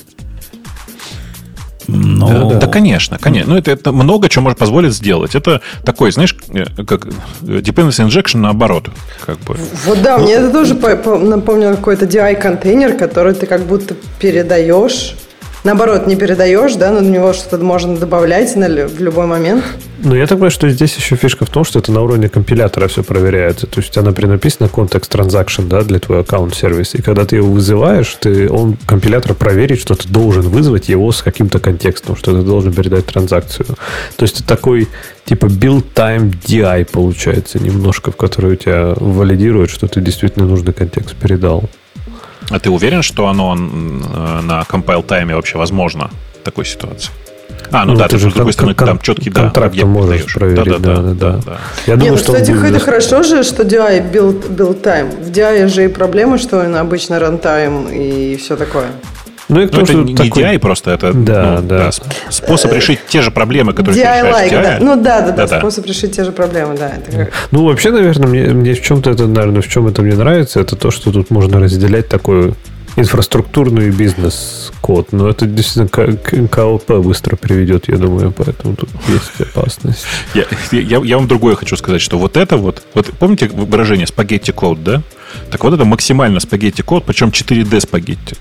Но... 1.89 2.29
Да, 2.29 2.45
да. 2.45 2.55
да, 2.61 2.67
конечно, 2.67 3.19
конечно. 3.19 3.55
Ну, 3.55 3.59
это, 3.59 3.71
это 3.71 3.93
много 3.93 4.29
чего 4.29 4.45
может 4.45 4.59
позволить 4.59 4.93
сделать. 4.93 5.35
Это 5.35 5.63
такой, 5.85 6.13
знаешь, 6.13 6.37
э, 6.51 6.65
как 6.85 7.07
dependency 7.41 8.07
injection 8.07 8.39
наоборот. 8.39 8.91
Как 9.25 9.39
бы. 9.41 9.57
Вот 9.87 10.03
да, 10.03 10.19
ну, 10.19 10.25
мне 10.25 10.35
это 10.35 10.51
тоже 10.51 10.75
напомнило 10.75 11.75
какой-то 11.75 12.05
DI-контейнер, 12.05 12.99
который 12.99 13.35
ты 13.35 13.47
как 13.47 13.63
будто 13.63 13.95
передаешь 14.21 15.17
наоборот, 15.65 16.07
не 16.07 16.17
передаешь, 16.17 16.75
да, 16.75 16.91
на 16.91 17.01
него 17.01 17.33
что-то 17.33 17.65
можно 17.65 17.97
добавлять 17.97 18.57
на, 18.57 18.69
в 18.87 19.01
любой 19.01 19.27
момент. 19.27 19.65
Ну, 20.01 20.15
я 20.15 20.27
так 20.27 20.39
понимаю, 20.39 20.53
что 20.53 20.69
здесь 20.69 20.95
еще 20.97 21.17
фишка 21.17 21.45
в 21.45 21.51
том, 21.51 21.65
что 21.65 21.81
это 21.81 21.91
на 21.91 22.03
уровне 22.03 22.29
компилятора 22.29 22.87
все 22.87 23.03
проверяется. 23.03 23.67
То 23.67 23.81
есть, 23.81 23.91
у 23.91 23.93
тебя, 23.95 24.05
например, 24.05 24.35
написано 24.35 24.69
контекст 24.69 25.13
transaction, 25.13 25.67
да, 25.67 25.83
для 25.83 25.99
твоего 25.99 26.23
аккаунт-сервиса. 26.23 26.99
И 26.99 27.03
когда 27.03 27.25
ты 27.25 27.37
его 27.37 27.51
вызываешь, 27.51 28.17
ты, 28.21 28.49
он, 28.49 28.77
компилятор 28.87 29.35
проверит, 29.35 29.81
что 29.81 29.97
ты 29.97 30.09
должен 30.09 30.43
вызвать 30.43 30.89
его 30.89 31.11
с 31.11 31.23
каким-то 31.23 31.59
контекстом, 31.59 32.15
что 32.17 32.33
ты 32.33 32.43
должен 32.43 32.73
передать 32.73 33.07
транзакцию. 33.07 33.67
То 34.17 34.23
есть, 34.23 34.41
это 34.41 34.49
такой, 34.49 34.87
типа, 35.25 35.47
build 35.47 35.85
time 35.95 36.33
DI 36.47 36.85
получается 36.93 37.59
немножко, 37.59 38.13
в 38.13 38.17
который 38.17 38.53
у 38.53 38.57
тебя 38.57 38.95
валидирует, 38.97 39.71
что 39.71 39.89
ты 39.89 40.01
действительно 40.01 40.47
нужный 40.47 40.73
контекст 40.73 41.17
передал. 41.17 41.69
А 42.51 42.59
ты 42.59 42.71
уверен, 42.71 43.03
что 43.03 43.29
оно 43.29 43.55
на 43.55 44.65
compile 44.69 45.03
тайме 45.03 45.35
вообще 45.35 45.59
возможно 45.59 46.11
в 46.41 46.45
такой 46.45 46.65
ситуации? 46.65 47.11
А, 47.71 47.85
ну, 47.85 47.93
ну 47.93 47.99
да, 47.99 48.09
ты 48.09 48.19
же, 48.19 48.31
с 48.31 48.35
другой 48.35 48.53
стороны, 48.53 48.75
там 48.75 48.99
четкий 48.99 49.31
да, 49.31 49.43
контракт 49.43 49.77
можешь 49.83 50.21
даешь. 50.21 50.35
проверить. 50.35 50.65
Да, 50.65 50.79
да, 50.79 50.79
да. 50.79 51.03
да, 51.03 51.13
да, 51.13 51.41
да. 51.45 51.59
Я 51.87 51.95
Нет, 51.95 51.99
думаю, 51.99 52.13
ну, 52.13 52.19
что 52.19 52.33
кстати, 52.33 52.67
это 52.67 52.79
хорошо 52.79 53.23
же, 53.23 53.43
что 53.43 53.63
DI 53.63 54.11
build, 54.11 54.57
build 54.57 54.83
time. 54.83 55.23
В 55.23 55.31
DI 55.31 55.69
же 55.69 55.85
и 55.85 55.89
проблема, 55.89 56.39
что 56.39 56.61
он 56.61 56.77
обычно 56.77 57.15
runtime 57.15 57.95
и 57.95 58.37
все 58.37 58.57
такое. 58.57 58.87
Ну, 59.49 59.61
и 59.61 59.69
ну, 59.71 59.81
это 59.81 59.95
не 59.95 60.15
такой... 60.15 60.43
DI 60.43 60.59
просто, 60.59 60.91
это 60.91 61.13
да, 61.13 61.61
ну, 61.61 61.69
да. 61.69 61.91
Да, 61.91 62.31
способ 62.31 62.73
решить 62.73 63.01
те 63.09 63.23
же 63.23 63.31
проблемы, 63.31 63.73
которые 63.73 64.03
DI 64.03 64.21
ты 64.21 64.27
решаешь. 64.29 64.53
Like, 64.53 64.63
Да. 64.63 64.79
Ну 64.81 65.03
да, 65.03 65.21
да, 65.23 65.33
да, 65.33 65.47
да, 65.47 65.59
способ 65.59 65.87
решить 65.87 66.13
те 66.17 66.25
же 66.25 66.33
проблемы, 66.33 66.77
да. 66.77 66.91
Это 66.91 67.11
как... 67.17 67.33
Ну, 67.51 67.65
вообще, 67.65 67.91
наверное, 67.91 68.29
мне, 68.29 68.43
мне 68.49 68.75
в 68.75 68.83
чем-то 68.83 69.11
это, 69.11 69.27
наверное, 69.27 69.63
в 69.63 69.69
чем 69.69 69.87
это 69.87 70.03
мне 70.03 70.15
нравится, 70.15 70.61
это 70.61 70.77
то, 70.77 70.91
что 70.91 71.13
тут 71.13 71.31
можно 71.31 71.61
разделять 71.61 72.09
такую 72.09 72.57
инфраструктурный 72.99 73.91
бизнес-код. 73.91 75.13
Но 75.13 75.29
это 75.29 75.47
действительно 75.47 76.49
КОП 76.49 76.91
быстро 76.99 77.37
приведет, 77.37 77.89
я 77.89 77.97
думаю, 77.97 78.33
поэтому 78.33 78.77
тут 78.77 78.91
есть 79.09 79.41
опасность. 79.41 80.05
Я, 80.35 80.45
я, 80.73 81.01
я 81.03 81.17
вам 81.17 81.29
другое 81.29 81.55
хочу 81.55 81.77
сказать, 81.77 82.01
что 82.01 82.19
вот 82.19 82.37
это 82.37 82.57
вот, 82.57 82.83
вот 82.95 83.07
помните 83.19 83.49
выражение 83.49 84.07
спагетти 84.07 84.51
код, 84.51 84.83
да? 84.83 85.03
Так 85.51 85.65
вот 85.65 85.75
это 85.75 85.85
максимально 85.85 86.41
спагетти 86.41 86.83
код, 86.83 87.05
причем 87.07 87.29
4D 87.29 87.81
спагетти. 87.81 88.37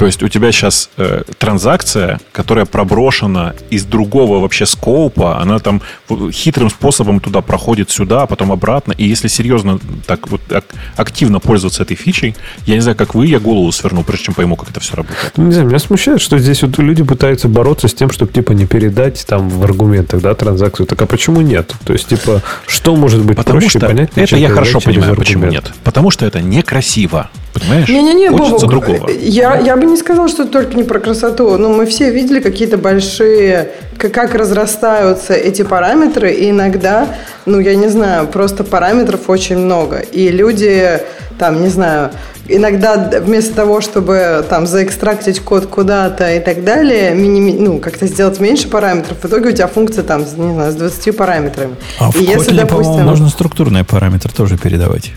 То 0.00 0.06
есть 0.06 0.22
у 0.22 0.28
тебя 0.28 0.50
сейчас 0.50 0.88
э, 0.96 1.24
транзакция, 1.36 2.20
которая 2.32 2.64
проброшена 2.64 3.52
из 3.68 3.84
другого 3.84 4.40
вообще 4.40 4.64
скоупа, 4.64 5.38
она 5.42 5.58
там 5.58 5.82
хитрым 6.32 6.70
способом 6.70 7.20
туда 7.20 7.42
проходит 7.42 7.90
сюда, 7.90 8.22
а 8.22 8.26
потом 8.26 8.50
обратно. 8.50 8.94
И 8.96 9.06
если 9.06 9.28
серьезно 9.28 9.78
так 10.06 10.30
вот 10.30 10.40
ак- 10.50 10.64
активно 10.96 11.38
пользоваться 11.38 11.82
этой 11.82 11.96
фичей, 11.98 12.34
я 12.64 12.76
не 12.76 12.80
знаю, 12.80 12.96
как 12.96 13.14
вы, 13.14 13.26
я 13.26 13.40
голову 13.40 13.70
сверну, 13.72 14.02
прежде 14.02 14.24
чем 14.24 14.34
пойму, 14.34 14.56
как 14.56 14.70
это 14.70 14.80
все 14.80 14.96
работает. 14.96 15.34
Ну, 15.36 15.44
не 15.44 15.52
знаю, 15.52 15.68
меня 15.68 15.78
смущает, 15.78 16.22
что 16.22 16.38
здесь 16.38 16.62
вот 16.62 16.78
люди 16.78 17.02
пытаются 17.02 17.48
бороться 17.48 17.86
с 17.86 17.92
тем, 17.92 18.10
чтобы 18.10 18.32
типа 18.32 18.52
не 18.52 18.64
передать 18.64 19.26
там 19.26 19.50
в 19.50 19.62
аргументах, 19.62 20.22
да, 20.22 20.34
транзакцию. 20.34 20.86
Так 20.86 21.02
а 21.02 21.04
почему 21.04 21.42
нет? 21.42 21.74
То 21.84 21.92
есть, 21.92 22.08
типа, 22.08 22.40
что 22.66 22.96
может 22.96 23.22
быть 23.22 23.36
Потому 23.36 23.60
проще 23.60 23.78
что 23.78 23.86
понять? 23.86 24.12
Это 24.14 24.38
я 24.38 24.48
хорошо 24.48 24.80
понимаю, 24.80 25.14
почему 25.14 25.44
нет. 25.44 25.70
Потому 25.84 26.10
что 26.10 26.24
это 26.24 26.40
некрасиво. 26.40 27.28
Понимаешь? 27.52 27.88
Не-не-не, 27.88 28.30
Хочется 28.30 28.66
Бобок, 28.66 28.86
другого. 28.86 29.10
Я, 29.10 29.58
я 29.58 29.76
бы 29.76 29.84
не 29.86 29.96
сказал, 29.96 30.28
что 30.28 30.46
только 30.46 30.76
не 30.76 30.84
про 30.84 31.00
красоту. 31.00 31.56
Но 31.56 31.68
мы 31.68 31.86
все 31.86 32.10
видели 32.10 32.40
какие-то 32.40 32.78
большие, 32.78 33.70
как, 33.98 34.12
как 34.12 34.34
разрастаются 34.34 35.34
эти 35.34 35.62
параметры. 35.62 36.32
И 36.32 36.50
иногда, 36.50 37.08
ну, 37.46 37.58
я 37.58 37.74
не 37.74 37.88
знаю, 37.88 38.28
просто 38.28 38.62
параметров 38.62 39.28
очень 39.28 39.58
много. 39.58 39.98
И 39.98 40.28
люди, 40.28 41.00
там, 41.38 41.60
не 41.62 41.68
знаю, 41.68 42.10
иногда 42.50 43.10
вместо 43.20 43.54
того, 43.54 43.80
чтобы 43.80 44.44
там 44.48 44.66
заэкстрактить 44.66 45.40
код 45.40 45.66
куда-то 45.66 46.32
и 46.34 46.40
так 46.40 46.64
далее, 46.64 47.14
миними, 47.14 47.56
ну, 47.58 47.78
как-то 47.78 48.06
сделать 48.06 48.40
меньше 48.40 48.68
параметров, 48.68 49.18
в 49.22 49.26
итоге 49.26 49.50
у 49.50 49.52
тебя 49.52 49.66
функция 49.66 50.04
там, 50.04 50.20
не 50.20 50.54
знаю, 50.54 50.72
с 50.72 50.76
20 50.76 51.16
параметрами. 51.16 51.76
А 51.98 52.08
и 52.08 52.12
в 52.12 52.20
если, 52.20 52.52
Kotlin, 52.52 52.56
допустим... 52.56 53.04
можно 53.04 53.28
структурные 53.28 53.84
параметры 53.84 54.32
тоже 54.32 54.56
передавать. 54.56 55.12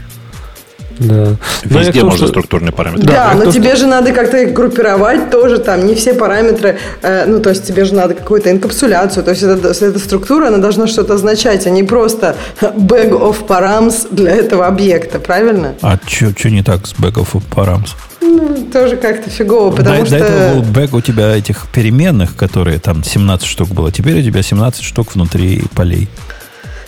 Да. 1.00 1.36
Везде 1.64 2.02
но 2.02 2.06
можно 2.06 2.26
что... 2.26 2.28
структурные 2.28 2.72
параметры. 2.72 3.08
Да, 3.08 3.34
да 3.34 3.46
но 3.46 3.52
тебе 3.52 3.70
что... 3.70 3.78
же 3.80 3.88
надо 3.88 4.12
как-то 4.12 4.38
их 4.38 4.54
группировать 4.54 5.30
тоже, 5.32 5.58
там 5.58 5.86
не 5.88 5.96
все 5.96 6.14
параметры, 6.14 6.78
э, 7.02 7.26
ну 7.26 7.40
то 7.40 7.50
есть 7.50 7.66
тебе 7.66 7.86
же 7.86 7.94
надо 7.96 8.14
какую-то 8.14 8.52
инкапсуляцию, 8.52 9.24
то 9.24 9.32
есть 9.32 9.44
эта, 9.44 9.70
эта 9.70 10.00
структура, 10.00 10.48
она 10.48 10.58
должна 10.58 10.88
что-то 10.88 11.16
означать, 11.16 11.66
а 11.66 11.70
не 11.70 11.84
просто 11.84 12.36
bag 12.62 13.12
of 13.12 13.46
params 13.48 14.08
для 14.12 14.32
этого 14.32 14.68
объекта, 14.68 15.20
правильно? 15.20 15.74
А 15.82 15.98
что 16.06 16.50
не 16.50 16.64
так 16.64 16.86
с 16.88 16.94
bag 16.94 17.14
of 17.14 17.42
params? 17.54 17.90
Ну, 18.22 18.68
тоже 18.72 18.96
как-то 18.96 19.30
фигово, 19.30 19.72
потому 19.72 20.00
до, 20.00 20.06
что... 20.06 20.20
До 20.20 20.26
этого 20.26 20.54
был 20.54 20.64
бэк 20.64 20.94
у 20.94 21.02
тебя 21.02 21.36
этих 21.36 21.68
переменных, 21.74 22.36
которые 22.36 22.80
там 22.80 23.04
17 23.04 23.46
штук 23.48 23.70
было. 23.70 23.92
Теперь 23.92 24.20
у 24.20 24.24
тебя 24.24 24.42
17 24.42 24.82
штук 24.82 25.14
внутри 25.14 25.64
полей. 25.76 26.08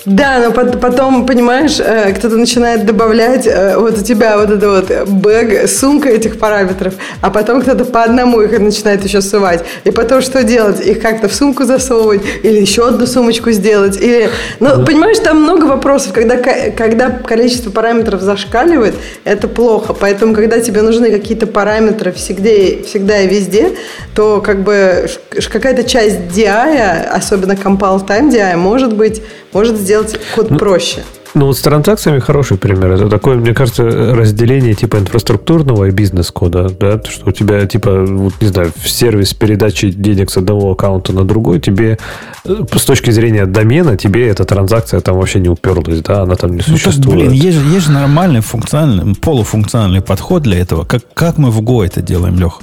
Да, 0.06 0.40
но 0.40 0.52
потом, 0.52 1.26
понимаешь, 1.26 1.80
э, 1.80 2.14
кто-то 2.14 2.38
начинает 2.38 2.86
добавлять 2.86 3.48
э, 3.48 3.76
вот 3.78 3.98
у 3.98 4.04
тебя 4.04 4.38
вот 4.38 4.52
это 4.52 4.70
вот 4.70 5.10
бэг, 5.10 5.68
сумка 5.68 6.10
этих 6.10 6.38
параметров, 6.38 6.94
а 7.22 7.32
потом 7.32 7.62
кто-то 7.62 7.86
по 7.86 8.04
одному 8.04 8.42
их 8.42 8.58
начинает 8.60 9.04
еще 9.04 9.22
сувать. 9.22 9.66
И 9.84 9.90
потом 9.90 10.22
что 10.22 10.44
делать? 10.44 10.80
Их 10.86 11.02
как-то 11.02 11.28
в 11.28 11.34
сумку 11.34 11.64
засовывать 11.64 12.22
или 12.44 12.60
еще 12.60 12.88
одну 12.88 13.08
сумочку 13.08 13.50
сделать? 13.50 14.00
Или... 14.00 14.30
Ну, 14.60 14.86
понимаешь, 14.86 15.18
там 15.18 15.42
много 15.42 15.66
вопросов. 15.66 16.14
Когда, 16.14 16.38
когда 16.38 17.10
количество 17.10 17.72
параметров 17.72 18.22
зашкаливает, 18.22 18.94
это 19.24 19.48
плохо. 19.48 19.94
Поэтому, 19.94 20.36
когда 20.36 20.60
тебе 20.60 20.84
нужны 20.84 21.10
какие-то 21.10 21.48
параметры 21.48 22.12
всегда, 22.12 22.84
всегда 22.86 23.22
и 23.22 23.28
везде, 23.28 23.72
то 24.14 24.40
как 24.40 24.62
бы 24.62 25.10
какая-то 25.52 25.84
часть 25.84 26.20
DI, 26.36 27.08
особенно 27.08 27.54
compile 27.54 28.06
time 28.06 28.30
DI, 28.30 28.56
может 28.56 28.96
быть 28.96 29.24
может 29.56 29.78
сделать 29.78 30.20
код 30.36 30.52
ну, 30.52 30.58
проще. 30.58 31.04
Ну, 31.34 31.46
вот 31.48 31.58
с 31.58 31.62
транзакциями 31.62 32.20
хороший 32.20 32.58
пример. 32.58 32.92
Это 32.92 33.10
такое, 33.10 33.38
мне 33.38 33.54
кажется, 33.54 33.84
разделение 33.84 34.74
типа 34.74 34.98
инфраструктурного 34.98 35.86
и 35.86 35.92
бизнес-кода, 35.92 36.70
да, 36.78 37.02
что 37.10 37.30
у 37.30 37.32
тебя, 37.32 37.66
типа, 37.66 38.06
вот, 38.06 38.34
не 38.42 38.48
знаю, 38.48 38.74
в 38.76 38.90
сервис 38.90 39.34
передачи 39.34 39.92
денег 39.92 40.30
с 40.30 40.36
одного 40.36 40.74
аккаунта 40.74 41.14
на 41.14 41.24
другой, 41.24 41.62
тебе 41.62 41.98
э, 42.44 42.64
с 42.76 42.84
точки 42.84 43.12
зрения 43.12 43.46
домена, 43.46 43.96
тебе 43.96 44.28
эта 44.28 44.44
транзакция 44.44 45.00
там 45.00 45.18
вообще 45.18 45.40
не 45.40 45.48
уперлась, 45.48 46.02
да, 46.02 46.24
она 46.24 46.36
там 46.36 46.52
не 46.52 46.62
ну, 46.68 46.78
существует. 46.78 47.06
Так, 47.06 47.30
блин, 47.30 47.32
есть, 47.32 47.58
есть 47.74 47.86
же 47.86 47.92
нормальный 47.94 48.42
функциональный, 48.42 49.16
полуфункциональный 49.16 50.02
подход 50.02 50.44
для 50.44 50.60
этого. 50.60 50.84
Как, 50.84 51.02
как 51.14 51.38
мы 51.38 51.50
в 51.50 51.62
Go 51.62 51.86
это 51.86 52.02
делаем, 52.02 52.38
Лех? 52.38 52.60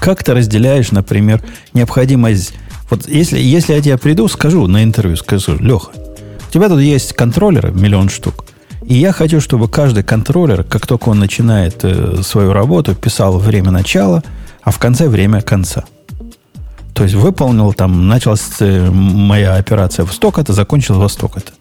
Как 0.00 0.24
ты 0.24 0.34
разделяешь, 0.34 0.90
например, 0.90 1.40
необходимость... 1.72 2.52
Вот 2.90 3.08
если, 3.08 3.38
если 3.38 3.74
я 3.74 3.80
тебе 3.80 3.96
приду, 3.96 4.26
скажу 4.26 4.66
на 4.66 4.82
интервью, 4.82 5.16
скажу, 5.16 5.56
Леха, 5.58 5.90
тебя 6.52 6.68
тут 6.68 6.80
есть 6.80 7.14
контроллеры, 7.14 7.72
миллион 7.72 8.08
штук. 8.08 8.44
И 8.84 8.94
я 8.94 9.12
хочу, 9.12 9.40
чтобы 9.40 9.68
каждый 9.68 10.02
контроллер, 10.02 10.64
как 10.64 10.86
только 10.86 11.08
он 11.08 11.18
начинает 11.18 11.84
э, 11.84 12.22
свою 12.22 12.52
работу, 12.52 12.94
писал 12.94 13.38
время 13.38 13.70
начала, 13.70 14.22
а 14.62 14.70
в 14.70 14.78
конце 14.78 15.08
время 15.08 15.40
конца. 15.40 15.84
То 16.94 17.04
есть 17.04 17.14
выполнил 17.14 17.72
там, 17.72 18.08
началась 18.08 18.42
э, 18.60 18.90
моя 18.90 19.54
операция 19.54 20.04
в 20.04 20.12
сток 20.12 20.38
это, 20.38 20.52
закончилась 20.52 21.00
во 21.00 21.08
сток 21.08 21.38
это. 21.38 21.52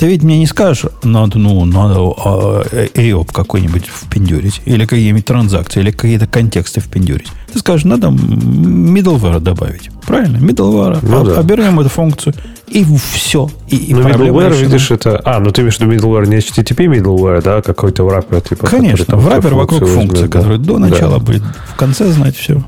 Ты 0.00 0.06
ведь 0.06 0.22
мне 0.22 0.38
не 0.38 0.46
скажешь, 0.46 0.86
надо, 1.02 1.38
ну, 1.38 1.62
надо 1.66 1.96
AOP 2.00 3.26
а, 3.28 3.32
какой-нибудь 3.34 3.84
впендюрить, 3.84 4.62
или 4.64 4.86
какие-нибудь 4.86 5.26
транзакции, 5.26 5.80
или 5.80 5.90
какие-то 5.90 6.26
контексты 6.26 6.80
впендюрить. 6.80 7.28
Ты 7.52 7.58
скажешь, 7.58 7.84
надо 7.84 8.06
middleware 8.06 9.40
добавить. 9.40 9.90
Правильно? 10.06 10.38
Middleware. 10.38 11.00
Ну, 11.02 11.24
да. 11.24 11.38
Оберем 11.38 11.80
эту 11.80 11.90
функцию, 11.90 12.32
и 12.66 12.86
все. 13.12 13.50
И, 13.68 13.92
Но 13.92 14.08
middleware, 14.08 14.58
видишь, 14.58 14.90
это... 14.90 15.20
А, 15.22 15.38
ну 15.38 15.50
ты 15.50 15.60
имеешь 15.60 15.76
в 15.76 15.80
виду 15.82 15.92
middleware 15.92 16.26
не 16.26 16.36
HTTP 16.36 16.86
middleware, 16.86 17.42
да? 17.42 17.60
Какой-то 17.60 18.04
wrapper, 18.04 18.48
типа... 18.48 18.68
Конечно, 18.68 19.16
wrapper 19.16 19.52
вокруг 19.52 19.86
функции, 19.86 20.28
да. 20.28 20.28
который 20.28 20.56
до 20.56 20.78
начала 20.78 21.18
да. 21.18 21.24
будет, 21.26 21.42
в 21.74 21.76
конце 21.76 22.10
знать 22.10 22.36
все. 22.36 22.64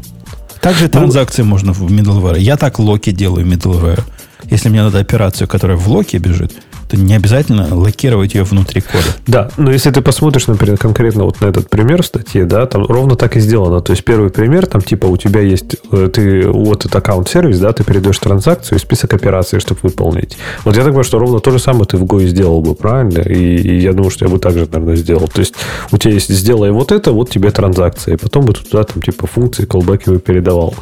Также 0.60 0.84
ну, 0.84 0.90
транзакции 0.90 1.44
можно 1.44 1.72
в 1.72 1.90
middleware. 1.90 2.38
Я 2.38 2.58
так 2.58 2.78
локи 2.78 3.10
делаю 3.10 3.46
middleware. 3.46 4.02
Если 4.44 4.68
мне 4.68 4.82
надо 4.82 4.98
операцию, 4.98 5.48
которая 5.48 5.78
в 5.78 5.88
локе 5.88 6.18
бежит, 6.18 6.52
то 6.92 6.98
не 6.98 7.14
обязательно 7.14 7.74
локировать 7.74 8.34
ее 8.34 8.44
внутри 8.44 8.82
кода. 8.82 9.04
Да, 9.26 9.50
но 9.56 9.72
если 9.72 9.90
ты 9.90 10.02
посмотришь, 10.02 10.46
например, 10.46 10.76
конкретно 10.76 11.24
вот 11.24 11.40
на 11.40 11.46
этот 11.46 11.70
пример 11.70 12.02
в 12.02 12.06
статье, 12.06 12.44
да, 12.44 12.66
там 12.66 12.84
ровно 12.84 13.16
так 13.16 13.36
и 13.36 13.40
сделано. 13.40 13.80
То 13.80 13.92
есть 13.92 14.04
первый 14.04 14.28
пример, 14.28 14.66
там 14.66 14.82
типа 14.82 15.06
у 15.06 15.16
тебя 15.16 15.40
есть, 15.40 15.76
э, 15.90 16.10
ты 16.12 16.46
вот 16.46 16.80
этот 16.80 16.94
аккаунт-сервис, 16.96 17.58
да, 17.60 17.72
ты 17.72 17.82
передаешь 17.82 18.18
транзакцию 18.18 18.76
и 18.76 18.80
список 18.80 19.14
операций, 19.14 19.58
чтобы 19.58 19.80
выполнить. 19.82 20.36
Вот 20.64 20.76
я 20.76 20.82
так 20.82 20.88
понимаю, 20.88 21.04
что 21.04 21.18
ровно 21.18 21.40
то 21.40 21.50
же 21.50 21.58
самое 21.58 21.86
ты 21.86 21.96
в 21.96 22.04
Go 22.04 22.22
сделал 22.26 22.60
бы, 22.60 22.74
правильно? 22.74 23.20
И, 23.20 23.56
и 23.56 23.80
я 23.80 23.94
думаю, 23.94 24.10
что 24.10 24.26
я 24.26 24.30
бы 24.30 24.38
так 24.38 24.52
же, 24.52 24.68
наверное, 24.70 24.96
сделал. 24.96 25.28
То 25.28 25.40
есть 25.40 25.54
у 25.92 25.96
тебя 25.96 26.12
есть 26.12 26.28
сделай 26.28 26.72
вот 26.72 26.92
это, 26.92 27.12
вот 27.12 27.30
тебе 27.30 27.50
транзакция, 27.50 28.14
и 28.14 28.18
потом 28.18 28.44
бы 28.44 28.52
туда 28.52 28.84
там 28.84 29.00
типа 29.00 29.26
функции, 29.26 29.64
колбеки 29.64 30.10
бы 30.10 30.18
передавал. 30.18 30.74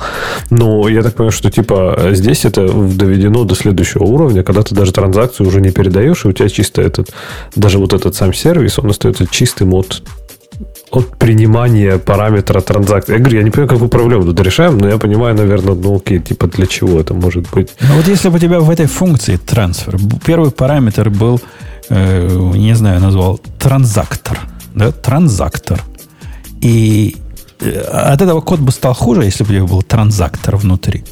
Но 0.50 0.88
я 0.88 1.02
так 1.02 1.14
понимаю, 1.14 1.30
что 1.30 1.52
типа 1.52 2.08
здесь 2.10 2.44
это 2.44 2.66
доведено 2.68 3.44
до 3.44 3.54
следующего 3.54 4.02
уровня, 4.02 4.42
когда 4.42 4.62
ты 4.62 4.74
даже 4.74 4.92
транзакцию 4.92 5.46
уже 5.46 5.60
не 5.60 5.70
передаешь 5.70 5.99
передаешь, 6.00 6.24
и 6.24 6.28
у 6.28 6.32
тебя 6.32 6.48
чисто 6.48 6.82
этот, 6.82 7.10
даже 7.54 7.78
вот 7.78 7.92
этот 7.92 8.14
сам 8.14 8.32
сервис, 8.32 8.78
он 8.78 8.90
остается 8.90 9.26
чистым 9.26 9.74
от 9.74 10.02
от 10.90 11.16
принимания 11.18 11.98
параметра 11.98 12.60
транзакции. 12.60 13.12
Я 13.12 13.18
говорю, 13.20 13.38
я 13.38 13.44
не 13.44 13.50
понимаю, 13.50 13.68
какую 13.68 13.88
проблему 13.88 14.24
тут 14.24 14.40
решаем, 14.40 14.76
но 14.78 14.88
я 14.88 14.98
понимаю, 14.98 15.36
наверное, 15.36 15.74
ну 15.74 15.96
окей, 15.96 16.18
типа 16.18 16.48
для 16.48 16.66
чего 16.66 16.98
это 16.98 17.14
может 17.14 17.48
быть. 17.52 17.68
Ну 17.80 17.94
вот 17.94 18.08
если 18.08 18.28
бы 18.28 18.36
у 18.36 18.38
тебя 18.40 18.58
в 18.58 18.68
этой 18.68 18.86
функции 18.86 19.36
трансфер, 19.36 19.96
первый 20.26 20.50
параметр 20.50 21.08
был, 21.08 21.40
э, 21.90 22.28
не 22.56 22.74
знаю, 22.74 23.00
назвал 23.00 23.40
транзактор, 23.60 24.40
да, 24.74 24.90
транзактор. 24.90 25.80
И 26.60 27.16
э, 27.60 27.80
от 27.80 28.20
этого 28.20 28.40
код 28.40 28.58
бы 28.58 28.72
стал 28.72 28.94
хуже, 28.94 29.22
если 29.22 29.44
бы 29.44 29.50
у 29.50 29.54
тебя 29.54 29.66
был 29.66 29.82
транзактор 29.82 30.56
внутри. 30.56 31.04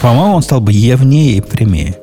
По-моему, 0.00 0.34
он 0.34 0.42
стал 0.42 0.60
бы 0.60 0.72
явнее 0.72 1.36
и 1.36 1.40
прямее. 1.40 2.01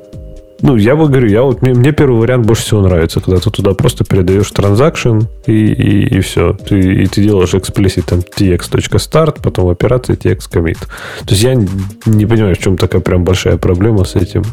Ну, 0.62 0.76
я 0.76 0.94
бы 0.94 1.08
говорю, 1.08 1.28
я 1.28 1.42
вот, 1.42 1.62
мне, 1.62 1.72
мне 1.72 1.92
первый 1.92 2.20
вариант 2.20 2.46
больше 2.46 2.62
всего 2.62 2.82
нравится, 2.82 3.20
когда 3.20 3.40
ты 3.40 3.50
туда 3.50 3.72
просто 3.72 4.04
передаешь 4.04 4.50
транзакшн 4.50 5.20
и, 5.46 5.52
и, 5.52 6.18
и 6.18 6.20
все. 6.20 6.52
Ты, 6.52 7.02
и 7.02 7.06
ты 7.06 7.22
делаешь 7.22 7.54
explicit 7.54 8.04
там 8.06 8.20
tx.start, 8.20 9.40
потом 9.42 9.68
операция 9.68 10.16
tx 10.16 10.50
commit. 10.50 10.78
То 11.20 11.30
есть 11.30 11.42
я 11.42 11.54
не 11.54 12.26
понимаю, 12.26 12.54
в 12.54 12.58
чем 12.58 12.76
такая 12.76 13.00
прям 13.00 13.24
большая 13.24 13.56
проблема 13.56 14.04
с 14.04 14.16
этим. 14.16 14.44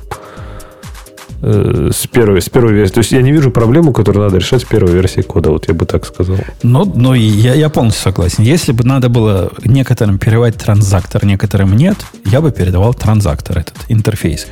Э, 1.41 1.91
с 1.93 2.07
первой, 2.07 2.41
с 2.41 2.49
первой 2.49 2.73
версии. 2.73 2.93
То 2.93 2.99
есть 2.99 3.11
я 3.11 3.21
не 3.21 3.31
вижу 3.31 3.51
проблему, 3.51 3.93
которую 3.93 4.25
надо 4.25 4.37
решать 4.37 4.61
с 4.61 4.65
первой 4.65 4.91
версии 4.91 5.21
кода. 5.21 5.51
Вот 5.51 5.67
я 5.67 5.73
бы 5.73 5.85
так 5.85 6.05
сказал. 6.05 6.37
Ну, 6.63 6.91
ну 6.95 7.13
я, 7.13 7.53
я 7.53 7.69
полностью 7.69 8.03
согласен. 8.03 8.43
Если 8.43 8.71
бы 8.71 8.83
надо 8.83 9.09
было 9.09 9.51
некоторым 9.63 10.17
переводить 10.17 10.59
транзактор, 10.59 11.25
некоторым 11.25 11.75
нет, 11.75 11.97
я 12.25 12.41
бы 12.41 12.51
передавал 12.51 12.93
транзактор, 12.93 13.59
этот 13.59 13.75
интерфейс. 13.87 14.47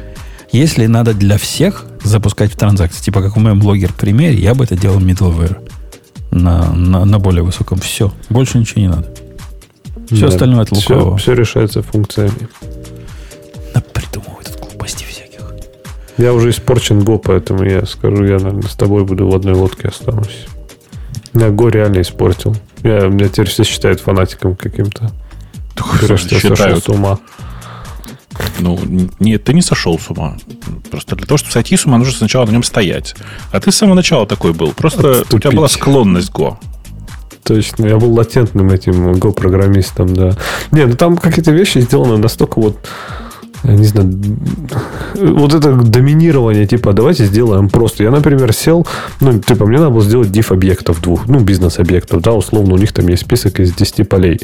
Если 0.52 0.86
надо 0.86 1.14
для 1.14 1.38
всех 1.38 1.86
запускать 2.04 2.52
в 2.52 2.56
транзакции, 2.56 3.02
типа 3.02 3.22
как 3.22 3.36
в 3.36 3.40
моем 3.40 3.60
блогер 3.60 3.92
примере, 3.94 4.38
я 4.38 4.54
бы 4.54 4.64
это 4.64 4.76
делал 4.76 5.00
middleware 5.00 5.58
на, 6.32 6.74
на, 6.74 7.06
на 7.06 7.20
более 7.20 7.44
высоком. 7.44 7.80
Все. 7.80 8.14
Больше 8.30 8.58
ничего 8.58 8.82
не 8.82 8.88
надо. 8.88 9.14
Все 10.10 10.22
да, 10.22 10.28
остальное 10.28 10.62
от 10.62 10.72
лукавого. 10.72 11.18
Все, 11.18 11.34
все 11.34 11.42
решается 11.42 11.82
функциями. 11.82 12.48
Да 13.74 13.82
придумывают 13.82 14.48
тут 14.48 14.70
глупости 14.70 15.04
всяких. 15.04 15.54
Я 16.18 16.34
уже 16.34 16.52
испорчен 16.52 17.04
Го, 17.04 17.18
поэтому 17.18 17.64
я 17.64 17.86
скажу, 17.86 18.24
я, 18.24 18.38
наверное, 18.38 18.70
с 18.70 18.76
тобой 18.76 19.04
буду 19.04 19.28
в 19.28 19.36
одной 19.36 19.54
лодке 19.54 19.88
останусь. 19.88 20.46
Я 21.34 21.50
Го 21.50 21.70
реально 21.70 22.02
испортил. 22.02 22.56
Я, 22.84 23.08
меня 23.08 23.28
теперь 23.30 23.48
все 23.48 23.64
считают 23.64 24.00
фанатиком 24.00 24.56
каким-то. 24.56 25.12
Считают. 26.08 26.84
с 26.84 26.90
ума. 26.90 27.20
Ну, 28.60 28.80
нет, 29.20 29.44
ты 29.44 29.54
не 29.54 29.62
сошел 29.62 30.00
с 30.00 30.10
ума. 30.10 30.38
Просто 30.92 31.16
для 31.16 31.26
того, 31.26 31.38
чтобы 31.38 31.52
сойти 31.52 31.78
с 31.78 31.86
ума, 31.86 31.98
нужно 31.98 32.14
сначала 32.14 32.46
на 32.46 32.52
нем 32.52 32.64
стоять. 32.64 33.16
А 33.52 33.60
ты 33.60 33.72
с 33.72 33.76
самого 33.76 33.96
начала 33.96 34.26
такой 34.26 34.54
был. 34.54 34.72
Просто 34.74 35.12
Отступить. 35.12 35.34
у 35.34 35.40
тебя 35.40 35.52
была 35.52 35.68
склонность 35.68 36.32
Go. 36.32 36.58
Точно, 37.44 37.86
я 37.86 37.98
был 37.98 38.12
латентным 38.14 38.72
этим 38.72 39.14
Go-программистом, 39.14 40.14
да. 40.14 40.36
Не, 40.72 40.86
ну 40.86 40.96
там 40.96 41.16
какие-то 41.18 41.52
вещи 41.52 41.78
сделаны 41.78 42.18
настолько 42.18 42.60
вот 42.60 42.78
не 43.64 43.86
знаю, 43.86 44.12
вот 45.16 45.54
это 45.54 45.74
доминирование, 45.74 46.68
типа, 46.68 46.94
давайте 46.94 47.26
сделаем 47.26 47.70
просто. 47.70 48.04
Я, 48.04 48.12
например, 48.12 48.54
сел, 48.54 48.86
ну, 49.20 49.40
типа, 49.40 49.66
мне 49.66 49.78
надо 49.78 49.92
было 49.92 50.04
сделать 50.04 50.30
div 50.30 50.54
объектов 50.54 51.02
двух, 51.02 51.28
ну, 51.28 51.40
бизнес-объектов, 51.40 52.22
да, 52.22 52.34
условно, 52.34 52.74
у 52.74 52.78
них 52.78 52.92
там 52.94 53.08
есть 53.08 53.24
список 53.24 53.60
из 53.60 53.74
10 53.74 54.08
полей. 54.08 54.40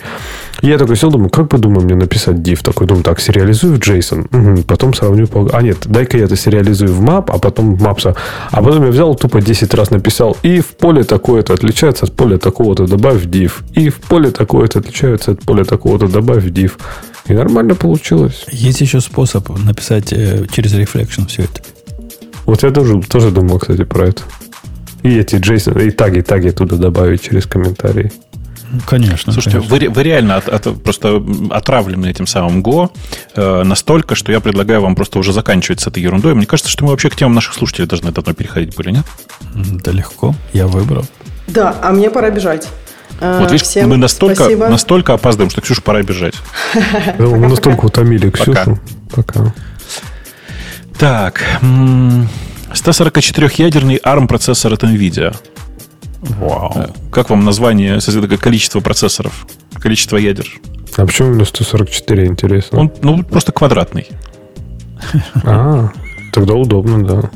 Я 0.62 0.78
такой 0.78 0.96
сел, 0.96 1.12
думаю, 1.12 1.30
как 1.30 1.48
бы, 1.48 1.58
думаю, 1.58 1.86
мне 1.86 1.96
написать 1.96 2.38
div? 2.38 2.62
Такой, 2.64 2.88
думаю, 2.88 3.04
так, 3.04 3.20
сериализую 3.20 3.76
в 3.76 3.80
JSON, 3.80 4.28
угу, 4.32 4.64
потом 4.64 4.94
сравню 4.94 5.28
по... 5.28 5.50
А, 5.54 5.62
нет, 5.62 5.78
дай-ка 5.86 6.18
я 6.18 6.26
это 6.26 6.36
сериализую 6.36 6.94
в 6.94 7.02
map, 7.04 7.26
а 7.28 7.40
потом 7.40 7.76
в 7.76 7.84
maps. 7.84 8.16
А 8.52 8.62
потом 8.62 8.84
я 8.84 8.92
взял, 8.92 9.16
тупо 9.16 9.42
10 9.42 9.74
раз 9.74 9.92
написал, 9.92 10.38
и 10.44 10.60
в 10.60 10.76
поле 10.76 11.04
такое-то 11.04 11.54
отличается 11.54 12.06
от 12.06 12.14
поля 12.14 12.38
такого-то, 12.38 12.88
добавь 12.88 13.26
div. 13.26 13.52
И 13.74 13.90
в 13.90 13.96
поле 14.02 14.32
такое-то 14.32 14.80
отличается 14.80 15.32
от 15.32 15.42
поля 15.42 15.64
такого-то, 15.64 16.08
добавь 16.08 16.46
div. 16.46 16.74
И 17.26 17.34
нормально 17.34 17.76
получилось. 17.76 18.46
Есть 18.52 18.82
еще 18.82 19.00
способ 19.00 19.50
написать 19.50 20.12
э, 20.12 20.46
через 20.52 20.74
Reflection 20.74 21.28
все 21.28 21.44
это. 21.44 21.62
Вот 22.46 22.64
я 22.64 22.72
тоже, 22.72 23.02
тоже 23.02 23.32
думал, 23.32 23.60
кстати, 23.60 23.84
про 23.84 24.08
это. 24.08 24.24
И 25.04 25.18
эти 25.18 25.36
JSON, 25.36 25.88
и 25.88 25.92
таги, 25.92 26.22
таги 26.22 26.50
туда 26.52 26.76
добавить 26.76 27.24
через 27.24 27.46
комментарии. 27.46 28.12
Конечно. 28.86 29.34
Слушайте, 29.34 29.60
конечно. 29.60 29.90
Вы, 29.90 29.94
вы 29.94 30.04
реально 30.04 30.38
от, 30.38 30.48
от, 30.48 30.84
просто 30.84 31.24
отравлены 31.50 32.08
этим 32.08 32.26
самым 32.28 32.62
Go 32.62 32.90
э, 33.36 33.64
настолько, 33.64 34.16
что 34.16 34.32
я 34.32 34.40
предлагаю 34.40 34.82
вам 34.82 34.96
просто 34.96 35.20
уже 35.20 35.34
заканчивать 35.34 35.82
с 35.82 35.88
этой 35.88 36.02
ерундой. 36.02 36.36
Мне 36.36 36.46
кажется, 36.46 36.72
что 36.72 36.86
мы 36.86 36.92
вообще 36.92 37.10
к 37.10 37.16
темам 37.16 37.36
наших 37.36 37.54
слушателей 37.54 37.88
должны 37.88 38.12
давно 38.12 38.34
переходить 38.34 38.76
были, 38.76 38.92
нет? 38.92 39.06
Да 39.84 39.92
легко. 39.92 40.36
Я 40.54 40.68
выбрал. 40.68 41.06
Да, 41.48 41.76
а 41.82 41.92
мне 41.92 42.10
пора 42.10 42.30
бежать. 42.30 42.68
Вот 43.22 43.52
видишь, 43.52 43.68
Всем 43.68 43.90
мы 43.90 43.98
настолько, 43.98 44.50
настолько 44.50 45.14
опаздываем, 45.14 45.52
что 45.52 45.62
Ксюша 45.62 45.82
пора 45.82 46.02
бежать. 46.02 46.34
Мы 47.20 47.48
настолько 47.48 47.86
утомили 47.86 48.32
Ксюшу. 48.32 48.80
Пока. 49.14 49.54
Так. 50.98 51.44
144-ядерный 51.62 54.00
ARM 54.04 54.28
процессор 54.28 54.74
от 54.74 54.84
NVIDIA. 54.84 55.36
Вау. 56.22 56.72
Э, 56.76 56.88
как 57.12 57.30
вам 57.30 57.44
название, 57.44 58.00
количество 58.40 58.80
процессоров, 58.80 59.46
количество 59.74 60.18
ядер? 60.18 60.48
А 60.96 61.06
почему 61.06 61.30
именно 61.30 61.46
144, 61.46 62.28
интересно? 62.28 62.80
Он 62.80 62.92
ну, 63.02 63.24
просто 63.24 63.52
квадратный. 63.52 64.08
А, 65.44 65.90
тогда 66.32 66.54
удобно, 66.54 67.04
да. 67.04 67.30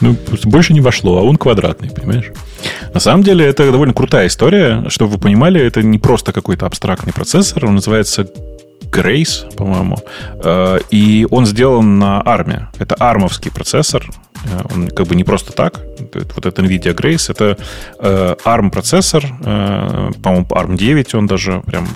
Ну, 0.00 0.16
больше 0.44 0.72
не 0.72 0.80
вошло, 0.80 1.18
а 1.18 1.22
он 1.22 1.36
квадратный, 1.36 1.90
понимаешь? 1.90 2.32
На 2.94 3.00
самом 3.00 3.22
деле, 3.22 3.44
это 3.44 3.70
довольно 3.70 3.94
крутая 3.94 4.28
история. 4.28 4.84
Чтобы 4.88 5.12
вы 5.12 5.18
понимали, 5.18 5.60
это 5.60 5.82
не 5.82 5.98
просто 5.98 6.32
какой-то 6.32 6.66
абстрактный 6.66 7.12
процессор. 7.12 7.66
Он 7.66 7.74
называется 7.74 8.26
Grace, 8.90 9.54
по-моему. 9.56 9.98
Э, 10.42 10.78
и 10.90 11.26
он 11.30 11.46
сделан 11.46 11.98
на 11.98 12.22
ARM. 12.24 12.66
Это 12.78 12.94
армовский 12.96 13.50
процессор. 13.50 14.08
Э, 14.44 14.62
он 14.74 14.88
как 14.88 15.06
бы 15.06 15.14
не 15.14 15.24
просто 15.24 15.52
так. 15.52 15.80
Вот 16.34 16.46
это 16.46 16.62
NVIDIA 16.62 16.94
Grace. 16.94 17.30
Это 17.30 17.56
э, 17.98 18.36
ARM 18.44 18.70
процессор. 18.70 19.24
По-моему, 19.42 20.46
ARM 20.50 20.76
9 20.76 21.14
он 21.14 21.26
даже 21.26 21.62
прям... 21.66 21.86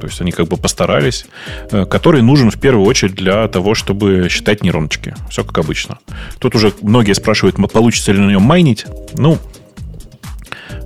То 0.00 0.06
есть 0.06 0.20
они 0.20 0.32
как 0.32 0.48
бы 0.48 0.56
постарались. 0.56 1.26
Который 1.70 2.22
нужен 2.22 2.50
в 2.50 2.58
первую 2.58 2.86
очередь 2.86 3.14
для 3.14 3.46
того, 3.48 3.74
чтобы 3.74 4.28
считать 4.28 4.62
нейроночки. 4.62 5.14
Все 5.30 5.44
как 5.44 5.58
обычно. 5.58 5.98
Тут 6.38 6.54
уже 6.54 6.72
многие 6.82 7.14
спрашивают, 7.14 7.56
получится 7.72 8.12
ли 8.12 8.18
на 8.18 8.30
нем 8.30 8.42
майнить. 8.42 8.86
Ну, 9.14 9.38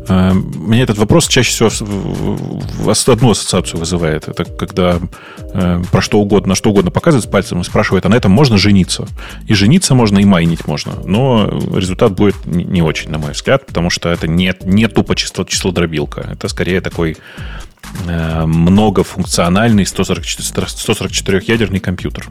Э, 0.09 0.33
меня 0.33 0.83
этот 0.83 0.99
вопрос 0.99 1.27
чаще 1.29 1.51
всего 1.51 3.13
одну 3.13 3.31
ассоциацию 3.31 3.81
вызывает. 3.81 4.29
Это 4.29 4.45
когда 4.45 5.01
э, 5.37 5.83
про 5.91 6.03
что 6.03 6.21
угодно, 6.21 6.55
что 6.55 6.71
угодно 6.71 6.91
показывает 6.91 7.25
с 7.25 7.31
пальцем 7.31 7.61
и 7.61 7.65
спрашивает, 7.65 8.07
а 8.07 8.09
на 8.09 8.15
этом 8.15 8.33
можно 8.33 8.59
жениться? 8.59 9.07
И 9.47 9.55
жениться 9.55 9.95
можно, 9.95 10.19
и 10.19 10.25
майнить 10.25 10.67
можно. 10.67 10.95
Но 11.05 11.47
результат 11.75 12.13
будет 12.13 12.47
не 12.47 12.83
очень, 12.83 13.11
на 13.11 13.19
мой 13.19 13.33
взгляд, 13.33 13.67
потому 13.67 13.91
что 13.91 14.09
это 14.09 14.29
не, 14.29 14.55
не 14.65 14.89
тупо 14.89 15.17
число, 15.17 15.45
число 15.45 15.73
дробилка. 15.73 16.21
Это 16.33 16.49
скорее 16.49 16.81
такой 16.81 17.17
э, 18.07 18.45
многофункциональный 18.47 19.87
144, 19.87 20.67
144-ядерный 20.67 21.81
компьютер. 21.81 22.29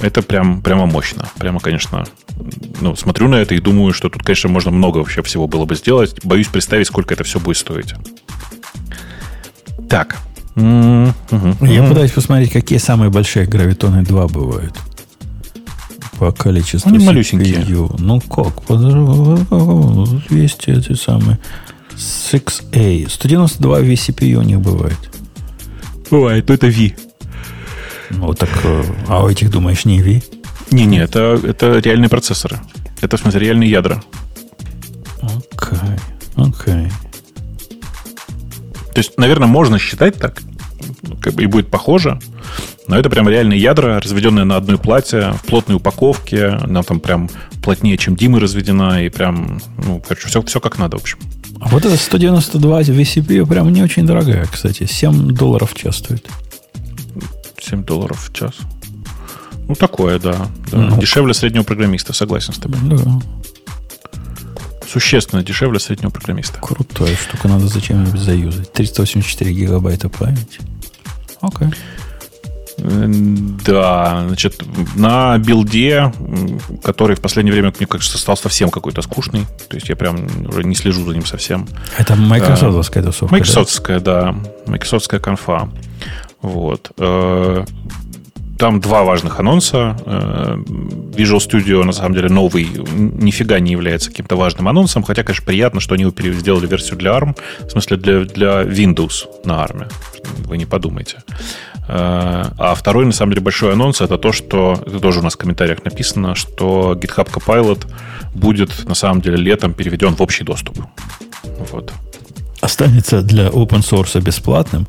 Это 0.00 0.22
прям, 0.22 0.62
прямо 0.62 0.86
мощно. 0.86 1.28
Прямо, 1.38 1.60
конечно, 1.60 2.04
ну, 2.80 2.96
смотрю 2.96 3.28
на 3.28 3.36
это 3.36 3.54
и 3.54 3.60
думаю, 3.60 3.92
что 3.92 4.08
тут, 4.08 4.22
конечно, 4.22 4.50
можно 4.50 4.70
много 4.70 4.98
вообще 4.98 5.22
всего 5.22 5.46
было 5.46 5.64
бы 5.64 5.76
сделать. 5.76 6.18
Боюсь 6.24 6.48
представить, 6.48 6.86
сколько 6.88 7.14
это 7.14 7.24
все 7.24 7.38
будет 7.40 7.56
стоить. 7.56 7.94
Так. 9.88 10.18
Я 10.56 11.12
пытаюсь 11.88 12.12
посмотреть, 12.12 12.52
какие 12.52 12.78
самые 12.78 13.10
большие 13.10 13.46
гравитоны 13.46 14.02
2 14.02 14.28
бывают. 14.28 14.74
По 16.18 16.30
количеству 16.30 16.88
Они 16.88 17.04
малюсенькие. 17.04 17.64
Ну 17.98 18.20
как? 18.20 18.62
Есть 20.30 20.68
эти 20.68 20.94
самые. 20.94 21.38
6A. 21.96 23.08
192 23.08 23.80
vCPU 23.80 24.36
у 24.36 24.42
них 24.42 24.60
бывает. 24.60 24.98
Бывает, 26.10 26.48
но 26.48 26.54
это 26.54 26.66
V. 26.68 26.92
Ну, 28.10 28.34
так, 28.34 28.50
э, 28.64 28.84
а 29.08 29.24
у 29.24 29.28
этих, 29.28 29.50
думаешь, 29.50 29.84
не 29.84 30.02
V? 30.02 30.22
Не-не, 30.70 30.98
это, 30.98 31.38
это 31.42 31.78
реальные 31.78 32.08
процессоры. 32.08 32.58
Это, 33.00 33.16
в 33.16 33.20
смысле, 33.20 33.40
реальные 33.40 33.70
ядра. 33.70 34.02
Окей, 35.22 35.98
окей. 36.36 36.88
То 38.94 38.98
есть, 38.98 39.18
наверное, 39.18 39.48
можно 39.48 39.78
считать 39.78 40.16
так, 40.16 40.42
как 41.20 41.34
бы 41.34 41.42
и 41.42 41.46
будет 41.46 41.70
похоже, 41.70 42.18
но 42.86 42.96
это 42.96 43.08
прям 43.10 43.28
реальные 43.28 43.58
ядра, 43.58 44.00
разведенные 44.00 44.44
на 44.44 44.56
одной 44.56 44.78
плате, 44.78 45.32
в 45.32 45.46
плотной 45.46 45.76
упаковке, 45.76 46.46
она 46.46 46.82
там 46.82 47.00
прям 47.00 47.30
плотнее, 47.62 47.96
чем 47.96 48.14
Димы 48.14 48.40
разведена, 48.40 49.04
и 49.04 49.08
прям, 49.08 49.60
ну, 49.84 50.02
короче, 50.06 50.28
все, 50.28 50.42
все 50.42 50.60
как 50.60 50.78
надо, 50.78 50.98
в 50.98 51.00
общем. 51.00 51.18
А 51.60 51.68
вот 51.68 51.84
эта 51.84 51.96
192 51.96 52.82
VCP 52.82 53.46
прям 53.46 53.72
не 53.72 53.82
очень 53.82 54.06
дорогая, 54.06 54.44
кстати. 54.44 54.86
7 54.86 55.30
долларов 55.32 55.72
в 55.72 55.76
час 55.76 55.96
стоит. 55.96 56.28
7 57.64 57.84
долларов 57.84 58.28
в 58.28 58.32
час. 58.32 58.54
Ну, 59.68 59.74
такое, 59.74 60.18
да. 60.18 60.46
да. 60.70 60.78
Ну, 60.78 61.00
дешевле 61.00 61.32
среднего 61.34 61.62
программиста, 61.62 62.12
согласен 62.12 62.52
с 62.52 62.58
тобой. 62.58 62.78
Да. 62.82 63.20
Существенно 64.90 65.42
дешевле 65.42 65.80
среднего 65.80 66.10
программиста. 66.10 66.58
Крутая 66.60 67.16
штука, 67.16 67.48
надо 67.48 67.66
зачем-нибудь 67.66 68.20
заюзать. 68.20 68.72
384 68.72 69.52
гигабайта 69.52 70.08
памяти. 70.08 70.60
Окей. 71.40 71.68
Э, 72.78 73.06
Да, 73.66 74.24
значит, 74.26 74.62
на 74.96 75.38
билде, 75.38 76.12
который 76.82 77.16
в 77.16 77.20
последнее 77.20 77.52
время, 77.52 77.72
мне 77.76 77.86
кажется, 77.86 78.18
стал 78.18 78.36
совсем 78.36 78.70
какой-то 78.70 79.00
скучный. 79.02 79.46
То 79.68 79.76
есть 79.76 79.88
я 79.88 79.96
прям 79.96 80.26
уже 80.46 80.64
не 80.64 80.74
слежу 80.74 81.04
за 81.06 81.12
ним 81.12 81.24
совсем. 81.24 81.66
Это 81.96 82.14
Microsoftская 82.14 83.02
тусовка. 83.02 83.26
да? 83.26 83.32
Майкрософтская, 83.32 84.00
да. 84.00 84.36
Майкрософтская 84.66 85.20
конфа. 85.20 85.70
Вот. 86.44 86.92
Э, 86.98 87.64
Там 88.58 88.80
два 88.80 89.02
важных 89.02 89.40
анонса. 89.40 89.96
Э, 90.06 90.56
Visual 91.16 91.38
Studio, 91.38 91.82
на 91.84 91.92
самом 91.92 92.14
деле, 92.14 92.28
новый 92.28 92.64
нифига 92.64 93.58
не 93.60 93.72
является 93.72 94.10
каким-то 94.10 94.36
важным 94.36 94.68
анонсом, 94.68 95.02
хотя, 95.02 95.22
конечно, 95.22 95.46
приятно, 95.46 95.80
что 95.80 95.94
они 95.94 96.04
сделали 96.04 96.66
версию 96.66 96.98
для 96.98 97.12
ARM, 97.12 97.34
в 97.66 97.70
смысле 97.70 97.96
для, 97.96 98.24
для 98.24 98.62
Windows 98.62 99.26
на 99.44 99.64
ARM. 99.64 99.90
Вы 100.46 100.58
не 100.58 100.66
подумайте. 100.66 101.16
Э, 101.88 102.44
А 102.58 102.74
второй, 102.74 103.06
на 103.06 103.12
самом 103.12 103.32
деле, 103.32 103.42
большой 103.42 103.72
анонс 103.72 104.00
это 104.02 104.18
то, 104.18 104.32
что, 104.32 104.78
это 104.86 105.00
тоже 105.00 105.20
у 105.20 105.22
нас 105.22 105.34
в 105.34 105.38
комментариях 105.38 105.84
написано, 105.84 106.34
что 106.34 106.92
GitHub 106.94 107.28
Copilot 107.32 107.86
будет, 108.34 108.88
на 108.88 108.94
самом 108.94 109.20
деле, 109.22 109.36
летом 109.36 109.72
переведен 109.72 110.14
в 110.14 110.20
общий 110.20 110.44
доступ. 110.44 110.78
Вот. 111.72 111.92
Останется 112.60 113.22
для 113.22 113.48
open 113.48 113.80
source 113.82 114.20
бесплатным, 114.20 114.86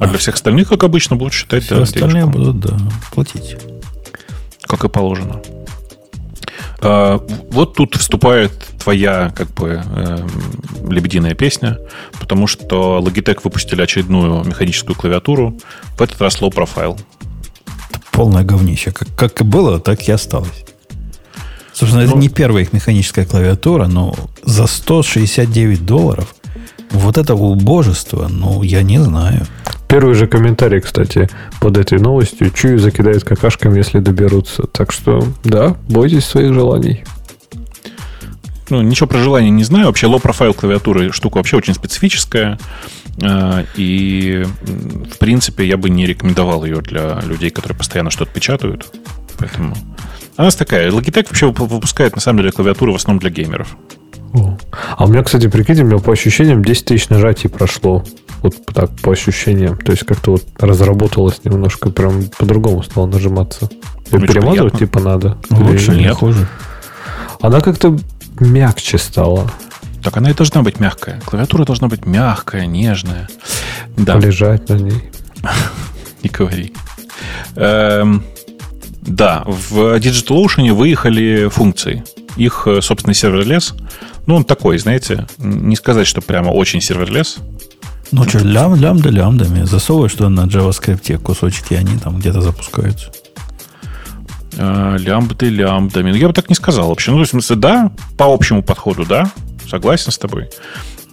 А 0.00 0.06
для 0.06 0.18
всех 0.18 0.34
остальных, 0.36 0.68
как 0.68 0.84
обычно, 0.84 1.16
будут 1.16 1.32
считать 1.34 1.64
все 1.64 1.76
да, 1.76 1.82
остальные 1.82 2.22
денежку, 2.24 2.38
будут, 2.38 2.60
да, 2.60 2.78
платить. 3.12 3.56
как 4.62 4.84
и 4.84 4.88
положено. 4.88 5.40
А, 6.80 7.20
Вот 7.50 7.74
тут 7.74 7.96
вступает 7.96 8.52
твоя, 8.78 9.32
как 9.36 9.50
бы, 9.54 9.82
эм, 9.84 10.28
лебединая 10.90 11.34
песня, 11.34 11.78
потому 12.20 12.46
что 12.46 13.02
Logitech 13.04 13.40
выпустили 13.42 13.82
очередную 13.82 14.44
механическую 14.44 14.94
клавиатуру, 14.96 15.58
в 15.96 16.02
этот 16.02 16.20
раз 16.20 16.40
low 16.40 16.52
profile. 16.54 16.98
Это 17.90 18.00
полное 18.12 18.44
говнище. 18.44 18.92
Как, 18.92 19.08
как 19.16 19.40
и 19.40 19.44
было, 19.44 19.80
так 19.80 20.02
и 20.08 20.12
осталось. 20.12 20.64
Собственно, 21.72 22.02
это 22.02 22.14
Ну- 22.14 22.20
не 22.20 22.28
первая 22.28 22.62
их 22.64 22.72
механическая 22.72 23.24
клавиатура, 23.24 23.86
но 23.86 24.14
за 24.44 24.66
169 24.66 25.84
долларов 25.84 26.34
вот 26.90 27.18
это 27.18 27.34
убожество, 27.34 28.28
ну, 28.28 28.62
я 28.62 28.82
не 28.82 28.98
знаю. 28.98 29.46
Первый 29.88 30.14
же 30.14 30.26
комментарий, 30.26 30.80
кстати, 30.80 31.28
под 31.60 31.78
этой 31.78 31.98
новостью. 31.98 32.50
Чую 32.50 32.78
закидают 32.78 33.24
какашками, 33.24 33.78
если 33.78 34.00
доберутся. 34.00 34.64
Так 34.64 34.92
что, 34.92 35.26
да, 35.44 35.76
бойтесь 35.88 36.24
своих 36.26 36.52
желаний. 36.52 37.04
Ну, 38.70 38.82
ничего 38.82 39.06
про 39.06 39.18
желание 39.18 39.50
не 39.50 39.64
знаю. 39.64 39.86
Вообще, 39.86 40.06
profile 40.18 40.52
клавиатуры 40.52 41.10
штука 41.12 41.38
вообще 41.38 41.56
очень 41.56 41.72
специфическая. 41.72 42.58
А, 43.22 43.64
И, 43.76 44.44
в 45.10 45.16
принципе, 45.18 45.66
я 45.66 45.78
бы 45.78 45.88
не 45.88 46.06
рекомендовал 46.06 46.64
ее 46.66 46.82
для 46.82 47.20
людей, 47.22 47.48
которые 47.48 47.78
постоянно 47.78 48.10
что-то 48.10 48.30
печатают. 48.30 48.92
Поэтому 49.38 49.74
она 50.36 50.50
такая. 50.50 50.90
Logitech 50.90 51.26
вообще 51.28 51.46
выпу- 51.46 51.66
выпускает, 51.66 52.14
на 52.14 52.20
самом 52.20 52.40
деле, 52.40 52.52
клавиатуру 52.52 52.92
в 52.92 52.96
основном 52.96 53.20
для 53.20 53.30
геймеров. 53.30 53.74
А 54.96 55.04
у 55.04 55.08
меня, 55.08 55.22
кстати, 55.22 55.48
прикиньте, 55.48 55.82
у 55.82 55.86
меня 55.86 55.98
по 55.98 56.12
ощущениям 56.12 56.64
10 56.64 56.84
тысяч 56.84 57.08
нажатий 57.08 57.48
прошло. 57.48 58.04
Вот 58.42 58.54
так, 58.72 58.90
по 59.02 59.12
ощущениям. 59.12 59.76
То 59.78 59.92
есть 59.92 60.04
как-то 60.06 60.32
вот 60.32 60.44
разработалось 60.60 61.40
немножко, 61.44 61.90
прям 61.90 62.24
по-другому 62.38 62.82
стало 62.84 63.06
нажиматься. 63.06 63.68
Очень 64.12 64.26
Перемазывать 64.26 64.72
приятно. 64.74 64.78
типа 64.78 65.00
надо? 65.00 65.38
Лучше, 65.50 65.92
Или- 65.92 66.04
не 66.04 66.14
хуже. 66.14 66.46
Она 67.40 67.60
как-то 67.60 67.96
мягче 68.38 68.98
стала. 68.98 69.50
Так 70.02 70.16
она 70.16 70.30
и 70.30 70.34
должна 70.34 70.62
быть 70.62 70.78
мягкая. 70.78 71.20
Клавиатура 71.24 71.64
должна 71.64 71.88
быть 71.88 72.06
мягкая, 72.06 72.66
нежная. 72.66 73.28
Да, 73.96 74.14
Полежать 74.14 74.68
на 74.68 74.74
ней. 74.74 75.10
не 76.22 76.30
говори. 76.30 76.72
Эм, 77.56 78.22
да, 79.02 79.42
в 79.46 79.96
DigitalOcean 79.98 80.72
выехали 80.72 81.48
функции. 81.48 82.04
Их 82.36 82.66
э, 82.66 82.80
собственный 82.80 83.14
serverless. 83.14 83.74
Ну, 84.28 84.34
он 84.34 84.44
такой, 84.44 84.76
знаете, 84.76 85.26
не 85.38 85.74
сказать, 85.74 86.06
что 86.06 86.20
прямо 86.20 86.50
очень 86.50 86.82
serverless. 86.82 87.38
Ну 88.12 88.24
что, 88.28 88.40
лям, 88.40 88.74
лямбда 88.74 89.08
лямбдами. 89.08 89.64
Засовываешь 89.64 90.12
что 90.12 90.28
на 90.28 90.42
JavaScript 90.44 91.16
кусочки, 91.16 91.72
они 91.72 91.98
там 91.98 92.18
где-то 92.18 92.42
запускаются. 92.42 93.10
Э, 94.58 94.98
Лямбды, 94.98 95.48
лямбдами. 95.48 96.10
Ну, 96.10 96.16
я 96.18 96.28
бы 96.28 96.34
так 96.34 96.50
не 96.50 96.54
сказал 96.54 96.90
вообще. 96.90 97.10
Ну, 97.10 97.24
в 97.24 97.26
смысле, 97.26 97.56
да, 97.56 97.90
по 98.18 98.26
общему 98.26 98.62
подходу, 98.62 99.06
да, 99.06 99.32
согласен 99.66 100.12
с 100.12 100.18
тобой. 100.18 100.50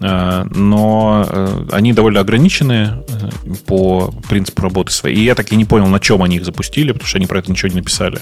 Э, 0.02 0.44
Но 0.53 1.26
э, 1.26 1.68
они 1.72 1.94
довольно 1.94 2.19
ограничены 2.19 3.02
э, 3.08 3.30
по 3.66 4.14
принципу 4.27 4.61
работы 4.61 4.92
своей. 4.92 5.16
И 5.19 5.24
я 5.24 5.35
так 5.35 5.53
и 5.53 5.56
не 5.56 5.64
понял, 5.64 5.88
на 5.88 6.02
чем 6.02 6.22
они 6.22 6.35
их 6.35 6.44
запустили, 6.44 6.92
потому 6.92 7.08
что 7.08 7.18
они 7.18 7.27
про 7.27 7.40
это 7.40 7.50
ничего 7.50 7.69
не 7.69 7.77
написали. 7.77 8.19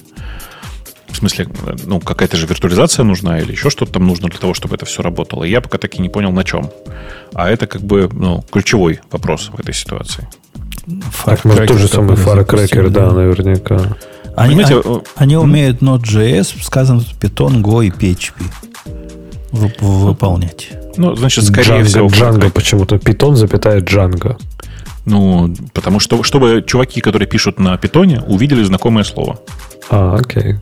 В 1.24 1.30
смысле, 1.30 1.48
ну, 1.86 2.02
какая-то 2.02 2.36
же 2.36 2.48
виртуализация 2.48 3.06
нужна 3.06 3.40
или 3.40 3.54
еще 3.54 3.70
что-то 3.70 3.94
там 3.94 4.06
нужно 4.06 4.28
для 4.28 4.40
того, 4.40 4.54
чтобы 4.54 4.76
это 4.76 4.86
все 4.86 5.02
работало. 5.02 5.46
И 5.46 5.50
я 5.50 5.62
пока 5.62 5.78
так 5.78 5.96
и 5.96 6.02
не 6.02 6.10
понял, 6.10 6.34
на 6.34 6.44
чем. 6.44 6.70
А 7.34 7.50
это 7.50 7.66
как 7.66 7.82
бы 7.82 8.10
ну, 8.12 8.44
ключевой 8.52 9.00
вопрос 9.10 9.50
в 9.54 9.58
этой 9.58 9.74
ситуации. 9.74 10.28
Так, 11.24 11.46
может, 11.46 11.68
тот 11.68 11.78
же 11.78 11.88
самый 11.88 12.18
Firecracker, 12.18 12.90
да, 12.90 13.12
наверняка. 13.12 13.96
Они, 14.36 14.56
Понимаете, 14.56 14.82
они, 14.84 14.98
э, 14.98 15.02
они 15.16 15.38
умеют 15.38 15.82
Node.js, 15.82 16.62
сказано 16.62 17.02
Python, 17.22 17.62
Go 17.62 17.86
и 17.86 17.90
PHP 17.90 18.44
вып- 19.54 19.80
выполнять. 19.80 20.72
Ну, 20.98 21.16
значит, 21.16 21.46
скорее 21.46 21.84
Django, 21.84 21.86
всего... 21.86 22.08
Django 22.08 22.52
почему-то. 22.52 22.98
Python 22.98 23.36
запятая 23.36 23.80
Django. 23.80 24.38
Ну, 25.06 25.56
потому 25.74 26.02
что, 26.02 26.22
чтобы 26.24 26.66
чуваки, 26.68 27.00
которые 27.00 27.30
пишут 27.30 27.60
на 27.60 27.78
питоне, 27.78 28.22
увидели 28.28 28.64
знакомое 28.64 29.06
слово. 29.06 29.40
А, 29.90 30.16
окей. 30.16 30.58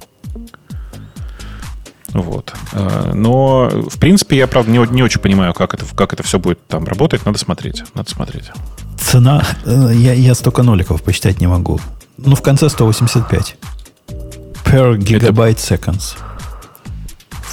Вот. 2.13 2.53
Э, 2.73 3.11
Но, 3.13 3.69
в 3.89 3.97
принципе, 3.99 4.37
я, 4.37 4.47
правда, 4.47 4.71
не, 4.71 4.79
не 4.93 5.03
очень 5.03 5.21
понимаю, 5.21 5.53
как 5.53 5.73
это, 5.73 5.85
как 5.95 6.13
это 6.13 6.23
все 6.23 6.39
будет 6.39 6.65
там 6.67 6.85
работать. 6.85 7.25
Надо 7.25 7.37
смотреть. 7.37 7.83
Надо 7.93 8.09
смотреть. 8.09 8.51
Цена, 8.99 9.43
э, 9.65 9.91
я, 9.95 10.13
я 10.13 10.35
столько 10.35 10.63
ноликов 10.63 11.01
посчитать 11.03 11.39
не 11.39 11.47
могу. 11.47 11.79
Ну, 12.17 12.35
в 12.35 12.41
конце 12.41 12.69
185. 12.69 13.55
Per 14.65 14.97
gigabyte 14.97 15.57
seconds. 15.57 16.15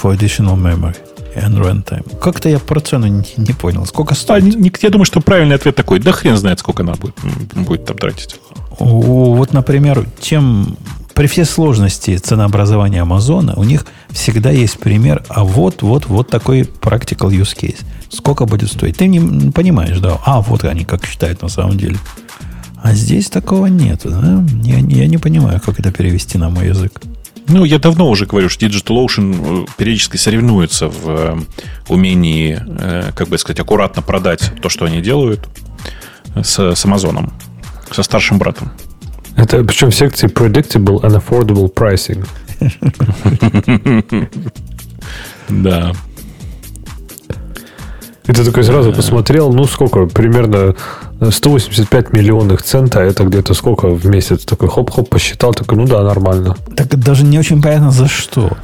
For 0.02 0.16
additional 0.16 0.56
memory 0.56 0.96
and 1.34 1.56
runtime. 1.58 2.18
Как-то 2.20 2.48
я 2.48 2.58
про 2.58 2.80
цену 2.80 3.06
не, 3.06 3.24
не 3.36 3.52
понял. 3.52 3.86
Сколько 3.86 4.14
А, 4.14 4.16
стоит? 4.16 4.44
не- 4.44 4.54
не- 4.56 4.72
я 4.82 4.90
думаю, 4.90 5.04
что 5.06 5.20
правильный 5.20 5.54
ответ 5.56 5.74
такой. 5.76 5.98
Да 6.00 6.12
хрен 6.12 6.36
знает, 6.36 6.58
сколько 6.58 6.82
она 6.82 6.94
будет, 6.94 7.14
будет 7.54 7.84
там 7.84 7.96
тратить. 7.96 8.40
О, 8.78 9.34
вот, 9.34 9.52
например, 9.52 10.06
чем 10.20 10.76
при 11.18 11.26
всей 11.26 11.44
сложности 11.44 12.16
ценообразования 12.16 13.02
Амазона, 13.02 13.54
у 13.56 13.64
них 13.64 13.86
всегда 14.10 14.50
есть 14.50 14.78
пример, 14.78 15.24
а 15.28 15.42
вот, 15.42 15.82
вот, 15.82 16.06
вот 16.06 16.30
такой 16.30 16.60
practical 16.60 17.30
use 17.30 17.56
case. 17.56 17.80
Сколько 18.08 18.46
будет 18.46 18.70
стоить? 18.70 18.98
Ты 18.98 19.08
не 19.08 19.50
понимаешь, 19.50 19.98
да? 19.98 20.20
А, 20.24 20.40
вот 20.40 20.62
они 20.62 20.84
как 20.84 21.04
считают 21.04 21.42
на 21.42 21.48
самом 21.48 21.76
деле. 21.76 21.96
А 22.80 22.92
здесь 22.94 23.30
такого 23.30 23.66
нет, 23.66 24.02
да? 24.04 24.44
Я, 24.62 24.78
я 24.78 25.08
не 25.08 25.18
понимаю, 25.18 25.60
как 25.60 25.80
это 25.80 25.90
перевести 25.90 26.38
на 26.38 26.50
мой 26.50 26.68
язык. 26.68 27.00
Ну, 27.48 27.64
я 27.64 27.80
давно 27.80 28.08
уже 28.08 28.24
говорю, 28.24 28.48
что 28.48 28.66
DigitalOcean 28.66 29.64
э, 29.64 29.66
периодически 29.76 30.18
соревнуется 30.18 30.86
в 30.86 31.08
э, 31.08 31.36
умении, 31.88 32.62
э, 32.64 33.10
как 33.16 33.26
бы 33.26 33.38
сказать, 33.38 33.58
аккуратно 33.58 34.02
продать 34.02 34.52
то, 34.62 34.68
что 34.68 34.84
они 34.84 35.00
делают 35.00 35.48
с, 36.36 36.60
с 36.60 36.84
Amazon, 36.84 37.32
со 37.90 38.04
старшим 38.04 38.38
братом. 38.38 38.70
Это 39.38 39.62
причем 39.62 39.90
в 39.90 39.94
секции 39.94 40.28
Predictable 40.28 41.00
and 41.02 41.22
Affordable 41.22 41.72
Pricing. 41.72 42.26
Да. 45.48 45.92
И 48.26 48.32
ты 48.32 48.44
такой 48.44 48.62
сразу 48.62 48.92
посмотрел, 48.92 49.50
ну 49.50 49.64
сколько, 49.64 50.04
примерно 50.04 50.74
185 51.30 52.12
миллионных 52.12 52.62
цента, 52.62 53.00
это 53.00 53.24
где-то 53.24 53.54
сколько 53.54 53.88
в 53.88 54.04
месяц? 54.04 54.44
Такой 54.44 54.68
хоп-хоп 54.68 55.08
посчитал, 55.08 55.54
такой, 55.54 55.78
ну 55.78 55.86
да, 55.86 56.02
нормально. 56.02 56.54
Так 56.76 56.88
даже 56.98 57.24
не 57.24 57.38
очень 57.38 57.62
понятно 57.62 57.90
за 57.90 58.06
что. 58.06 58.58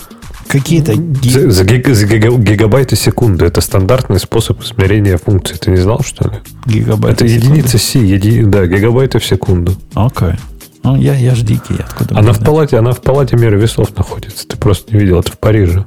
Какие-то... 0.48 0.92
За, 1.22 1.50
за, 1.50 1.64
гиг, 1.64 1.88
за 1.88 2.06
гига, 2.06 2.36
гигабайты 2.36 2.94
секунды. 2.94 3.46
Это 3.46 3.62
стандартный 3.62 4.20
способ 4.20 4.62
измерения 4.62 5.16
функции. 5.16 5.54
Ты 5.54 5.70
не 5.70 5.78
знал, 5.78 6.02
что 6.04 6.28
ли? 6.28 6.36
Гигабайты 6.66 7.24
Это 7.24 7.34
единица 7.34 7.78
C, 7.78 8.00
еди, 8.00 8.42
да, 8.42 8.66
гигабайты 8.66 9.18
в 9.18 9.24
секунду. 9.24 9.72
Окей. 9.94 10.28
Okay. 10.28 10.38
Ну, 10.84 10.96
я, 10.96 11.14
я 11.14 11.34
ж 11.34 11.42
дикий. 11.42 11.76
Откуда 11.78 12.18
она 12.18 12.32
в, 12.32 12.40
палате, 12.40 12.78
она 12.78 12.92
в 12.92 13.00
палате 13.00 13.36
меры 13.36 13.58
весов 13.58 13.96
находится. 13.96 14.46
Ты 14.46 14.56
просто 14.58 14.92
не 14.92 15.00
видел, 15.00 15.20
это 15.20 15.32
в 15.32 15.38
Париже. 15.38 15.86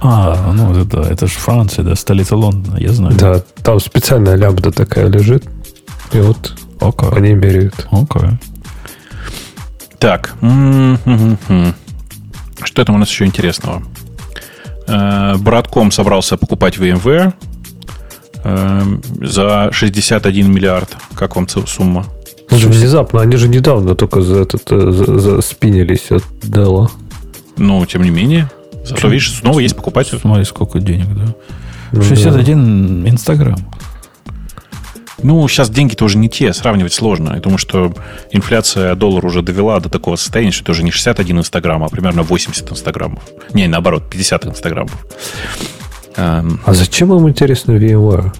А, 0.00 0.52
ну 0.52 0.76
это, 0.76 1.00
это 1.02 1.26
же 1.26 1.34
Франция, 1.34 1.84
да, 1.84 1.94
столица 1.94 2.36
Лондона, 2.36 2.76
я 2.78 2.92
знаю. 2.92 3.16
Да, 3.16 3.40
там 3.62 3.78
специальная 3.80 4.34
лямбда 4.34 4.72
такая 4.72 5.06
лежит. 5.06 5.44
И 6.12 6.18
вот 6.18 6.52
okay. 6.80 7.14
по 7.14 7.18
ней 7.18 7.34
меряют. 7.34 7.86
Okay. 7.90 8.34
Так. 9.98 10.34
Что 12.64 12.84
там 12.84 12.96
у 12.96 12.98
нас 12.98 13.08
еще 13.08 13.24
интересного? 13.24 13.82
Братком 15.38 15.90
собрался 15.90 16.36
покупать 16.36 16.76
VMware 16.76 17.32
за 19.24 19.70
61 19.72 20.52
миллиард. 20.52 20.96
Как 21.14 21.36
вам 21.36 21.48
сумма? 21.48 22.04
Ну, 22.50 22.58
внезапно, 22.58 23.20
они 23.20 23.36
же 23.36 23.48
недавно 23.48 23.94
только 23.94 24.22
за 24.22 24.42
этот 24.42 24.70
э, 24.70 24.90
за, 24.90 25.18
за 25.18 25.40
спинились 25.40 26.10
от 26.10 26.24
Dell. 26.42 26.88
Ну, 27.56 27.84
тем 27.86 28.02
не 28.02 28.10
менее. 28.10 28.50
Зато, 28.84 29.08
видишь, 29.08 29.32
снова 29.32 29.60
есть 29.60 29.76
покупатель. 29.76 30.18
Смотри, 30.18 30.44
сколько 30.44 30.78
денег, 30.78 31.06
да. 31.14 31.34
Ну, 31.92 32.02
61 32.02 33.08
Инстаграм. 33.08 33.56
Ну, 35.22 35.48
сейчас 35.48 35.70
деньги 35.70 35.94
тоже 35.94 36.18
не 36.18 36.28
те, 36.28 36.52
сравнивать 36.52 36.92
сложно. 36.92 37.32
Я 37.34 37.40
думаю, 37.40 37.56
что 37.56 37.94
инфляция 38.30 38.94
доллара 38.94 39.26
уже 39.26 39.40
довела 39.40 39.80
до 39.80 39.88
такого 39.88 40.16
состояния, 40.16 40.50
что 40.50 40.64
это 40.64 40.72
уже 40.72 40.82
не 40.82 40.90
61 40.90 41.38
инстаграм, 41.38 41.82
а 41.82 41.88
примерно 41.88 42.22
80 42.22 42.70
инстаграмов. 42.72 43.22
Не, 43.54 43.66
наоборот, 43.66 44.10
50 44.10 44.46
инстаграмов. 44.46 45.06
А 46.16 46.44
зачем 46.66 47.08
вам 47.08 47.28
интересно 47.28 47.72
VMware? 47.72 48.34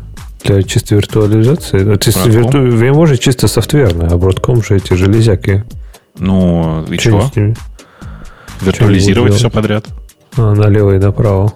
Для 0.44 0.62
чистой 0.62 0.94
виртуализации? 0.94 1.94
Это 1.94 2.28
вирту... 2.28 2.58
VMware 2.58 3.06
же 3.06 3.16
чисто 3.16 3.48
софтверный, 3.48 4.06
а 4.06 4.16
Broadcom 4.16 4.66
же 4.66 4.76
эти 4.76 4.92
железяки. 4.92 5.64
Ну, 6.18 6.84
и 6.84 6.98
что? 6.98 7.30
Виртуализировать 8.60 9.34
все 9.34 9.50
подряд. 9.50 9.86
А, 10.36 10.54
налево 10.54 10.94
и 10.96 10.98
направо. 10.98 11.54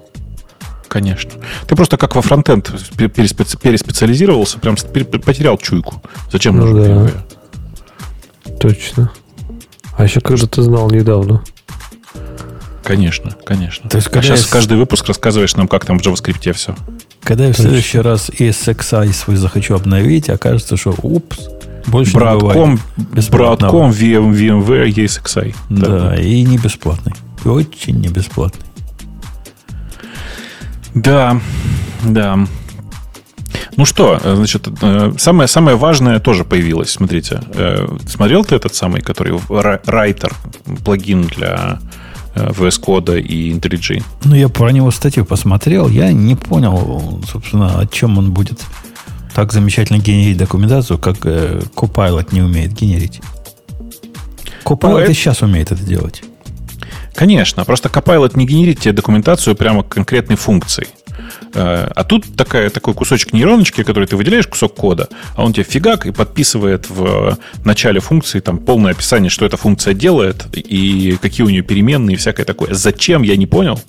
Конечно. 0.89 1.33
Ты 1.67 1.77
просто 1.77 1.99
как 1.99 2.17
во 2.17 2.23
фронтенд 2.23 2.71
переспециализировался, 2.97 4.59
прям 4.59 4.77
потерял 4.77 5.59
чуйку. 5.59 6.03
Зачем 6.33 6.57
ну, 6.57 6.67
нужен 6.67 7.11
да. 8.47 8.53
Точно. 8.59 9.11
А 9.97 10.05
еще 10.05 10.21
как 10.21 10.39
же 10.39 10.49
ты 10.49 10.63
знал 10.63 10.91
недавно? 10.91 11.43
Конечно, 12.89 13.37
конечно. 13.45 13.91
То 13.91 13.99
есть, 13.99 14.09
а 14.17 14.23
сейчас 14.23 14.47
я... 14.47 14.51
каждый 14.51 14.79
выпуск 14.79 15.07
рассказываешь 15.07 15.55
нам, 15.57 15.69
как 15.69 15.85
там 15.85 15.99
в 15.99 16.03
JavaScript 16.03 16.51
все. 16.55 16.75
Когда 17.23 17.45
я 17.45 17.53
в 17.53 17.57
следующий 17.57 17.99
раз 17.99 18.31
ESXi 18.31 19.13
свой 19.13 19.37
захочу 19.37 19.75
обновить, 19.75 20.31
окажется, 20.31 20.79
что 20.79 20.95
упс, 21.03 21.51
больше 21.87 22.15
Братком, 22.15 22.81
не 22.97 23.31
Братком 23.31 23.91
VM, 23.91 24.33
VMware 24.33 24.89
ESXi. 24.89 25.55
Да, 25.69 25.87
да, 25.87 26.17
и 26.17 26.43
не 26.45 26.57
бесплатный. 26.57 27.13
И 27.45 27.49
очень 27.49 28.01
не 28.01 28.09
бесплатный. 28.09 28.65
Да, 30.95 31.39
да. 32.05 32.39
Ну 33.77 33.85
что, 33.85 34.19
значит, 34.25 34.67
э, 34.81 35.13
самое, 35.19 35.47
самое 35.47 35.77
важное 35.77 36.21
тоже 36.21 36.47
появилось. 36.47 36.89
Смотрите, 36.89 37.43
э, 37.53 37.87
смотрел 38.07 38.47
ты 38.47 38.55
этот 38.55 38.75
самый, 38.75 39.03
который 39.03 39.35
Writer, 39.35 40.33
плагин 40.87 41.25
для 41.25 41.81
VS 42.35 42.81
Code 42.81 43.21
и 43.21 43.53
IntelliJ? 43.53 44.03
Ну, 44.25 44.35
я 44.35 44.49
про 44.49 44.71
него 44.71 44.91
статью 44.91 45.25
посмотрел, 45.25 45.89
я 45.89 46.13
не 46.13 46.37
понял, 46.37 47.21
собственно, 47.31 47.81
о 47.81 47.87
чем 47.87 48.19
он 48.19 48.33
будет 48.33 48.61
так 49.35 49.53
замечательно 49.53 49.99
генерить 49.99 50.37
документацию, 50.37 50.99
как 50.99 51.19
Copilot 51.19 52.29
не 52.33 52.43
умеет 52.43 52.73
генерить. 52.73 53.21
Copilot 54.65 54.91
ну, 54.91 54.99
и 54.99 55.03
это... 55.03 55.15
сейчас 55.15 55.43
умеет 55.43 55.73
это 55.73 55.83
делать. 55.83 56.23
Конечно, 57.15 57.65
просто 57.65 57.89
Copilot 57.89 58.33
не 58.37 58.47
генерит 58.47 58.81
тебе 58.81 58.93
документацию 58.93 59.57
прямо 59.57 59.83
к 59.83 59.89
конкретной 59.89 60.37
функции. 60.37 60.87
Э, 61.55 61.89
а 61.95 62.05
тут 62.05 62.25
такая, 62.37 62.71
такой 62.71 62.95
кусочек 62.95 63.33
нейроночки, 63.33 63.83
который 63.83 64.07
ты 64.07 64.17
выделяешь 64.17 64.47
кусок 64.47 64.75
кода, 64.75 65.09
а 65.35 65.45
он 65.45 65.53
тебе 65.53 65.65
фигак 65.65 66.07
и 66.07 66.13
подписывает 66.13 66.89
в 66.89 67.39
начале 67.65 68.01
функции 68.01 68.41
там 68.41 68.59
полное 68.59 68.93
описание, 68.93 69.31
что 69.31 69.47
эта 69.47 69.57
функция 69.57 69.95
делает 69.95 70.47
и 70.53 71.17
какие 71.21 71.47
у 71.47 71.51
нее 71.51 71.63
переменные 71.63 72.15
и 72.15 72.17
всякое 72.17 72.45
такое. 72.45 72.75
Зачем, 72.75 73.23
я 73.23 73.37
не 73.37 73.47
понял. 73.47 73.81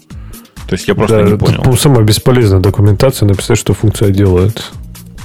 То 0.67 0.75
есть 0.75 0.87
я 0.87 0.95
просто 0.95 1.23
да, 1.23 1.29
не 1.31 1.37
понял. 1.37 1.61
Это 1.61 1.75
самая 1.75 2.03
бесполезная 2.03 2.59
документация 2.59 3.27
написать, 3.27 3.57
что 3.57 3.73
функция 3.73 4.09
делает. 4.11 4.71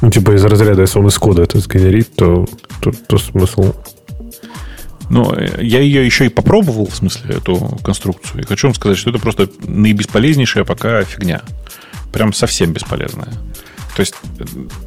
Ну, 0.00 0.10
типа 0.10 0.34
из 0.34 0.44
разряда, 0.44 0.82
если 0.82 0.98
он 0.98 1.08
из 1.08 1.18
кода 1.18 1.42
это 1.42 1.58
сгенерит, 1.60 2.14
то, 2.16 2.46
то, 2.80 2.92
то 3.06 3.18
смысл 3.18 3.74
но 5.10 5.34
э, 5.36 5.62
я 5.62 5.80
ее 5.80 6.04
еще 6.04 6.26
и 6.26 6.28
попробовал, 6.28 6.86
в 6.86 6.96
смысле, 6.96 7.36
эту 7.36 7.78
конструкцию. 7.82 8.42
И 8.42 8.46
хочу 8.46 8.68
вам 8.68 8.74
сказать, 8.74 8.98
что 8.98 9.10
это 9.10 9.18
просто 9.18 9.48
наибесполезнейшая 9.62 10.64
пока 10.64 11.04
фигня. 11.04 11.42
Прям 12.14 12.32
совсем 12.32 12.72
бесполезная. 12.72 13.28
То 13.96 14.00
есть 14.00 14.14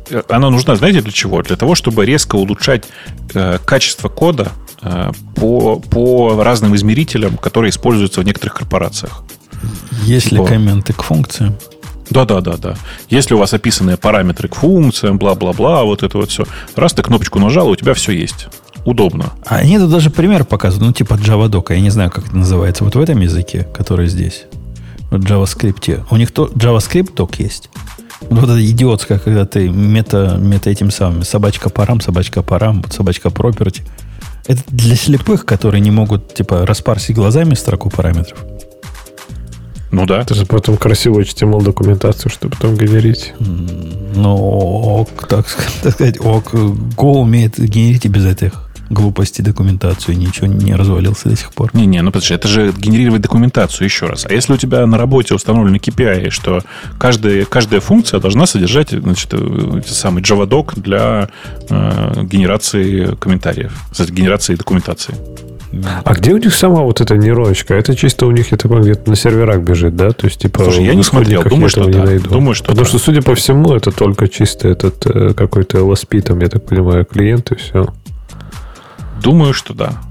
э, 0.10 0.22
она 0.30 0.50
нужна, 0.50 0.76
знаете, 0.76 1.02
для 1.02 1.12
чего? 1.12 1.42
Для 1.42 1.56
того, 1.56 1.76
чтобы 1.76 2.06
резко 2.06 2.36
улучшать 2.36 2.86
э, 3.34 3.58
качество 3.64 4.10
кода 4.10 4.52
э, 4.82 5.12
по, 5.36 5.80
по 5.80 6.42
разным 6.44 6.76
измерителям, 6.76 7.38
которые 7.38 7.70
используются 7.70 8.22
в 8.22 8.24
некоторых 8.24 8.56
корпорациях. 8.56 9.24
Есть 10.04 10.30
типа... 10.30 10.42
ли 10.42 10.48
комменты 10.48 10.94
к 10.94 11.04
функциям? 11.04 11.56
Да, 12.10 12.26
да, 12.26 12.42
да, 12.42 12.56
да. 12.58 12.76
Если 13.10 13.34
у 13.34 13.38
вас 13.38 13.54
описаны 13.54 13.98
параметры 13.98 14.48
к 14.48 14.56
функциям, 14.56 15.18
бла-бла-бла, 15.20 15.84
вот 15.84 16.04
это 16.04 16.18
вот 16.18 16.30
все. 16.30 16.46
Раз 16.76 16.94
ты 16.94 17.04
кнопочку 17.04 17.40
нажал, 17.40 17.68
у 17.68 17.76
тебя 17.76 17.94
все 17.94 18.14
есть 18.14 18.48
удобно. 18.86 19.34
А 19.46 19.58
они 19.58 19.78
тут 19.78 19.92
даже 19.92 20.10
пример 20.10 20.46
показывают, 20.46 20.88
ну, 20.88 20.94
типа 20.94 21.16
JavaDoc, 21.16 21.74
я 21.74 21.82
не 21.82 21.90
знаю, 21.90 22.10
как 22.10 22.28
это 22.28 22.38
называется, 22.38 22.86
вот 22.86 22.96
в 22.96 23.00
этом 23.02 23.20
языке, 23.20 23.68
который 23.76 24.08
здесь, 24.08 24.46
в 25.10 25.16
JavaScript. 25.16 26.06
У 26.10 26.18
них 26.18 26.32
то 26.32 26.48
JavaScript 26.48 27.16
док 27.16 27.36
есть. 27.36 27.70
Вот 28.30 28.44
это 28.44 28.66
идиотское, 28.66 29.20
когда 29.20 29.46
ты 29.46 29.70
мета, 29.70 30.38
мета 30.40 30.70
этим 30.70 30.92
самым, 30.92 31.24
собачка 31.24 31.70
парам, 31.70 32.02
собачка 32.02 32.42
парам, 32.42 32.84
собачка 32.90 33.30
property. 33.30 33.84
Это 34.48 34.64
для 34.68 34.96
слепых, 34.96 35.46
которые 35.46 35.82
не 35.82 35.92
могут, 35.92 36.34
типа, 36.34 36.66
распарсить 36.66 37.16
глазами 37.16 37.54
строку 37.54 37.90
параметров. 37.90 38.40
Ну 39.92 40.06
да. 40.06 40.22
Это 40.22 40.34
же 40.34 40.46
потом 40.46 40.78
красивую 40.78 41.26
HTML 41.26 41.64
документацию, 41.64 42.32
чтобы 42.32 42.56
потом 42.56 42.76
генерить. 42.76 43.34
Ну, 43.40 44.36
ок, 44.36 45.28
так, 45.28 45.46
так 45.82 45.94
сказать, 45.94 46.20
ок, 46.20 46.54
Go 46.54 47.20
умеет 47.20 47.58
генерить 47.58 48.06
и 48.06 48.10
без 48.10 48.26
этих 48.26 48.67
глупости 48.90 49.42
документацию 49.42 50.16
и 50.16 50.18
ничего 50.18 50.48
не 50.48 50.76
развалился 50.76 51.30
до 51.30 51.36
сих 51.36 51.54
пор. 51.54 51.72
Не-не, 51.74 52.02
ну 52.02 52.12
подожди, 52.12 52.34
это 52.34 52.48
же 52.48 52.74
генерировать 52.78 53.22
документацию 53.22 53.86
еще 53.86 54.08
раз. 54.08 54.26
А 54.30 54.34
если 54.34 54.54
у 54.54 54.58
тебя 54.58 54.86
на 54.86 54.98
работе 54.98 55.36
установлен 55.36 55.76
KPI, 55.76 56.30
что 56.30 56.62
каждая, 56.98 57.46
каждая 57.46 57.82
функция 57.82 58.20
должна 58.20 58.46
содержать 58.46 58.90
значит, 58.92 59.30
э, 59.34 59.82
самый 59.88 60.24
JavaDoc 60.24 60.80
для 60.80 61.30
э, 61.70 62.24
генерации 62.24 63.16
комментариев, 63.16 63.74
генерации 64.10 64.56
документации. 64.56 65.16
А 66.04 66.14
где 66.14 66.34
у 66.34 66.38
них 66.38 66.54
сама 66.54 66.82
вот 66.82 67.02
эта 67.02 67.18
нейроночка? 67.18 67.76
Это 67.76 67.96
чисто 67.96 68.26
у 68.26 68.32
них, 68.32 68.52
я 68.52 68.58
такой, 68.58 68.82
где-то 68.82 69.10
на 69.10 69.16
серверах 69.16 69.62
бежит, 69.62 69.96
да? 69.96 70.12
То 70.12 70.28
есть, 70.28 70.40
типа, 70.40 70.64
Слушай, 70.64 70.86
я 70.86 70.96
не 70.96 71.04
смотрел, 71.04 71.44
думаю, 71.44 71.70
что 71.70 71.86
не 71.86 71.92
да. 71.92 72.04
найду. 72.04 72.30
Думаю, 72.30 72.56
что 72.56 72.66
Потому 72.66 72.86
да. 72.86 72.90
что, 72.90 73.00
судя 73.00 73.22
по 73.22 73.36
всему, 73.36 73.74
это 73.74 73.92
только 73.92 74.28
чисто 74.28 74.70
этот 74.70 75.06
э, 75.06 75.34
какой-то 75.34 75.80
LSP, 75.80 76.22
там, 76.22 76.40
я 76.40 76.48
так 76.48 76.66
понимаю, 76.66 77.06
клиент 77.06 77.52
и 77.52 77.56
все. 77.56 77.88
Думаю, 79.22 79.54
что 79.54 79.74
да. 79.74 80.02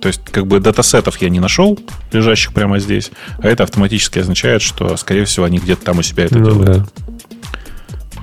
То 0.00 0.08
есть, 0.08 0.22
как 0.24 0.48
бы 0.48 0.58
датасетов 0.58 1.22
я 1.22 1.28
не 1.28 1.38
нашел, 1.38 1.78
лежащих 2.10 2.52
прямо 2.52 2.80
здесь, 2.80 3.12
а 3.38 3.46
это 3.46 3.62
автоматически 3.62 4.18
означает, 4.18 4.60
что, 4.60 4.96
скорее 4.96 5.24
всего, 5.26 5.44
они 5.44 5.58
где-то 5.58 5.84
там 5.84 5.98
у 6.00 6.02
себя 6.02 6.24
это 6.24 6.38
ну, 6.38 6.44
делают. 6.44 6.78
Да. 6.78 6.86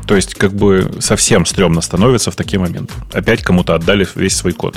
То 0.05 0.15
есть, 0.15 0.35
как 0.35 0.53
бы 0.53 0.91
совсем 0.99 1.45
стрёмно 1.45 1.79
становится 1.79 2.31
в 2.31 2.35
такие 2.35 2.59
моменты. 2.59 2.93
Опять 3.13 3.43
кому-то 3.43 3.75
отдали 3.75 4.05
весь 4.15 4.35
свой 4.35 4.51
код. 4.51 4.75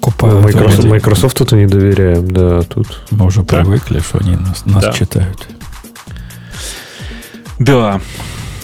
Купают 0.00 0.44
Microsoft, 0.44 0.84
Microsoft 0.84 1.36
тут 1.36 1.52
не 1.52 1.66
доверяем, 1.66 2.30
да, 2.30 2.62
тут. 2.62 3.02
Мы 3.10 3.26
уже 3.26 3.42
да. 3.42 3.58
привыкли, 3.62 4.00
что 4.00 4.18
они 4.18 4.36
нас, 4.36 4.64
нас 4.64 4.82
да. 4.82 4.92
читают. 4.92 5.46
Да. 7.58 8.00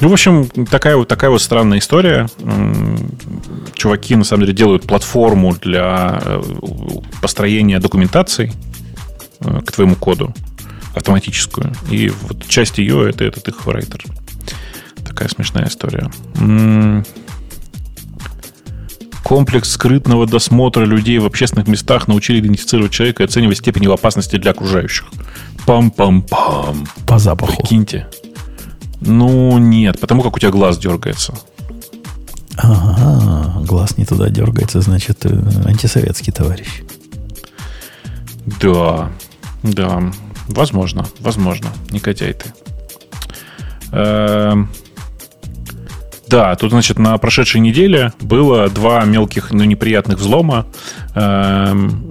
Ну, 0.04 0.10
в 0.10 0.12
общем, 0.12 0.46
такая 0.66 0.98
вот, 0.98 1.08
такая 1.08 1.30
вот 1.30 1.40
странная 1.40 1.78
история. 1.78 2.28
Чуваки, 3.72 4.14
на 4.16 4.24
самом 4.24 4.42
деле, 4.42 4.54
делают 4.54 4.82
платформу 4.82 5.54
для 5.54 6.20
э, 6.22 6.42
построения 7.22 7.80
документации 7.80 8.52
э, 9.40 9.62
к 9.62 9.72
твоему 9.72 9.96
коду 9.96 10.34
автоматическую. 10.94 11.72
И 11.90 12.12
вот 12.20 12.46
часть 12.46 12.76
ее 12.76 13.08
это 13.08 13.24
этот 13.24 13.48
их 13.48 13.66
райтер. 13.66 14.04
Такая 15.06 15.30
смешная 15.30 15.68
история. 15.68 16.10
Комплекс 19.22 19.70
скрытного 19.70 20.26
досмотра 20.26 20.84
людей 20.84 21.16
в 21.16 21.24
общественных 21.24 21.66
местах 21.66 22.08
научили 22.08 22.40
идентифицировать 22.40 22.92
человека 22.92 23.22
и 23.22 23.26
оценивать 23.26 23.56
степень 23.56 23.84
его 23.84 23.94
опасности 23.94 24.36
для 24.36 24.50
окружающих. 24.50 25.06
Пам-пам-пам. 25.66 26.86
По 27.06 27.18
запаху. 27.18 27.56
Прикиньте. 27.56 28.06
Ну, 29.06 29.58
нет, 29.58 30.00
потому 30.00 30.22
как 30.22 30.36
у 30.36 30.38
тебя 30.38 30.50
глаз 30.50 30.78
дергается. 30.78 31.34
Ага, 32.56 33.60
глаз 33.66 33.96
не 33.98 34.04
туда 34.04 34.28
дергается, 34.30 34.80
значит, 34.80 35.26
э, 35.26 35.42
антисоветский 35.66 36.32
товарищ. 36.32 36.82
Да, 38.60 39.10
да, 39.62 40.02
возможно, 40.48 41.06
возможно, 41.20 41.68
негодяй 41.90 42.34
ты. 42.34 42.52
Эм, 43.92 44.70
да, 46.28 46.54
тут, 46.56 46.70
значит, 46.70 46.98
на 46.98 47.16
прошедшей 47.18 47.60
неделе 47.60 48.12
было 48.20 48.68
два 48.68 49.04
мелких, 49.04 49.52
но 49.52 49.64
неприятных 49.64 50.18
взлома. 50.18 50.66
Эм, 51.14 52.10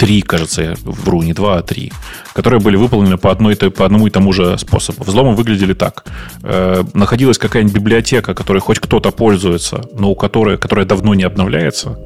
три, 0.00 0.22
кажется, 0.22 0.62
я 0.62 0.74
вру, 0.84 1.22
не 1.22 1.34
два, 1.34 1.58
а 1.58 1.62
три, 1.62 1.92
которые 2.32 2.58
были 2.60 2.76
выполнены 2.76 3.18
по, 3.18 3.30
одной, 3.30 3.54
по 3.56 3.84
одному 3.84 4.06
и 4.06 4.10
тому 4.10 4.32
же 4.32 4.56
способу. 4.56 5.04
Взломы 5.04 5.34
выглядели 5.34 5.74
так. 5.74 6.04
Э, 6.42 6.82
находилась 6.94 7.36
какая-нибудь 7.38 7.74
библиотека, 7.74 8.34
которой 8.34 8.60
хоть 8.60 8.78
кто-то 8.78 9.10
пользуется, 9.10 9.82
но 9.98 10.10
у 10.10 10.14
которой, 10.14 10.56
которая 10.56 10.86
давно 10.86 11.14
не 11.14 11.24
обновляется. 11.24 11.98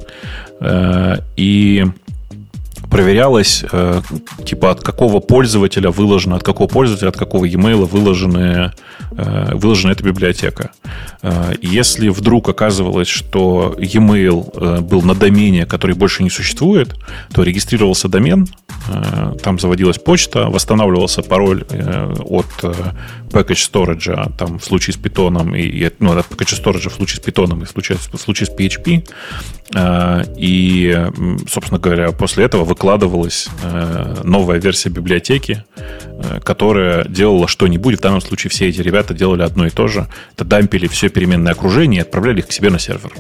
Э, 0.61 1.19
и 1.37 1.85
проверялось, 2.91 3.65
э, 3.73 4.03
типа, 4.45 4.71
от 4.71 4.83
какого 4.83 5.21
пользователя 5.21 5.91
выложено, 5.91 6.37
от 6.37 6.43
какого 6.43 6.69
пользователя, 6.69 7.09
от 7.09 7.17
какого 7.17 7.45
e-mail 7.45 7.85
выложены, 7.87 8.73
э, 9.17 9.55
выложена 9.55 9.93
эта 9.93 10.05
библиотека. 10.05 10.71
Э, 11.23 11.55
если 11.63 12.09
вдруг 12.09 12.49
оказывалось, 12.49 13.09
что 13.09 13.75
e-mail 13.79 14.81
был 14.81 15.03
на 15.03 15.15
домене, 15.15 15.67
который 15.67 15.97
больше 15.97 16.23
не 16.23 16.31
существует, 16.31 16.95
то 17.33 17.43
регистрировался 17.43 18.09
домен, 18.09 18.47
там 19.43 19.59
заводилась 19.59 19.99
почта, 19.99 20.49
восстанавливался 20.49 21.23
пароль 21.23 21.65
от 22.21 22.47
э, 22.63 22.75
package 23.31 23.71
storage, 23.73 24.13
а 24.13 24.31
там 24.31 24.59
в 24.59 24.65
случае 24.65 24.95
с 24.95 24.97
питоном, 24.97 25.55
и, 25.55 25.91
ну, 26.01 26.13
от 26.19 26.27
package 26.27 26.63
storage 26.63 26.89
в 26.91 26.95
случае 26.95 27.17
с 27.17 27.21
питоном 27.21 27.63
и 27.63 27.65
в 27.65 27.71
случае, 27.71 27.99
в 27.99 28.19
случае 28.19 28.47
с 28.47 28.51
PHP, 28.51 29.09
и, 30.39 31.07
собственно 31.49 31.81
говоря, 31.81 32.13
после 32.13 32.45
этого 32.45 32.65
выкладывалась 32.75 33.49
э, 33.63 34.23
новая 34.25 34.59
версия 34.59 34.89
библиотеки, 34.91 35.65
э, 35.77 36.41
которая 36.41 37.05
делала 37.05 37.47
что-нибудь. 37.47 37.99
В 37.99 38.01
данном 38.01 38.21
случае 38.21 38.51
все 38.51 38.69
эти 38.69 38.81
ребята 38.81 39.15
делали 39.15 39.43
одно 39.43 39.67
и 39.67 39.71
то 39.71 39.87
же. 39.87 40.09
Это 40.35 40.45
дампили 40.45 40.89
все 40.89 41.09
переменное 41.09 41.53
окружение 41.53 42.01
и 42.01 42.03
отправляли 42.03 42.41
их 42.41 42.49
к 42.49 42.53
себе 42.53 42.71
на 42.71 42.81
сервер. 42.81 43.13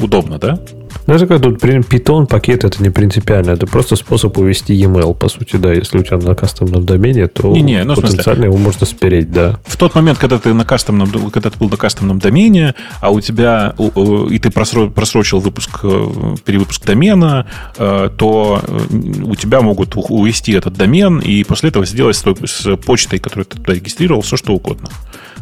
Удобно, 0.00 0.38
да? 0.38 0.58
Ну, 1.06 1.14
это 1.14 1.26
как 1.26 1.42
тут 1.42 1.60
питон 1.60 2.26
пакет 2.26 2.64
это 2.64 2.82
не 2.82 2.90
принципиально, 2.90 3.52
это 3.52 3.66
просто 3.66 3.96
способ 3.96 4.36
увести 4.38 4.74
e-mail, 4.74 5.14
по 5.14 5.28
сути, 5.28 5.56
да. 5.56 5.72
Если 5.72 5.98
у 5.98 6.02
тебя 6.02 6.18
на 6.18 6.34
кастомном 6.34 6.84
домене, 6.84 7.26
то 7.28 7.52
не, 7.52 7.62
не, 7.62 7.84
ну, 7.84 7.94
потенциально 7.94 8.44
его 8.44 8.56
можно 8.56 8.86
спереть, 8.86 9.30
да. 9.30 9.58
В 9.64 9.76
тот 9.76 9.94
момент, 9.94 10.18
когда 10.18 10.38
ты 10.38 10.52
на 10.54 10.64
кастомном, 10.64 11.30
когда 11.30 11.50
ты 11.50 11.58
был 11.58 11.68
на 11.68 11.76
кастомном 11.76 12.18
домене, 12.18 12.74
а 13.00 13.10
у 13.10 13.20
тебя 13.20 13.74
и 13.78 14.38
ты 14.38 14.50
просрочил 14.50 15.40
выпуск, 15.40 15.80
э, 15.82 16.34
перевыпуск 16.44 16.84
домена, 16.84 17.46
э, 17.76 18.10
то 18.16 18.60
э, 18.62 18.78
у 19.24 19.34
тебя 19.34 19.60
могут 19.60 19.92
увести 19.96 20.52
этот 20.52 20.74
домен 20.74 21.18
и 21.18 21.44
после 21.44 21.70
этого 21.70 21.86
сделать 21.86 22.16
с 22.16 22.76
почтой, 22.76 23.18
которую 23.18 23.46
ты 23.46 23.56
туда 23.56 23.74
регистрировал, 23.74 24.22
все 24.22 24.36
что 24.36 24.54
угодно. 24.54 24.88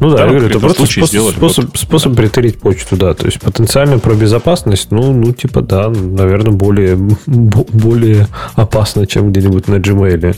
Ну 0.00 0.10
да, 0.10 0.24
я 0.24 0.28
говорю, 0.28 0.46
это 0.46 0.60
просто 0.60 0.86
способ, 0.86 1.34
способ, 1.34 1.76
способ 1.76 2.12
да. 2.12 2.22
притереть 2.22 2.58
почту, 2.58 2.96
да. 2.96 3.14
То 3.14 3.26
есть 3.26 3.40
потенциально 3.40 3.98
про 3.98 4.14
безопасность, 4.14 4.90
ну, 4.90 5.12
ну, 5.12 5.32
типа, 5.32 5.62
да, 5.62 5.88
наверное, 5.88 6.52
более, 6.52 6.96
более 7.26 8.28
опасно, 8.54 9.06
чем 9.06 9.30
где-нибудь 9.30 9.68
на 9.68 9.76
Gmail. 9.76 10.36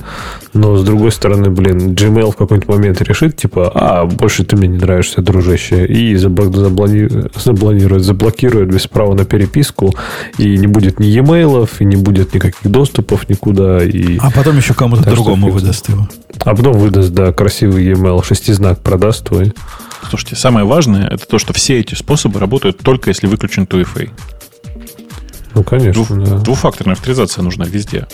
Но 0.55 0.77
с 0.77 0.85
другой 0.85 1.13
стороны, 1.13 1.51
блин, 1.51 1.95
Gmail 1.95 2.33
в 2.33 2.37
какой-нибудь 2.37 2.69
момент 2.69 3.03
решит, 3.03 3.37
типа, 3.37 3.71
а, 3.75 4.05
больше 4.07 4.45
ты 4.45 4.57
мне 4.57 4.69
не 4.69 4.79
нравишься, 4.79 5.23
дружище, 5.23 5.87
и 5.87 6.15
заблонирует, 6.17 7.33
заблонирует, 7.35 8.05
заблокирует 8.05 8.73
без 8.73 8.87
права 8.87 9.15
на 9.15 9.25
переписку, 9.25 9.95
и 10.39 10.57
не 10.57 10.67
будет 10.67 11.01
ни 11.01 11.07
e-mail, 11.07 11.69
и 11.79 11.85
не 11.85 11.97
будет 11.97 12.35
никаких 12.35 12.71
доступов 12.71 13.29
никуда. 13.29 13.83
И... 13.83 14.19
А 14.19 14.31
потом 14.31 14.57
еще 14.57 14.75
кому-то 14.75 15.03
другому 15.11 15.51
выдаст 15.51 15.89
его. 15.89 16.09
А 16.41 16.55
потом 16.55 16.75
выдаст, 16.75 17.11
да, 17.11 17.33
красивый 17.33 17.85
e-mail, 17.85 18.25
шестизнак 18.25 18.81
продаст 18.81 19.27
твой. 19.27 19.48
Слушайте, 20.09 20.37
самое 20.37 20.65
важное, 20.65 21.09
это 21.09 21.27
то, 21.27 21.39
что 21.39 21.53
все 21.53 21.79
эти 21.79 21.95
способы 21.95 22.41
работают 22.41 22.79
только 22.79 23.11
если 23.11 23.27
выключен 23.27 23.65
2FA. 23.65 24.11
Ну, 25.55 25.65
конечно, 25.65 25.93
Двух, 25.93 26.11
да. 26.11 26.39
Двухфакторная 26.39 26.95
авторизация 26.95 27.43
нужна 27.43 27.65
везде. 27.65 28.07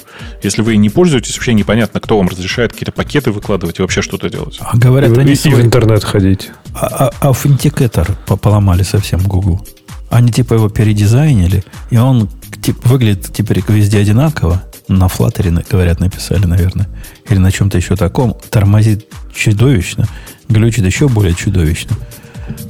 Если 0.43 0.63
вы 0.63 0.77
не 0.77 0.89
пользуетесь, 0.89 1.37
вообще 1.37 1.53
непонятно, 1.53 2.01
кто 2.01 2.17
вам 2.17 2.29
разрешает 2.29 2.73
какие-то 2.73 2.93
пакеты 2.93 3.33
выкладывать 3.33 3.79
и 3.79 3.83
вообще 3.83 4.03
что-то 4.03 4.31
делать. 4.31 4.59
А 4.61 4.77
говорят, 4.77 5.17
и, 5.17 5.21
они 5.21 5.33
и, 5.33 5.37
свой... 5.37 5.55
в 5.55 5.61
интернет 5.61 6.03
ходить. 6.05 6.51
А, 6.75 7.11
а, 7.21 7.29
аутентикатор 7.29 8.17
поломали 8.27 8.83
совсем 8.83 9.21
Google. 9.21 9.67
Они 10.11 10.33
типа 10.33 10.55
его 10.55 10.69
передизайнили, 10.69 11.65
и 11.91 11.97
он 11.97 12.31
типа, 12.63 12.89
выглядит 12.89 13.33
теперь 13.35 13.63
везде 13.69 13.99
одинаково. 13.99 14.63
На 14.89 15.07
Flutter, 15.07 15.65
говорят, 15.71 16.01
написали, 16.01 16.47
наверное. 16.47 16.89
Или 17.29 17.39
на 17.39 17.51
чем-то 17.51 17.79
еще 17.79 17.97
таком. 17.97 18.37
Тормозит 18.51 19.07
чудовищно. 19.35 20.07
Глючит 20.49 20.85
еще 20.85 21.09
более 21.09 21.35
чудовищно. 21.35 21.97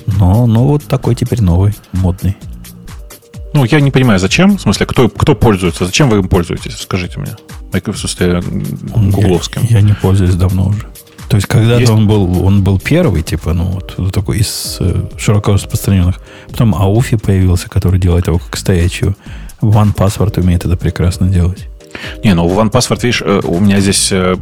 Но, 0.07 0.47
но 0.47 0.65
вот 0.67 0.85
такой 0.85 1.15
теперь 1.15 1.43
новый, 1.43 1.75
модный. 1.93 2.37
Ну, 3.53 3.65
я 3.65 3.81
не 3.81 3.91
понимаю, 3.91 4.19
зачем? 4.19 4.57
В 4.57 4.61
смысле, 4.61 4.87
кто, 4.87 5.09
кто 5.09 5.35
пользуется? 5.35 5.87
Зачем 5.87 6.09
вы 6.09 6.19
им 6.19 6.29
пользуетесь? 6.29 6.77
Скажите 6.77 7.19
мне. 7.19 7.33
В 7.73 7.97
смысле, 7.97 8.41
гугловским. 8.43 9.63
Я, 9.69 9.79
я 9.79 9.83
не 9.83 9.95
пользуюсь 9.95 10.35
давно 10.35 10.69
уже. 10.69 10.87
То 11.29 11.37
есть, 11.37 11.49
когда-то 11.49 11.81
есть... 11.81 11.91
он 11.91 12.07
был, 12.07 12.45
он 12.45 12.63
был 12.63 12.79
первый, 12.79 13.23
типа, 13.23 13.53
ну, 13.53 13.81
вот 13.97 14.13
такой 14.13 14.39
из 14.39 14.77
э, 14.81 15.09
широко 15.17 15.55
распространенных. 15.55 16.21
Потом 16.49 16.75
Ауфи 16.75 17.17
появился, 17.17 17.69
который 17.69 17.99
делает 17.99 18.27
его 18.29 18.39
как 18.39 18.57
стоячего. 18.57 19.17
One 19.61 19.95
Password 19.95 20.41
умеет 20.41 20.65
это 20.65 20.77
прекрасно 20.77 21.29
делать. 21.29 21.69
Не, 22.23 22.35
ну 22.35 22.49
OnePassword, 22.49 23.01
видишь, 23.03 23.23
э, 23.25 23.41
у 23.45 23.61
меня 23.61 23.81
здесь 23.81 24.11
э, 24.13 24.37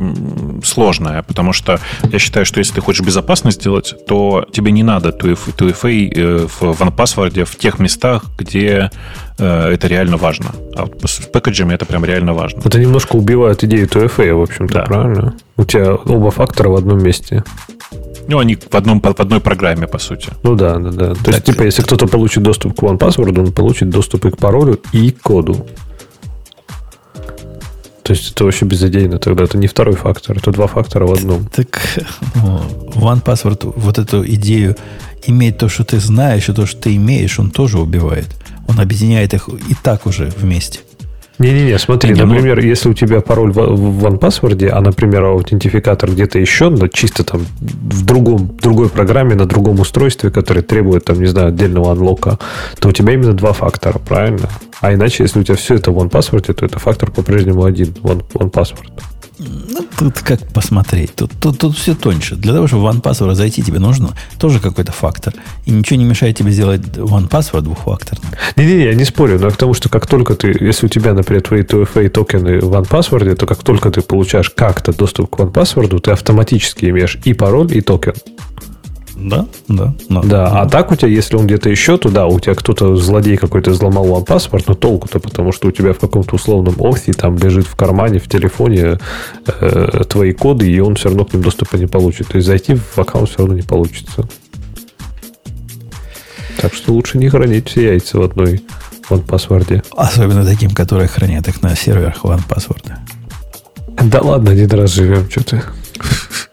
сложное, 0.64 1.22
потому 1.22 1.52
что 1.52 1.80
я 2.10 2.18
считаю, 2.18 2.46
что 2.46 2.58
если 2.58 2.74
ты 2.74 2.80
хочешь 2.80 3.04
безопасно 3.04 3.50
сделать, 3.50 3.94
то 4.06 4.44
тебе 4.52 4.72
не 4.72 4.82
надо 4.82 5.10
2FA 5.10 6.12
э, 6.14 6.46
в 6.46 6.62
OnePassword 6.62 7.44
в 7.44 7.56
тех 7.56 7.78
местах, 7.78 8.24
где 8.38 8.90
это 9.38 9.88
реально 9.88 10.18
важно. 10.18 10.52
А 10.76 10.84
вот 10.84 11.02
с 11.04 11.26
пэкэджами 11.26 11.74
это 11.74 11.84
прям 11.84 12.04
реально 12.04 12.32
важно. 12.34 12.60
Это 12.64 12.78
немножко 12.78 13.16
убивает 13.16 13.64
идею 13.64 13.88
2FA, 13.88 14.34
в 14.34 14.42
общем-то, 14.42 14.74
да. 14.74 14.82
правильно? 14.82 15.34
У 15.56 15.64
тебя 15.64 15.94
оба 15.94 16.30
фактора 16.30 16.68
в 16.68 16.76
одном 16.76 17.02
месте. 17.02 17.42
Ну, 18.28 18.38
они 18.38 18.56
в, 18.56 18.74
одном, 18.74 19.00
в 19.00 19.20
одной 19.20 19.40
программе, 19.40 19.86
по 19.86 19.98
сути. 19.98 20.30
Ну 20.42 20.54
да, 20.54 20.78
да, 20.78 20.90
да. 20.90 21.14
То 21.14 21.24
так, 21.24 21.34
есть, 21.34 21.44
типа, 21.44 21.62
если 21.62 21.82
кто-то 21.82 22.06
получит 22.06 22.42
доступ 22.42 22.78
к 22.78 22.82
OnePassword, 22.82 23.38
он 23.40 23.52
получит 23.52 23.90
доступ 23.90 24.26
и 24.26 24.30
к 24.30 24.36
паролю, 24.36 24.80
и 24.92 25.10
к 25.10 25.22
коду. 25.22 25.66
То 28.12 28.18
есть 28.18 28.32
это 28.32 28.44
вообще 28.44 28.66
безыдейно 28.66 29.18
тогда. 29.18 29.44
Это 29.44 29.56
не 29.56 29.66
второй 29.66 29.94
фактор, 29.94 30.36
это 30.36 30.50
два 30.50 30.66
фактора 30.66 31.06
в 31.06 31.12
одном. 31.14 31.46
Так 31.46 31.80
ну, 32.34 32.60
OnePassword 32.94 33.72
вот 33.74 33.98
эту 33.98 34.22
идею 34.34 34.76
иметь 35.26 35.56
то, 35.56 35.70
что 35.70 35.82
ты 35.82 35.98
знаешь, 35.98 36.46
и 36.50 36.52
то, 36.52 36.66
что 36.66 36.78
ты 36.78 36.96
имеешь, 36.96 37.38
он 37.38 37.50
тоже 37.50 37.78
убивает. 37.78 38.28
Он 38.68 38.80
объединяет 38.80 39.32
их 39.32 39.48
и 39.48 39.74
так 39.82 40.04
уже 40.04 40.30
вместе. 40.36 40.80
Не-не-не, 41.42 41.78
смотри, 41.78 42.14
не, 42.14 42.22
например, 42.22 42.56
ну... 42.56 42.62
если 42.62 42.88
у 42.88 42.94
тебя 42.94 43.20
пароль 43.20 43.50
в, 43.50 43.56
в 43.56 44.06
OnePassword, 44.06 44.68
а, 44.68 44.80
например, 44.80 45.24
аутентификатор 45.24 46.10
где-то 46.10 46.38
еще, 46.38 46.68
но 46.68 46.86
чисто 46.86 47.24
там 47.24 47.44
в 47.60 48.04
другом, 48.04 48.56
другой 48.62 48.88
программе, 48.88 49.34
на 49.34 49.46
другом 49.46 49.80
устройстве, 49.80 50.30
которое 50.30 50.62
требует, 50.62 51.04
там, 51.04 51.20
не 51.20 51.26
знаю, 51.26 51.48
отдельного 51.48 51.90
анлока, 51.90 52.38
то 52.78 52.88
у 52.88 52.92
тебя 52.92 53.14
именно 53.14 53.32
два 53.32 53.52
фактора, 53.52 53.98
правильно? 53.98 54.48
А 54.80 54.94
иначе, 54.94 55.24
если 55.24 55.40
у 55.40 55.42
тебя 55.42 55.56
все 55.56 55.74
это 55.74 55.90
в 55.90 55.98
OnePassword, 55.98 56.52
то 56.52 56.64
это 56.64 56.78
фактор 56.78 57.10
по-прежнему 57.10 57.64
один, 57.64 57.88
one, 58.02 58.22
OnePassword. 58.34 59.11
Ну, 59.38 59.86
тут 59.98 60.18
как 60.20 60.46
посмотреть. 60.52 61.14
Тут, 61.14 61.32
тут, 61.40 61.58
тут 61.58 61.76
все 61.76 61.94
тоньше. 61.94 62.36
Для 62.36 62.52
того, 62.52 62.66
чтобы 62.66 62.82
в 62.82 62.86
OnePassword 62.86 63.34
зайти, 63.34 63.62
тебе 63.62 63.78
нужно 63.78 64.10
тоже 64.38 64.60
какой-то 64.60 64.92
фактор. 64.92 65.34
И 65.64 65.70
ничего 65.70 65.98
не 65.98 66.04
мешает 66.04 66.36
тебе 66.36 66.50
сделать 66.50 66.82
OnePassword 66.82 67.62
двухфакторным. 67.62 68.32
Не-не, 68.56 68.84
я 68.84 68.94
не 68.94 69.04
спорю, 69.04 69.38
но 69.38 69.50
к 69.50 69.56
тому, 69.56 69.74
что 69.74 69.88
как 69.88 70.06
только 70.06 70.34
ты, 70.34 70.56
если 70.60 70.86
у 70.86 70.88
тебя, 70.88 71.14
например, 71.14 71.42
твои 71.42 71.62
2FA 71.62 72.08
токены 72.08 72.60
в 72.60 72.72
OnePassword, 72.72 73.34
то 73.36 73.46
как 73.46 73.62
только 73.62 73.90
ты 73.90 74.02
получаешь 74.02 74.50
как-то 74.50 74.92
доступ 74.92 75.30
к 75.30 75.38
OnePassword, 75.38 75.98
ты 76.00 76.10
автоматически 76.10 76.86
имеешь 76.86 77.18
и 77.24 77.32
пароль, 77.32 77.76
и 77.76 77.80
токен. 77.80 78.14
Да, 79.24 79.46
да. 79.68 79.94
Да, 80.08 80.22
да. 80.22 80.46
а 80.62 80.68
так 80.68 80.90
у 80.90 80.96
тебя, 80.96 81.08
если 81.08 81.36
он 81.36 81.46
где-то 81.46 81.70
еще, 81.70 81.96
то 81.96 82.08
да, 82.08 82.26
у 82.26 82.40
тебя 82.40 82.54
кто-то, 82.54 82.96
злодей 82.96 83.36
какой-то 83.36 83.70
взломал 83.70 84.04
вам 84.06 84.24
паспорт, 84.24 84.66
но 84.66 84.74
толку-то, 84.74 85.20
потому 85.20 85.52
что 85.52 85.68
у 85.68 85.70
тебя 85.70 85.92
в 85.92 85.98
каком-то 85.98 86.34
условном 86.34 86.74
офисе 86.80 87.12
там 87.12 87.38
лежит 87.38 87.66
в 87.66 87.76
кармане, 87.76 88.18
в 88.18 88.28
телефоне 88.28 88.98
э, 89.46 90.02
твои 90.08 90.32
коды, 90.32 90.70
и 90.70 90.80
он 90.80 90.96
все 90.96 91.08
равно 91.08 91.24
к 91.24 91.32
ним 91.32 91.42
доступа 91.42 91.76
не 91.76 91.86
получит. 91.86 92.28
То 92.28 92.36
есть 92.36 92.46
зайти 92.46 92.74
в 92.74 92.98
аккаунт 92.98 93.28
все 93.28 93.38
равно 93.38 93.54
не 93.54 93.62
получится. 93.62 94.28
Так 96.60 96.74
что 96.74 96.92
лучше 96.92 97.18
не 97.18 97.28
хранить 97.28 97.68
все 97.68 97.88
яйца 97.88 98.18
в 98.18 98.22
одной 98.22 98.62
OnePassword. 99.08 99.84
Особенно 99.96 100.44
таким, 100.44 100.70
которые 100.70 101.08
хранят 101.08 101.46
их 101.48 101.62
на 101.62 101.76
серверах 101.76 102.24
OnePassword. 102.24 102.92
Да 104.04 104.20
ладно, 104.20 104.50
один 104.50 104.70
раз 104.70 104.92
живем, 104.92 105.30
что 105.30 105.44
ты. 105.44 105.62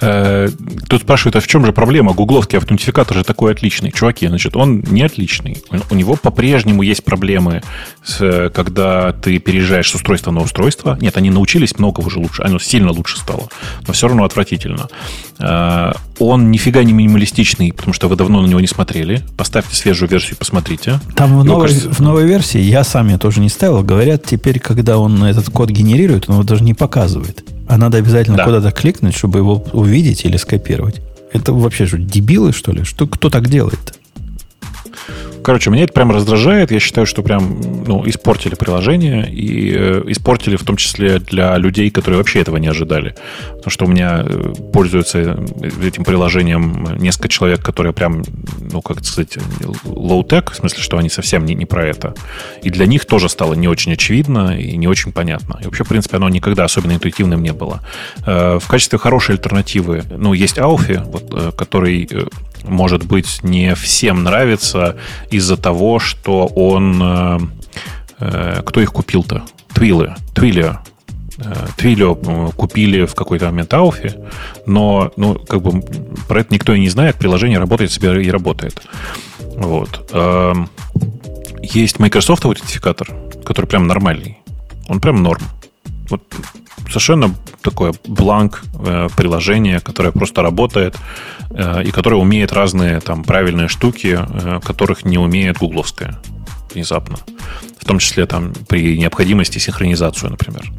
Э, 0.00 0.48
тут 0.88 1.02
спрашивают, 1.02 1.36
а 1.36 1.40
в 1.40 1.46
чем 1.46 1.64
же 1.64 1.72
проблема? 1.72 2.12
Гугловский 2.12 2.58
аутентификатор 2.58 3.18
же 3.18 3.24
такой 3.24 3.52
отличный. 3.52 3.92
Чуваки, 3.92 4.26
значит, 4.26 4.56
он 4.56 4.80
не 4.80 5.02
отличный. 5.02 5.62
У 5.90 5.94
него 5.94 6.16
по-прежнему 6.16 6.82
есть 6.82 7.04
проблемы, 7.04 7.62
с, 8.04 8.50
когда 8.54 9.12
ты 9.12 9.38
переезжаешь 9.38 9.90
с 9.90 9.94
устройства 9.94 10.30
на 10.30 10.40
устройство. 10.40 10.96
Нет, 11.00 11.16
они 11.16 11.30
научились 11.30 11.78
много 11.78 12.00
уже 12.00 12.18
лучше. 12.18 12.42
Оно 12.42 12.58
сильно 12.58 12.90
лучше 12.90 13.18
стало. 13.18 13.48
Но 13.86 13.92
все 13.92 14.08
равно 14.08 14.24
отвратительно. 14.24 14.88
Э, 15.38 15.92
он 16.18 16.50
нифига 16.50 16.82
не 16.84 16.92
минималистичный, 16.92 17.72
потому 17.72 17.92
что 17.92 18.08
вы 18.08 18.16
давно 18.16 18.40
на 18.42 18.46
него 18.46 18.60
не 18.60 18.66
смотрели. 18.66 19.22
Поставьте 19.36 19.74
свежую 19.74 20.08
версию, 20.08 20.36
посмотрите. 20.38 21.00
Там 21.16 21.38
в 21.38 21.44
новой, 21.44 21.68
кажется... 21.68 21.90
в 21.90 22.00
новой 22.00 22.26
версии, 22.26 22.60
я 22.60 22.84
сам 22.84 23.08
ее 23.08 23.18
тоже 23.18 23.40
не 23.40 23.48
ставил, 23.48 23.82
говорят, 23.82 24.24
теперь, 24.24 24.60
когда 24.60 24.98
он 24.98 25.22
этот 25.24 25.50
код 25.50 25.70
генерирует, 25.70 26.28
он 26.28 26.36
его 26.36 26.44
даже 26.44 26.62
не 26.62 26.74
показывает. 26.74 27.44
А 27.66 27.78
надо 27.78 27.98
обязательно 27.98 28.36
да. 28.36 28.44
куда-то 28.44 28.70
кликнуть, 28.70 29.16
чтобы 29.16 29.38
его 29.38 29.64
увидеть 29.72 30.24
или 30.24 30.36
скопировать. 30.36 31.00
Это 31.32 31.52
вообще 31.52 31.86
же 31.86 31.98
дебилы, 31.98 32.52
что 32.52 32.72
ли? 32.72 32.84
Что, 32.84 33.06
кто 33.06 33.30
так 33.30 33.48
делает? 33.48 33.98
Короче, 35.44 35.68
меня 35.68 35.84
это 35.84 35.92
прям 35.92 36.10
раздражает. 36.10 36.70
Я 36.70 36.80
считаю, 36.80 37.06
что 37.06 37.22
прям 37.22 37.60
ну, 37.86 38.08
испортили 38.08 38.54
приложение 38.54 39.30
и 39.30 39.74
э, 39.76 40.02
испортили 40.06 40.56
в 40.56 40.64
том 40.64 40.76
числе 40.76 41.18
для 41.18 41.54
людей, 41.58 41.90
которые 41.90 42.16
вообще 42.16 42.40
этого 42.40 42.56
не 42.56 42.66
ожидали. 42.66 43.14
Потому 43.50 43.70
что 43.70 43.84
у 43.84 43.88
меня 43.88 44.24
э, 44.24 44.54
пользуются 44.72 45.38
этим 45.82 46.04
приложением 46.04 46.96
несколько 46.98 47.28
человек, 47.28 47.62
которые 47.62 47.92
прям, 47.92 48.22
ну, 48.72 48.80
как 48.80 49.04
сказать, 49.04 49.36
low-tech, 49.84 50.50
в 50.50 50.56
смысле, 50.56 50.82
что 50.82 50.96
они 50.96 51.10
совсем 51.10 51.44
не, 51.44 51.54
не 51.54 51.66
про 51.66 51.84
это. 51.84 52.14
И 52.62 52.70
для 52.70 52.86
них 52.86 53.04
тоже 53.04 53.28
стало 53.28 53.52
не 53.52 53.68
очень 53.68 53.92
очевидно 53.92 54.58
и 54.58 54.78
не 54.78 54.88
очень 54.88 55.12
понятно. 55.12 55.58
И 55.60 55.66
вообще, 55.66 55.84
в 55.84 55.88
принципе, 55.88 56.16
оно 56.16 56.30
никогда 56.30 56.64
особенно 56.64 56.92
интуитивным 56.92 57.42
не 57.42 57.52
было. 57.52 57.82
Э, 58.24 58.58
в 58.58 58.66
качестве 58.66 58.98
хорошей 58.98 59.32
альтернативы, 59.34 60.04
ну, 60.08 60.32
есть 60.32 60.58
Ауфи, 60.58 61.02
вот, 61.04 61.24
э, 61.32 61.52
который 61.54 62.08
э, 62.10 62.24
может 62.64 63.04
быть, 63.04 63.40
не 63.42 63.74
всем 63.74 64.24
нравится 64.24 64.96
из-за 65.30 65.56
того, 65.56 65.98
что 65.98 66.46
он... 66.46 67.00
Э, 67.02 67.38
э, 68.20 68.62
кто 68.64 68.80
их 68.80 68.92
купил-то? 68.92 69.44
Твилы. 69.72 70.14
Твилио. 70.34 70.78
Э, 71.38 71.66
Твилио 71.76 72.14
купили 72.52 73.04
в 73.06 73.14
какой-то 73.14 73.46
момент 73.46 73.72
Ауфи, 73.74 74.14
но 74.66 75.12
ну, 75.16 75.34
как 75.34 75.62
бы 75.62 75.82
про 76.28 76.40
это 76.40 76.52
никто 76.52 76.74
и 76.74 76.80
не 76.80 76.88
знает. 76.88 77.16
Приложение 77.16 77.58
работает 77.58 77.92
себе 77.92 78.22
и 78.22 78.30
работает. 78.30 78.82
Вот. 79.56 80.10
Эм, 80.12 80.68
есть 81.62 81.98
Microsoft 81.98 82.44
аутентификатор, 82.44 83.08
который 83.44 83.66
прям 83.66 83.86
нормальный. 83.86 84.38
Он 84.88 85.00
прям 85.00 85.22
норм. 85.22 85.42
Вот 86.08 86.22
совершенно 86.88 87.34
такое 87.62 87.94
бланк 88.06 88.62
э, 88.78 89.08
приложение, 89.16 89.80
которое 89.80 90.12
просто 90.12 90.42
работает 90.42 90.96
э, 91.50 91.84
и 91.84 91.90
которое 91.90 92.16
умеет 92.16 92.52
разные 92.52 93.00
там 93.00 93.24
правильные 93.24 93.68
штуки, 93.68 94.18
э, 94.20 94.60
которых 94.64 95.04
не 95.04 95.18
умеет 95.18 95.58
гугловская 95.58 96.18
внезапно. 96.72 97.18
В 97.78 97.84
том 97.84 97.98
числе 97.98 98.26
там 98.26 98.52
при 98.68 98.98
необходимости 98.98 99.58
синхронизацию, 99.58 100.30
например. 100.30 100.70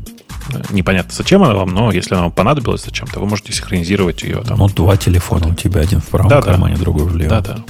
Непонятно, 0.69 1.11
зачем 1.11 1.41
она 1.41 1.55
вам, 1.55 1.69
но 1.69 1.91
если 1.91 2.13
она 2.13 2.23
вам 2.23 2.31
понадобилась 2.31 2.83
зачем-то, 2.83 3.19
вы 3.19 3.25
можете 3.25 3.51
синхронизировать 3.51 4.21
ее. 4.21 4.41
Там. 4.43 4.59
Ну, 4.59 4.67
два 4.69 4.95
телефона 4.95 5.47
у 5.47 5.55
тебя, 5.55 5.81
один 5.81 6.01
в 6.01 6.05
правом 6.05 6.29
да, 6.29 6.41
кармане, 6.41 6.75
да. 6.75 6.81
другой 6.81 7.05
в 7.05 7.15
левом. 7.15 7.29
Да, 7.29 7.41
да. 7.41 7.63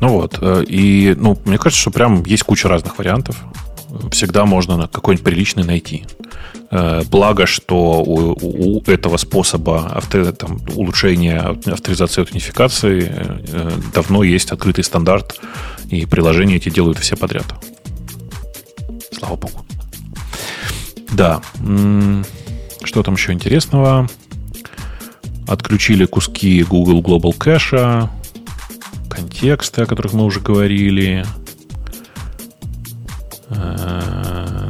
Ну 0.00 0.08
вот, 0.08 0.38
и 0.66 1.14
ну, 1.16 1.38
мне 1.44 1.58
кажется, 1.58 1.80
что 1.80 1.90
прям 1.90 2.24
есть 2.24 2.42
куча 2.42 2.68
разных 2.68 2.98
вариантов. 2.98 3.36
Всегда 4.10 4.46
можно 4.46 4.88
какой-нибудь 4.88 5.24
приличный 5.24 5.64
найти. 5.64 6.06
Э, 6.70 7.02
благо, 7.10 7.46
что 7.46 8.02
у, 8.02 8.36
у 8.40 8.82
этого 8.86 9.16
способа 9.16 9.86
авто, 9.86 10.32
там, 10.32 10.60
улучшения 10.74 11.40
авторизации 11.66 12.20
и 12.20 12.24
аутентификации 12.24 13.12
э, 13.12 13.70
давно 13.92 14.22
есть 14.22 14.52
открытый 14.52 14.84
стандарт, 14.84 15.40
и 15.90 16.06
приложения 16.06 16.56
эти 16.56 16.70
делают 16.70 16.98
все 16.98 17.16
подряд. 17.16 17.46
Слава 19.12 19.36
богу. 19.36 19.64
Да. 21.12 21.42
Что 22.84 23.02
там 23.02 23.14
еще 23.14 23.32
интересного? 23.32 24.08
Отключили 25.46 26.04
куски 26.04 26.62
Google 26.62 27.02
Global 27.02 27.36
Cache, 27.36 28.08
контексты, 29.08 29.82
о 29.82 29.86
которых 29.86 30.12
мы 30.12 30.24
уже 30.24 30.40
говорили. 30.40 31.26
Э, 33.50 34.68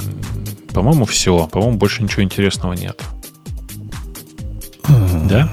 по-моему, 0.72 1.04
все. 1.04 1.46
По-моему, 1.46 1.76
больше 1.76 2.02
ничего 2.02 2.22
интересного 2.22 2.72
нет. 2.72 3.02
Да? 4.88 5.52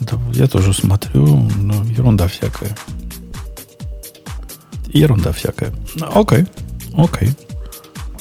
да? 0.00 0.18
Я 0.32 0.46
тоже 0.46 0.72
смотрю, 0.72 1.26
но 1.56 1.82
ерунда 1.84 2.28
всякая. 2.28 2.76
Ерунда 4.88 5.32
всякая. 5.32 5.72
Окей, 6.14 6.46
окей. 6.96 7.34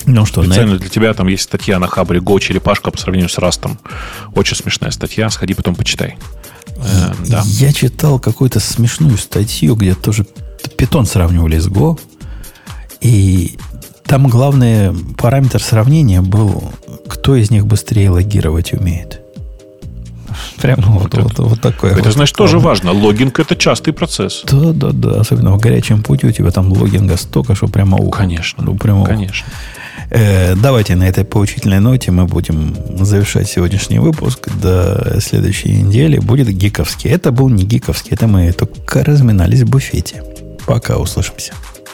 Ну 0.06 0.26
что, 0.26 0.42
Специально 0.42 0.74
на... 0.74 0.80
для 0.80 0.90
тебя 0.90 1.14
там 1.14 1.28
есть 1.28 1.44
статья 1.44 1.80
на 1.80 1.88
Хабре 1.88 2.20
Go 2.20 2.40
черепашка 2.40 2.92
по 2.92 2.98
сравнению 2.98 3.30
с 3.30 3.38
Растом. 3.38 3.78
Очень 4.36 4.56
смешная 4.56 4.92
статья. 4.92 5.30
Сходи 5.30 5.54
потом 5.54 5.76
почитай. 5.76 6.18
Э, 6.78 7.14
да. 7.28 7.44
Я 7.46 7.74
читал 7.74 8.18
какую-то 8.20 8.62
смешную 8.62 9.18
статью, 9.18 9.76
где 9.76 9.96
тоже 9.96 10.26
питон 10.78 11.06
сравнивали 11.06 11.60
с 11.60 11.68
Go. 11.68 12.00
И 13.02 13.58
там 14.08 14.28
главный 14.28 14.94
параметр 15.18 15.62
сравнения 15.62 16.22
был, 16.22 16.64
кто 17.08 17.36
из 17.36 17.52
них 17.52 17.66
быстрее 17.68 18.10
логировать 18.10 18.74
умеет. 18.74 19.22
Прям 20.62 20.80
ну, 20.82 21.00
вот, 21.00 21.14
вот, 21.16 21.38
вот, 21.38 21.50
вот 21.50 21.62
такое. 21.62 21.92
Это, 21.92 22.04
вот 22.04 22.14
значит, 22.14 22.36
такое. 22.36 22.48
тоже 22.48 22.60
важно. 22.60 22.92
Логинг– 22.92 23.40
это 23.40 23.56
частый 23.56 23.94
процесс. 23.94 24.44
Да, 24.50 24.72
да, 24.72 24.92
да. 24.92 25.20
Особенно 25.20 25.52
в 25.52 25.60
горячем 25.60 26.04
пути 26.04 26.28
у 26.28 26.32
тебя 26.32 26.52
там 26.52 26.72
логинга 26.72 27.18
столько, 27.18 27.56
что 27.56 27.68
прямо 27.68 27.98
ухо. 27.98 28.20
Конечно. 28.20 28.64
Ну, 28.64 28.76
прямо 28.76 29.02
ухо. 29.02 29.12
Конечно. 29.12 29.48
Э, 30.10 30.56
давайте 30.56 30.96
на 30.96 31.08
этой 31.08 31.26
поучительной 31.26 31.80
ноте 31.80 32.12
мы 32.12 32.26
будем 32.26 32.76
завершать 33.00 33.50
сегодняшний 33.50 34.00
выпуск. 34.00 34.48
До 34.62 35.20
следующей 35.22 35.82
недели 35.82 36.20
будет 36.20 36.48
гиковский. 36.50 37.10
Это 37.10 37.32
был 37.32 37.50
не 37.50 37.64
гиковский, 37.64 38.12
это 38.14 38.28
мы 38.28 38.52
только 38.52 39.04
разминались 39.04 39.62
в 39.62 39.70
буфете. 39.70 40.24
Пока, 40.66 40.98
услышимся. 40.98 41.54